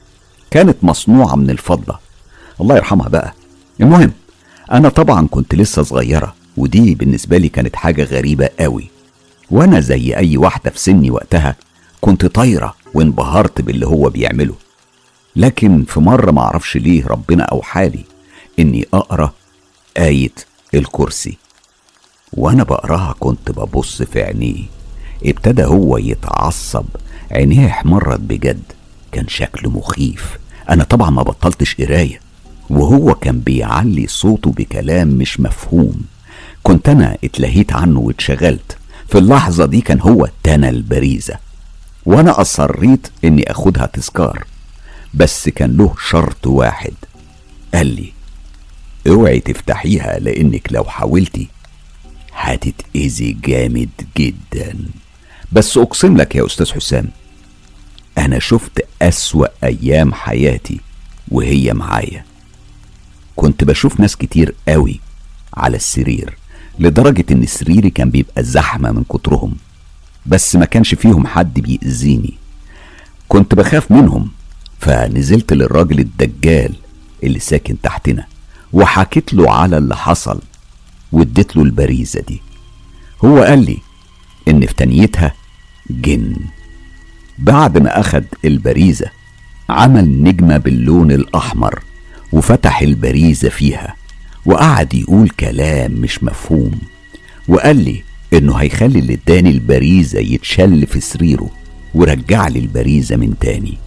كانت 0.50 0.76
مصنوعة 0.82 1.34
من 1.36 1.50
الفضة. 1.50 1.98
الله 2.60 2.76
يرحمها 2.76 3.08
بقى. 3.08 3.34
المهم 3.80 4.12
أنا 4.72 4.88
طبعا 4.88 5.26
كنت 5.30 5.54
لسه 5.54 5.82
صغيرة 5.82 6.34
ودي 6.56 6.94
بالنسبة 6.94 7.36
لي 7.38 7.48
كانت 7.48 7.76
حاجة 7.76 8.04
غريبة 8.04 8.48
قوي. 8.60 8.93
وأنا 9.50 9.80
زي 9.80 10.16
أي 10.16 10.36
واحدة 10.36 10.70
في 10.70 10.78
سني 10.78 11.10
وقتها 11.10 11.56
كنت 12.00 12.26
طايرة 12.26 12.74
وانبهرت 12.94 13.60
باللي 13.60 13.86
هو 13.86 14.08
بيعمله. 14.08 14.54
لكن 15.36 15.84
في 15.84 16.00
مرة 16.00 16.30
معرفش 16.30 16.76
ليه 16.76 17.06
ربنا 17.06 17.44
أوحالي 17.44 18.04
إني 18.58 18.86
أقرأ 18.94 19.32
آية 19.98 20.32
الكرسي. 20.74 21.38
وأنا 22.32 22.62
بقراها 22.62 23.14
كنت 23.20 23.50
ببص 23.50 24.02
في 24.02 24.22
عينيه. 24.22 24.64
ابتدى 25.24 25.64
هو 25.64 25.96
يتعصب. 25.96 26.86
عينيه 27.30 27.66
احمرت 27.66 28.20
بجد. 28.20 28.62
كان 29.12 29.28
شكله 29.28 29.70
مخيف. 29.70 30.38
أنا 30.70 30.84
طبعا 30.84 31.10
ما 31.10 31.22
بطلتش 31.22 31.74
قراية. 31.74 32.20
وهو 32.70 33.14
كان 33.14 33.40
بيعلي 33.40 34.06
صوته 34.06 34.50
بكلام 34.50 35.08
مش 35.08 35.40
مفهوم. 35.40 36.02
كنت 36.62 36.88
أنا 36.88 37.16
اتلهيت 37.24 37.72
عنه 37.72 38.00
واتشغلت. 38.00 38.76
في 39.08 39.18
اللحظة 39.18 39.66
دي 39.66 39.80
كان 39.80 40.00
هو 40.00 40.28
تنا 40.42 40.68
البريزة 40.68 41.38
وأنا 42.06 42.40
أصريت 42.40 43.08
إني 43.24 43.50
أخدها 43.50 43.86
تذكار 43.86 44.44
بس 45.14 45.48
كان 45.48 45.76
له 45.76 45.94
شرط 46.08 46.46
واحد. 46.46 46.94
قال 47.74 47.86
لي 47.86 48.12
أوعي 49.08 49.40
تفتحيها 49.40 50.18
لإنك 50.18 50.68
لو 50.72 50.84
حاولتي 50.84 51.48
هتتأذي 52.32 53.32
جامد 53.32 53.90
جدا. 54.16 54.76
بس 55.52 55.78
أقسم 55.78 56.16
لك 56.16 56.34
يا 56.36 56.46
أستاذ 56.46 56.72
حسام 56.72 57.08
أنا 58.18 58.38
شفت 58.38 58.80
أسوأ 59.02 59.46
أيام 59.64 60.14
حياتي 60.14 60.80
وهي 61.28 61.72
معايا. 61.72 62.24
كنت 63.36 63.64
بشوف 63.64 64.00
ناس 64.00 64.16
كتير 64.16 64.54
قوي 64.68 65.00
على 65.54 65.76
السرير. 65.76 66.36
لدرجة 66.78 67.24
إن 67.30 67.46
سريري 67.46 67.90
كان 67.90 68.10
بيبقى 68.10 68.42
زحمة 68.44 68.92
من 68.92 69.04
كترهم 69.04 69.54
بس 70.26 70.56
ما 70.56 70.64
كانش 70.64 70.94
فيهم 70.94 71.26
حد 71.26 71.60
بيأذيني. 71.60 72.34
كنت 73.28 73.54
بخاف 73.54 73.90
منهم 73.92 74.30
فنزلت 74.80 75.52
للراجل 75.52 75.98
الدجال 75.98 76.74
اللي 77.24 77.38
ساكن 77.38 77.80
تحتنا 77.82 78.26
وحكيت 78.72 79.34
له 79.34 79.50
على 79.52 79.78
اللي 79.78 79.96
حصل 79.96 80.40
واديت 81.12 81.56
له 81.56 81.62
البريزة 81.62 82.20
دي. 82.20 82.42
هو 83.24 83.42
قال 83.42 83.64
لي 83.64 83.78
إن 84.48 84.66
في 84.66 84.74
تانيتها 84.74 85.32
جن. 85.90 86.36
بعد 87.38 87.78
ما 87.78 88.00
أخد 88.00 88.24
البريزة 88.44 89.06
عمل 89.68 90.22
نجمة 90.22 90.56
باللون 90.56 91.12
الأحمر 91.12 91.82
وفتح 92.32 92.80
البريزة 92.80 93.48
فيها. 93.48 93.94
وقعد 94.46 94.94
يقول 94.94 95.28
كلام 95.28 95.92
مش 95.92 96.24
مفهوم 96.24 96.80
وقال 97.48 97.76
لي 97.76 98.02
إنه 98.32 98.54
هيخلي 98.56 98.98
اللي 98.98 99.14
اداني 99.14 99.50
البريزة 99.50 100.18
يتشل 100.20 100.86
في 100.86 101.00
سريره 101.00 101.50
ورجع 101.94 102.48
لي 102.48 102.58
البريزة 102.58 103.16
من 103.16 103.34
تاني 103.40 103.78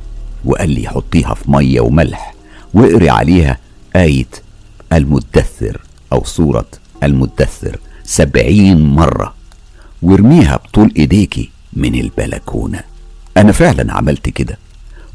وقال 0.46 0.70
لي 0.70 0.88
حطيها 0.90 1.34
في 1.34 1.52
مية 1.52 1.82
وملح 1.82 2.34
واقري 2.74 3.10
عليها 3.10 3.58
آية 3.96 4.26
المدثر 4.94 5.82
أو 6.14 6.24
سورة 6.24 6.66
المدثر 7.04 7.80
سبعين 8.04 8.82
مرة 8.90 9.34
وارميها 10.02 10.56
بطول 10.58 10.94
إيديكي 10.98 11.50
من 11.74 11.96
البلكونة. 11.96 12.80
أنا 13.38 13.52
فعلا 13.52 13.94
عملت 13.94 14.30
كده 14.30 14.58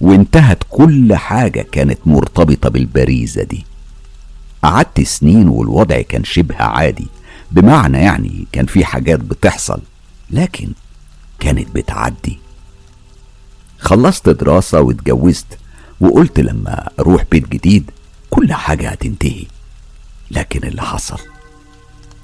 وانتهت 0.01 0.59
كل 0.71 1.15
حاجة 1.15 1.67
كانت 1.73 1.99
مرتبطة 2.07 2.69
بالبريزة 2.69 3.43
دي. 3.43 3.65
قعدت 4.63 5.01
سنين 5.01 5.49
والوضع 5.49 6.01
كان 6.01 6.25
شبه 6.25 6.57
عادي 6.57 7.07
بمعنى 7.51 7.99
يعني 7.99 8.47
كان 8.53 8.67
في 8.67 8.85
حاجات 8.85 9.21
بتحصل 9.21 9.81
لكن 10.31 10.73
كانت 11.41 11.75
بتعدي. 11.75 12.39
خلصت 13.79 14.29
دراسة 14.29 14.81
واتجوزت 14.81 15.59
وقلت 16.01 16.41
لما 16.41 16.89
أروح 17.01 17.25
بيت 17.31 17.49
جديد 17.49 17.91
كل 18.31 18.53
حاجة 18.53 18.89
هتنتهي. 18.91 19.47
لكن 20.31 20.69
اللي 20.69 20.83
حصل 20.83 21.19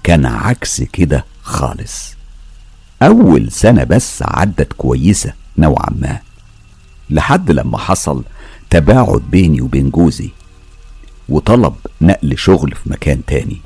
كان 0.03 0.27
عكس 0.27 0.83
كده 0.83 1.25
خالص. 1.43 2.15
أول 3.03 3.53
سنة 3.53 3.85
بس 3.85 4.23
عدت 4.23 4.73
كويسة 4.73 5.33
نوعا 5.59 5.91
ما 5.99 6.19
لحد 7.11 7.51
لما 7.51 7.79
حصل 7.79 8.25
تباعد 8.71 9.23
بيني 9.31 9.61
وبين 9.61 9.91
جوزي. 9.91 10.31
وطلب 11.29 11.75
نقل 12.01 12.39
شغل 12.39 12.73
في 12.75 12.91
مكان 12.91 13.25
تاني. 13.25 13.61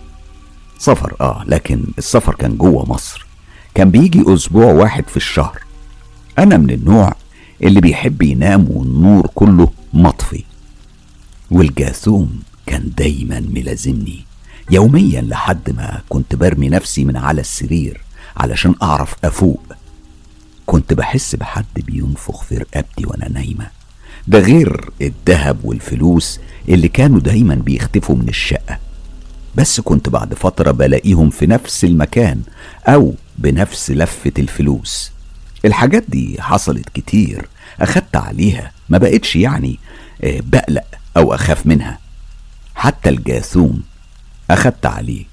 سفر 0.78 1.16
آه 1.20 1.44
لكن 1.46 1.84
السفر 1.98 2.34
كان 2.34 2.56
جوه 2.56 2.84
مصر. 2.88 3.26
كان 3.74 3.90
بيجي 3.90 4.24
أسبوع 4.34 4.72
واحد 4.72 5.08
في 5.08 5.16
الشهر. 5.16 5.60
أنا 6.38 6.56
من 6.56 6.70
النوع 6.70 7.14
اللي 7.62 7.80
بيحب 7.80 8.22
ينام 8.22 8.66
والنور 8.70 9.26
كله 9.34 9.70
مطفي. 9.92 10.44
والجاثوم 11.50 12.42
كان 12.66 12.90
دايما 12.96 13.40
ملازمني. 13.40 14.24
يوميا 14.70 15.20
لحد 15.20 15.70
ما 15.70 16.00
كنت 16.08 16.34
برمي 16.34 16.68
نفسي 16.68 17.04
من 17.04 17.16
على 17.16 17.40
السرير 17.40 18.00
علشان 18.36 18.74
أعرف 18.82 19.14
أفوق. 19.24 19.62
كنت 20.66 20.94
بحس 20.94 21.34
بحد 21.34 21.66
بينفخ 21.76 22.42
في 22.42 22.56
رقبتي 22.56 23.06
وأنا 23.06 23.28
نايمة. 23.28 23.81
ده 24.28 24.38
غير 24.38 24.90
الذهب 25.00 25.64
والفلوس 25.64 26.40
اللي 26.68 26.88
كانوا 26.88 27.20
دايما 27.20 27.54
بيختفوا 27.54 28.16
من 28.16 28.28
الشقة. 28.28 28.78
بس 29.54 29.80
كنت 29.80 30.08
بعد 30.08 30.34
فترة 30.34 30.70
بلاقيهم 30.70 31.30
في 31.30 31.46
نفس 31.46 31.84
المكان 31.84 32.42
أو 32.88 33.14
بنفس 33.38 33.90
لفة 33.90 34.32
الفلوس. 34.38 35.12
الحاجات 35.64 36.04
دي 36.08 36.42
حصلت 36.42 36.88
كتير 36.94 37.48
أخدت 37.80 38.16
عليها 38.16 38.72
ما 38.88 38.98
بقتش 38.98 39.36
يعني 39.36 39.78
آه، 40.24 40.40
بقلق 40.44 40.84
أو 41.16 41.34
أخاف 41.34 41.66
منها. 41.66 41.98
حتى 42.74 43.08
الجاثوم 43.10 43.82
أخدت 44.50 44.86
عليه. 44.86 45.24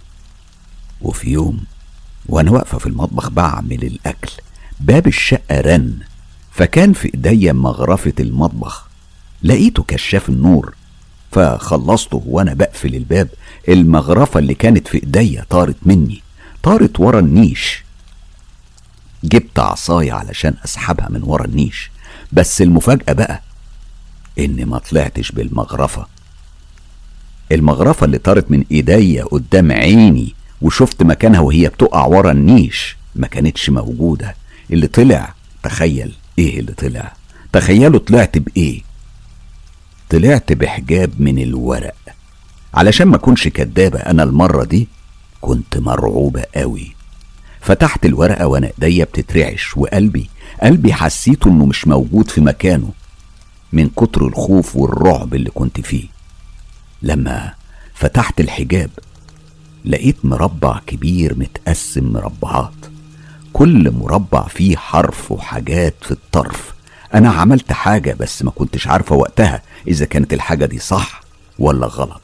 وفي 1.01 1.29
يوم 1.29 1.59
وأنا 2.25 2.51
واقفة 2.51 2.77
في 2.77 2.85
المطبخ 2.87 3.29
بعمل 3.29 3.83
الأكل 3.83 4.31
باب 4.79 5.07
الشقة 5.07 5.61
رن. 5.61 5.99
فكان 6.59 6.93
في 6.93 7.11
ايديا 7.13 7.53
مغرفة 7.53 8.13
المطبخ. 8.19 8.87
لقيته 9.43 9.83
كشاف 9.83 10.29
النور 10.29 10.73
فخلصته 11.31 12.23
وأنا 12.25 12.53
بقفل 12.53 12.95
الباب. 12.95 13.29
المغرفة 13.69 14.39
اللي 14.39 14.53
كانت 14.53 14.87
في 14.87 15.03
ايديا 15.03 15.45
طارت 15.49 15.75
مني 15.85 16.21
طارت 16.63 16.99
ورا 16.99 17.19
النيش. 17.19 17.83
جبت 19.23 19.59
عصاية 19.59 20.11
علشان 20.13 20.53
أسحبها 20.65 21.09
من 21.09 21.23
ورا 21.23 21.45
النيش. 21.45 21.91
بس 22.31 22.61
المفاجأة 22.61 23.13
بقى 23.13 23.41
إني 24.39 24.65
ما 24.65 24.77
طلعتش 24.77 25.31
بالمغرفة. 25.31 26.07
المغرفة 27.51 28.05
اللي 28.05 28.17
طارت 28.17 28.51
من 28.51 28.65
ايديا 28.71 29.23
قدام 29.23 29.71
عيني 29.71 30.35
وشفت 30.61 31.03
مكانها 31.03 31.39
وهي 31.39 31.67
بتقع 31.67 32.05
ورا 32.05 32.31
النيش. 32.31 32.97
ما 33.15 33.27
كانتش 33.27 33.69
موجودة. 33.69 34.35
اللي 34.71 34.87
طلع 34.87 35.33
تخيل. 35.63 36.13
إيه 36.39 36.59
اللي 36.59 36.73
طلع؟ 36.73 37.13
تخيلوا 37.53 37.99
طلعت 37.99 38.37
بإيه؟ 38.37 38.81
طلعت 40.09 40.53
بحجاب 40.53 41.21
من 41.21 41.39
الورق. 41.39 41.95
علشان 42.73 43.07
ما 43.07 43.15
أكونش 43.15 43.47
كدابة 43.47 43.99
أنا 43.99 44.23
المرة 44.23 44.63
دي 44.63 44.87
كنت 45.41 45.77
مرعوبة 45.77 46.43
قوي. 46.55 46.95
فتحت 47.61 48.05
الورقة 48.05 48.47
وأنا 48.47 48.71
ايديا 48.83 49.05
بتترعش 49.05 49.77
وقلبي 49.77 50.29
قلبي 50.63 50.93
حسيته 50.93 51.47
إنه 51.49 51.65
مش 51.65 51.87
موجود 51.87 52.29
في 52.29 52.41
مكانه 52.41 52.91
من 53.73 53.89
كتر 53.89 54.27
الخوف 54.27 54.75
والرعب 54.75 55.33
اللي 55.35 55.49
كنت 55.49 55.81
فيه. 55.81 56.05
لما 57.01 57.53
فتحت 57.93 58.39
الحجاب 58.39 58.89
لقيت 59.85 60.25
مربع 60.25 60.79
كبير 60.87 61.35
متقسم 61.39 62.03
مربعات. 62.03 62.78
كل 63.59 63.91
مربع 63.91 64.47
فيه 64.47 64.77
حرف 64.77 65.31
وحاجات 65.31 65.95
في 66.01 66.11
الطرف. 66.11 66.73
أنا 67.13 67.29
عملت 67.29 67.71
حاجة 67.71 68.15
بس 68.19 68.43
ما 68.43 68.51
كنتش 68.51 68.87
عارفة 68.87 69.15
وقتها 69.15 69.61
إذا 69.87 70.05
كانت 70.05 70.33
الحاجة 70.33 70.65
دي 70.65 70.79
صح 70.79 71.21
ولا 71.59 71.87
غلط. 71.87 72.21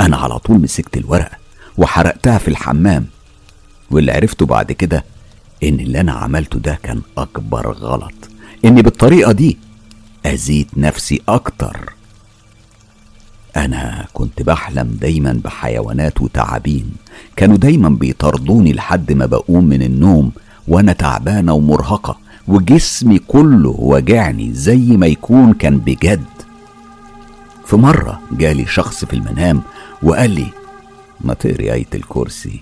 أنا 0.00 0.16
على 0.16 0.38
طول 0.38 0.60
مسكت 0.60 0.96
الورقة 0.96 1.36
وحرقتها 1.78 2.38
في 2.38 2.48
الحمام 2.48 3.06
واللي 3.90 4.12
عرفته 4.12 4.46
بعد 4.46 4.72
كده 4.72 5.04
إن 5.62 5.80
اللي 5.80 6.00
أنا 6.00 6.12
عملته 6.12 6.58
ده 6.58 6.78
كان 6.82 7.02
أكبر 7.18 7.72
غلط 7.72 8.14
إني 8.64 8.82
بالطريقة 8.82 9.32
دي 9.32 9.58
اذيت 10.26 10.68
نفسي 10.76 11.22
أكتر. 11.28 11.93
أنا 13.56 14.06
كنت 14.12 14.42
بحلم 14.42 14.98
دايما 15.00 15.40
بحيوانات 15.44 16.20
وتعابين. 16.20 16.92
كانوا 17.36 17.56
دايما 17.56 17.88
بيطاردوني 17.88 18.72
لحد 18.72 19.12
ما 19.12 19.26
بقوم 19.26 19.64
من 19.64 19.82
النوم 19.82 20.32
وأنا 20.68 20.92
تعبانة 20.92 21.52
ومرهقة 21.52 22.18
وجسمي 22.48 23.18
كله 23.18 23.74
وجعني 23.78 24.52
زي 24.52 24.96
ما 24.96 25.06
يكون 25.06 25.52
كان 25.52 25.78
بجد. 25.78 26.24
في 27.66 27.76
مرة 27.76 28.20
جالي 28.32 28.66
شخص 28.66 29.04
في 29.04 29.12
المنام 29.14 29.62
وقال 30.02 30.30
لي 30.30 30.46
ما 31.20 31.34
تقري 31.34 31.72
آية 31.72 31.86
الكرسي 31.94 32.60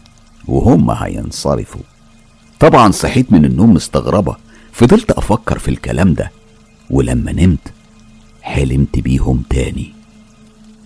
وهم 0.49 0.91
هينصرفوا. 0.91 1.81
طبعا 2.61 2.91
صحيت 2.91 3.33
من 3.33 3.45
النوم 3.45 3.75
مستغربة 3.75 4.37
فضلت 4.73 5.11
أفكر 5.11 5.59
في 5.59 5.69
الكلام 5.69 6.15
ده 6.15 6.31
ولما 6.91 7.33
نمت 7.33 7.73
حلمت 8.43 8.99
بيهم 8.99 9.43
تاني. 9.51 9.93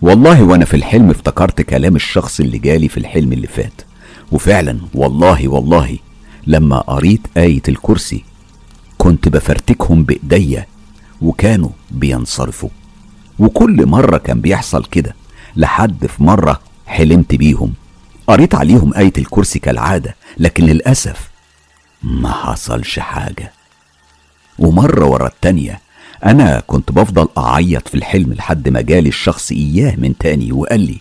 والله 0.02 0.42
وأنا 0.42 0.64
في 0.64 0.74
الحلم 0.76 1.10
افتكرت 1.10 1.60
كلام 1.62 1.96
الشخص 1.96 2.40
اللي 2.40 2.58
جالي 2.58 2.88
في 2.88 2.96
الحلم 2.96 3.32
اللي 3.32 3.46
فات. 3.46 3.82
وفعلا 4.32 4.78
والله 4.94 5.48
والله 5.48 5.98
لما 6.46 6.78
قريت 6.78 7.20
آية 7.36 7.62
الكرسي 7.68 8.24
كنت 8.98 9.28
بفرتكهم 9.28 10.04
بإيديا 10.04 10.66
وكانوا 11.22 11.70
بينصرفوا. 11.90 12.68
وكل 13.38 13.86
مرة 13.86 14.16
كان 14.18 14.40
بيحصل 14.40 14.84
كده 14.84 15.14
لحد 15.56 16.06
في 16.06 16.22
مرة 16.22 16.60
حلمت 16.86 17.34
بيهم. 17.34 17.72
قريت 18.26 18.54
عليهم 18.54 18.94
آية 18.94 19.12
الكرسي 19.18 19.58
كالعادة 19.58 20.16
لكن 20.38 20.64
للأسف 20.64 21.30
ما 22.02 22.32
حصلش 22.32 22.98
حاجة. 22.98 23.52
ومرة 24.58 25.06
ورا 25.06 25.26
التانية 25.26 25.80
أنا 26.24 26.62
كنت 26.66 26.92
بفضل 26.92 27.28
أعيط 27.38 27.88
في 27.88 27.94
الحلم 27.94 28.32
لحد 28.32 28.68
ما 28.68 28.80
جالي 28.80 29.08
الشخص 29.08 29.52
إياه 29.52 29.94
من 29.96 30.18
تاني 30.18 30.52
وقال 30.52 30.80
لي 30.80 30.98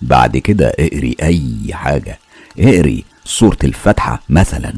بعد 0.00 0.36
كده 0.36 0.68
اقري 0.68 1.16
أي 1.22 1.74
حاجة 1.74 2.18
اقري 2.58 3.04
سورة 3.24 3.58
الفاتحة 3.64 4.22
مثلا. 4.28 4.72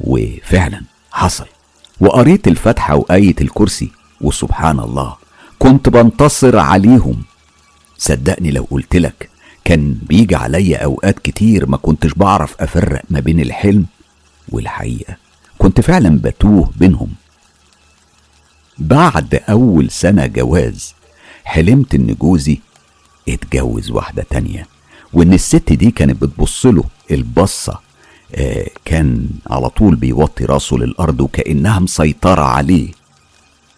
وفعلا 0.00 0.80
حصل. 1.12 1.46
وقريت 2.00 2.48
الفاتحة 2.48 2.94
وآية 2.96 3.34
الكرسي 3.40 3.90
وسبحان 4.20 4.80
الله 4.80 5.16
كنت 5.58 5.88
بنتصر 5.88 6.58
عليهم. 6.58 7.22
صدقني 7.98 8.50
لو 8.50 8.66
قلت 8.70 8.96
لك 8.96 9.28
كان 9.64 9.98
بيجي 10.02 10.36
عليا 10.36 10.84
أوقات 10.84 11.18
كتير 11.18 11.66
ما 11.66 11.76
كنتش 11.76 12.14
بعرف 12.14 12.54
أفرق 12.60 13.02
ما 13.10 13.20
بين 13.20 13.40
الحلم 13.40 13.86
والحقيقة 14.48 15.16
كنت 15.58 15.80
فعلا 15.80 16.18
بتوه 16.18 16.70
بينهم. 16.76 17.08
بعد 18.78 19.34
أول 19.48 19.90
سنة 19.90 20.26
جواز 20.26 20.94
حلمت 21.44 21.94
إن 21.94 22.14
جوزي 22.20 22.58
اتجوز 23.28 23.90
واحدة 23.90 24.26
تانية 24.30 24.66
وإن 25.12 25.32
الست 25.32 25.72
دي 25.72 25.90
كانت 25.90 26.22
بتبصله 26.22 26.84
البصة 27.10 27.80
آه 28.34 28.66
كان 28.84 29.28
على 29.50 29.68
طول 29.68 29.96
بيوطي 29.96 30.44
راسه 30.44 30.76
للأرض 30.76 31.20
وكأنها 31.20 31.78
مسيطرة 31.78 32.42
عليه. 32.42 32.88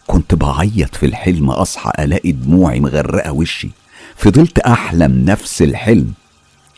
كنت 0.07 0.35
بعيط 0.35 0.95
في 0.95 1.05
الحلم 1.05 1.49
أصحى 1.49 1.91
ألاقي 1.99 2.31
دموعي 2.31 2.79
مغرقة 2.79 3.31
وشي. 3.31 3.69
فضلت 4.15 4.59
أحلم 4.59 5.25
نفس 5.25 5.61
الحلم. 5.61 6.13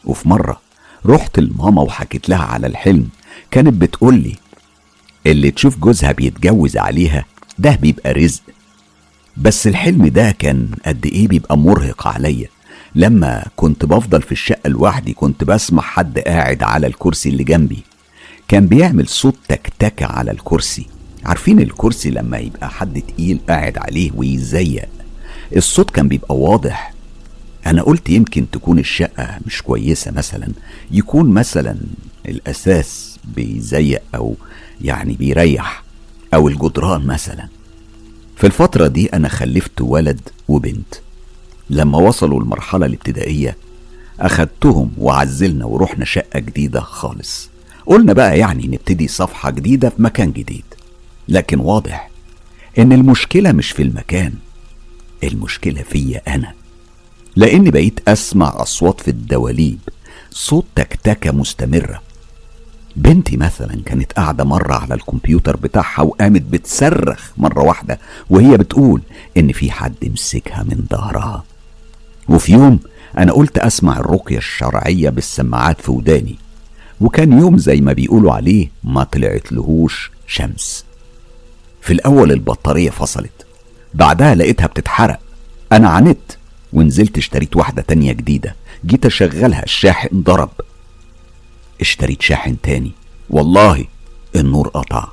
وفي 0.06 0.30
مرة 0.30 0.62
رحت 1.06 1.40
لماما 1.40 1.82
وحكيت 1.82 2.30
لها 2.30 2.44
على 2.44 2.68
الحلم 2.68 3.10
كانت 3.52 3.74
بتقولي 3.74 4.36
اللي 5.28 5.52
تشوف 5.52 5.78
جوزها 5.78 6.12
بيتجوز 6.12 6.78
عليها 6.78 7.26
ده 7.60 7.76
بيبقى 7.76 8.14
رزق. 8.14 8.42
بس 9.38 9.68
الحلم 9.68 10.08
ده 10.08 10.32
كان 10.32 10.68
قد 10.86 11.06
إيه 11.06 11.28
بيبقى 11.28 11.58
مرهق 11.58 12.08
عليا. 12.08 12.48
لما 12.96 13.46
كنت 13.56 13.86
بفضل 13.86 14.22
في 14.22 14.32
الشقة 14.32 14.68
لوحدي 14.70 15.14
كنت 15.14 15.44
بسمع 15.44 15.82
حد 15.82 16.20
قاعد 16.20 16.64
على 16.64 16.88
الكرسي 16.88 17.30
اللي 17.30 17.44
جنبي. 17.44 17.84
كان 18.48 18.68
بيعمل 18.68 19.08
صوت 19.08 19.36
تكتكة 19.48 20.06
على 20.06 20.32
الكرسي. 20.32 20.86
عارفين 21.26 21.60
الكرسي 21.60 22.10
لما 22.10 22.38
يبقى 22.38 22.70
حد 22.70 23.02
تقيل 23.02 23.40
قاعد 23.50 23.78
عليه 23.78 24.12
ويزيق؟ 24.16 24.90
الصوت 25.56 25.92
كان 25.92 26.08
بيبقى 26.08 26.36
واضح. 26.36 26.94
أنا 27.66 27.82
قلت 27.82 28.10
يمكن 28.10 28.50
تكون 28.52 28.80
الشقة 28.80 29.40
مش 29.46 29.62
كويسة 29.62 30.12
مثلا. 30.12 30.48
يكون 30.92 31.30
مثلا 31.30 31.78
الأساس 32.28 33.20
بيزيق 33.36 34.02
أو 34.16 34.36
يعني 34.82 35.14
بيريح. 35.14 35.84
أو 36.34 36.48
الجدران 36.48 37.08
مثلا. 37.08 37.48
في 38.36 38.48
الفترة 38.48 38.88
دي 38.88 39.14
أنا 39.14 39.28
خلفت 39.30 39.82
ولد 39.82 40.20
وبنت. 40.48 40.96
لما 41.70 41.98
وصلوا 41.98 42.42
المرحلة 42.42 42.86
الابتدائية 42.86 43.58
أخدتهم 44.20 44.92
وعزلنا 44.98 45.66
ورحنا 45.66 46.06
شقة 46.06 46.40
جديدة 46.40 46.80
خالص. 46.82 47.50
قلنا 47.86 48.14
بقى 48.14 48.40
يعني 48.40 48.68
نبتدي 48.68 49.08
صفحة 49.08 49.50
جديدة 49.52 49.90
في 49.90 50.02
مكان 50.02 50.32
جديد. 50.32 50.64
لكن 51.28 51.60
واضح 51.60 52.10
إن 52.80 52.94
المشكلة 52.94 53.52
مش 53.52 53.72
في 53.72 53.84
المكان 53.84 54.34
المشكلة 55.24 55.82
فيا 55.82 56.22
أنا. 56.36 56.54
لأني 57.36 57.72
بقيت 57.72 58.00
أسمع 58.10 58.62
أصوات 58.62 59.02
في 59.02 59.08
الدواليب 59.08 59.80
صوت 60.32 60.66
تكتكة 60.76 61.32
مستمرة. 61.32 62.02
بنتي 63.00 63.38
مثلا 63.38 63.82
كانت 63.86 64.14
قاعدة 64.14 64.44
مرة 64.44 64.74
على 64.74 64.94
الكمبيوتر 64.94 65.58
بتاعها 65.58 66.02
وقامت 66.02 66.42
بتصرخ 66.42 67.32
مرة 67.38 67.64
واحدة 67.64 68.00
وهي 68.30 68.58
بتقول 68.58 69.02
إن 69.38 69.52
في 69.52 69.72
حد 69.72 69.96
مسكها 70.02 70.64
من 70.64 70.86
ظهرها. 70.92 71.44
وفي 72.30 72.52
يوم 72.52 72.80
أنا 73.18 73.32
قلت 73.32 73.58
أسمع 73.58 74.00
الرقية 74.00 74.38
الشرعية 74.38 75.10
بالسماعات 75.10 75.82
في 75.82 75.92
وداني 75.92 76.36
وكان 77.02 77.40
يوم 77.40 77.58
زي 77.58 77.82
ما 77.82 77.94
بيقولوا 77.94 78.34
عليه 78.34 78.68
ما 78.84 79.04
طلعت 79.04 79.52
لهوش 79.52 80.12
شمس. 80.28 80.86
في 81.82 81.94
الأول 81.94 82.32
البطارية 82.32 82.90
فصلت 82.90 83.46
بعدها 83.94 84.36
لقيتها 84.36 84.68
بتتحرق. 84.68 85.20
أنا 85.72 85.90
عانيت 85.90 86.32
ونزلت 86.74 87.18
اشتريت 87.18 87.56
واحدة 87.56 87.82
تانية 87.82 88.12
جديدة 88.12 88.56
جيت 88.86 89.06
أشغلها 89.06 89.64
الشاحن 89.64 90.22
ضرب. 90.22 90.50
اشتريت 91.82 92.22
شاحن 92.22 92.62
تاني. 92.62 92.92
والله 93.30 93.86
النور 94.36 94.68
قطع. 94.68 95.08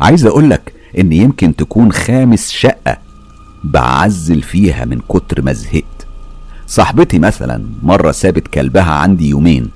عايز 0.00 0.26
أقولك 0.26 0.72
إن 0.98 1.12
يمكن 1.12 1.56
تكون 1.56 1.92
خامس 1.92 2.50
شقة 2.50 2.98
بعزل 3.64 4.42
فيها 4.42 4.84
من 4.84 5.00
كتر 5.00 5.42
ما 5.42 5.52
زهقت. 5.52 6.06
صاحبتي 6.66 7.18
مثلا 7.18 7.66
مرة 7.82 8.12
سابت 8.12 8.48
كلبها 8.48 8.92
عندي 8.92 9.28
يومين. 9.28 9.70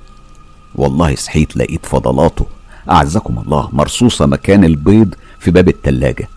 والله 0.75 1.15
صحيت 1.15 1.57
لقيت 1.57 1.85
فضلاته. 1.85 2.45
أعزكم 2.89 3.39
الله 3.39 3.69
مرصوصة 3.73 4.25
مكان 4.25 4.63
البيض 4.63 5.15
في 5.39 5.51
باب 5.51 5.69
التلاجة. 5.69 6.29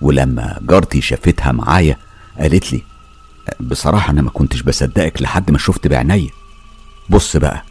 ولما 0.00 0.60
جارتي 0.62 1.00
شافتها 1.00 1.52
معايا 1.52 1.96
قالت 2.38 2.72
لي 2.72 2.82
بصراحة 3.60 4.10
أنا 4.10 4.22
ما 4.22 4.30
كنتش 4.30 4.62
بصدقك 4.62 5.22
لحد 5.22 5.50
ما 5.50 5.58
شفت 5.58 5.86
بعينيا. 5.86 6.30
بص 7.10 7.36
بقى 7.36 7.64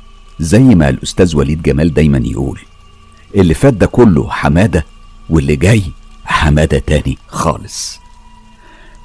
زي 0.43 0.59
ما 0.63 0.89
الأستاذ 0.89 1.35
وليد 1.35 1.61
جمال 1.61 1.93
دايما 1.93 2.17
يقول 2.25 2.59
اللي 3.35 3.53
فات 3.53 3.73
ده 3.73 3.85
كله 3.85 4.30
حمادة 4.30 4.85
واللي 5.30 5.55
جاي 5.55 5.83
حمادة 6.25 6.80
تاني 6.80 7.17
خالص. 7.27 7.99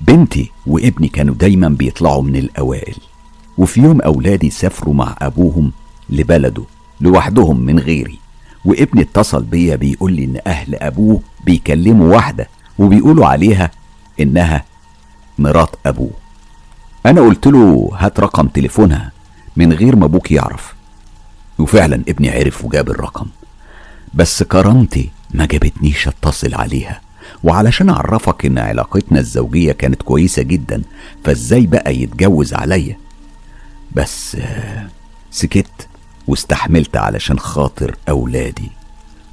بنتي 0.01 0.51
وابني 0.67 1.09
كانوا 1.09 1.35
دايما 1.35 1.69
بيطلعوا 1.69 2.23
من 2.23 2.37
الأوائل 2.37 2.97
وفي 3.59 3.81
يوم 3.81 4.01
أولادي 4.01 4.51
سافروا 4.51 4.95
مع 4.95 5.17
أبوهم 5.19 5.73
لبلده 6.11 6.65
لوحدهم 7.01 7.61
من 7.61 7.79
غيري 7.79 8.19
وابني 8.65 9.03
اتصل 9.03 9.43
بيا 9.43 9.77
بيقول 9.77 10.13
لي 10.13 10.25
إن 10.25 10.41
أهل 10.47 10.75
أبوه 10.75 11.21
بيكلموا 11.45 12.15
واحدة 12.15 12.49
وبيقولوا 12.79 13.27
عليها 13.27 13.71
إنها 14.21 14.65
مرات 15.39 15.71
أبوه. 15.87 16.11
أنا 17.07 17.21
قلت 17.21 17.47
له 17.47 17.91
هات 17.95 18.21
رقم 18.21 18.47
تليفونها 18.49 19.13
من 19.57 19.73
غير 19.73 19.97
ما 19.97 20.05
أبوك 20.05 20.33
يعرف. 20.33 20.78
وفعلا 21.59 22.03
ابني 22.09 22.31
عرف 22.31 22.65
وجاب 22.65 22.91
الرقم. 22.91 23.27
بس 24.15 24.43
كرامتي 24.43 25.11
ما 25.35 25.47
جابتنيش 25.47 26.09
اتصل 26.09 26.55
عليها. 26.55 27.01
وعلشان 27.45 27.89
أعرفك 27.89 28.47
إن 28.47 28.59
علاقتنا 28.59 29.21
الزوجية 29.21 29.73
كانت 29.73 30.03
كويسة 30.03 30.43
جدا 30.43 30.83
فإزاي 31.25 31.67
بقى 31.67 31.97
يتجوز 31.97 32.55
عليا؟ 32.55 32.97
بس 33.95 34.37
آه، 34.41 34.89
سكت 35.31 35.89
واستحملت 36.27 36.97
علشان 36.97 37.39
خاطر 37.39 37.97
أولادي. 38.09 38.71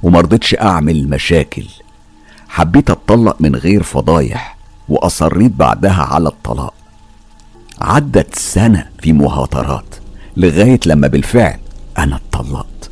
ومرضتش 0.02 0.54
أعمل 0.54 1.08
مشاكل. 1.08 1.66
حبيت 2.48 2.90
أتطلق 2.90 3.36
من 3.40 3.56
غير 3.56 3.82
فضايح 3.82 4.56
وأصريت 4.88 5.52
بعدها 5.52 6.02
على 6.02 6.28
الطلاق. 6.28 6.74
عدت 7.80 8.34
سنة 8.34 8.88
في 9.02 9.12
مهاترات 9.12 9.94
لغاية 10.36 10.80
لما 10.86 11.08
بالفعل 11.08 11.58
أنا 11.98 12.16
اتطلقت. 12.16 12.90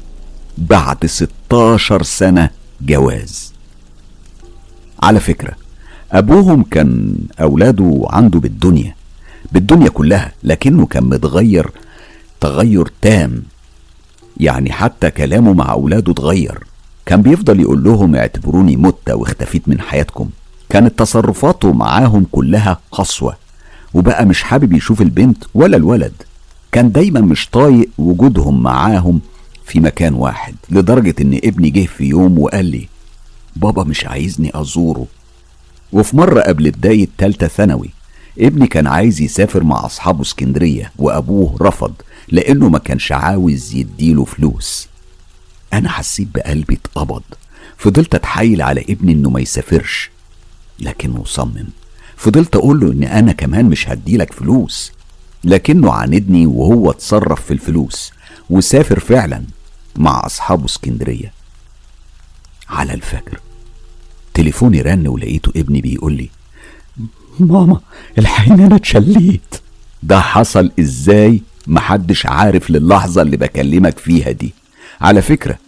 بعد 0.59 1.07
16 1.07 2.03
سنة 2.03 2.51
جواز. 2.81 3.53
على 5.03 5.21
فكرة 5.21 5.53
أبوهم 6.13 6.63
كان 6.63 7.17
أولاده 7.41 8.03
عنده 8.07 8.41
بالدنيا 8.41 8.95
بالدنيا 9.53 9.89
كلها 9.89 10.33
لكنه 10.43 10.87
كان 10.87 11.05
متغير 11.05 11.71
تغير 12.41 12.93
تام. 13.03 13.43
يعني 14.37 14.73
حتى 14.73 15.11
كلامه 15.11 15.53
مع 15.53 15.73
أولاده 15.73 16.13
اتغير. 16.13 16.59
كان 17.07 17.23
بيفضل 17.23 17.61
يقول 17.61 17.85
لهم 17.85 18.17
اعتبروني 18.17 18.77
مت 18.77 19.11
واختفيت 19.11 19.69
من 19.69 19.81
حياتكم. 19.81 20.31
كانت 20.69 20.99
تصرفاته 20.99 21.73
معاهم 21.73 22.27
كلها 22.33 22.81
قسوة 22.93 23.37
وبقى 23.95 24.27
مش 24.27 24.43
حابب 24.43 24.73
يشوف 24.73 25.03
البنت 25.03 25.45
ولا 25.55 25.77
الولد. 25.77 26.13
كان 26.75 26.93
دايما 26.93 27.21
مش 27.21 27.49
طايق 27.51 27.89
وجودهم 27.99 28.63
معاهم 28.63 29.21
في 29.65 29.81
مكان 29.81 30.15
واحد 30.15 30.55
لدرجة 30.71 31.15
إن 31.21 31.41
ابني 31.45 31.71
جه 31.71 31.87
في 31.87 32.05
يوم 32.05 32.39
وقال 32.39 32.65
لي 32.65 32.89
بابا 33.57 33.85
مش 33.85 34.07
عايزني 34.07 34.51
أزوره. 34.55 35.07
وفي 35.93 36.17
مرة 36.17 36.41
قبل 36.41 36.71
بداية 36.71 37.09
تالتة 37.19 37.47
ثانوي 37.47 37.91
ابني 38.39 38.67
كان 38.67 38.87
عايز 38.87 39.21
يسافر 39.21 39.65
مع 39.65 39.87
أصحابه 39.87 40.23
اسكندرية 40.23 40.93
وأبوه 40.99 41.57
رفض 41.63 41.95
لأنه 42.29 42.69
ما 42.69 42.79
كانش 42.79 43.13
عاوز 43.13 43.75
يديله 43.75 44.25
فلوس. 44.25 44.89
أنا 45.73 45.89
حسيت 45.89 46.29
بقلبي 46.35 46.75
اتقبض 46.75 47.23
فضلت 47.79 48.15
أتحايل 48.15 48.63
على 48.63 48.81
ابني 48.81 49.13
إنه 49.13 49.31
ما 49.31 49.41
يسافرش 49.41 50.11
لكنه 50.81 51.25
صمم. 51.27 51.67
فضلت 52.17 52.57
أقول 52.57 52.81
له 52.81 52.93
إن 52.93 53.05
أنا 53.05 53.33
كمان 53.33 53.65
مش 53.65 53.89
هديلك 53.89 54.33
فلوس. 54.33 54.93
لكنه 55.45 55.93
عاندني 55.93 56.47
وهو 56.47 56.91
اتصرف 56.91 57.45
في 57.45 57.51
الفلوس 57.51 58.13
وسافر 58.51 59.01
فعلا 59.01 59.43
مع 59.97 60.27
أصحابه 60.27 60.65
اسكندرية. 60.65 61.33
على 62.69 62.95
الفجر. 62.95 63.41
تليفوني 64.35 64.81
رن 64.83 65.09
ولقيته 65.09 65.53
ابني 65.57 65.81
بيقول 65.81 66.13
لي 66.13 66.31
ماما 67.41 67.81
الحقيني 68.19 68.67
أنا 68.67 68.77
اتشليت. 68.77 69.55
ده 70.03 70.21
حصل 70.21 70.71
إزاي؟ 70.81 71.43
محدش 71.67 72.27
عارف 72.27 72.71
للحظة 72.71 73.23
اللي 73.23 73.37
بكلمك 73.37 73.99
فيها 73.99 74.31
دي. 74.31 74.55
على 75.01 75.23
فكرة 75.23 75.59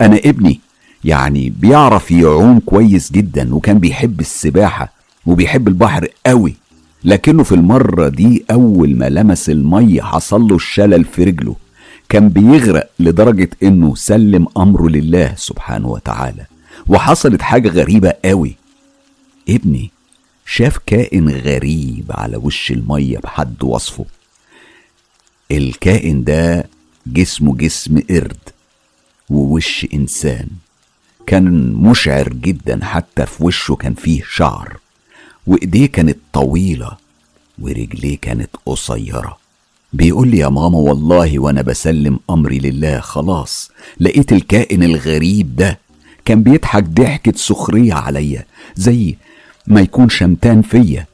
أنا 0.00 0.16
ابني 0.24 0.60
يعني 1.04 1.50
بيعرف 1.50 2.10
يعوم 2.10 2.60
كويس 2.60 3.12
جدا 3.12 3.54
وكان 3.54 3.78
بيحب 3.78 4.20
السباحة 4.20 4.92
وبيحب 5.26 5.68
البحر 5.68 6.08
قوي. 6.26 6.56
لكنه 7.06 7.42
في 7.42 7.54
المرة 7.54 8.08
دي 8.08 8.44
أول 8.50 8.96
ما 8.96 9.08
لمس 9.08 9.50
المية 9.50 10.02
حصل 10.02 10.40
له 10.40 10.56
الشلل 10.56 11.04
في 11.04 11.24
رجله 11.24 11.56
كان 12.08 12.28
بيغرق 12.28 12.90
لدرجة 13.00 13.50
إنه 13.62 13.94
سلم 13.94 14.46
أمره 14.56 14.88
لله 14.88 15.34
سبحانه 15.36 15.88
وتعالى. 15.88 16.46
وحصلت 16.86 17.42
حاجة 17.42 17.68
غريبة 17.68 18.14
قوي. 18.24 18.56
ابني 19.48 19.90
شاف 20.46 20.78
كائن 20.86 21.28
غريب 21.28 22.04
على 22.10 22.36
وش 22.36 22.70
المية 22.70 23.18
بحد 23.18 23.62
وصفه. 23.62 24.04
الكائن 25.50 26.24
ده 26.24 26.68
جسمه 27.06 27.56
جسم 27.56 28.00
قرد 28.10 28.38
ووش 29.30 29.86
إنسان. 29.94 30.48
كان 31.26 31.72
مشعر 31.72 32.28
جدا 32.28 32.84
حتى 32.84 33.26
في 33.26 33.44
وشه 33.44 33.74
كان 33.74 33.94
فيه 33.94 34.22
شعر. 34.30 34.76
وإيديه 35.46 35.86
كانت 35.86 36.18
طويلة 36.32 36.90
ورجليه 37.58 38.18
كانت 38.18 38.50
قصيرة. 38.66 39.36
بيقول 39.92 40.28
لي 40.28 40.38
يا 40.38 40.48
ماما 40.48 40.78
والله 40.78 41.38
وأنا 41.38 41.62
بسلم 41.62 42.18
أمري 42.30 42.58
لله 42.58 43.00
خلاص 43.00 43.70
لقيت 44.00 44.32
الكائن 44.32 44.82
الغريب 44.82 45.56
ده 45.56 45.78
كان 46.24 46.42
بيضحك 46.42 46.82
ضحكة 46.84 47.32
سخرية 47.36 47.94
عليا 47.94 48.44
زي 48.76 49.16
ما 49.66 49.80
يكون 49.80 50.08
شمتان 50.08 50.62
فيا. 50.62 51.06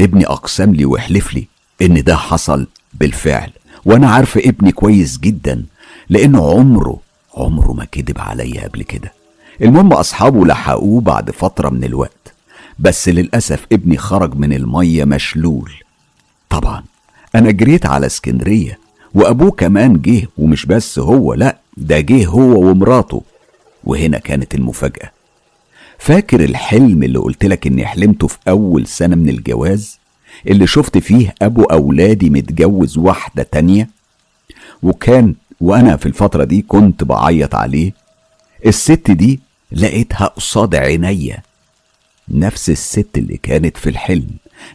ابني 0.00 0.26
أقسم 0.26 0.74
لي 0.74 0.84
وحلف 0.84 1.34
لي 1.34 1.46
إن 1.82 2.02
ده 2.02 2.16
حصل 2.16 2.66
بالفعل 2.94 3.50
وأنا 3.84 4.10
عارفة 4.10 4.40
ابني 4.44 4.72
كويس 4.72 5.18
جدا 5.18 5.64
لأنه 6.08 6.50
عمره 6.50 7.00
عمره 7.34 7.72
ما 7.72 7.84
كذب 7.84 8.18
عليا 8.18 8.68
قبل 8.68 8.82
كده. 8.82 9.12
المهم 9.62 9.92
أصحابه 9.92 10.46
لحقوه 10.46 11.00
بعد 11.00 11.30
فترة 11.30 11.68
من 11.68 11.84
الوقت. 11.84 12.21
بس 12.78 13.08
للأسف 13.08 13.66
ابني 13.72 13.96
خرج 13.96 14.34
من 14.34 14.52
المية 14.52 15.04
مشلول. 15.04 15.72
طبعا 16.50 16.84
أنا 17.34 17.50
جريت 17.50 17.86
على 17.86 18.06
اسكندرية 18.06 18.78
وأبوه 19.14 19.50
كمان 19.50 20.00
جه 20.02 20.28
ومش 20.38 20.66
بس 20.66 20.98
هو 20.98 21.34
لأ 21.34 21.58
ده 21.76 22.00
جه 22.00 22.26
هو 22.26 22.70
ومراته. 22.70 23.22
وهنا 23.84 24.18
كانت 24.18 24.54
المفاجأة. 24.54 25.10
فاكر 25.98 26.44
الحلم 26.44 27.02
اللي 27.02 27.18
قلتلك 27.18 27.66
إني 27.66 27.86
حلمته 27.86 28.26
في 28.26 28.38
أول 28.48 28.86
سنة 28.86 29.16
من 29.16 29.28
الجواز؟ 29.28 29.98
اللي 30.46 30.66
شفت 30.66 30.98
فيه 30.98 31.34
أبو 31.42 31.62
أولادي 31.62 32.30
متجوز 32.30 32.98
واحدة 32.98 33.42
تانية؟ 33.42 33.88
وكان 34.82 35.34
وأنا 35.60 35.96
في 35.96 36.06
الفترة 36.06 36.44
دي 36.44 36.62
كنت 36.62 37.04
بعيط 37.04 37.54
عليه. 37.54 37.92
الست 38.66 39.10
دي 39.10 39.40
لقيتها 39.72 40.26
قصاد 40.26 40.74
عينيا. 40.74 41.42
نفس 42.28 42.70
الست 42.70 43.08
اللي 43.16 43.36
كانت 43.36 43.76
في 43.76 43.90
الحلم 43.90 44.28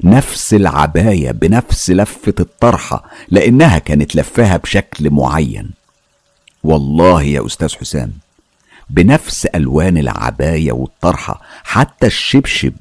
نفس 0.04 0.54
العباية 0.54 1.32
بنفس 1.32 1.90
لفة 1.90 2.34
الطرحة 2.40 3.04
لأنها 3.30 3.78
كانت 3.78 4.16
لفاها 4.16 4.58
بشكل 4.58 5.10
معين. 5.10 5.70
والله 6.64 7.24
يا 7.24 7.46
أستاذ 7.46 7.76
حسام 7.76 8.12
بنفس 8.90 9.46
ألوان 9.46 9.98
العباية 9.98 10.72
والطرحة 10.72 11.42
حتى 11.64 12.08
الشبشب 12.08 12.74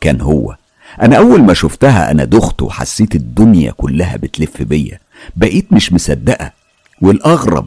كان 0.00 0.20
هو. 0.20 0.56
أنا 1.02 1.16
أول 1.16 1.42
ما 1.42 1.54
شفتها 1.54 2.10
أنا 2.10 2.24
دخت 2.24 2.62
وحسيت 2.62 3.14
الدنيا 3.14 3.70
كلها 3.70 4.16
بتلف 4.16 4.62
بيا. 4.62 5.00
بقيت 5.36 5.72
مش 5.72 5.92
مصدقة 5.92 6.52
والأغرب 7.02 7.66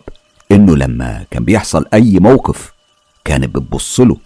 إنه 0.52 0.76
لما 0.76 1.26
كان 1.32 1.46
بيحصل 1.46 1.86
أي 1.94 2.20
موقف 2.20 2.74
كانت 3.26 3.56
بتبصله 3.56 4.18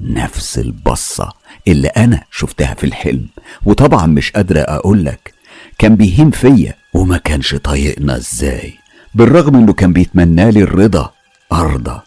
نفس 0.00 0.58
البصة. 0.58 1.32
اللي 1.68 1.88
أنا 1.88 2.20
شفتها 2.30 2.74
في 2.74 2.84
الحلم. 2.84 3.26
وطبعا 3.64 4.06
مش 4.06 4.30
قادرة 4.30 4.60
أقولك 4.60 5.34
كان 5.78 5.96
بيهين 5.96 6.30
فيا 6.30 6.74
وما 6.94 7.16
كانش 7.16 7.54
طايقنا 7.54 8.16
إزاي. 8.16 8.74
بالرغم 9.14 9.56
إنه 9.56 9.72
كان 9.72 9.92
بيتمنى 9.92 10.50
لي 10.50 10.62
الرضا 10.62 11.10
أرضى. 11.52 12.00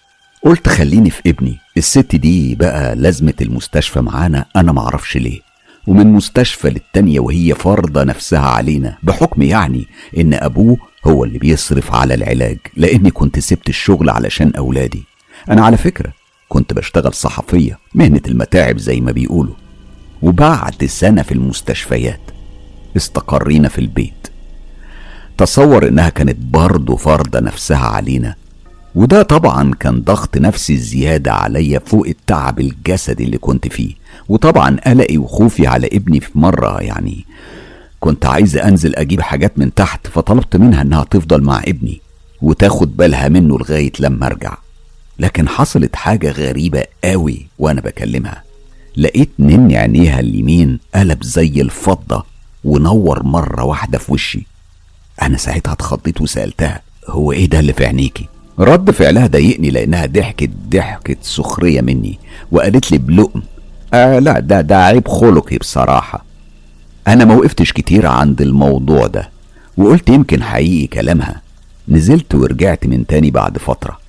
قلت 0.43 0.69
خليني 0.69 1.09
في 1.09 1.21
ابني. 1.29 1.57
الست 1.77 2.15
دي 2.15 2.55
بقى 2.55 2.95
لازمة 2.95 3.33
المستشفى 3.41 4.01
معانا 4.01 4.45
أنا 4.55 4.71
معرفش 4.71 5.17
ليه. 5.17 5.39
ومن 5.87 6.07
مستشفى 6.13 6.69
للتانية 6.69 7.19
وهي 7.19 7.55
فرضة 7.55 8.03
نفسها 8.03 8.39
علينا 8.47 8.97
بحكم 9.03 9.41
يعني 9.41 9.87
إن 10.17 10.33
أبوه 10.33 10.77
هو 11.05 11.23
اللي 11.23 11.39
بيصرف 11.39 11.93
على 11.95 12.13
العلاج 12.13 12.57
لأني 12.75 13.11
كنت 13.11 13.39
سبت 13.39 13.69
الشغل 13.69 14.09
علشان 14.09 14.51
أولادي. 14.57 15.03
أنا 15.49 15.65
على 15.65 15.77
فكرة 15.77 16.13
كنت 16.49 16.73
بشتغل 16.73 17.13
صحفية 17.13 17.79
مهنة 17.95 18.21
المتاعب 18.27 18.77
زي 18.77 19.01
ما 19.01 19.11
بيقولوا. 19.11 19.53
وبعد 20.21 20.85
سنة 20.85 21.21
في 21.21 21.31
المستشفيات. 21.31 22.19
استقرينا 22.97 23.69
في 23.69 23.79
البيت. 23.79 24.27
تصور 25.37 25.87
إنها 25.87 26.09
كانت 26.09 26.37
برضه 26.39 26.95
فارضة 26.95 27.39
نفسها 27.39 27.85
علينا. 27.87 28.35
وده 28.95 29.21
طبعا 29.21 29.73
كان 29.79 30.01
ضغط 30.01 30.37
نفسي 30.37 30.77
زيادة 30.77 31.33
عليا 31.33 31.79
فوق 31.79 32.07
التعب 32.07 32.59
الجسدي 32.59 33.23
اللي 33.23 33.37
كنت 33.37 33.67
فيه. 33.67 33.93
وطبعا 34.29 34.77
قلقي 34.85 35.17
وخوفي 35.17 35.67
على 35.67 35.87
ابني 35.87 36.19
في 36.19 36.39
مرة 36.39 36.81
يعني 36.81 37.25
كنت 37.99 38.25
عايز 38.25 38.57
أنزل 38.57 38.95
أجيب 38.95 39.21
حاجات 39.21 39.59
من 39.59 39.73
تحت 39.73 40.07
فطلبت 40.07 40.55
منها 40.55 40.81
إنها 40.81 41.03
تفضل 41.03 41.43
مع 41.43 41.61
ابني 41.67 42.01
وتاخد 42.41 42.97
بالها 42.97 43.29
منه 43.29 43.57
لغاية 43.57 43.91
لما 43.99 44.25
أرجع. 44.27 44.57
لكن 45.19 45.47
حصلت 45.49 45.95
حاجة 45.95 46.31
غريبة 46.31 46.83
قوي 47.03 47.47
وأنا 47.59 47.81
بكلمها. 47.81 48.43
لقيت 48.97 49.29
نن 49.39 49.75
عينيها 49.75 50.19
اليمين 50.19 50.79
قلب 50.95 51.23
زي 51.23 51.61
الفضة 51.61 52.25
ونور 52.63 53.23
مرة 53.23 53.63
واحدة 53.63 53.97
في 53.97 54.11
وشي. 54.13 54.45
أنا 55.21 55.37
ساعتها 55.37 55.71
اتخضيت 55.73 56.21
وسألتها 56.21 56.81
هو 57.07 57.31
إيه 57.31 57.45
ده 57.49 57.59
اللي 57.59 57.73
في 57.73 57.85
عينيكي؟ 57.85 58.25
رد 58.59 58.91
فعلها 58.91 59.27
ضايقني 59.27 59.69
لأنها 59.69 60.05
ضحكت 60.05 60.49
ضحكة 60.69 61.15
سخرية 61.21 61.81
مني 61.81 62.19
وقالت 62.51 62.91
لي 62.91 62.97
بلقم 62.97 63.41
آه 63.93 64.19
لا 64.19 64.39
ده 64.39 64.61
ده 64.61 64.77
عيب 64.85 65.07
خلقي 65.07 65.57
بصراحة. 65.57 66.25
أنا 67.07 67.25
ما 67.25 67.35
وقفتش 67.35 67.71
كتير 67.73 68.07
عند 68.07 68.41
الموضوع 68.41 69.07
ده 69.07 69.29
وقلت 69.77 70.09
يمكن 70.09 70.43
حقيقي 70.43 70.87
كلامها. 70.87 71.41
نزلت 71.87 72.35
ورجعت 72.35 72.85
من 72.87 73.07
تاني 73.07 73.31
بعد 73.31 73.57
فترة. 73.57 73.99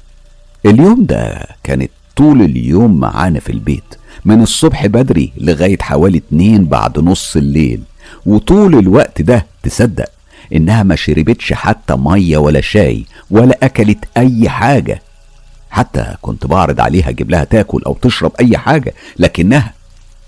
اليوم 0.68 1.05
ده 1.05 1.47
كانت 1.62 1.90
طول 2.16 2.42
اليوم 2.42 3.00
معانا 3.00 3.40
في 3.40 3.52
البيت 3.52 3.84
من 4.24 4.42
الصبح 4.42 4.86
بدري 4.86 5.32
لغاية 5.36 5.78
حوالي 5.80 6.18
اتنين 6.18 6.64
بعد 6.64 6.98
نص 6.98 7.36
الليل 7.36 7.80
وطول 8.26 8.78
الوقت 8.78 9.22
ده 9.22 9.47
تصدق 9.62 10.08
إنها 10.55 10.82
ما 10.82 10.97
شربتش 10.97 11.52
حتى 11.52 11.97
مية 11.97 12.38
ولا 12.38 12.60
شاي 12.60 13.05
ولا 13.30 13.58
أكلت 13.62 13.98
أي 14.16 14.48
حاجة. 14.48 15.02
حتى 15.70 16.14
كنت 16.22 16.47
بعرض 16.47 16.80
عليها 16.80 17.08
أجيب 17.08 17.30
لها 17.30 17.44
تاكل 17.44 17.82
أو 17.86 17.94
تشرب 18.02 18.32
أي 18.40 18.58
حاجة 18.58 18.94
لكنها 19.18 19.72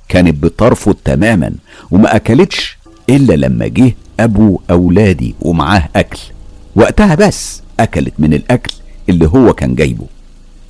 كانت 0.08 0.42
بترفض 0.42 0.94
تماما 1.04 1.52
وما 1.90 2.16
أكلتش 2.16 2.78
إلا 3.10 3.34
لما 3.34 3.66
جه 3.66 3.94
أبو 4.20 4.60
أولادي 4.70 5.34
ومعاه 5.40 5.88
أكل. 5.96 6.18
وقتها 6.76 7.14
بس 7.14 7.62
أكلت 7.80 8.14
من 8.18 8.34
الأكل 8.34 8.72
اللي 9.08 9.26
هو 9.26 9.52
كان 9.52 9.74
جايبه. 9.74 10.06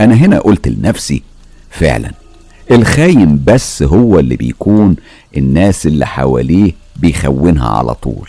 أنا 0.01 0.15
هنا 0.15 0.39
قلت 0.39 0.69
لنفسي 0.69 1.23
فعلا 1.71 2.11
الخاين 2.71 3.45
بس 3.45 3.83
هو 3.83 4.19
اللي 4.19 4.37
بيكون 4.37 4.97
الناس 5.37 5.87
اللي 5.87 6.07
حواليه 6.07 6.73
بيخونها 6.97 7.69
على 7.69 7.95
طول. 7.95 8.29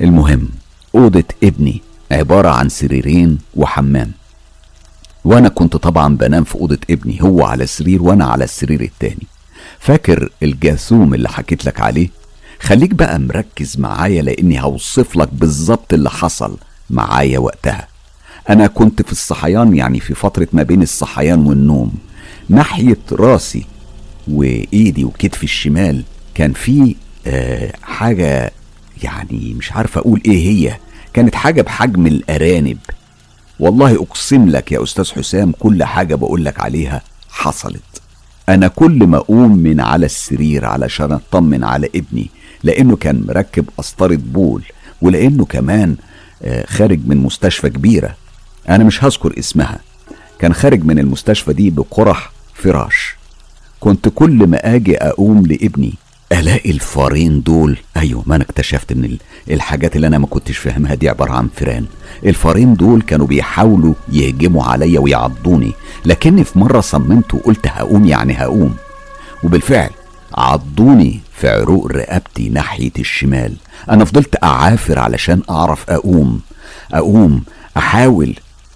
المهم 0.00 0.48
أوضة 0.94 1.24
ابني 1.44 1.80
عبارة 2.10 2.48
عن 2.48 2.68
سريرين 2.68 3.38
وحمام. 3.54 4.12
وأنا 5.24 5.48
كنت 5.48 5.76
طبعا 5.76 6.16
بنام 6.16 6.44
في 6.44 6.54
أوضة 6.54 6.78
ابني 6.90 7.22
هو 7.22 7.44
على 7.44 7.64
السرير 7.64 8.02
وأنا 8.02 8.24
على 8.24 8.44
السرير 8.44 8.80
التاني. 8.80 9.26
فاكر 9.78 10.30
الجاثوم 10.42 11.14
اللي 11.14 11.28
حكيت 11.28 11.64
لك 11.64 11.80
عليه؟ 11.80 12.08
خليك 12.60 12.94
بقى 12.94 13.18
مركز 13.18 13.78
معايا 13.78 14.22
لأني 14.22 14.62
هوصف 14.62 15.16
لك 15.16 15.28
بالظبط 15.32 15.92
اللي 15.92 16.10
حصل 16.10 16.58
معايا 16.90 17.38
وقتها. 17.38 17.88
أنا 18.50 18.66
كنت 18.66 19.02
في 19.02 19.12
الصحيان 19.12 19.76
يعني 19.76 20.00
في 20.00 20.14
فترة 20.14 20.48
ما 20.52 20.62
بين 20.62 20.82
الصحيان 20.82 21.46
والنوم. 21.46 21.92
ناحية 22.48 22.96
راسي 23.12 23.66
وإيدي 24.28 25.04
وكتفي 25.04 25.44
الشمال 25.44 26.02
كان 26.34 26.52
في 26.52 26.96
آه 27.26 27.72
حاجة 27.82 28.52
يعني 29.02 29.54
مش 29.58 29.72
عارف 29.72 29.98
أقول 29.98 30.22
إيه 30.26 30.46
هي. 30.48 30.76
كانت 31.12 31.34
حاجة 31.34 31.62
بحجم 31.62 32.06
الأرانب. 32.06 32.78
والله 33.60 33.94
أقسم 33.94 34.48
لك 34.48 34.72
يا 34.72 34.82
أستاذ 34.82 35.12
حسام 35.12 35.52
كل 35.58 35.84
حاجة 35.84 36.14
بقول 36.14 36.44
لك 36.44 36.60
عليها 36.60 37.02
حصلت. 37.30 37.82
أنا 38.48 38.68
كل 38.68 39.06
ما 39.06 39.16
أقوم 39.16 39.58
من 39.58 39.80
على 39.80 40.06
السرير 40.06 40.64
علشان 40.64 41.12
أطمن 41.12 41.64
على 41.64 41.88
ابني 41.94 42.30
لأنه 42.62 42.96
كان 42.96 43.24
مركب 43.28 43.64
قسطرة 43.78 44.16
بول 44.16 44.62
ولأنه 45.02 45.44
كمان 45.44 45.96
آه، 46.42 46.66
خارج 46.66 47.00
من 47.06 47.16
مستشفى 47.16 47.70
كبيرة. 47.70 48.14
أنا 48.68 48.84
مش 48.84 49.04
هذكر 49.04 49.38
اسمها. 49.38 49.78
كان 50.38 50.54
خارج 50.54 50.84
من 50.84 50.98
المستشفى 50.98 51.52
دي 51.52 51.70
بقرح 51.70 52.30
فراش. 52.54 53.16
كنت 53.80 54.08
كل 54.14 54.46
ما 54.46 54.74
آجي 54.74 54.96
أقوم 54.96 55.46
لابني. 55.46 55.94
ألاقي 56.32 56.70
الفارين 56.70 57.42
دول؟ 57.42 57.78
أيوه 57.96 58.22
ما 58.26 58.36
أنا 58.36 58.44
اكتشفت 58.44 58.92
من 58.92 59.16
الحاجات 59.50 59.96
اللي 59.96 60.06
أنا 60.06 60.18
ما 60.18 60.26
كنتش 60.26 60.58
فاهمها 60.58 60.94
دي 60.94 61.08
عبارة 61.08 61.32
عن 61.32 61.48
فيران. 61.56 61.86
الفارين 62.26 62.74
دول 62.74 63.02
كانوا 63.02 63.26
بيحاولوا 63.26 63.94
يهجموا 64.12 64.64
عليا 64.64 65.00
ويعضوني. 65.00 65.72
لكني 66.04 66.44
في 66.44 66.58
مرة 66.58 66.80
صممت 66.80 67.34
وقلت 67.34 67.66
هقوم 67.66 68.04
يعني 68.04 68.34
هقوم. 68.34 68.76
وبالفعل 69.44 69.90
عضوني 70.34 71.20
في 71.36 71.48
عروق 71.48 71.86
رقبتي 71.92 72.48
ناحية 72.48 72.92
الشمال. 72.98 73.54
أنا 73.90 74.04
فضلت 74.04 74.44
أعافر 74.44 74.98
علشان 74.98 75.42
أعرف 75.50 75.90
أقوم. 75.90 76.40
أقوم 76.92 77.42
أحاول 77.76 78.34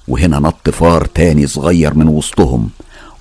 وهنا 0.09 0.39
نط 0.39 0.71
فار 0.71 1.05
تاني 1.05 1.47
صغير 1.47 1.95
من 1.95 2.09
وسطهم 2.09 2.69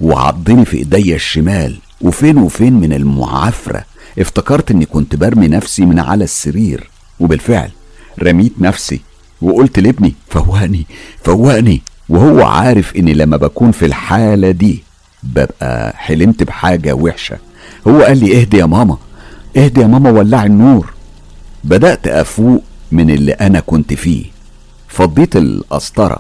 وعضني 0.02 0.66
في 0.66 0.78
ايديا 0.78 1.16
الشمال. 1.16 1.78
وفين 2.02 2.38
وفين 2.38 2.74
من 2.74 2.94
المعافرة؟ 2.94 3.84
افتكرت 4.20 4.72
اني 4.72 4.86
كنت 4.86 5.16
برمي 5.16 5.48
نفسي 5.48 5.86
من 5.86 6.00
على 6.00 6.24
السرير. 6.24 6.90
وبالفعل 7.20 7.72
رميت 8.24 8.54
نفسي 8.62 9.02
وقلت 9.42 9.80
لابني 9.80 10.14
فوقني 10.30 10.86
فوقني 11.24 11.82
وهو 12.10 12.42
عارف 12.46 12.96
اني 12.96 13.14
لما 13.14 13.38
بكون 13.38 13.72
في 13.72 13.86
الحالة 13.86 14.52
دي 14.52 14.84
ببقى 15.24 15.94
حلمت 15.98 16.44
بحاجة 16.44 16.94
وحشة. 16.94 17.38
هو 17.88 18.02
قال 18.02 18.18
لي 18.18 18.42
اهدي 18.42 18.58
يا 18.58 18.66
ماما 18.66 18.98
اهدي 19.58 19.82
يا 19.82 19.88
ماما 19.88 20.10
ولع 20.10 20.46
النور 20.46 20.94
بدأت 21.64 22.08
أفوق 22.08 22.64
من 22.92 23.10
اللي 23.10 23.32
أنا 23.32 23.60
كنت 23.60 23.94
فيه. 23.94 24.26
فضيت 24.88 25.36
القسطرة 25.36 26.20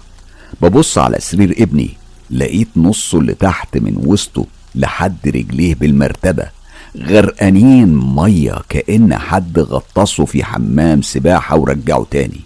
ببص 0.61 0.97
على 0.97 1.17
سرير 1.19 1.55
ابني 1.57 1.89
لقيت 2.31 2.67
نصه 2.75 3.19
اللي 3.19 3.33
تحت 3.33 3.77
من 3.77 4.01
وسطه 4.05 4.45
لحد 4.75 5.17
رجليه 5.27 5.75
بالمرتبة 5.75 6.49
غرقانين 6.97 7.95
مية 8.15 8.55
كأن 8.69 9.17
حد 9.17 9.59
غطسه 9.59 10.25
في 10.25 10.43
حمام 10.43 11.01
سباحة 11.01 11.57
ورجعه 11.57 12.05
تاني. 12.11 12.41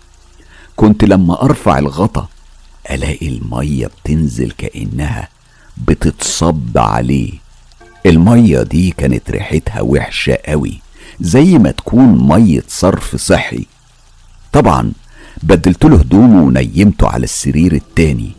كنت 0.76 1.04
لما 1.04 1.42
أرفع 1.44 1.80
الغطا 1.80 2.28
ألاقي 2.92 3.28
المية 3.28 3.88
بتنزل 3.88 4.52
كأنها 4.52 5.30
بتتصب 5.88 6.78
عليه. 6.78 7.32
المية 8.06 8.64
دي 8.64 8.92
كانت 8.98 9.32
ريحتها 9.32 9.82
وحشة 9.82 10.38
قوي 10.46 10.82
زي 11.20 11.58
ما 11.58 11.72
تكون 11.72 12.28
مية 12.28 12.64
صرف 12.68 13.16
صحي. 13.16 13.66
طبعا 14.54 14.92
بدلت 15.44 15.86
له 15.86 15.98
هدومه 15.98 16.44
ونيمته 16.44 17.08
على 17.08 17.24
السرير 17.24 17.74
التاني 17.74 18.32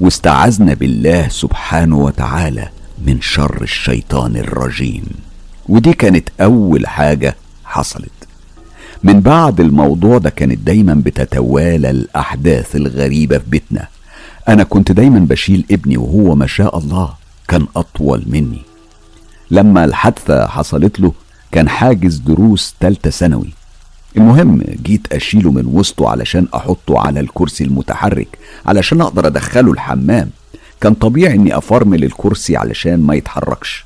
واستعذنا 0.00 0.74
بالله 0.74 1.28
سبحانه 1.28 1.98
وتعالى 1.98 2.68
من 3.06 3.20
شر 3.20 3.62
الشيطان 3.62 4.36
الرجيم. 4.36 5.04
ودي 5.68 5.92
كانت 5.92 6.28
أول 6.40 6.86
حاجة 6.86 7.36
حصلت. 7.64 8.10
من 9.02 9.20
بعد 9.20 9.60
الموضوع 9.60 10.18
ده 10.18 10.30
كانت 10.30 10.58
دايما 10.58 10.94
بتتوالى 10.94 11.90
الأحداث 11.90 12.76
الغريبة 12.76 13.38
في 13.38 13.44
بيتنا. 13.50 13.88
أنا 14.48 14.62
كنت 14.64 14.92
دايما 14.92 15.18
بشيل 15.18 15.64
ابني 15.70 15.96
وهو 15.96 16.34
ما 16.34 16.46
شاء 16.46 16.78
الله 16.78 17.14
كان 17.48 17.66
أطول 17.76 18.22
مني. 18.26 18.62
لما 19.50 19.84
الحادثة 19.84 20.46
حصلت 20.46 21.00
له 21.00 21.12
كان 21.52 21.68
حاجز 21.68 22.16
دروس 22.16 22.74
تالتة 22.80 23.10
ثانوي. 23.10 23.57
المهم 24.18 24.62
جيت 24.82 25.12
أشيله 25.12 25.50
من 25.52 25.66
وسطه 25.66 26.08
علشان 26.08 26.48
أحطه 26.54 26.98
على 27.00 27.20
الكرسي 27.20 27.64
المتحرك 27.64 28.38
علشان 28.66 29.00
أقدر 29.00 29.26
أدخله 29.26 29.72
الحمام. 29.72 30.30
كان 30.80 30.94
طبيعي 30.94 31.34
إني 31.34 31.58
أفرمل 31.58 32.04
الكرسي 32.04 32.56
علشان 32.56 33.00
ما 33.00 33.14
يتحركش. 33.14 33.84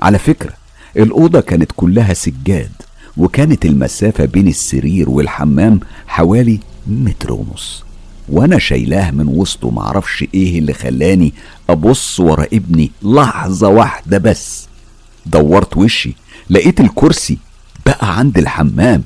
على 0.00 0.18
فكرة 0.18 0.52
الأوضة 0.96 1.40
كانت 1.40 1.72
كلها 1.76 2.14
سجاد 2.14 2.70
وكانت 3.16 3.64
المسافة 3.64 4.24
بين 4.24 4.48
السرير 4.48 5.10
والحمام 5.10 5.80
حوالي 6.06 6.60
متر 6.86 7.32
ونص. 7.32 7.84
وأنا 8.28 8.58
شايلاه 8.58 9.10
من 9.10 9.28
وسطه 9.28 9.70
معرفش 9.70 10.24
إيه 10.34 10.58
اللي 10.58 10.72
خلاني 10.72 11.32
أبص 11.70 12.20
ورا 12.20 12.46
ابني 12.52 12.90
لحظة 13.02 13.68
واحدة 13.68 14.18
بس. 14.18 14.68
دورت 15.26 15.76
وشي 15.76 16.14
لقيت 16.50 16.80
الكرسي 16.80 17.38
بقى 17.86 18.18
عند 18.18 18.38
الحمام. 18.38 19.02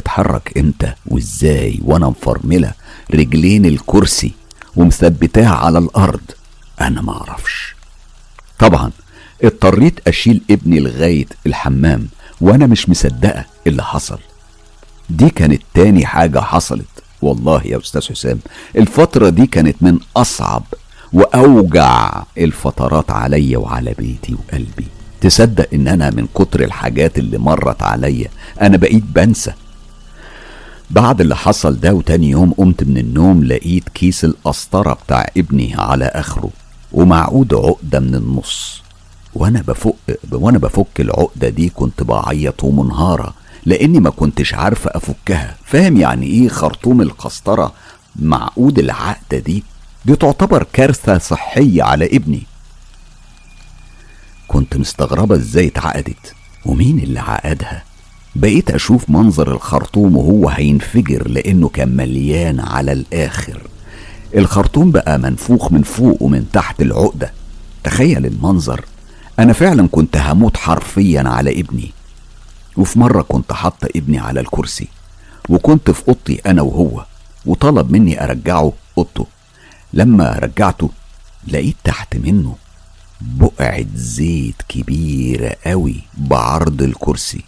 اتحرك 0.00 0.58
إمتى 0.58 0.92
وازاي 1.06 1.80
وأنا 1.84 2.08
مفرملة 2.08 2.72
رجلين 3.14 3.66
الكرسي 3.66 4.32
ومثبتاه 4.76 5.46
على 5.48 5.78
الأرض؟ 5.78 6.20
أنا 6.80 7.02
ما 7.02 7.12
أعرفش. 7.12 7.74
طبعا 8.58 8.90
اضطريت 9.44 10.08
اشيل 10.08 10.40
ابني 10.50 10.80
لغاية 10.80 11.26
الحمام 11.46 12.08
وأنا 12.40 12.66
مش 12.66 12.88
مصدقة 12.88 13.44
اللي 13.66 13.82
حصل. 13.82 14.18
دي 15.10 15.30
كانت 15.30 15.62
تاني 15.74 16.06
حاجة 16.06 16.38
حصلت. 16.40 16.84
والله 17.22 17.62
يا 17.64 17.78
أستاذ 17.78 18.08
حسام 18.08 18.38
الفترة 18.76 19.28
دي 19.28 19.46
كانت 19.46 19.76
من 19.80 19.98
أصعب 20.16 20.64
وأوجع 21.12 22.22
الفترات 22.38 23.10
عليا 23.10 23.58
وعلى 23.58 23.94
بيتي 23.98 24.34
وقلبي. 24.34 24.86
تصدق 25.20 25.68
إن 25.74 25.88
أنا 25.88 26.10
من 26.10 26.26
كتر 26.34 26.60
الحاجات 26.64 27.18
اللي 27.18 27.38
مرت 27.38 27.82
عليا 27.82 28.28
أنا 28.60 28.76
بقيت 28.76 29.02
بنسى 29.02 29.52
بعد 30.90 31.20
اللي 31.20 31.36
حصل 31.36 31.80
ده 31.80 31.92
وتاني 31.94 32.30
يوم 32.30 32.52
قمت 32.52 32.84
من 32.84 32.98
النوم 32.98 33.44
لقيت 33.44 33.88
كيس 33.88 34.24
القسطرة 34.24 34.92
بتاع 34.92 35.26
ابني 35.36 35.74
على 35.74 36.04
آخره 36.04 36.50
ومعقود 36.92 37.54
عقدة 37.54 38.00
من 38.00 38.14
النص. 38.14 38.82
وأنا 39.34 39.62
بفك 39.62 39.94
وأنا 40.32 40.58
بفك 40.58 41.00
العقدة 41.00 41.48
دي 41.48 41.68
كنت 41.68 42.02
بعيط 42.02 42.64
ومنهارة 42.64 43.34
لأني 43.66 44.00
ما 44.00 44.10
كنتش 44.10 44.54
عارفة 44.54 44.90
أفكها. 44.94 45.56
فاهم 45.64 45.96
يعني 45.96 46.26
إيه 46.26 46.48
خرطوم 46.48 47.00
القسطرة؟ 47.00 47.72
معقود 48.16 48.78
العقدة 48.78 49.38
دي؟ 49.38 49.64
دي 50.04 50.16
تعتبر 50.16 50.66
كارثة 50.72 51.18
صحية 51.18 51.82
على 51.82 52.06
ابني. 52.06 52.42
كنت 54.48 54.76
مستغربة 54.76 55.34
إزاي 55.36 55.66
اتعقدت. 55.66 56.34
ومين 56.66 56.98
اللي 56.98 57.20
عقدها؟ 57.20 57.82
بقيت 58.34 58.70
أشوف 58.70 59.10
منظر 59.10 59.52
الخرطوم 59.52 60.16
وهو 60.16 60.48
هينفجر 60.48 61.28
لأنه 61.28 61.68
كان 61.68 61.96
مليان 61.96 62.60
على 62.60 62.92
الآخر. 62.92 63.62
الخرطوم 64.36 64.90
بقى 64.90 65.18
منفوخ 65.18 65.72
من 65.72 65.82
فوق 65.82 66.22
ومن 66.22 66.46
تحت 66.52 66.82
العقدة. 66.82 67.32
تخيل 67.84 68.26
المنظر. 68.26 68.84
أنا 69.38 69.52
فعلا 69.52 69.88
كنت 69.88 70.16
هموت 70.16 70.56
حرفيا 70.56 71.22
على 71.28 71.60
ابني. 71.60 71.92
وفي 72.76 72.98
مرة 72.98 73.22
كنت 73.22 73.52
حاطة 73.52 73.88
ابني 73.96 74.18
على 74.18 74.40
الكرسي. 74.40 74.88
وكنت 75.48 75.90
في 75.90 76.08
أوضتي 76.08 76.40
أنا 76.46 76.62
وهو. 76.62 77.04
وطلب 77.46 77.92
مني 77.92 78.24
أرجعه 78.24 78.72
أوضته. 78.98 79.26
لما 79.92 80.32
رجعته 80.32 80.90
لقيت 81.48 81.76
تحت 81.84 82.16
منه 82.16 82.56
بقعة 83.20 83.86
زيت 83.94 84.62
كبيرة 84.68 85.56
قوي 85.66 85.96
بعرض 86.18 86.82
الكرسي. 86.82 87.44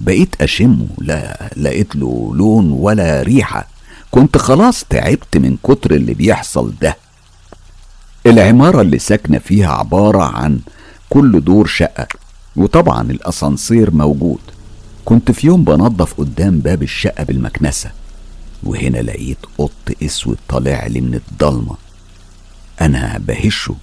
بقيت 0.00 0.42
أشمه 0.42 0.86
لا 0.98 1.50
لقيت 1.56 1.96
له 1.96 2.32
لون 2.34 2.72
ولا 2.72 3.22
ريحة. 3.22 3.68
كنت 4.10 4.38
خلاص 4.38 4.84
تعبت 4.84 5.36
من 5.36 5.56
كتر 5.62 5.90
اللي 5.94 6.14
بيحصل 6.14 6.72
ده. 6.82 6.96
العمارة 8.26 8.80
اللي 8.80 8.98
ساكنة 8.98 9.38
فيها 9.38 9.72
عبارة 9.72 10.22
عن 10.22 10.60
كل 11.10 11.40
دور 11.40 11.66
شقة 11.66 12.06
وطبعا 12.56 13.10
الأسانسير 13.10 13.90
موجود. 13.90 14.40
كنت 15.04 15.30
في 15.30 15.46
يوم 15.46 15.64
بنظف 15.64 16.14
قدام 16.14 16.58
باب 16.60 16.82
الشقة 16.82 17.24
بالمكنسة 17.24 17.90
وهنا 18.62 18.98
لقيت 18.98 19.38
قط 19.58 19.72
أسود 20.02 20.38
طالع 20.48 20.86
لي 20.86 21.00
من 21.00 21.14
الضلمة. 21.14 21.76
أنا 22.80 23.18
بهشه 23.18 23.74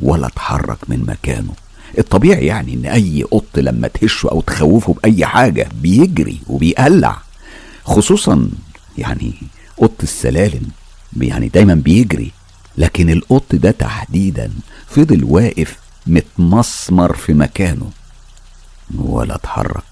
ولا 0.00 0.26
أتحرك 0.26 0.78
من 0.88 1.04
مكانه. 1.06 1.52
الطبيعي 1.98 2.46
يعني 2.46 2.74
إن 2.74 2.86
أي 2.86 3.22
قط 3.22 3.58
لما 3.58 3.88
تهشه 3.88 4.28
أو 4.28 4.40
تخوفه 4.40 4.92
بأي 4.92 5.26
حاجة 5.26 5.68
بيجري 5.82 6.40
وبيقلع. 6.46 7.18
خصوصا 7.84 8.48
يعني 8.98 9.32
قط 9.76 10.02
السلالم 10.02 10.68
يعني 11.16 11.48
دايما 11.48 11.74
بيجري 11.74 12.30
لكن 12.78 13.10
القط 13.10 13.54
ده 13.54 13.70
تحديدا 13.70 14.50
فضل 14.86 15.24
واقف 15.24 15.78
متمسمر 16.06 17.16
في 17.16 17.34
مكانه 17.34 17.90
ولا 18.98 19.34
اتحرك. 19.34 19.82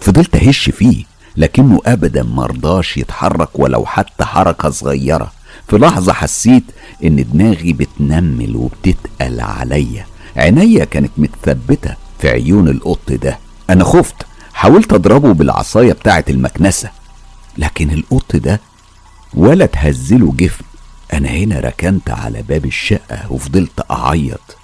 فضلت 0.00 0.36
أهش 0.36 0.70
فيه 0.70 1.04
لكنه 1.36 1.80
ابدا 1.86 2.22
مرضاش 2.22 2.96
يتحرك 2.96 3.58
ولو 3.58 3.86
حتى 3.86 4.24
حركة 4.24 4.70
صغيرة. 4.70 5.32
في 5.68 5.76
لحظة 5.78 6.12
حسيت 6.12 6.64
إن 7.04 7.24
دماغي 7.32 7.72
بتنمل 7.72 8.56
وبتتقل 8.56 9.40
عليا. 9.40 10.06
عينيا 10.36 10.84
كانت 10.84 11.10
متثبتة 11.16 11.94
في 12.18 12.28
عيون 12.28 12.68
القط 12.68 13.12
ده. 13.12 13.38
أنا 13.70 13.84
خفت 13.84 14.14
حاولت 14.54 14.92
أضربه 14.92 15.34
بالعصاية 15.34 15.92
بتاعة 15.92 16.24
المكنسة. 16.28 16.90
لكن 17.58 17.90
القط 17.90 18.36
ده 18.36 18.60
ولا 19.34 19.66
تهزله 19.66 20.34
جفن. 20.36 20.64
أنا 21.12 21.28
هنا 21.28 21.60
ركنت 21.60 22.10
على 22.10 22.42
باب 22.42 22.64
الشقة 22.64 23.32
وفضلت 23.32 23.84
أعيط. 23.90 24.56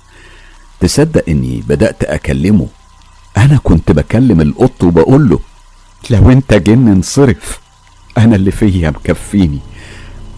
تصدق 0.81 1.25
إني 1.28 1.62
بدأت 1.69 2.05
أكلمه؟ 2.05 2.67
أنا 3.36 3.59
كنت 3.65 3.93
بكلم 3.93 4.41
القط 4.41 4.85
وبقول 4.85 5.28
له 5.28 5.41
لو 6.11 6.31
أنت 6.31 6.55
جن 6.55 6.89
انصرف 6.89 7.61
أنا 8.19 8.36
اللي 8.36 8.51
فيا 8.51 8.91
مكفيني. 8.91 9.59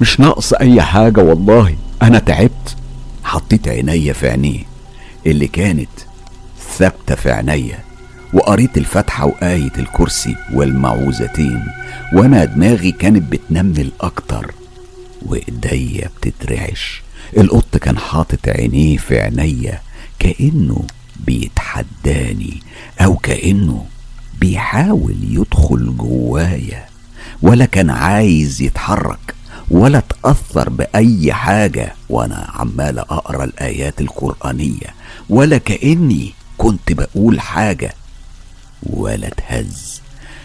مش 0.00 0.20
ناقص 0.20 0.52
أي 0.52 0.82
حاجة 0.82 1.20
والله 1.20 1.76
أنا 2.02 2.18
تعبت. 2.18 2.76
حطيت 3.24 3.68
عينيا 3.68 4.12
في 4.12 4.28
عينيه. 4.28 4.67
اللي 5.28 5.46
كانت 5.46 5.88
ثابتة 6.78 7.14
في 7.14 7.30
عينيا 7.30 7.78
وقريت 8.32 8.78
الفاتحه 8.78 9.26
وآية 9.26 9.72
الكرسي 9.78 10.36
والمعوذتين 10.52 11.64
وأنا 12.12 12.44
دماغي 12.44 12.92
كانت 12.92 13.32
بتنمل 13.32 13.90
أكتر 14.00 14.54
وإيديا 15.26 16.10
بتترعش. 16.16 17.02
القط 17.36 17.76
كان 17.76 17.98
حاطط 17.98 18.48
عينيه 18.48 18.96
في 18.96 19.20
عينيا 19.20 19.80
كأنه 20.18 20.82
بيتحداني 21.26 22.62
أو 23.00 23.16
كأنه 23.16 23.84
بيحاول 24.40 25.16
يدخل 25.22 25.96
جوايا 25.96 26.84
ولا 27.42 27.64
كان 27.64 27.90
عايز 27.90 28.62
يتحرك 28.62 29.34
ولا 29.70 29.98
اتأثر 29.98 30.68
بأي 30.68 31.32
حاجة. 31.32 31.94
وأنا 32.08 32.50
عمال 32.54 32.98
أقرأ 32.98 33.44
الآيات 33.44 34.00
القرآنية 34.00 34.97
ولا 35.30 35.58
كأني 35.58 36.32
كنت 36.58 36.92
بقول 36.92 37.40
حاجة 37.40 37.94
ولا 38.82 39.26
اتهز 39.28 40.00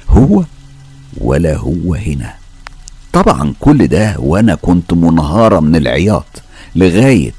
هو 0.10 0.44
ولا 1.18 1.56
هو 1.58 1.94
هنا. 1.95 2.34
طبعا 3.14 3.53
كل 3.60 3.88
ده 3.88 4.16
وأنا 4.20 4.56
كنت 4.56 4.94
منهارة 4.94 5.60
من 5.60 5.76
العياط 5.76 6.26
لغاية 6.76 7.34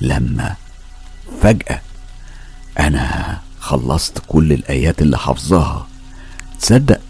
لما 0.00 0.54
فجأة 1.42 1.80
أنا 2.80 3.38
خلصت 3.60 4.18
كل 4.26 4.52
الآيات 4.52 5.02
اللي 5.02 5.18
حافظاها. 5.18 5.86
تصدق؟ 6.60 7.00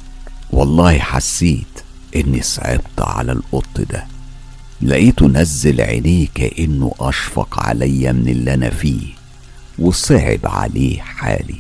والله 0.51 0.99
حسيت 0.99 1.67
إني 2.17 2.43
صعبت 2.43 3.01
على 3.01 3.33
القط 3.33 3.81
ده. 3.91 4.07
لقيته 4.83 5.27
نزل 5.27 5.81
عينيه 5.81 6.27
كأنه 6.35 6.95
أشفق 7.01 7.61
عليا 7.61 8.13
من 8.13 8.29
اللي 8.29 8.55
أنا 8.55 8.71
فيه. 8.71 9.22
وصعب 9.79 10.41
عليه 10.45 11.01
حالي. 11.01 11.59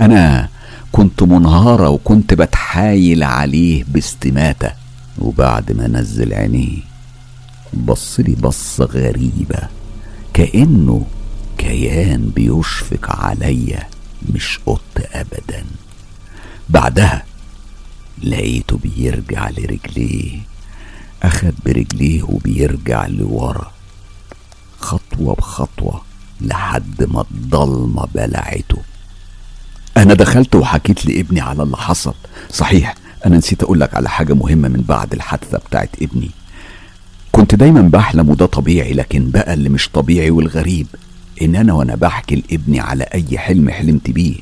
أنا 0.00 0.48
كنت 0.92 1.22
منهارة 1.22 1.88
وكنت 1.88 2.34
بتحايل 2.34 3.22
عليه 3.22 3.84
باستماتة 3.88 4.72
وبعد 5.18 5.72
ما 5.72 5.88
نزل 5.88 6.34
عينيه 6.34 6.78
بصلي 7.74 8.34
بصة 8.34 8.84
غريبة 8.84 9.68
كأنه 10.34 11.06
كيان 11.58 12.30
بيشفق 12.36 13.16
عليا 13.26 13.88
مش 14.34 14.58
قط 14.66 14.80
أبدا. 15.12 15.64
بعدها 16.68 17.24
لقيته 18.22 18.78
بيرجع 18.78 19.50
لرجليه 19.50 20.38
أخد 21.22 21.54
برجليه 21.66 22.22
وبيرجع 22.22 23.06
لورا. 23.06 23.72
خطوة 24.80 25.34
بخطوة 25.34 26.00
لحد 26.40 27.02
ما 27.04 27.20
الضلمة 27.30 28.06
بلعته. 28.14 28.78
أنا 29.96 30.14
دخلت 30.14 30.54
وحكيت 30.54 31.06
لابني 31.06 31.40
على 31.40 31.62
اللي 31.62 31.76
حصل. 31.76 32.14
صحيح 32.50 32.94
أنا 33.26 33.36
نسيت 33.36 33.62
أقولك 33.62 33.94
على 33.94 34.08
حاجة 34.08 34.32
مهمة 34.34 34.68
من 34.68 34.80
بعد 34.88 35.12
الحادثة 35.12 35.58
بتاعت 35.58 35.90
ابني. 36.02 36.30
كنت 37.32 37.54
دايما 37.54 37.80
بحلم 37.80 38.30
وده 38.30 38.46
طبيعي 38.46 38.92
لكن 38.92 39.30
بقى 39.30 39.54
اللي 39.54 39.68
مش 39.68 39.88
طبيعي 39.88 40.30
والغريب 40.30 40.86
إن 41.42 41.56
أنا 41.56 41.72
وأنا 41.72 41.94
بحكي 41.94 42.34
لابني 42.36 42.80
على 42.80 43.04
أي 43.04 43.38
حلم 43.38 43.70
حلمت 43.70 44.10
بيه 44.10 44.34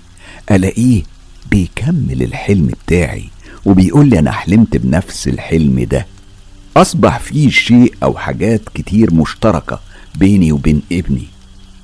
ألاقيه 0.50 1.02
بيكمل 1.50 2.23
الحلم 2.23 2.66
بتاعي 2.66 3.24
وبيقول 3.64 4.08
لي 4.08 4.18
أنا 4.18 4.31
حلمت 4.32 4.76
بنفس 4.76 5.28
الحلم 5.28 5.84
ده. 5.84 6.06
أصبح 6.76 7.18
فيه 7.18 7.50
شيء 7.50 7.94
أو 8.02 8.16
حاجات 8.18 8.60
كتير 8.74 9.14
مشتركة 9.14 9.81
بيني 10.14 10.52
وبين 10.52 10.82
ابني. 10.92 11.26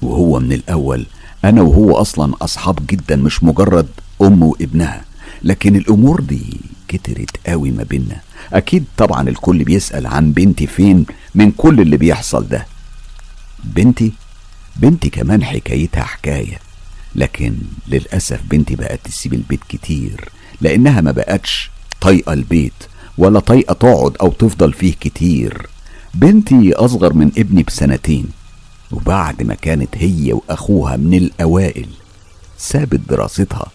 وهو 0.03 0.41
من 0.41 0.53
الأول. 0.53 1.07
أنا 1.45 1.63
وهو 1.63 1.97
أصلا 1.97 2.35
أصحاب 2.43 2.87
جدا 2.87 3.17
مش 3.17 3.45
مجرد 3.45 3.89
أم 4.23 4.43
وابنها. 4.43 5.05
لكن 5.43 5.77
الأمور 5.77 6.21
دي 6.21 6.61
كترت 6.89 7.37
قوي 7.47 7.71
ما 7.71 7.83
بينا 7.83 8.21
أكيد 8.53 8.85
طبعا 8.97 9.29
الكل 9.29 9.65
بيسأل 9.65 10.07
عن 10.07 10.33
بنتي 10.33 10.67
فين 10.67 11.07
من 11.35 11.51
كل 11.51 11.81
اللي 11.81 11.97
بيحصل 11.97 12.49
ده. 12.49 12.67
بنتي؟ 13.65 14.13
بنتي 14.77 15.11
كمان 15.11 15.45
حكايتها 15.45 16.03
حكاية. 16.03 16.59
لكن 17.15 17.55
للأسف 17.89 18.41
بنتي 18.51 18.77
بقت 18.77 19.01
تسيب 19.05 19.35
البيت 19.35 19.61
كتير 19.69 20.29
لأنها 20.61 21.01
ما 21.01 21.11
بقتش 21.11 21.71
طايقة 22.01 22.33
البيت 22.33 22.73
ولا 23.19 23.41
طايقة 23.41 23.73
تقعد 23.73 24.17
أو 24.21 24.29
تفضل 24.29 24.73
فيه 24.73 24.93
كتير. 25.01 25.67
بنتي 26.15 26.73
أصغر 26.73 27.13
من 27.13 27.31
ابني 27.39 27.63
بسنتين. 27.63 28.27
وبعد 28.93 29.43
ما 29.43 29.55
كانت 29.55 29.89
هي 29.95 30.33
وأخوها 30.33 30.97
من 30.97 31.15
الأوائل 31.15 31.87
سابت 32.59 33.01
دراستها 33.09 33.67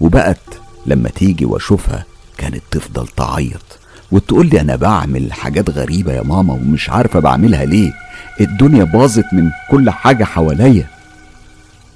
وبقت 0.00 0.40
لما 0.86 1.08
تيجي 1.08 1.44
وأشوفها 1.44 2.04
كانت 2.38 2.62
تفضل 2.70 3.08
تعيط 3.08 3.78
وتقول 4.12 4.46
لي 4.46 4.60
أنا 4.60 4.76
بعمل 4.76 5.32
حاجات 5.32 5.70
غريبة 5.70 6.12
يا 6.12 6.22
ماما 6.22 6.54
ومش 6.54 6.90
عارفة 6.90 7.20
بعملها 7.20 7.64
ليه 7.64 7.92
الدنيا 8.40 8.84
باظت 8.84 9.24
من 9.32 9.50
كل 9.70 9.90
حاجة 9.90 10.24
حواليا. 10.24 10.86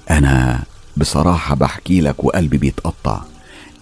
أنا 0.09 0.63
بصراحة 0.97 1.55
بحكي 1.55 2.01
لك 2.01 2.23
وقلبي 2.23 2.57
بيتقطع. 2.57 3.21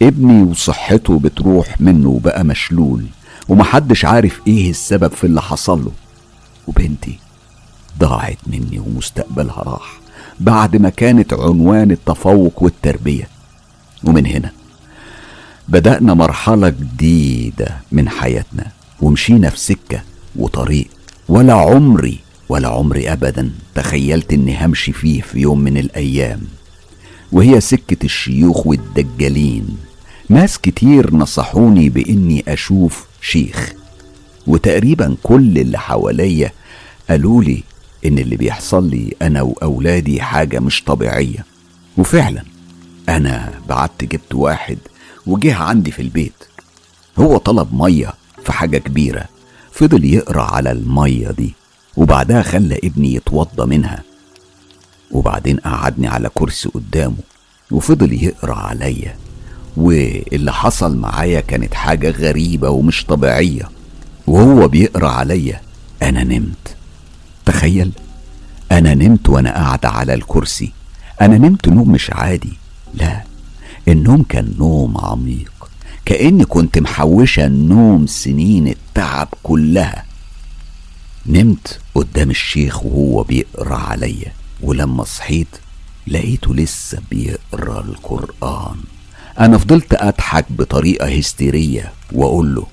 ابني 0.01 0.43
وصحته 0.43 1.19
بتروح 1.19 1.81
منه 1.81 2.09
وبقى 2.09 2.43
مشلول 2.43 3.05
ومحدش 3.49 4.05
عارف 4.05 4.41
إيه 4.47 4.69
السبب 4.69 5.11
في 5.11 5.23
اللي 5.23 5.41
حصل 5.41 5.83
له. 5.85 5.91
وبنتي 6.67 7.19
ضاعت 7.99 8.37
مني 8.47 8.79
ومستقبلها 8.79 9.63
راح 9.63 9.99
بعد 10.39 10.75
ما 10.75 10.89
كانت 10.89 11.33
عنوان 11.33 11.91
التفوق 11.91 12.63
والتربية. 12.63 13.27
ومن 14.03 14.25
هنا 14.25 14.51
بدأنا 15.67 16.13
مرحلة 16.13 16.69
جديدة 16.69 17.77
من 17.91 18.09
حياتنا 18.09 18.71
ومشينا 19.01 19.49
في 19.49 19.59
سكة 19.59 20.01
وطريق 20.35 20.87
ولا 21.29 21.53
عمري 21.53 22.19
ولا 22.49 22.67
عمري 22.67 23.11
أبدا 23.11 23.51
تخيلت 23.75 24.33
إني 24.33 24.65
همشي 24.65 24.93
فيه 24.93 25.21
في 25.21 25.39
يوم 25.39 25.59
من 25.59 25.77
الأيام. 25.77 26.41
وهي 27.31 27.61
سكة 27.61 28.05
الشيوخ 28.05 28.67
والدجالين. 28.67 29.77
ناس 30.29 30.57
كتير 30.57 31.15
نصحوني 31.15 31.89
بإني 31.89 32.43
أشوف 32.47 33.05
شيخ. 33.21 33.73
وتقريبا 34.47 35.17
كل 35.23 35.57
اللي 35.57 35.79
حواليا 35.79 36.51
قالوا 37.09 37.43
لي 37.43 37.63
إن 38.05 38.19
اللي 38.19 38.35
بيحصل 38.35 38.89
لي 38.89 39.15
أنا 39.21 39.41
وأولادي 39.41 40.21
حاجة 40.21 40.59
مش 40.59 40.83
طبيعية. 40.83 41.45
وفعلا 41.97 42.43
أنا 43.09 43.53
بعت 43.69 44.03
جبت 44.03 44.35
واحد 44.35 44.77
وجه 45.25 45.55
عندي 45.55 45.91
في 45.91 46.01
البيت. 46.01 46.33
هو 47.19 47.37
طلب 47.37 47.73
مية 47.73 48.13
في 48.45 48.51
حاجة 48.51 48.77
كبيرة 48.77 49.25
فضل 49.71 50.05
يقرأ 50.05 50.43
على 50.43 50.71
المية 50.71 51.31
دي 51.31 51.53
وبعدها 51.97 52.41
خلى 52.41 52.79
ابني 52.83 53.13
يتوضى 53.15 53.65
منها. 53.65 54.03
وبعدين 55.11 55.57
قعدني 55.57 56.07
على 56.07 56.29
كرسي 56.33 56.69
قدامه 56.69 57.17
وفضل 57.71 58.23
يقرأ 58.23 58.55
عليا. 58.55 59.15
واللي 59.77 60.53
حصل 60.53 60.97
معايا 60.97 61.39
كانت 61.41 61.73
حاجة 61.73 62.09
غريبة 62.09 62.69
ومش 62.69 63.05
طبيعية. 63.05 63.69
وهو 64.27 64.67
بيقرأ 64.67 65.09
عليا 65.09 65.61
أنا 66.01 66.23
نمت. 66.23 66.74
تخيل 67.45 67.91
أنا 68.71 68.93
نمت 68.93 69.29
وأنا 69.29 69.53
قاعدة 69.53 69.89
على 69.89 70.13
الكرسي. 70.13 70.71
أنا 71.21 71.37
نمت 71.37 71.67
نوم 71.67 71.91
مش 71.91 72.11
عادي. 72.11 72.53
لا 72.93 73.23
النوم 73.87 74.23
كان 74.23 74.53
نوم 74.57 74.97
عميق. 74.97 75.51
كأني 76.05 76.45
كنت 76.45 76.77
محوشة 76.77 77.45
النوم 77.45 78.07
سنين 78.07 78.67
التعب 78.67 79.27
كلها. 79.43 80.05
نمت 81.25 81.79
قدام 81.95 82.29
الشيخ 82.29 82.85
وهو 82.85 83.23
بيقرأ 83.23 83.75
عليا. 83.75 84.31
ولما 84.61 85.03
صحيت 85.03 85.47
لقيته 86.07 86.55
لسه 86.55 87.01
بيقرأ 87.11 87.81
القرآن. 87.81 88.75
أنا 89.39 89.57
فضلت 89.57 89.93
أضحك 89.93 90.45
بطريقة 90.49 91.17
هستيرية 91.17 91.93
وأقول 92.11 92.55
له 92.55 92.67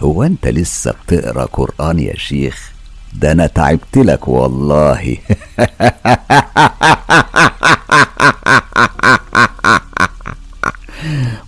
هو 0.00 0.22
أنت 0.22 0.46
لسه 0.46 0.94
بتقرأ 1.06 1.44
قرآن 1.44 1.98
يا 1.98 2.16
شيخ؟ 2.16 2.73
ده 3.14 3.32
أنا 3.32 3.46
تعبت 3.46 3.96
لك 3.96 4.28
والله. 4.28 5.16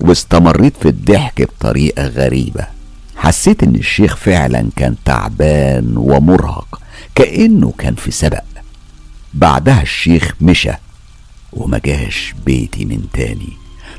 واستمريت 0.00 0.76
في 0.76 0.88
الضحك 0.88 1.42
بطريقة 1.42 2.06
غريبة. 2.06 2.66
حسيت 3.16 3.62
إن 3.62 3.74
الشيخ 3.74 4.16
فعلا 4.16 4.68
كان 4.76 4.94
تعبان 5.04 5.92
ومرهق 5.96 6.80
كأنه 7.14 7.72
كان 7.78 7.94
في 7.94 8.10
سبق. 8.10 8.42
بعدها 9.34 9.82
الشيخ 9.82 10.34
مشى 10.40 10.72
وما 11.52 11.80
جاش 11.84 12.34
بيتي 12.46 12.84
من 12.84 13.02
تاني. 13.12 13.52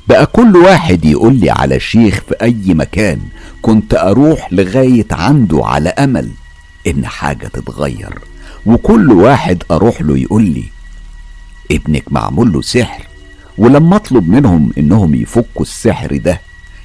بقى 0.08 0.26
كل 0.26 0.56
واحد 0.58 1.06
يقول 1.06 1.36
لي 1.40 1.50
على 1.50 1.80
شيخ 1.80 2.16
في 2.30 2.36
أي 2.42 2.74
مكان 2.74 3.20
كنت 3.62 3.94
أروح 3.94 4.54
لغاية 4.54 5.08
عنده 5.12 5.62
على 5.66 5.90
أمل. 5.90 6.30
إن 6.88 7.06
حاجة 7.06 7.48
تتغير. 7.48 8.20
وكل 8.66 9.12
واحد 9.12 9.64
أروح 9.72 10.02
له 10.02 10.18
يقول 10.18 10.44
لي 10.44 10.64
ابنك 11.72 12.04
معمول 12.12 12.54
له 12.54 12.62
سحر. 12.62 13.08
ولما 13.58 13.96
أطلب 13.96 14.30
منهم 14.30 14.72
إنهم 14.78 15.16
يفكوا 15.16 15.62
السحر 15.62 16.18
ده 16.18 16.42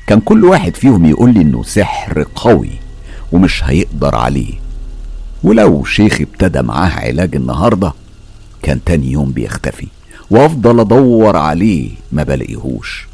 كان 0.07 0.21
كل 0.21 0.45
واحد 0.45 0.77
فيهم 0.77 1.05
يقول 1.07 1.35
لي 1.35 1.41
إنه 1.43 1.63
سحر 1.63 2.27
قوي 2.35 2.71
ومش 3.33 3.65
هيقدر 3.65 4.15
عليه. 4.15 4.55
ولو 5.43 5.85
شيخ 5.85 6.21
ابتدى 6.21 6.63
معاه 6.63 6.91
علاج 6.91 7.37
النهارده 7.37 7.93
كان 8.63 8.85
تاني 8.85 9.13
يوم 9.13 9.31
بيختفي 9.33 9.87
وأفضل 10.31 10.81
أدور 10.81 11.37
عليه 11.37 11.91
ما 12.13 12.23
بلاقيهوش. 12.23 13.07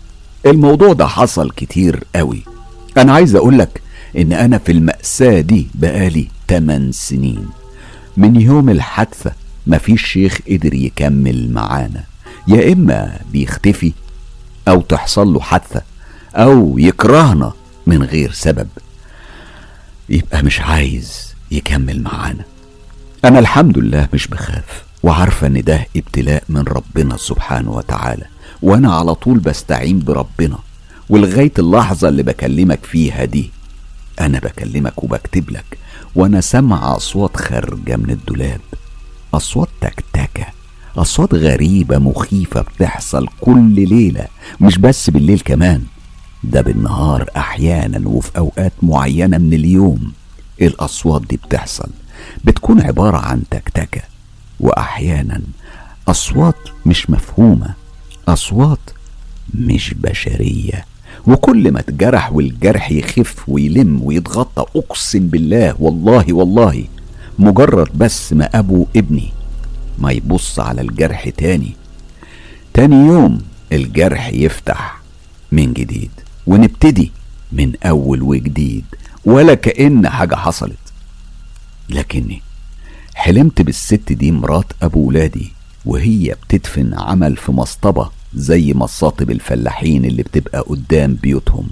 الموضوع 0.47 0.92
ده 0.92 1.07
حصل 1.07 1.50
كتير 1.50 2.05
قوي. 2.17 2.42
أنا 2.97 3.12
عايز 3.12 3.34
اقولك 3.36 3.81
إن 4.18 4.33
أنا 4.33 4.58
في 4.58 4.73
المأساة 4.73 5.41
دي 5.41 5.67
بقالي 5.75 6.28
8 6.49 6.93
سنين. 6.93 7.49
من 8.17 8.41
يوم 8.41 8.70
الحادثة 8.70 9.33
مفيش 9.67 10.07
شيخ 10.07 10.39
قدر 10.51 10.75
يكمل 10.75 11.51
معانا. 11.52 12.05
يا 12.49 12.73
إما 12.73 13.20
بيختفي 13.33 13.93
أو 14.68 14.81
تحصل 14.81 15.33
له 15.33 15.41
حادثة 15.41 15.83
أو 16.35 16.78
يكرهنا 16.78 17.52
من 17.86 18.02
غير 18.02 18.33
سبب. 18.33 18.68
يبقى 20.09 20.43
مش 20.43 20.60
عايز 20.60 21.35
يكمل 21.51 22.02
معانا. 22.02 22.44
أنا 23.25 23.39
الحمد 23.39 23.78
لله 23.78 24.09
مش 24.15 24.27
بخاف 24.27 24.85
وعارفة 25.02 25.47
إن 25.47 25.62
ده 25.62 25.86
ابتلاء 25.97 26.43
من 26.49 26.60
ربنا 26.62 27.17
سبحانه 27.17 27.70
وتعالى. 27.70 28.25
وأنا 28.62 28.94
على 28.94 29.15
طول 29.15 29.39
بستعين 29.39 29.99
بربنا. 29.99 30.59
ولغاية 31.09 31.52
اللحظة 31.59 32.09
اللي 32.09 32.23
بكلمك 32.23 32.85
فيها 32.85 33.25
دي 33.25 33.51
أنا 34.20 34.39
بكلمك 34.39 35.05
وبكتب 35.05 35.51
لك 35.51 35.78
وأنا 36.15 36.41
سامع 36.41 36.97
أصوات 36.97 37.37
خارجه 37.37 37.97
من 37.97 38.11
الدولاب. 38.11 38.61
أصوات 39.35 39.69
تكتكة 39.81 40.47
أصوات 40.97 41.35
غريبة 41.35 41.99
مخيفة 41.99 42.61
بتحصل 42.61 43.27
كل 43.41 43.75
ليلة 43.89 44.27
مش 44.61 44.78
بس 44.78 45.11
بالليل 45.11 45.41
كمان. 45.41 45.85
ده 46.45 46.61
بالنهار 46.61 47.31
أحيانا 47.37 48.09
وفي 48.09 48.39
أوقات 48.39 48.73
معينة 48.83 49.39
من 49.39 49.53
اليوم. 49.53 50.12
الأصوات 50.62 51.23
دي 51.27 51.37
بتحصل 51.37 51.89
بتكون 52.45 52.81
عبارة 52.81 53.17
عن 53.17 53.43
تكتكة 53.51 54.03
وأحيانا 54.61 55.41
أصوات 56.09 56.57
مش 56.87 57.11
مفهومة 57.11 57.75
أصوات 58.28 58.78
مش 59.55 59.95
بشرية. 59.95 60.85
وكل 61.28 61.73
ما 61.73 61.81
اتجرح 61.81 62.32
والجرح 62.32 62.90
يخف 62.92 63.48
ويلم 63.48 64.00
ويتغطى 64.02 64.65
أقسم 64.76 65.26
بالله 65.28 65.74
والله 65.78 66.32
والله 66.32 66.84
مجرد 67.39 67.89
بس 67.98 68.32
ما 68.32 68.44
أبو 68.44 68.86
ابني 68.97 69.32
ما 69.98 70.12
يبص 70.12 70.60
على 70.60 70.81
الجرح 70.81 71.28
تاني. 71.28 71.73
تاني 72.74 72.97
يوم 73.07 73.39
الجرح 73.73 74.28
يفتح 74.32 75.00
من 75.52 75.73
جديد 75.73 76.10
ونبتدي 76.47 77.12
من 77.52 77.73
أول 77.86 78.23
وجديد 78.23 78.84
ولا 79.24 79.55
كأن 79.55 80.08
حاجة 80.08 80.34
حصلت. 80.34 80.78
لكني 81.90 82.42
حلمت 83.15 83.62
بالست 83.62 84.12
دي 84.12 84.32
مرات 84.32 84.73
أبو 84.82 85.08
ولادي 85.08 85.52
وهي 85.84 86.34
بتدفن 86.42 86.94
عمل 86.94 87.36
في 87.36 87.52
مصطبة 87.52 88.10
زي 88.34 88.74
مصاطب 88.74 89.31
الفلاحين 89.31 90.05
اللي 90.05 90.23
بتبقى 90.23 90.60
قدام 90.60 91.15
بيوتهم. 91.15 91.68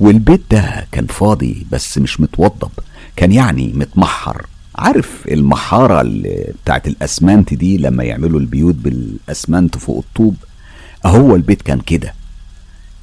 والبيت 0.00 0.42
ده 0.50 0.86
كان 0.92 1.06
فاضي 1.06 1.66
بس 1.72 1.98
مش 1.98 2.20
متوضب 2.20 2.70
كان 3.16 3.32
يعني 3.32 3.72
متمحر. 3.74 4.46
عارف 4.74 5.24
المحارة 5.28 6.00
اللي 6.00 6.52
بتاعت 6.64 6.86
الأسمنت 6.88 7.54
دي 7.54 7.78
لما 7.78 8.04
يعملوا 8.04 8.40
البيوت 8.40 8.74
بالأسمنت 8.74 9.78
فوق 9.78 10.04
الطوب؟ 10.08 10.36
أهو 11.04 11.36
البيت 11.36 11.62
كان 11.62 11.80
كده. 11.80 12.14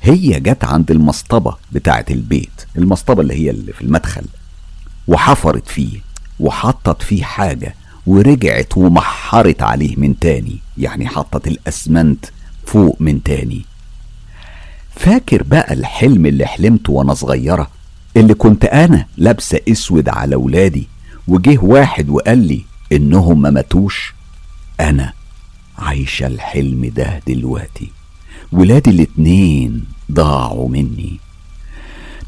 هي 0.02 0.40
جت 0.40 0.64
عند 0.64 0.92
المصطبة 0.92 1.56
بتاعة 1.72 2.06
البيت 2.12 2.52
المصطبة 2.78 3.22
اللي 3.22 3.34
هي 3.34 3.50
اللي 3.50 3.74
في 3.74 3.82
المدخل 3.82 4.26
وحفرت 5.08 5.68
فيه 5.68 6.00
وحطت 6.40 7.02
فيه 7.04 7.24
حاجة 7.24 7.76
ورجعت 8.08 8.78
ومحرت 8.78 9.62
عليه 9.62 9.96
من 9.98 10.20
تاني 10.20 10.58
يعني 10.78 11.08
حطت 11.08 11.48
الأسمنت 11.48 12.26
فوق 12.66 12.98
من 13.00 13.24
تاني. 13.24 13.66
فاكر 14.96 15.44
بقى 15.44 15.74
الحلم 15.74 16.26
اللي 16.26 16.46
حلمته 16.46 16.94
وأنا 16.94 17.14
صغيرة؟ 17.14 17.68
اللي 18.18 18.34
كنت 18.34 18.66
أنا 18.66 19.06
لابسة 19.18 19.60
أسود 19.70 20.10
على 20.10 20.36
ولادي 20.36 20.88
وجه 21.28 21.58
واحد 21.62 22.10
وقال 22.10 22.38
لي 22.38 22.62
إنهم 22.92 23.42
ما 23.42 23.50
ماتوش. 23.50 24.14
أنا 24.80 25.14
عايشة 25.78 26.28
الحلم 26.28 26.92
ده 26.96 27.22
دلوقتي. 27.28 27.92
ولادي 28.52 28.90
الاتنين 28.90 29.86
ضاعوا 30.12 30.70
مني. 30.70 31.20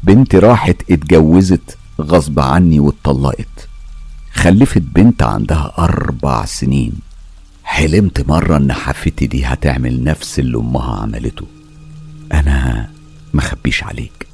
بنتي 0.02 0.38
راحت 0.38 0.76
اتجوزت 0.90 1.78
غصب 2.00 2.40
عني 2.40 2.80
واتطلقت. 2.80 3.68
خلفت 4.32 4.82
بنت 4.82 5.22
عندها 5.22 5.72
أربع 5.78 6.44
سنين. 6.44 6.92
حلمت 7.66 8.28
مرة 8.28 8.56
إن 8.56 8.72
حفتي 8.72 9.26
دي 9.26 9.44
هتعمل 9.44 10.04
نفس 10.04 10.38
اللي 10.38 10.56
أمها 10.58 11.00
عملته. 11.00 11.46
أنا 12.32 12.90
مخبيش 13.34 13.84
عليك. 13.84 14.26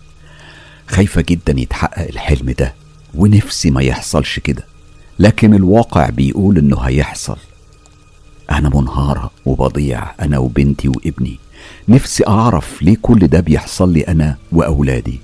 خايفة 0.88 1.24
جدا 1.28 1.60
يتحقق 1.60 2.08
الحلم 2.08 2.50
ده 2.58 2.74
ونفسي 3.14 3.70
ما 3.70 3.82
يحصلش 3.82 4.38
كده. 4.38 4.64
لكن 5.18 5.54
الواقع 5.54 6.08
بيقول 6.10 6.58
إنه 6.58 6.80
هيحصل. 6.80 7.36
أنا 8.50 8.68
منهارة 8.68 9.30
وبضيع 9.46 10.12
أنا 10.20 10.38
وبنتي 10.38 10.88
وابني. 10.88 11.38
نفسي 11.88 12.26
أعرف 12.28 12.82
ليه 12.82 12.96
كل 13.02 13.18
ده 13.26 13.40
بيحصل 13.40 13.92
لي 13.92 14.00
أنا 14.00 14.36
وأولادي. 14.52 15.20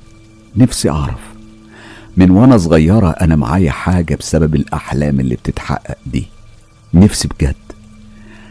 نفسي 0.57 0.91
أعرف. 0.91 1.21
من 2.17 2.31
وأنا 2.31 2.59
صغيرة 2.59 3.11
أنا 3.11 3.37
معايا 3.37 3.71
حاجة 3.71 4.15
بسبب 4.15 4.55
الأحلام 4.55 5.21
اللي 5.21 5.35
بتتحقق 5.35 5.99
دي. 6.07 6.27
نفسي 6.95 7.29
بجد 7.29 7.55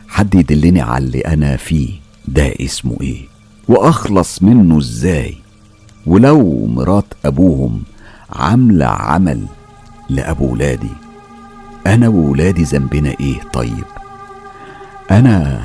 حد 0.08 0.36
يدلني 0.36 0.82
على 0.82 1.06
اللي 1.06 1.20
أنا 1.22 1.56
فيه 1.58 1.90
ده 2.28 2.54
اسمه 2.62 2.98
إيه؟ 3.02 3.26
وأخلص 3.68 4.44
منه 4.44 4.78
إزاي؟ 4.78 5.36
ولو 6.06 6.66
مرات 6.66 7.06
أبوهم 7.26 7.84
عاملة 8.30 8.86
عمل 8.86 9.46
لأبو 10.10 10.52
ولادي 10.52 10.90
أنا 11.88 12.08
وولادي 12.08 12.64
ذنبنا 12.64 13.16
إيه 13.20 13.40
طيب؟ 13.54 13.84
أنا 15.12 15.62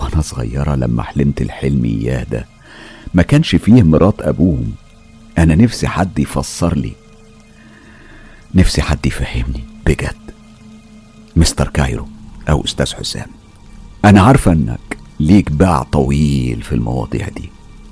وأنا 0.00 0.20
صغيرة 0.20 0.74
لما 0.74 1.02
حلمت 1.02 1.42
الحلم 1.42 1.84
إياه 1.84 2.24
ده 2.24 2.46
ما 3.14 3.22
كانش 3.22 3.56
فيه 3.56 3.82
مرات 3.82 4.20
أبوهم 4.20 4.72
أنا 5.38 5.54
نفسي 5.54 5.88
حد 5.88 6.18
يفسر 6.18 6.76
لي 6.76 6.92
نفسي 8.54 8.82
حد 8.82 9.06
يفهمني 9.06 9.64
بجد. 9.86 10.16
مستر 11.36 11.68
كايرو 11.68 12.08
أو 12.50 12.64
أستاذ 12.64 12.94
حسام. 12.94 13.26
أنا 14.04 14.20
عارفة 14.20 14.52
إنك 14.52 14.98
ليك 15.20 15.52
باع 15.52 15.82
طويل 15.82 16.62
في 16.62 16.72
المواضيع 16.74 17.28
دي 17.28 17.50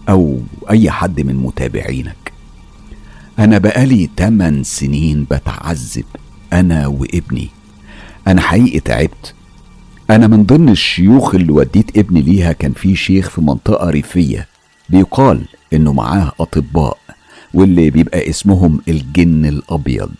أو 0.09 0.41
أي 0.70 0.91
حد 0.91 1.20
من 1.20 1.35
متابعينك. 1.36 2.33
أنا 3.39 3.59
بقالي 3.59 4.10
تمن 4.17 4.65
سنين 4.65 5.25
بتعذب 5.31 6.05
أنا 6.52 6.86
وابني. 6.86 7.49
أنا 8.28 8.41
حقيقي 8.41 8.81
تعبت. 8.81 9.35
أنا 10.10 10.26
من 10.26 10.43
ضمن 10.44 10.68
الشيوخ 10.68 11.35
اللي 11.35 11.52
وديت 11.52 11.99
ابني 11.99 12.20
ليها 12.23 12.52
كان 12.52 12.73
في 12.73 12.97
شيخ 12.97 13.31
في 13.31 13.41
منطقة 13.41 13.91
ريفية 13.91 14.47
بيقال 14.89 15.44
إنه 15.73 15.93
معاه 15.93 16.33
أطباء 16.41 16.99
واللي 17.55 17.91
بيبقى 17.91 18.31
اسمهم 18.31 18.81
الجن 18.89 19.44
الأبيض. 19.44 20.10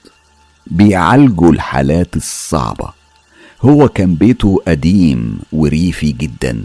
بيعالجوا 0.67 1.53
الحالات 1.53 2.17
الصعبة. 2.17 2.93
هو 3.63 3.89
كان 3.89 4.15
بيته 4.15 4.63
قديم 4.69 5.39
وريفي 5.53 6.13
جدا. 6.13 6.63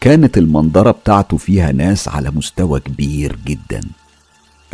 كانت 0.00 0.38
المنظرة 0.38 0.90
بتاعته 0.90 1.36
فيها 1.36 1.72
ناس 1.72 2.08
على 2.08 2.30
مستوى 2.30 2.80
كبير 2.80 3.38
جدا. 3.46 3.80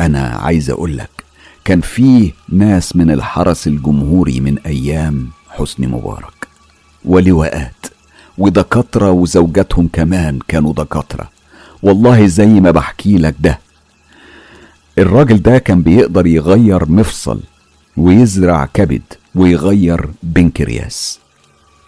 أنا 0.01 0.19
عايز 0.19 0.69
أقولك 0.69 1.09
كان 1.65 1.81
فيه 1.81 2.31
ناس 2.49 2.95
من 2.95 3.11
الحرس 3.11 3.67
الجمهوري 3.67 4.39
من 4.39 4.59
أيام 4.59 5.29
حسني 5.49 5.87
مبارك. 5.87 6.47
ولواءات 7.05 7.85
ودكاترة 8.37 9.11
وزوجاتهم 9.11 9.89
كمان 9.93 10.39
كانوا 10.47 10.73
دكاترة. 10.73 11.29
والله 11.83 12.27
زي 12.27 12.47
ما 12.47 12.71
بحكي 12.71 13.17
لك 13.17 13.35
ده. 13.39 13.59
الراجل 14.97 15.41
ده 15.41 15.57
كان 15.57 15.81
بيقدر 15.81 16.27
يغير 16.27 16.89
مفصل 16.89 17.39
ويزرع 17.97 18.65
كبد 18.73 19.01
ويغير 19.35 20.09
بنكرياس 20.23 21.19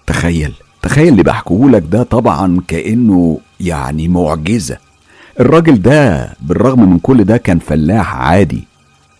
تخيل 0.07 0.53
تخيل 0.81 1.07
اللي 1.07 1.23
بحكيهولك 1.23 1.83
ده 1.91 2.03
طبعا 2.03 2.61
كأنه 2.67 3.39
يعني 3.59 4.07
معجزة. 4.07 4.77
الراجل 5.39 5.81
ده 5.81 6.33
بالرغم 6.41 6.89
من 6.89 6.99
كل 6.99 7.23
ده 7.23 7.37
كان 7.37 7.59
فلاح 7.59 8.15
عادي 8.15 8.63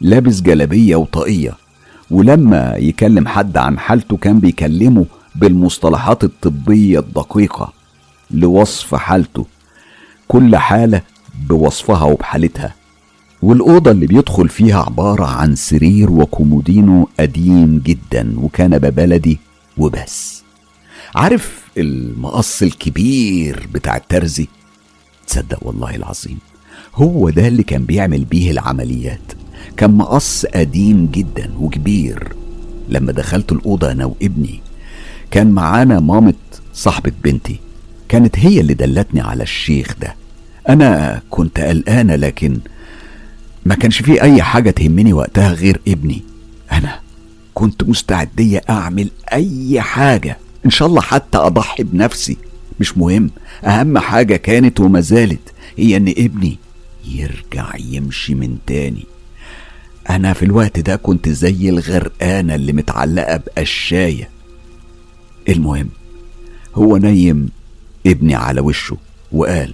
لابس 0.02 0.42
جلابية 0.42 0.96
وطاقية 0.96 1.54
ولما 2.12 2.76
يكلم 2.76 3.28
حد 3.28 3.58
عن 3.58 3.80
حالته 3.80 4.18
كان 4.18 4.40
بيكلمه 4.40 5.06
بالمصطلحات 5.36 6.24
الطبية 6.24 7.00
الدقيقة 7.00 7.74
لوصف 8.32 8.96
حالته 8.96 9.46
كل 10.28 10.56
حالة 10.58 11.02
بوصفها 11.50 12.04
وبحالتها. 12.04 12.74
والأوضة 13.42 13.92
اللي 13.92 14.08
بيدخل 14.08 14.50
فيها 14.50 14.80
عبارة 14.82 15.26
عن 15.26 15.56
سرير 15.56 16.12
وكومودينو 16.12 17.10
قديم 17.20 17.82
جدا 17.86 18.34
وكنبة 18.40 18.90
بلدي 18.90 19.40
وبس. 19.78 20.44
عارف 21.16 21.62
المقص 21.78 22.62
الكبير 22.62 23.68
بتاع 23.74 23.98
الترزي؟ 23.98 24.48
تصدق 25.28 25.68
والله 25.68 25.96
العظيم 25.96 26.38
هو 26.96 27.30
ده 27.30 27.48
اللي 27.48 27.64
كان 27.64 27.86
بيعمل 27.86 28.26
بيه 28.26 28.52
العمليات. 28.52 29.32
كان 29.78 29.92
مقص 29.92 30.46
قديم 30.46 31.06
جدا 31.14 31.52
وكبير. 31.60 32.34
لما 32.90 33.12
دخلت 33.12 33.52
الأوضة 33.52 33.92
أنا 33.92 34.06
وابني 34.06 34.62
كان 35.32 35.52
معانا 35.52 36.00
مامة 36.00 36.34
صاحبة 36.74 37.12
بنتي. 37.24 37.60
كانت 38.10 38.40
هي 38.40 38.60
اللي 38.60 38.74
دلتني 38.74 39.22
على 39.22 39.44
الشيخ 39.44 39.96
ده. 40.02 40.16
أنا 40.70 41.22
كنت 41.30 41.60
قلقانة 41.60 42.16
لكن 42.16 42.60
ما 43.66 43.76
كانش 43.76 44.02
فيه 44.02 44.22
أي 44.22 44.42
حاجة 44.42 44.70
تهمني 44.70 45.14
وقتها 45.14 45.54
غير 45.54 45.82
ابني. 45.88 46.24
أنا 46.72 47.00
كنت 47.54 47.84
مستعدية 47.84 48.62
أعمل 48.70 49.10
أي 49.34 49.82
حاجة. 49.82 50.38
إن 50.66 50.70
شاء 50.70 50.88
الله 50.88 51.02
حتى 51.02 51.38
أضحي 51.38 51.84
بنفسي. 51.84 52.38
مش 52.80 52.98
مهم. 52.98 53.30
أهم 53.64 53.98
حاجة 53.98 54.36
كانت 54.36 54.80
وما 54.80 55.00
زالت 55.00 55.54
هي 55.78 55.98
إن 55.98 56.08
ابني 56.08 56.58
يرجع 57.08 57.74
يمشي 57.80 58.36
من 58.36 58.58
تاني. 58.68 59.06
أنا 60.10 60.34
في 60.34 60.46
الوقت 60.46 60.80
ده 60.80 60.96
كنت 60.96 61.30
زي 61.30 61.70
الغرقانة 61.70 62.56
اللي 62.56 62.74
متعلقة 62.74 63.38
بقشاية. 63.38 64.30
المهم 65.50 65.90
هو 66.76 66.98
نايم 66.98 67.50
ابني 68.08 68.36
على 68.36 68.62
وشه 68.62 68.98
وقال 69.32 69.74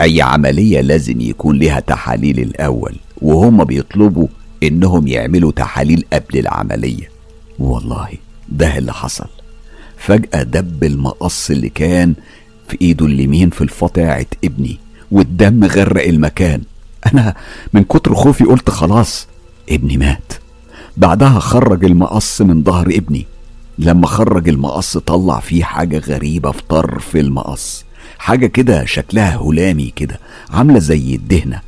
أي 0.00 0.22
عملية 0.22 0.80
لازم 0.80 1.20
يكون 1.20 1.58
لها 1.58 1.80
تحاليل 1.80 2.38
الأول 2.40 2.94
وهم 3.22 3.64
بيطلبوا 3.64 4.28
إنهم 4.62 5.06
يعملوا 5.06 5.52
تحاليل 5.52 6.04
قبل 6.12 6.38
العملية. 6.38 7.10
والله 7.58 8.08
ده 8.48 8.78
اللي 8.78 8.92
حصل. 8.92 9.26
فجأة 10.06 10.42
دب 10.42 10.84
المقص 10.84 11.50
اللي 11.50 11.68
كان 11.68 12.14
في 12.68 12.78
إيده 12.82 13.06
اليمين 13.06 13.50
في 13.50 13.60
الفطاعة 13.60 14.26
ابني 14.44 14.78
والدم 15.10 15.64
غرق 15.64 16.06
المكان. 16.08 16.62
أنا 17.12 17.34
من 17.72 17.84
كتر 17.84 18.14
خوفي 18.14 18.44
قلت 18.44 18.70
خلاص 18.70 19.26
ابني 19.70 19.96
مات. 19.96 20.32
بعدها 20.96 21.38
خرج 21.38 21.84
المقص 21.84 22.40
من 22.40 22.62
ظهر 22.62 22.86
ابني. 22.86 23.26
لما 23.78 24.06
خرج 24.06 24.48
المقص 24.48 24.96
طلع 24.96 25.40
فيه 25.40 25.64
حاجة 25.64 25.98
غريبة 25.98 26.50
في 26.52 26.62
طرف 26.68 27.16
المقص. 27.16 27.84
حاجة 28.18 28.46
كده 28.46 28.84
شكلها 28.84 29.36
هلامي 29.36 29.92
كده 29.96 30.20
عاملة 30.50 30.78
زي 30.78 31.14
الدهنة. 31.14 31.60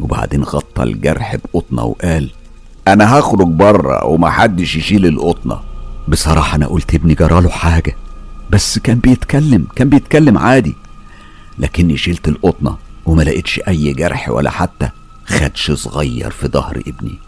وبعدين 0.00 0.42
غطى 0.42 0.82
الجرح 0.82 1.36
بقطنة 1.36 1.84
وقال 1.84 2.30
أنا 2.88 3.18
هخرج 3.18 3.46
بره 3.48 4.04
ومحدش 4.04 4.76
يشيل 4.76 5.06
القطنة. 5.06 5.73
بصراحة 6.08 6.56
أنا 6.56 6.66
قلت 6.66 6.94
ابني 6.94 7.14
جراله 7.14 7.48
حاجة 7.50 7.96
بس 8.50 8.78
كان 8.78 8.98
بيتكلم 8.98 9.66
كان 9.76 9.88
بيتكلم 9.88 10.38
عادي 10.38 10.74
لكني 11.58 11.96
شلت 11.96 12.28
القطنة 12.28 12.76
وما 13.06 13.22
لقيتش 13.22 13.60
أي 13.68 13.92
جرح 13.92 14.28
ولا 14.28 14.50
حتى 14.50 14.88
خدش 15.26 15.70
صغير 15.70 16.30
في 16.30 16.48
ظهر 16.48 16.82
ابني. 16.86 17.18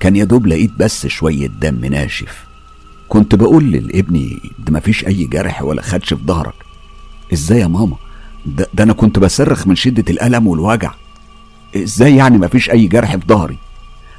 كان 0.00 0.16
يا 0.16 0.24
دوب 0.24 0.46
لقيت 0.46 0.70
بس 0.78 1.06
شوية 1.06 1.46
دم 1.46 1.84
ناشف. 1.84 2.44
كنت 3.08 3.34
بقول 3.34 3.70
لابني 3.70 4.40
ده 4.58 4.72
مفيش 4.72 5.06
أي 5.06 5.24
جرح 5.24 5.62
ولا 5.62 5.82
خدش 5.82 6.14
في 6.14 6.24
ظهرك. 6.26 6.54
إزاي 7.32 7.60
يا 7.60 7.66
ماما؟ 7.66 7.96
ده, 8.46 8.68
ده 8.74 8.84
أنا 8.84 8.92
كنت 8.92 9.18
بصرخ 9.18 9.66
من 9.66 9.76
شدة 9.76 10.04
الألم 10.10 10.46
والوجع. 10.46 10.90
إزاي 11.76 12.16
يعني 12.16 12.38
مفيش 12.38 12.70
أي 12.70 12.86
جرح 12.86 13.16
في 13.16 13.26
ظهري؟ 13.28 13.58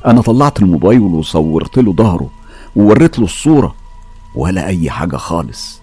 أنا 0.05 0.21
طلعت 0.21 0.59
الموبايل 0.59 0.99
وصورت 1.01 1.77
له 1.77 1.93
ظهره 1.93 2.31
ووريت 2.75 3.19
له 3.19 3.25
الصورة 3.25 3.75
ولا 4.35 4.67
أي 4.67 4.89
حاجة 4.89 5.17
خالص. 5.17 5.81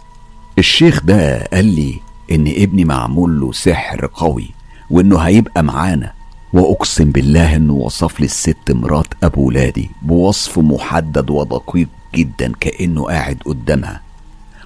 الشيخ 0.59 1.03
ده 1.05 1.45
قال 1.45 1.65
لي 1.65 2.01
إن 2.31 2.49
ابني 2.57 2.85
معمول 2.85 3.41
له 3.41 3.53
سحر 3.53 4.07
قوي 4.15 4.51
وإنه 4.91 5.19
هيبقى 5.19 5.63
معانا. 5.63 6.13
وأقسم 6.53 7.11
بالله 7.11 7.57
إنه 7.57 7.73
وصف 7.73 8.21
لي 8.21 8.27
الست 8.27 8.71
مرات 8.71 9.07
أبو 9.23 9.47
ولادي 9.47 9.91
بوصف 10.03 10.59
محدد 10.59 11.31
ودقيق 11.31 11.89
جدا 12.15 12.53
كأنه 12.61 13.05
قاعد 13.05 13.39
قدامها. 13.47 14.01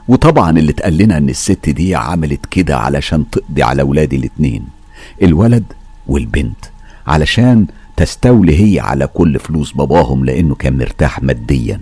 وطبعا 0.09 0.51
اللي 0.59 0.73
اتقال 0.73 0.97
لنا 0.99 1.17
إن 1.17 1.28
الست 1.28 1.69
دي 1.69 1.94
عملت 1.94 2.47
كده 2.47 2.77
علشان 2.78 3.31
تقضي 3.31 3.62
على 3.62 3.83
ولادي 3.83 4.17
الاتنين. 4.17 4.65
الولد 5.23 5.65
والبنت. 6.07 6.65
علشان 7.07 7.67
تستولي 7.97 8.75
هي 8.75 8.81
على 8.81 9.07
كل 9.07 9.39
فلوس 9.39 9.73
باباهم 9.73 10.25
لأنه 10.25 10.55
كان 10.55 10.78
مرتاح 10.78 11.23
ماديا. 11.23 11.81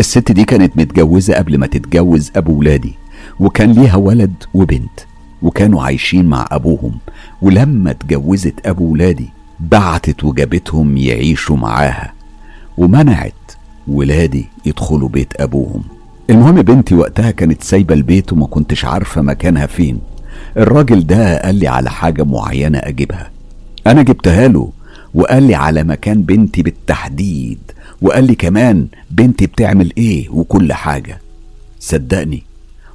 الست 0.00 0.32
دي 0.32 0.44
كانت 0.44 0.76
متجوزة 0.76 1.34
قبل 1.34 1.58
ما 1.58 1.66
تتجوز 1.66 2.30
أبو 2.36 2.58
ولادي 2.58 2.94
وكان 3.40 3.72
ليها 3.72 3.96
ولد 3.96 4.32
وبنت 4.54 5.00
وكانوا 5.42 5.82
عايشين 5.82 6.26
مع 6.26 6.46
أبوهم 6.50 6.98
ولما 7.42 7.90
اتجوزت 7.90 8.54
أبو 8.66 8.92
ولادي 8.92 9.28
بعتت 9.60 10.24
وجابتهم 10.24 10.96
يعيشوا 10.96 11.56
معاها 11.56 12.12
ومنعت 12.78 13.32
ولادي 13.88 14.46
يدخلوا 14.66 15.08
بيت 15.08 15.40
أبوهم. 15.40 15.82
المهم 16.30 16.62
بنتي 16.62 16.94
وقتها 16.94 17.30
كانت 17.30 17.62
سايبة 17.62 17.94
البيت 17.94 18.32
وما 18.32 18.46
كنتش 18.46 18.84
عارفة 18.84 19.22
مكانها 19.22 19.66
فين. 19.66 19.98
الراجل 20.56 21.06
ده 21.06 21.42
قال 21.42 21.54
لي 21.54 21.68
على 21.68 21.90
حاجة 21.90 22.22
معينة 22.24 22.78
أجيبها. 22.78 23.30
أنا 23.86 24.02
جبتها 24.02 24.48
له 24.48 24.70
وقال 25.14 25.42
لي 25.42 25.54
على 25.54 25.84
مكان 25.84 26.22
بنتي 26.22 26.62
بالتحديد. 26.62 27.58
وقال 28.02 28.24
لي 28.24 28.34
كمان 28.34 28.86
بنتي 29.10 29.46
بتعمل 29.46 29.92
إيه 29.98 30.28
وكل 30.28 30.72
حاجة. 30.72 31.20
صدقني. 31.80 32.42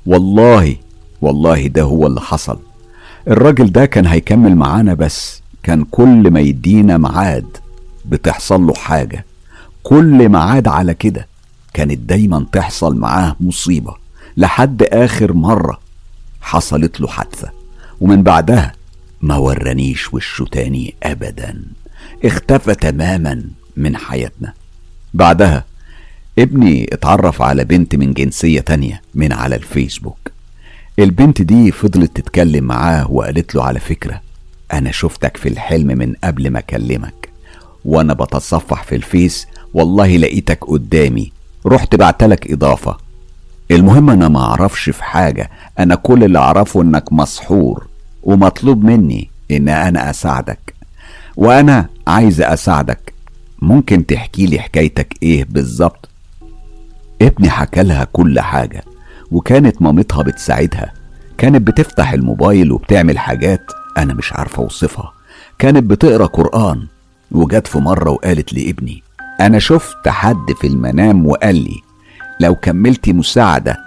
والله 0.06 0.76
والله 1.22 1.68
ده 1.68 1.82
هو 1.82 2.08
اللي 2.08 2.22
حصل. 2.22 2.60
الراجل 3.28 3.72
ده 3.72 3.86
كان 3.86 4.06
هيكمل 4.06 4.56
معانا 4.56 4.94
بس 4.94 5.42
كان 5.64 5.84
كل 5.84 6.32
ما 6.32 6.40
يدينا 6.40 6.98
ميعاد 6.98 7.58
بتحصل 8.06 8.62
له 8.68 8.74
حاجة. 8.74 9.26
كل 9.84 10.30
ميعاد 10.30 10.68
على 10.68 10.94
كده 10.94 11.28
كانت 11.74 11.98
دايما 11.98 12.46
تحصل 12.52 12.98
معاه 12.98 13.36
مصيبة. 13.40 13.96
لحد 14.38 14.84
آخر 14.84 15.34
مرة 15.34 15.80
حصلت 16.42 17.02
له 17.02 17.08
حادثة. 17.08 17.50
ومن 18.02 18.24
بعدها 18.24 18.74
ما 19.22 19.36
ورانيش 19.38 20.14
وشه 20.14 20.46
تاني 20.52 20.96
ابدا. 21.04 21.62
اختفى 22.26 22.76
تماما 22.76 23.44
من 23.78 23.98
حياتنا. 23.98 24.54
بعدها 25.16 25.64
ابني 26.40 26.90
اتعرف 26.94 27.42
على 27.42 27.64
بنت 27.64 27.96
من 27.96 28.14
جنسية 28.14 28.60
تانية 28.60 29.02
من 29.14 29.34
على 29.34 29.56
الفيسبوك. 29.56 30.18
البنت 31.00 31.42
دي 31.42 31.72
فضلت 31.72 32.18
تتكلم 32.18 32.64
معاه 32.64 33.12
وقالت 33.12 33.56
له 33.56 33.64
على 33.64 33.80
فكرة 33.80 34.22
أنا 34.74 34.92
شفتك 34.92 35.38
في 35.38 35.50
الحلم 35.50 35.88
من 35.88 36.14
قبل 36.24 36.50
ما 36.50 36.60
أكلمك 36.60 37.30
وأنا 37.86 38.14
بتصفح 38.14 38.84
في 38.84 38.96
الفيس 38.96 39.48
والله 39.74 40.18
لقيتك 40.18 40.66
قدامي 40.66 41.32
رحت 41.66 41.96
بعتلك 41.96 42.52
إضافة. 42.52 42.98
المهم 43.72 44.10
أنا 44.10 44.28
ما 44.30 44.40
أعرفش 44.40 44.90
في 44.90 45.04
حاجة 45.04 45.50
أنا 45.80 45.96
كل 45.96 46.24
اللي 46.24 46.40
أعرفه 46.40 46.82
إنك 46.82 47.14
مسحور 47.14 47.88
ومطلوب 48.24 48.84
مني 48.84 49.30
إن 49.52 49.70
أنا 49.70 50.10
أساعدك 50.10 50.74
وأنا 51.36 51.90
عايز 52.08 52.42
أساعدك. 52.42 53.05
ممكن 53.62 54.06
تحكي 54.06 54.46
لي 54.46 54.60
حكايتك 54.60 55.14
إيه 55.24 55.46
بالظبط؟ 55.50 56.10
ابني 57.22 57.50
حكى 57.50 57.84
لها 57.84 58.04
كل 58.14 58.40
حاجة 58.40 58.84
وكانت 59.32 59.82
مامتها 59.82 60.22
بتساعدها. 60.24 60.94
كانت 61.38 61.68
بتفتح 61.68 62.14
الموبايل 62.14 62.72
وبتعمل 62.72 63.20
حاجات 63.20 63.62
أنا 63.98 64.14
مش 64.14 64.34
عارفة 64.34 64.64
أوصفها. 64.64 65.14
كانت 65.60 65.84
بتقرأ 65.84 66.26
قرآن 66.26 66.88
وجت 67.32 67.68
في 67.68 67.78
مرة 67.80 68.10
وقالت 68.10 68.54
لابني 68.54 69.04
أنا 69.42 69.60
شفت 69.60 70.08
حد 70.08 70.52
في 70.62 70.68
المنام 70.68 71.26
وقال 71.28 71.56
لي 71.56 71.76
لو 72.40 72.56
كملتي 72.56 73.14
مساعدة 73.14 73.78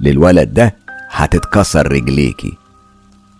للولد 0.00 0.54
ده 0.54 0.74
هتتكسر 1.10 1.92
رجليكي. 1.92 2.52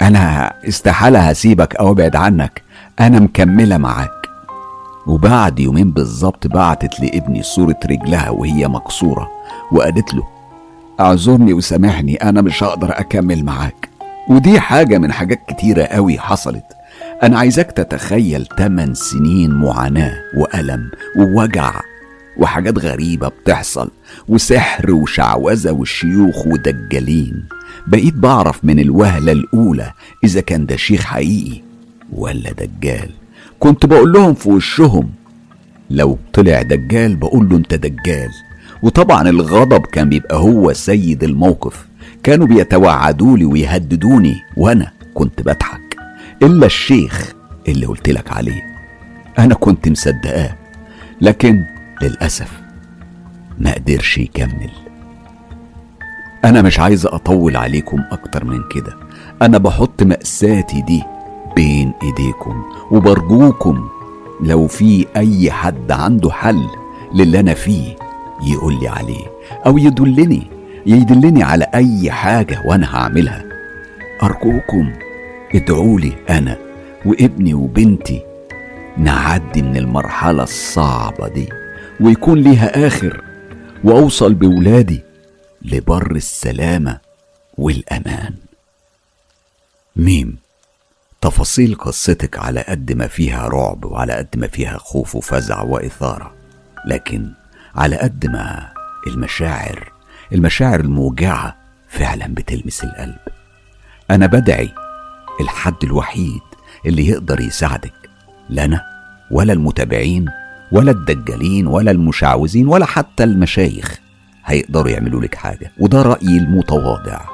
أنا 0.03 0.53
استحالة 0.69 1.21
هسيبك 1.21 1.77
أو 1.77 1.91
أبعد 1.93 2.17
عنك 2.17 2.63
أنا 3.01 3.21
مكملة 3.21 3.77
معاك. 3.79 4.24
وبعد 5.07 5.61
يومين 5.61 5.91
بالظبط 5.91 6.47
بعتت 6.47 7.01
لابني 7.01 7.43
صورة 7.43 7.79
رجلها 7.87 8.31
وهي 8.31 8.69
مكسورة 8.69 9.31
وقالت 9.73 10.15
له 10.15 10.23
أعذرني 11.01 11.53
وسامحني 11.53 12.15
أنا 12.15 12.41
مش 12.41 12.63
هقدر 12.63 13.01
أكمل 13.01 13.45
معاك. 13.45 13.89
ودي 14.29 14.61
حاجة 14.61 14.99
من 14.99 15.13
حاجات 15.13 15.41
كتيرة 15.49 15.83
قوي 15.85 16.19
حصلت. 16.19 16.65
أنا 17.23 17.39
عايزك 17.39 17.71
تتخيل 17.73 18.47
8 18.59 18.95
سنين 18.95 19.51
معاناة 19.51 20.15
وألم 20.37 20.91
ووجع 21.19 21.81
وحاجات 22.39 22.79
غريبة 22.79 23.29
بتحصل 23.29 23.91
وسحر 24.29 24.91
وشعوذة 24.93 25.71
والشيوخ 25.71 26.47
ودجالين. 26.47 27.45
بقيت 27.87 28.15
بعرف 28.15 28.65
من 28.65 28.79
الوهلة 28.79 29.33
الأولى 29.33 29.93
إذا 30.25 30.41
كان 30.41 30.67
ده 30.67 30.77
شيخ 30.77 31.01
حقيقي 31.05 31.61
ولا 32.13 32.53
دجال. 32.53 33.11
كنت 33.61 33.87
بقول 33.87 34.13
لهم 34.13 34.35
في 34.35 34.49
وشهم 34.49 35.11
لو 35.91 36.19
طلع 36.33 36.63
دجال 36.63 37.17
بقول 37.17 37.49
له 37.49 37.57
انت 37.57 37.75
دجال. 37.75 38.31
وطبعا 38.83 39.29
الغضب 39.29 39.87
كان 39.87 40.09
بيبقى 40.09 40.37
هو 40.37 40.73
سيد 40.73 41.25
الموقف. 41.25 41.87
كانوا 42.23 42.47
بيتوعدوا 42.47 43.37
لي 43.37 43.45
ويهددوني 43.45 44.37
وأنا 44.57 44.93
كنت 45.15 45.43
بضحك. 45.43 45.97
إلا 46.43 46.67
الشيخ 46.67 47.33
اللي 47.69 47.87
قلت 47.87 48.09
لك 48.09 48.33
عليه. 48.33 48.63
أنا 49.39 49.55
كنت 49.55 49.89
مصدقاه 49.89 50.55
لكن 51.21 51.65
للأسف 52.03 52.61
ما 53.59 53.75
قدرش 53.75 54.19
يكمل. 54.19 54.71
أنا 56.45 56.63
مش 56.63 56.81
عايز 56.81 57.07
أطول 57.07 57.57
عليكم 57.57 58.01
أكتر 58.13 58.45
من 58.45 58.61
كده. 58.75 58.97
أنا 59.43 59.59
بحط 59.59 60.03
مأساتي 60.03 60.83
دي 60.83 61.03
بين 61.57 61.93
ايديكم 62.03 62.65
وبرجوكم. 62.91 63.89
لو 64.41 64.67
في 64.67 65.07
اي 65.17 65.51
حد 65.51 65.93
عنده 65.93 66.31
حل 66.31 66.67
للي 67.15 67.41
أنا 67.41 67.55
فيه 67.55 67.97
يقول 68.43 68.81
لي 68.81 68.89
عليه 68.89 69.25
أو 69.67 69.79
يدلني 69.79 70.47
يدلني 70.87 71.43
على 71.43 71.67
اي 71.75 72.11
حاجة 72.11 72.63
وأنا 72.67 72.97
هعملها. 72.97 73.45
ارجوكم 74.23 74.93
ادعوا 75.55 76.01
لي 76.01 76.13
أنا 76.31 76.57
وابني 77.07 77.55
وبنتي 77.55 78.23
نعدي 78.99 79.63
من 79.63 79.77
المرحلة 79.77 80.43
الصعبة 80.43 81.29
دي 81.29 81.49
ويكون 82.01 82.39
ليها 82.39 82.87
آخر 82.87 83.25
وأوصل 83.85 84.35
بولادي 84.35 85.01
لبر 85.63 86.11
السلامة 86.11 86.99
والأمان. 87.59 88.35
ميم. 89.97 90.44
تفاصيل 91.25 91.75
قصتك 91.75 92.39
على 92.39 92.61
قد 92.61 92.93
ما 92.93 93.07
فيها 93.07 93.49
رعب 93.49 93.85
وعلى 93.85 94.13
قد 94.13 94.29
ما 94.37 94.47
فيها 94.47 94.79
خوف 94.79 95.17
وفزع 95.17 95.63
وإثارة. 95.63 96.35
لكن 96.87 97.31
على 97.75 97.97
قد 97.97 98.27
ما 98.27 98.69
المشاعر 99.07 99.93
المشاعر 100.33 100.81
الموجعة 100.81 101.57
فعلا 101.89 102.27
بتلمس 102.35 102.85
القلب. 102.85 103.17
أنا 104.11 104.27
بدعي 104.27 104.71
الحد 105.41 105.85
الوحيد 105.85 106.43
اللي 106.87 107.09
يقدر 107.09 107.41
يساعدك. 107.41 108.11
لا 108.49 108.65
أنا 108.65 108.81
ولا 109.31 109.53
المتابعين 109.53 110.27
ولا 110.73 110.91
الدجالين 110.91 111.67
ولا 111.67 111.91
المشعوذين 111.91 112.69
ولا 112.69 112.87
حتى 112.87 113.25
المشايخ 113.25 113.99
هيقدروا 114.45 114.91
يعملوا 114.91 115.23
لك 115.23 115.35
حاجة. 115.35 115.73
وده 115.79 116.03
رأيي 116.03 116.39
المتواضع. 116.39 117.34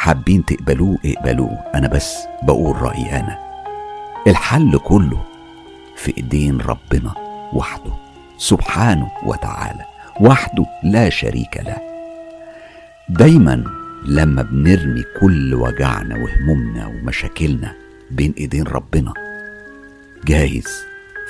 حابين 0.00 0.44
تقبلوه 0.44 0.98
اقبلوه 1.04 1.58
أنا 1.74 1.88
بس 1.88 2.14
بقول 2.42 2.82
رأيي 2.82 3.20
أنا. 3.20 3.38
الحل 4.26 4.78
كله 4.78 5.22
في 5.96 6.16
إيدين 6.16 6.60
ربنا 6.60 7.14
وحده 7.52 7.92
سبحانه 8.38 9.10
وتعالى 9.26 9.84
وحده 10.20 10.66
لا 10.82 11.08
شريك 11.10 11.56
له. 11.56 11.76
دايما 13.08 13.64
لما 14.06 14.42
بنرمي 14.42 15.02
كل 15.20 15.54
وجعنا 15.54 16.14
وهمومنا 16.16 16.86
ومشاكلنا 16.86 17.72
بين 18.10 18.34
إيدين 18.38 18.62
ربنا 18.62 19.12
جايز 20.24 20.68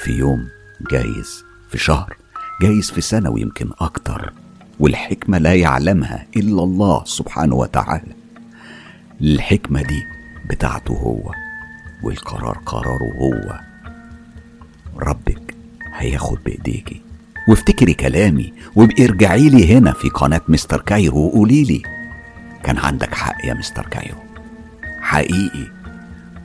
في 0.02 0.12
يوم 0.12 0.49
جايز 0.90 1.44
في 1.70 1.78
شهر 1.78 2.16
جايز 2.62 2.90
في 2.90 3.00
سنة 3.00 3.31
ويمكن 3.31 3.70
أكتر 3.81 4.32
والحكمة 4.81 5.39
لا 5.39 5.55
يعلمها 5.55 6.26
إلا 6.36 6.62
الله 6.62 7.05
سبحانه 7.05 7.55
وتعالى. 7.55 8.19
الحكمة 9.23 9.82
دي 9.82 10.07
بتاعته 10.50 10.92
هو 10.94 11.32
والقرار 12.02 12.58
قراره 12.66 13.12
هو. 13.20 13.60
ربك 14.99 15.55
هياخد 15.97 16.39
بإيديكي. 16.44 17.00
وافتكري 17.49 17.94
كلامي 17.94 18.52
وابقي 18.76 19.05
ارجعي 19.05 19.49
لي 19.49 19.76
هنا 19.76 19.92
في 19.92 20.08
قناة 20.08 20.40
مستر 20.49 20.81
كايرو 20.81 21.26
وقولي 21.26 21.65
لي 21.65 21.82
كان 22.62 22.78
عندك 22.78 23.15
حق 23.15 23.47
يا 23.47 23.55
مستر 23.55 23.86
كايرو. 23.86 24.18
حقيقي 25.00 25.66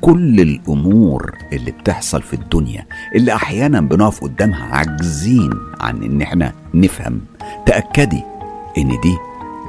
كل 0.02 0.42
الأمور 0.42 1.38
اللي 1.54 1.72
بتحصل 1.72 2.22
في 2.22 2.34
الدنيا 2.34 2.86
اللي 3.16 3.36
أحيانا 3.36 3.82
بنقف 3.82 4.24
قدامها 4.24 4.76
عاجزين 4.76 5.50
عن 5.82 6.04
إن 6.04 6.22
إحنا 6.22 6.54
نفهم 6.74 7.22
تأكدي 7.66 8.24
إن 8.78 8.88
دي 8.90 9.18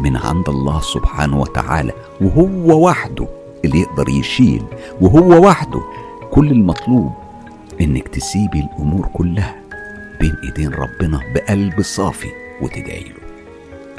من 0.00 0.16
عند 0.16 0.48
الله 0.48 0.80
سبحانه 0.80 1.40
وتعالى 1.40 1.92
وهو 2.20 2.86
وحده 2.88 3.26
اللي 3.64 3.80
يقدر 3.80 4.08
يشيل 4.08 4.62
وهو 5.00 5.46
وحده 5.48 5.80
كل 6.30 6.50
المطلوب 6.50 7.12
إنك 7.80 8.08
تسيبي 8.08 8.60
الأمور 8.60 9.08
كلها 9.12 9.56
بين 10.20 10.34
إيدين 10.44 10.74
ربنا 10.74 11.20
بقلب 11.34 11.82
صافي 11.82 12.28
وتدعي 12.62 13.00
له. 13.04 13.26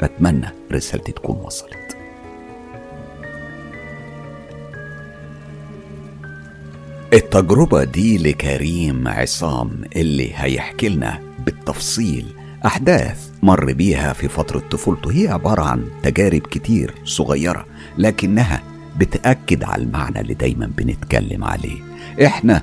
أتمنى 0.00 0.48
رسالتي 0.72 1.12
تكون 1.12 1.36
وصلت. 1.44 1.96
التجربة 7.12 7.84
دي 7.84 8.18
لكريم 8.18 9.08
عصام 9.08 9.84
اللي 9.96 10.32
هيحكي 10.34 10.88
لنا 10.88 11.20
بالتفصيل 11.46 12.26
أحداث 12.66 13.27
مر 13.42 13.72
بيها 13.72 14.12
في 14.12 14.28
فترة 14.28 14.62
طفولته. 14.70 15.12
هي 15.12 15.28
عبارة 15.28 15.62
عن 15.62 15.84
تجارب 16.02 16.40
كتير 16.40 16.94
صغيرة 17.04 17.66
لكنها 17.98 18.62
بتأكد 18.98 19.64
على 19.64 19.82
المعنى 19.82 20.20
اللي 20.20 20.34
دايما 20.34 20.70
بنتكلم 20.76 21.44
عليه. 21.44 21.78
إحنا 22.26 22.62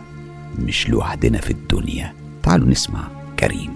مش 0.60 0.90
لوحدنا 0.90 1.38
في 1.38 1.52
الدنيا. 1.52 2.14
تعالوا 2.44 2.68
نسمع 2.68 3.08
كريم. 3.40 3.76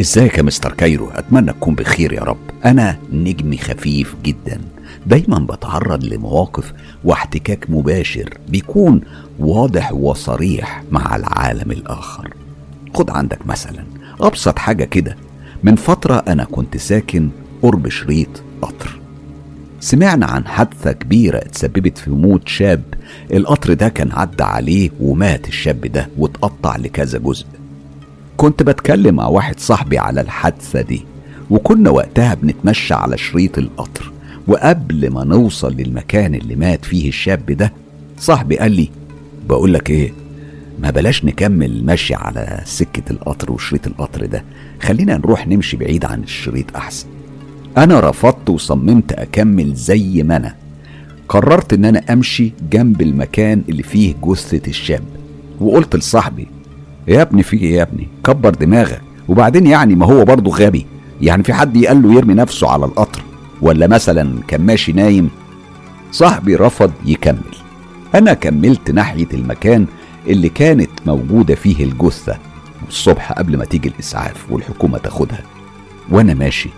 إزيك 0.00 0.38
يا 0.38 0.42
مستر 0.42 0.72
كايرو؟ 0.72 1.10
أتمنى 1.10 1.52
تكون 1.52 1.74
بخير 1.74 2.12
يا 2.12 2.22
رب. 2.22 2.38
أنا 2.64 2.98
نجمي 3.12 3.56
خفيف 3.58 4.14
جدا. 4.24 4.60
دايما 5.06 5.38
بتعرض 5.38 6.04
لمواقف 6.04 6.72
واحتكاك 7.04 7.70
مباشر 7.70 8.38
بيكون 8.48 9.00
واضح 9.38 9.92
وصريح 9.92 10.82
مع 10.90 11.16
العالم 11.16 11.70
الآخر. 11.70 12.34
خد 12.94 13.10
عندك 13.10 13.46
مثلا. 13.46 13.84
أبسط 14.20 14.58
حاجة 14.58 14.84
كده 14.84 15.16
من 15.62 15.76
فترة 15.76 16.14
أنا 16.28 16.44
كنت 16.44 16.76
ساكن 16.76 17.28
قرب 17.62 17.88
شريط 17.88 18.28
قطر. 18.62 19.00
سمعنا 19.80 20.26
عن 20.26 20.46
حادثة 20.46 20.92
كبيرة 20.92 21.38
اتسببت 21.38 21.98
في 21.98 22.10
موت 22.10 22.48
شاب 22.48 22.82
القطر 23.32 23.72
ده 23.72 23.88
كان 23.88 24.12
عدى 24.12 24.42
عليه 24.42 24.90
ومات 25.00 25.48
الشاب 25.48 25.80
ده 25.80 26.08
واتقطع 26.18 26.76
لكذا 26.76 27.18
جزء. 27.18 27.46
كنت 28.36 28.62
بتكلم 28.62 29.14
مع 29.14 29.26
واحد 29.26 29.60
صاحبي 29.60 29.98
على 29.98 30.20
الحادثة 30.20 30.80
دي 30.80 31.04
وكنا 31.50 31.90
وقتها 31.90 32.34
بنتمشى 32.34 32.94
على 32.94 33.18
شريط 33.18 33.58
القطر 33.58 34.12
وقبل 34.48 35.10
ما 35.10 35.24
نوصل 35.24 35.72
للمكان 35.72 36.34
اللي 36.34 36.54
مات 36.56 36.84
فيه 36.84 37.08
الشاب 37.08 37.46
ده 37.46 37.72
صاحبي 38.18 38.58
قال 38.58 38.72
لي 38.72 38.88
بقول 39.48 39.74
لك 39.74 39.90
إيه؟ 39.90 40.12
ما 40.78 40.90
بلاش 40.90 41.24
نكمل 41.24 41.84
مشي 41.86 42.14
على 42.14 42.60
سكة 42.64 43.12
القطر 43.12 43.52
وشريط 43.52 43.86
القطر 43.86 44.26
ده. 44.26 44.44
خلينا 44.82 45.16
نروح 45.16 45.48
نمشي 45.48 45.76
بعيد 45.76 46.04
عن 46.04 46.22
الشريط 46.22 46.76
أحسن. 46.76 47.06
أنا 47.78 48.00
رفضت 48.00 48.50
وصممت 48.50 49.12
أكمل 49.12 49.74
زي 49.74 50.22
ما 50.22 50.36
أنا. 50.36 50.54
قررت 51.28 51.72
إن 51.72 51.84
أنا 51.84 52.02
أمشي 52.12 52.52
جنب 52.72 53.02
المكان 53.02 53.62
اللي 53.68 53.82
فيه 53.82 54.14
جثة 54.24 54.62
الشاب. 54.68 55.02
وقلت 55.60 55.96
لصاحبي 55.96 56.48
يا 57.08 57.22
ابني 57.22 57.42
في 57.42 57.56
إيه 57.56 57.74
يا 57.74 57.82
ابني؟ 57.82 58.08
كبر 58.24 58.50
دماغك. 58.50 59.00
وبعدين 59.28 59.66
يعني 59.66 59.94
ما 59.94 60.06
هو 60.06 60.24
برضه 60.24 60.50
غبي. 60.50 60.86
يعني 61.20 61.42
في 61.44 61.52
حد 61.52 61.76
يقال 61.76 62.02
له 62.02 62.14
يرمي 62.14 62.34
نفسه 62.34 62.68
على 62.68 62.84
القطر؟ 62.84 63.22
ولا 63.62 63.86
مثلا 63.86 64.42
كان 64.48 64.60
ماشي 64.60 64.92
نايم؟ 64.92 65.30
صاحبي 66.12 66.56
رفض 66.56 66.92
يكمل. 67.04 67.56
أنا 68.14 68.34
كملت 68.34 68.90
ناحية 68.90 69.28
المكان 69.34 69.86
اللي 70.26 70.48
كانت 70.48 70.90
موجودة 71.06 71.54
فيه 71.54 71.84
الجثة 71.84 72.38
الصبح 72.88 73.32
قبل 73.32 73.56
ما 73.56 73.64
تيجي 73.64 73.88
الإسعاف 73.88 74.50
والحكومة 74.50 74.98
تاخدها. 74.98 75.42
وأنا 76.10 76.34
ماشي. 76.34 76.68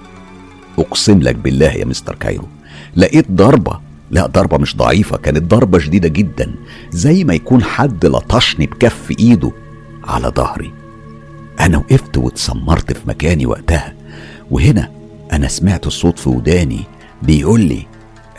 أقسم 0.79 1.19
لك 1.21 1.35
بالله 1.37 1.73
يا 1.73 1.85
مستر 1.85 2.15
كايرو 2.15 2.49
لقيت 2.97 3.31
ضربة. 3.31 3.81
لا 4.11 4.27
ضربة 4.27 4.59
مش 4.59 4.77
ضعيفة 4.77 5.17
كانت 5.17 5.43
ضربة 5.43 5.79
شديدة 5.79 6.09
جدا 6.09 6.55
زي 6.91 7.25
ما 7.25 7.35
يكون 7.35 7.63
حد 7.65 8.07
لطشني 8.07 8.67
بكف 8.67 9.11
إيده 9.19 9.53
على 10.05 10.29
ظهري. 10.29 10.73
أنا 11.61 11.79
وقفت 11.79 12.19
واتسمرت 12.19 12.93
في 12.93 13.01
مكاني 13.09 13.47
وقتها 13.47 13.95
وهنا 14.51 14.91
أنا 15.33 15.49
سمعت 15.49 15.87
الصوت 15.87 16.19
في 16.19 16.29
وداني 16.29 16.81
بيقول 17.23 17.61
لي 17.61 17.87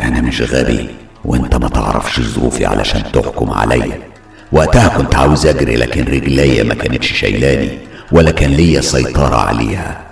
أنا 0.02 0.22
مش 0.22 0.42
غبي 0.42 0.90
وأنت 1.26 1.56
ما 1.56 1.68
تعرفش 1.70 2.20
ظروفي 2.20 2.66
علشان 2.66 3.12
تحكم 3.12 3.50
عليا. 3.50 4.09
وقتها 4.52 4.98
كنت 4.98 5.16
عاوز 5.16 5.46
أجري 5.46 5.76
لكن 5.76 6.04
رجليا 6.04 6.64
ما 6.64 6.74
كانتش 6.74 7.14
شايلاني 7.14 7.78
ولا 8.12 8.32
كان 8.32 8.52
ليا 8.52 8.82
سيطرة 8.82 9.36
عليها. 9.36 10.06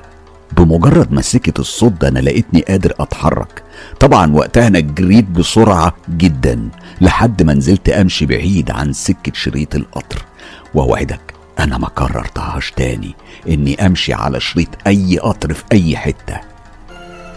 بمجرد 0.57 1.11
ما 1.11 1.21
سكت 1.21 1.59
الصوت 1.59 1.91
ده 1.91 2.07
أنا 2.07 2.19
لقيتني 2.19 2.61
قادر 2.61 2.93
أتحرك. 2.99 3.63
طبعا 3.99 4.33
وقتها 4.33 4.67
أنا 4.67 4.79
جريت 4.79 5.25
بسرعة 5.25 5.95
جدا 6.09 6.69
لحد 7.01 7.43
ما 7.43 7.53
نزلت 7.53 7.89
أمشي 7.89 8.25
بعيد 8.25 8.71
عن 8.71 8.93
سكة 8.93 9.31
شريط 9.33 9.75
القطر. 9.75 10.25
واوعدك 10.73 11.33
أنا 11.59 11.77
ما 11.77 11.89
كررتهاش 11.89 12.71
تاني 12.71 13.15
إني 13.49 13.85
أمشي 13.85 14.13
على 14.13 14.39
شريط 14.39 14.69
أي 14.87 15.17
قطر 15.17 15.53
في 15.53 15.63
أي 15.71 15.97
حتة. 15.97 16.39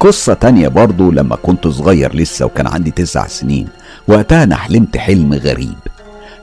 قصة 0.01 0.35
تانية 0.35 0.69
برضو 0.69 1.11
لما 1.11 1.37
كنت 1.37 1.69
صغير 1.69 2.17
لسه 2.17 2.47
وكان 2.47 2.67
عندي 2.67 2.91
تسع 2.91 3.27
سنين. 3.27 3.69
وقتها 4.09 4.43
أنا 4.43 4.57
حلمت 4.57 4.97
حلم 4.97 5.35
غريب. 5.35 5.77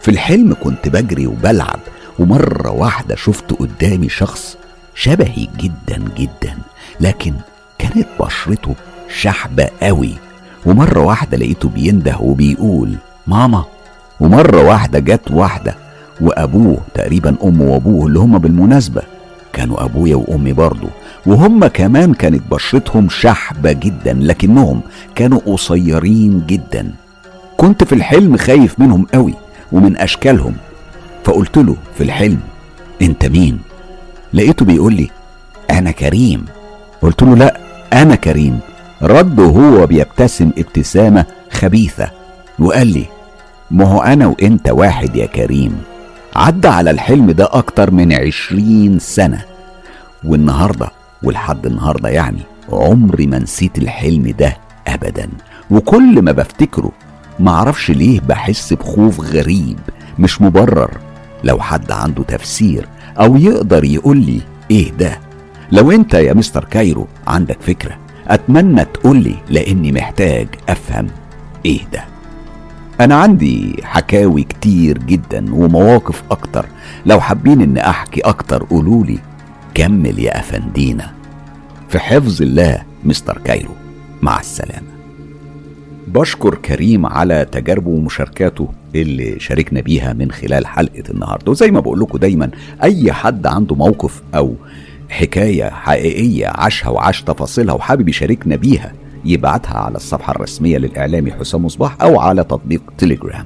في 0.01 0.11
الحلم 0.11 0.55
كنت 0.63 0.89
بجري 0.89 1.27
وبلعب 1.27 1.79
ومرة 2.19 2.71
واحدة 2.71 3.15
شفت 3.15 3.53
قدامي 3.53 4.09
شخص 4.09 4.57
شبهي 4.95 5.47
جدا 5.57 6.03
جدا 6.17 6.57
لكن 7.01 7.33
كانت 7.79 8.07
بشرته 8.19 8.75
شحبة 9.19 9.69
قوي. 9.83 10.13
ومرة 10.65 10.99
واحدة 10.99 11.37
لقيته 11.37 11.69
بينده 11.69 12.17
وبيقول 12.19 12.95
ماما. 13.27 13.65
ومرة 14.19 14.63
واحدة 14.63 14.99
جت 14.99 15.31
واحدة 15.31 15.75
وأبوه 16.21 16.77
تقريبا 16.93 17.35
أمه 17.43 17.63
وأبوه 17.65 18.07
اللي 18.07 18.19
هما 18.19 18.37
بالمناسبة. 18.37 19.01
كانوا 19.53 19.83
أبويا 19.83 20.15
وأمي 20.15 20.53
برضه 20.53 20.87
وهم 21.25 21.67
كمان 21.67 22.13
كانت 22.13 22.41
بشرتهم 22.51 23.09
شحبة 23.09 23.71
جدا 23.71 24.13
لكنهم 24.13 24.81
كانوا 25.15 25.39
قصيرين 25.45 26.43
جدا. 26.47 26.91
كنت 27.57 27.83
في 27.83 27.95
الحلم 27.95 28.37
خايف 28.37 28.79
منهم 28.79 29.05
قوي. 29.13 29.33
ومن 29.71 29.97
أشكالهم. 29.97 30.55
فقلت 31.23 31.57
له 31.57 31.75
في 31.97 32.03
الحلم 32.03 32.39
أنت 33.01 33.25
مين؟ 33.25 33.59
لقيته 34.33 34.65
بيقول 34.65 34.93
لي 34.93 35.09
أنا 35.71 35.91
كريم. 35.91 36.45
قلت 37.01 37.23
له 37.23 37.35
لا 37.35 37.57
أنا 37.93 38.15
كريم. 38.15 38.59
رد 39.01 39.39
وهو 39.39 39.85
بيبتسم 39.85 40.51
ابتسامة 40.57 41.25
خبيثة 41.51 42.11
وقال 42.59 42.87
لي 42.87 43.05
ما 43.71 43.85
هو 43.85 44.01
أنا 44.01 44.27
وإنت 44.27 44.69
واحد 44.69 45.15
يا 45.15 45.25
كريم. 45.25 45.81
عدى 46.35 46.67
على 46.67 46.91
الحلم 46.91 47.31
ده 47.31 47.49
أكتر 47.51 47.91
من 47.91 48.13
عشرين 48.13 48.99
سنة. 48.99 49.41
والنهاردة 50.23 50.89
ولحد 51.23 51.65
النهاردة 51.65 52.09
يعني 52.09 52.41
عمري 52.71 53.27
ما 53.27 53.39
نسيت 53.39 53.77
الحلم 53.77 54.33
ده 54.39 54.57
أبدا. 54.87 55.29
وكل 55.71 56.21
ما 56.21 56.31
بفتكره 56.31 56.91
معرفش 57.39 57.91
ليه 57.91 58.19
بحس 58.19 58.73
بخوف 58.73 59.19
غريب 59.19 59.79
مش 60.19 60.41
مبرر. 60.41 60.97
لو 61.43 61.59
حد 61.59 61.91
عنده 61.91 62.23
تفسير 62.23 62.87
أو 63.19 63.35
يقدر 63.35 63.83
يقول 63.83 64.17
لي 64.17 64.41
إيه 64.71 64.91
ده. 64.91 65.19
لو 65.71 65.91
أنت 65.91 66.13
يا 66.13 66.33
مستر 66.33 66.63
كايرو 66.63 67.07
عندك 67.27 67.61
فكرة 67.61 67.97
أتمنى 68.27 68.85
تقولي 68.85 69.35
لأني 69.49 69.91
محتاج 69.91 70.47
أفهم 70.69 71.07
إيه 71.65 71.81
ده. 71.93 72.03
أنا 73.01 73.15
عندي 73.15 73.75
حكاوي 73.83 74.43
كتير 74.43 74.97
جدا 74.97 75.55
ومواقف 75.55 76.23
أكتر. 76.31 76.65
لو 77.05 77.19
حابين 77.19 77.61
إن 77.61 77.77
أحكي 77.77 78.21
أكتر 78.21 78.63
قولولي 78.63 79.19
كمل 79.73 80.19
يا 80.19 80.39
أفندينا. 80.39 81.11
في 81.89 81.99
حفظ 81.99 82.41
الله 82.41 82.83
مستر 83.03 83.37
كايرو 83.37 83.73
مع 84.21 84.39
السلامة. 84.39 84.96
بشكر 86.07 86.55
كريم 86.55 87.05
على 87.05 87.45
تجاربه 87.51 87.89
ومشاركاته 87.89 88.69
اللي 88.95 89.39
شاركنا 89.39 89.81
بيها 89.81 90.13
من 90.13 90.31
خلال 90.31 90.67
حلقة 90.67 91.03
النهاردة. 91.09 91.51
وزي 91.51 91.71
ما 91.71 91.79
بقول 91.79 91.99
لكم 91.99 92.17
دايما 92.17 92.49
أي 92.83 93.11
حد 93.11 93.47
عنده 93.47 93.75
موقف 93.75 94.21
أو 94.35 94.55
حكاية 95.09 95.69
حقيقية 95.69 96.47
عاشها 96.47 96.89
وعاش 96.89 97.21
تفاصيلها 97.23 97.75
وحابب 97.75 98.09
يشاركنا 98.09 98.55
بيها 98.55 98.93
يبعتها 99.25 99.77
على 99.77 99.95
الصفحة 99.95 100.31
الرسمية 100.31 100.77
للإعلامي 100.77 101.31
حسام 101.31 101.65
مصباح 101.65 102.01
أو 102.01 102.19
على 102.19 102.43
تطبيق 102.43 102.81
تليجرام. 102.97 103.45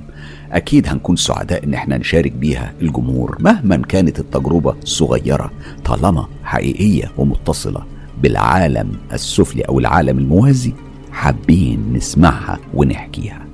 أكيد 0.52 0.88
هنكون 0.88 1.16
سعداء 1.16 1.64
إن 1.64 1.74
إحنا 1.74 1.98
نشارك 1.98 2.32
بيها 2.32 2.74
الجمهور 2.82 3.38
مهما 3.40 3.78
كانت 3.78 4.20
التجربة 4.20 4.76
صغيرة 4.84 5.52
طالما 5.86 6.28
حقيقية 6.44 7.12
ومتصلة 7.18 7.84
بالعالم 8.22 8.92
السفلي 9.14 9.62
أو 9.62 9.80
العالم 9.80 10.18
الموازي. 10.18 10.74
حابين 11.12 11.94
نسمعها 11.94 12.60
ونحكيها. 12.74 13.46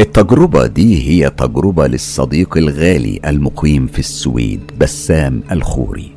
التجربة 0.00 0.66
دي 0.66 1.08
هي 1.08 1.30
تجربة 1.30 1.86
للصديق 1.86 2.56
الغالي 2.56 3.20
المقيم 3.26 3.86
في 3.86 3.98
السويد 3.98 4.60
بسام 4.80 5.42
الخوري. 5.52 6.10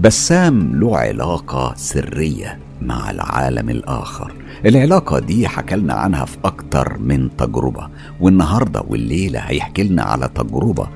بسام 0.00 0.80
له 0.80 0.96
علاقة 0.98 1.74
سرية 1.76 2.58
مع 2.82 3.10
العالم 3.10 3.70
الآخر. 3.70 4.32
العلاقة 4.66 5.18
دي 5.18 5.48
حكلنا 5.48 5.94
عنها 5.94 6.24
في 6.24 6.36
أكتر 6.44 6.98
من 6.98 7.36
تجربة. 7.36 7.88
والنهاردة 8.20 8.84
والليلة 8.88 9.38
هيحكي 9.40 9.82
لنا 9.82 10.02
على 10.02 10.28
تجربة 10.34 10.86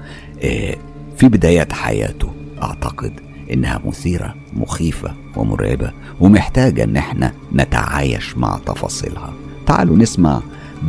آه، 0.45 0.77
في 1.17 1.29
بداية 1.29 1.69
حياته 1.73 2.29
أعتقد. 2.63 3.13
إنها 3.53 3.81
مثيرة 3.85 4.35
مخيفة 4.57 5.15
ومرعبة 5.37 5.93
ومحتاجة 6.21 6.85
إن 6.85 6.97
إحنا 6.97 7.33
نتعايش 7.55 8.39
مع 8.39 8.59
تفاصيلها. 8.67 9.33
تعالوا 9.67 9.97
نسمع 9.97 10.41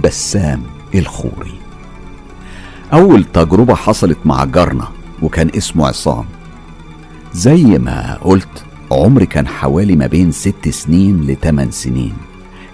بسام 0.04 0.62
الخوري. 0.96 1.54
أول 2.94 3.24
تجربة 3.24 3.76
حصلت 3.76 4.18
مع 4.26 4.46
جارنا 4.46 4.88
وكان 5.22 5.50
اسمه 5.58 5.88
عصام. 5.88 6.26
زي 7.34 7.64
ما 7.64 8.18
قلت 8.22 8.64
عمري 8.92 9.26
كان 9.26 9.48
حوالي 9.48 9.96
ما 9.96 10.08
بين 10.08 10.32
ست 10.32 10.70
سنين 10.70 11.22
لتمن 11.28 11.72
سنين. 11.72 12.14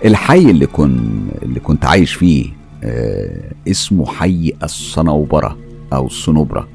الحي 0.05 0.51
اللي 0.51 0.65
كن 0.65 0.99
اللي 1.41 1.59
كنت 1.59 1.85
عايش 1.85 2.13
فيه 2.13 2.49
آه 2.83 3.51
اسمه 3.67 4.05
حي 4.05 4.53
الصنوبرة 4.63 5.57
أو 5.93 6.05
الصنوبرة 6.05 6.67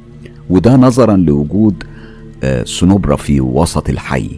وده 0.50 0.76
نظرا 0.76 1.16
لوجود 1.16 1.84
آه 2.42 2.64
صنوبرة 2.64 3.16
في 3.16 3.40
وسط 3.40 3.88
الحي 3.88 4.30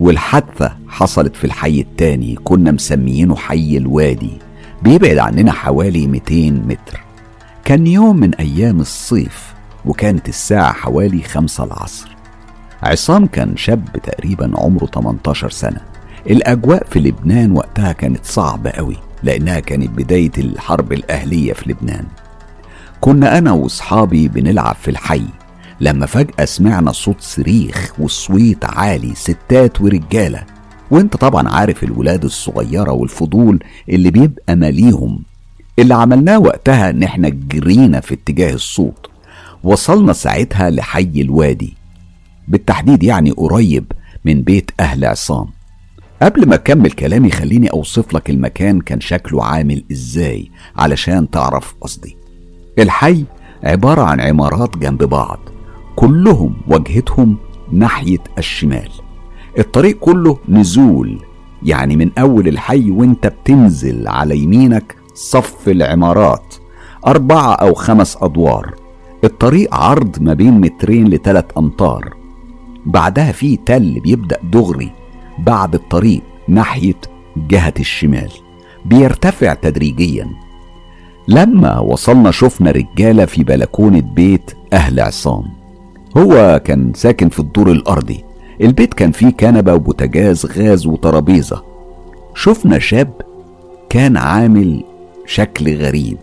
والحادثة 0.00 0.76
حصلت 0.88 1.36
في 1.36 1.44
الحي 1.44 1.80
التاني 1.80 2.34
كنا 2.44 2.70
مسميينه 2.70 3.36
حي 3.36 3.76
الوادي 3.76 4.38
بيبعد 4.82 5.18
عننا 5.18 5.52
حوالي 5.52 6.06
200 6.06 6.50
متر. 6.50 7.00
كان 7.64 7.86
يوم 7.86 8.16
من 8.16 8.34
أيام 8.34 8.80
الصيف 8.80 9.54
وكانت 9.84 10.28
الساعة 10.28 10.72
حوالي 10.72 11.22
خمسة 11.22 11.64
العصر. 11.64 12.08
عصام 12.82 13.26
كان 13.26 13.56
شاب 13.56 13.84
تقريبا 14.02 14.52
عمره 14.54 14.86
18 14.86 15.50
سنة. 15.50 15.80
الأجواء 16.30 16.86
في 16.90 17.00
لبنان 17.00 17.52
وقتها 17.52 17.92
كانت 17.92 18.24
صعبة 18.24 18.70
قوي 18.70 18.96
لأنها 19.22 19.60
كانت 19.60 19.90
بداية 19.90 20.32
الحرب 20.38 20.92
الأهلية 20.92 21.52
في 21.52 21.70
لبنان. 21.70 22.04
كنا 23.00 23.38
أنا 23.38 23.52
وأصحابي 23.52 24.28
بنلعب 24.28 24.74
في 24.74 24.90
الحي 24.90 25.24
لما 25.80 26.06
فجأة 26.06 26.44
سمعنا 26.44 26.92
صوت 26.92 27.20
صريخ 27.20 27.92
والصويت 27.98 28.64
عالي 28.64 29.14
ستات 29.14 29.80
ورجالة. 29.80 30.44
وانت 30.90 31.16
طبعا 31.16 31.48
عارف 31.48 31.84
الولاد 31.84 32.24
الصغيرة 32.24 32.92
والفضول 32.92 33.58
اللي 33.88 34.10
بيبقى 34.10 34.56
ماليهم. 34.56 35.22
اللي 35.78 35.94
عملناه 35.94 36.38
وقتها 36.38 36.90
إن 36.90 37.02
إحنا 37.02 37.28
جرينا 37.28 38.00
في 38.00 38.14
اتجاه 38.14 38.54
الصوت. 38.54 39.06
وصلنا 39.64 40.12
ساعتها 40.12 40.70
لحي 40.70 41.12
الوادي. 41.20 41.74
بالتحديد 42.48 43.02
يعني 43.02 43.30
قريب 43.30 43.92
من 44.24 44.42
بيت 44.42 44.70
أهل 44.80 45.04
عصام. 45.04 45.46
قبل 46.22 46.48
ما 46.48 46.54
أكمل 46.54 46.90
كلامي 46.90 47.30
خليني 47.30 47.68
أوصف 47.68 48.14
لك 48.14 48.30
المكان 48.30 48.80
كان 48.80 49.00
شكله 49.00 49.44
عامل 49.44 49.84
إزاي 49.92 50.50
علشان 50.76 51.30
تعرف 51.30 51.74
قصدي. 51.80 52.16
الحي 52.78 53.24
عبارة 53.64 54.02
عن 54.02 54.20
عمارات 54.20 54.78
جنب 54.78 55.04
بعض. 55.04 55.38
كلهم 55.98 56.54
وجهتهم 56.68 57.36
ناحية 57.72 58.18
الشمال. 58.38 58.90
الطريق 59.58 59.98
كله 59.98 60.38
نزول 60.48 61.18
يعني 61.62 61.96
من 61.96 62.10
أول 62.18 62.48
الحي 62.48 62.90
وأنت 62.90 63.26
بتنزل 63.26 64.08
على 64.08 64.38
يمينك 64.38 64.96
صف 65.14 65.68
العمارات 65.68 66.54
أربعة 67.06 67.52
أو 67.52 67.74
خمس 67.74 68.16
أدوار. 68.22 68.74
الطريق 69.24 69.74
عرض 69.74 70.22
ما 70.22 70.34
بين 70.34 70.60
مترين 70.60 71.08
لتلات 71.08 71.52
أمتار. 71.58 72.14
بعدها 72.86 73.32
في 73.32 73.56
تل 73.56 74.00
بيبدأ 74.00 74.38
دغري 74.42 74.90
بعد 75.38 75.74
الطريق 75.74 76.22
ناحية 76.48 77.00
جهة 77.36 77.74
الشمال 77.80 78.30
بيرتفع 78.84 79.54
تدريجيا. 79.54 80.28
لما 81.28 81.78
وصلنا 81.78 82.30
شفنا 82.30 82.70
رجالة 82.70 83.24
في 83.24 83.44
بلكونة 83.44 84.00
بيت 84.00 84.50
أهل 84.72 85.00
عصام. 85.00 85.57
هو 86.16 86.60
كان 86.64 86.92
ساكن 86.94 87.28
في 87.28 87.38
الدور 87.40 87.72
الأرضي. 87.72 88.24
البيت 88.60 88.94
كان 88.94 89.12
فيه 89.12 89.30
كنبة 89.30 89.74
وبوتاجاز 89.74 90.46
غاز 90.46 90.86
وترابيزة. 90.86 91.62
شفنا 92.34 92.78
شاب 92.78 93.12
كان 93.88 94.16
عامل 94.16 94.84
شكل 95.26 95.76
غريب. 95.76 96.18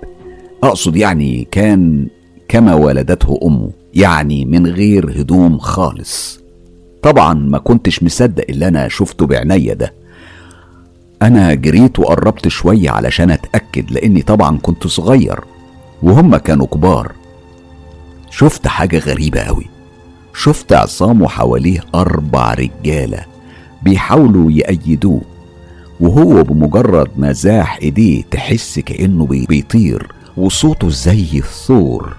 أقصد 0.63 0.95
يعني 0.95 1.47
كان 1.51 2.07
كما 2.47 2.75
ولدته 2.75 3.39
أمه 3.43 3.71
يعني 3.93 4.45
من 4.45 4.67
غير 4.67 5.21
هدوم 5.21 5.57
خالص. 5.57 6.39
طبعا 7.01 7.33
ما 7.33 7.57
كنتش 7.57 8.03
مصدق 8.03 8.45
اللي 8.49 8.67
أنا 8.67 8.87
شفته 8.87 9.27
بعينيا 9.27 9.73
ده. 9.73 9.93
أنا 11.21 11.53
جريت 11.53 11.99
وقربت 11.99 12.47
شوية 12.47 12.89
علشان 12.89 13.31
أتأكد 13.31 13.91
لأني 13.91 14.21
طبعا 14.21 14.57
كنت 14.57 14.87
صغير 14.87 15.39
وهم 16.03 16.35
كانوا 16.37 16.67
كبار. 16.67 17.11
شفت 18.29 18.67
حاجة 18.67 18.99
غريبة 18.99 19.39
قوي 19.39 19.65
شفت 20.37 20.73
عصام 20.73 21.21
وحواليه 21.21 21.79
أربع 21.95 22.53
رجالة 22.53 23.25
بيحاولوا 23.83 24.51
يأيدوه 24.51 25.21
وهو 25.99 26.43
بمجرد 26.43 27.07
ما 27.17 27.31
زاح 27.31 27.79
إيديه 27.81 28.23
تحس 28.31 28.79
كأنه 28.79 29.25
بيطير 29.25 30.07
وصوته 30.37 30.89
زي 30.89 31.27
الثور 31.37 32.15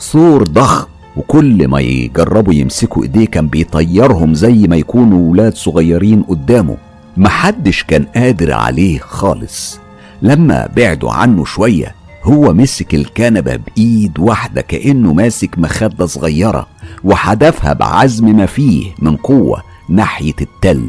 ثور 0.00 0.42
ضخم 0.42 0.86
وكل 1.16 1.68
ما 1.68 1.80
يجربوا 1.80 2.54
يمسكوا 2.54 3.02
إيديه 3.02 3.26
كان 3.26 3.48
بيطيرهم 3.48 4.34
زي 4.34 4.66
ما 4.68 4.76
يكونوا 4.76 5.30
ولاد 5.30 5.54
صغيرين 5.54 6.22
قدامه. 6.22 6.76
محدش 7.16 7.84
كان 7.84 8.04
قادر 8.16 8.52
عليه 8.52 8.98
خالص. 8.98 9.78
لما 10.22 10.68
بعدوا 10.76 11.12
عنه 11.12 11.44
شوية 11.44 11.94
هو 12.24 12.52
مسك 12.52 12.94
الكنبة 12.94 13.56
بإيد 13.56 14.18
واحدة 14.18 14.60
كأنه 14.60 15.12
ماسك 15.12 15.58
مخدة 15.58 16.06
صغيرة 16.06 16.66
وحدفها 17.04 17.72
بعزم 17.72 18.36
ما 18.36 18.46
فيه 18.46 18.92
من 18.98 19.16
قوة 19.16 19.62
ناحية 19.88 20.34
التل. 20.40 20.88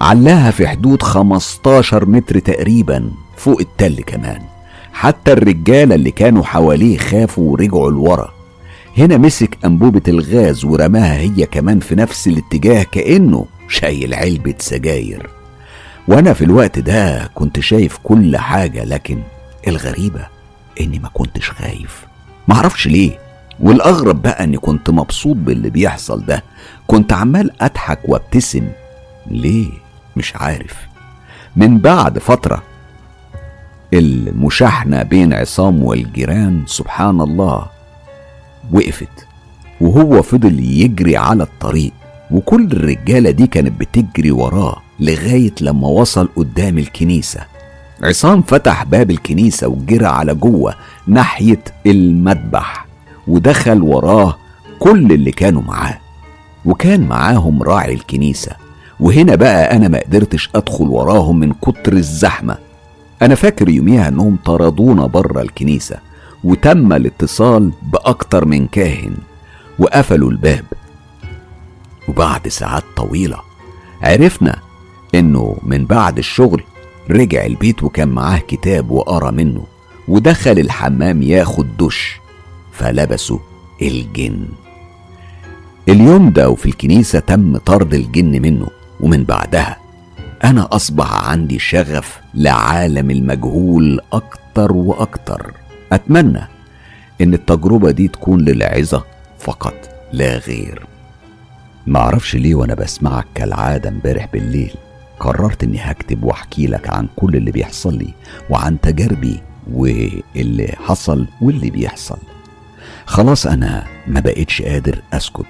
علاها 0.00 0.50
في 0.50 0.66
حدود 0.68 1.02
15 1.02 2.06
متر 2.08 2.38
تقريبا 2.38 3.10
فوق 3.36 3.60
التل 3.60 4.02
كمان. 4.02 4.42
حتى 4.92 5.32
الرجالة 5.32 5.94
اللي 5.94 6.10
كانوا 6.10 6.42
حواليه 6.44 6.98
خافوا 6.98 7.52
ورجعوا 7.52 7.90
لورا. 7.90 8.32
هنا 8.98 9.16
مسك 9.16 9.58
أنبوبة 9.64 10.02
الغاز 10.08 10.64
ورماها 10.64 11.16
هي 11.18 11.46
كمان 11.46 11.80
في 11.80 11.94
نفس 11.94 12.26
الاتجاه 12.28 12.82
كأنه 12.82 13.46
شايل 13.68 14.14
علبة 14.14 14.54
سجاير. 14.58 15.30
وأنا 16.08 16.32
في 16.32 16.44
الوقت 16.44 16.78
ده 16.78 17.30
كنت 17.34 17.60
شايف 17.60 17.98
كل 18.02 18.36
حاجة 18.36 18.84
لكن 18.84 19.18
الغريبة 19.68 20.31
إني 20.80 20.98
ما 20.98 21.08
كنتش 21.08 21.50
خايف. 21.50 22.06
معرفش 22.48 22.86
ليه. 22.86 23.18
والأغرب 23.60 24.22
بقى 24.22 24.44
إني 24.44 24.58
كنت 24.58 24.90
مبسوط 24.90 25.36
باللي 25.36 25.70
بيحصل 25.70 26.24
ده. 26.26 26.42
كنت 26.86 27.12
عمال 27.12 27.62
أضحك 27.62 28.00
وأبتسم. 28.08 28.68
ليه؟ 29.30 29.68
مش 30.16 30.36
عارف. 30.36 30.74
من 31.56 31.78
بعد 31.78 32.18
فترة 32.18 32.62
المشاحنة 33.94 35.02
بين 35.02 35.34
عصام 35.34 35.82
والجيران 35.82 36.62
سبحان 36.66 37.20
الله 37.20 37.66
وقفت. 38.72 39.26
وهو 39.80 40.22
فضل 40.22 40.60
يجري 40.60 41.16
على 41.16 41.42
الطريق. 41.42 41.92
وكل 42.30 42.64
الرجالة 42.72 43.30
دي 43.30 43.46
كانت 43.46 43.80
بتجري 43.80 44.30
وراه 44.30 44.82
لغاية 45.00 45.54
لما 45.60 45.88
وصل 45.88 46.28
قدام 46.36 46.78
الكنيسة. 46.78 47.40
عصام 48.02 48.42
فتح 48.42 48.84
باب 48.84 49.10
الكنيسة 49.10 49.68
وجرى 49.68 50.06
على 50.06 50.34
جوة 50.34 50.74
ناحية 51.06 51.64
المذبح 51.86 52.86
ودخل 53.28 53.82
وراه 53.82 54.36
كل 54.78 55.12
اللي 55.12 55.30
كانوا 55.30 55.62
معاه. 55.62 55.98
وكان 56.64 57.00
معاهم 57.00 57.62
راعي 57.62 57.94
الكنيسة. 57.94 58.52
وهنا 59.00 59.34
بقى 59.34 59.76
أنا 59.76 59.88
ما 59.88 59.98
قدرتش 60.00 60.50
أدخل 60.54 60.84
وراهم 60.84 61.38
من 61.38 61.52
كتر 61.52 61.92
الزحمة. 61.92 62.56
أنا 63.22 63.34
فاكر 63.34 63.68
يوميها 63.68 64.08
إنهم 64.08 64.38
طردونا 64.44 65.06
بره 65.06 65.42
الكنيسة 65.42 65.96
وتم 66.44 66.92
الاتصال 66.92 67.72
بأكتر 67.82 68.44
من 68.44 68.66
كاهن 68.66 69.14
وقفلوا 69.78 70.30
الباب. 70.30 70.64
وبعد 72.08 72.48
ساعات 72.48 72.84
طويلة 72.96 73.36
عرفنا 74.02 74.58
إنه 75.14 75.56
من 75.62 75.84
بعد 75.84 76.18
الشغل 76.18 76.62
رجع 77.10 77.46
البيت 77.46 77.82
وكان 77.82 78.08
معاه 78.08 78.38
كتاب 78.38 78.90
وقرأ 78.90 79.30
منه 79.30 79.64
ودخل 80.08 80.58
الحمام 80.58 81.22
ياخد 81.22 81.76
دش 81.76 82.16
فلبسه 82.72 83.40
الجن. 83.82 84.46
اليوم 85.88 86.30
ده 86.30 86.50
وفي 86.50 86.66
الكنيسة 86.66 87.18
تم 87.18 87.56
طرد 87.56 87.94
الجن 87.94 88.42
منه 88.42 88.66
ومن 89.00 89.24
بعدها 89.24 89.76
أنا 90.44 90.68
أصبح 90.72 91.28
عندي 91.28 91.58
شغف 91.58 92.20
لعالم 92.34 93.10
المجهول 93.10 94.00
أكتر 94.12 94.72
وأكتر. 94.72 95.52
أتمنى 95.92 96.48
إن 97.20 97.34
التجربة 97.34 97.90
دي 97.90 98.08
تكون 98.08 98.40
للعظة 98.40 99.04
فقط 99.38 99.74
لا 100.12 100.36
غير. 100.38 100.86
معرفش 101.86 102.36
ليه 102.36 102.54
وأنا 102.54 102.74
بسمعك 102.74 103.26
كالعادة 103.34 103.88
امبارح 103.88 104.28
بالليل. 104.32 104.74
قررت 105.22 105.64
إني 105.64 105.78
هكتب 105.80 106.24
وأحكي 106.24 106.66
لك 106.66 106.90
عن 106.90 107.08
كل 107.16 107.36
اللي 107.36 107.50
بيحصل 107.50 107.98
لي 107.98 108.14
وعن 108.50 108.80
تجاربي 108.80 109.40
واللي 109.72 110.74
حصل 110.78 111.26
واللي 111.40 111.70
بيحصل. 111.70 112.18
خلاص 113.06 113.46
أنا 113.46 113.84
ما 114.06 114.20
بقتش 114.20 114.62
قادر 114.62 115.02
أسكت. 115.12 115.46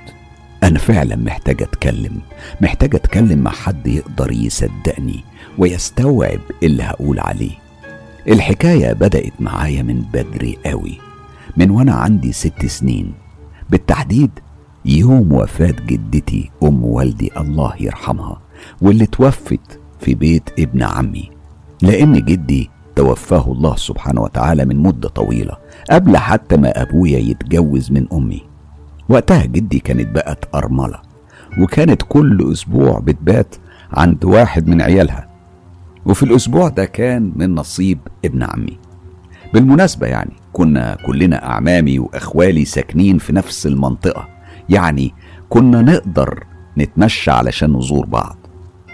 أنا 0.63 0.79
فعلا 0.79 1.17
محتاج 1.17 1.63
أتكلم 1.63 2.21
محتاج 2.61 2.95
أتكلم 2.95 3.39
مع 3.39 3.51
حد 3.51 3.87
يقدر 3.87 4.33
يصدقني 4.33 5.25
ويستوعب 5.59 6.41
اللي 6.63 6.83
هقول 6.83 7.21
عليه. 7.21 7.53
الحكاية 8.29 8.93
بدأت 8.93 9.33
معايا 9.41 9.83
من 9.83 10.01
بدري 10.01 10.59
قوي 10.67 10.99
من 11.57 11.71
وأنا 11.71 11.93
عندي 11.93 12.33
ست 12.33 12.67
سنين. 12.67 13.13
بالتحديد 13.71 14.31
يوم 14.85 15.33
وفاة 15.33 15.75
جدتي 15.87 16.51
أم 16.63 16.85
والدي 16.85 17.31
الله 17.37 17.75
يرحمها. 17.81 18.42
واللي 18.81 19.07
توفت 19.07 19.81
في 20.01 20.15
بيت 20.15 20.51
ابن 20.59 20.83
عمي 20.83 21.31
لأن 21.83 22.13
جدي 22.25 22.71
توفاه 22.97 23.53
الله 23.53 23.77
سبحانه 23.77 24.23
وتعالى 24.23 24.65
من 24.65 24.77
مدة 24.77 25.09
طويلة 25.09 25.57
قبل 25.91 26.17
حتى 26.17 26.57
ما 26.57 26.83
أبويا 26.83 27.19
يتجوز 27.19 27.93
من 27.93 28.07
أمي. 28.13 28.43
وقتها 29.09 29.47
جدي 29.47 29.79
كانت 29.79 30.09
بقت 30.15 30.55
أرملة 30.55 31.01
وكانت 31.59 32.03
كل 32.09 32.53
أسبوع 32.53 32.99
بتبات 32.99 33.55
عند 33.93 34.25
واحد 34.25 34.69
من 34.69 34.83
عيالها. 34.83 35.29
وفي 36.07 36.23
الأسبوع 36.23 36.69
ده 36.69 36.85
كان 36.85 37.33
من 37.37 37.55
نصيب 37.55 37.99
ابن 38.25 38.43
عمي. 38.43 38.79
بالمناسبة 39.55 40.07
يعني 40.07 40.33
كنا 40.53 40.97
كلنا 41.07 41.47
أعمامي 41.47 41.99
وأخوالي 41.99 42.65
ساكنين 42.65 43.19
في 43.19 43.33
نفس 43.33 43.67
المنطقة. 43.67 44.29
يعني 44.69 45.15
كنا 45.49 45.83
نقدر 45.83 46.45
نتمشى 46.79 47.31
علشان 47.31 47.77
نزور 47.77 48.07
بعض. 48.07 48.37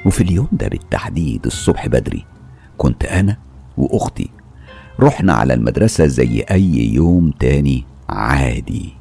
وفي 0.07 0.20
اليوم 0.20 0.49
ده 0.52 0.68
بالتحديد 0.68 1.47
الصبح 1.47 1.86
بدري 1.86 2.25
كنت 2.78 3.05
أنا 3.05 3.36
وأختي 3.77 4.31
رحنا 5.01 5.33
على 5.33 5.55
المدرسة 5.55 6.07
زي 6.07 6.41
أي 6.51 6.94
يوم 6.94 7.31
تاني 7.31 7.85
عادي 8.09 8.93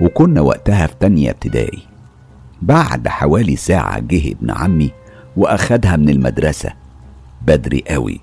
وكنا 0.00 0.40
وقتها 0.40 0.86
في 0.86 0.94
تانية 1.00 1.30
ابتدائي. 1.30 1.82
بعد 2.62 3.08
حوالي 3.08 3.56
ساعة 3.56 3.98
جه 3.98 4.32
ابن 4.32 4.50
عمي 4.50 4.90
وأخدها 5.36 5.96
من 5.96 6.08
المدرسة 6.08 6.72
بدري 7.46 7.84
قوي 7.88 8.20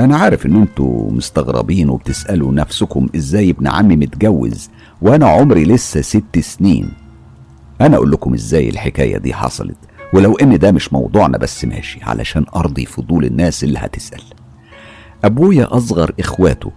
أنا 0.00 0.16
عارف 0.16 0.46
إن 0.46 0.56
أنتوا 0.56 1.10
مستغربين 1.12 1.90
وبتسألوا 1.90 2.52
نفسكم 2.52 3.06
إزاي 3.16 3.50
ابن 3.50 3.66
عمي 3.68 3.96
متجوز 3.96 4.70
وأنا 5.02 5.26
عمري 5.28 5.64
لسه 5.64 6.00
ست 6.00 6.38
سنين. 6.38 6.90
أنا 7.80 7.96
أقول 7.96 8.10
لكم 8.10 8.34
إزاي 8.34 8.68
الحكاية 8.68 9.18
دي 9.18 9.34
حصلت. 9.34 9.76
ولو 10.12 10.34
إن 10.36 10.58
ده 10.58 10.72
مش 10.72 10.92
موضوعنا 10.92 11.38
بس 11.38 11.64
ماشي 11.64 11.98
علشان 12.02 12.46
أرضي 12.56 12.86
فضول 12.86 13.24
الناس 13.24 13.64
اللي 13.64 13.78
هتسأل. 13.78 14.22
أبويا 15.24 15.76
أصغر 15.76 16.12
إخواته 16.20 16.72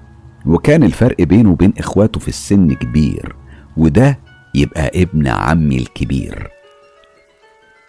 وكان 0.46 0.84
الفرق 0.84 1.22
بينه 1.22 1.52
وبين 1.52 1.74
إخواته 1.78 2.20
في 2.20 2.28
السن 2.28 2.74
كبير 2.74 3.36
وده 3.78 4.20
يبقى 4.56 5.02
ابن 5.02 5.28
عمي 5.28 5.78
الكبير. 5.78 6.48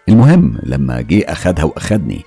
المهم 0.09 0.57
لما 0.63 1.01
جه 1.01 1.23
أخدها 1.27 1.65
وأخدني 1.65 2.21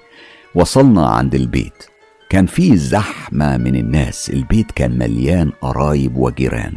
وصلنا 0.55 1.07
عند 1.07 1.35
البيت. 1.35 1.85
كان 2.31 2.47
فيه 2.47 2.77
زحمة 2.77 3.57
من 3.57 3.77
الناس 3.77 4.31
البيت 4.31 4.71
كان 4.73 4.99
مليان 4.99 5.51
قرايب 5.61 6.17
وجيران. 6.17 6.73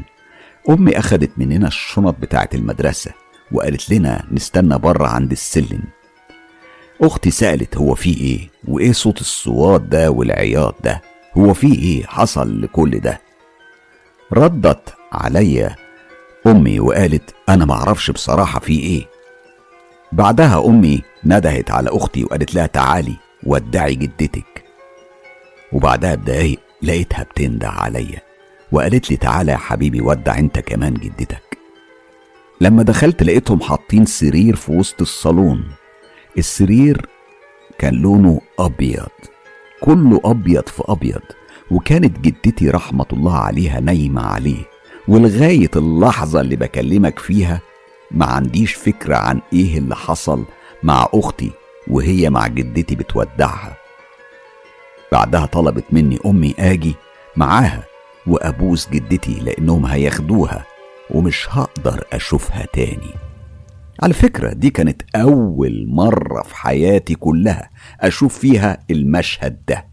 أمي 0.70 1.00
أخدت 1.00 1.32
مننا 1.38 1.68
الشنط 1.68 2.16
بتاعة 2.22 2.50
المدرسة 2.54 3.12
وقالت 3.52 3.90
لنا 3.90 4.24
نستنى 4.32 4.78
بره 4.78 5.08
عند 5.08 5.32
السلم. 5.32 5.82
أختي 7.02 7.32
سألت 7.32 7.78
هو 7.78 7.96
في 7.96 8.18
إيه 8.18 8.50
وإيه 8.68 8.92
صوت 8.92 9.22
الصوات 9.22 9.82
ده 9.82 10.12
والعياط 10.12 10.76
ده 10.84 11.02
هو 11.38 11.54
في 11.54 11.76
إيه 11.76 12.04
حصل 12.06 12.62
لكل 12.62 13.00
ده؟ 13.00 13.22
ردت 14.34 14.94
عليا 15.12 15.76
أمي 16.48 16.80
وقالت 16.80 17.36
أنا 17.50 17.66
معرفش 17.66 18.12
بصراحة 18.12 18.60
في 18.60 18.80
إيه. 18.80 19.06
بعدها 20.12 20.66
أمي 20.66 21.02
ندهت 21.26 21.72
على 21.72 21.90
أختي 21.90 22.24
وقالت 22.24 22.56
لها 22.56 22.66
تعالي 22.66 23.16
ودعي 23.44 23.96
جدتك. 23.96 24.64
وبعدها 25.74 26.16
بدقايق 26.16 26.60
لقيتها 26.82 27.24
بتنده 27.24 27.70
عليا 27.70 28.22
وقالت 28.72 29.12
لي 29.12 29.18
تعالى 29.18 29.52
يا 29.52 29.58
حبيبي 29.58 30.02
ودع 30.02 30.38
أنت 30.40 30.60
كمان 30.60 30.94
جدتك. 30.94 31.58
لما 32.62 32.84
دخلت 32.84 33.24
لقيتهم 33.24 33.62
حاطين 33.62 34.06
سرير 34.06 34.56
في 34.56 34.72
وسط 34.72 35.02
الصالون. 35.02 35.64
السرير 36.38 37.06
كان 37.80 37.94
لونه 37.94 38.42
أبيض 38.60 39.10
كله 39.82 40.22
أبيض 40.26 40.68
في 40.70 40.84
أبيض 40.88 41.22
وكانت 41.72 42.20
جدتي 42.20 42.70
رحمة 42.70 43.06
الله 43.14 43.38
عليها 43.38 43.80
نايمة 43.80 44.22
عليه 44.22 44.64
ولغاية 45.08 45.70
اللحظة 45.76 46.42
اللي 46.42 46.56
بكلمك 46.56 47.20
فيها 47.20 47.60
ما 48.12 48.26
عنديش 48.26 48.74
فكرة 48.74 49.16
عن 49.16 49.42
إيه 49.54 49.78
اللي 49.78 49.96
حصل 49.96 50.46
مع 50.84 51.08
أختي 51.14 51.52
وهي 51.88 52.30
مع 52.30 52.48
جدتي 52.48 52.96
بتودعها. 52.96 53.78
بعدها 55.12 55.46
طلبت 55.46 55.84
مني 55.92 56.20
أمي 56.26 56.56
آجي 56.60 56.96
معاها 57.36 57.84
وأبوس 58.28 58.90
جدتي 58.90 59.34
لأنهم 59.34 59.86
هياخدوها 59.86 60.66
ومش 61.10 61.48
هقدر 61.50 62.04
أشوفها 62.14 62.66
تاني. 62.74 63.14
على 64.02 64.14
فكرة 64.14 64.54
دي 64.54 64.70
كانت 64.70 65.02
أول 65.16 65.86
مرة 65.88 66.44
في 66.44 66.56
حياتي 66.56 67.16
كلها 67.16 67.70
أشوف 68.00 68.38
فيها 68.40 68.78
المشهد 68.92 69.58
ده. 69.68 69.86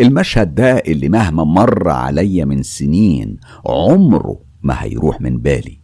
المشهد 0.00 0.54
ده 0.54 0.76
اللي 0.78 1.08
مهما 1.08 1.44
مر 1.44 1.88
عليا 1.88 2.44
من 2.44 2.62
سنين 2.62 3.36
عمره 3.66 4.40
ما 4.62 4.82
هيروح 4.82 5.20
من 5.20 5.38
بالي. 5.38 5.78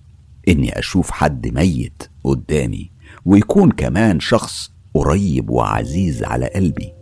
إني 0.48 0.78
أشوف 0.78 1.10
حد 1.10 1.46
ميت 1.54 2.02
قدامي 2.24 2.90
ويكون 3.24 3.70
كمان 3.70 4.20
شخص 4.20 4.72
قريب 4.94 5.50
وعزيز 5.50 6.24
على 6.24 6.46
قلبي. 6.46 6.92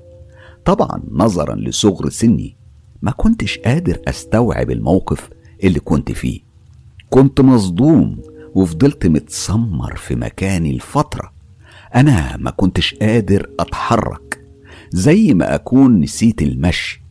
طبعا 0.65 1.03
نظرا 1.11 1.55
لصغر 1.55 2.09
سني 2.11 2.57
ما 3.03 3.11
كنتش 3.11 3.59
قادر 3.59 3.99
أستوعب 4.09 4.71
الموقف 4.71 5.31
اللي 5.65 5.81
كنت 5.81 6.13
فيه. 6.13 6.41
كنت 7.11 7.41
مصدوم 7.41 8.19
وفضلت 8.55 9.07
متسمر 9.07 9.97
في 9.97 10.15
مكاني 10.15 10.77
لفترة. 10.77 11.33
أنا 11.95 12.37
ما 12.37 12.51
كنتش 12.51 12.95
قادر 12.95 13.51
أتحرك 13.61 14.47
زي 14.91 15.35
ما 15.35 15.55
أكون 15.55 16.01
نسيت 16.01 16.43
المشي. 16.43 17.03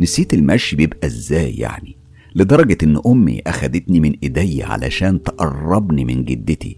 نسيت 0.00 0.34
المشي 0.34 0.76
بيبقى 0.76 1.06
إزاي 1.06 1.54
يعني؟ 1.54 1.96
لدرجة 2.34 2.78
إن 2.82 3.00
أمي 3.06 3.40
أخدتني 3.46 4.00
من 4.00 4.14
إيدي 4.22 4.62
علشان 4.62 5.22
تقربني 5.22 6.04
من 6.04 6.24
جدتي. 6.24 6.76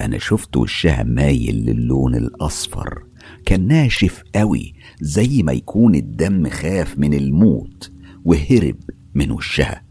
أنا 0.00 0.18
شفت 0.18 0.56
وشها 0.56 1.02
مايل 1.02 1.54
للون 1.66 2.14
الأصفر 2.14 3.04
كان 3.46 3.66
ناشف 3.66 4.22
قوي 4.34 4.74
زي 5.00 5.42
ما 5.42 5.52
يكون 5.52 5.94
الدم 5.94 6.48
خاف 6.48 6.98
من 6.98 7.14
الموت 7.14 7.92
وهرب 8.24 8.76
من 9.14 9.30
وشها. 9.30 9.82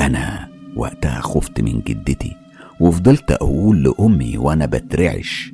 أنا 0.00 0.51
وقتها 0.76 1.20
خفت 1.20 1.60
من 1.60 1.80
جدتي 1.80 2.36
وفضلت 2.80 3.30
أقول 3.30 3.82
لأمي 3.82 4.38
وأنا 4.38 4.66
بترعش 4.66 5.52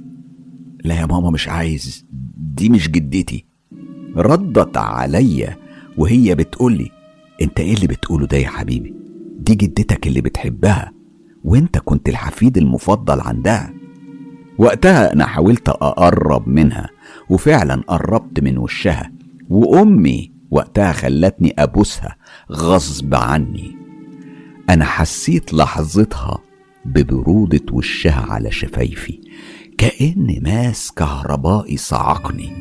لا 0.84 0.94
يا 0.94 1.06
ماما 1.06 1.30
مش 1.30 1.48
عايز 1.48 2.06
دي 2.36 2.68
مش 2.68 2.90
جدتي. 2.90 3.44
ردت 4.16 4.76
عليا 4.76 5.56
وهي 5.98 6.34
بتقولي 6.34 6.90
أنت 7.42 7.60
إيه 7.60 7.74
اللي 7.74 7.86
بتقوله 7.86 8.26
ده 8.26 8.36
يا 8.36 8.48
حبيبي؟ 8.48 8.94
دي 9.38 9.54
جدتك 9.54 10.06
اللي 10.06 10.20
بتحبها 10.20 10.92
وأنت 11.44 11.78
كنت 11.78 12.08
الحفيد 12.08 12.58
المفضل 12.58 13.20
عندها. 13.20 13.74
وقتها 14.58 15.12
أنا 15.12 15.26
حاولت 15.26 15.68
أقرب 15.68 16.48
منها 16.48 16.88
وفعلا 17.30 17.74
قربت 17.88 18.40
من 18.40 18.58
وشها 18.58 19.12
وأمي 19.48 20.32
وقتها 20.50 20.92
خلتني 20.92 21.54
أبوسها 21.58 22.16
غصب 22.52 23.14
عني. 23.14 23.77
أنا 24.68 24.84
حسيت 24.84 25.54
لحظتها 25.54 26.38
ببرودة 26.84 27.64
وشها 27.72 28.26
على 28.32 28.50
شفايفي 28.50 29.20
كأن 29.78 30.40
ماس 30.42 30.92
كهربائي 30.92 31.76
صعقني. 31.76 32.52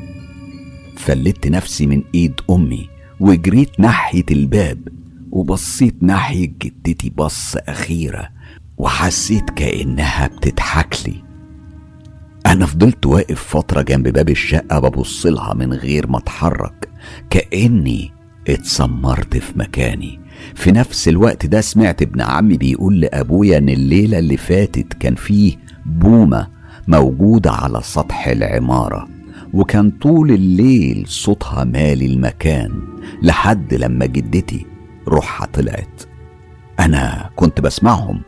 فلت 0.98 1.48
نفسي 1.48 1.88
من 1.88 2.04
إيد 2.16 2.42
أمي 2.50 2.90
وجريت 3.20 3.80
ناحية 3.80 4.26
الباب 4.32 4.88
وبصيت 5.32 6.04
ناحية 6.04 6.54
جدتي 6.62 7.10
بص 7.10 7.56
أخيرة 7.56 8.30
وحسيت 8.78 9.50
كأنها 9.50 10.28
بتضحك 10.28 10.96
لي. 11.06 11.24
أنا 12.46 12.66
فضلت 12.66 13.06
واقف 13.06 13.44
فترة 13.44 13.82
جنب 13.82 14.08
باب 14.08 14.30
الشقة 14.30 14.80
ببص 14.80 15.26
لها 15.26 15.54
من 15.54 15.74
غير 15.74 16.08
ما 16.08 16.18
أتحرك 16.18 16.90
كأني 17.30 18.12
اتسمرت 18.48 19.38
في 19.38 19.60
مكاني. 19.60 20.27
في 20.56 20.72
نفس 20.72 21.08
الوقت 21.08 21.46
ده 21.46 21.62
سمعت 21.62 22.02
ابن 22.02 22.22
عمي 22.22 22.58
بيقول 22.58 23.00
لأبويا 23.02 23.58
إن 23.58 23.70
الليلة 23.70 24.20
اللي 24.20 24.38
فاتت 24.38 24.94
كان 24.94 25.16
فيه 25.16 25.56
بومة 25.86 26.48
موجودة 26.88 27.52
على 27.52 27.80
سطح 27.84 28.28
العمارة 28.28 29.08
وكان 29.54 29.92
طول 29.92 30.32
الليل 30.32 31.04
صوتها 31.08 31.64
مالي 31.64 32.06
المكان 32.06 32.72
لحد 33.24 33.74
لما 33.74 34.06
جدتي 34.06 34.66
روحها 35.08 35.48
طلعت. 35.54 36.02
أنا 36.80 37.30
كنت 37.36 37.62
بسمعهم 37.62 38.22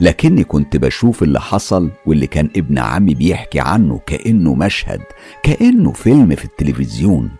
لكني 0.00 0.44
كنت 0.44 0.76
بشوف 0.76 1.22
اللي 1.22 1.40
حصل 1.40 1.90
واللي 2.06 2.26
كان 2.26 2.48
ابن 2.56 2.78
عمي 2.78 3.14
بيحكي 3.14 3.60
عنه 3.60 4.00
كأنه 4.06 4.54
مشهد 4.54 5.00
كأنه 5.42 5.92
فيلم 5.92 6.34
في 6.34 6.44
التلفزيون. 6.44 7.30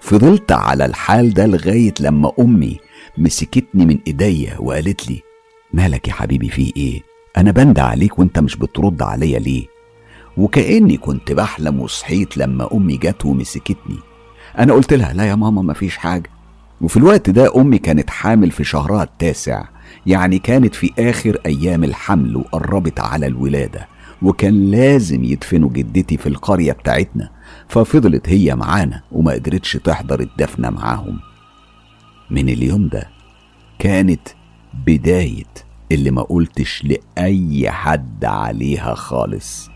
فضلت 0.00 0.52
على 0.52 0.84
الحال 0.84 1.34
ده 1.34 1.46
لغاية 1.46 1.94
لما 2.00 2.32
أمي 2.40 2.78
مسكتني 3.18 3.86
من 3.86 3.98
إيديا 4.06 4.56
وقالت 4.60 5.10
لي 5.10 5.22
مالك 5.72 6.08
يا 6.08 6.12
حبيبي 6.12 6.48
في 6.48 6.72
إيه؟ 6.76 7.00
أنا 7.36 7.50
بند 7.50 7.78
عليك 7.78 8.18
وأنت 8.18 8.38
مش 8.38 8.56
بترد 8.56 9.02
عليا 9.02 9.38
ليه؟ 9.38 9.66
وكأني 10.36 10.96
كنت 10.96 11.32
بحلم 11.32 11.80
وصحيت 11.80 12.36
لما 12.36 12.68
أمي 12.74 12.96
جت 12.96 13.24
ومسكتني 13.24 13.96
أنا 14.58 14.72
قلت 14.72 14.92
لها 14.92 15.12
لا 15.12 15.24
يا 15.24 15.34
ماما 15.34 15.62
مفيش 15.62 15.96
حاجة 15.96 16.30
وفي 16.80 16.96
الوقت 16.96 17.30
ده 17.30 17.56
أمي 17.56 17.78
كانت 17.78 18.10
حامل 18.10 18.50
في 18.50 18.64
شهرها 18.64 19.02
التاسع 19.02 19.64
يعني 20.06 20.38
كانت 20.38 20.74
في 20.74 20.90
آخر 20.98 21.38
أيام 21.46 21.84
الحمل 21.84 22.36
وقربت 22.36 23.00
على 23.00 23.26
الولادة 23.26 23.88
وكان 24.22 24.70
لازم 24.70 25.24
يدفنوا 25.24 25.70
جدتي 25.70 26.16
في 26.16 26.28
القرية 26.28 26.72
بتاعتنا 26.72 27.30
ففضلت 27.68 28.28
هي 28.28 28.56
معانا 28.56 29.02
وما 29.12 29.32
قدرتش 29.32 29.72
تحضر 29.72 30.20
الدفنة 30.20 30.70
معاهم 30.70 31.18
من 32.32 32.48
اليوم 32.48 32.88
ده 32.88 33.08
كانت 33.78 34.28
بداية 34.86 35.44
اللي 35.92 36.10
ما 36.10 36.22
قلتش 36.22 36.84
لأي 36.84 37.70
حد 37.70 38.24
عليها 38.24 38.94
خالص. 38.94 39.68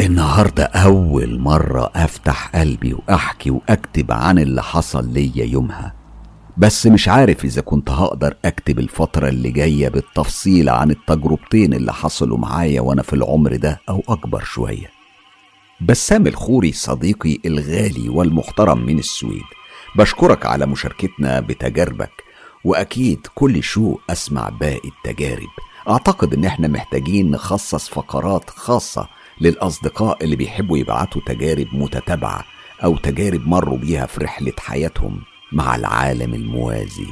النهاردة 0.00 0.64
أول 0.64 1.38
مرة 1.40 1.90
أفتح 1.94 2.56
قلبي 2.56 2.94
وأحكي 2.94 3.50
وأكتب 3.50 4.12
عن 4.12 4.38
اللي 4.38 4.62
حصل 4.62 5.12
ليا 5.12 5.44
يومها. 5.44 5.94
بس 6.56 6.86
مش 6.86 7.08
عارف 7.08 7.44
إذا 7.44 7.60
كنت 7.62 7.90
هقدر 7.90 8.34
أكتب 8.44 8.78
الفترة 8.78 9.28
اللي 9.28 9.50
جاية 9.50 9.88
بالتفصيل 9.88 10.68
عن 10.68 10.90
التجربتين 10.90 11.74
اللي 11.74 11.92
حصلوا 11.92 12.38
معايا 12.38 12.80
وأنا 12.80 13.02
في 13.02 13.12
العمر 13.12 13.56
ده 13.56 13.80
أو 13.88 14.02
أكبر 14.08 14.44
شوية. 14.44 14.90
بسام 15.80 16.26
الخوري 16.26 16.72
صديقي 16.72 17.38
الغالي 17.46 18.08
والمحترم 18.08 18.86
من 18.86 18.98
السويد. 18.98 19.42
بشكرك 19.96 20.46
على 20.46 20.66
مشاركتنا 20.66 21.40
بتجاربك 21.40 22.12
وأكيد 22.64 23.26
كل 23.34 23.62
شو 23.62 23.98
أسمع 24.10 24.48
باقي 24.48 24.88
التجارب. 24.88 25.48
أعتقد 25.88 26.34
إن 26.34 26.44
إحنا 26.44 26.68
محتاجين 26.68 27.30
نخصص 27.30 27.88
فقرات 27.88 28.50
خاصة 28.50 29.08
للأصدقاء 29.40 30.24
اللي 30.24 30.36
بيحبوا 30.36 30.78
يبعتوا 30.78 31.22
تجارب 31.26 31.66
متتابعة 31.72 32.44
أو 32.84 32.96
تجارب 32.96 33.46
مروا 33.48 33.78
بيها 33.78 34.06
في 34.06 34.24
رحلة 34.24 34.52
حياتهم 34.58 35.20
مع 35.52 35.76
العالم 35.76 36.34
الموازي. 36.34 37.06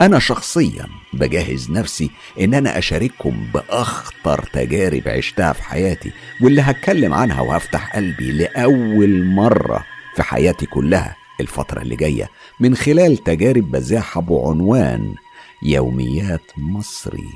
أنا 0.00 0.18
شخصيا 0.18 0.86
بجهز 1.12 1.70
نفسي 1.70 2.10
إن 2.40 2.54
أنا 2.54 2.78
أشارككم 2.78 3.46
بأخطر 3.54 4.42
تجارب 4.52 5.02
عشتها 5.08 5.52
في 5.52 5.62
حياتي 5.62 6.12
واللي 6.42 6.60
هتكلم 6.62 7.14
عنها 7.14 7.40
وهفتح 7.40 7.96
قلبي 7.96 8.32
لأول 8.32 9.24
مرة 9.24 9.84
في 10.16 10.22
حياتي 10.22 10.66
كلها. 10.66 11.16
الفترة 11.40 11.82
اللي 11.82 11.96
جاية 11.96 12.30
من 12.60 12.74
خلال 12.74 13.16
تجارب 13.16 13.70
بزاحة 13.70 14.20
بعنوان 14.20 15.14
يوميات 15.62 16.50
مصري 16.56 17.28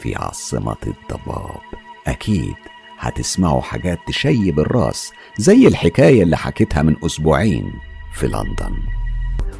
في 0.00 0.14
عاصمة 0.16 0.76
الضباب. 0.86 1.60
أكيد 2.06 2.54
هتسمعوا 2.98 3.60
حاجات 3.60 3.98
تشيب 4.06 4.60
الرأس 4.60 5.12
زي 5.38 5.66
الحكاية 5.66 6.22
اللي 6.22 6.36
حكيتها 6.36 6.82
من 6.82 6.96
أسبوعين 7.04 7.72
في 8.14 8.26
لندن. 8.26 8.76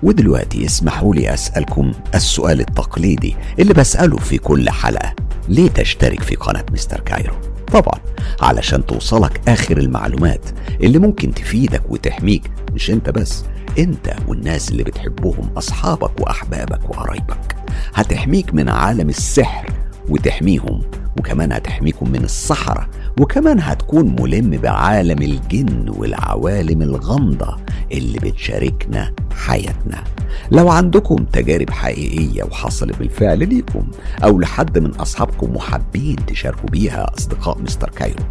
ودلوقتي 0.03 0.65
اسمحوا 0.67 1.15
لي 1.15 1.35
أسألكم 1.35 1.93
السؤال 2.15 2.61
التقليدي 2.61 3.37
اللي 3.59 3.75
بسأله 3.75 4.17
في 4.17 4.39
كل 4.39 4.71
حلقة. 4.71 5.15
ليه 5.49 5.69
تشترك 5.69 6.23
في 6.23 6.35
قناة 6.35 6.65
مستر 6.73 7.01
كايرو؟ 7.01 7.52
طبعا 7.73 8.01
علشان 8.41 8.87
توصلك 8.87 9.41
آخر 9.49 9.77
المعلومات 9.79 10.45
اللي 10.81 10.99
ممكن 10.99 11.35
تفيدك 11.35 11.83
وتحميك 11.91 12.51
مش 12.73 12.91
أنت 12.91 13.11
بس 13.11 13.45
أنت 13.79 14.15
والناس 14.29 14.71
اللي 14.71 14.83
بتحبهم 14.83 15.51
أصحابك 15.57 16.21
وأحبابك 16.21 16.91
وقرايبك. 16.91 17.57
هتحميك 17.95 18.55
من 18.55 18.69
عالم 18.69 19.09
السحر 19.09 19.67
وتحميهم 20.09 20.83
وكمان 21.19 21.53
هتحميكم 21.53 22.11
من 22.11 22.25
الصحراء 22.25 22.89
وكمان 23.21 23.61
هتكون 23.61 24.17
ملم 24.21 24.51
بعالم 24.51 25.23
الجن 25.23 25.89
والعوالم 25.89 26.83
الغامضة 26.83 27.57
اللي 27.93 28.19
بتشاركنا 28.19 29.13
حياتنا. 29.35 30.05
لو 30.51 30.71
عندكم 30.71 31.17
تجارب 31.17 31.71
حقيقية 31.71 32.43
وحصلت 32.43 32.99
بالفعل 32.99 33.49
ليكم 33.49 33.91
أو 34.25 34.41
لحد 34.41 34.79
من 34.79 34.91
أصحابكم 34.95 35.57
وحابين 35.57 36.17
تشاركوا 36.27 36.69
بيها 36.69 37.11
أصدقاء 37.19 37.59
مستر 37.59 37.91
كايرو. 37.91 38.25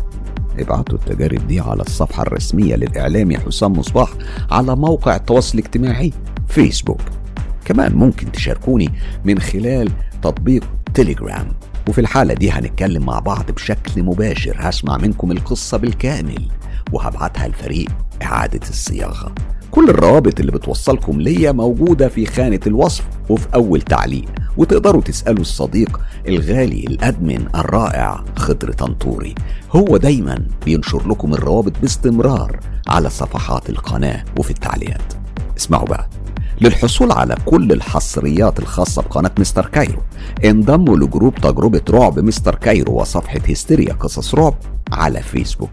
ابعتوا 0.59 0.97
التجارب 0.97 1.47
دي 1.47 1.59
على 1.59 1.81
الصفحة 1.81 2.23
الرسمية 2.23 2.75
للإعلامي 2.75 3.37
حسام 3.37 3.73
مصباح 3.73 4.09
على 4.51 4.75
موقع 4.75 5.15
التواصل 5.15 5.57
الاجتماعي 5.59 6.13
فيسبوك. 6.47 7.01
كمان 7.65 7.95
ممكن 7.95 8.31
تشاركوني 8.31 8.89
من 9.25 9.39
خلال 9.39 9.89
تطبيق 10.21 10.63
تليجرام 10.93 11.47
وفي 11.89 12.01
الحالة 12.01 12.33
دي 12.33 12.51
هنتكلم 12.51 13.05
مع 13.05 13.19
بعض 13.19 13.51
بشكل 13.51 14.03
مباشر. 14.03 14.55
هسمع 14.59 14.97
منكم 14.97 15.31
القصة 15.31 15.77
بالكامل 15.77 16.47
وهبعتها 16.91 17.47
لفريق 17.47 17.89
إعادة 18.23 18.69
الصياغة. 18.69 19.35
كل 19.71 19.89
الروابط 19.89 20.39
اللي 20.39 20.51
بتوصلكم 20.51 21.21
ليا 21.21 21.51
موجودة 21.51 22.07
في 22.07 22.25
خانة 22.25 22.59
الوصف 22.67 23.03
وفي 23.29 23.47
أول 23.55 23.81
تعليق 23.81 24.25
وتقدروا 24.57 25.01
تسألوا 25.01 25.41
الصديق 25.41 25.99
الغالي 26.27 26.83
الأدمن 26.87 27.47
الرائع 27.55 28.23
خضر 28.37 28.71
طنطوري. 28.71 29.35
هو 29.71 29.97
دايما 29.97 30.45
بينشر 30.65 31.07
لكم 31.09 31.33
الروابط 31.33 31.73
باستمرار 31.81 32.59
على 32.87 33.09
صفحات 33.09 33.69
القناة 33.69 34.23
وفي 34.39 34.51
التعليقات. 34.51 35.13
اسمعوا 35.57 35.85
بقى. 35.87 36.09
للحصول 36.61 37.11
على 37.11 37.35
كل 37.45 37.71
الحصريات 37.71 38.59
الخاصة 38.59 39.01
بقناة 39.01 39.31
مستر 39.39 39.65
كايرو. 39.65 40.01
انضموا 40.45 40.97
لجروب 40.97 41.35
تجربة 41.35 41.81
رعب 41.89 42.19
مستر 42.19 42.55
كايرو 42.55 43.01
وصفحة 43.01 43.39
هستيريا 43.49 43.93
قصص 43.93 44.35
رعب 44.35 44.53
على 44.91 45.21
فيسبوك. 45.21 45.69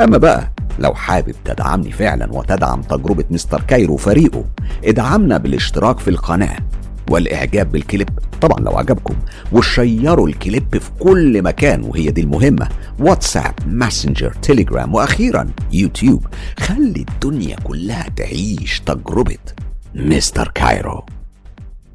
أما 0.00 0.18
بقى 0.18 0.52
لو 0.78 0.94
حابب 0.94 1.34
تدعمني 1.44 1.92
فعلا 1.92 2.32
وتدعم 2.32 2.82
تجربة 2.82 3.24
مستر 3.30 3.60
كايرو 3.60 3.94
وفريقه 3.94 4.44
ادعمنا 4.84 5.38
بالاشتراك 5.38 5.98
في 5.98 6.10
القناة 6.10 6.56
والإعجاب 7.10 7.72
بالكليب. 7.72 8.08
طبعا 8.40 8.60
لو 8.60 8.72
عجبكم 8.78 9.14
وشيروا 9.52 10.28
الكليب 10.28 10.78
في 10.78 10.90
كل 11.00 11.42
مكان 11.42 11.84
وهي 11.84 12.10
دي 12.10 12.20
المهمة. 12.20 12.68
واتساب 12.98 13.54
ماسنجر 13.66 14.32
تليجرام 14.42 14.94
وأخيرا 14.94 15.46
يوتيوب. 15.72 16.26
خلي 16.58 17.04
الدنيا 17.08 17.56
كلها 17.64 18.06
تعيش 18.16 18.80
تجربة. 18.86 19.38
مستر 19.94 20.48
كايرو 20.54 21.06